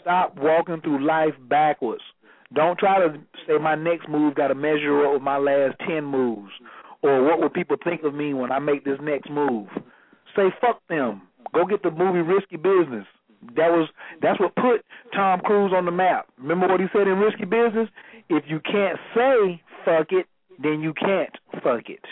Stop 0.00 0.36
walking 0.36 0.80
through 0.80 1.06
life 1.06 1.34
backwards. 1.48 2.02
Don't 2.54 2.78
try 2.78 2.98
to 2.98 3.18
say 3.46 3.58
my 3.58 3.74
next 3.74 4.08
move 4.08 4.34
got 4.34 4.48
to 4.48 4.54
measure 4.54 5.06
up 5.06 5.12
with 5.14 5.22
my 5.22 5.36
last 5.36 5.76
ten 5.86 6.04
moves, 6.04 6.52
or 7.02 7.22
what 7.24 7.40
will 7.40 7.50
people 7.50 7.76
think 7.84 8.02
of 8.04 8.14
me 8.14 8.34
when 8.34 8.50
I 8.50 8.58
make 8.58 8.84
this 8.84 8.98
next 9.02 9.30
move. 9.30 9.68
Say 10.36 10.52
fuck 10.60 10.80
them. 10.88 11.22
Go 11.54 11.64
get 11.64 11.82
the 11.82 11.90
movie 11.90 12.20
Risky 12.20 12.56
Business. 12.56 13.06
That 13.56 13.70
was 13.70 13.88
that's 14.22 14.38
what 14.40 14.54
put 14.56 14.84
Tom 15.14 15.40
Cruise 15.40 15.72
on 15.74 15.84
the 15.84 15.90
map. 15.90 16.26
Remember 16.38 16.68
what 16.68 16.80
he 16.80 16.86
said 16.92 17.08
in 17.08 17.18
Risky 17.18 17.44
Business? 17.44 17.88
If 18.28 18.44
you 18.46 18.60
can't 18.60 18.98
say 19.14 19.62
fuck 19.84 20.08
it, 20.10 20.26
then 20.62 20.80
you 20.80 20.92
can't 20.92 21.34
fuck 21.62 21.88
it. 21.88 22.04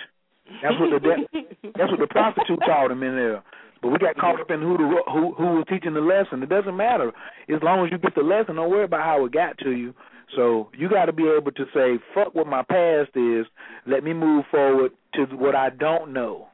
That's 0.63 0.75
what 0.79 0.91
the 0.91 1.43
that's 1.77 1.91
what 1.91 2.01
the 2.01 2.07
prostitute 2.07 2.61
taught 2.67 2.91
him 2.91 3.03
in 3.03 3.17
there. 3.17 3.43
But 3.83 3.89
we 3.89 3.99
got 3.99 4.17
caught 4.17 4.41
up 4.41 4.51
in 4.51 4.61
who 4.61 4.77
the 4.79 5.03
who 5.13 5.35
who 5.35 5.57
was 5.57 5.67
teaching 5.69 5.95
the 5.95 6.01
lesson. 6.01 6.43
It 6.43 6.49
doesn't 6.49 6.77
matter 6.77 7.13
as 7.49 7.63
long 7.63 7.85
as 7.85 7.93
you 7.93 7.99
get 7.99 8.15
the 8.15 8.23
lesson. 8.23 8.57
Don't 8.57 8.71
worry 8.71 8.85
about 8.85 9.05
how 9.05 9.25
it 9.27 9.33
got 9.33 9.59
to 9.59 9.71
you. 9.71 9.95
So 10.37 10.71
you 10.77 10.89
got 10.89 11.07
to 11.07 11.13
be 11.13 11.29
able 11.29 11.53
to 11.53 11.65
say, 11.75 11.99
"Fuck 12.15 12.35
what 12.35 12.47
my 12.47 12.63
past 12.63 13.11
is. 13.15 13.47
Let 13.87 14.05
me 14.05 14.15
move 14.15 14.45
forward 14.51 14.93
to 15.15 15.25
what 15.37 15.55
I 15.55 15.71
don't 15.71 16.13
know." 16.13 16.49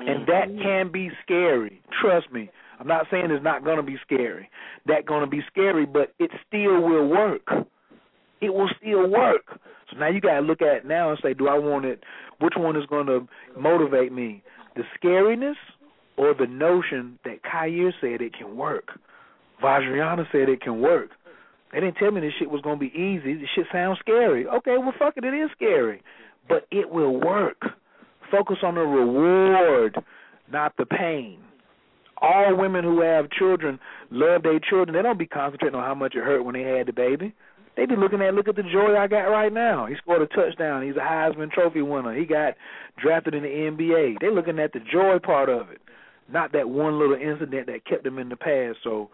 And 0.00 0.26
mm-hmm. 0.26 0.56
that 0.56 0.62
can 0.62 0.90
be 0.90 1.10
scary. 1.22 1.80
Trust 2.00 2.32
me. 2.32 2.50
I'm 2.78 2.86
not 2.86 3.06
saying 3.10 3.26
it's 3.30 3.44
not 3.44 3.62
going 3.62 3.76
to 3.76 3.82
be 3.82 3.96
scary. 4.02 4.48
That's 4.86 5.06
going 5.06 5.20
to 5.20 5.26
be 5.26 5.42
scary, 5.50 5.84
but 5.84 6.14
it 6.18 6.30
still 6.46 6.80
will 6.80 7.08
work. 7.08 7.46
It 8.40 8.54
will 8.54 8.70
still 8.80 9.08
work. 9.08 9.60
So 9.90 9.98
now 9.98 10.08
you 10.08 10.20
got 10.20 10.36
to 10.36 10.40
look 10.40 10.62
at 10.62 10.76
it 10.76 10.86
now 10.86 11.10
and 11.10 11.18
say, 11.22 11.34
do 11.34 11.48
I 11.48 11.58
want 11.58 11.84
it? 11.84 12.02
Which 12.40 12.54
one 12.56 12.76
is 12.76 12.86
going 12.86 13.06
to 13.06 13.28
motivate 13.58 14.12
me? 14.12 14.42
The 14.76 14.82
scariness 14.98 15.56
or 16.16 16.32
the 16.32 16.46
notion 16.46 17.18
that 17.24 17.42
Khayr 17.42 17.92
said 18.00 18.22
it 18.22 18.32
can 18.34 18.56
work? 18.56 18.98
Vajrayana 19.62 20.24
said 20.32 20.48
it 20.48 20.62
can 20.62 20.80
work. 20.80 21.10
They 21.72 21.80
didn't 21.80 21.96
tell 21.96 22.10
me 22.10 22.22
this 22.22 22.32
shit 22.38 22.50
was 22.50 22.62
going 22.62 22.78
to 22.78 22.80
be 22.80 22.98
easy. 22.98 23.34
This 23.34 23.48
shit 23.54 23.66
sounds 23.70 23.98
scary. 24.00 24.46
Okay, 24.46 24.76
well, 24.78 24.94
fuck 24.98 25.14
it, 25.16 25.24
it 25.24 25.34
is 25.34 25.50
scary. 25.54 26.02
But 26.48 26.66
it 26.70 26.90
will 26.90 27.20
work. 27.20 27.62
Focus 28.30 28.58
on 28.62 28.74
the 28.74 28.80
reward, 28.80 29.96
not 30.50 30.76
the 30.76 30.86
pain. 30.86 31.38
All 32.22 32.56
women 32.56 32.84
who 32.84 33.00
have 33.00 33.30
children 33.30 33.78
love 34.10 34.42
their 34.42 34.60
children. 34.60 34.94
They 34.94 35.02
don't 35.02 35.18
be 35.18 35.26
concentrating 35.26 35.78
on 35.78 35.84
how 35.84 35.94
much 35.94 36.14
it 36.14 36.22
hurt 36.22 36.44
when 36.44 36.54
they 36.54 36.62
had 36.62 36.86
the 36.86 36.92
baby. 36.92 37.34
They 37.76 37.86
be 37.86 37.96
looking 37.96 38.20
at 38.20 38.34
look 38.34 38.48
at 38.48 38.56
the 38.56 38.62
joy 38.62 38.96
I 38.96 39.06
got 39.06 39.24
right 39.24 39.52
now. 39.52 39.86
He 39.86 39.94
scored 39.96 40.20
a 40.20 40.26
touchdown. 40.26 40.82
He's 40.82 40.96
a 40.96 41.00
Heisman 41.00 41.50
Trophy 41.50 41.82
winner. 41.82 42.14
He 42.14 42.26
got 42.26 42.54
drafted 43.02 43.34
in 43.34 43.42
the 43.42 43.48
NBA. 43.48 44.16
They're 44.20 44.34
looking 44.34 44.58
at 44.58 44.72
the 44.72 44.80
joy 44.92 45.18
part 45.18 45.48
of 45.48 45.70
it, 45.70 45.80
not 46.30 46.52
that 46.52 46.68
one 46.68 46.98
little 46.98 47.16
incident 47.16 47.68
that 47.68 47.86
kept 47.86 48.04
them 48.04 48.18
in 48.18 48.28
the 48.28 48.36
past. 48.36 48.78
So 48.84 49.08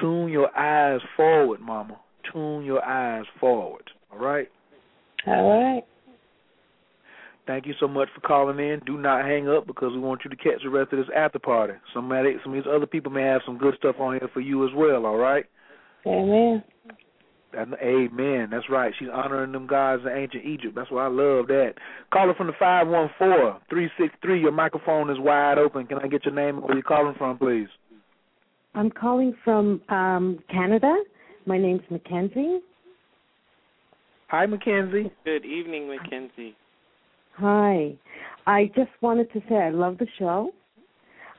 tune 0.00 0.30
your 0.30 0.56
eyes 0.58 1.00
forward, 1.16 1.60
Mama. 1.60 1.98
Tune 2.32 2.64
your 2.64 2.84
eyes 2.84 3.26
forward. 3.38 3.90
All 4.12 4.18
right. 4.18 4.48
All 5.26 5.74
right. 5.74 5.84
Thank 7.46 7.66
you 7.66 7.74
so 7.80 7.88
much 7.88 8.08
for 8.14 8.20
calling 8.20 8.58
in. 8.58 8.80
Do 8.86 8.98
not 8.98 9.24
hang 9.24 9.48
up 9.48 9.66
because 9.66 9.92
we 9.92 9.98
want 9.98 10.20
you 10.24 10.30
to 10.30 10.36
catch 10.36 10.62
the 10.62 10.70
rest 10.70 10.92
of 10.92 10.98
this 10.98 11.08
after 11.14 11.40
party. 11.40 11.74
Somebody, 11.92 12.36
some 12.42 12.54
of 12.54 12.62
these 12.62 12.72
other 12.72 12.86
people 12.86 13.10
may 13.10 13.22
have 13.22 13.42
some 13.44 13.58
good 13.58 13.74
stuff 13.78 13.96
on 13.98 14.14
here 14.14 14.30
for 14.32 14.40
you 14.40 14.64
as 14.64 14.72
well. 14.74 15.06
All 15.06 15.16
right. 15.16 15.44
Amen. 16.06 16.62
Amen. 17.54 18.48
That's 18.50 18.70
right. 18.70 18.94
She's 18.98 19.08
honoring 19.12 19.52
them 19.52 19.66
gods 19.66 20.04
in 20.06 20.12
ancient 20.12 20.44
Egypt. 20.44 20.74
That's 20.74 20.90
why 20.90 21.04
I 21.04 21.08
love 21.08 21.48
that. 21.48 21.74
Caller 22.12 22.34
from 22.34 22.46
the 22.46 22.54
five 22.58 22.86
one 22.88 23.10
four 23.18 23.60
three 23.68 23.90
six 23.98 24.14
three. 24.22 24.40
Your 24.40 24.52
microphone 24.52 25.10
is 25.10 25.18
wide 25.18 25.58
open. 25.58 25.86
Can 25.86 25.98
I 25.98 26.06
get 26.06 26.24
your 26.24 26.34
name 26.34 26.56
and 26.56 26.64
where 26.64 26.74
you're 26.74 26.82
calling 26.82 27.14
from, 27.18 27.38
please? 27.38 27.68
I'm 28.74 28.90
calling 28.90 29.34
from 29.44 29.82
um 29.90 30.38
Canada. 30.50 30.94
My 31.44 31.58
name's 31.58 31.82
Mackenzie. 31.90 32.60
Hi, 34.28 34.46
Mackenzie. 34.46 35.12
Good 35.26 35.44
evening, 35.44 35.88
Mackenzie. 35.88 36.56
Hi. 37.36 37.94
I 38.46 38.66
just 38.76 38.90
wanted 39.00 39.32
to 39.32 39.42
say 39.48 39.56
I 39.56 39.70
love 39.70 39.98
the 39.98 40.06
show. 40.18 40.50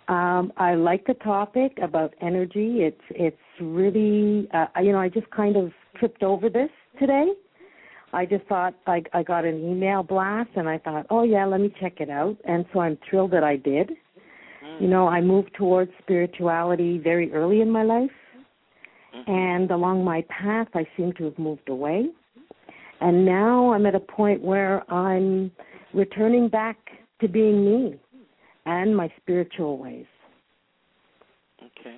Um, 0.07 0.51
I 0.57 0.73
like 0.75 1.05
the 1.05 1.13
topic 1.15 1.77
about 1.81 2.13
energy. 2.21 2.81
It's 2.81 3.01
it's 3.11 3.37
really 3.61 4.49
uh, 4.53 4.65
you 4.81 4.91
know 4.91 4.99
I 4.99 5.09
just 5.09 5.29
kind 5.29 5.55
of 5.55 5.71
tripped 5.97 6.23
over 6.23 6.49
this 6.49 6.69
today. 6.99 7.27
I 8.11 8.25
just 8.25 8.45
thought 8.45 8.73
I 8.85 9.03
I 9.13 9.23
got 9.23 9.45
an 9.45 9.63
email 9.63 10.03
blast 10.03 10.49
and 10.55 10.67
I 10.67 10.77
thought 10.77 11.05
oh 11.09 11.23
yeah 11.23 11.45
let 11.45 11.61
me 11.61 11.73
check 11.79 11.99
it 11.99 12.09
out 12.09 12.37
and 12.45 12.65
so 12.73 12.79
I'm 12.79 12.97
thrilled 13.09 13.31
that 13.31 13.43
I 13.43 13.55
did. 13.55 13.91
You 14.79 14.87
know 14.87 15.07
I 15.07 15.21
moved 15.21 15.53
towards 15.55 15.91
spirituality 16.01 16.97
very 16.97 17.31
early 17.31 17.61
in 17.61 17.69
my 17.69 17.83
life, 17.83 18.09
and 19.27 19.69
along 19.71 20.03
my 20.03 20.23
path 20.23 20.67
I 20.73 20.85
seem 20.97 21.13
to 21.13 21.25
have 21.25 21.37
moved 21.37 21.69
away, 21.69 22.07
and 22.99 23.25
now 23.25 23.71
I'm 23.73 23.85
at 23.85 23.95
a 23.95 23.99
point 23.99 24.41
where 24.41 24.89
I'm 24.91 25.51
returning 25.93 26.49
back 26.49 26.77
to 27.21 27.27
being 27.27 27.63
me 27.65 27.99
and 28.65 28.95
my 28.95 29.11
spiritual 29.21 29.77
ways. 29.77 30.05
Okay. 31.59 31.97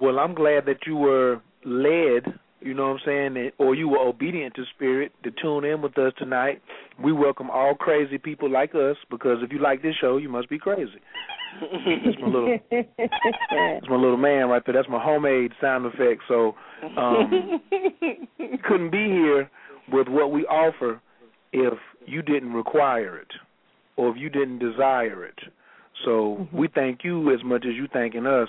Well, 0.00 0.18
I'm 0.18 0.34
glad 0.34 0.66
that 0.66 0.86
you 0.86 0.96
were 0.96 1.40
led, 1.64 2.34
you 2.60 2.74
know 2.74 2.88
what 2.88 3.00
I'm 3.06 3.34
saying, 3.34 3.50
or 3.58 3.74
you 3.74 3.88
were 3.88 3.98
obedient 3.98 4.54
to 4.56 4.64
spirit 4.74 5.12
to 5.24 5.30
tune 5.42 5.64
in 5.64 5.80
with 5.80 5.96
us 5.98 6.12
tonight. 6.18 6.60
We 7.02 7.12
welcome 7.12 7.50
all 7.50 7.74
crazy 7.74 8.18
people 8.18 8.50
like 8.50 8.74
us 8.74 8.96
because 9.10 9.38
if 9.42 9.52
you 9.52 9.58
like 9.58 9.82
this 9.82 9.94
show, 10.00 10.18
you 10.18 10.28
must 10.28 10.50
be 10.50 10.58
crazy. 10.58 11.00
That's 11.60 12.18
my 12.20 12.26
little 12.26 12.58
That's 12.70 13.88
my 13.88 13.96
little 13.96 14.16
man 14.18 14.48
right 14.48 14.62
there. 14.66 14.74
That's 14.74 14.88
my 14.88 15.02
homemade 15.02 15.52
sound 15.60 15.86
effect. 15.86 16.22
So 16.28 16.54
um 16.96 17.60
couldn't 18.68 18.90
be 18.90 19.04
here 19.06 19.50
with 19.92 20.08
what 20.08 20.30
we 20.32 20.44
offer 20.46 21.00
if 21.52 21.74
you 22.06 22.22
didn't 22.22 22.52
require 22.52 23.16
it 23.18 23.32
or 23.96 24.10
if 24.10 24.16
you 24.16 24.28
didn't 24.28 24.58
desire 24.58 25.24
it. 25.24 25.38
So 26.04 26.36
Mm-hmm. 26.40 26.56
we 26.58 26.68
thank 26.74 27.04
you 27.04 27.32
as 27.32 27.42
much 27.44 27.64
as 27.66 27.74
you 27.74 27.86
thanking 27.92 28.26
us 28.26 28.48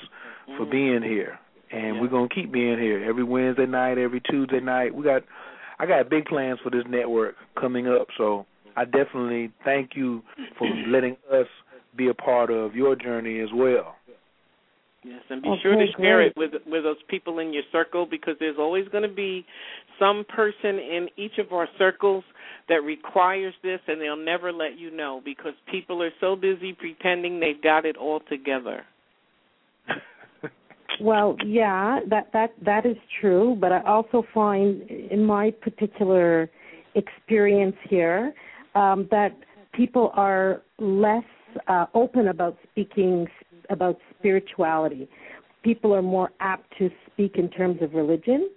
for 0.58 0.66
being 0.66 1.02
here. 1.02 1.40
And 1.72 2.00
we're 2.02 2.08
gonna 2.10 2.30
keep 2.30 2.52
being 2.52 2.80
here 2.80 3.04
every 3.04 3.24
Wednesday 3.24 3.66
night, 3.66 3.98
every 3.98 4.22
Tuesday 4.22 4.60
night. 4.60 4.94
We 4.96 5.04
got 5.04 5.24
I 5.80 5.86
got 5.86 6.10
big 6.10 6.26
plans 6.26 6.60
for 6.64 6.70
this 6.70 6.84
network 6.90 7.36
coming 7.60 7.88
up, 7.88 8.08
so 8.18 8.46
I 8.76 8.86
definitely 8.86 9.52
thank 9.64 9.92
you 9.96 10.24
for 10.58 10.68
letting 10.88 11.18
us 11.32 11.48
be 11.96 12.08
a 12.10 12.14
part 12.14 12.50
of 12.52 12.74
your 12.76 12.96
journey 12.96 13.40
as 13.42 13.50
well. 13.54 13.96
Yes, 15.08 15.22
and 15.30 15.42
be 15.42 15.48
Okay, 15.50 15.62
sure 15.62 15.76
to 15.76 15.86
share 15.98 16.18
great. 16.18 16.28
it 16.28 16.34
with 16.38 16.52
with 16.66 16.84
those 16.84 17.02
people 17.08 17.40
in 17.40 17.54
your 17.54 17.64
circle 17.72 18.06
because 18.06 18.36
there's 18.40 18.58
always 18.60 18.88
going 18.90 19.08
to 19.08 19.16
be 19.16 19.46
some 19.98 20.26
person 20.28 20.80
in 20.80 21.08
each 21.16 21.38
of 21.38 21.54
our 21.54 21.68
circles 21.78 22.26
that 22.68 22.84
requires 22.84 23.54
this, 23.64 23.80
and 23.88 24.02
they'll 24.02 24.18
never 24.18 24.52
let 24.52 24.78
you 24.78 24.92
know 24.92 25.22
because 25.24 25.54
people 25.72 26.04
are 26.04 26.12
so 26.20 26.36
busy 26.36 26.74
pretending 26.74 27.40
they've 27.40 27.62
got 27.62 27.86
it 27.86 27.96
all 27.96 28.20
together. 28.30 28.84
Well, 31.00 31.36
yeah, 31.46 32.00
that 32.10 32.32
that 32.34 32.54
that 32.66 32.86
is 32.86 32.98
true, 33.22 33.56
but 33.60 33.72
I 33.72 33.82
also 33.84 34.24
find 34.34 34.82
in 34.90 35.24
my 35.24 35.52
particular 35.52 36.50
experience 36.96 37.76
here 37.88 38.34
um, 38.74 39.08
that 39.12 39.38
people 39.74 40.12
are 40.16 40.64
less 40.80 41.26
uh, 41.68 41.86
open 41.94 42.30
about 42.30 42.58
speaking 42.72 43.28
about 43.70 43.98
spirituality. 44.20 45.08
People 45.64 45.94
are 45.94 46.02
more 46.02 46.32
apt 46.40 46.66
to 46.78 46.90
speak 47.12 47.36
in 47.36 47.50
terms 47.50 47.82
of 47.82 47.94
religion, 47.94 48.50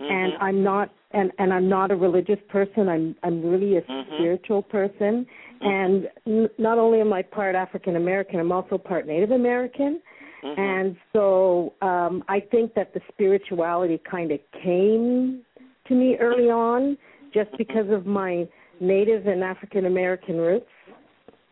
mm-hmm. 0.00 0.04
and 0.04 0.32
I'm 0.40 0.62
not 0.62 0.90
and 1.12 1.32
and 1.38 1.52
I'm 1.52 1.68
not 1.68 1.90
a 1.90 1.96
religious 1.96 2.38
person. 2.48 2.88
I'm 2.88 3.16
I'm 3.22 3.44
really 3.44 3.76
a 3.76 3.82
mm-hmm. 3.82 4.14
spiritual 4.14 4.62
person, 4.62 5.26
mm-hmm. 5.62 5.66
and 5.66 6.08
n- 6.26 6.50
not 6.58 6.78
only 6.78 7.00
am 7.00 7.12
I 7.12 7.22
part 7.22 7.54
African 7.54 7.96
American, 7.96 8.40
I'm 8.40 8.52
also 8.52 8.78
part 8.78 9.06
Native 9.06 9.30
American. 9.30 10.00
And 10.40 10.96
so 11.12 11.72
um, 11.82 12.22
I 12.28 12.40
think 12.40 12.74
that 12.74 12.94
the 12.94 13.00
spirituality 13.12 14.00
kind 14.08 14.30
of 14.30 14.38
came 14.62 15.42
to 15.88 15.94
me 15.94 16.16
early 16.20 16.48
on 16.48 16.96
just 17.34 17.50
because 17.58 17.90
of 17.90 18.06
my 18.06 18.46
Native 18.80 19.26
and 19.26 19.42
African 19.42 19.86
American 19.86 20.36
roots. 20.36 20.70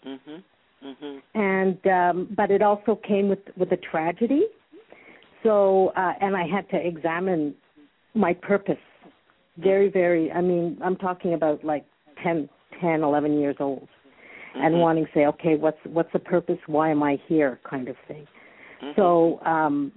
Mhm. 0.06 0.42
Mhm. 0.86 1.22
And 1.34 1.86
um, 1.86 2.28
but 2.36 2.50
it 2.50 2.62
also 2.62 2.96
came 2.96 3.28
with 3.28 3.44
with 3.56 3.72
a 3.72 3.76
tragedy. 3.90 4.44
So 5.42 5.92
uh, 5.96 6.12
and 6.20 6.36
I 6.36 6.46
had 6.46 6.68
to 6.70 6.76
examine 6.76 7.54
my 8.14 8.32
purpose. 8.34 8.84
Very, 9.58 9.88
very. 9.88 10.30
I 10.32 10.40
mean, 10.40 10.78
I'm 10.84 10.96
talking 10.96 11.34
about 11.34 11.64
like 11.64 11.84
ten, 12.22 12.48
ten, 12.80 13.02
eleven 13.02 13.38
years 13.40 13.56
old. 13.60 13.88
and 14.58 14.74
Mhm. 14.74 14.80
wanting 14.80 15.04
to 15.04 15.12
say, 15.12 15.26
okay, 15.26 15.54
what's 15.56 15.78
what's 15.84 16.10
the 16.12 16.18
purpose? 16.18 16.58
Why 16.66 16.88
am 16.88 17.02
I 17.02 17.16
here? 17.28 17.58
Kind 17.64 17.88
of 17.88 17.96
thing. 18.08 18.26
Mhm. 18.80 18.94
So, 18.96 19.38
um, 19.44 19.92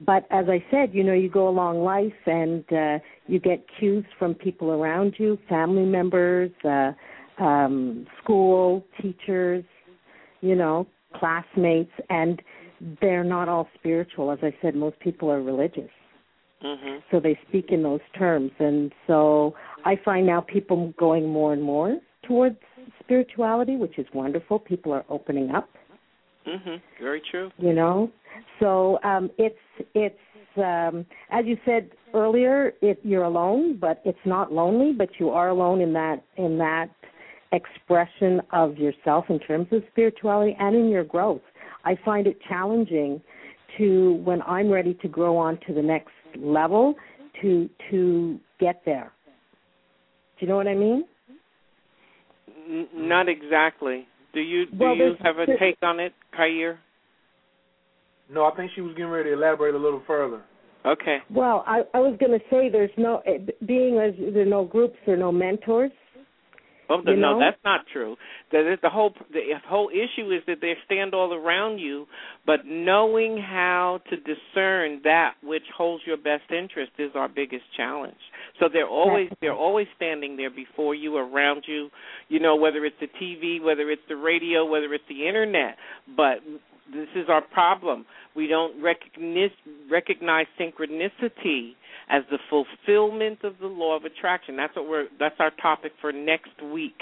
but 0.00 0.26
as 0.30 0.48
I 0.48 0.64
said, 0.72 0.92
you 0.92 1.04
know, 1.04 1.12
you 1.12 1.28
go 1.28 1.46
along 1.48 1.84
life 1.84 2.26
and 2.26 2.64
uh, 2.72 2.98
you 3.28 3.38
get 3.38 3.64
cues 3.78 4.04
from 4.18 4.34
people 4.34 4.72
around 4.72 5.14
you, 5.20 5.38
family 5.48 5.84
members, 5.84 6.50
uh, 6.64 6.92
um, 7.38 8.06
school 8.20 8.84
teachers, 9.00 9.64
you 10.42 10.54
know, 10.54 10.86
classmates, 11.14 11.92
and 12.10 12.42
they're 13.00 13.24
not 13.24 13.48
all 13.48 13.68
spiritual. 13.78 14.30
As 14.30 14.38
I 14.42 14.54
said, 14.60 14.74
most 14.74 14.98
people 15.00 15.30
are 15.30 15.40
religious 15.40 15.88
Mhm. 16.62 17.02
so 17.10 17.18
they 17.18 17.38
speak 17.48 17.70
in 17.72 17.82
those 17.82 18.00
terms 18.16 18.52
and 18.60 18.92
so 19.06 19.54
i 19.84 19.96
find 19.96 20.24
now 20.26 20.40
people 20.40 20.94
going 20.96 21.28
more 21.28 21.52
and 21.52 21.62
more 21.62 21.98
towards 22.22 22.56
spirituality 23.00 23.76
which 23.76 23.98
is 23.98 24.06
wonderful 24.14 24.58
people 24.58 24.92
are 24.92 25.04
opening 25.08 25.50
up 25.50 25.68
Mhm. 26.46 26.80
Very 27.00 27.20
true. 27.20 27.50
you 27.58 27.72
know 27.72 28.10
so 28.60 28.98
um 29.02 29.30
it's 29.38 29.58
it's 29.94 30.18
um 30.56 31.04
as 31.30 31.46
you 31.46 31.58
said 31.64 31.90
earlier 32.14 32.74
it 32.80 33.00
you're 33.02 33.24
alone 33.24 33.76
but 33.76 34.00
it's 34.04 34.24
not 34.24 34.52
lonely 34.52 34.92
but 34.92 35.18
you 35.18 35.30
are 35.30 35.48
alone 35.48 35.80
in 35.80 35.92
that 35.94 36.22
in 36.36 36.58
that 36.58 36.90
expression 37.52 38.40
of 38.52 38.76
yourself 38.78 39.26
in 39.28 39.38
terms 39.38 39.66
of 39.72 39.82
spirituality 39.90 40.56
and 40.58 40.74
in 40.74 40.88
your 40.88 41.04
growth 41.04 41.42
i 41.84 41.96
find 42.04 42.26
it 42.26 42.38
challenging 42.48 43.20
to 43.78 44.14
when 44.24 44.40
i'm 44.42 44.70
ready 44.70 44.94
to 44.94 45.08
grow 45.08 45.36
on 45.36 45.58
to 45.66 45.74
the 45.74 45.82
next 45.82 46.10
level 46.38 46.94
to 47.40 47.68
to 47.90 48.38
get 48.58 48.82
there 48.84 49.12
do 50.38 50.46
you 50.46 50.48
know 50.48 50.56
what 50.56 50.66
i 50.68 50.74
mean 50.74 51.04
N- 52.68 52.88
not 52.94 53.28
exactly. 53.28 54.06
Do 54.32 54.40
you 54.40 54.66
do 54.66 54.76
Well, 54.78 54.96
you 54.96 55.14
have 55.22 55.38
a 55.38 55.46
take 55.58 55.76
on 55.82 56.00
it, 56.00 56.12
Khayr? 56.38 56.78
No, 58.30 58.44
I 58.46 58.54
think 58.56 58.70
she 58.74 58.80
was 58.80 58.92
getting 58.92 59.10
ready 59.10 59.30
to 59.30 59.34
elaborate 59.36 59.74
a 59.74 59.78
little 59.78 60.02
further. 60.06 60.42
Okay. 60.86 61.18
Well, 61.30 61.64
I, 61.66 61.82
I 61.94 61.98
was 61.98 62.16
going 62.18 62.32
to 62.32 62.44
say 62.50 62.68
there's 62.70 62.90
no 62.96 63.22
eh, 63.26 63.38
being 63.66 63.98
as 63.98 64.14
there 64.32 64.42
are 64.42 64.46
no 64.46 64.64
groups 64.64 64.96
or 65.06 65.16
no 65.16 65.30
mentors. 65.30 65.92
Well, 67.04 67.14
You 67.14 67.20
no, 67.20 67.34
know? 67.34 67.40
that's 67.40 67.62
not 67.64 67.80
true. 67.92 68.16
The, 68.50 68.76
the 68.82 68.90
whole 68.90 69.14
the 69.32 69.40
whole 69.68 69.90
issue 69.90 70.30
is 70.30 70.42
that 70.46 70.58
they 70.60 70.74
stand 70.84 71.14
all 71.14 71.32
around 71.32 71.78
you, 71.78 72.06
but 72.46 72.60
knowing 72.66 73.38
how 73.38 74.00
to 74.10 74.16
discern 74.16 75.00
that 75.04 75.34
which 75.42 75.62
holds 75.76 76.02
your 76.06 76.16
best 76.16 76.50
interest 76.50 76.92
is 76.98 77.10
our 77.14 77.28
biggest 77.28 77.64
challenge. 77.76 78.16
So 78.60 78.68
they're 78.72 78.86
always 78.88 79.30
they're 79.40 79.54
always 79.54 79.86
standing 79.96 80.36
there 80.36 80.50
before 80.50 80.94
you, 80.94 81.16
around 81.16 81.64
you. 81.66 81.88
You 82.28 82.40
know, 82.40 82.56
whether 82.56 82.84
it's 82.84 82.96
the 83.00 83.08
TV, 83.20 83.62
whether 83.62 83.90
it's 83.90 84.02
the 84.08 84.16
radio, 84.16 84.64
whether 84.64 84.92
it's 84.92 85.04
the 85.08 85.26
internet. 85.26 85.76
But 86.16 86.38
this 86.92 87.08
is 87.16 87.28
our 87.28 87.42
problem. 87.42 88.06
We 88.36 88.46
don't 88.46 88.82
recognize 88.82 89.50
recognize 89.90 90.46
synchronicity 90.60 91.72
as 92.08 92.22
the 92.30 92.38
fulfillment 92.50 93.38
of 93.44 93.54
the 93.60 93.66
law 93.66 93.96
of 93.96 94.04
attraction. 94.04 94.56
That's 94.56 94.74
what 94.76 94.88
we're 94.88 95.06
that's 95.18 95.36
our 95.38 95.52
topic 95.62 95.92
for 96.00 96.12
next 96.12 96.62
week. 96.62 97.00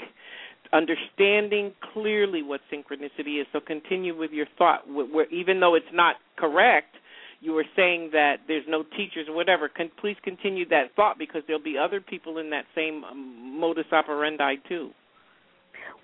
Understanding 0.73 1.73
clearly 1.93 2.41
what 2.41 2.61
synchronicity 2.71 3.41
is. 3.41 3.47
So 3.51 3.59
continue 3.59 4.17
with 4.17 4.31
your 4.31 4.45
thought. 4.57 4.85
Even 5.31 5.59
though 5.59 5.75
it's 5.75 5.85
not 5.93 6.15
correct, 6.37 6.95
you 7.41 7.51
were 7.51 7.65
saying 7.75 8.11
that 8.13 8.37
there's 8.47 8.63
no 8.69 8.83
teachers 8.83 9.27
or 9.27 9.35
whatever. 9.35 9.67
Can, 9.67 9.91
please 9.99 10.15
continue 10.23 10.67
that 10.69 10.95
thought 10.95 11.17
because 11.17 11.41
there'll 11.47 11.61
be 11.61 11.77
other 11.77 11.99
people 11.99 12.37
in 12.37 12.49
that 12.51 12.65
same 12.73 13.03
um, 13.03 13.59
modus 13.59 13.85
operandi 13.91 14.55
too. 14.69 14.91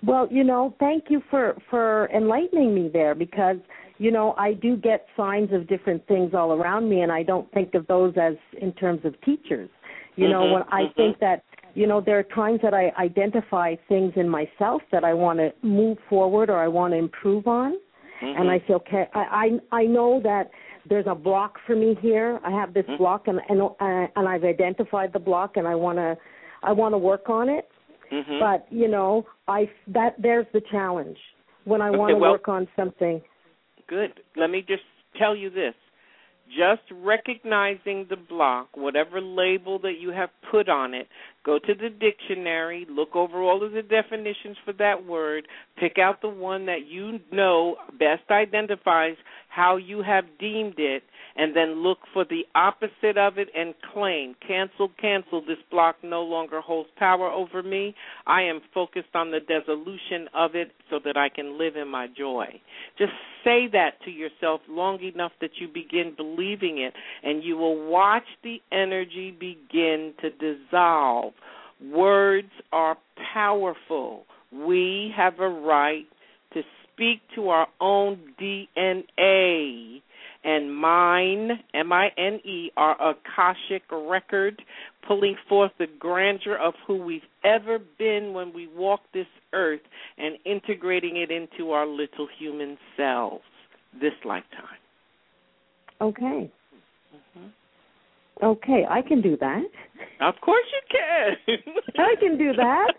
Well, 0.02 0.28
you 0.30 0.44
know, 0.44 0.74
thank 0.78 1.04
you 1.08 1.22
for 1.30 1.56
for 1.70 2.08
enlightening 2.14 2.74
me 2.74 2.88
there 2.92 3.14
because 3.14 3.56
you 3.98 4.10
know 4.10 4.34
I 4.38 4.54
do 4.54 4.76
get 4.76 5.06
signs 5.16 5.52
of 5.52 5.66
different 5.66 6.06
things 6.06 6.34
all 6.34 6.52
around 6.52 6.88
me, 6.88 7.00
and 7.00 7.10
I 7.10 7.22
don't 7.22 7.50
think 7.52 7.74
of 7.74 7.86
those 7.88 8.14
as 8.16 8.34
in 8.60 8.72
terms 8.72 9.00
of 9.04 9.20
teachers. 9.22 9.68
You 10.16 10.28
know, 10.28 10.44
Mhm, 10.44 10.52
when 10.52 10.62
I 10.70 10.82
mhm. 10.82 10.94
think 10.94 11.18
that 11.18 11.44
you 11.74 11.86
know 11.86 12.00
there 12.00 12.18
are 12.18 12.22
times 12.22 12.60
that 12.62 12.74
I 12.74 12.92
identify 12.98 13.74
things 13.88 14.12
in 14.16 14.28
myself 14.28 14.82
that 14.92 15.04
I 15.04 15.14
want 15.14 15.38
to 15.40 15.52
move 15.62 15.98
forward 16.08 16.48
or 16.48 16.58
I 16.58 16.68
want 16.68 16.92
to 16.94 16.98
improve 16.98 17.48
on, 17.48 17.76
Mm-hmm. 18.20 18.40
and 18.40 18.50
I 18.50 18.58
say, 18.66 18.74
okay, 18.74 19.08
I, 19.14 19.58
I 19.72 19.80
I 19.82 19.84
know 19.86 20.20
that 20.22 20.50
there's 20.88 21.06
a 21.06 21.14
block 21.14 21.58
for 21.66 21.74
me 21.76 21.96
here. 22.00 22.40
I 22.44 22.50
have 22.50 22.72
this 22.72 22.86
Mhm. 22.86 22.98
block, 22.98 23.26
and 23.26 23.40
and 23.48 23.62
uh, 23.62 23.74
and 23.80 24.28
I've 24.28 24.44
identified 24.44 25.12
the 25.12 25.18
block, 25.18 25.56
and 25.56 25.66
I 25.66 25.74
want 25.74 25.98
to 25.98 26.16
I 26.62 26.72
want 26.72 26.94
to 26.94 26.98
work 26.98 27.28
on 27.28 27.48
it. 27.48 27.68
Mhm. 28.10 28.40
But 28.40 28.66
you 28.72 28.88
know, 28.88 29.26
I 29.46 29.70
that 29.88 30.14
there's 30.18 30.46
the 30.52 30.60
challenge 30.70 31.18
when 31.64 31.82
I 31.82 31.88
Okay, 31.88 31.98
want 31.98 32.10
to 32.10 32.16
well- 32.16 32.32
work 32.32 32.48
on 32.48 32.68
something. 32.76 33.22
Good. 33.86 34.22
Let 34.36 34.50
me 34.50 34.62
just 34.62 34.84
tell 35.16 35.34
you 35.34 35.50
this. 35.50 35.74
Just 36.50 36.82
recognizing 36.90 38.06
the 38.06 38.16
block, 38.16 38.74
whatever 38.74 39.20
label 39.20 39.78
that 39.80 39.98
you 39.98 40.10
have 40.12 40.30
put 40.50 40.70
on 40.70 40.94
it, 40.94 41.06
go 41.44 41.58
to 41.58 41.74
the 41.74 41.90
dictionary, 41.90 42.86
look 42.88 43.14
over 43.14 43.42
all 43.42 43.62
of 43.62 43.72
the 43.72 43.82
definitions 43.82 44.56
for 44.64 44.72
that 44.74 45.04
word, 45.04 45.46
pick 45.76 45.98
out 45.98 46.22
the 46.22 46.28
one 46.28 46.64
that 46.64 46.86
you 46.86 47.20
know 47.30 47.76
best 47.98 48.30
identifies 48.30 49.16
how 49.48 49.76
you 49.76 50.00
have 50.00 50.24
deemed 50.38 50.78
it, 50.78 51.02
and 51.38 51.54
then 51.54 51.82
look 51.84 51.98
for 52.12 52.24
the 52.24 52.42
opposite 52.56 53.16
of 53.16 53.38
it 53.38 53.48
and 53.56 53.72
claim, 53.94 54.34
cancel, 54.46 54.90
cancel, 55.00 55.40
this 55.40 55.58
block 55.70 55.96
no 56.02 56.22
longer 56.22 56.60
holds 56.60 56.90
power 56.98 57.30
over 57.30 57.62
me. 57.62 57.94
I 58.26 58.42
am 58.42 58.60
focused 58.74 59.14
on 59.14 59.30
the 59.30 59.38
dissolution 59.38 60.28
of 60.34 60.56
it 60.56 60.72
so 60.90 60.98
that 61.04 61.16
I 61.16 61.28
can 61.28 61.56
live 61.56 61.76
in 61.76 61.88
my 61.88 62.08
joy. 62.08 62.60
Just 62.98 63.12
say 63.44 63.68
that 63.72 64.02
to 64.04 64.10
yourself 64.10 64.60
long 64.68 65.00
enough 65.00 65.32
that 65.40 65.52
you 65.60 65.68
begin 65.68 66.12
believing 66.16 66.78
it, 66.78 66.92
and 67.22 67.44
you 67.44 67.56
will 67.56 67.88
watch 67.88 68.26
the 68.42 68.60
energy 68.72 69.30
begin 69.30 70.14
to 70.20 70.30
dissolve. 70.30 71.34
Words 71.80 72.50
are 72.72 72.98
powerful. 73.32 74.24
We 74.52 75.12
have 75.16 75.38
a 75.38 75.48
right 75.48 76.06
to 76.54 76.62
speak 76.92 77.20
to 77.36 77.50
our 77.50 77.68
own 77.80 78.18
DNA. 78.40 80.02
And 80.48 80.74
mine, 80.74 81.50
M 81.74 81.92
I 81.92 82.08
N 82.16 82.40
E, 82.42 82.70
our 82.78 82.96
Akashic 83.10 83.82
record, 83.92 84.62
pulling 85.06 85.36
forth 85.46 85.72
the 85.78 85.88
grandeur 85.98 86.56
of 86.56 86.72
who 86.86 86.96
we've 87.04 87.20
ever 87.44 87.78
been 87.98 88.32
when 88.32 88.54
we 88.54 88.66
walk 88.74 89.00
this 89.12 89.26
earth 89.52 89.82
and 90.16 90.38
integrating 90.46 91.18
it 91.18 91.30
into 91.30 91.72
our 91.72 91.86
little 91.86 92.26
human 92.38 92.78
selves 92.96 93.44
this 94.00 94.14
lifetime. 94.24 94.80
Okay. 96.00 96.50
Okay, 98.42 98.86
I 98.88 99.02
can 99.02 99.20
do 99.20 99.36
that. 99.36 99.64
Of 100.22 100.34
course 100.40 100.64
you 100.72 100.98
can. 101.46 101.58
I 101.98 102.14
can 102.18 102.38
do 102.38 102.54
that. 102.54 102.92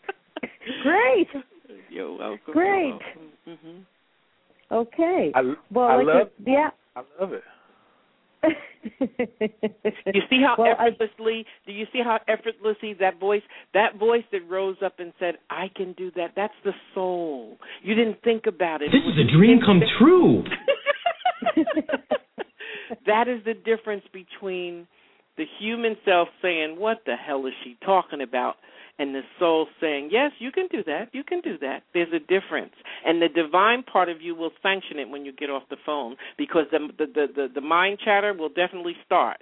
Great. 0.82 1.28
You're 1.90 2.16
welcome. 2.16 2.54
Great. 2.54 2.94
hmm 3.44 3.80
Okay. 4.70 5.32
I, 5.34 5.40
well, 5.72 5.86
I 5.88 5.96
like 5.96 6.06
love, 6.06 6.28
a- 6.46 6.50
yeah. 6.50 6.70
I 6.96 7.02
love 7.20 7.32
it. 7.32 7.42
You 10.14 10.22
see 10.30 10.40
how 10.42 10.54
Well, 10.56 10.74
I- 10.78 10.88
effortlessly? 10.88 11.44
do 11.66 11.72
you 11.72 11.86
see 11.92 12.00
how 12.02 12.20
effortlessly 12.28 12.94
that 13.00 13.18
voice, 13.18 13.42
that 13.74 13.96
voice 13.98 14.22
that 14.32 14.40
rose 14.48 14.76
up 14.84 14.94
and 15.00 15.12
said, 15.18 15.34
"I 15.50 15.68
can 15.74 15.92
do 15.94 16.10
that." 16.16 16.32
That's 16.36 16.54
the 16.64 16.72
soul. 16.94 17.58
You 17.82 17.94
didn't 17.94 18.22
think 18.22 18.46
about 18.46 18.80
it. 18.80 18.90
This 18.92 19.00
It 19.02 19.06
was 19.06 19.16
is 19.18 19.28
a 19.28 19.36
dream 19.36 19.58
come 19.64 19.80
true. 19.98 20.44
that 23.06 23.28
is 23.28 23.42
the 23.44 23.54
difference 23.54 24.04
between 24.12 24.86
the 25.38 25.46
human 25.58 25.96
self 26.04 26.28
saying, 26.42 26.78
"What 26.78 27.04
the 27.06 27.16
hell 27.16 27.46
is 27.46 27.54
she 27.64 27.76
talking 27.84 28.20
about?" 28.20 28.56
and 28.98 29.14
the 29.14 29.22
soul 29.38 29.68
saying, 29.80 30.10
"Yes, 30.10 30.32
you 30.40 30.50
can 30.50 30.66
do 30.66 30.82
that. 30.84 31.08
You 31.12 31.22
can 31.24 31.40
do 31.40 31.56
that." 31.58 31.84
There's 31.94 32.12
a 32.12 32.18
difference, 32.18 32.74
and 33.06 33.22
the 33.22 33.28
divine 33.28 33.84
part 33.84 34.08
of 34.08 34.20
you 34.20 34.34
will 34.34 34.52
sanction 34.62 34.98
it 34.98 35.08
when 35.08 35.24
you 35.24 35.32
get 35.32 35.48
off 35.48 35.62
the 35.70 35.76
phone 35.86 36.16
because 36.36 36.66
the 36.70 36.80
the 36.98 37.06
the, 37.06 37.26
the, 37.34 37.48
the 37.54 37.60
mind 37.60 38.00
chatter 38.04 38.34
will 38.34 38.50
definitely 38.50 38.96
start. 39.06 39.38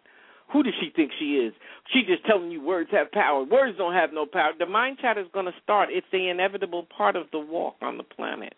Who 0.52 0.62
does 0.62 0.74
she 0.80 0.90
think 0.94 1.10
she 1.18 1.38
is? 1.38 1.52
She 1.92 2.02
just 2.02 2.24
telling 2.24 2.52
you 2.52 2.62
words 2.62 2.90
have 2.92 3.10
power. 3.10 3.42
Words 3.42 3.78
don't 3.78 3.94
have 3.94 4.12
no 4.12 4.26
power. 4.26 4.52
The 4.56 4.66
mind 4.66 4.98
chatter 5.00 5.20
is 5.20 5.26
going 5.32 5.46
to 5.46 5.54
start. 5.62 5.88
It's 5.90 6.06
the 6.12 6.28
inevitable 6.28 6.86
part 6.96 7.16
of 7.16 7.26
the 7.32 7.40
walk 7.40 7.74
on 7.82 7.96
the 7.96 8.04
planet. 8.04 8.54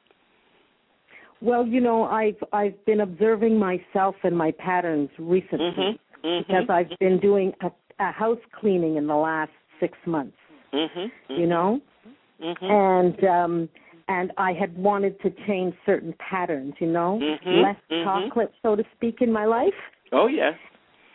Well, 1.41 1.67
you 1.67 1.81
know, 1.81 2.05
I've 2.05 2.43
I've 2.53 2.85
been 2.85 3.01
observing 3.01 3.59
myself 3.59 4.17
and 4.25 4.37
my 4.37 4.51
patterns 4.51 5.09
recently 5.19 5.71
Mhm, 5.71 5.99
mhm. 6.25 6.47
because 6.47 6.65
I've 6.69 6.99
been 6.99 7.19
doing 7.19 7.53
a, 7.63 7.71
a 8.01 8.13
house 8.13 8.39
cleaning 8.59 8.97
in 8.97 9.07
the 9.07 9.17
last 9.17 9.53
six 9.81 9.97
months. 10.07 10.37
Mhm. 10.73 11.11
You 11.29 11.47
know, 11.47 11.81
Mhm. 12.41 12.71
and 12.71 13.25
um 13.25 13.69
and 14.09 14.33
I 14.39 14.53
had 14.53 14.77
wanted 14.77 15.21
to 15.21 15.31
change 15.47 15.75
certain 15.85 16.15
patterns. 16.19 16.75
You 16.79 16.89
know, 16.89 17.19
Mhm, 17.21 17.63
less 17.63 17.77
chocolate, 18.05 18.53
so 18.63 18.77
to 18.77 18.85
speak, 18.95 19.21
in 19.23 19.33
my 19.33 19.45
life. 19.45 19.75
Oh 20.13 20.27
yes. 20.27 20.55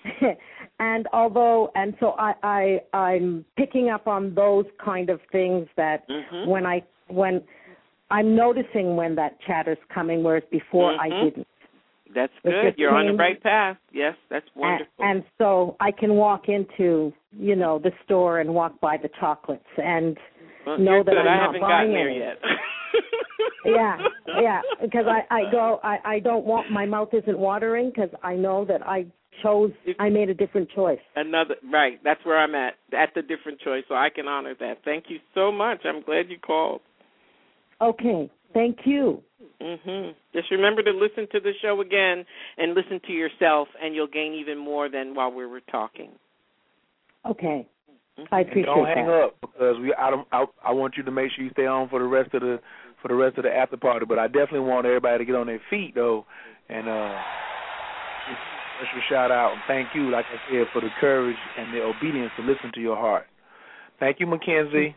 and 0.80 1.08
although 1.14 1.72
and 1.76 1.96
so 2.00 2.16
I, 2.20 2.34
I 2.44 2.82
I'm 2.98 3.46
picking 3.56 3.90
up 3.90 4.08
on 4.08 4.34
those 4.34 4.66
kind 4.84 5.10
of 5.10 5.22
things 5.32 5.68
that 5.78 6.04
when 6.46 6.66
I 6.66 6.84
when 7.08 7.42
I'm 8.12 8.36
noticing 8.36 8.96
when 8.96 9.16
that 9.16 9.40
chatter's 9.42 9.78
coming, 9.94 10.24
whereas 10.24 10.44
before 10.52 10.92
Mhm. 10.92 11.00
I 11.00 11.10
didn't. 11.10 11.48
That's 12.14 12.34
good. 12.44 12.76
You're 12.78 12.94
on 12.94 13.08
the 13.08 13.14
right 13.14 13.42
path. 13.42 13.78
Yes, 13.92 14.16
that's 14.30 14.46
wonderful. 14.56 14.94
And, 15.00 15.18
and 15.18 15.26
so 15.38 15.76
I 15.80 15.92
can 15.92 16.16
walk 16.16 16.44
into, 16.48 17.14
you 17.32 17.56
know, 17.56 17.80
the 17.80 17.92
store 18.06 18.40
and 18.40 18.54
walk 18.54 18.80
by 18.80 18.98
the 18.98 19.10
chocolates 19.20 19.64
and 19.78 20.18
well, 20.66 20.78
know 20.78 21.04
that 21.04 21.12
good. 21.12 21.18
I'm 21.18 21.28
I 21.28 21.36
not 21.36 21.46
haven't 21.48 21.62
buying 21.62 21.92
gotten 21.92 21.94
there 21.94 22.10
yet. 22.10 22.38
yeah, 23.66 23.98
yeah, 24.42 24.62
because 24.82 25.06
I 25.08 25.34
I 25.34 25.52
go 25.52 25.80
I 25.84 25.98
I 26.06 26.20
don't 26.20 26.46
want 26.46 26.72
my 26.72 26.86
mouth 26.86 27.10
isn't 27.14 27.38
watering 27.38 27.92
because 27.94 28.10
I 28.24 28.36
know 28.36 28.66
that 28.66 28.86
I 28.86 29.06
chose 29.42 29.72
I 30.00 30.10
made 30.10 30.30
a 30.30 30.34
different 30.34 30.70
choice. 30.72 31.00
Another 31.16 31.56
right. 31.72 32.00
That's 32.04 32.24
where 32.26 32.38
I'm 32.38 32.56
at. 32.56 32.74
At 32.98 33.10
the 33.16 33.22
different 33.22 33.60
choice, 33.62 33.84
so 33.88 33.96
I 33.96 34.10
can 34.14 34.28
honor 34.28 34.56
that. 34.60 34.80
Thank 34.86 35.06
you 35.10 35.18
so 35.34 35.52
much. 35.52 35.80
I'm 35.86 36.02
glad 36.02 36.30
you 36.30 36.38
called. 36.40 36.82
Okay, 37.82 38.32
thank 38.54 38.86
you. 38.86 39.22
Mhm. 39.62 40.16
Just 40.34 40.52
remember 40.52 40.84
to 40.84 40.92
listen 40.92 41.28
to 41.32 41.40
the 41.40 41.54
show 41.62 41.82
again 41.82 42.26
and 42.58 42.74
listen 42.74 43.00
to 43.02 43.14
yourself, 43.14 43.68
and 43.82 43.96
you'll 43.96 44.08
gain 44.08 44.34
even 44.34 44.58
more 44.58 44.90
than 44.90 45.16
while 45.16 45.32
we 45.32 45.46
were 45.46 45.62
talking. 45.62 46.12
Okay, 47.26 47.66
Mm-hmm. 48.20 48.34
I 48.34 48.42
And 48.42 48.50
appreciate 48.50 48.76
don't 48.76 48.86
hang 48.86 49.08
that. 49.08 49.24
up 49.24 49.36
because 49.42 49.80
we 49.80 49.94
I 49.96 50.10
don't 50.12 50.28
I, 50.32 50.46
I 50.64 50.72
want 50.72 50.98
you 50.98 51.04
to 51.04 51.12
make 51.12 51.32
sure 51.32 51.44
you 51.44 51.52
stay 51.52 51.66
on 51.66 51.90
for 51.90 52.00
the 52.00 52.06
rest 52.06 52.34
of 52.34 52.42
the 52.42 52.60
for 53.02 53.08
the 53.08 53.16
rest 53.16 53.38
of 53.38 53.44
the 53.44 53.50
after 53.50 53.78
party. 53.78 54.06
But 54.06 54.20
I 54.20 54.28
definitely 54.28 54.62
want 54.70 54.86
everybody 54.86 55.18
to 55.20 55.26
get 55.26 55.36
on 55.36 55.48
their 55.48 55.62
feet 55.70 55.94
though 55.96 56.26
and 56.70 56.88
uh 56.88 57.18
special 58.78 59.02
shout 59.10 59.32
out 59.32 59.54
and 59.54 59.62
thank 59.68 59.90
you, 59.96 60.12
like 60.12 60.26
I 60.26 60.38
said, 60.52 60.68
for 60.74 60.82
the 60.82 60.90
courage 61.00 61.38
and 61.58 61.74
the 61.74 61.82
obedience 61.82 62.32
to 62.38 62.44
listen 62.44 62.72
to 62.76 62.82
your 62.82 62.96
heart. 62.96 63.26
Thank 64.00 64.20
you, 64.20 64.28
Mackenzie. 64.28 64.96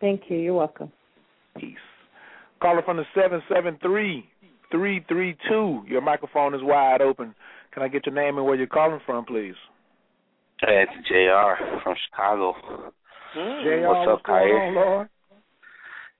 Thank 0.00 0.22
you. 0.28 0.38
You're 0.38 0.54
welcome. 0.54 0.90
Peace. 1.58 1.76
Caller 2.64 2.80
from 2.80 2.96
the 2.96 3.04
seven 3.14 3.42
seven 3.54 3.76
three 3.82 4.24
three 4.72 5.04
three 5.06 5.36
two. 5.50 5.82
Your 5.86 6.00
microphone 6.00 6.54
is 6.54 6.62
wide 6.62 7.02
open. 7.02 7.34
Can 7.74 7.82
I 7.82 7.88
get 7.88 8.06
your 8.06 8.14
name 8.14 8.38
and 8.38 8.46
where 8.46 8.54
you're 8.54 8.66
calling 8.66 9.00
from, 9.04 9.26
please? 9.26 9.52
Hey, 10.62 10.86
it's 10.88 11.06
Jr. 11.06 11.62
from 11.82 11.94
Chicago. 12.08 12.54
JR, 13.34 13.86
What's 13.86 14.08
up, 14.10 14.22
going 14.24 14.72
Kyrie? 14.72 15.08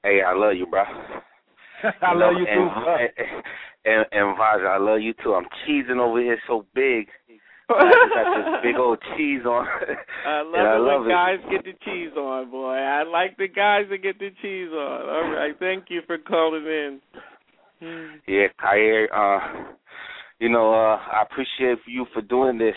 Hey, 0.02 0.20
I 0.20 0.34
love 0.34 0.52
you, 0.55 0.66
bro. 0.66 0.82
I 2.02 2.12
You 2.12 2.18
love 2.18 2.34
know, 2.34 2.39
you 2.39 2.47
and, 2.47 2.70
too. 2.70 2.84
bro. 2.84 2.97
And, 2.98 3.10
and, 3.86 4.06
and 4.12 4.39
Vaja, 4.39 4.66
I 4.68 4.76
love 4.78 5.00
you 5.00 5.14
too. 5.24 5.32
I'm 5.32 5.47
cheesing 5.66 5.97
over 5.98 6.20
here 6.20 6.39
so 6.47 6.66
big. 6.74 7.06
I 7.70 7.91
got 8.15 8.36
this 8.36 8.62
big 8.62 8.76
old 8.76 8.99
cheese 9.17 9.44
on. 9.47 9.67
I 10.26 10.41
love 10.43 10.55
and 10.55 10.68
I 10.68 10.76
it 10.76 10.78
love 10.81 11.01
when 11.02 11.10
it. 11.10 11.12
guys 11.12 11.39
get 11.51 11.65
the 11.65 11.73
cheese 11.84 12.10
on, 12.17 12.51
boy. 12.51 12.75
I 12.75 13.02
like 13.05 13.36
the 13.36 13.49
guys 13.49 13.84
that 13.91 13.99
get 13.99 14.18
the 14.18 14.31
cheese 14.43 14.68
on. 14.73 15.09
All 15.09 15.31
right, 15.33 15.55
thank 15.59 15.84
you 15.89 16.02
for 16.07 16.18
calling 16.18 16.65
in. 16.67 17.01
Yeah, 18.26 18.47
Kyrie, 18.60 19.09
uh, 19.15 19.39
you 20.39 20.49
know, 20.49 20.73
uh, 20.73 20.97
I 20.97 21.23
appreciate 21.23 21.78
you 21.86 22.07
for 22.15 22.23
doing 22.23 22.57
this. 22.59 22.75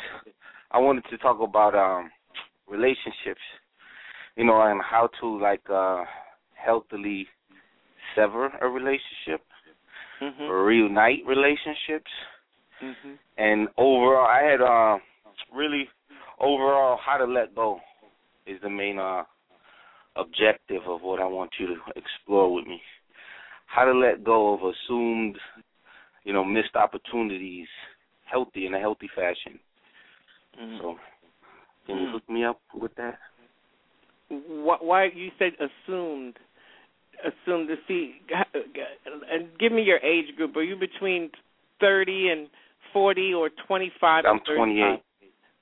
I 0.71 0.79
wanted 0.79 1.05
to 1.09 1.17
talk 1.17 1.39
about 1.41 1.75
um 1.75 2.09
relationships, 2.67 3.41
you 4.35 4.43
know, 4.45 4.61
and 4.61 4.81
how 4.81 5.09
to 5.21 5.39
like 5.41 5.61
uh 5.69 6.03
healthily 6.55 7.27
sever 8.15 8.49
a 8.61 8.67
relationship 8.67 9.41
Mhm. 10.21 10.65
reunite 10.65 11.19
relationships. 11.27 12.11
Mhm. 12.81 13.17
And 13.37 13.67
overall, 13.77 14.27
I 14.27 14.43
had 14.43 14.61
uh, 14.61 14.97
really 15.53 15.89
overall 16.39 16.97
how 16.97 17.17
to 17.17 17.25
let 17.25 17.53
go 17.55 17.79
is 18.45 18.59
the 18.61 18.69
main 18.69 18.99
uh, 18.99 19.23
objective 20.15 20.83
of 20.87 21.01
what 21.01 21.19
I 21.19 21.25
want 21.25 21.51
you 21.59 21.67
to 21.67 21.75
explore 21.95 22.53
with 22.53 22.65
me. 22.65 22.81
How 23.65 23.85
to 23.85 23.93
let 23.93 24.23
go 24.23 24.53
of 24.53 24.61
assumed, 24.63 25.37
you 26.23 26.33
know, 26.33 26.43
missed 26.43 26.75
opportunities, 26.75 27.67
healthy 28.25 28.65
in 28.65 28.73
a 28.73 28.79
healthy 28.79 29.09
fashion. 29.15 29.59
Mhm. 30.59 30.79
So, 30.79 30.99
can 31.85 31.97
you 31.97 32.07
Mm. 32.07 32.11
hook 32.11 32.29
me 32.29 32.43
up 32.43 32.61
with 32.73 32.95
that? 32.95 33.19
Wh- 34.29 34.81
Why 34.81 35.05
you 35.05 35.31
said 35.37 35.55
assumed? 35.59 36.39
Assumed 37.23 37.67
to 37.69 37.77
see, 37.87 38.21
and 39.31 39.57
give 39.57 39.71
me 39.71 39.81
your 39.81 39.97
age 40.03 40.35
group. 40.35 40.55
Are 40.55 40.61
you 40.61 40.75
between 40.75 41.31
thirty 41.79 42.29
and 42.29 42.47
forty, 42.97 43.33
or 43.33 43.49
twenty-five? 43.67 44.25
I'm 44.25 44.39
28. 44.39 45.01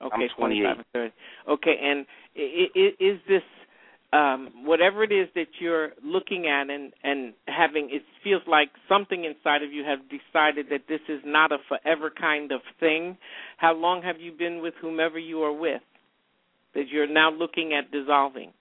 Okay, 0.02 0.14
I'm 0.14 0.30
28. 0.38 0.64
25 0.64 0.78
and 0.78 0.86
30. 0.94 1.14
Okay, 1.48 1.78
and 1.82 2.06
i- 2.36 2.70
i- 2.76 2.96
is 3.00 3.20
this 3.28 3.44
um 4.14 4.52
whatever 4.64 5.04
it 5.04 5.12
is 5.12 5.28
that 5.34 5.48
you're 5.60 5.94
looking 6.04 6.48
at 6.48 6.70
and 6.70 6.94
and 7.04 7.34
having 7.48 7.90
it 7.90 8.04
feels 8.24 8.44
like 8.48 8.70
something 8.88 9.26
inside 9.26 9.64
of 9.64 9.74
you 9.74 9.84
have 9.84 10.00
decided 10.10 10.70
that 10.70 10.88
this 10.88 11.02
is 11.10 11.22
not 11.26 11.52
a 11.52 11.58
forever 11.68 12.10
kind 12.10 12.52
of 12.52 12.62
thing. 12.80 13.18
How 13.58 13.74
long 13.74 14.02
have 14.04 14.20
you 14.20 14.32
been 14.32 14.62
with 14.62 14.76
whomever 14.76 15.20
you 15.20 15.44
are 15.44 15.54
with 15.68 15.82
that 16.74 16.88
you're 16.90 17.08
now 17.08 17.32
looking 17.32 17.74
at 17.74 17.92
dissolving? 17.92 18.54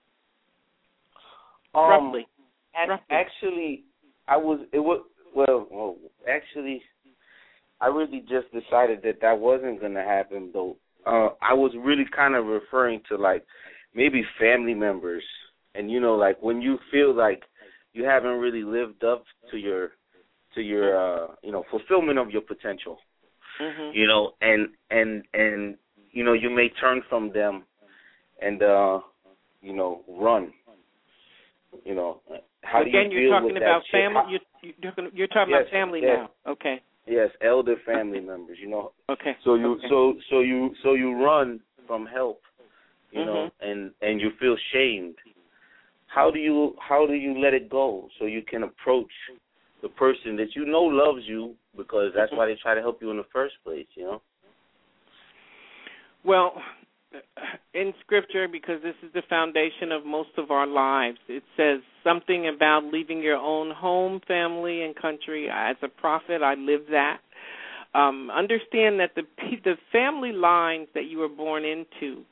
Um, 1.74 1.88
Roughly. 1.90 2.26
ac- 2.74 2.88
Roughly. 2.88 3.06
Actually, 3.10 3.84
I 4.28 4.36
was 4.36 4.60
it 4.72 4.80
was 4.80 5.04
well, 5.34 5.66
well, 5.70 5.96
actually, 6.28 6.82
I 7.80 7.88
really 7.88 8.20
just 8.20 8.46
decided 8.52 9.02
that 9.02 9.20
that 9.20 9.38
wasn't 9.38 9.80
going 9.80 9.94
to 9.94 10.02
happen 10.02 10.50
though. 10.52 10.76
Uh, 11.06 11.30
I 11.42 11.52
was 11.52 11.72
really 11.78 12.06
kind 12.14 12.34
of 12.34 12.46
referring 12.46 13.02
to 13.08 13.16
like 13.16 13.44
maybe 13.94 14.22
family 14.40 14.74
members, 14.74 15.22
and 15.74 15.90
you 15.90 16.00
know, 16.00 16.14
like 16.14 16.40
when 16.42 16.62
you 16.62 16.78
feel 16.90 17.14
like 17.14 17.42
you 17.92 18.04
haven't 18.04 18.38
really 18.38 18.62
lived 18.64 19.04
up 19.04 19.24
to 19.50 19.56
your 19.58 19.90
to 20.54 20.62
your 20.62 20.96
uh, 20.96 21.28
you 21.42 21.52
know 21.52 21.64
fulfillment 21.70 22.18
of 22.18 22.30
your 22.30 22.42
potential, 22.42 22.98
Mhm. 23.60 23.94
you 23.94 24.06
know, 24.06 24.32
and 24.40 24.68
and 24.90 25.24
and 25.34 25.76
you 26.12 26.24
know 26.24 26.32
you 26.32 26.48
may 26.50 26.68
turn 26.80 27.02
from 27.08 27.30
them, 27.32 27.64
and 28.40 28.62
uh, 28.62 29.00
you 29.60 29.74
know 29.74 30.02
run. 30.08 30.52
You 31.84 31.94
know, 31.94 32.20
how 32.62 32.82
do 32.82 32.88
Again, 32.88 33.10
you 33.10 33.18
you're 33.18 33.30
talking 33.40 33.56
about 33.56 33.82
family. 33.92 34.14
How- 34.14 34.28
You're, 34.30 34.40
you're 34.62 34.90
talking, 34.92 35.10
you're 35.12 35.26
talking 35.28 35.52
Yes, 35.52 35.62
about 35.62 35.70
family 35.72 36.00
yes. 36.02 36.28
now. 36.46 36.52
Okay. 36.52 36.80
Yes, 37.06 37.30
elder 37.42 37.76
family 37.84 38.20
members. 38.20 38.58
You 38.60 38.68
know, 38.68 38.92
Okay. 39.10 39.36
so 39.44 39.54
you 39.56 39.72
okay. 39.74 39.88
so 39.88 40.14
so 40.30 40.40
you 40.40 40.74
so 40.82 40.94
you 40.94 41.12
run 41.22 41.60
from 41.86 42.06
help, 42.06 42.40
you 43.10 43.24
know, 43.24 43.44
Mhm. 43.44 43.52
and 43.60 43.94
and 44.00 44.20
you 44.20 44.30
feel 44.40 44.56
shamed. 44.72 45.16
How 46.06 46.30
do 46.30 46.38
you 46.38 46.76
how 46.78 47.06
do 47.06 47.14
you 47.14 47.38
let 47.38 47.54
it 47.54 47.68
go 47.68 48.08
so 48.18 48.24
you 48.26 48.42
can 48.42 48.62
approach 48.62 49.12
the 49.82 49.88
person 49.90 50.36
that 50.36 50.54
you 50.56 50.64
know 50.64 50.82
loves 50.82 51.26
you 51.26 51.54
because 51.76 52.12
that's 52.14 52.30
Mm-hmm. 52.30 52.38
why 52.38 52.46
they 52.46 52.54
try 52.56 52.74
to 52.74 52.80
help 52.80 53.02
you 53.02 53.10
in 53.10 53.18
the 53.18 53.24
first 53.32 53.56
place, 53.64 53.86
you 53.94 54.04
know? 54.04 54.22
Well, 56.24 56.62
in 57.74 57.92
scripture, 58.00 58.48
because 58.48 58.82
this 58.82 58.94
is 59.02 59.12
the 59.12 59.22
foundation 59.28 59.92
of 59.92 60.04
most 60.04 60.30
of 60.38 60.50
our 60.50 60.66
lives, 60.66 61.18
it 61.28 61.42
says 61.56 61.80
something 62.02 62.48
about 62.54 62.84
leaving 62.92 63.22
your 63.22 63.36
own 63.36 63.70
home, 63.74 64.20
family, 64.26 64.82
and 64.82 64.94
country. 64.96 65.48
As 65.52 65.76
a 65.82 65.88
prophet, 65.88 66.42
I 66.42 66.54
live 66.54 66.82
that. 66.90 67.18
Um, 67.94 68.30
understand 68.30 68.98
that 69.00 69.10
the 69.14 69.22
the 69.64 69.76
family 69.92 70.32
lines 70.32 70.88
that 70.94 71.04
you 71.04 71.18
were 71.18 71.28
born 71.28 71.64
into, 71.64 72.22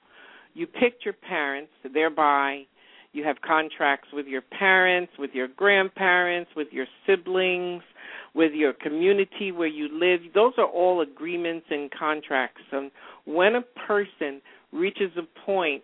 you 0.55 0.67
picked 0.67 1.05
your 1.05 1.15
parents, 1.15 1.70
thereby 1.94 2.62
you 3.12 3.25
have 3.25 3.36
contracts 3.47 4.09
with 4.12 4.27
your 4.27 4.41
parents, 4.41 5.12
with 5.19 5.31
your 5.35 5.49
grandparents, 5.49 6.51
with 6.57 6.69
your 6.73 6.86
siblings, 7.07 7.83
with 8.35 8.52
your 8.52 8.73
community 8.73 9.52
where 9.52 9.69
you 9.69 9.89
live. 9.93 10.20
Those 10.35 10.55
are 10.57 10.67
all 10.67 11.02
agreements 11.02 11.67
and 11.70 11.91
contracts. 11.91 12.62
And 12.73 12.91
when 13.27 13.55
a 13.55 13.62
person 13.86 14.41
reaches 14.73 15.10
a 15.17 15.41
point 15.47 15.83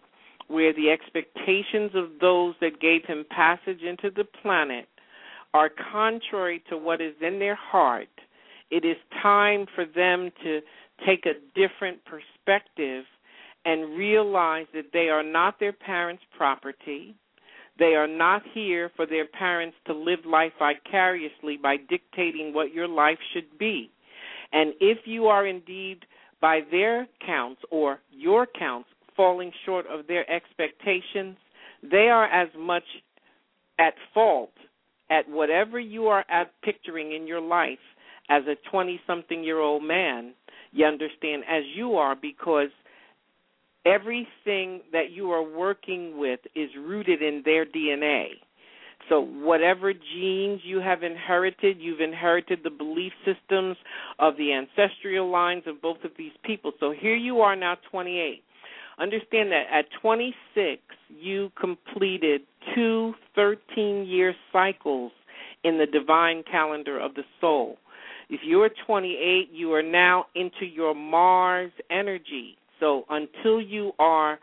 where 0.49 0.73
the 0.73 0.91
expectations 0.91 1.91
of 1.95 2.19
those 2.21 2.55
that 2.61 2.81
gave 2.81 3.05
him 3.05 3.25
passage 3.31 3.83
into 3.83 4.11
the 4.11 4.25
planet 4.43 4.89
are 5.55 5.71
contrary 5.93 6.63
to 6.69 6.77
what 6.77 7.01
is 7.01 7.15
in 7.21 7.39
their 7.39 7.55
heart, 7.55 8.09
it 8.71 8.85
is 8.85 8.97
time 9.23 9.67
for 9.75 9.85
them 9.85 10.31
to 10.43 10.61
take 11.07 11.27
a 11.27 11.35
different 11.55 11.99
perspective 12.05 13.05
and 13.65 13.97
realize 13.97 14.67
that 14.75 14.93
they 14.93 15.09
are 15.09 15.23
not 15.23 15.59
their 15.61 15.73
parents' 15.73 16.23
property. 16.37 17.15
They 17.79 17.95
are 17.95 18.09
not 18.09 18.43
here 18.53 18.91
for 18.97 19.07
their 19.07 19.27
parents 19.27 19.77
to 19.87 19.95
live 19.95 20.21
life 20.27 20.53
vicariously 20.59 21.59
by 21.63 21.77
dictating 21.77 22.53
what 22.53 22.73
your 22.73 22.89
life 22.89 23.19
should 23.33 23.59
be. 23.59 23.91
And 24.53 24.73
if 24.81 24.99
you 25.05 25.27
are 25.27 25.47
indeed, 25.47 26.05
by 26.41 26.61
their 26.71 27.07
counts 27.25 27.61
or 27.71 27.99
your 28.11 28.47
counts, 28.47 28.89
falling 29.17 29.53
short 29.67 29.87
of 29.87 30.07
their 30.07 30.29
expectations, 30.31 31.37
they 31.83 32.09
are 32.09 32.27
as 32.27 32.49
much 32.57 32.85
at 33.79 33.95
fault 34.15 34.53
at 35.11 35.29
whatever 35.29 35.81
you 35.81 36.07
are 36.07 36.25
at 36.31 36.53
picturing 36.63 37.13
in 37.13 37.27
your 37.27 37.41
life 37.41 37.79
as 38.29 38.43
a 38.47 38.57
20 38.71 39.01
something 39.07 39.43
year 39.43 39.59
old 39.59 39.83
man, 39.83 40.35
you 40.73 40.85
understand, 40.85 41.45
as 41.49 41.63
you 41.75 41.95
are, 41.95 42.15
because 42.15 42.69
everything 43.87 44.83
that 44.93 45.11
you 45.11 45.31
are 45.31 45.43
working 45.43 46.19
with 46.19 46.41
is 46.55 46.69
rooted 46.79 47.23
in 47.23 47.43
their 47.45 47.65
DNA. 47.65 48.27
So, 49.09 49.21
whatever 49.21 49.93
genes 49.93 50.61
you 50.65 50.81
have 50.81 51.03
inherited, 51.03 51.79
you've 51.81 52.01
inherited 52.01 52.61
the 52.63 52.71
belief 52.71 53.13
systems 53.25 53.77
of 54.19 54.37
the 54.37 54.53
ancestral 54.53 55.31
lines 55.31 55.63
of 55.67 55.81
both 55.81 56.05
of 56.05 56.11
these 56.19 56.33
people. 56.45 56.73
So, 56.79 56.93
here 56.99 57.17
you 57.17 57.41
are 57.41 57.57
now 57.57 57.77
28. 57.91 58.43
Understand 58.99 59.53
that 59.53 59.65
at 59.73 59.87
26, 60.03 60.83
you 61.09 61.51
completed 61.59 62.43
two 62.75 63.15
13 63.35 64.05
year 64.07 64.35
cycles 64.53 65.13
in 65.65 65.79
the 65.79 65.87
divine 65.87 66.43
calendar 66.51 66.99
of 66.99 67.15
the 67.15 67.23
soul. 67.41 67.79
If 68.29 68.41
you're 68.45 68.71
28, 68.87 69.51
you 69.53 69.73
are 69.73 69.83
now 69.83 70.27
into 70.35 70.67
your 70.67 70.95
Mars 70.95 71.73
energy. 71.91 72.59
So 72.81 73.05
until 73.09 73.61
you 73.61 73.93
are 73.99 74.39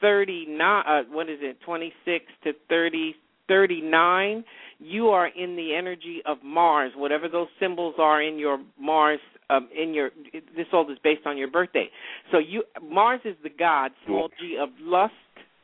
39, 0.00 0.84
uh, 0.86 1.02
what 1.10 1.28
is 1.28 1.38
it, 1.40 1.58
26 1.64 2.24
to 2.44 2.52
30, 2.68 3.14
39, 3.48 4.44
you 4.78 5.08
are 5.08 5.26
in 5.26 5.56
the 5.56 5.74
energy 5.74 6.22
of 6.26 6.38
Mars, 6.44 6.92
whatever 6.96 7.28
those 7.28 7.48
symbols 7.60 7.94
are 7.98 8.22
in 8.22 8.38
your 8.38 8.58
Mars 8.80 9.20
um, 9.50 9.68
in 9.76 9.94
your 9.94 10.10
this 10.32 10.66
all 10.72 10.90
is 10.90 10.98
based 11.02 11.26
on 11.26 11.36
your 11.36 11.50
birthday. 11.50 11.88
So 12.30 12.38
you 12.38 12.64
Mars 12.82 13.20
is 13.24 13.36
the 13.42 13.50
god, 13.50 13.92
small 14.06 14.28
g 14.40 14.56
of 14.60 14.68
lust 14.80 15.14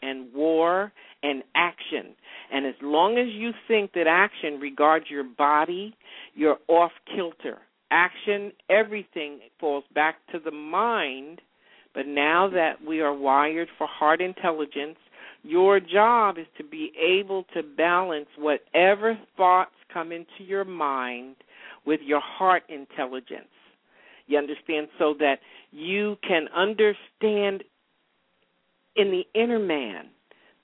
and 0.03 0.33
war 0.35 0.93
and 1.23 1.43
action. 1.55 2.15
And 2.53 2.67
as 2.67 2.75
long 2.83 3.19
as 3.19 3.27
you 3.33 3.51
think 3.67 3.93
that 3.95 4.07
action 4.07 4.61
regards 4.61 5.07
your 5.09 5.25
body, 5.25 5.97
you're 6.35 6.59
off 6.69 6.93
kilter. 7.15 7.59
Action, 7.91 8.53
everything 8.69 9.41
falls 9.59 9.85
back 9.95 10.17
to 10.33 10.39
the 10.39 10.51
mind. 10.51 11.41
But 11.95 12.07
now 12.07 12.51
that 12.51 12.85
we 12.87 13.01
are 13.01 13.15
wired 13.15 13.69
for 13.79 13.87
heart 13.87 14.21
intelligence, 14.21 14.99
your 15.45 15.79
job 15.79 16.39
is 16.39 16.47
to 16.57 16.65
be 16.65 16.91
able 16.99 17.45
to 17.55 17.63
balance 17.63 18.29
whatever 18.39 19.19
thoughts 19.37 19.75
come 19.93 20.11
into 20.11 20.43
your 20.43 20.65
mind 20.65 21.37
with 21.87 22.01
your 22.03 22.21
heart 22.21 22.63
intelligence. 22.69 23.47
You 24.27 24.39
understand? 24.39 24.89
So 24.99 25.15
that 25.19 25.37
you 25.71 26.17
can 26.27 26.49
understand 26.57 27.63
in 28.97 29.11
the 29.11 29.25
inner 29.35 29.59
man 29.59 30.07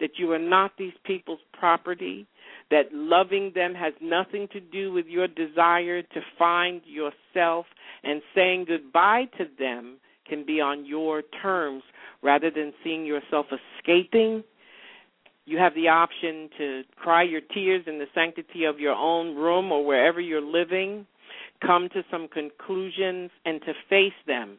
that 0.01 0.13
you 0.17 0.33
are 0.33 0.39
not 0.39 0.73
these 0.79 0.95
people's 1.05 1.41
property, 1.53 2.27
that 2.71 2.85
loving 2.91 3.53
them 3.55 3.75
has 3.75 3.93
nothing 4.01 4.49
to 4.53 4.61
do 4.61 4.93
with 4.93 5.05
your 5.07 5.29
desire 5.29 6.01
to 6.01 6.21
find 6.39 6.81
yourself, 6.87 7.67
and 8.03 8.23
saying 8.35 8.65
goodbye 8.67 9.25
to 9.37 9.45
them 9.59 9.99
can 10.27 10.47
be 10.47 10.59
on 10.59 10.87
your 10.87 11.23
terms 11.43 11.83
rather 12.23 12.51
than 12.51 12.73
seeing 12.83 13.05
yourself 13.05 13.45
escaping. 13.79 14.43
You 15.51 15.59
have 15.59 15.75
the 15.75 15.89
option 15.89 16.49
to 16.59 16.83
cry 16.95 17.25
your 17.25 17.41
tears 17.41 17.83
in 17.89 17.99
the 17.99 18.07
sanctity 18.15 18.67
of 18.67 18.79
your 18.79 18.95
own 18.95 19.35
room 19.35 19.73
or 19.73 19.85
wherever 19.85 20.21
you're 20.21 20.41
living, 20.41 21.07
come 21.61 21.89
to 21.93 22.05
some 22.09 22.29
conclusions, 22.29 23.33
and 23.45 23.61
to 23.63 23.73
face 23.89 24.13
them 24.29 24.59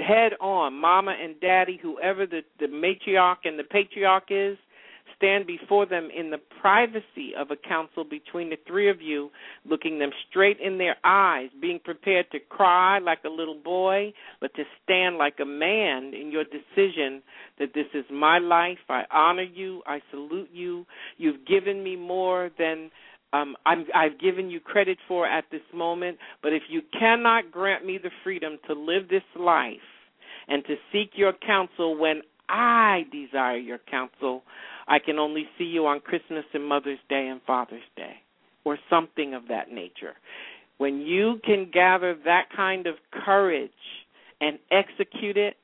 head 0.00 0.32
on. 0.40 0.72
Mama 0.72 1.14
and 1.22 1.38
daddy, 1.40 1.78
whoever 1.82 2.26
the, 2.26 2.40
the 2.58 2.66
matriarch 2.66 3.44
and 3.44 3.58
the 3.58 3.64
patriarch 3.64 4.28
is, 4.30 4.56
stand 5.22 5.46
before 5.46 5.86
them 5.86 6.08
in 6.16 6.30
the 6.30 6.38
privacy 6.60 7.32
of 7.38 7.50
a 7.50 7.56
council 7.56 8.04
between 8.04 8.50
the 8.50 8.56
three 8.66 8.90
of 8.90 9.00
you, 9.00 9.30
looking 9.64 9.98
them 9.98 10.10
straight 10.28 10.58
in 10.60 10.78
their 10.78 10.96
eyes, 11.04 11.48
being 11.60 11.78
prepared 11.82 12.26
to 12.32 12.38
cry 12.40 12.98
like 12.98 13.20
a 13.24 13.28
little 13.28 13.60
boy, 13.62 14.12
but 14.40 14.52
to 14.54 14.64
stand 14.82 15.16
like 15.16 15.36
a 15.40 15.44
man 15.44 16.12
in 16.12 16.32
your 16.32 16.44
decision 16.44 17.22
that 17.58 17.72
this 17.74 17.86
is 17.94 18.04
my 18.12 18.38
life. 18.38 18.78
I 18.88 19.04
honor 19.12 19.42
you. 19.42 19.82
I 19.86 20.00
salute 20.10 20.50
you. 20.52 20.86
You've 21.18 21.46
given 21.46 21.84
me 21.84 21.94
more 21.94 22.50
than 22.58 22.90
um, 23.32 23.54
I'm, 23.64 23.86
I've 23.94 24.20
given 24.20 24.50
you 24.50 24.60
credit 24.60 24.98
for 25.08 25.26
at 25.26 25.44
this 25.50 25.62
moment. 25.72 26.18
But 26.42 26.52
if 26.52 26.62
you 26.68 26.82
cannot 26.98 27.50
grant 27.50 27.86
me 27.86 27.98
the 28.02 28.10
freedom 28.24 28.58
to 28.66 28.74
live 28.74 29.08
this 29.08 29.22
life 29.38 29.76
and 30.48 30.64
to 30.64 30.74
seek 30.92 31.12
your 31.14 31.32
counsel 31.46 31.96
when 31.98 32.22
I 32.48 33.04
desire 33.10 33.56
your 33.56 33.78
counsel, 33.90 34.42
I 34.88 34.98
can 34.98 35.18
only 35.18 35.46
see 35.58 35.64
you 35.64 35.86
on 35.86 36.00
Christmas 36.00 36.44
and 36.52 36.64
Mother's 36.64 36.98
Day 37.08 37.28
and 37.28 37.40
Father's 37.46 37.82
Day, 37.96 38.14
or 38.64 38.78
something 38.90 39.34
of 39.34 39.48
that 39.48 39.70
nature. 39.70 40.14
When 40.78 41.00
you 41.00 41.40
can 41.44 41.70
gather 41.72 42.16
that 42.24 42.46
kind 42.54 42.86
of 42.86 42.94
courage 43.12 43.70
and 44.40 44.58
execute 44.70 45.36
it 45.36 45.56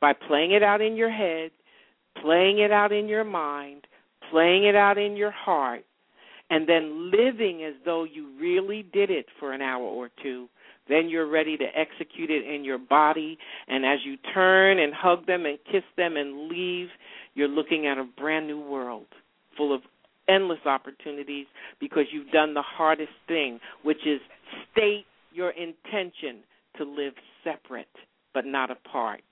by 0.00 0.12
playing 0.12 0.52
it 0.52 0.62
out 0.62 0.80
in 0.80 0.96
your 0.96 1.10
head, 1.10 1.50
playing 2.22 2.58
it 2.58 2.70
out 2.70 2.92
in 2.92 3.08
your 3.08 3.24
mind, 3.24 3.86
playing 4.30 4.64
it 4.64 4.76
out 4.76 4.98
in 4.98 5.16
your 5.16 5.30
heart, 5.32 5.84
and 6.50 6.68
then 6.68 7.10
living 7.10 7.64
as 7.64 7.74
though 7.84 8.04
you 8.04 8.28
really 8.40 8.84
did 8.92 9.10
it 9.10 9.26
for 9.38 9.52
an 9.52 9.62
hour 9.62 9.82
or 9.82 10.10
two, 10.22 10.48
then 10.90 11.08
you're 11.08 11.28
ready 11.28 11.56
to 11.56 11.64
execute 11.64 12.30
it 12.30 12.46
in 12.46 12.64
your 12.64 12.78
body. 12.78 13.38
And 13.68 13.84
as 13.84 13.98
you 14.04 14.16
turn 14.34 14.78
and 14.78 14.92
hug 14.94 15.26
them 15.26 15.46
and 15.46 15.58
kiss 15.70 15.84
them 15.96 16.16
and 16.16 16.48
leave, 16.48 16.88
you're 17.34 17.48
looking 17.48 17.86
at 17.86 17.98
a 17.98 18.04
brand 18.18 18.46
new 18.46 18.60
world 18.60 19.06
full 19.56 19.74
of 19.74 19.82
endless 20.28 20.60
opportunities 20.64 21.46
because 21.80 22.04
you've 22.12 22.30
done 22.30 22.54
the 22.54 22.62
hardest 22.62 23.12
thing, 23.28 23.58
which 23.82 24.06
is 24.06 24.20
state 24.72 25.04
your 25.32 25.50
intention 25.50 26.42
to 26.76 26.84
live 26.84 27.14
separate 27.44 27.86
but 28.32 28.46
not 28.46 28.70
apart. 28.70 29.22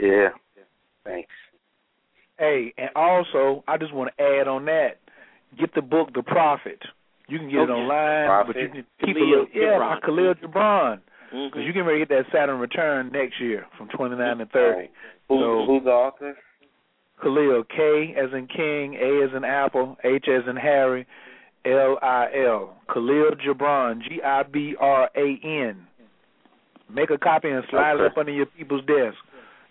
Yeah. 0.00 0.28
Thanks. 1.04 1.30
Hey, 2.38 2.74
and 2.76 2.90
also 2.96 3.62
I 3.68 3.78
just 3.78 3.92
want 3.94 4.10
to 4.16 4.22
add 4.22 4.48
on 4.48 4.64
that. 4.66 4.98
Get 5.58 5.74
the 5.74 5.82
book 5.82 6.12
The 6.14 6.22
Prophet. 6.22 6.80
You 7.28 7.38
can 7.38 7.48
get 7.48 7.60
okay. 7.60 7.72
it 7.72 7.74
online, 7.74 8.26
Prophet. 8.26 8.54
but 8.54 8.60
you 8.60 8.68
can 8.68 8.84
keep 9.06 9.16
Kahlil 9.16 9.42
it. 9.44 9.48
Yeah, 9.54 9.62
Gibran. 9.78 10.00
Kahlil 10.02 10.34
Gibran. 10.42 11.00
Mm-hmm. 11.32 11.46
Because 11.46 11.62
you 11.66 11.72
can 11.72 11.84
ready 11.84 12.00
to 12.00 12.06
get 12.06 12.14
that 12.16 12.32
Saturn 12.32 12.58
return 12.58 13.10
next 13.12 13.40
year 13.40 13.66
from 13.78 13.88
29 13.88 14.38
to 14.38 14.46
30. 14.46 14.90
Who, 15.28 15.38
so, 15.40 15.64
who's 15.66 15.84
the 15.84 15.90
author? 15.90 16.36
Kahlil, 17.22 17.64
K 17.68 18.14
as 18.18 18.30
in 18.32 18.46
King, 18.46 18.96
A 19.00 19.24
as 19.24 19.30
in 19.34 19.44
Apple, 19.44 19.96
H 20.04 20.26
as 20.28 20.42
in 20.48 20.56
Harry, 20.56 21.06
L 21.64 21.98
I 22.02 22.26
L. 22.46 22.76
Kahlil 22.88 23.40
Gibran, 23.40 24.00
G 24.02 24.20
I 24.22 24.42
B 24.42 24.74
R 24.78 25.08
A 25.16 25.38
N. 25.42 25.86
Make 26.92 27.10
a 27.10 27.18
copy 27.18 27.48
and 27.48 27.64
slide 27.70 27.94
Okay. 27.94 28.04
it 28.04 28.06
up 28.12 28.18
under 28.18 28.32
your 28.32 28.46
people's 28.46 28.84
desk. 28.84 29.16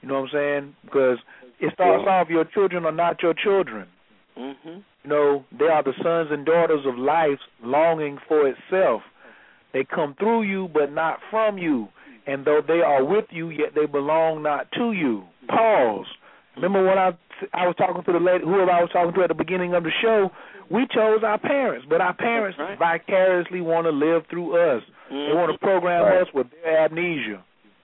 You 0.02 0.08
know 0.08 0.16
what 0.16 0.30
I'm 0.30 0.30
saying? 0.34 0.76
Because 0.84 1.18
it 1.64 1.74
starts 1.74 2.04
off 2.08 2.28
your 2.30 2.46
children 2.46 2.86
are 2.86 2.92
not 2.92 3.22
your 3.24 3.34
children. 3.34 3.88
Mm-hmm. 4.38 4.80
You 5.04 5.10
know, 5.10 5.46
they 5.58 5.66
are 5.66 5.84
the 5.84 5.94
sons 6.02 6.30
and 6.32 6.46
daughters 6.46 6.86
of 6.86 6.98
life 6.98 7.40
longing 7.64 8.18
for 8.28 8.48
itself. 8.48 9.02
They 9.74 9.84
come 9.84 10.16
through 10.20 10.44
you, 10.44 10.70
but 10.74 10.92
not 10.92 11.20
from 11.30 11.58
you. 11.58 11.88
And 12.26 12.46
though 12.46 12.62
they 12.66 12.82
are 12.82 13.04
with 13.04 13.26
you, 13.32 13.50
yet 13.50 13.76
they 13.76 13.86
belong 13.86 14.44
not 14.44 14.72
to 14.78 14.92
you. 14.94 15.24
Pause. 15.48 16.06
Remember 16.56 16.86
when 16.86 16.98
I 16.98 17.12
I 17.54 17.66
was 17.68 17.76
talking 17.78 18.04
to 18.04 18.12
the 18.14 18.20
lady, 18.20 18.46
whoever 18.46 18.72
I 18.72 18.82
was 18.82 18.92
talking 18.94 19.14
to 19.16 19.22
at 19.24 19.28
the 19.28 19.34
beginning 19.34 19.74
of 19.74 19.84
the 19.84 19.92
show? 20.02 20.30
We 20.70 20.88
chose 20.94 21.20
our 21.26 21.38
parents, 21.38 21.86
but 21.90 22.00
our 22.00 22.14
parents 22.14 22.58
That's 22.58 22.80
vicariously 22.80 23.60
want 23.60 23.86
to 23.86 23.92
live 23.92 24.24
through 24.30 24.56
us. 24.56 24.84
They 25.10 25.34
want 25.34 25.52
to 25.52 25.58
program 25.58 26.04
Right. 26.06 26.22
us 26.22 26.28
with 26.34 26.48
their 26.64 26.80
amnesia. 26.86 27.44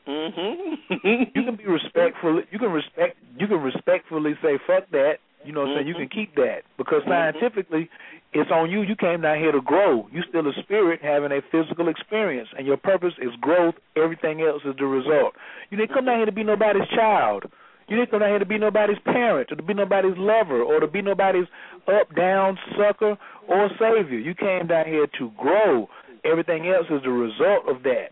Mm-hmm. 0.09 1.38
You 1.38 1.43
can 1.45 1.55
be 1.55 1.65
respectful. 1.65 2.41
You 2.49 2.57
can 2.57 2.71
respect. 2.71 3.17
You 3.38 3.47
can 3.47 3.61
respectfully 3.61 4.33
say 4.41 4.57
"fuck 4.65 4.89
that." 4.91 5.19
You 5.45 5.53
know, 5.53 5.61
what 5.61 5.69
I'm 5.69 5.75
saying 5.77 5.88
you 5.88 5.93
can 5.95 6.09
keep 6.09 6.35
that 6.35 6.63
because 6.77 7.01
Mhm. 7.03 7.09
scientifically, 7.09 7.89
it's 8.33 8.51
on 8.51 8.69
you. 8.69 8.81
You 8.81 8.95
came 8.95 9.21
down 9.21 9.38
here 9.39 9.53
to 9.53 9.61
grow. 9.61 10.09
You 10.11 10.23
still 10.23 10.45
a 10.47 10.53
spirit 10.53 11.01
having 11.01 11.31
a 11.31 11.41
physical 11.43 11.88
experience, 11.88 12.49
and 12.57 12.67
your 12.67 12.75
purpose 12.75 13.13
is 13.19 13.33
growth. 13.38 13.75
Everything 13.95 14.41
else 14.41 14.65
is 14.65 14.75
the 14.75 14.85
result. 14.85 15.35
You 15.69 15.77
didn't 15.77 15.93
come 15.93 16.05
down 16.05 16.17
here 16.17 16.25
to 16.25 16.31
be 16.31 16.43
nobody's 16.43 16.88
child. 16.89 17.45
You 17.88 17.95
didn't 17.97 18.11
come 18.11 18.19
down 18.19 18.29
here 18.29 18.39
to 18.39 18.45
be 18.45 18.57
nobody's 18.57 18.99
parent, 18.99 19.51
or 19.51 19.55
to 19.55 19.63
be 19.63 19.73
nobody's 19.73 20.17
lover, 20.17 20.61
or 20.61 20.79
to 20.79 20.88
be 20.88 21.01
nobody's 21.01 21.47
up, 21.88 22.13
down, 22.15 22.59
sucker, 22.77 23.17
or 23.47 23.69
savior. 23.79 24.19
You 24.19 24.33
came 24.35 24.67
down 24.67 24.85
here 24.85 25.07
to 25.07 25.31
grow. 25.38 25.89
Everything 26.25 26.67
else 26.67 26.88
is 26.89 27.01
the 27.03 27.09
result 27.11 27.67
of 27.67 27.83
that. 27.83 28.11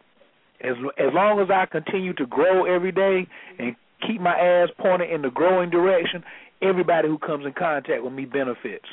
As 0.61 0.75
as 0.97 1.13
long 1.13 1.39
as 1.39 1.49
I 1.51 1.65
continue 1.65 2.13
to 2.13 2.25
grow 2.25 2.65
every 2.65 2.91
day 2.91 3.27
and 3.59 3.75
keep 4.05 4.21
my 4.21 4.35
ass 4.35 4.69
pointed 4.79 5.11
in 5.11 5.21
the 5.21 5.29
growing 5.29 5.69
direction, 5.69 6.23
everybody 6.61 7.07
who 7.07 7.17
comes 7.17 7.45
in 7.45 7.53
contact 7.53 8.03
with 8.03 8.13
me 8.13 8.25
benefits. 8.25 8.85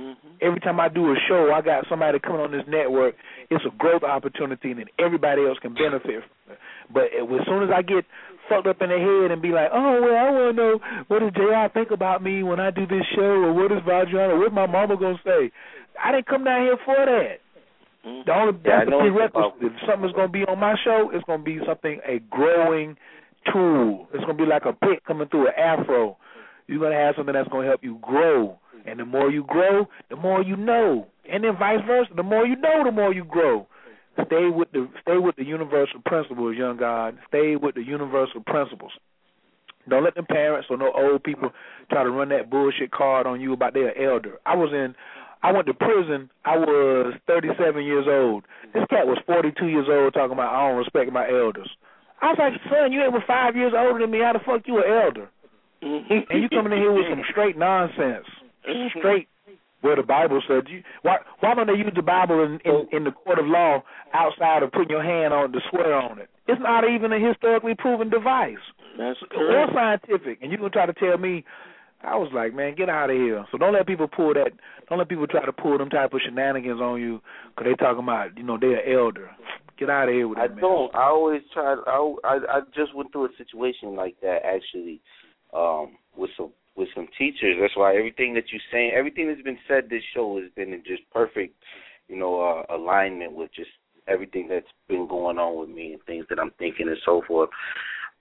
Mm-hmm. 0.00 0.28
Every 0.42 0.60
time 0.60 0.78
I 0.78 0.88
do 0.88 1.12
a 1.12 1.16
show, 1.26 1.52
I 1.54 1.62
got 1.62 1.86
somebody 1.88 2.18
coming 2.18 2.40
on 2.40 2.52
this 2.52 2.66
network. 2.68 3.14
It's 3.48 3.64
a 3.64 3.74
growth 3.78 4.02
opportunity, 4.02 4.70
and 4.70 4.80
then 4.80 4.86
everybody 4.98 5.46
else 5.46 5.58
can 5.62 5.72
benefit. 5.72 6.20
From 6.20 6.52
it. 6.52 6.58
But 6.92 7.04
as 7.16 7.46
soon 7.46 7.62
as 7.62 7.70
I 7.74 7.82
get 7.82 8.04
fucked 8.48 8.66
up 8.66 8.82
in 8.82 8.90
the 8.90 8.98
head 8.98 9.30
and 9.32 9.40
be 9.40 9.50
like, 9.50 9.70
oh 9.72 10.02
well, 10.02 10.16
I 10.16 10.30
want 10.30 10.56
to 10.56 10.62
know 10.62 10.78
what 11.08 11.20
does 11.20 11.32
Jr. 11.32 11.72
think 11.72 11.90
about 11.90 12.22
me 12.22 12.42
when 12.42 12.60
I 12.60 12.70
do 12.70 12.86
this 12.86 13.06
show, 13.14 13.46
or 13.46 13.52
what 13.52 13.72
is 13.72 13.82
Vajana, 13.82 14.38
what 14.38 14.52
my 14.52 14.66
mama 14.66 14.96
gonna 14.96 15.20
say? 15.24 15.50
I 16.02 16.12
didn't 16.12 16.26
come 16.26 16.44
down 16.44 16.62
here 16.62 16.78
for 16.84 16.94
that. 16.94 17.40
The 18.06 18.32
only 18.32 18.54
Yeah, 18.64 18.86
that's 18.86 18.90
the 18.90 18.98
prerequisite. 18.98 19.62
If 19.62 19.72
something's 19.88 20.12
gonna 20.12 20.28
be 20.28 20.44
on 20.44 20.58
my 20.60 20.76
show, 20.84 21.10
it's 21.12 21.24
gonna 21.24 21.42
be 21.42 21.58
something 21.66 22.00
a 22.06 22.20
growing 22.30 22.96
tool. 23.52 24.08
It's 24.14 24.22
gonna 24.22 24.38
be 24.38 24.46
like 24.46 24.64
a 24.64 24.72
pick 24.72 25.04
coming 25.04 25.26
through 25.28 25.48
an 25.48 25.54
afro. 25.58 26.16
You're 26.68 26.78
gonna 26.78 26.94
have 26.94 27.16
something 27.16 27.34
that's 27.34 27.48
gonna 27.48 27.66
help 27.66 27.82
you 27.82 27.98
grow. 28.00 28.58
And 28.86 29.00
the 29.00 29.04
more 29.04 29.30
you 29.30 29.42
grow, 29.42 29.88
the 30.08 30.16
more 30.16 30.42
you 30.42 30.56
know. 30.56 31.08
And 31.28 31.42
then 31.42 31.56
vice 31.58 31.84
versa. 31.84 32.14
The 32.14 32.22
more 32.22 32.46
you 32.46 32.54
know, 32.54 32.84
the 32.84 32.92
more 32.92 33.12
you 33.12 33.24
grow. 33.24 33.66
Stay 34.26 34.48
with 34.48 34.70
the 34.70 34.88
stay 35.02 35.18
with 35.18 35.34
the 35.34 35.44
universal 35.44 36.00
principles, 36.06 36.56
young 36.56 36.76
God. 36.76 37.18
Stay 37.26 37.56
with 37.56 37.74
the 37.74 37.82
universal 37.82 38.40
principles. 38.46 38.92
Don't 39.88 40.04
let 40.04 40.14
them 40.14 40.26
parents 40.26 40.68
or 40.70 40.76
no 40.76 40.92
old 40.92 41.22
people 41.22 41.50
try 41.90 42.02
to 42.02 42.10
run 42.10 42.28
that 42.30 42.50
bullshit 42.50 42.90
card 42.90 43.26
on 43.26 43.40
you 43.40 43.52
about 43.52 43.74
their 43.74 43.96
elder. 44.00 44.38
I 44.44 44.54
was 44.56 44.70
in 44.72 44.94
I 45.42 45.52
went 45.52 45.66
to 45.66 45.74
prison. 45.74 46.30
I 46.44 46.56
was 46.56 47.14
37 47.26 47.84
years 47.84 48.06
old. 48.08 48.44
This 48.74 48.84
cat 48.90 49.06
was 49.06 49.18
42 49.26 49.66
years 49.66 49.86
old 49.88 50.14
talking 50.14 50.32
about 50.32 50.52
I 50.52 50.68
don't 50.68 50.78
respect 50.78 51.12
my 51.12 51.28
elders. 51.28 51.70
I 52.20 52.32
was 52.32 52.38
like, 52.38 52.54
son, 52.70 52.92
you 52.92 53.02
ain't 53.02 53.12
but 53.12 53.22
five 53.26 53.56
years 53.56 53.72
older 53.76 54.00
than 54.00 54.10
me. 54.10 54.20
How 54.20 54.32
the 54.32 54.40
fuck 54.40 54.62
you 54.66 54.78
an 54.78 54.90
elder? 54.90 55.28
and 55.82 56.42
you 56.42 56.48
coming 56.48 56.72
in 56.72 56.78
here 56.78 56.92
with 56.92 57.06
some 57.10 57.22
straight 57.30 57.56
nonsense, 57.56 58.26
straight 58.98 59.28
where 59.82 59.96
the 59.96 60.02
Bible 60.02 60.42
said 60.48 60.64
you. 60.68 60.82
Why 61.02 61.18
why 61.40 61.54
don't 61.54 61.66
they 61.66 61.74
use 61.74 61.92
the 61.94 62.02
Bible 62.02 62.42
in, 62.42 62.58
in 62.64 62.88
in 62.92 63.04
the 63.04 63.12
court 63.12 63.38
of 63.38 63.46
law 63.46 63.82
outside 64.14 64.62
of 64.62 64.72
putting 64.72 64.90
your 64.90 65.02
hand 65.02 65.34
on 65.34 65.52
to 65.52 65.60
swear 65.70 65.94
on 65.94 66.18
it? 66.18 66.30
It's 66.48 66.60
not 66.60 66.88
even 66.88 67.12
a 67.12 67.20
historically 67.20 67.74
proven 67.76 68.08
device. 68.08 68.64
That's 68.98 69.18
or 69.36 69.66
scientific. 69.74 70.38
And 70.42 70.50
you 70.50 70.58
gonna 70.58 70.70
try 70.70 70.86
to 70.86 70.94
tell 70.94 71.18
me 71.18 71.44
I 72.06 72.16
was 72.16 72.30
like, 72.32 72.54
man, 72.54 72.76
get 72.76 72.88
out 72.88 73.10
of 73.10 73.16
here. 73.16 73.44
So 73.50 73.58
don't 73.58 73.74
let 73.74 73.86
people 73.86 74.06
pull 74.06 74.32
that. 74.34 74.52
Don't 74.88 74.98
let 74.98 75.08
people 75.08 75.26
try 75.26 75.44
to 75.44 75.52
pull 75.52 75.76
them 75.76 75.90
type 75.90 76.14
of 76.14 76.20
shenanigans 76.24 76.80
on 76.80 77.00
you 77.00 77.20
because 77.48 77.70
they 77.70 77.84
talking 77.84 78.04
about, 78.04 78.36
you 78.38 78.44
know, 78.44 78.56
they're 78.60 78.86
elder. 78.88 79.30
Get 79.76 79.90
out 79.90 80.08
of 80.08 80.14
here 80.14 80.28
with 80.28 80.38
I 80.38 80.46
that, 80.46 80.54
man. 80.54 80.62
don't. 80.62 80.94
I 80.94 81.02
always 81.08 81.42
try. 81.52 81.74
I, 81.74 82.14
I 82.24 82.34
I 82.48 82.60
just 82.74 82.94
went 82.94 83.12
through 83.12 83.26
a 83.26 83.36
situation 83.36 83.96
like 83.96 84.16
that 84.22 84.38
actually, 84.44 85.00
um, 85.52 85.98
with 86.16 86.30
some 86.36 86.52
with 86.76 86.88
some 86.94 87.08
teachers. 87.18 87.56
That's 87.60 87.76
why 87.76 87.96
everything 87.96 88.34
that 88.34 88.44
you're 88.50 88.60
saying, 88.72 88.92
everything 88.94 89.28
that's 89.28 89.42
been 89.42 89.58
said 89.68 89.90
this 89.90 90.02
show 90.14 90.40
has 90.40 90.50
been 90.54 90.72
in 90.72 90.82
just 90.86 91.02
perfect, 91.12 91.54
you 92.08 92.16
know, 92.16 92.40
uh, 92.40 92.74
alignment 92.74 93.32
with 93.32 93.50
just 93.54 93.70
everything 94.08 94.46
that's 94.48 94.66
been 94.88 95.08
going 95.08 95.38
on 95.38 95.58
with 95.58 95.68
me 95.68 95.92
and 95.92 96.02
things 96.04 96.24
that 96.30 96.38
I'm 96.38 96.52
thinking 96.58 96.88
and 96.88 96.96
so 97.04 97.22
forth. 97.26 97.50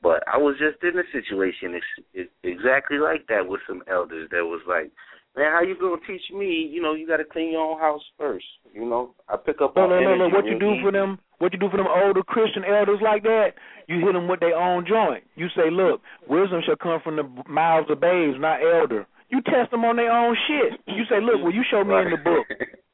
But 0.05 0.21
I 0.29 0.37
was 0.37 0.53
just 0.61 0.77
in 0.85 0.93
a 0.93 1.07
situation 1.09 1.73
ex- 1.73 2.05
ex- 2.13 2.37
exactly 2.45 3.01
like 3.01 3.25
that 3.25 3.49
with 3.49 3.65
some 3.65 3.81
elders 3.89 4.29
that 4.29 4.45
was 4.45 4.61
like, 4.69 4.93
man, 5.33 5.49
how 5.49 5.65
you 5.65 5.73
gonna 5.73 5.97
teach 6.05 6.21
me? 6.29 6.69
You 6.69 6.77
know, 6.79 6.93
you 6.93 7.07
got 7.09 7.17
to 7.17 7.25
clean 7.25 7.49
your 7.49 7.65
own 7.65 7.79
house 7.79 8.05
first. 8.13 8.45
You 8.71 8.85
know, 8.85 9.15
I 9.27 9.35
pick 9.35 9.65
up 9.65 9.75
No, 9.75 9.89
on 9.89 9.89
no, 9.89 9.97
no, 9.97 10.13
no. 10.13 10.29
What 10.29 10.45
you 10.45 10.59
do 10.61 10.77
for 10.85 10.91
them? 10.91 11.17
What 11.39 11.53
you 11.53 11.57
do 11.57 11.73
for 11.73 11.77
them 11.81 11.89
older 11.89 12.21
Christian 12.21 12.61
elders 12.69 13.01
like 13.01 13.23
that? 13.23 13.57
You 13.89 13.97
hit 14.05 14.13
them 14.13 14.27
with 14.27 14.41
their 14.41 14.53
own 14.55 14.85
joint. 14.85 15.23
You 15.33 15.49
say, 15.57 15.73
look, 15.73 16.01
wisdom 16.29 16.61
shall 16.61 16.77
come 16.77 17.01
from 17.01 17.15
the 17.17 17.25
mouths 17.49 17.89
of 17.89 17.99
babes, 17.99 18.37
not 18.37 18.61
elder. 18.61 19.07
You 19.33 19.41
test 19.41 19.71
them 19.71 19.85
on 19.85 19.95
their 19.95 20.13
own 20.13 20.37
shit. 20.45 20.77
You 20.85 21.09
say, 21.09 21.17
look, 21.17 21.41
well, 21.41 21.51
you 21.51 21.65
show 21.65 21.83
me 21.83 21.97
in 21.97 22.13
the 22.13 22.21
book. 22.21 22.45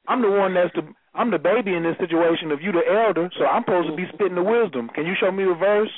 I'm 0.07 0.21
the 0.21 0.31
one 0.31 0.53
that's 0.55 0.71
the 0.79 0.87
I'm 1.13 1.29
the 1.29 1.43
baby 1.43 1.75
in 1.75 1.83
this 1.83 1.99
situation. 1.99 2.55
If 2.55 2.63
you 2.63 2.71
the 2.71 2.87
elder, 2.87 3.27
so 3.37 3.43
I'm 3.43 3.67
supposed 3.67 3.89
to 3.91 3.95
be 3.99 4.07
spitting 4.15 4.39
the 4.39 4.47
wisdom. 4.47 4.87
Can 4.95 5.05
you 5.05 5.13
show 5.19 5.29
me 5.29 5.43
a 5.43 5.53
verse? 5.53 5.91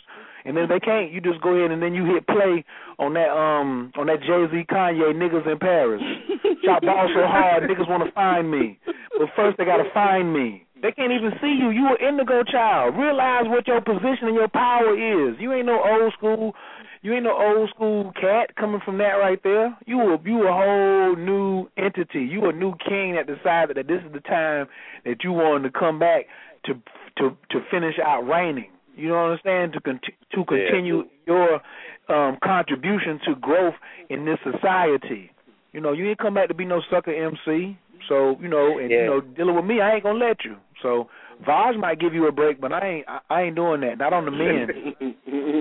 And 0.46 0.58
then 0.58 0.66
if 0.66 0.70
they 0.70 0.80
can't, 0.80 1.12
you 1.12 1.22
just 1.22 1.42
go 1.42 1.56
ahead 1.56 1.72
and 1.72 1.82
then 1.82 1.94
you 1.94 2.06
hit 2.06 2.28
play 2.28 2.64
on 3.00 3.14
that 3.14 3.30
um 3.30 3.92
on 3.98 4.08
that 4.08 4.20
Jay 4.22 4.44
Z 4.52 4.66
Kanye 4.70 5.14
niggas 5.16 5.50
in 5.50 5.60
Paris. 5.60 6.02
Shot 6.66 6.82
ball 6.82 7.10
so 7.16 7.26
hard, 7.28 7.64
niggas 7.64 7.90
want 7.90 8.04
to 8.04 8.12
find 8.12 8.50
me, 8.50 8.80
but 9.18 9.28
first 9.36 9.58
they 9.58 9.66
gotta 9.66 9.90
find 9.94 10.34
me. 10.34 10.66
They 10.82 10.92
can't 10.92 11.14
even 11.14 11.32
see 11.40 11.56
you. 11.58 11.70
You 11.70 11.96
an 11.96 12.06
indigo 12.06 12.44
child. 12.44 12.98
Realize 12.98 13.46
what 13.48 13.66
your 13.68 13.80
position 13.80 14.28
and 14.28 14.36
your 14.36 14.50
power 14.50 14.92
is. 14.92 15.36
You 15.40 15.54
ain't 15.54 15.66
no 15.66 15.80
old 15.82 16.12
school. 16.14 16.54
You 17.02 17.14
ain't 17.14 17.24
no 17.24 17.36
old 17.36 17.70
school 17.70 18.12
cat 18.20 18.56
coming 18.58 18.82
from 18.84 18.98
that 18.98 19.16
right 19.16 19.40
there. 19.44 19.78
You 19.86 20.00
a 20.02 20.18
you 20.26 20.48
a 20.48 20.52
whole 20.52 21.16
new 21.16 21.68
entity. 21.78 22.22
You 22.22 22.50
a 22.50 22.54
new 22.54 22.74
king 22.88 23.16
that 23.16 23.28
decided 23.28 23.78
that 23.78 23.88
this 23.88 24.02
is 24.06 24.12
the 24.12 24.20
time 24.20 24.68
that 25.06 25.24
you 25.24 25.32
wanted 25.32 25.72
to 25.72 25.80
come 25.80 26.00
back 26.00 26.26
to 26.66 26.74
to 27.18 27.38
to 27.52 27.60
finish 27.72 27.96
out 28.06 28.22
reigning. 28.22 28.70
You 28.96 29.10
know 29.10 29.16
what 29.16 29.32
I'm 29.32 29.40
saying? 29.44 29.72
To 29.74 29.82
con- 29.82 30.00
to 30.34 30.46
continue 30.46 31.04
your 31.26 31.62
um 32.10 32.38
contribution 32.44 33.20
to 33.26 33.36
growth 33.36 33.76
in 34.10 34.26
this 34.26 34.38
society. 34.44 35.32
You 35.72 35.82
know, 35.82 35.92
you 35.92 36.08
ain't 36.08 36.20
come 36.20 36.36
back 36.36 36.50
to 36.50 36.54
be 36.54 36.66
no 36.66 36.82
sucker 36.90 37.12
MC. 37.12 37.78
So 38.08 38.38
you 38.40 38.48
know, 38.48 38.78
and 38.80 38.92
you 38.92 39.06
know, 39.06 39.22
dealing 39.22 39.56
with 39.56 39.66
me, 39.66 39.82
I 39.82 39.96
ain't 39.96 40.04
gonna 40.04 40.20
let 40.20 40.44
you. 40.44 40.58
So 40.82 41.10
Vaj 41.48 41.80
might 41.80 42.00
give 42.00 42.14
you 42.14 42.28
a 42.28 42.32
break, 42.32 42.62
but 42.62 42.72
I 42.72 42.88
ain't. 42.88 43.06
I, 43.08 43.20
I 43.30 43.42
ain't 43.44 43.56
doing 43.56 43.82
that. 43.82 43.98
Not 43.98 44.14
on 44.14 44.26
the 44.26 44.32
men. 44.32 44.68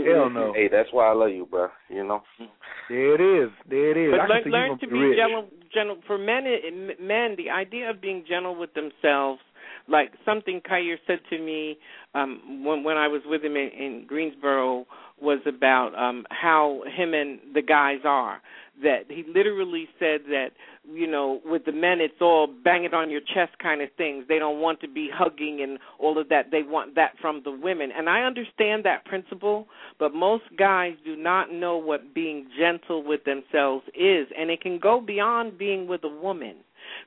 Hell 0.07 0.31
no. 0.31 0.53
Hey, 0.55 0.69
that's 0.71 0.89
why 0.93 1.09
I 1.09 1.15
love 1.15 1.31
you, 1.31 1.47
bro. 1.47 1.69
You 1.89 2.07
know. 2.07 2.23
There 2.89 3.15
it 3.15 3.45
is. 3.45 3.51
There 3.69 3.91
it 3.91 3.97
is. 3.97 4.13
But 4.13 4.43
can 4.43 4.53
learn, 4.53 4.53
learn 4.53 4.69
gonna 4.69 4.81
be 4.81 4.87
be 4.87 4.99
rich. 4.99 5.19
gentle, 5.19 5.49
gentle 5.73 5.97
for 6.07 6.19
men. 6.19 6.45
Men, 7.01 7.37
the 7.37 7.51
idea 7.51 7.91
of 7.91 8.01
being 8.01 8.25
gentle 8.29 8.55
with 8.59 8.75
themselves, 8.75 9.41
like 9.89 10.13
something 10.25 10.61
Khayr 10.61 10.97
said 11.07 11.21
to 11.31 11.39
me 11.39 11.79
um, 12.15 12.65
when 12.65 12.85
when 12.85 12.97
I 12.97 13.09
was 13.09 13.23
with 13.27 13.43
him 13.43 13.57
in, 13.57 13.69
in 13.69 14.05
Greensboro, 14.07 14.87
was 15.21 15.41
about 15.47 15.95
um, 15.95 16.27
how 16.31 16.83
him 16.97 17.15
and 17.15 17.39
the 17.55 17.63
guys 17.63 18.01
are. 18.05 18.43
That 18.83 19.05
he 19.09 19.23
literally 19.33 19.87
said 19.99 20.23
that 20.29 20.49
you 20.91 21.07
know 21.07 21.41
with 21.45 21.65
the 21.65 21.73
men 21.73 22.01
it's 22.01 22.21
all 22.21 22.47
bang 22.47 22.85
it 22.85 22.95
on 22.95 23.11
your 23.11 23.21
chest 23.21 23.59
kind 23.63 23.83
of 23.83 23.89
things. 23.97 24.25
They 24.29 24.39
don't 24.39 24.61
want 24.61 24.81
to 24.81 24.89
be 24.89 25.11
hugging 25.13 25.61
and 25.63 25.79
all 25.99 26.19
of 26.19 26.29
that. 26.31 26.51
They 26.51 26.63
want 26.63 26.95
that 26.95 27.13
from 27.21 27.43
the 27.45 27.53
women, 27.53 27.91
and 27.97 28.09
I 28.09 28.23
understand 28.23 28.85
that 28.85 29.05
principle. 29.05 29.69
But 29.99 30.15
most 30.15 30.45
guys 30.59 30.95
do 31.05 31.17
not 31.17 31.53
know 31.53 31.77
what 31.77 32.15
being 32.15 32.49
gentle 32.59 33.05
with 33.05 33.21
themselves 33.25 33.85
is, 33.95 34.27
and 34.37 34.51
it 34.51 34.61
can 34.61 34.79
go 34.79 35.01
beyond 35.01 35.59
being 35.59 35.87
with 35.87 36.03
a 36.05 36.09
woman 36.09 36.57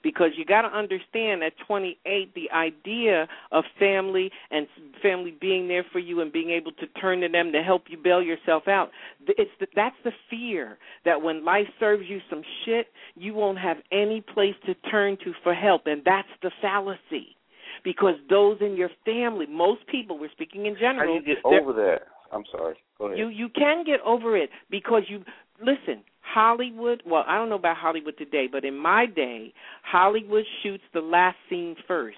because 0.04 0.30
you 0.38 0.46
got 0.46 0.62
to 0.62 0.68
understand 0.68 1.44
at 1.44 1.54
28 1.68 2.34
the 2.34 2.50
idea 2.52 3.28
of 3.52 3.64
family 3.80 4.32
and 4.52 4.68
family 5.02 5.36
being 5.40 5.68
there 5.68 5.86
for 5.92 6.00
you 6.00 6.22
and 6.22 6.32
being 6.32 6.50
able 6.50 6.72
to 6.74 6.88
turn 7.00 7.22
to 7.22 7.30
them 7.30 7.52
to 7.52 7.62
help 7.62 7.84
you 7.90 7.98
bail 7.98 8.22
yourself 8.22 8.68
out 8.68 8.90
it's 9.28 9.52
the, 9.60 9.68
that's 9.76 9.96
the 10.04 10.12
fear 10.30 10.78
that 11.04 11.22
when 11.22 11.44
life 11.44 11.68
serves 11.80 12.04
you 12.08 12.20
some 12.30 12.42
shit 12.66 12.88
you 13.16 13.34
won't 13.34 13.60
have 13.60 13.78
any 13.92 14.22
place 14.22 14.56
to 14.66 14.74
turn 14.90 15.18
to 15.24 15.34
for 15.44 15.54
help 15.54 15.84
and 15.86 16.02
that's 16.06 16.28
the 16.42 16.52
fallacy 16.62 17.36
because 17.84 18.16
those 18.30 18.58
in 18.62 18.76
your 18.76 18.90
family 19.06 19.46
most 19.46 19.86
people 19.88 20.18
we're 20.18 20.32
speaking 20.32 20.66
in 20.66 20.76
How 20.76 20.82
general 20.82 21.20
do 21.20 21.30
you 21.30 21.36
get 21.36 21.46
over 21.46 21.74
that? 21.74 22.02
I'm 22.32 22.44
sorry. 22.52 22.76
Go 22.98 23.06
ahead. 23.06 23.18
you 23.18 23.28
you 23.30 23.50
can 23.50 23.84
get 23.86 24.00
over 24.06 24.38
it 24.38 24.50
because 24.70 25.04
you 25.08 25.24
listen. 25.60 26.04
Hollywood, 26.34 27.04
well, 27.06 27.24
I 27.28 27.38
don't 27.38 27.50
know 27.50 27.56
about 27.56 27.78
Hollywood 27.78 28.18
today, 28.18 28.48
but 28.52 28.66
in 28.66 28.78
my 28.78 29.06
day, 29.06 29.54
Hollywood 29.84 30.44
shoots 30.64 30.84
the 30.94 31.00
last 31.02 31.38
scene 31.50 31.76
first. 31.88 32.18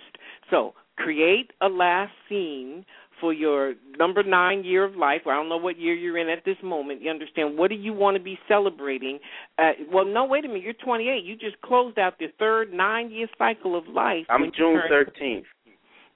So 0.50 0.74
create 0.98 1.52
a 1.61 1.68
last 1.68 2.11
scene 2.27 2.86
for 3.19 3.34
your 3.34 3.74
number 3.98 4.24
nine 4.24 4.64
year 4.64 4.84
of 4.84 4.95
life. 4.95 5.22
Or 5.26 5.34
I 5.34 5.36
don't 5.38 5.50
know 5.50 5.58
what 5.58 5.80
year 5.80 5.94
you're 5.94 6.18
in 6.18 6.30
at 6.30 6.45
this 6.45 6.58
moment. 6.64 7.02
You 7.02 7.10
understand? 7.10 7.58
What 7.58 7.69
do 7.69 7.76
you 7.76 7.94
want 7.94 8.16
to 8.18 8.24
be 8.24 8.38
celebrating? 8.48 9.19
Uh, 9.58 9.72
well, 9.92 10.06
no, 10.06 10.26
wait 10.26 10.45
a 10.45 10.48
minute. 10.48 10.64
You're 10.64 10.74
28. 10.74 11.24
You 11.24 11.36
just 11.36 11.60
closed 11.61 12.00
out 12.00 12.18
the 12.19 12.27
third 12.40 12.74
nine 12.74 13.11
year 13.11 13.27
cycle 13.38 13.77
of 13.77 13.88
life. 13.88 14.26
I'm 14.30 14.52
June 14.56 14.80
13th. 14.92 15.44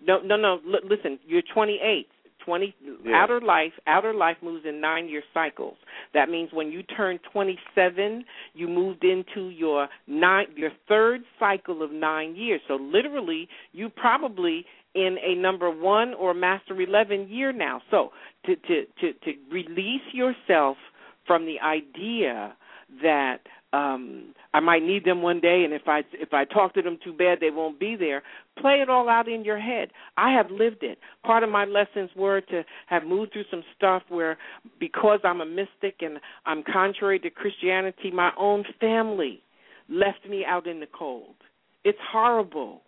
no, 0.06 0.22
no, 0.22 0.38
no. 0.38 0.54
L- 0.54 0.88
listen, 0.88 1.20
you're 1.28 1.44
28. 1.54 2.08
20 2.46 2.74
Yeah. 3.04 3.16
outer 3.22 3.40
life. 3.42 3.74
Outer 3.88 4.14
life 4.14 4.38
moves 4.42 4.66
in 4.66 4.80
nine-year 4.80 5.24
cycles. 5.34 5.78
That 6.14 6.30
means 6.30 6.52
when 6.52 6.72
you 6.72 6.84
turn 6.84 7.20
27, 7.32 8.26
you 8.54 8.68
moved 8.68 9.04
into 9.04 9.50
your 9.50 9.88
nine, 10.08 10.48
your 10.56 10.72
third 10.88 11.24
cycle 11.40 11.82
of 11.82 11.92
nine 11.92 12.36
years. 12.36 12.62
So 12.68 12.76
literally, 12.76 13.48
you 13.74 13.90
probably 13.90 14.66
in 14.94 15.18
a 15.24 15.36
number 15.36 15.70
one 15.70 16.14
or 16.16 16.34
master 16.34 16.80
11 16.80 17.30
year 17.30 17.52
now. 17.54 17.82
So 17.90 18.12
to 18.46 18.56
to 18.56 18.86
to 19.00 19.14
to 19.14 19.34
release 19.50 20.02
yourself 20.14 20.78
from 21.26 21.46
the 21.46 21.60
idea 21.62 22.56
that 23.02 23.40
um 23.74 24.34
I 24.54 24.60
might 24.60 24.84
need 24.84 25.06
them 25.06 25.22
one 25.22 25.40
day 25.40 25.64
and 25.64 25.74
if 25.74 25.84
I 25.88 26.02
if 26.14 26.34
I 26.34 26.46
talk 26.46 26.74
to 26.76 26.82
them 26.82 26.98
too 27.04 27.14
bad 27.14 27.40
they 27.40 27.52
won't 27.52 27.80
be 27.80 27.96
there. 27.96 28.24
Play 28.60 28.82
it 28.82 28.90
all 28.90 29.10
out 29.10 29.28
in 29.28 29.44
your 29.44 29.60
head. 29.60 29.90
I 30.18 30.32
have 30.34 30.52
lived 30.52 30.84
it. 30.84 30.98
Part 31.24 31.44
of 31.44 31.50
my 31.50 31.66
lessons 31.66 32.10
were 32.16 32.42
to 32.42 32.64
have 32.88 33.04
moved 33.04 33.34
through 33.34 33.46
some 33.50 33.64
stuff 33.76 34.04
where 34.10 34.38
because 34.80 35.20
I'm 35.24 35.42
a 35.42 35.46
mystic 35.46 35.96
and 36.02 36.20
I'm 36.46 36.64
contrary 36.64 37.20
to 37.20 37.30
Christianity, 37.30 38.12
my 38.12 38.32
own 38.38 38.66
family 38.80 39.42
left 39.90 40.28
me 40.30 40.44
out 40.46 40.68
in 40.68 40.80
the 40.80 40.88
cold. 40.88 41.36
It's 41.84 41.98
horrible 42.12 42.82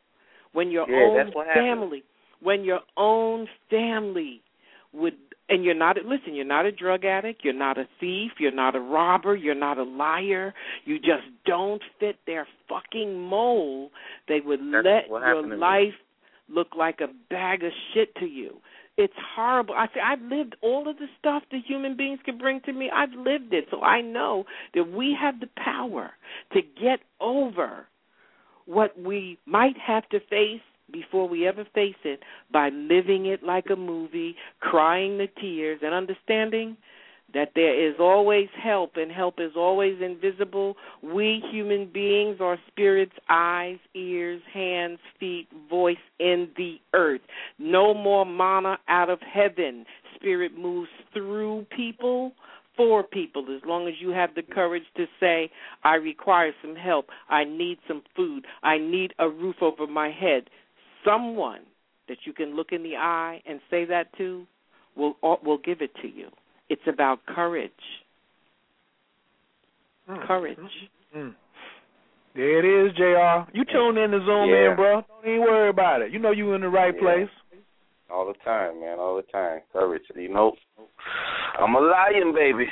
when 0.54 0.70
your 0.70 0.88
Yeah, 0.88 0.94
own 0.94 1.34
family 1.54 2.04
when 2.42 2.64
your 2.64 2.82
own 2.98 3.48
family 3.70 4.42
would 4.94 5.16
and 5.54 5.64
you're 5.64 5.74
not 5.74 5.98
listen 6.06 6.34
you're 6.34 6.46
not 6.46 6.66
a 6.66 6.72
drug 6.72 7.06
addict 7.06 7.44
you're 7.44 7.54
not 7.54 7.78
a 7.78 7.88
thief 8.00 8.32
you're 8.40 8.52
not 8.52 8.76
a 8.76 8.80
robber 8.80 9.36
you're 9.36 9.56
not 9.56 9.78
a 9.78 9.84
liar. 9.84 10.54
You 10.86 10.98
just 10.98 11.28
don't 11.46 11.82
fit 12.00 12.18
their 12.26 12.48
fucking 12.68 13.20
mold. 13.20 13.92
They 14.28 14.40
would 14.40 14.60
That's 14.60 14.86
let 14.86 15.08
your 15.10 15.58
life 15.58 15.94
look 16.50 16.70
like 16.78 17.00
a 17.02 17.08
bag 17.30 17.64
of 17.64 17.72
shit 17.94 18.16
to 18.16 18.26
you. 18.26 18.58
It's 18.98 19.14
horrible. 19.36 19.74
I 19.74 19.88
say 19.88 20.02
I've 20.06 20.22
lived 20.22 20.56
all 20.62 20.88
of 20.88 20.98
the 20.98 21.08
stuff 21.20 21.44
that 21.52 21.62
human 21.68 21.98
beings 21.98 22.20
can 22.24 22.38
bring 22.38 22.62
to 22.62 22.74
me. 22.74 22.92
I've 22.94 23.14
lived 23.14 23.54
it, 23.54 23.66
so 23.72 23.82
I 23.82 24.02
know 24.02 24.46
that 24.76 24.92
we 24.92 25.18
have 25.20 25.40
the 25.40 25.50
power 25.58 26.12
to 26.54 26.62
get 26.62 27.00
over 27.20 27.88
what 28.66 29.00
we 29.00 29.40
might 29.46 29.78
have 29.78 30.08
to 30.10 30.20
face 30.20 30.62
before 30.94 31.28
we 31.28 31.46
ever 31.48 31.66
face 31.74 31.96
it 32.06 32.22
by 32.54 32.70
living 32.70 33.26
it 33.26 33.44
like 33.44 33.66
a 33.70 33.76
movie, 33.76 34.36
crying 34.62 35.18
the 35.18 35.28
tears, 35.42 35.80
and 35.84 35.94
understanding 35.94 36.78
that 37.34 37.50
there 37.56 37.90
is 37.90 37.96
always 38.00 38.48
help 38.62 38.92
and 38.96 39.12
help 39.12 39.40
is 39.40 39.54
always 39.58 40.00
invisible. 40.02 40.78
We 41.02 41.44
human 41.52 41.90
beings 41.92 42.38
are 42.40 42.58
spirits, 42.68 43.14
eyes, 43.28 43.80
ears, 43.96 44.42
hands, 44.54 45.00
feet, 45.20 45.48
voice 45.70 45.98
in 46.20 46.50
the 46.56 46.78
earth. 46.94 47.22
No 47.58 47.94
more 47.94 48.26
manna 48.26 48.78
out 48.88 49.10
of 49.10 49.20
heaven. 49.22 49.86
Spirit 50.16 50.58
moves 50.58 50.90
through 51.12 51.66
people 51.76 52.34
for 52.78 53.04
people 53.04 53.46
as 53.56 53.62
long 53.68 53.88
as 53.88 53.94
you 54.00 54.10
have 54.10 54.34
the 54.36 54.42
courage 54.42 54.84
to 54.98 55.06
say, 55.20 55.52
I 55.84 55.96
require 55.96 56.54
some 56.62 56.76
help. 56.76 57.08
I 57.30 57.44
need 57.44 57.78
some 57.88 58.04
food. 58.16 58.46
I 58.64 58.78
need 58.78 59.14
a 59.20 59.30
roof 59.30 59.58
over 59.62 59.86
my 59.86 60.10
head. 60.10 60.50
Someone 61.06 61.62
that 62.08 62.18
you 62.26 62.34
can 62.34 62.56
look 62.56 62.72
in 62.72 62.84
the 62.84 62.96
eye 62.96 63.42
and 63.46 63.60
say 63.70 63.86
that 63.86 64.16
to 64.18 64.46
will 64.96 65.16
will 65.44 65.58
give 65.58 65.82
it 65.82 65.92
to 66.02 66.08
you. 66.08 66.28
It's 66.70 66.82
about 66.88 67.26
courage. 67.26 67.72
Mm. 70.10 70.28
Courage. 70.28 70.58
Mm. 71.16 71.34
There 72.36 72.60
it 72.60 72.88
is, 72.88 72.96
Jr. 72.96 73.50
You 73.54 73.64
tune 73.66 73.98
in 73.98 74.12
to 74.12 74.20
Zoom 74.26 74.50
yeah. 74.50 74.72
in, 74.72 74.76
bro. 74.76 75.04
Don't 75.08 75.30
even 75.30 75.42
worry 75.42 75.70
about 75.70 76.02
it. 76.02 76.12
You 76.12 76.20
know 76.20 76.32
you 76.32 76.54
in 76.54 76.62
the 76.62 76.70
right 76.70 76.94
yeah. 76.96 77.02
place. 77.02 77.30
All 78.12 78.28
the 78.28 78.34
time, 78.44 78.82
man. 78.82 79.00
All 79.00 79.16
the 79.16 79.24
time. 79.24 79.62
Courage. 79.72 80.04
You 80.16 80.34
know, 80.34 80.54
I'm 81.60 81.76
a 81.76 81.80
lion, 81.80 82.34
baby. 82.34 82.66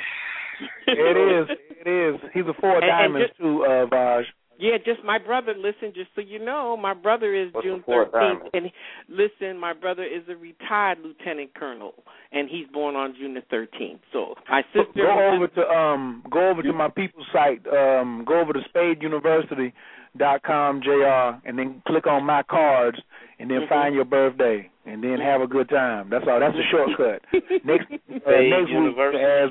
it 0.86 1.50
is. 1.50 1.56
It 1.84 1.88
is. 1.88 2.20
He's 2.32 2.44
a 2.44 2.60
four 2.60 2.76
and, 2.76 2.82
diamonds 2.82 3.28
and 3.28 3.28
just, 3.28 3.40
too, 3.40 3.64
uh, 3.64 3.86
Vaj. 3.86 4.22
Yeah, 4.58 4.76
just 4.84 5.02
my 5.04 5.18
brother. 5.18 5.54
Listen, 5.56 5.92
just 5.94 6.10
so 6.14 6.20
you 6.20 6.38
know, 6.38 6.76
my 6.76 6.94
brother 6.94 7.34
is 7.34 7.52
What's 7.52 7.66
June 7.66 7.82
thirteenth, 7.86 8.42
and 8.54 8.70
listen, 9.08 9.58
my 9.58 9.72
brother 9.72 10.04
is 10.04 10.22
a 10.28 10.36
retired 10.36 10.98
lieutenant 11.02 11.54
colonel, 11.54 11.94
and 12.32 12.48
he's 12.48 12.68
born 12.72 12.94
on 12.94 13.14
June 13.18 13.34
the 13.34 13.40
thirteenth. 13.50 14.02
So 14.12 14.36
my 14.48 14.62
sister. 14.72 14.92
Go 14.94 15.34
over 15.34 15.48
to 15.48 15.68
um, 15.68 16.22
go 16.30 16.50
over 16.50 16.62
to 16.62 16.72
my 16.72 16.88
people's 16.88 17.26
site. 17.32 17.66
Um, 17.66 18.24
go 18.26 18.40
over 18.40 18.52
to 18.52 18.60
SpadeUniversity.com, 18.74 20.82
Jr. 20.82 21.48
and 21.48 21.58
then 21.58 21.82
click 21.86 22.06
on 22.06 22.24
my 22.24 22.42
cards, 22.44 22.98
and 23.38 23.50
then 23.50 23.60
mm-hmm. 23.60 23.68
find 23.68 23.94
your 23.94 24.04
birthday, 24.04 24.70
and 24.86 25.02
then 25.02 25.18
have 25.18 25.40
a 25.40 25.46
good 25.46 25.68
time. 25.68 26.10
That's 26.10 26.24
all. 26.28 26.40
That's 26.40 26.56
a 26.56 26.62
shortcut. 26.70 27.22
next 27.64 27.86
uh, 27.90 27.96
next 28.06 28.70
University. 28.70 29.18
week 29.18 29.26
as 29.26 29.50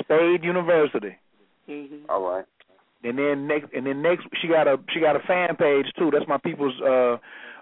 Spade 0.00 0.44
University. 0.44 1.16
Mm-hmm. 1.68 2.10
All 2.10 2.20
right. 2.20 2.44
And 3.04 3.18
then 3.18 3.46
next, 3.46 3.68
and 3.74 3.86
then 3.86 4.00
next, 4.00 4.26
she 4.40 4.48
got 4.48 4.66
a 4.66 4.78
she 4.92 5.00
got 5.00 5.14
a 5.14 5.20
fan 5.28 5.54
page 5.56 5.86
too. 5.98 6.10
That's 6.10 6.26
my 6.26 6.38
people's 6.38 6.74
uh, 6.80 7.16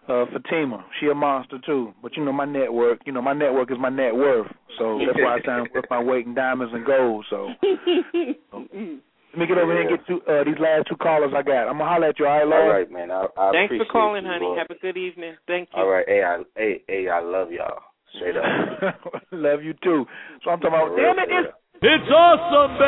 uh, 0.07 0.27
Fatima. 0.33 0.85
She 1.01 1.09
a 1.09 1.15
monster 1.15 1.59
too. 1.67 1.93
But 2.01 2.17
you 2.17 2.25
know 2.25 2.33
my 2.33 2.45
network. 2.45 3.01
You 3.07 3.13
know 3.13 3.23
my 3.23 3.33
network 3.33 3.73
is 3.73 3.77
my 3.81 3.89
net 3.89 4.15
worth. 4.15 4.47
So 4.79 5.01
that's 5.05 5.19
why 5.19 5.39
I 5.39 5.43
sign 5.45 5.67
worth 5.75 5.87
my 5.91 6.01
weight 6.01 6.27
in 6.27 6.35
diamonds 6.35 6.73
and 6.73 6.87
gold. 6.87 7.27
So, 7.29 7.49
so 7.61 8.59
let 8.71 9.39
me 9.39 9.47
get 9.47 9.59
over 9.59 9.73
here 9.73 9.83
and 9.83 9.91
get 9.91 10.07
to 10.07 10.15
uh, 10.31 10.45
these 10.45 10.61
last 10.63 10.87
two 10.89 10.97
callers 10.97 11.33
I 11.37 11.43
got. 11.43 11.67
I'm 11.67 11.79
gonna 11.79 11.91
holler 11.91 12.09
at 12.09 12.19
you. 12.21 12.27
All 12.27 12.39
right, 12.39 12.47
Lord. 12.47 12.63
All 12.63 12.71
right, 12.71 12.91
man. 12.91 13.11
I, 13.11 13.27
I 13.37 13.51
Thanks 13.51 13.75
for 13.83 13.91
calling, 13.91 14.23
you, 14.23 14.31
honey. 14.31 14.45
Lord. 14.45 14.59
Have 14.59 14.71
a 14.71 14.79
good 14.81 14.97
evening. 14.97 15.35
Thank 15.49 15.71
you. 15.75 15.83
All 15.83 15.89
right. 15.89 16.07
Hey, 16.07 16.23
I 16.23 16.43
hey 16.57 16.83
hey 16.87 17.09
I 17.09 17.21
love 17.21 17.51
y'all. 17.51 17.83
Straight 18.15 18.37
up. 18.37 18.45
love 19.33 19.63
you 19.65 19.75
too. 19.83 20.07
So 20.45 20.51
I'm 20.51 20.61
talking 20.61 20.69
about. 20.69 20.95
Damn 20.95 21.19
it! 21.19 21.29
It's 21.31 21.57
It's 21.85 22.11
awesome, 22.15 22.79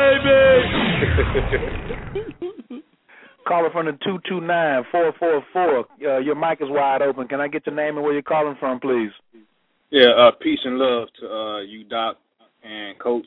baby. 2.61 2.83
Caller 3.45 3.69
from 3.71 3.87
the 3.87 3.91
two 4.05 4.19
two 4.27 4.39
nine 4.39 4.83
four 4.89 5.11
four 5.19 5.43
four. 5.51 5.85
Uh, 6.01 6.19
your 6.19 6.35
mic 6.35 6.61
is 6.61 6.69
wide 6.69 7.01
open. 7.01 7.27
Can 7.27 7.41
I 7.41 7.49
get 7.49 7.65
your 7.65 7.75
name 7.75 7.97
and 7.97 8.03
where 8.05 8.13
you're 8.13 8.21
calling 8.21 8.55
from, 8.57 8.79
please? 8.79 9.11
Yeah, 9.89 10.11
uh, 10.17 10.31
peace 10.41 10.59
and 10.63 10.77
love 10.77 11.09
to 11.19 11.27
uh, 11.29 11.59
you, 11.59 11.83
Doc 11.83 12.15
and 12.63 12.97
Coach. 12.97 13.25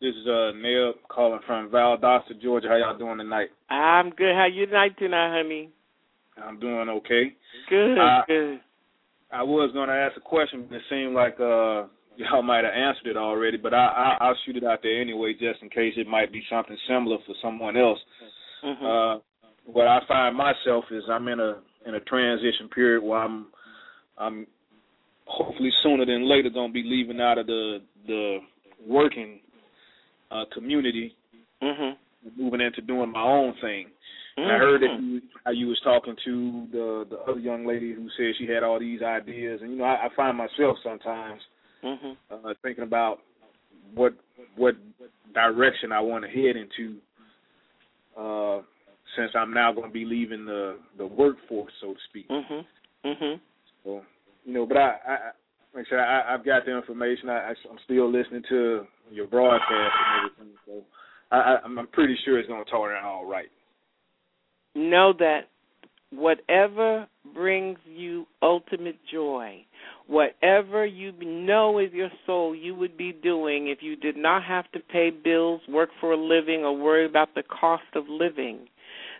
This 0.00 0.14
is 0.14 0.26
uh, 0.26 0.52
Neb 0.56 0.94
calling 1.08 1.40
from 1.46 1.68
Valdosta, 1.68 2.40
Georgia. 2.42 2.68
How 2.68 2.76
y'all 2.76 2.96
doing 2.98 3.18
tonight? 3.18 3.50
I'm 3.68 4.08
good. 4.08 4.34
How 4.34 4.46
you 4.46 4.64
tonight, 4.64 4.96
tonight, 4.98 5.36
honey? 5.36 5.68
I'm 6.42 6.58
doing 6.58 6.88
okay. 6.88 7.34
Good, 7.68 7.98
I, 7.98 8.22
good. 8.26 8.60
I 9.30 9.42
was 9.42 9.70
going 9.74 9.88
to 9.88 9.94
ask 9.94 10.16
a 10.16 10.20
question, 10.20 10.64
but 10.66 10.76
it 10.76 10.82
seemed 10.88 11.14
like 11.14 11.38
uh, 11.38 11.84
y'all 12.16 12.42
might 12.42 12.64
have 12.64 12.74
answered 12.74 13.08
it 13.10 13.16
already. 13.16 13.56
But 13.56 13.74
I, 13.74 13.86
I, 14.20 14.24
I'll 14.24 14.36
shoot 14.44 14.56
it 14.56 14.64
out 14.64 14.80
there 14.82 15.00
anyway, 15.00 15.32
just 15.32 15.62
in 15.62 15.70
case 15.70 15.94
it 15.96 16.06
might 16.06 16.32
be 16.32 16.42
something 16.50 16.76
similar 16.88 17.18
for 17.26 17.34
someone 17.42 17.76
else. 17.76 17.98
Mm-hmm. 18.64 18.84
Uh, 18.84 19.20
what 19.66 19.86
I 19.86 20.00
find 20.06 20.36
myself 20.36 20.84
is 20.90 21.02
I'm 21.10 21.28
in 21.28 21.40
a 21.40 21.60
in 21.86 21.94
a 21.94 22.00
transition 22.00 22.68
period 22.74 23.02
where 23.02 23.18
I'm 23.18 23.46
I'm 24.18 24.46
hopefully 25.26 25.70
sooner 25.82 26.06
than 26.06 26.28
later 26.28 26.50
going 26.50 26.70
to 26.70 26.74
be 26.74 26.82
leaving 26.84 27.20
out 27.20 27.38
of 27.38 27.46
the 27.46 27.78
the 28.06 28.38
working 28.86 29.40
uh, 30.30 30.44
community, 30.52 31.14
mm-hmm. 31.62 32.42
moving 32.42 32.60
into 32.60 32.82
doing 32.82 33.12
my 33.12 33.22
own 33.22 33.54
thing. 33.60 33.86
And 34.36 34.46
I 34.50 34.58
heard 34.58 34.82
that 34.82 35.00
you, 35.00 35.20
how 35.44 35.52
you 35.52 35.68
was 35.68 35.80
talking 35.84 36.16
to 36.24 36.66
the 36.72 37.04
the 37.08 37.18
other 37.30 37.38
young 37.38 37.64
lady 37.64 37.94
who 37.94 38.08
said 38.16 38.34
she 38.38 38.52
had 38.52 38.64
all 38.64 38.80
these 38.80 39.00
ideas, 39.00 39.60
and 39.62 39.70
you 39.70 39.78
know 39.78 39.84
I, 39.84 40.06
I 40.06 40.08
find 40.16 40.36
myself 40.36 40.76
sometimes 40.82 41.40
mm-hmm. 41.84 42.46
uh, 42.46 42.54
thinking 42.62 42.84
about 42.84 43.18
what 43.94 44.14
what 44.56 44.74
direction 45.34 45.92
I 45.92 46.00
want 46.00 46.24
to 46.24 46.30
head 46.30 46.56
into. 46.56 46.96
Uh, 48.16 48.62
since 49.16 49.32
I'm 49.34 49.52
now 49.52 49.72
going 49.72 49.88
to 49.88 49.92
be 49.92 50.04
leaving 50.04 50.44
the 50.44 50.78
the 50.98 51.06
workforce, 51.06 51.72
so 51.80 51.94
to 51.94 52.00
speak. 52.08 52.28
Mhm. 52.28 52.64
Mhm. 53.04 53.40
So, 53.84 54.02
you 54.44 54.54
know, 54.54 54.66
but 54.66 54.76
I, 54.76 54.98
I 55.06 55.18
like 55.74 55.86
I 55.86 55.90
said, 55.90 55.98
I, 55.98 56.34
I've 56.34 56.44
got 56.44 56.64
the 56.64 56.76
information. 56.76 57.28
I, 57.28 57.50
I, 57.50 57.54
I'm 57.70 57.78
still 57.84 58.10
listening 58.10 58.42
to 58.48 58.86
your 59.10 59.26
broadcast 59.26 59.70
and 59.72 60.30
everything, 60.30 60.58
so 60.66 60.82
I, 61.30 61.36
I, 61.36 61.58
I'm 61.64 61.86
pretty 61.88 62.16
sure 62.24 62.38
it's 62.38 62.48
going 62.48 62.64
to 62.64 62.70
turn 62.70 62.96
out 62.96 63.04
all 63.04 63.26
right. 63.26 63.48
Know 64.74 65.12
that 65.18 65.48
whatever 66.16 67.06
brings 67.34 67.78
you 67.86 68.26
ultimate 68.42 68.98
joy, 69.10 69.64
whatever 70.06 70.84
you 70.84 71.12
know 71.22 71.78
is 71.78 71.92
your 71.92 72.10
soul 72.26 72.54
you 72.54 72.74
would 72.74 72.96
be 72.96 73.12
doing 73.12 73.68
if 73.68 73.78
you 73.80 73.96
did 73.96 74.16
not 74.16 74.42
have 74.44 74.70
to 74.72 74.80
pay 74.80 75.10
bills, 75.10 75.60
work 75.68 75.90
for 76.00 76.12
a 76.12 76.16
living, 76.16 76.60
or 76.60 76.76
worry 76.76 77.06
about 77.06 77.34
the 77.34 77.42
cost 77.42 77.84
of 77.94 78.04
living. 78.08 78.66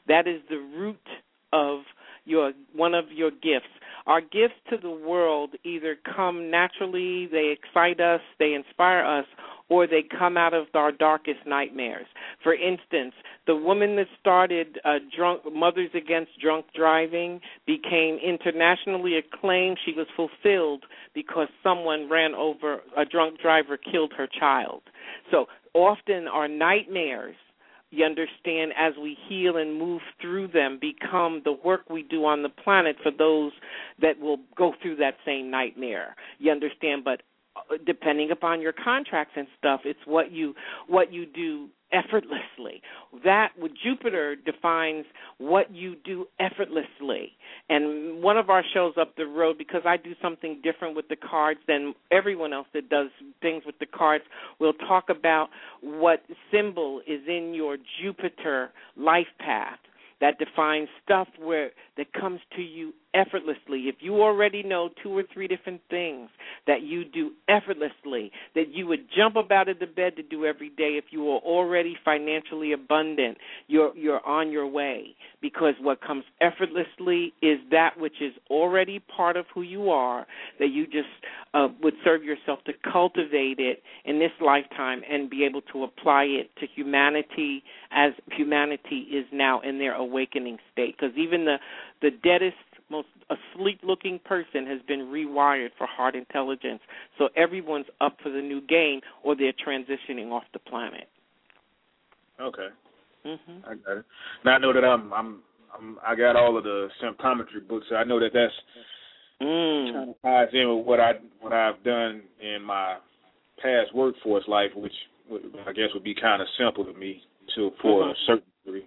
That 0.08 0.26
is 0.26 0.40
the 0.48 0.58
root 0.58 1.06
of 1.52 1.81
your 2.24 2.52
one 2.74 2.94
of 2.94 3.06
your 3.10 3.31
gifts. 3.31 3.68
Our 4.06 4.20
gifts 4.20 4.55
to 4.70 4.76
the 4.76 4.90
world 4.90 5.55
either 5.64 5.97
come 6.14 6.50
naturally, 6.50 7.26
they 7.26 7.55
excite 7.58 8.00
us, 8.00 8.20
they 8.39 8.52
inspire 8.52 9.05
us, 9.05 9.26
or 9.68 9.86
they 9.86 10.02
come 10.18 10.36
out 10.36 10.55
of 10.55 10.67
our 10.75 10.93
darkest 10.93 11.41
nightmares. 11.47 12.07
For 12.43 12.55
instance, 12.55 13.15
the 13.47 13.57
woman 13.57 13.97
that 13.97 14.07
started 14.20 14.78
uh, 14.84 14.99
drunk 15.17 15.43
Mothers 15.52 15.91
Against 15.94 16.33
Drunk 16.41 16.67
Driving 16.75 17.41
became 17.67 18.18
internationally 18.25 19.17
acclaimed. 19.17 19.78
She 19.84 19.93
was 19.93 20.07
fulfilled 20.17 20.84
because 21.15 21.49
someone 21.62 22.10
ran 22.10 22.34
over 22.34 22.81
a 22.97 23.05
drunk 23.05 23.41
driver, 23.41 23.76
killed 23.76 24.12
her 24.17 24.28
child. 24.39 24.83
So 25.31 25.47
often 25.75 26.28
our 26.28 26.49
nightmares 26.49 27.36
you 27.91 28.05
understand 28.05 28.73
as 28.76 28.94
we 29.01 29.17
heal 29.28 29.57
and 29.57 29.78
move 29.78 30.01
through 30.20 30.49
them 30.49 30.78
become 30.81 31.43
the 31.44 31.57
work 31.65 31.89
we 31.89 32.02
do 32.02 32.25
on 32.25 32.43
the 32.43 32.49
planet 32.49 32.97
for 33.02 33.12
those 33.17 33.52
that 34.01 34.18
will 34.18 34.39
go 34.57 34.73
through 34.83 34.97
that 34.97 35.15
same 35.25 35.51
nightmare 35.51 36.17
you 36.39 36.51
understand 36.51 37.05
but 37.05 37.23
Uh, 37.57 37.76
depending 37.86 38.33
upon 38.33 38.60
your 38.60 38.73
contracts 38.73 39.34
and 39.36 39.47
stuff 39.57 39.83
it's 39.84 40.00
what 40.07 40.33
you 40.33 40.55
what 40.89 41.12
you 41.12 41.24
do 41.24 41.68
effortlessly. 41.92 42.83
That 43.23 43.50
with 43.57 43.70
jupiter 43.81 44.34
defines 44.34 45.05
what 45.39 45.73
you 45.73 45.94
do 46.05 46.26
effortlessly. 46.41 47.31
And 47.68 48.20
one 48.20 48.36
of 48.36 48.50
our 48.50 48.65
shows 48.74 48.94
up 49.00 49.15
the 49.15 49.26
road 49.26 49.57
because 49.57 49.83
i 49.86 49.97
do 49.97 50.15
something 50.20 50.60
different 50.65 50.97
with 50.97 51.07
the 51.08 51.15
cards 51.15 51.60
than 51.68 51.94
everyone 52.10 52.52
else 52.52 52.66
that 52.74 52.89
does 52.89 53.10
things 53.41 53.62
with 53.65 53.78
the 53.78 53.86
cards 53.86 54.24
we'll 54.58 54.73
talk 54.73 55.08
about 55.08 55.49
what 55.81 56.24
symbol 56.52 57.02
is 57.07 57.20
in 57.28 57.55
your 57.55 57.76
jupiter 58.02 58.70
life 58.97 59.28
path 59.39 59.78
that 60.20 60.39
defines 60.41 60.89
stuff 61.05 61.28
where 61.39 61.70
that 61.97 62.12
comes 62.12 62.41
to 62.57 62.62
you 62.62 62.92
effortlessly. 63.15 63.84
If 63.89 63.97
you 64.01 64.23
already 64.23 64.62
know 64.62 64.91
two 65.02 65.17
or 65.17 65.23
three 65.33 65.49
different 65.49 65.81
things 65.89 66.28
that 66.67 66.83
you 66.83 67.05
do 67.05 67.31
effortlessly, 67.49 68.33
that 68.55 68.68
you 68.73 68.86
would 68.86 69.07
jump 69.17 69.36
up 69.36 69.51
out 69.51 69.68
of 69.68 69.78
the 69.78 69.86
bed 69.86 70.17
to 70.17 70.23
do 70.23 70.44
every 70.44 70.70
day 70.70 70.99
if 70.99 71.05
you 71.10 71.23
were 71.23 71.39
already 71.39 71.97
financially 72.05 72.73
abundant, 72.73 73.39
you're 73.68 73.97
you're 73.97 74.25
on 74.26 74.51
your 74.51 74.67
way 74.67 75.15
because 75.41 75.75
what 75.81 76.01
comes 76.01 76.25
effortlessly 76.41 77.33
is 77.43 77.59
that 77.70 77.99
which 77.99 78.20
is 78.20 78.33
already 78.51 78.99
part 79.15 79.36
of 79.36 79.47
who 79.55 79.62
you 79.62 79.91
are 79.91 80.26
that 80.59 80.68
you 80.68 80.86
just 80.86 81.09
uh, 81.52 81.68
would 81.83 81.94
serve 82.02 82.25
yourself 82.25 82.59
to 82.65 82.73
cultivate 82.91 83.59
it 83.59 83.83
in 84.05 84.18
this 84.18 84.33
lifetime 84.41 85.02
and 85.10 85.31
be 85.31 85.44
able 85.44 85.60
to 85.60 85.84
apply 85.84 86.25
it 86.25 86.51
to 86.59 86.67
humanity 86.75 87.62
as 87.91 88.12
humanity 88.33 89.07
is 89.12 89.26
now 89.33 89.60
in 89.60 89.78
their 89.78 89.94
awakening 89.94 90.59
state 90.73 90.97
because 90.99 91.17
even 91.17 91.44
the 91.44 91.57
the 92.02 92.10
deadest 92.10 92.57
most 92.94 93.08
asleep 93.31 93.81
looking 93.82 94.20
person 94.24 94.66
has 94.66 94.81
been 94.86 95.00
rewired 95.00 95.70
for 95.76 95.86
heart 95.86 96.14
intelligence. 96.14 96.81
So 97.18 97.28
everyone's 97.36 97.86
up 98.00 98.16
for 98.23 98.31
the 98.31 98.40
new 98.40 98.60
game 98.60 99.00
or 99.23 99.34
they're 99.34 99.52
transitioning 99.52 100.31
off 100.31 100.44
the 100.52 100.60
planet. 100.60 101.08
Okay. 102.40 102.68
Mm-hmm. 103.26 103.58
I 103.64 103.74
got 103.74 103.98
it. 103.98 104.05
Now 104.44 104.52
I 104.52 104.58
know 104.58 104.73
that 104.73 104.84
I'm 104.84 105.12
I'm 105.12 105.42
I'm 105.76 105.98
I 106.06 106.14
got 106.14 106.36
all 106.36 106.56
of 106.56 106.64
the 106.64 106.89
symptometry 107.02 107.66
books. 107.66 107.86
So 107.89 107.97
I 107.97 108.05
know 108.05 108.20
that 108.20 108.31
that's 108.32 108.52
mm. 109.40 109.92
kind 109.92 110.10
of 110.10 110.16
ties 110.23 110.48
in 110.52 110.76
with 110.76 110.86
what 110.86 111.00
I 111.00 111.12
what 111.40 111.52
I've 111.52 111.82
done 111.82 112.23
in 112.40 112.62
my 112.62 112.98
past 113.62 113.94
workforce 113.94 114.44
life, 114.47 114.70
which 114.76 114.92
I 115.66 115.73
guess 115.73 115.89
would 115.94 116.05
be 116.05 116.14
kind 116.14 116.42
of 116.42 116.48
simple 116.58 116.84
to 116.84 116.92
me 116.92 117.23
to 117.56 117.70
for 117.81 118.02
mm-hmm. 118.02 118.10
a 118.10 118.14
certain 118.26 118.50
degree. 118.64 118.86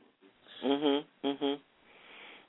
Mhm. 0.64 1.02
Mhm. 1.24 1.60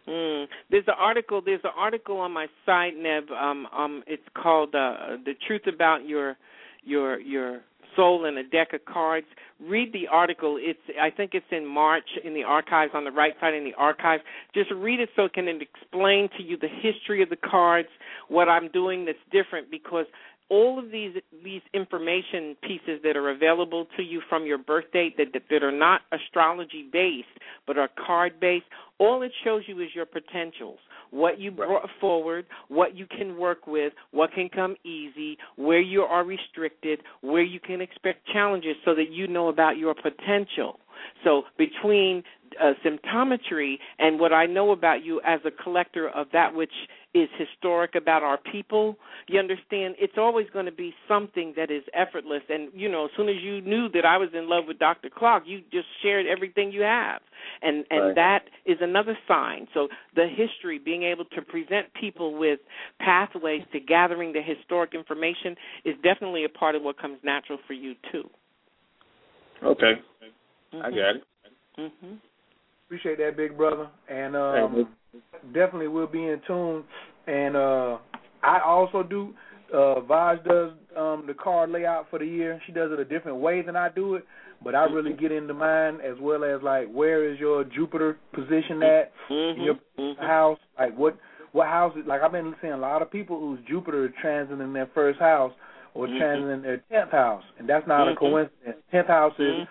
Mm. 0.09 0.47
There's 0.71 0.85
an 0.87 0.95
article. 0.99 1.43
There's 1.45 1.61
an 1.65 1.73
article 1.77 2.19
on 2.19 2.33
my 2.33 2.47
site, 2.65 2.97
Neb. 2.97 3.31
Um, 3.31 3.67
um, 3.77 4.03
it's 4.07 4.23
called 4.35 4.75
uh, 4.75 5.17
"The 5.25 5.35
Truth 5.47 5.63
About 5.73 6.07
Your 6.07 6.37
Your 6.83 7.21
Your 7.21 7.61
Soul 7.95 8.25
in 8.25 8.39
a 8.39 8.43
Deck 8.43 8.73
of 8.73 8.85
Cards." 8.87 9.27
Read 9.61 9.93
the 9.93 10.07
article. 10.09 10.57
It's 10.59 10.79
I 11.01 11.11
think 11.11 11.33
it's 11.35 11.47
in 11.51 11.67
March 11.67 12.09
in 12.25 12.33
the 12.33 12.45
archives 12.45 12.93
on 12.95 13.05
the 13.05 13.11
right 13.11 13.35
side 13.41 13.55
in 13.55 13.65
the 13.65 13.75
archives. 13.75 14.23
Just 14.55 14.71
read 14.71 15.01
it 15.01 15.11
so 15.15 15.25
it 15.25 15.35
can 15.35 15.49
explain 15.49 16.31
to 16.39 16.43
you 16.43 16.57
the 16.57 16.69
history 16.69 17.23
of 17.23 17.29
the 17.29 17.37
cards, 17.37 17.89
what 18.29 18.49
I'm 18.49 18.69
doing 18.69 19.05
that's 19.05 19.19
different 19.31 19.71
because 19.71 20.07
all 20.51 20.79
of 20.79 20.91
these 20.91 21.15
these 21.45 21.63
information 21.75 22.57
pieces 22.63 23.01
that 23.05 23.17
are 23.17 23.31
available 23.31 23.87
to 23.97 24.03
you 24.03 24.21
from 24.29 24.47
your 24.47 24.59
birth 24.59 24.91
date 24.93 25.17
that 25.17 25.27
that 25.51 25.63
are 25.63 25.73
not 25.73 26.03
astrology 26.13 26.89
based 26.91 27.27
but 27.67 27.77
are 27.77 27.89
card 28.07 28.41
based 28.41 28.65
all 28.99 29.23
it 29.23 29.33
shows 29.45 29.63
you 29.67 29.81
is 29.81 29.89
your 29.95 30.07
potentials. 30.07 30.79
What 31.11 31.39
you 31.39 31.51
brought 31.51 31.89
forward 32.01 32.47
what 32.69 32.97
you 32.97 33.07
can 33.07 33.39
work 33.39 33.67
with 33.67 33.93
what 34.11 34.33
can 34.33 34.49
come 34.49 34.77
easy 34.85 35.39
where 35.57 35.81
you 35.81 36.03
are 36.03 36.25
restricted 36.25 37.01
where 37.21 37.43
you 37.43 37.61
can 37.61 37.81
expect 37.81 38.27
challenges 38.29 38.77
so 38.85 38.95
that 38.95 39.11
you 39.11 39.27
know 39.27 39.49
about 39.49 39.77
your 39.77 39.95
potential. 39.95 40.81
So 41.25 41.43
between 41.57 42.23
uh, 42.61 42.73
symptometry 42.85 43.77
and 43.99 44.19
what 44.19 44.33
I 44.33 44.47
know 44.47 44.73
about 44.73 45.05
you 45.05 45.21
as 45.25 45.41
a 45.45 45.63
collector 45.63 46.09
of 46.09 46.27
that 46.33 46.55
which 46.55 46.73
is 47.15 47.29
historic 47.39 47.95
about 47.95 48.23
our 48.23 48.39
people, 48.53 48.97
you 49.29 49.39
understand 49.39 49.95
it's 49.99 50.19
always 50.19 50.47
going 50.53 50.67
to 50.67 50.73
be 50.73 50.95
something 51.07 51.55
that 51.57 51.71
is 51.71 51.83
effortless. 51.95 52.43
And 52.49 52.69
you 52.75 52.89
know, 52.89 53.07
as 53.07 53.11
soon 53.17 53.29
as 53.29 53.37
you 53.43 53.61
knew 53.63 53.89
that 53.91 54.05
I 54.05 54.19
was 54.19 54.29
in 54.35 54.49
love 54.49 54.65
with 54.69 54.79
Dr. 54.79 55.09
Clarke, 55.09 55.45
you 55.47 55.63
just 55.73 55.87
shared 56.03 56.27
everything 56.27 56.71
you 56.71 56.83
have, 56.83 57.21
and 57.63 57.85
and 57.91 58.07
Right. 58.09 58.15
that 58.15 58.45
is 58.67 58.79
another 58.81 59.17
sign. 59.27 59.69
So 59.73 59.89
the 60.15 60.27
history, 60.29 60.79
being 60.79 61.03
able 61.03 61.25
to 61.25 61.43
present 61.43 61.93
people 61.95 62.39
with 62.39 62.61
pathways 63.01 63.63
to 63.73 63.81
gathering 63.81 64.33
the 64.33 64.43
historic 64.43 64.95
information, 64.95 65.57
is 65.85 65.95
definitely 66.03 66.45
a 66.45 66.49
part 66.49 66.75
of 66.75 66.83
what 66.83 66.99
comes 66.99 67.19
natural 67.23 67.59
for 67.67 67.73
you 67.73 67.95
too. 68.13 68.29
Okay. 69.65 69.95
I 70.75 70.91
got 70.91 71.17
it. 71.17 71.25
Mm-hmm. 71.79 72.15
Appreciate 72.87 73.19
that, 73.19 73.37
big 73.37 73.57
brother, 73.57 73.89
and 74.09 74.37
um, 74.37 74.89
definitely 75.53 75.89
we'll 75.89 76.07
be 76.07 76.25
in 76.25 76.41
tune. 76.47 76.85
And 77.27 77.57
uh, 77.57 77.99
I 78.43 78.61
also 78.65 79.03
do. 79.03 79.35
Uh, 79.73 80.01
Vaj 80.09 80.43
does 80.45 80.71
um, 80.97 81.25
the 81.27 81.35
card 81.35 81.71
layout 81.71 82.07
for 82.09 82.19
the 82.19 82.25
year. 82.25 82.59
She 82.67 82.73
does 82.73 82.91
it 82.91 82.99
a 82.99 83.05
different 83.05 83.39
way 83.39 83.61
than 83.61 83.77
I 83.77 83.91
do 83.91 84.15
it, 84.15 84.25
but 84.65 84.75
I 84.75 84.85
really 84.85 85.13
get 85.13 85.31
into 85.31 85.53
mine 85.53 85.99
as 86.01 86.17
well 86.21 86.43
as 86.43 86.63
like 86.63 86.91
where 86.91 87.31
is 87.31 87.39
your 87.39 87.65
Jupiter 87.65 88.17
position 88.33 88.83
at 88.83 89.13
in 89.57 89.63
your 89.63 89.75
Mm-hmm. 89.99 90.25
house? 90.25 90.59
Like 90.79 90.97
what 90.97 91.19
what 91.53 91.67
house? 91.67 91.95
Is, 91.99 92.07
like 92.07 92.23
I've 92.23 92.33
been 92.33 92.55
seeing 92.63 92.73
a 92.73 92.79
lot 92.79 93.03
of 93.03 93.11
people 93.11 93.39
whose 93.39 93.59
Jupiter 93.69 94.07
is 94.07 94.13
transiting 94.25 94.63
in 94.65 94.73
their 94.73 94.89
first 94.95 95.19
house 95.19 95.53
or 95.95 96.07
Mhm. 96.07 96.19
transiting 96.19 96.55
in 96.55 96.63
their 96.63 96.79
tenth 96.91 97.11
house, 97.11 97.45
and 97.59 97.69
that's 97.69 97.87
not 97.87 98.09
a 98.09 98.13
Mhm. 98.13 98.17
coincidence. 98.17 98.79
Tenth 98.91 99.09
house 99.09 99.39
is 99.39 99.67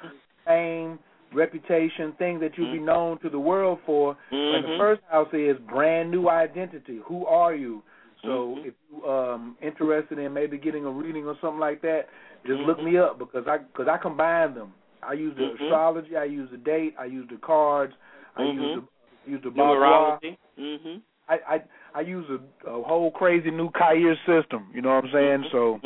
fame, 0.45 0.99
reputation, 1.33 2.13
things 2.17 2.39
that 2.41 2.57
you'll 2.57 2.71
be 2.71 2.79
known 2.79 3.19
to 3.19 3.29
the 3.29 3.39
world 3.39 3.79
for. 3.85 4.17
And 4.31 4.63
the 4.63 4.67
Mhm. 4.69 4.77
first 4.77 5.01
house 5.09 5.27
is 5.33 5.57
brand 5.69 6.11
new 6.11 6.29
identity. 6.29 6.99
Who 7.05 7.25
are 7.25 7.53
you? 7.53 7.83
So 8.23 8.55
Mhm. 8.57 8.65
if 8.65 8.73
you 8.89 9.05
um 9.05 9.57
interested 9.61 10.17
in 10.19 10.33
maybe 10.33 10.57
getting 10.57 10.85
a 10.85 10.89
reading 10.89 11.25
or 11.25 11.35
something 11.39 11.59
like 11.59 11.81
that, 11.81 12.09
just 12.45 12.61
look 12.61 12.79
Mhm. 12.79 12.83
me 12.83 12.97
up 12.97 13.19
because 13.19 13.47
I 13.47 13.57
because 13.59 13.87
I 13.87 13.97
combine 13.97 14.53
them. 14.55 14.73
I 15.03 15.13
use 15.13 15.35
the 15.35 15.43
Mhm. 15.43 15.61
astrology, 15.61 16.17
I 16.17 16.23
use 16.23 16.49
the 16.49 16.57
date, 16.57 16.95
I 16.97 17.05
use 17.05 17.27
the 17.29 17.37
cards, 17.37 17.93
I 18.35 18.43
use 18.43 18.75
Mhm. 18.77 18.87
the 19.25 19.31
use 19.31 19.41
the. 19.43 19.49
Numerology. 19.51 20.37
Mm-hmm. 20.57 20.97
I, 21.29 21.39
I 21.55 21.63
I 21.93 22.01
use 22.01 22.27
a, 22.29 22.69
a 22.69 22.81
whole 22.83 23.11
crazy 23.11 23.51
new 23.51 23.69
Khayr 23.71 24.15
system. 24.25 24.71
You 24.73 24.81
know 24.81 24.95
what 24.95 25.05
I'm 25.05 25.11
saying? 25.11 25.45
So 25.51 25.79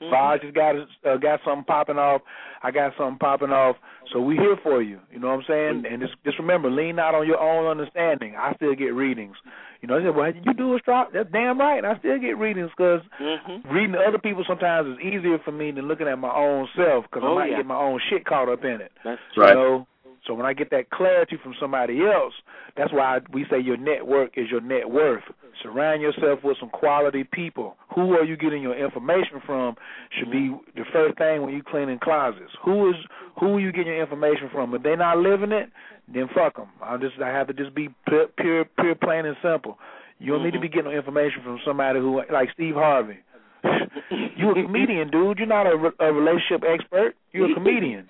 Mm-hmm. 0.00 0.12
Raj 0.12 0.42
has 0.42 0.52
got 0.54 0.74
uh, 1.04 1.16
got 1.18 1.40
something 1.44 1.64
popping 1.64 1.98
off. 1.98 2.22
I 2.62 2.70
got 2.70 2.92
something 2.96 3.18
popping 3.18 3.50
off. 3.50 3.76
So 4.12 4.20
we 4.20 4.36
here 4.36 4.56
for 4.62 4.82
you. 4.82 4.98
You 5.12 5.18
know 5.20 5.28
what 5.28 5.40
I'm 5.40 5.44
saying? 5.46 5.84
And 5.90 6.00
just 6.02 6.14
just 6.24 6.38
remember, 6.38 6.70
lean 6.70 6.98
out 6.98 7.14
on 7.14 7.26
your 7.26 7.38
own 7.38 7.66
understanding. 7.66 8.34
I 8.36 8.54
still 8.54 8.74
get 8.74 8.94
readings. 8.94 9.36
You 9.82 9.88
know, 9.88 9.98
they 9.98 10.06
say, 10.06 10.10
well, 10.10 10.32
you 10.34 10.52
do 10.54 10.72
a 10.72 10.76
astrology. 10.76 11.12
That's 11.14 11.30
damn 11.32 11.58
right. 11.58 11.78
And 11.78 11.86
I 11.86 11.98
still 11.98 12.18
get 12.18 12.36
readings 12.38 12.70
because 12.76 13.00
Mm-hmm. 13.20 13.70
reading 13.70 13.96
other 13.96 14.18
people 14.18 14.44
sometimes 14.46 14.88
is 14.88 15.04
easier 15.04 15.38
for 15.44 15.52
me 15.52 15.70
than 15.70 15.86
looking 15.88 16.08
at 16.08 16.18
my 16.18 16.34
own 16.34 16.68
self 16.76 17.04
because 17.04 17.22
Oh, 17.24 17.32
I 17.32 17.34
might 17.44 17.50
yeah. 17.50 17.56
get 17.58 17.66
my 17.66 17.76
own 17.78 18.00
shit 18.10 18.24
caught 18.24 18.48
up 18.48 18.64
in 18.64 18.80
it. 18.80 18.92
That's 19.04 19.20
You 19.36 19.42
know? 19.42 19.86
So 20.26 20.34
when 20.34 20.46
I 20.46 20.52
get 20.52 20.70
that 20.70 20.90
clarity 20.90 21.36
from 21.42 21.54
somebody 21.60 22.00
else, 22.04 22.34
that's 22.76 22.92
why 22.92 23.20
we 23.32 23.46
say 23.50 23.60
your 23.60 23.76
network 23.76 24.36
is 24.36 24.46
your 24.50 24.60
net 24.60 24.90
worth. 24.90 25.22
Surround 25.62 26.02
yourself 26.02 26.40
with 26.44 26.56
some 26.60 26.70
quality 26.70 27.24
people. 27.24 27.76
Who 27.94 28.12
are 28.12 28.24
you 28.24 28.36
getting 28.36 28.62
your 28.62 28.76
information 28.76 29.40
from? 29.44 29.76
Should 30.18 30.30
be 30.30 30.54
the 30.74 30.84
first 30.92 31.18
thing 31.18 31.42
when 31.42 31.54
you 31.54 31.62
cleaning 31.62 31.98
closets. 31.98 32.52
Who 32.64 32.90
is 32.90 32.96
who 33.38 33.56
are 33.56 33.60
you 33.60 33.72
getting 33.72 33.88
your 33.88 34.02
information 34.02 34.48
from? 34.52 34.74
If 34.74 34.82
they're 34.82 34.96
not 34.96 35.18
living 35.18 35.52
it, 35.52 35.70
then 36.12 36.28
fuck 36.34 36.56
them. 36.56 36.68
I 36.82 36.96
just 36.98 37.20
I 37.22 37.28
have 37.28 37.46
to 37.48 37.52
just 37.52 37.74
be 37.74 37.88
pure, 38.06 38.28
pure, 38.38 38.64
pure, 38.78 38.94
plain 38.94 39.26
and 39.26 39.36
simple. 39.42 39.78
You 40.18 40.32
don't 40.32 40.44
need 40.44 40.52
to 40.52 40.58
mm-hmm. 40.58 40.62
be 40.62 40.68
getting 40.68 40.92
information 40.92 41.42
from 41.42 41.58
somebody 41.64 41.98
who 41.98 42.22
like 42.30 42.50
Steve 42.52 42.74
Harvey. 42.74 43.18
you 44.36 44.50
a 44.50 44.54
comedian, 44.54 45.10
dude. 45.10 45.38
You're 45.38 45.46
not 45.46 45.66
a, 45.66 45.76
re- 45.76 45.90
a 46.00 46.12
relationship 46.12 46.62
expert. 46.66 47.14
You're 47.32 47.50
a 47.50 47.54
comedian. 47.58 48.08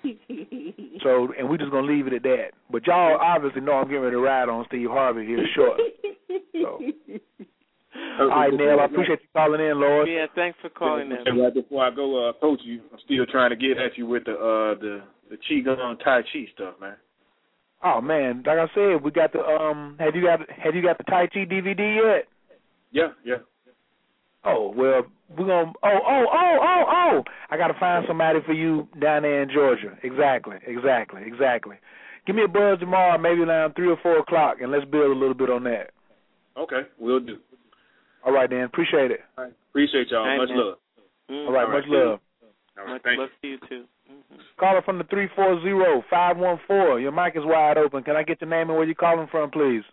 So, 1.03 1.29
and 1.37 1.49
we're 1.49 1.57
just 1.57 1.71
gonna 1.71 1.87
leave 1.87 2.07
it 2.07 2.13
at 2.13 2.23
that. 2.23 2.47
But 2.71 2.85
y'all 2.87 3.17
obviously 3.21 3.61
know 3.61 3.73
I'm 3.73 3.87
getting 3.87 4.01
ready 4.03 4.15
to 4.15 4.21
ride 4.21 4.49
on 4.49 4.65
Steve 4.67 4.89
Harvey 4.89 5.25
here 5.25 5.45
shortly. 5.55 5.85
So, 6.53 6.79
all 8.19 8.27
right, 8.27 8.53
Neil, 8.53 8.79
I 8.79 8.85
appreciate 8.85 9.19
you 9.21 9.27
calling 9.35 9.61
in, 9.61 9.79
Lord. 9.79 10.07
Yeah, 10.07 10.27
thanks 10.35 10.57
for 10.61 10.69
calling 10.69 11.11
And 11.11 11.27
in. 11.27 11.37
right 11.39 11.53
before 11.53 11.85
I 11.85 11.91
go, 11.91 12.29
uh, 12.29 12.33
coach 12.33 12.59
you, 12.63 12.81
I'm 12.91 12.99
still 13.05 13.25
trying 13.25 13.49
to 13.49 13.55
get 13.55 13.77
at 13.77 13.97
you 13.97 14.05
with 14.05 14.25
the 14.25 14.33
uh 14.33 14.79
the 14.79 15.01
the 15.29 15.37
qigong 15.49 15.97
tai 16.03 16.21
chi 16.21 16.45
stuff, 16.53 16.75
man. 16.79 16.95
Oh 17.83 17.99
man, 17.99 18.43
like 18.45 18.59
I 18.59 18.67
said, 18.75 19.03
we 19.03 19.11
got 19.11 19.33
the 19.33 19.39
um. 19.39 19.95
Have 19.99 20.15
you 20.15 20.21
got 20.21 20.39
Have 20.51 20.75
you 20.75 20.83
got 20.83 20.97
the 20.99 21.03
Tai 21.05 21.27
Chi 21.27 21.45
DVD 21.49 21.95
yet? 21.95 22.27
Yeah, 22.91 23.07
yeah. 23.25 23.37
Oh 24.45 24.71
well, 24.75 25.01
we're 25.37 25.47
gonna. 25.47 25.71
Oh 25.83 25.99
oh 26.07 26.25
oh 26.31 26.57
oh 26.61 26.83
oh! 26.87 27.23
I 27.49 27.57
gotta 27.57 27.73
find 27.79 28.05
somebody 28.07 28.39
for 28.45 28.53
you 28.53 28.87
down 28.99 29.23
there 29.23 29.41
in 29.43 29.49
Georgia. 29.49 29.97
Exactly, 30.03 30.57
exactly, 30.65 31.21
exactly. 31.25 31.77
Give 32.27 32.35
me 32.35 32.43
a 32.43 32.47
buzz 32.47 32.79
tomorrow, 32.79 33.17
maybe 33.17 33.41
around 33.41 33.73
three 33.75 33.87
or 33.89 33.97
four 34.03 34.19
o'clock, 34.19 34.57
and 34.61 34.71
let's 34.71 34.85
build 34.85 35.15
a 35.15 35.19
little 35.19 35.33
bit 35.33 35.49
on 35.49 35.63
that. 35.63 35.91
Okay, 36.57 36.81
we'll 36.99 37.19
do. 37.19 37.37
All 38.25 38.31
right, 38.33 38.49
then. 38.49 38.61
Appreciate 38.61 39.09
it. 39.11 39.21
Appreciate 39.71 40.09
y'all. 40.11 40.19
All 40.19 40.27
right, 40.27 40.37
Much 40.37 40.49
man. 40.49 40.57
love. 40.57 40.77
Mm-hmm. 41.31 41.47
All 41.47 41.53
right, 41.53 41.65
All 41.65 41.71
right. 41.71 41.79
much 41.79 41.85
love. 41.87 42.19
All 42.77 42.85
right, 42.85 42.93
Much 42.93 43.01
thank 43.03 43.19
love 43.19 43.29
to 43.41 43.47
you 43.47 43.57
too. 43.67 43.83
Caller 44.59 44.81
from 44.83 44.97
the 44.97 45.03
three 45.05 45.27
four 45.35 45.61
zero 45.61 46.03
five 46.09 46.37
one 46.37 46.59
four. 46.67 46.99
Your 46.99 47.11
mic 47.11 47.35
is 47.35 47.43
wide 47.45 47.77
open. 47.77 48.03
Can 48.03 48.15
I 48.15 48.23
get 48.23 48.41
your 48.41 48.49
name 48.49 48.69
and 48.69 48.77
where 48.77 48.85
you're 48.85 48.93
calling 48.95 49.27
from, 49.31 49.49
please? 49.49 49.83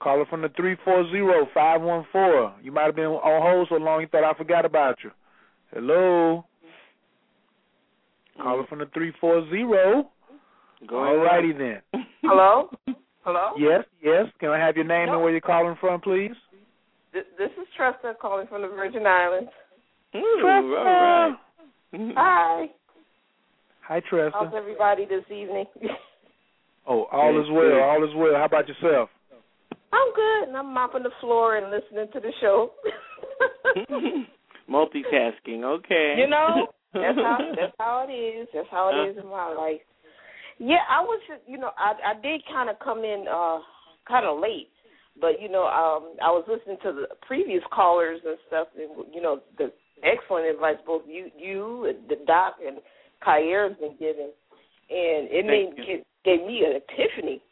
Caller 0.00 0.24
from 0.26 0.42
the 0.42 0.48
three 0.56 0.76
four 0.84 1.08
zero 1.10 1.46
five 1.52 1.82
one 1.82 2.06
four. 2.10 2.54
You 2.62 2.72
might 2.72 2.86
have 2.86 2.96
been 2.96 3.04
on 3.04 3.42
hold 3.42 3.68
so 3.68 3.76
long 3.76 4.00
you 4.00 4.06
thought 4.06 4.24
I 4.24 4.36
forgot 4.36 4.64
about 4.64 4.96
you. 5.04 5.10
Hello. 5.74 6.44
Caller 8.40 8.62
mm. 8.62 8.68
from 8.68 8.78
the 8.78 8.86
three 8.94 9.12
four 9.20 9.48
zero 9.50 10.10
All 10.90 11.16
righty 11.16 11.52
then. 11.52 11.82
Hello? 12.22 12.70
Hello? 13.22 13.52
Yes, 13.58 13.84
yes. 14.02 14.26
Can 14.40 14.48
I 14.48 14.58
have 14.58 14.76
your 14.76 14.86
name 14.86 15.06
No. 15.06 15.14
and 15.14 15.22
where 15.22 15.32
you're 15.32 15.40
calling 15.42 15.76
from, 15.78 16.00
please? 16.00 16.32
This 17.12 17.24
is 17.38 17.66
Tresta 17.78 18.16
calling 18.20 18.46
from 18.46 18.62
the 18.62 18.68
Virgin 18.68 19.04
Islands. 19.06 19.50
Ooh, 20.14 20.46
all 20.46 20.62
right. 20.62 21.36
Hi. 22.16 22.66
Hi, 23.86 24.00
How's 24.32 24.54
everybody 24.56 25.04
this 25.04 25.24
evening? 25.26 25.66
Oh, 26.86 27.04
all 27.12 27.38
is 27.38 27.46
well. 27.50 27.82
All 27.82 28.02
is 28.02 28.10
well. 28.16 28.34
How 28.34 28.46
about 28.46 28.66
yourself? 28.66 29.10
I'm 29.92 30.12
good, 30.14 30.48
and 30.48 30.56
I'm 30.56 30.72
mopping 30.72 31.02
the 31.02 31.10
floor 31.20 31.56
and 31.56 31.70
listening 31.70 32.06
to 32.12 32.20
the 32.20 32.32
show. 32.40 32.72
Multitasking, 34.70 35.64
okay. 35.64 36.14
You 36.18 36.28
know, 36.28 36.68
that's 36.94 37.18
how 37.18 37.38
that's 37.56 37.74
how 37.78 38.06
it 38.08 38.12
is. 38.12 38.48
That's 38.54 38.68
how 38.70 38.90
it 38.90 39.10
is 39.10 39.16
in 39.18 39.28
my 39.28 39.52
life. 39.52 39.80
Yeah, 40.58 40.84
I 40.88 41.00
was, 41.00 41.20
you 41.46 41.58
know, 41.58 41.70
I 41.78 42.14
I 42.14 42.20
did 42.20 42.42
kind 42.52 42.70
of 42.70 42.78
come 42.78 42.98
in 43.00 43.26
uh 43.30 43.58
kind 44.06 44.26
of 44.26 44.38
late, 44.38 44.70
but 45.20 45.40
you 45.40 45.48
know, 45.48 45.64
um 45.64 46.14
I 46.22 46.30
was 46.30 46.44
listening 46.46 46.78
to 46.82 46.92
the 46.92 47.06
previous 47.26 47.62
callers 47.72 48.20
and 48.24 48.38
stuff, 48.46 48.68
and 48.78 49.12
you 49.12 49.20
know, 49.20 49.40
the 49.58 49.72
excellent 50.04 50.46
advice 50.46 50.76
both 50.86 51.02
you 51.06 51.30
you 51.36 51.86
and 51.86 52.08
the 52.08 52.24
doc 52.26 52.56
and 52.64 52.78
Khayr's 53.26 53.76
been 53.78 53.96
giving, 53.98 54.30
and 54.90 55.28
it 55.28 55.46
Thank 55.46 55.76
made 55.78 55.88
it 55.88 56.06
gave 56.24 56.46
me 56.46 56.64
an 56.64 56.76
epiphany. 56.76 57.42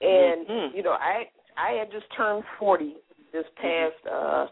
And 0.00 0.46
Mhm. 0.46 0.74
you 0.74 0.82
know, 0.82 0.92
I 0.92 1.28
I 1.56 1.72
had 1.72 1.90
just 1.90 2.06
turned 2.16 2.44
forty 2.58 2.94
this 3.32 3.44
past 3.56 4.12
uh 4.12 4.46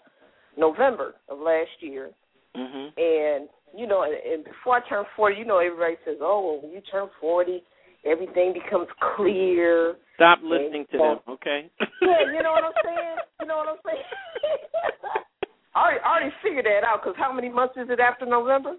November 0.57 1.15
of 1.29 1.39
last 1.39 1.71
year. 1.81 2.11
Mhm. 2.57 2.93
And 2.97 3.49
you 3.77 3.87
know, 3.87 4.03
and, 4.03 4.15
and 4.15 4.45
before 4.45 4.77
I 4.77 4.89
turned 4.89 5.07
forty, 5.17 5.37
you 5.37 5.45
know, 5.45 5.59
everybody 5.59 5.97
says, 6.05 6.17
"Oh, 6.21 6.41
well, 6.47 6.61
when 6.63 6.73
you 6.73 6.81
turn 6.91 7.09
forty, 7.21 7.63
everything 8.05 8.53
becomes 8.53 8.89
clear." 9.17 9.97
Stop 10.15 10.39
listening 10.45 10.87
to 10.93 10.99
them, 10.99 11.19
okay? 11.29 11.69
Yeah, 12.01 12.31
you 12.33 12.43
know 12.43 12.53
what 12.53 12.65
I'm 12.65 12.73
saying. 12.85 13.17
You 13.41 13.47
know 13.47 13.57
what 13.57 13.69
I'm 13.69 13.83
saying. 13.85 14.05
I 15.75 15.81
already, 15.81 16.01
I 16.05 16.09
already 16.09 16.35
figured 16.41 16.67
that 16.67 16.87
out 16.87 17.03
because 17.03 17.17
how 17.19 17.33
many 17.33 17.49
months 17.49 17.75
is 17.77 17.89
it 17.91 17.99
after 17.99 18.25
November? 18.27 18.75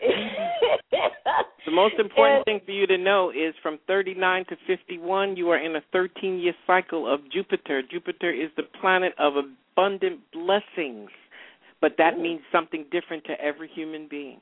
The 1.66 1.72
most 1.72 1.94
important 1.98 2.38
And- 2.38 2.44
thing 2.46 2.60
for 2.64 2.72
you 2.72 2.86
to 2.86 2.96
know 2.96 3.30
is 3.30 3.54
from 3.62 3.78
39 3.86 4.46
to 4.46 4.56
51, 4.66 5.36
you 5.36 5.50
are 5.50 5.58
in 5.58 5.76
a 5.76 5.80
13 5.92 6.38
year 6.38 6.54
cycle 6.66 7.12
of 7.12 7.20
Jupiter. 7.30 7.82
Jupiter 7.82 8.30
is 8.30 8.48
the 8.56 8.62
planet 8.80 9.12
of 9.18 9.34
abundant 9.36 10.20
blessings, 10.32 11.10
but 11.80 11.92
that 11.98 12.14
Ooh. 12.14 12.22
means 12.22 12.40
something 12.50 12.86
different 12.90 13.24
to 13.24 13.32
every 13.40 13.68
human 13.74 14.06
being. 14.08 14.40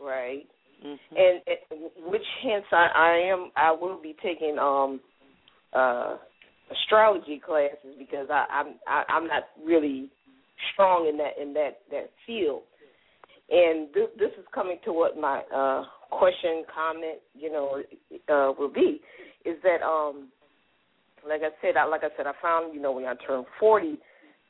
right. 0.00 0.46
Mhm. 0.84 0.98
and, 1.16 1.40
and 1.46 1.90
which 2.12 2.26
hence 2.42 2.64
I, 2.72 2.88
I 2.94 3.32
am 3.32 3.50
I 3.56 3.70
will 3.72 3.96
be 4.02 4.14
taking 4.22 4.58
um 4.58 5.00
uh 5.72 6.16
astrology 6.70 7.38
classes 7.44 7.94
because 7.98 8.28
I, 8.30 8.44
I'm 8.50 8.74
I, 8.86 9.04
I'm 9.08 9.26
not 9.26 9.44
really 9.64 10.10
strong 10.72 11.08
in 11.08 11.16
that 11.18 11.38
in 11.40 11.54
that 11.54 11.78
that 11.90 12.10
field. 12.26 12.62
And 13.50 13.88
this, 13.94 14.08
this 14.18 14.30
is 14.38 14.44
coming 14.54 14.78
to 14.84 14.92
what 14.92 15.18
my 15.18 15.42
uh 15.54 15.84
question 16.10 16.64
comment 16.72 17.18
you 17.34 17.50
know 17.50 17.82
uh 18.28 18.52
will 18.58 18.72
be 18.72 19.00
is 19.44 19.56
that 19.62 19.84
um 19.84 20.28
like 21.28 21.40
I 21.42 21.50
said 21.60 21.76
I 21.76 21.86
like 21.86 22.02
I 22.04 22.16
said 22.16 22.26
I 22.26 22.32
found 22.40 22.74
you 22.74 22.80
know 22.80 22.92
when 22.92 23.04
I 23.04 23.14
turned 23.26 23.46
40 23.58 23.98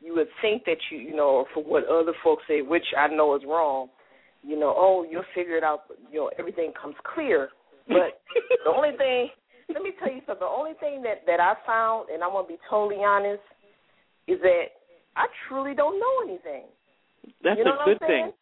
you 0.01 0.15
would 0.15 0.29
think 0.43 0.65
that 0.67 0.77
you 0.91 0.99
you 0.99 1.17
know 1.17 1.47
for 1.55 1.65
what 1.65 1.85
other 1.87 2.13
folks 2.23 2.45
say 2.47 2.61
which 2.63 2.85
I 2.97 3.09
know 3.09 3.35
is 3.35 3.43
wrong 3.47 3.89
you 4.45 4.59
know, 4.59 4.75
oh, 4.77 5.07
you'll 5.11 5.25
figure 5.35 5.57
it 5.57 5.65
out, 5.65 5.85
you 6.13 6.21
know, 6.21 6.31
everything 6.39 6.73
comes 6.81 6.95
clear. 7.15 7.49
But 7.89 8.21
the 8.65 8.71
only 8.71 8.97
thing, 8.97 9.29
let 9.73 9.83
me 9.83 9.93
tell 9.99 10.13
you 10.13 10.21
something, 10.27 10.45
the 10.45 10.47
only 10.47 10.75
thing 10.79 11.03
that, 11.03 11.25
that 11.27 11.41
I 11.41 11.55
found, 11.67 12.11
and 12.11 12.23
I'm 12.23 12.31
going 12.31 12.45
to 12.45 12.53
be 12.53 12.59
totally 12.69 13.03
honest, 13.03 13.43
is 14.29 14.39
that 14.43 14.77
I 15.17 15.27
truly 15.49 15.75
don't 15.75 15.99
know 15.99 16.29
anything. 16.29 16.69
That's 17.43 17.59
You 17.59 17.65
know 17.65 17.77
a 17.81 17.85
good 17.85 18.01
thing. 18.01 18.33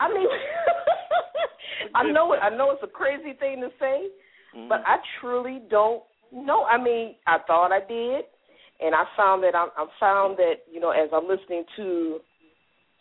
I 0.00 0.08
mean, 0.12 0.28
I 1.94 2.02
know 2.10 2.32
it, 2.32 2.38
I 2.42 2.50
know 2.50 2.70
it's 2.72 2.82
a 2.82 2.86
crazy 2.86 3.32
thing 3.38 3.60
to 3.60 3.68
say, 3.78 4.08
Mm-hmm. 4.56 4.68
but 4.70 4.80
I 4.86 4.96
truly 5.20 5.60
don't 5.68 6.02
know. 6.32 6.64
I 6.64 6.82
mean, 6.82 7.16
I 7.26 7.36
thought 7.46 7.70
I 7.70 7.80
did, 7.86 8.24
and 8.80 8.94
I 8.94 9.04
found 9.14 9.42
that 9.42 9.54
I'm, 9.54 9.68
I 9.76 9.86
found 10.00 10.38
that 10.38 10.64
you 10.72 10.80
know 10.80 10.88
as 10.90 11.10
I'm 11.12 11.28
listening 11.28 11.64
to 11.76 12.18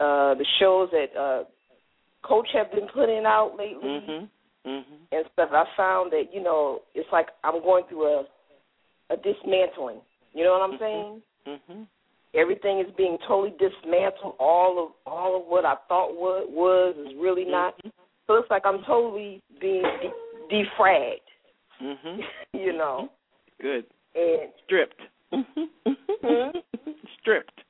uh 0.02 0.34
the 0.36 0.46
shows 0.60 0.90
that 0.92 1.18
uh 1.18 1.44
Coach 2.28 2.50
have 2.54 2.70
been 2.72 2.90
putting 2.94 3.24
out 3.26 3.56
lately 3.58 3.88
Mhm. 3.88 4.30
Mhm. 4.66 4.84
and 5.14 5.26
stuff, 5.32 5.50
I 5.54 5.64
found 5.78 6.12
that 6.12 6.34
you 6.34 6.44
know 6.44 6.82
it's 6.94 7.08
like 7.14 7.28
I'm 7.46 7.62
going 7.64 7.86
through 7.88 8.06
a 8.08 8.24
a 9.10 9.16
dismantling. 9.16 10.02
You 10.34 10.44
know 10.44 10.52
what 10.52 10.70
I'm 10.70 10.80
saying? 10.80 11.22
Everything 12.38 12.80
is 12.80 12.86
being 12.98 13.18
totally 13.28 13.56
dismantled. 13.58 14.36
All 14.40 14.84
of 14.86 14.92
all 15.12 15.36
of 15.42 15.48
what 15.48 15.66
I 15.66 15.76
thought 15.88 16.14
was 16.14 16.46
was 16.50 16.96
is 17.06 17.14
really 17.20 17.46
not. 17.46 17.74
So 18.28 18.36
it's 18.36 18.50
like 18.50 18.64
I'm 18.66 18.84
totally 18.86 19.42
being 19.60 19.82
de- 19.82 20.56
defragged. 20.56 21.28
Mhm. 21.82 22.20
You 22.54 22.74
know, 22.74 23.10
Good. 23.62 23.86
and 24.16 24.52
Stripped. 24.66 25.02
Hmm? 25.32 25.42
Stripped. 27.22 27.62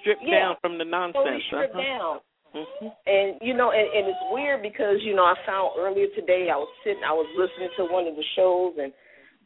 Stripped 0.00 0.22
Yeah. 0.24 0.40
down 0.40 0.56
from 0.60 0.78
the 0.78 0.84
nonsense. 0.84 1.24
totally 1.24 1.42
stripped 1.48 1.74
uh-huh. 1.74 1.82
down. 1.82 2.20
Mhm. 2.54 2.92
And 3.06 3.38
you 3.40 3.54
know, 3.54 3.70
and, 3.72 3.88
and 3.96 4.06
it's 4.08 4.24
weird 4.30 4.62
because 4.62 5.02
you 5.02 5.14
know 5.14 5.24
I 5.24 5.34
found 5.46 5.72
earlier 5.78 6.06
today 6.14 6.48
I 6.52 6.56
was 6.56 6.68
sitting, 6.84 7.02
I 7.04 7.12
was 7.12 7.26
listening 7.36 7.70
to 7.76 7.84
one 7.92 8.06
of 8.06 8.16
the 8.16 8.24
shows, 8.36 8.74
and 8.78 8.92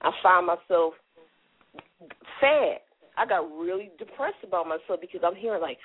I 0.03 0.11
found 0.23 0.47
myself 0.47 0.95
sad. 2.41 2.81
I 3.17 3.27
got 3.27 3.49
really 3.59 3.91
depressed 3.99 4.43
about 4.45 4.67
myself 4.69 5.01
because 5.01 5.21
I'm 5.25 5.37
hearing 5.37 5.63
like, 5.63 5.79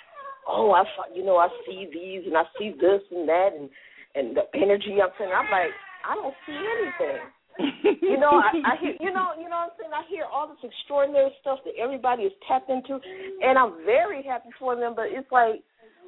oh, 0.47 0.71
I 0.71 0.83
saw, 0.95 1.07
you 1.15 1.23
know, 1.23 1.37
I 1.37 1.47
see 1.65 1.87
these 1.91 2.27
and 2.27 2.35
I 2.35 2.43
see 2.59 2.71
this 2.71 3.01
and 3.11 3.27
that, 3.27 3.49
and 3.57 3.69
and 4.15 4.35
the 4.35 4.43
energy 4.53 4.99
I'm 4.99 5.09
feeling. 5.17 5.33
I'm 5.33 5.49
like, 5.51 5.71
I 6.03 6.15
don't 6.15 6.35
see 6.45 6.59
anything. 6.59 7.21
you 8.01 8.17
know, 8.17 8.31
I, 8.31 8.51
I 8.65 8.75
hear, 8.79 8.95
you 8.99 9.13
know, 9.13 9.31
you 9.37 9.47
know 9.47 9.67
what 9.67 9.71
I'm 9.71 9.77
saying. 9.79 9.91
I 9.93 10.03
hear 10.09 10.25
all 10.25 10.47
this 10.47 10.63
extraordinary 10.63 11.31
stuff 11.41 11.59
that 11.63 11.75
everybody 11.79 12.23
is 12.23 12.33
tapped 12.47 12.69
into, 12.69 12.99
and 13.41 13.57
I'm 13.57 13.85
very 13.85 14.23
happy 14.23 14.49
for 14.59 14.75
them. 14.75 14.93
But 14.95 15.07
it's 15.11 15.31
like, 15.31 15.63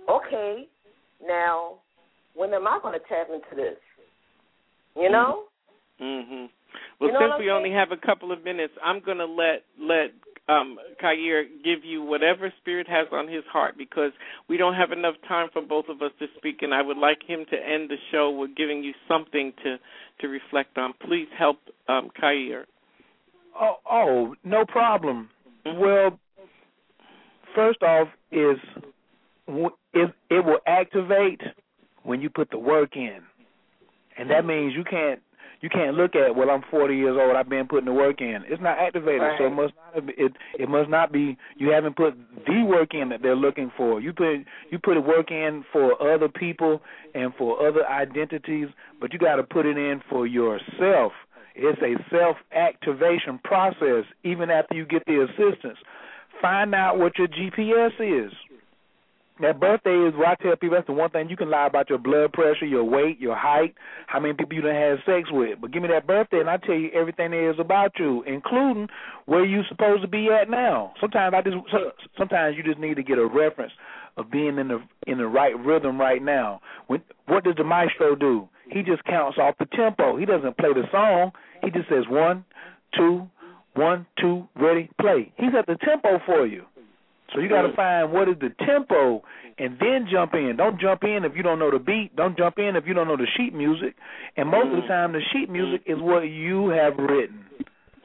okay, 0.10 0.68
now 1.26 1.80
when 2.34 2.54
am 2.54 2.68
I 2.68 2.80
going 2.82 2.98
to 3.00 3.06
tap 3.08 3.28
into 3.28 3.56
this? 3.56 3.78
You 4.96 5.10
know? 5.10 5.46
Mhm. 6.02 6.50
Well, 7.00 7.10
You 7.10 7.14
know 7.14 7.20
since 7.20 7.40
we 7.40 7.52
only 7.52 7.72
have 7.72 7.92
a 7.92 7.98
couple 7.98 8.32
of 8.32 8.44
minutes, 8.44 8.74
I'm 8.84 9.00
going 9.00 9.18
to 9.18 9.26
let 9.26 9.64
let 9.80 10.12
um 10.50 10.78
Khayr 11.02 11.44
give 11.64 11.84
you 11.84 12.02
whatever 12.04 12.52
spirit 12.62 12.88
has 12.88 13.08
on 13.12 13.28
his 13.28 13.44
heart 13.52 13.76
because 13.78 14.12
we 14.50 14.58
don't 14.58 14.76
have 14.76 14.92
enough 14.92 15.16
time 15.28 15.48
for 15.54 15.62
both 15.62 15.86
of 15.90 16.02
us 16.02 16.12
to 16.20 16.28
speak 16.38 16.62
and 16.62 16.74
I 16.74 16.82
would 16.82 16.98
like 16.98 17.20
him 17.26 17.46
to 17.50 17.56
end 17.56 17.90
the 17.90 17.98
show 18.12 18.30
with 18.32 18.56
giving 18.56 18.84
you 18.84 18.94
something 19.08 19.54
to 19.64 19.78
to 20.22 20.28
reflect 20.28 20.78
on. 20.78 20.94
Please 21.06 21.28
help 21.38 21.58
um 21.88 22.10
Khayr. 22.22 22.64
Oh, 23.60 23.76
oh, 23.90 24.36
no 24.44 24.66
problem. 24.66 25.30
Mm-hmm. 25.66 25.80
Well, 25.80 26.20
first 27.56 27.82
off, 27.84 28.08
is 28.32 28.58
w- 29.48 29.70
it 29.94 30.12
it 30.30 30.44
will 30.46 30.60
activate 30.68 31.42
when 32.04 32.22
you 32.22 32.30
put 32.30 32.50
the 32.50 32.58
work 32.58 32.96
in, 32.96 33.20
and 34.18 34.30
that 34.30 34.46
means 34.46 34.74
you 34.76 34.84
can't 34.84 35.22
you 35.64 35.70
can't 35.70 35.96
look 35.96 36.14
at 36.14 36.36
well 36.36 36.50
I'm 36.52 36.62
40 36.70 36.96
years 36.96 37.18
old 37.20 37.38
I've 37.38 37.50
been 37.50 37.68
putting 37.68 37.86
the 37.86 37.94
work 37.94 38.20
in. 38.20 38.44
It's 38.48 38.62
not 38.62 38.78
activated, 38.78 39.22
so 39.40 39.48
it 39.48 39.56
must 39.56 39.74
not 39.76 39.96
have, 39.96 40.10
it 40.10 40.34
it 40.60 40.70
must 40.70 40.90
not 40.90 41.12
be 41.14 41.38
you 41.56 41.70
haven't 41.72 41.96
put 41.96 42.16
the 42.46 42.64
work 42.64 42.94
in 42.94 43.10
that 43.10 43.22
they're 43.24 43.36
looking 43.36 43.72
for. 43.76 44.02
You 44.02 44.12
put 44.12 44.46
you 44.70 44.78
put 44.84 44.96
the 44.96 45.02
work 45.02 45.32
in 45.32 45.64
for 45.72 45.96
other 46.14 46.28
people 46.28 46.82
and 47.16 47.34
for 47.38 47.66
other 47.66 47.88
identities, 47.88 48.68
but 49.00 49.14
you 49.14 49.20
got 49.20 49.38
to 49.38 49.44
put 49.44 49.66
it 49.66 49.78
in 49.78 50.02
for 50.10 50.28
yourself. 50.28 51.14
It's 51.56 51.82
a 51.82 51.96
self 52.14 52.36
activation 52.54 53.40
process 53.44 54.04
even 54.24 54.50
after 54.50 54.76
you 54.76 54.86
get 54.86 55.06
the 55.06 55.24
assistance. 55.24 55.78
Find 56.42 56.76
out 56.76 57.00
what 57.00 57.18
your 57.18 57.30
GPS 57.30 57.94
is. 58.00 58.34
That 59.42 59.60
birthday 59.60 59.96
is 60.08 60.14
where 60.16 60.28
I 60.28 60.36
tell 60.36 60.56
people 60.56 60.76
that's 60.76 60.86
the 60.86 60.94
one 60.94 61.10
thing 61.10 61.28
you 61.28 61.36
can 61.36 61.50
lie 61.50 61.66
about 61.66 61.90
your 61.90 61.98
blood 61.98 62.34
pressure, 62.34 62.66
your 62.66 62.84
weight, 62.84 63.20
your 63.20 63.36
height, 63.36 63.74
how 64.06 64.20
many 64.20 64.36
people 64.36 64.54
you 64.54 64.62
done 64.62 64.76
had 64.76 65.00
sex 65.08 65.30
with. 65.32 65.60
But 65.60 65.72
give 65.72 65.82
me 65.82 65.90
that 65.90 66.06
birthday 66.06 66.40
and 66.40 66.50
I 66.50 66.58
tell 66.58 66.76
you 66.76 66.92
everything 66.94 67.32
there 67.32 67.50
is 67.50 67.60
about 67.60 67.94
you, 67.98 68.24
including 68.28 68.90
where 69.26 69.44
you 69.44 69.62
supposed 69.70 70.04
to 70.04 70.08
be 70.08 70.30
at 70.30 70.52
now. 70.52 70.94
Sometimes 71.02 71.34
I 71.36 71.42
just 71.42 71.56
sometimes 72.16 72.58
you 72.58 72.64
just 72.64 72.80
need 72.80 72.96
to 72.98 73.04
get 73.04 73.18
a 73.18 73.26
reference 73.26 73.74
of 74.18 74.30
being 74.30 74.60
in 74.60 74.68
the 74.68 74.80
in 75.08 75.18
the 75.18 75.28
right 75.28 75.58
rhythm 75.58 76.00
right 76.00 76.22
now. 76.22 76.62
When 76.86 77.02
what 77.26 77.44
does 77.44 77.56
the 77.58 77.64
maestro 77.64 78.16
do? 78.16 78.48
He 78.70 78.84
just 78.84 79.04
counts 79.06 79.40
off 79.40 79.56
the 79.58 79.66
tempo. 79.66 80.16
He 80.18 80.26
doesn't 80.26 80.58
play 80.58 80.74
the 80.74 80.84
song. 80.92 81.32
He 81.64 81.72
just 81.72 81.90
says 81.90 82.04
one, 82.08 82.46
two, 82.96 83.28
one, 83.74 84.06
two, 84.20 84.48
ready, 84.56 84.90
play. 85.02 85.32
He's 85.38 85.52
at 85.58 85.66
the 85.66 85.78
tempo 85.84 86.20
for 86.26 86.46
you. 86.46 86.66
So 87.34 87.40
you 87.40 87.50
got 87.50 87.64
to 87.64 87.74
find 87.76 88.12
what 88.12 88.30
is 88.30 88.36
the 88.40 88.50
tempo 88.66 89.24
and 89.58 89.78
then 89.80 90.08
jump 90.12 90.34
in. 90.34 90.56
Don't 90.58 90.80
jump 90.80 91.04
in 91.04 91.26
if 91.26 91.34
you 91.36 91.44
don't 91.44 91.60
know 91.60 91.72
the 91.72 91.80
beat. 91.80 92.16
Don't 92.16 92.38
jump 92.38 92.58
in 92.58 92.76
if 92.76 92.86
you 92.86 92.94
don't 92.94 93.08
know 93.08 93.18
the 93.18 93.28
sheet 93.38 93.54
music. 93.54 93.96
And 94.38 94.50
most 94.50 94.68
of 94.68 94.72
the 94.72 94.78
mm-hmm. 94.80 94.88
time, 94.88 95.14
the 95.14 95.22
sheet 95.32 95.46
mm-hmm. 95.46 95.54
music 95.54 95.82
is 95.86 95.98
what 96.00 96.22
you 96.22 96.70
have 96.70 96.98
written. 96.98 97.46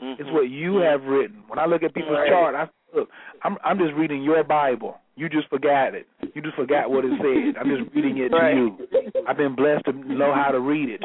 It's 0.01 0.23
mm-hmm. 0.23 0.33
what 0.33 0.51
you 0.51 0.77
have 0.77 1.03
written. 1.03 1.43
When 1.49 1.59
I 1.59 1.67
look 1.67 1.83
at 1.83 1.95
people's 1.95 2.19
Right. 2.19 2.29
chart, 2.29 2.55
I 2.55 2.69
look. 2.97 3.09
I'm 3.43 3.57
I'm 3.65 3.79
just 3.79 3.95
reading 3.95 4.23
your 4.23 4.45
Bible. 4.45 4.99
You 5.17 5.29
just 5.29 5.49
forgot 5.49 5.95
it. 5.95 6.07
You 6.35 6.43
just 6.43 6.55
forgot 6.55 6.91
what 6.91 7.05
it 7.05 7.11
said. 7.19 7.61
I'm 7.61 7.69
just 7.69 7.95
reading 7.95 8.19
it 8.19 8.31
Right. 8.33 8.55
to 8.55 8.57
you. 8.57 8.79
I've 9.27 9.37
been 9.37 9.57
blessed 9.57 9.87
to 9.87 9.93
know 9.93 10.33
how 10.33 10.53
to 10.53 10.61
read 10.61 10.89
it. 10.89 11.03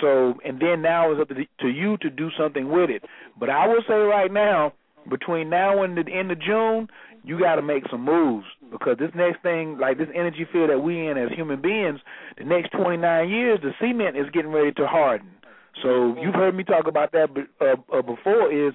So, 0.00 0.34
and 0.44 0.60
then 0.60 0.82
now 0.82 1.10
it's 1.10 1.20
up 1.20 1.28
to, 1.28 1.34
to 1.34 1.68
you 1.68 1.96
to 1.98 2.10
do 2.10 2.30
something 2.38 2.70
with 2.70 2.90
it. 2.90 3.02
But 3.38 3.50
I 3.50 3.66
will 3.66 3.82
say 3.88 3.94
right 3.94 4.30
now, 4.30 4.72
between 5.08 5.50
now 5.50 5.82
and 5.82 5.96
the 5.96 6.04
end 6.12 6.30
of 6.30 6.40
June, 6.40 6.88
you 7.24 7.38
got 7.38 7.56
to 7.56 7.62
make 7.62 7.84
some 7.90 8.04
moves 8.04 8.46
because 8.70 8.96
this 8.98 9.10
next 9.14 9.42
thing, 9.42 9.78
like 9.78 9.98
this 9.98 10.08
energy 10.14 10.46
field 10.50 10.70
that 10.70 10.80
we 10.80 11.06
in 11.08 11.18
as 11.18 11.30
human 11.34 11.60
beings, 11.60 12.00
the 12.38 12.44
next 12.44 12.70
29 12.70 13.28
years, 13.28 13.58
the 13.62 13.72
cement 13.80 14.16
is 14.16 14.26
getting 14.32 14.50
ready 14.52 14.72
to 14.72 14.86
harden. 14.86 15.28
So 15.82 16.16
you've 16.20 16.34
heard 16.34 16.54
me 16.54 16.64
talk 16.64 16.86
about 16.86 17.12
that 17.12 17.28
uh, 17.60 17.96
uh, 17.96 18.02
before. 18.02 18.52
Is 18.52 18.74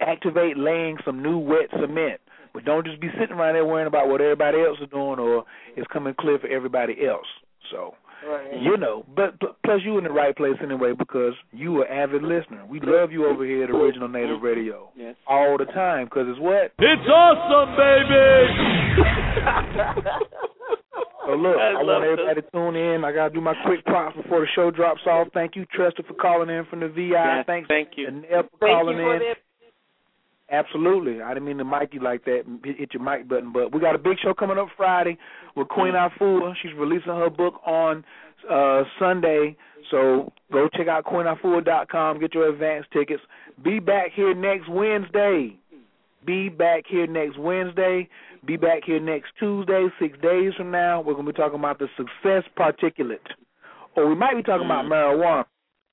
activate 0.00 0.56
laying 0.56 0.96
some 1.04 1.22
new 1.22 1.38
wet 1.38 1.70
cement, 1.70 2.20
but 2.52 2.64
don't 2.64 2.86
just 2.86 3.00
be 3.00 3.08
sitting 3.18 3.36
around 3.36 3.54
there 3.54 3.64
worrying 3.64 3.86
about 3.86 4.08
what 4.08 4.20
everybody 4.20 4.60
else 4.60 4.78
is 4.80 4.88
doing 4.90 5.18
or 5.18 5.44
it's 5.76 5.86
coming 5.92 6.14
clear 6.18 6.38
for 6.38 6.48
everybody 6.48 7.06
else. 7.06 7.26
So 7.70 7.94
Right. 8.26 8.60
you 8.62 8.76
know, 8.76 9.04
but 9.14 9.38
pl- 9.40 9.56
plus 9.64 9.80
you 9.84 9.98
in 9.98 10.04
the 10.04 10.10
right 10.10 10.34
place 10.36 10.56
anyway 10.62 10.92
because 10.98 11.34
you 11.52 11.80
are 11.82 11.88
avid 11.88 12.22
listener. 12.22 12.64
We 12.68 12.80
love 12.80 13.12
you 13.12 13.26
over 13.28 13.44
here 13.44 13.64
at 13.64 13.70
Original 13.70 14.08
Native 14.08 14.40
Radio 14.42 14.90
Yes. 14.96 15.16
all 15.26 15.56
the 15.58 15.66
time 15.66 16.06
because 16.06 16.26
it's 16.28 16.40
what. 16.40 16.72
It's 16.78 17.08
awesome, 17.08 17.76
baby! 17.76 20.24
So 21.26 21.32
look, 21.36 21.56
I 21.56 21.70
I, 21.70 21.82
want 21.82 22.04
everybody 22.04 22.42
to 22.42 22.50
tune 22.52 22.76
in. 22.76 23.02
I 23.02 23.10
gotta 23.10 23.32
do 23.32 23.40
my 23.40 23.54
quick 23.64 23.82
props 23.86 24.14
before 24.14 24.40
the 24.40 24.46
show 24.54 24.70
drops 24.70 25.00
off. 25.06 25.28
Thank 25.32 25.56
you, 25.56 25.64
Trester, 25.74 26.06
for 26.06 26.12
calling 26.12 26.50
in 26.50 26.66
from 26.68 26.80
the 26.80 26.88
VI. 26.88 27.08
Yes, 27.12 27.46
Thanks, 27.46 27.66
thank 27.66 27.88
you. 27.96 28.08
Annette, 28.08 28.28
for 28.50 28.58
Thank 28.60 28.76
calling 28.76 28.98
you 28.98 29.02
for 29.04 29.16
in. 29.16 29.22
Absolutely. 30.50 31.22
I 31.22 31.32
didn't 31.32 31.46
mean 31.46 31.58
to 31.58 31.64
mic 31.64 31.94
you 31.94 32.02
like 32.02 32.24
that, 32.26 32.42
hit, 32.64 32.78
hit 32.78 32.94
your 32.94 33.02
mic 33.02 33.28
button, 33.28 33.52
but 33.52 33.72
we 33.72 33.80
got 33.80 33.94
a 33.94 33.98
big 33.98 34.18
show 34.22 34.34
coming 34.34 34.58
up 34.58 34.68
Friday 34.76 35.16
with 35.56 35.68
Queen 35.68 35.94
Afua. 35.94 36.54
She's 36.62 36.72
releasing 36.76 37.12
her 37.12 37.30
book 37.30 37.60
on 37.66 38.04
uh 38.50 38.82
Sunday. 38.98 39.56
So 39.90 40.32
go 40.52 40.68
check 40.74 40.88
out 40.88 41.04
queenafua.com, 41.04 42.20
get 42.20 42.34
your 42.34 42.48
advance 42.48 42.86
tickets. 42.92 43.22
Be 43.62 43.78
back 43.78 44.10
here 44.14 44.34
next 44.34 44.68
Wednesday. 44.68 45.58
Be 46.26 46.48
back 46.48 46.84
here 46.88 47.06
next 47.06 47.38
Wednesday. 47.38 48.08
Be 48.46 48.56
back 48.56 48.82
here 48.84 49.00
next 49.00 49.28
Tuesday, 49.38 49.88
six 49.98 50.18
days 50.20 50.52
from 50.56 50.70
now. 50.70 51.00
We're 51.00 51.14
going 51.14 51.26
to 51.26 51.32
be 51.32 51.36
talking 51.36 51.58
about 51.58 51.78
the 51.78 51.88
success 51.96 52.44
particulate. 52.58 53.18
Or 53.96 54.08
we 54.08 54.14
might 54.14 54.34
be 54.34 54.42
talking 54.42 54.66
about 54.66 54.86
marijuana. 54.86 55.44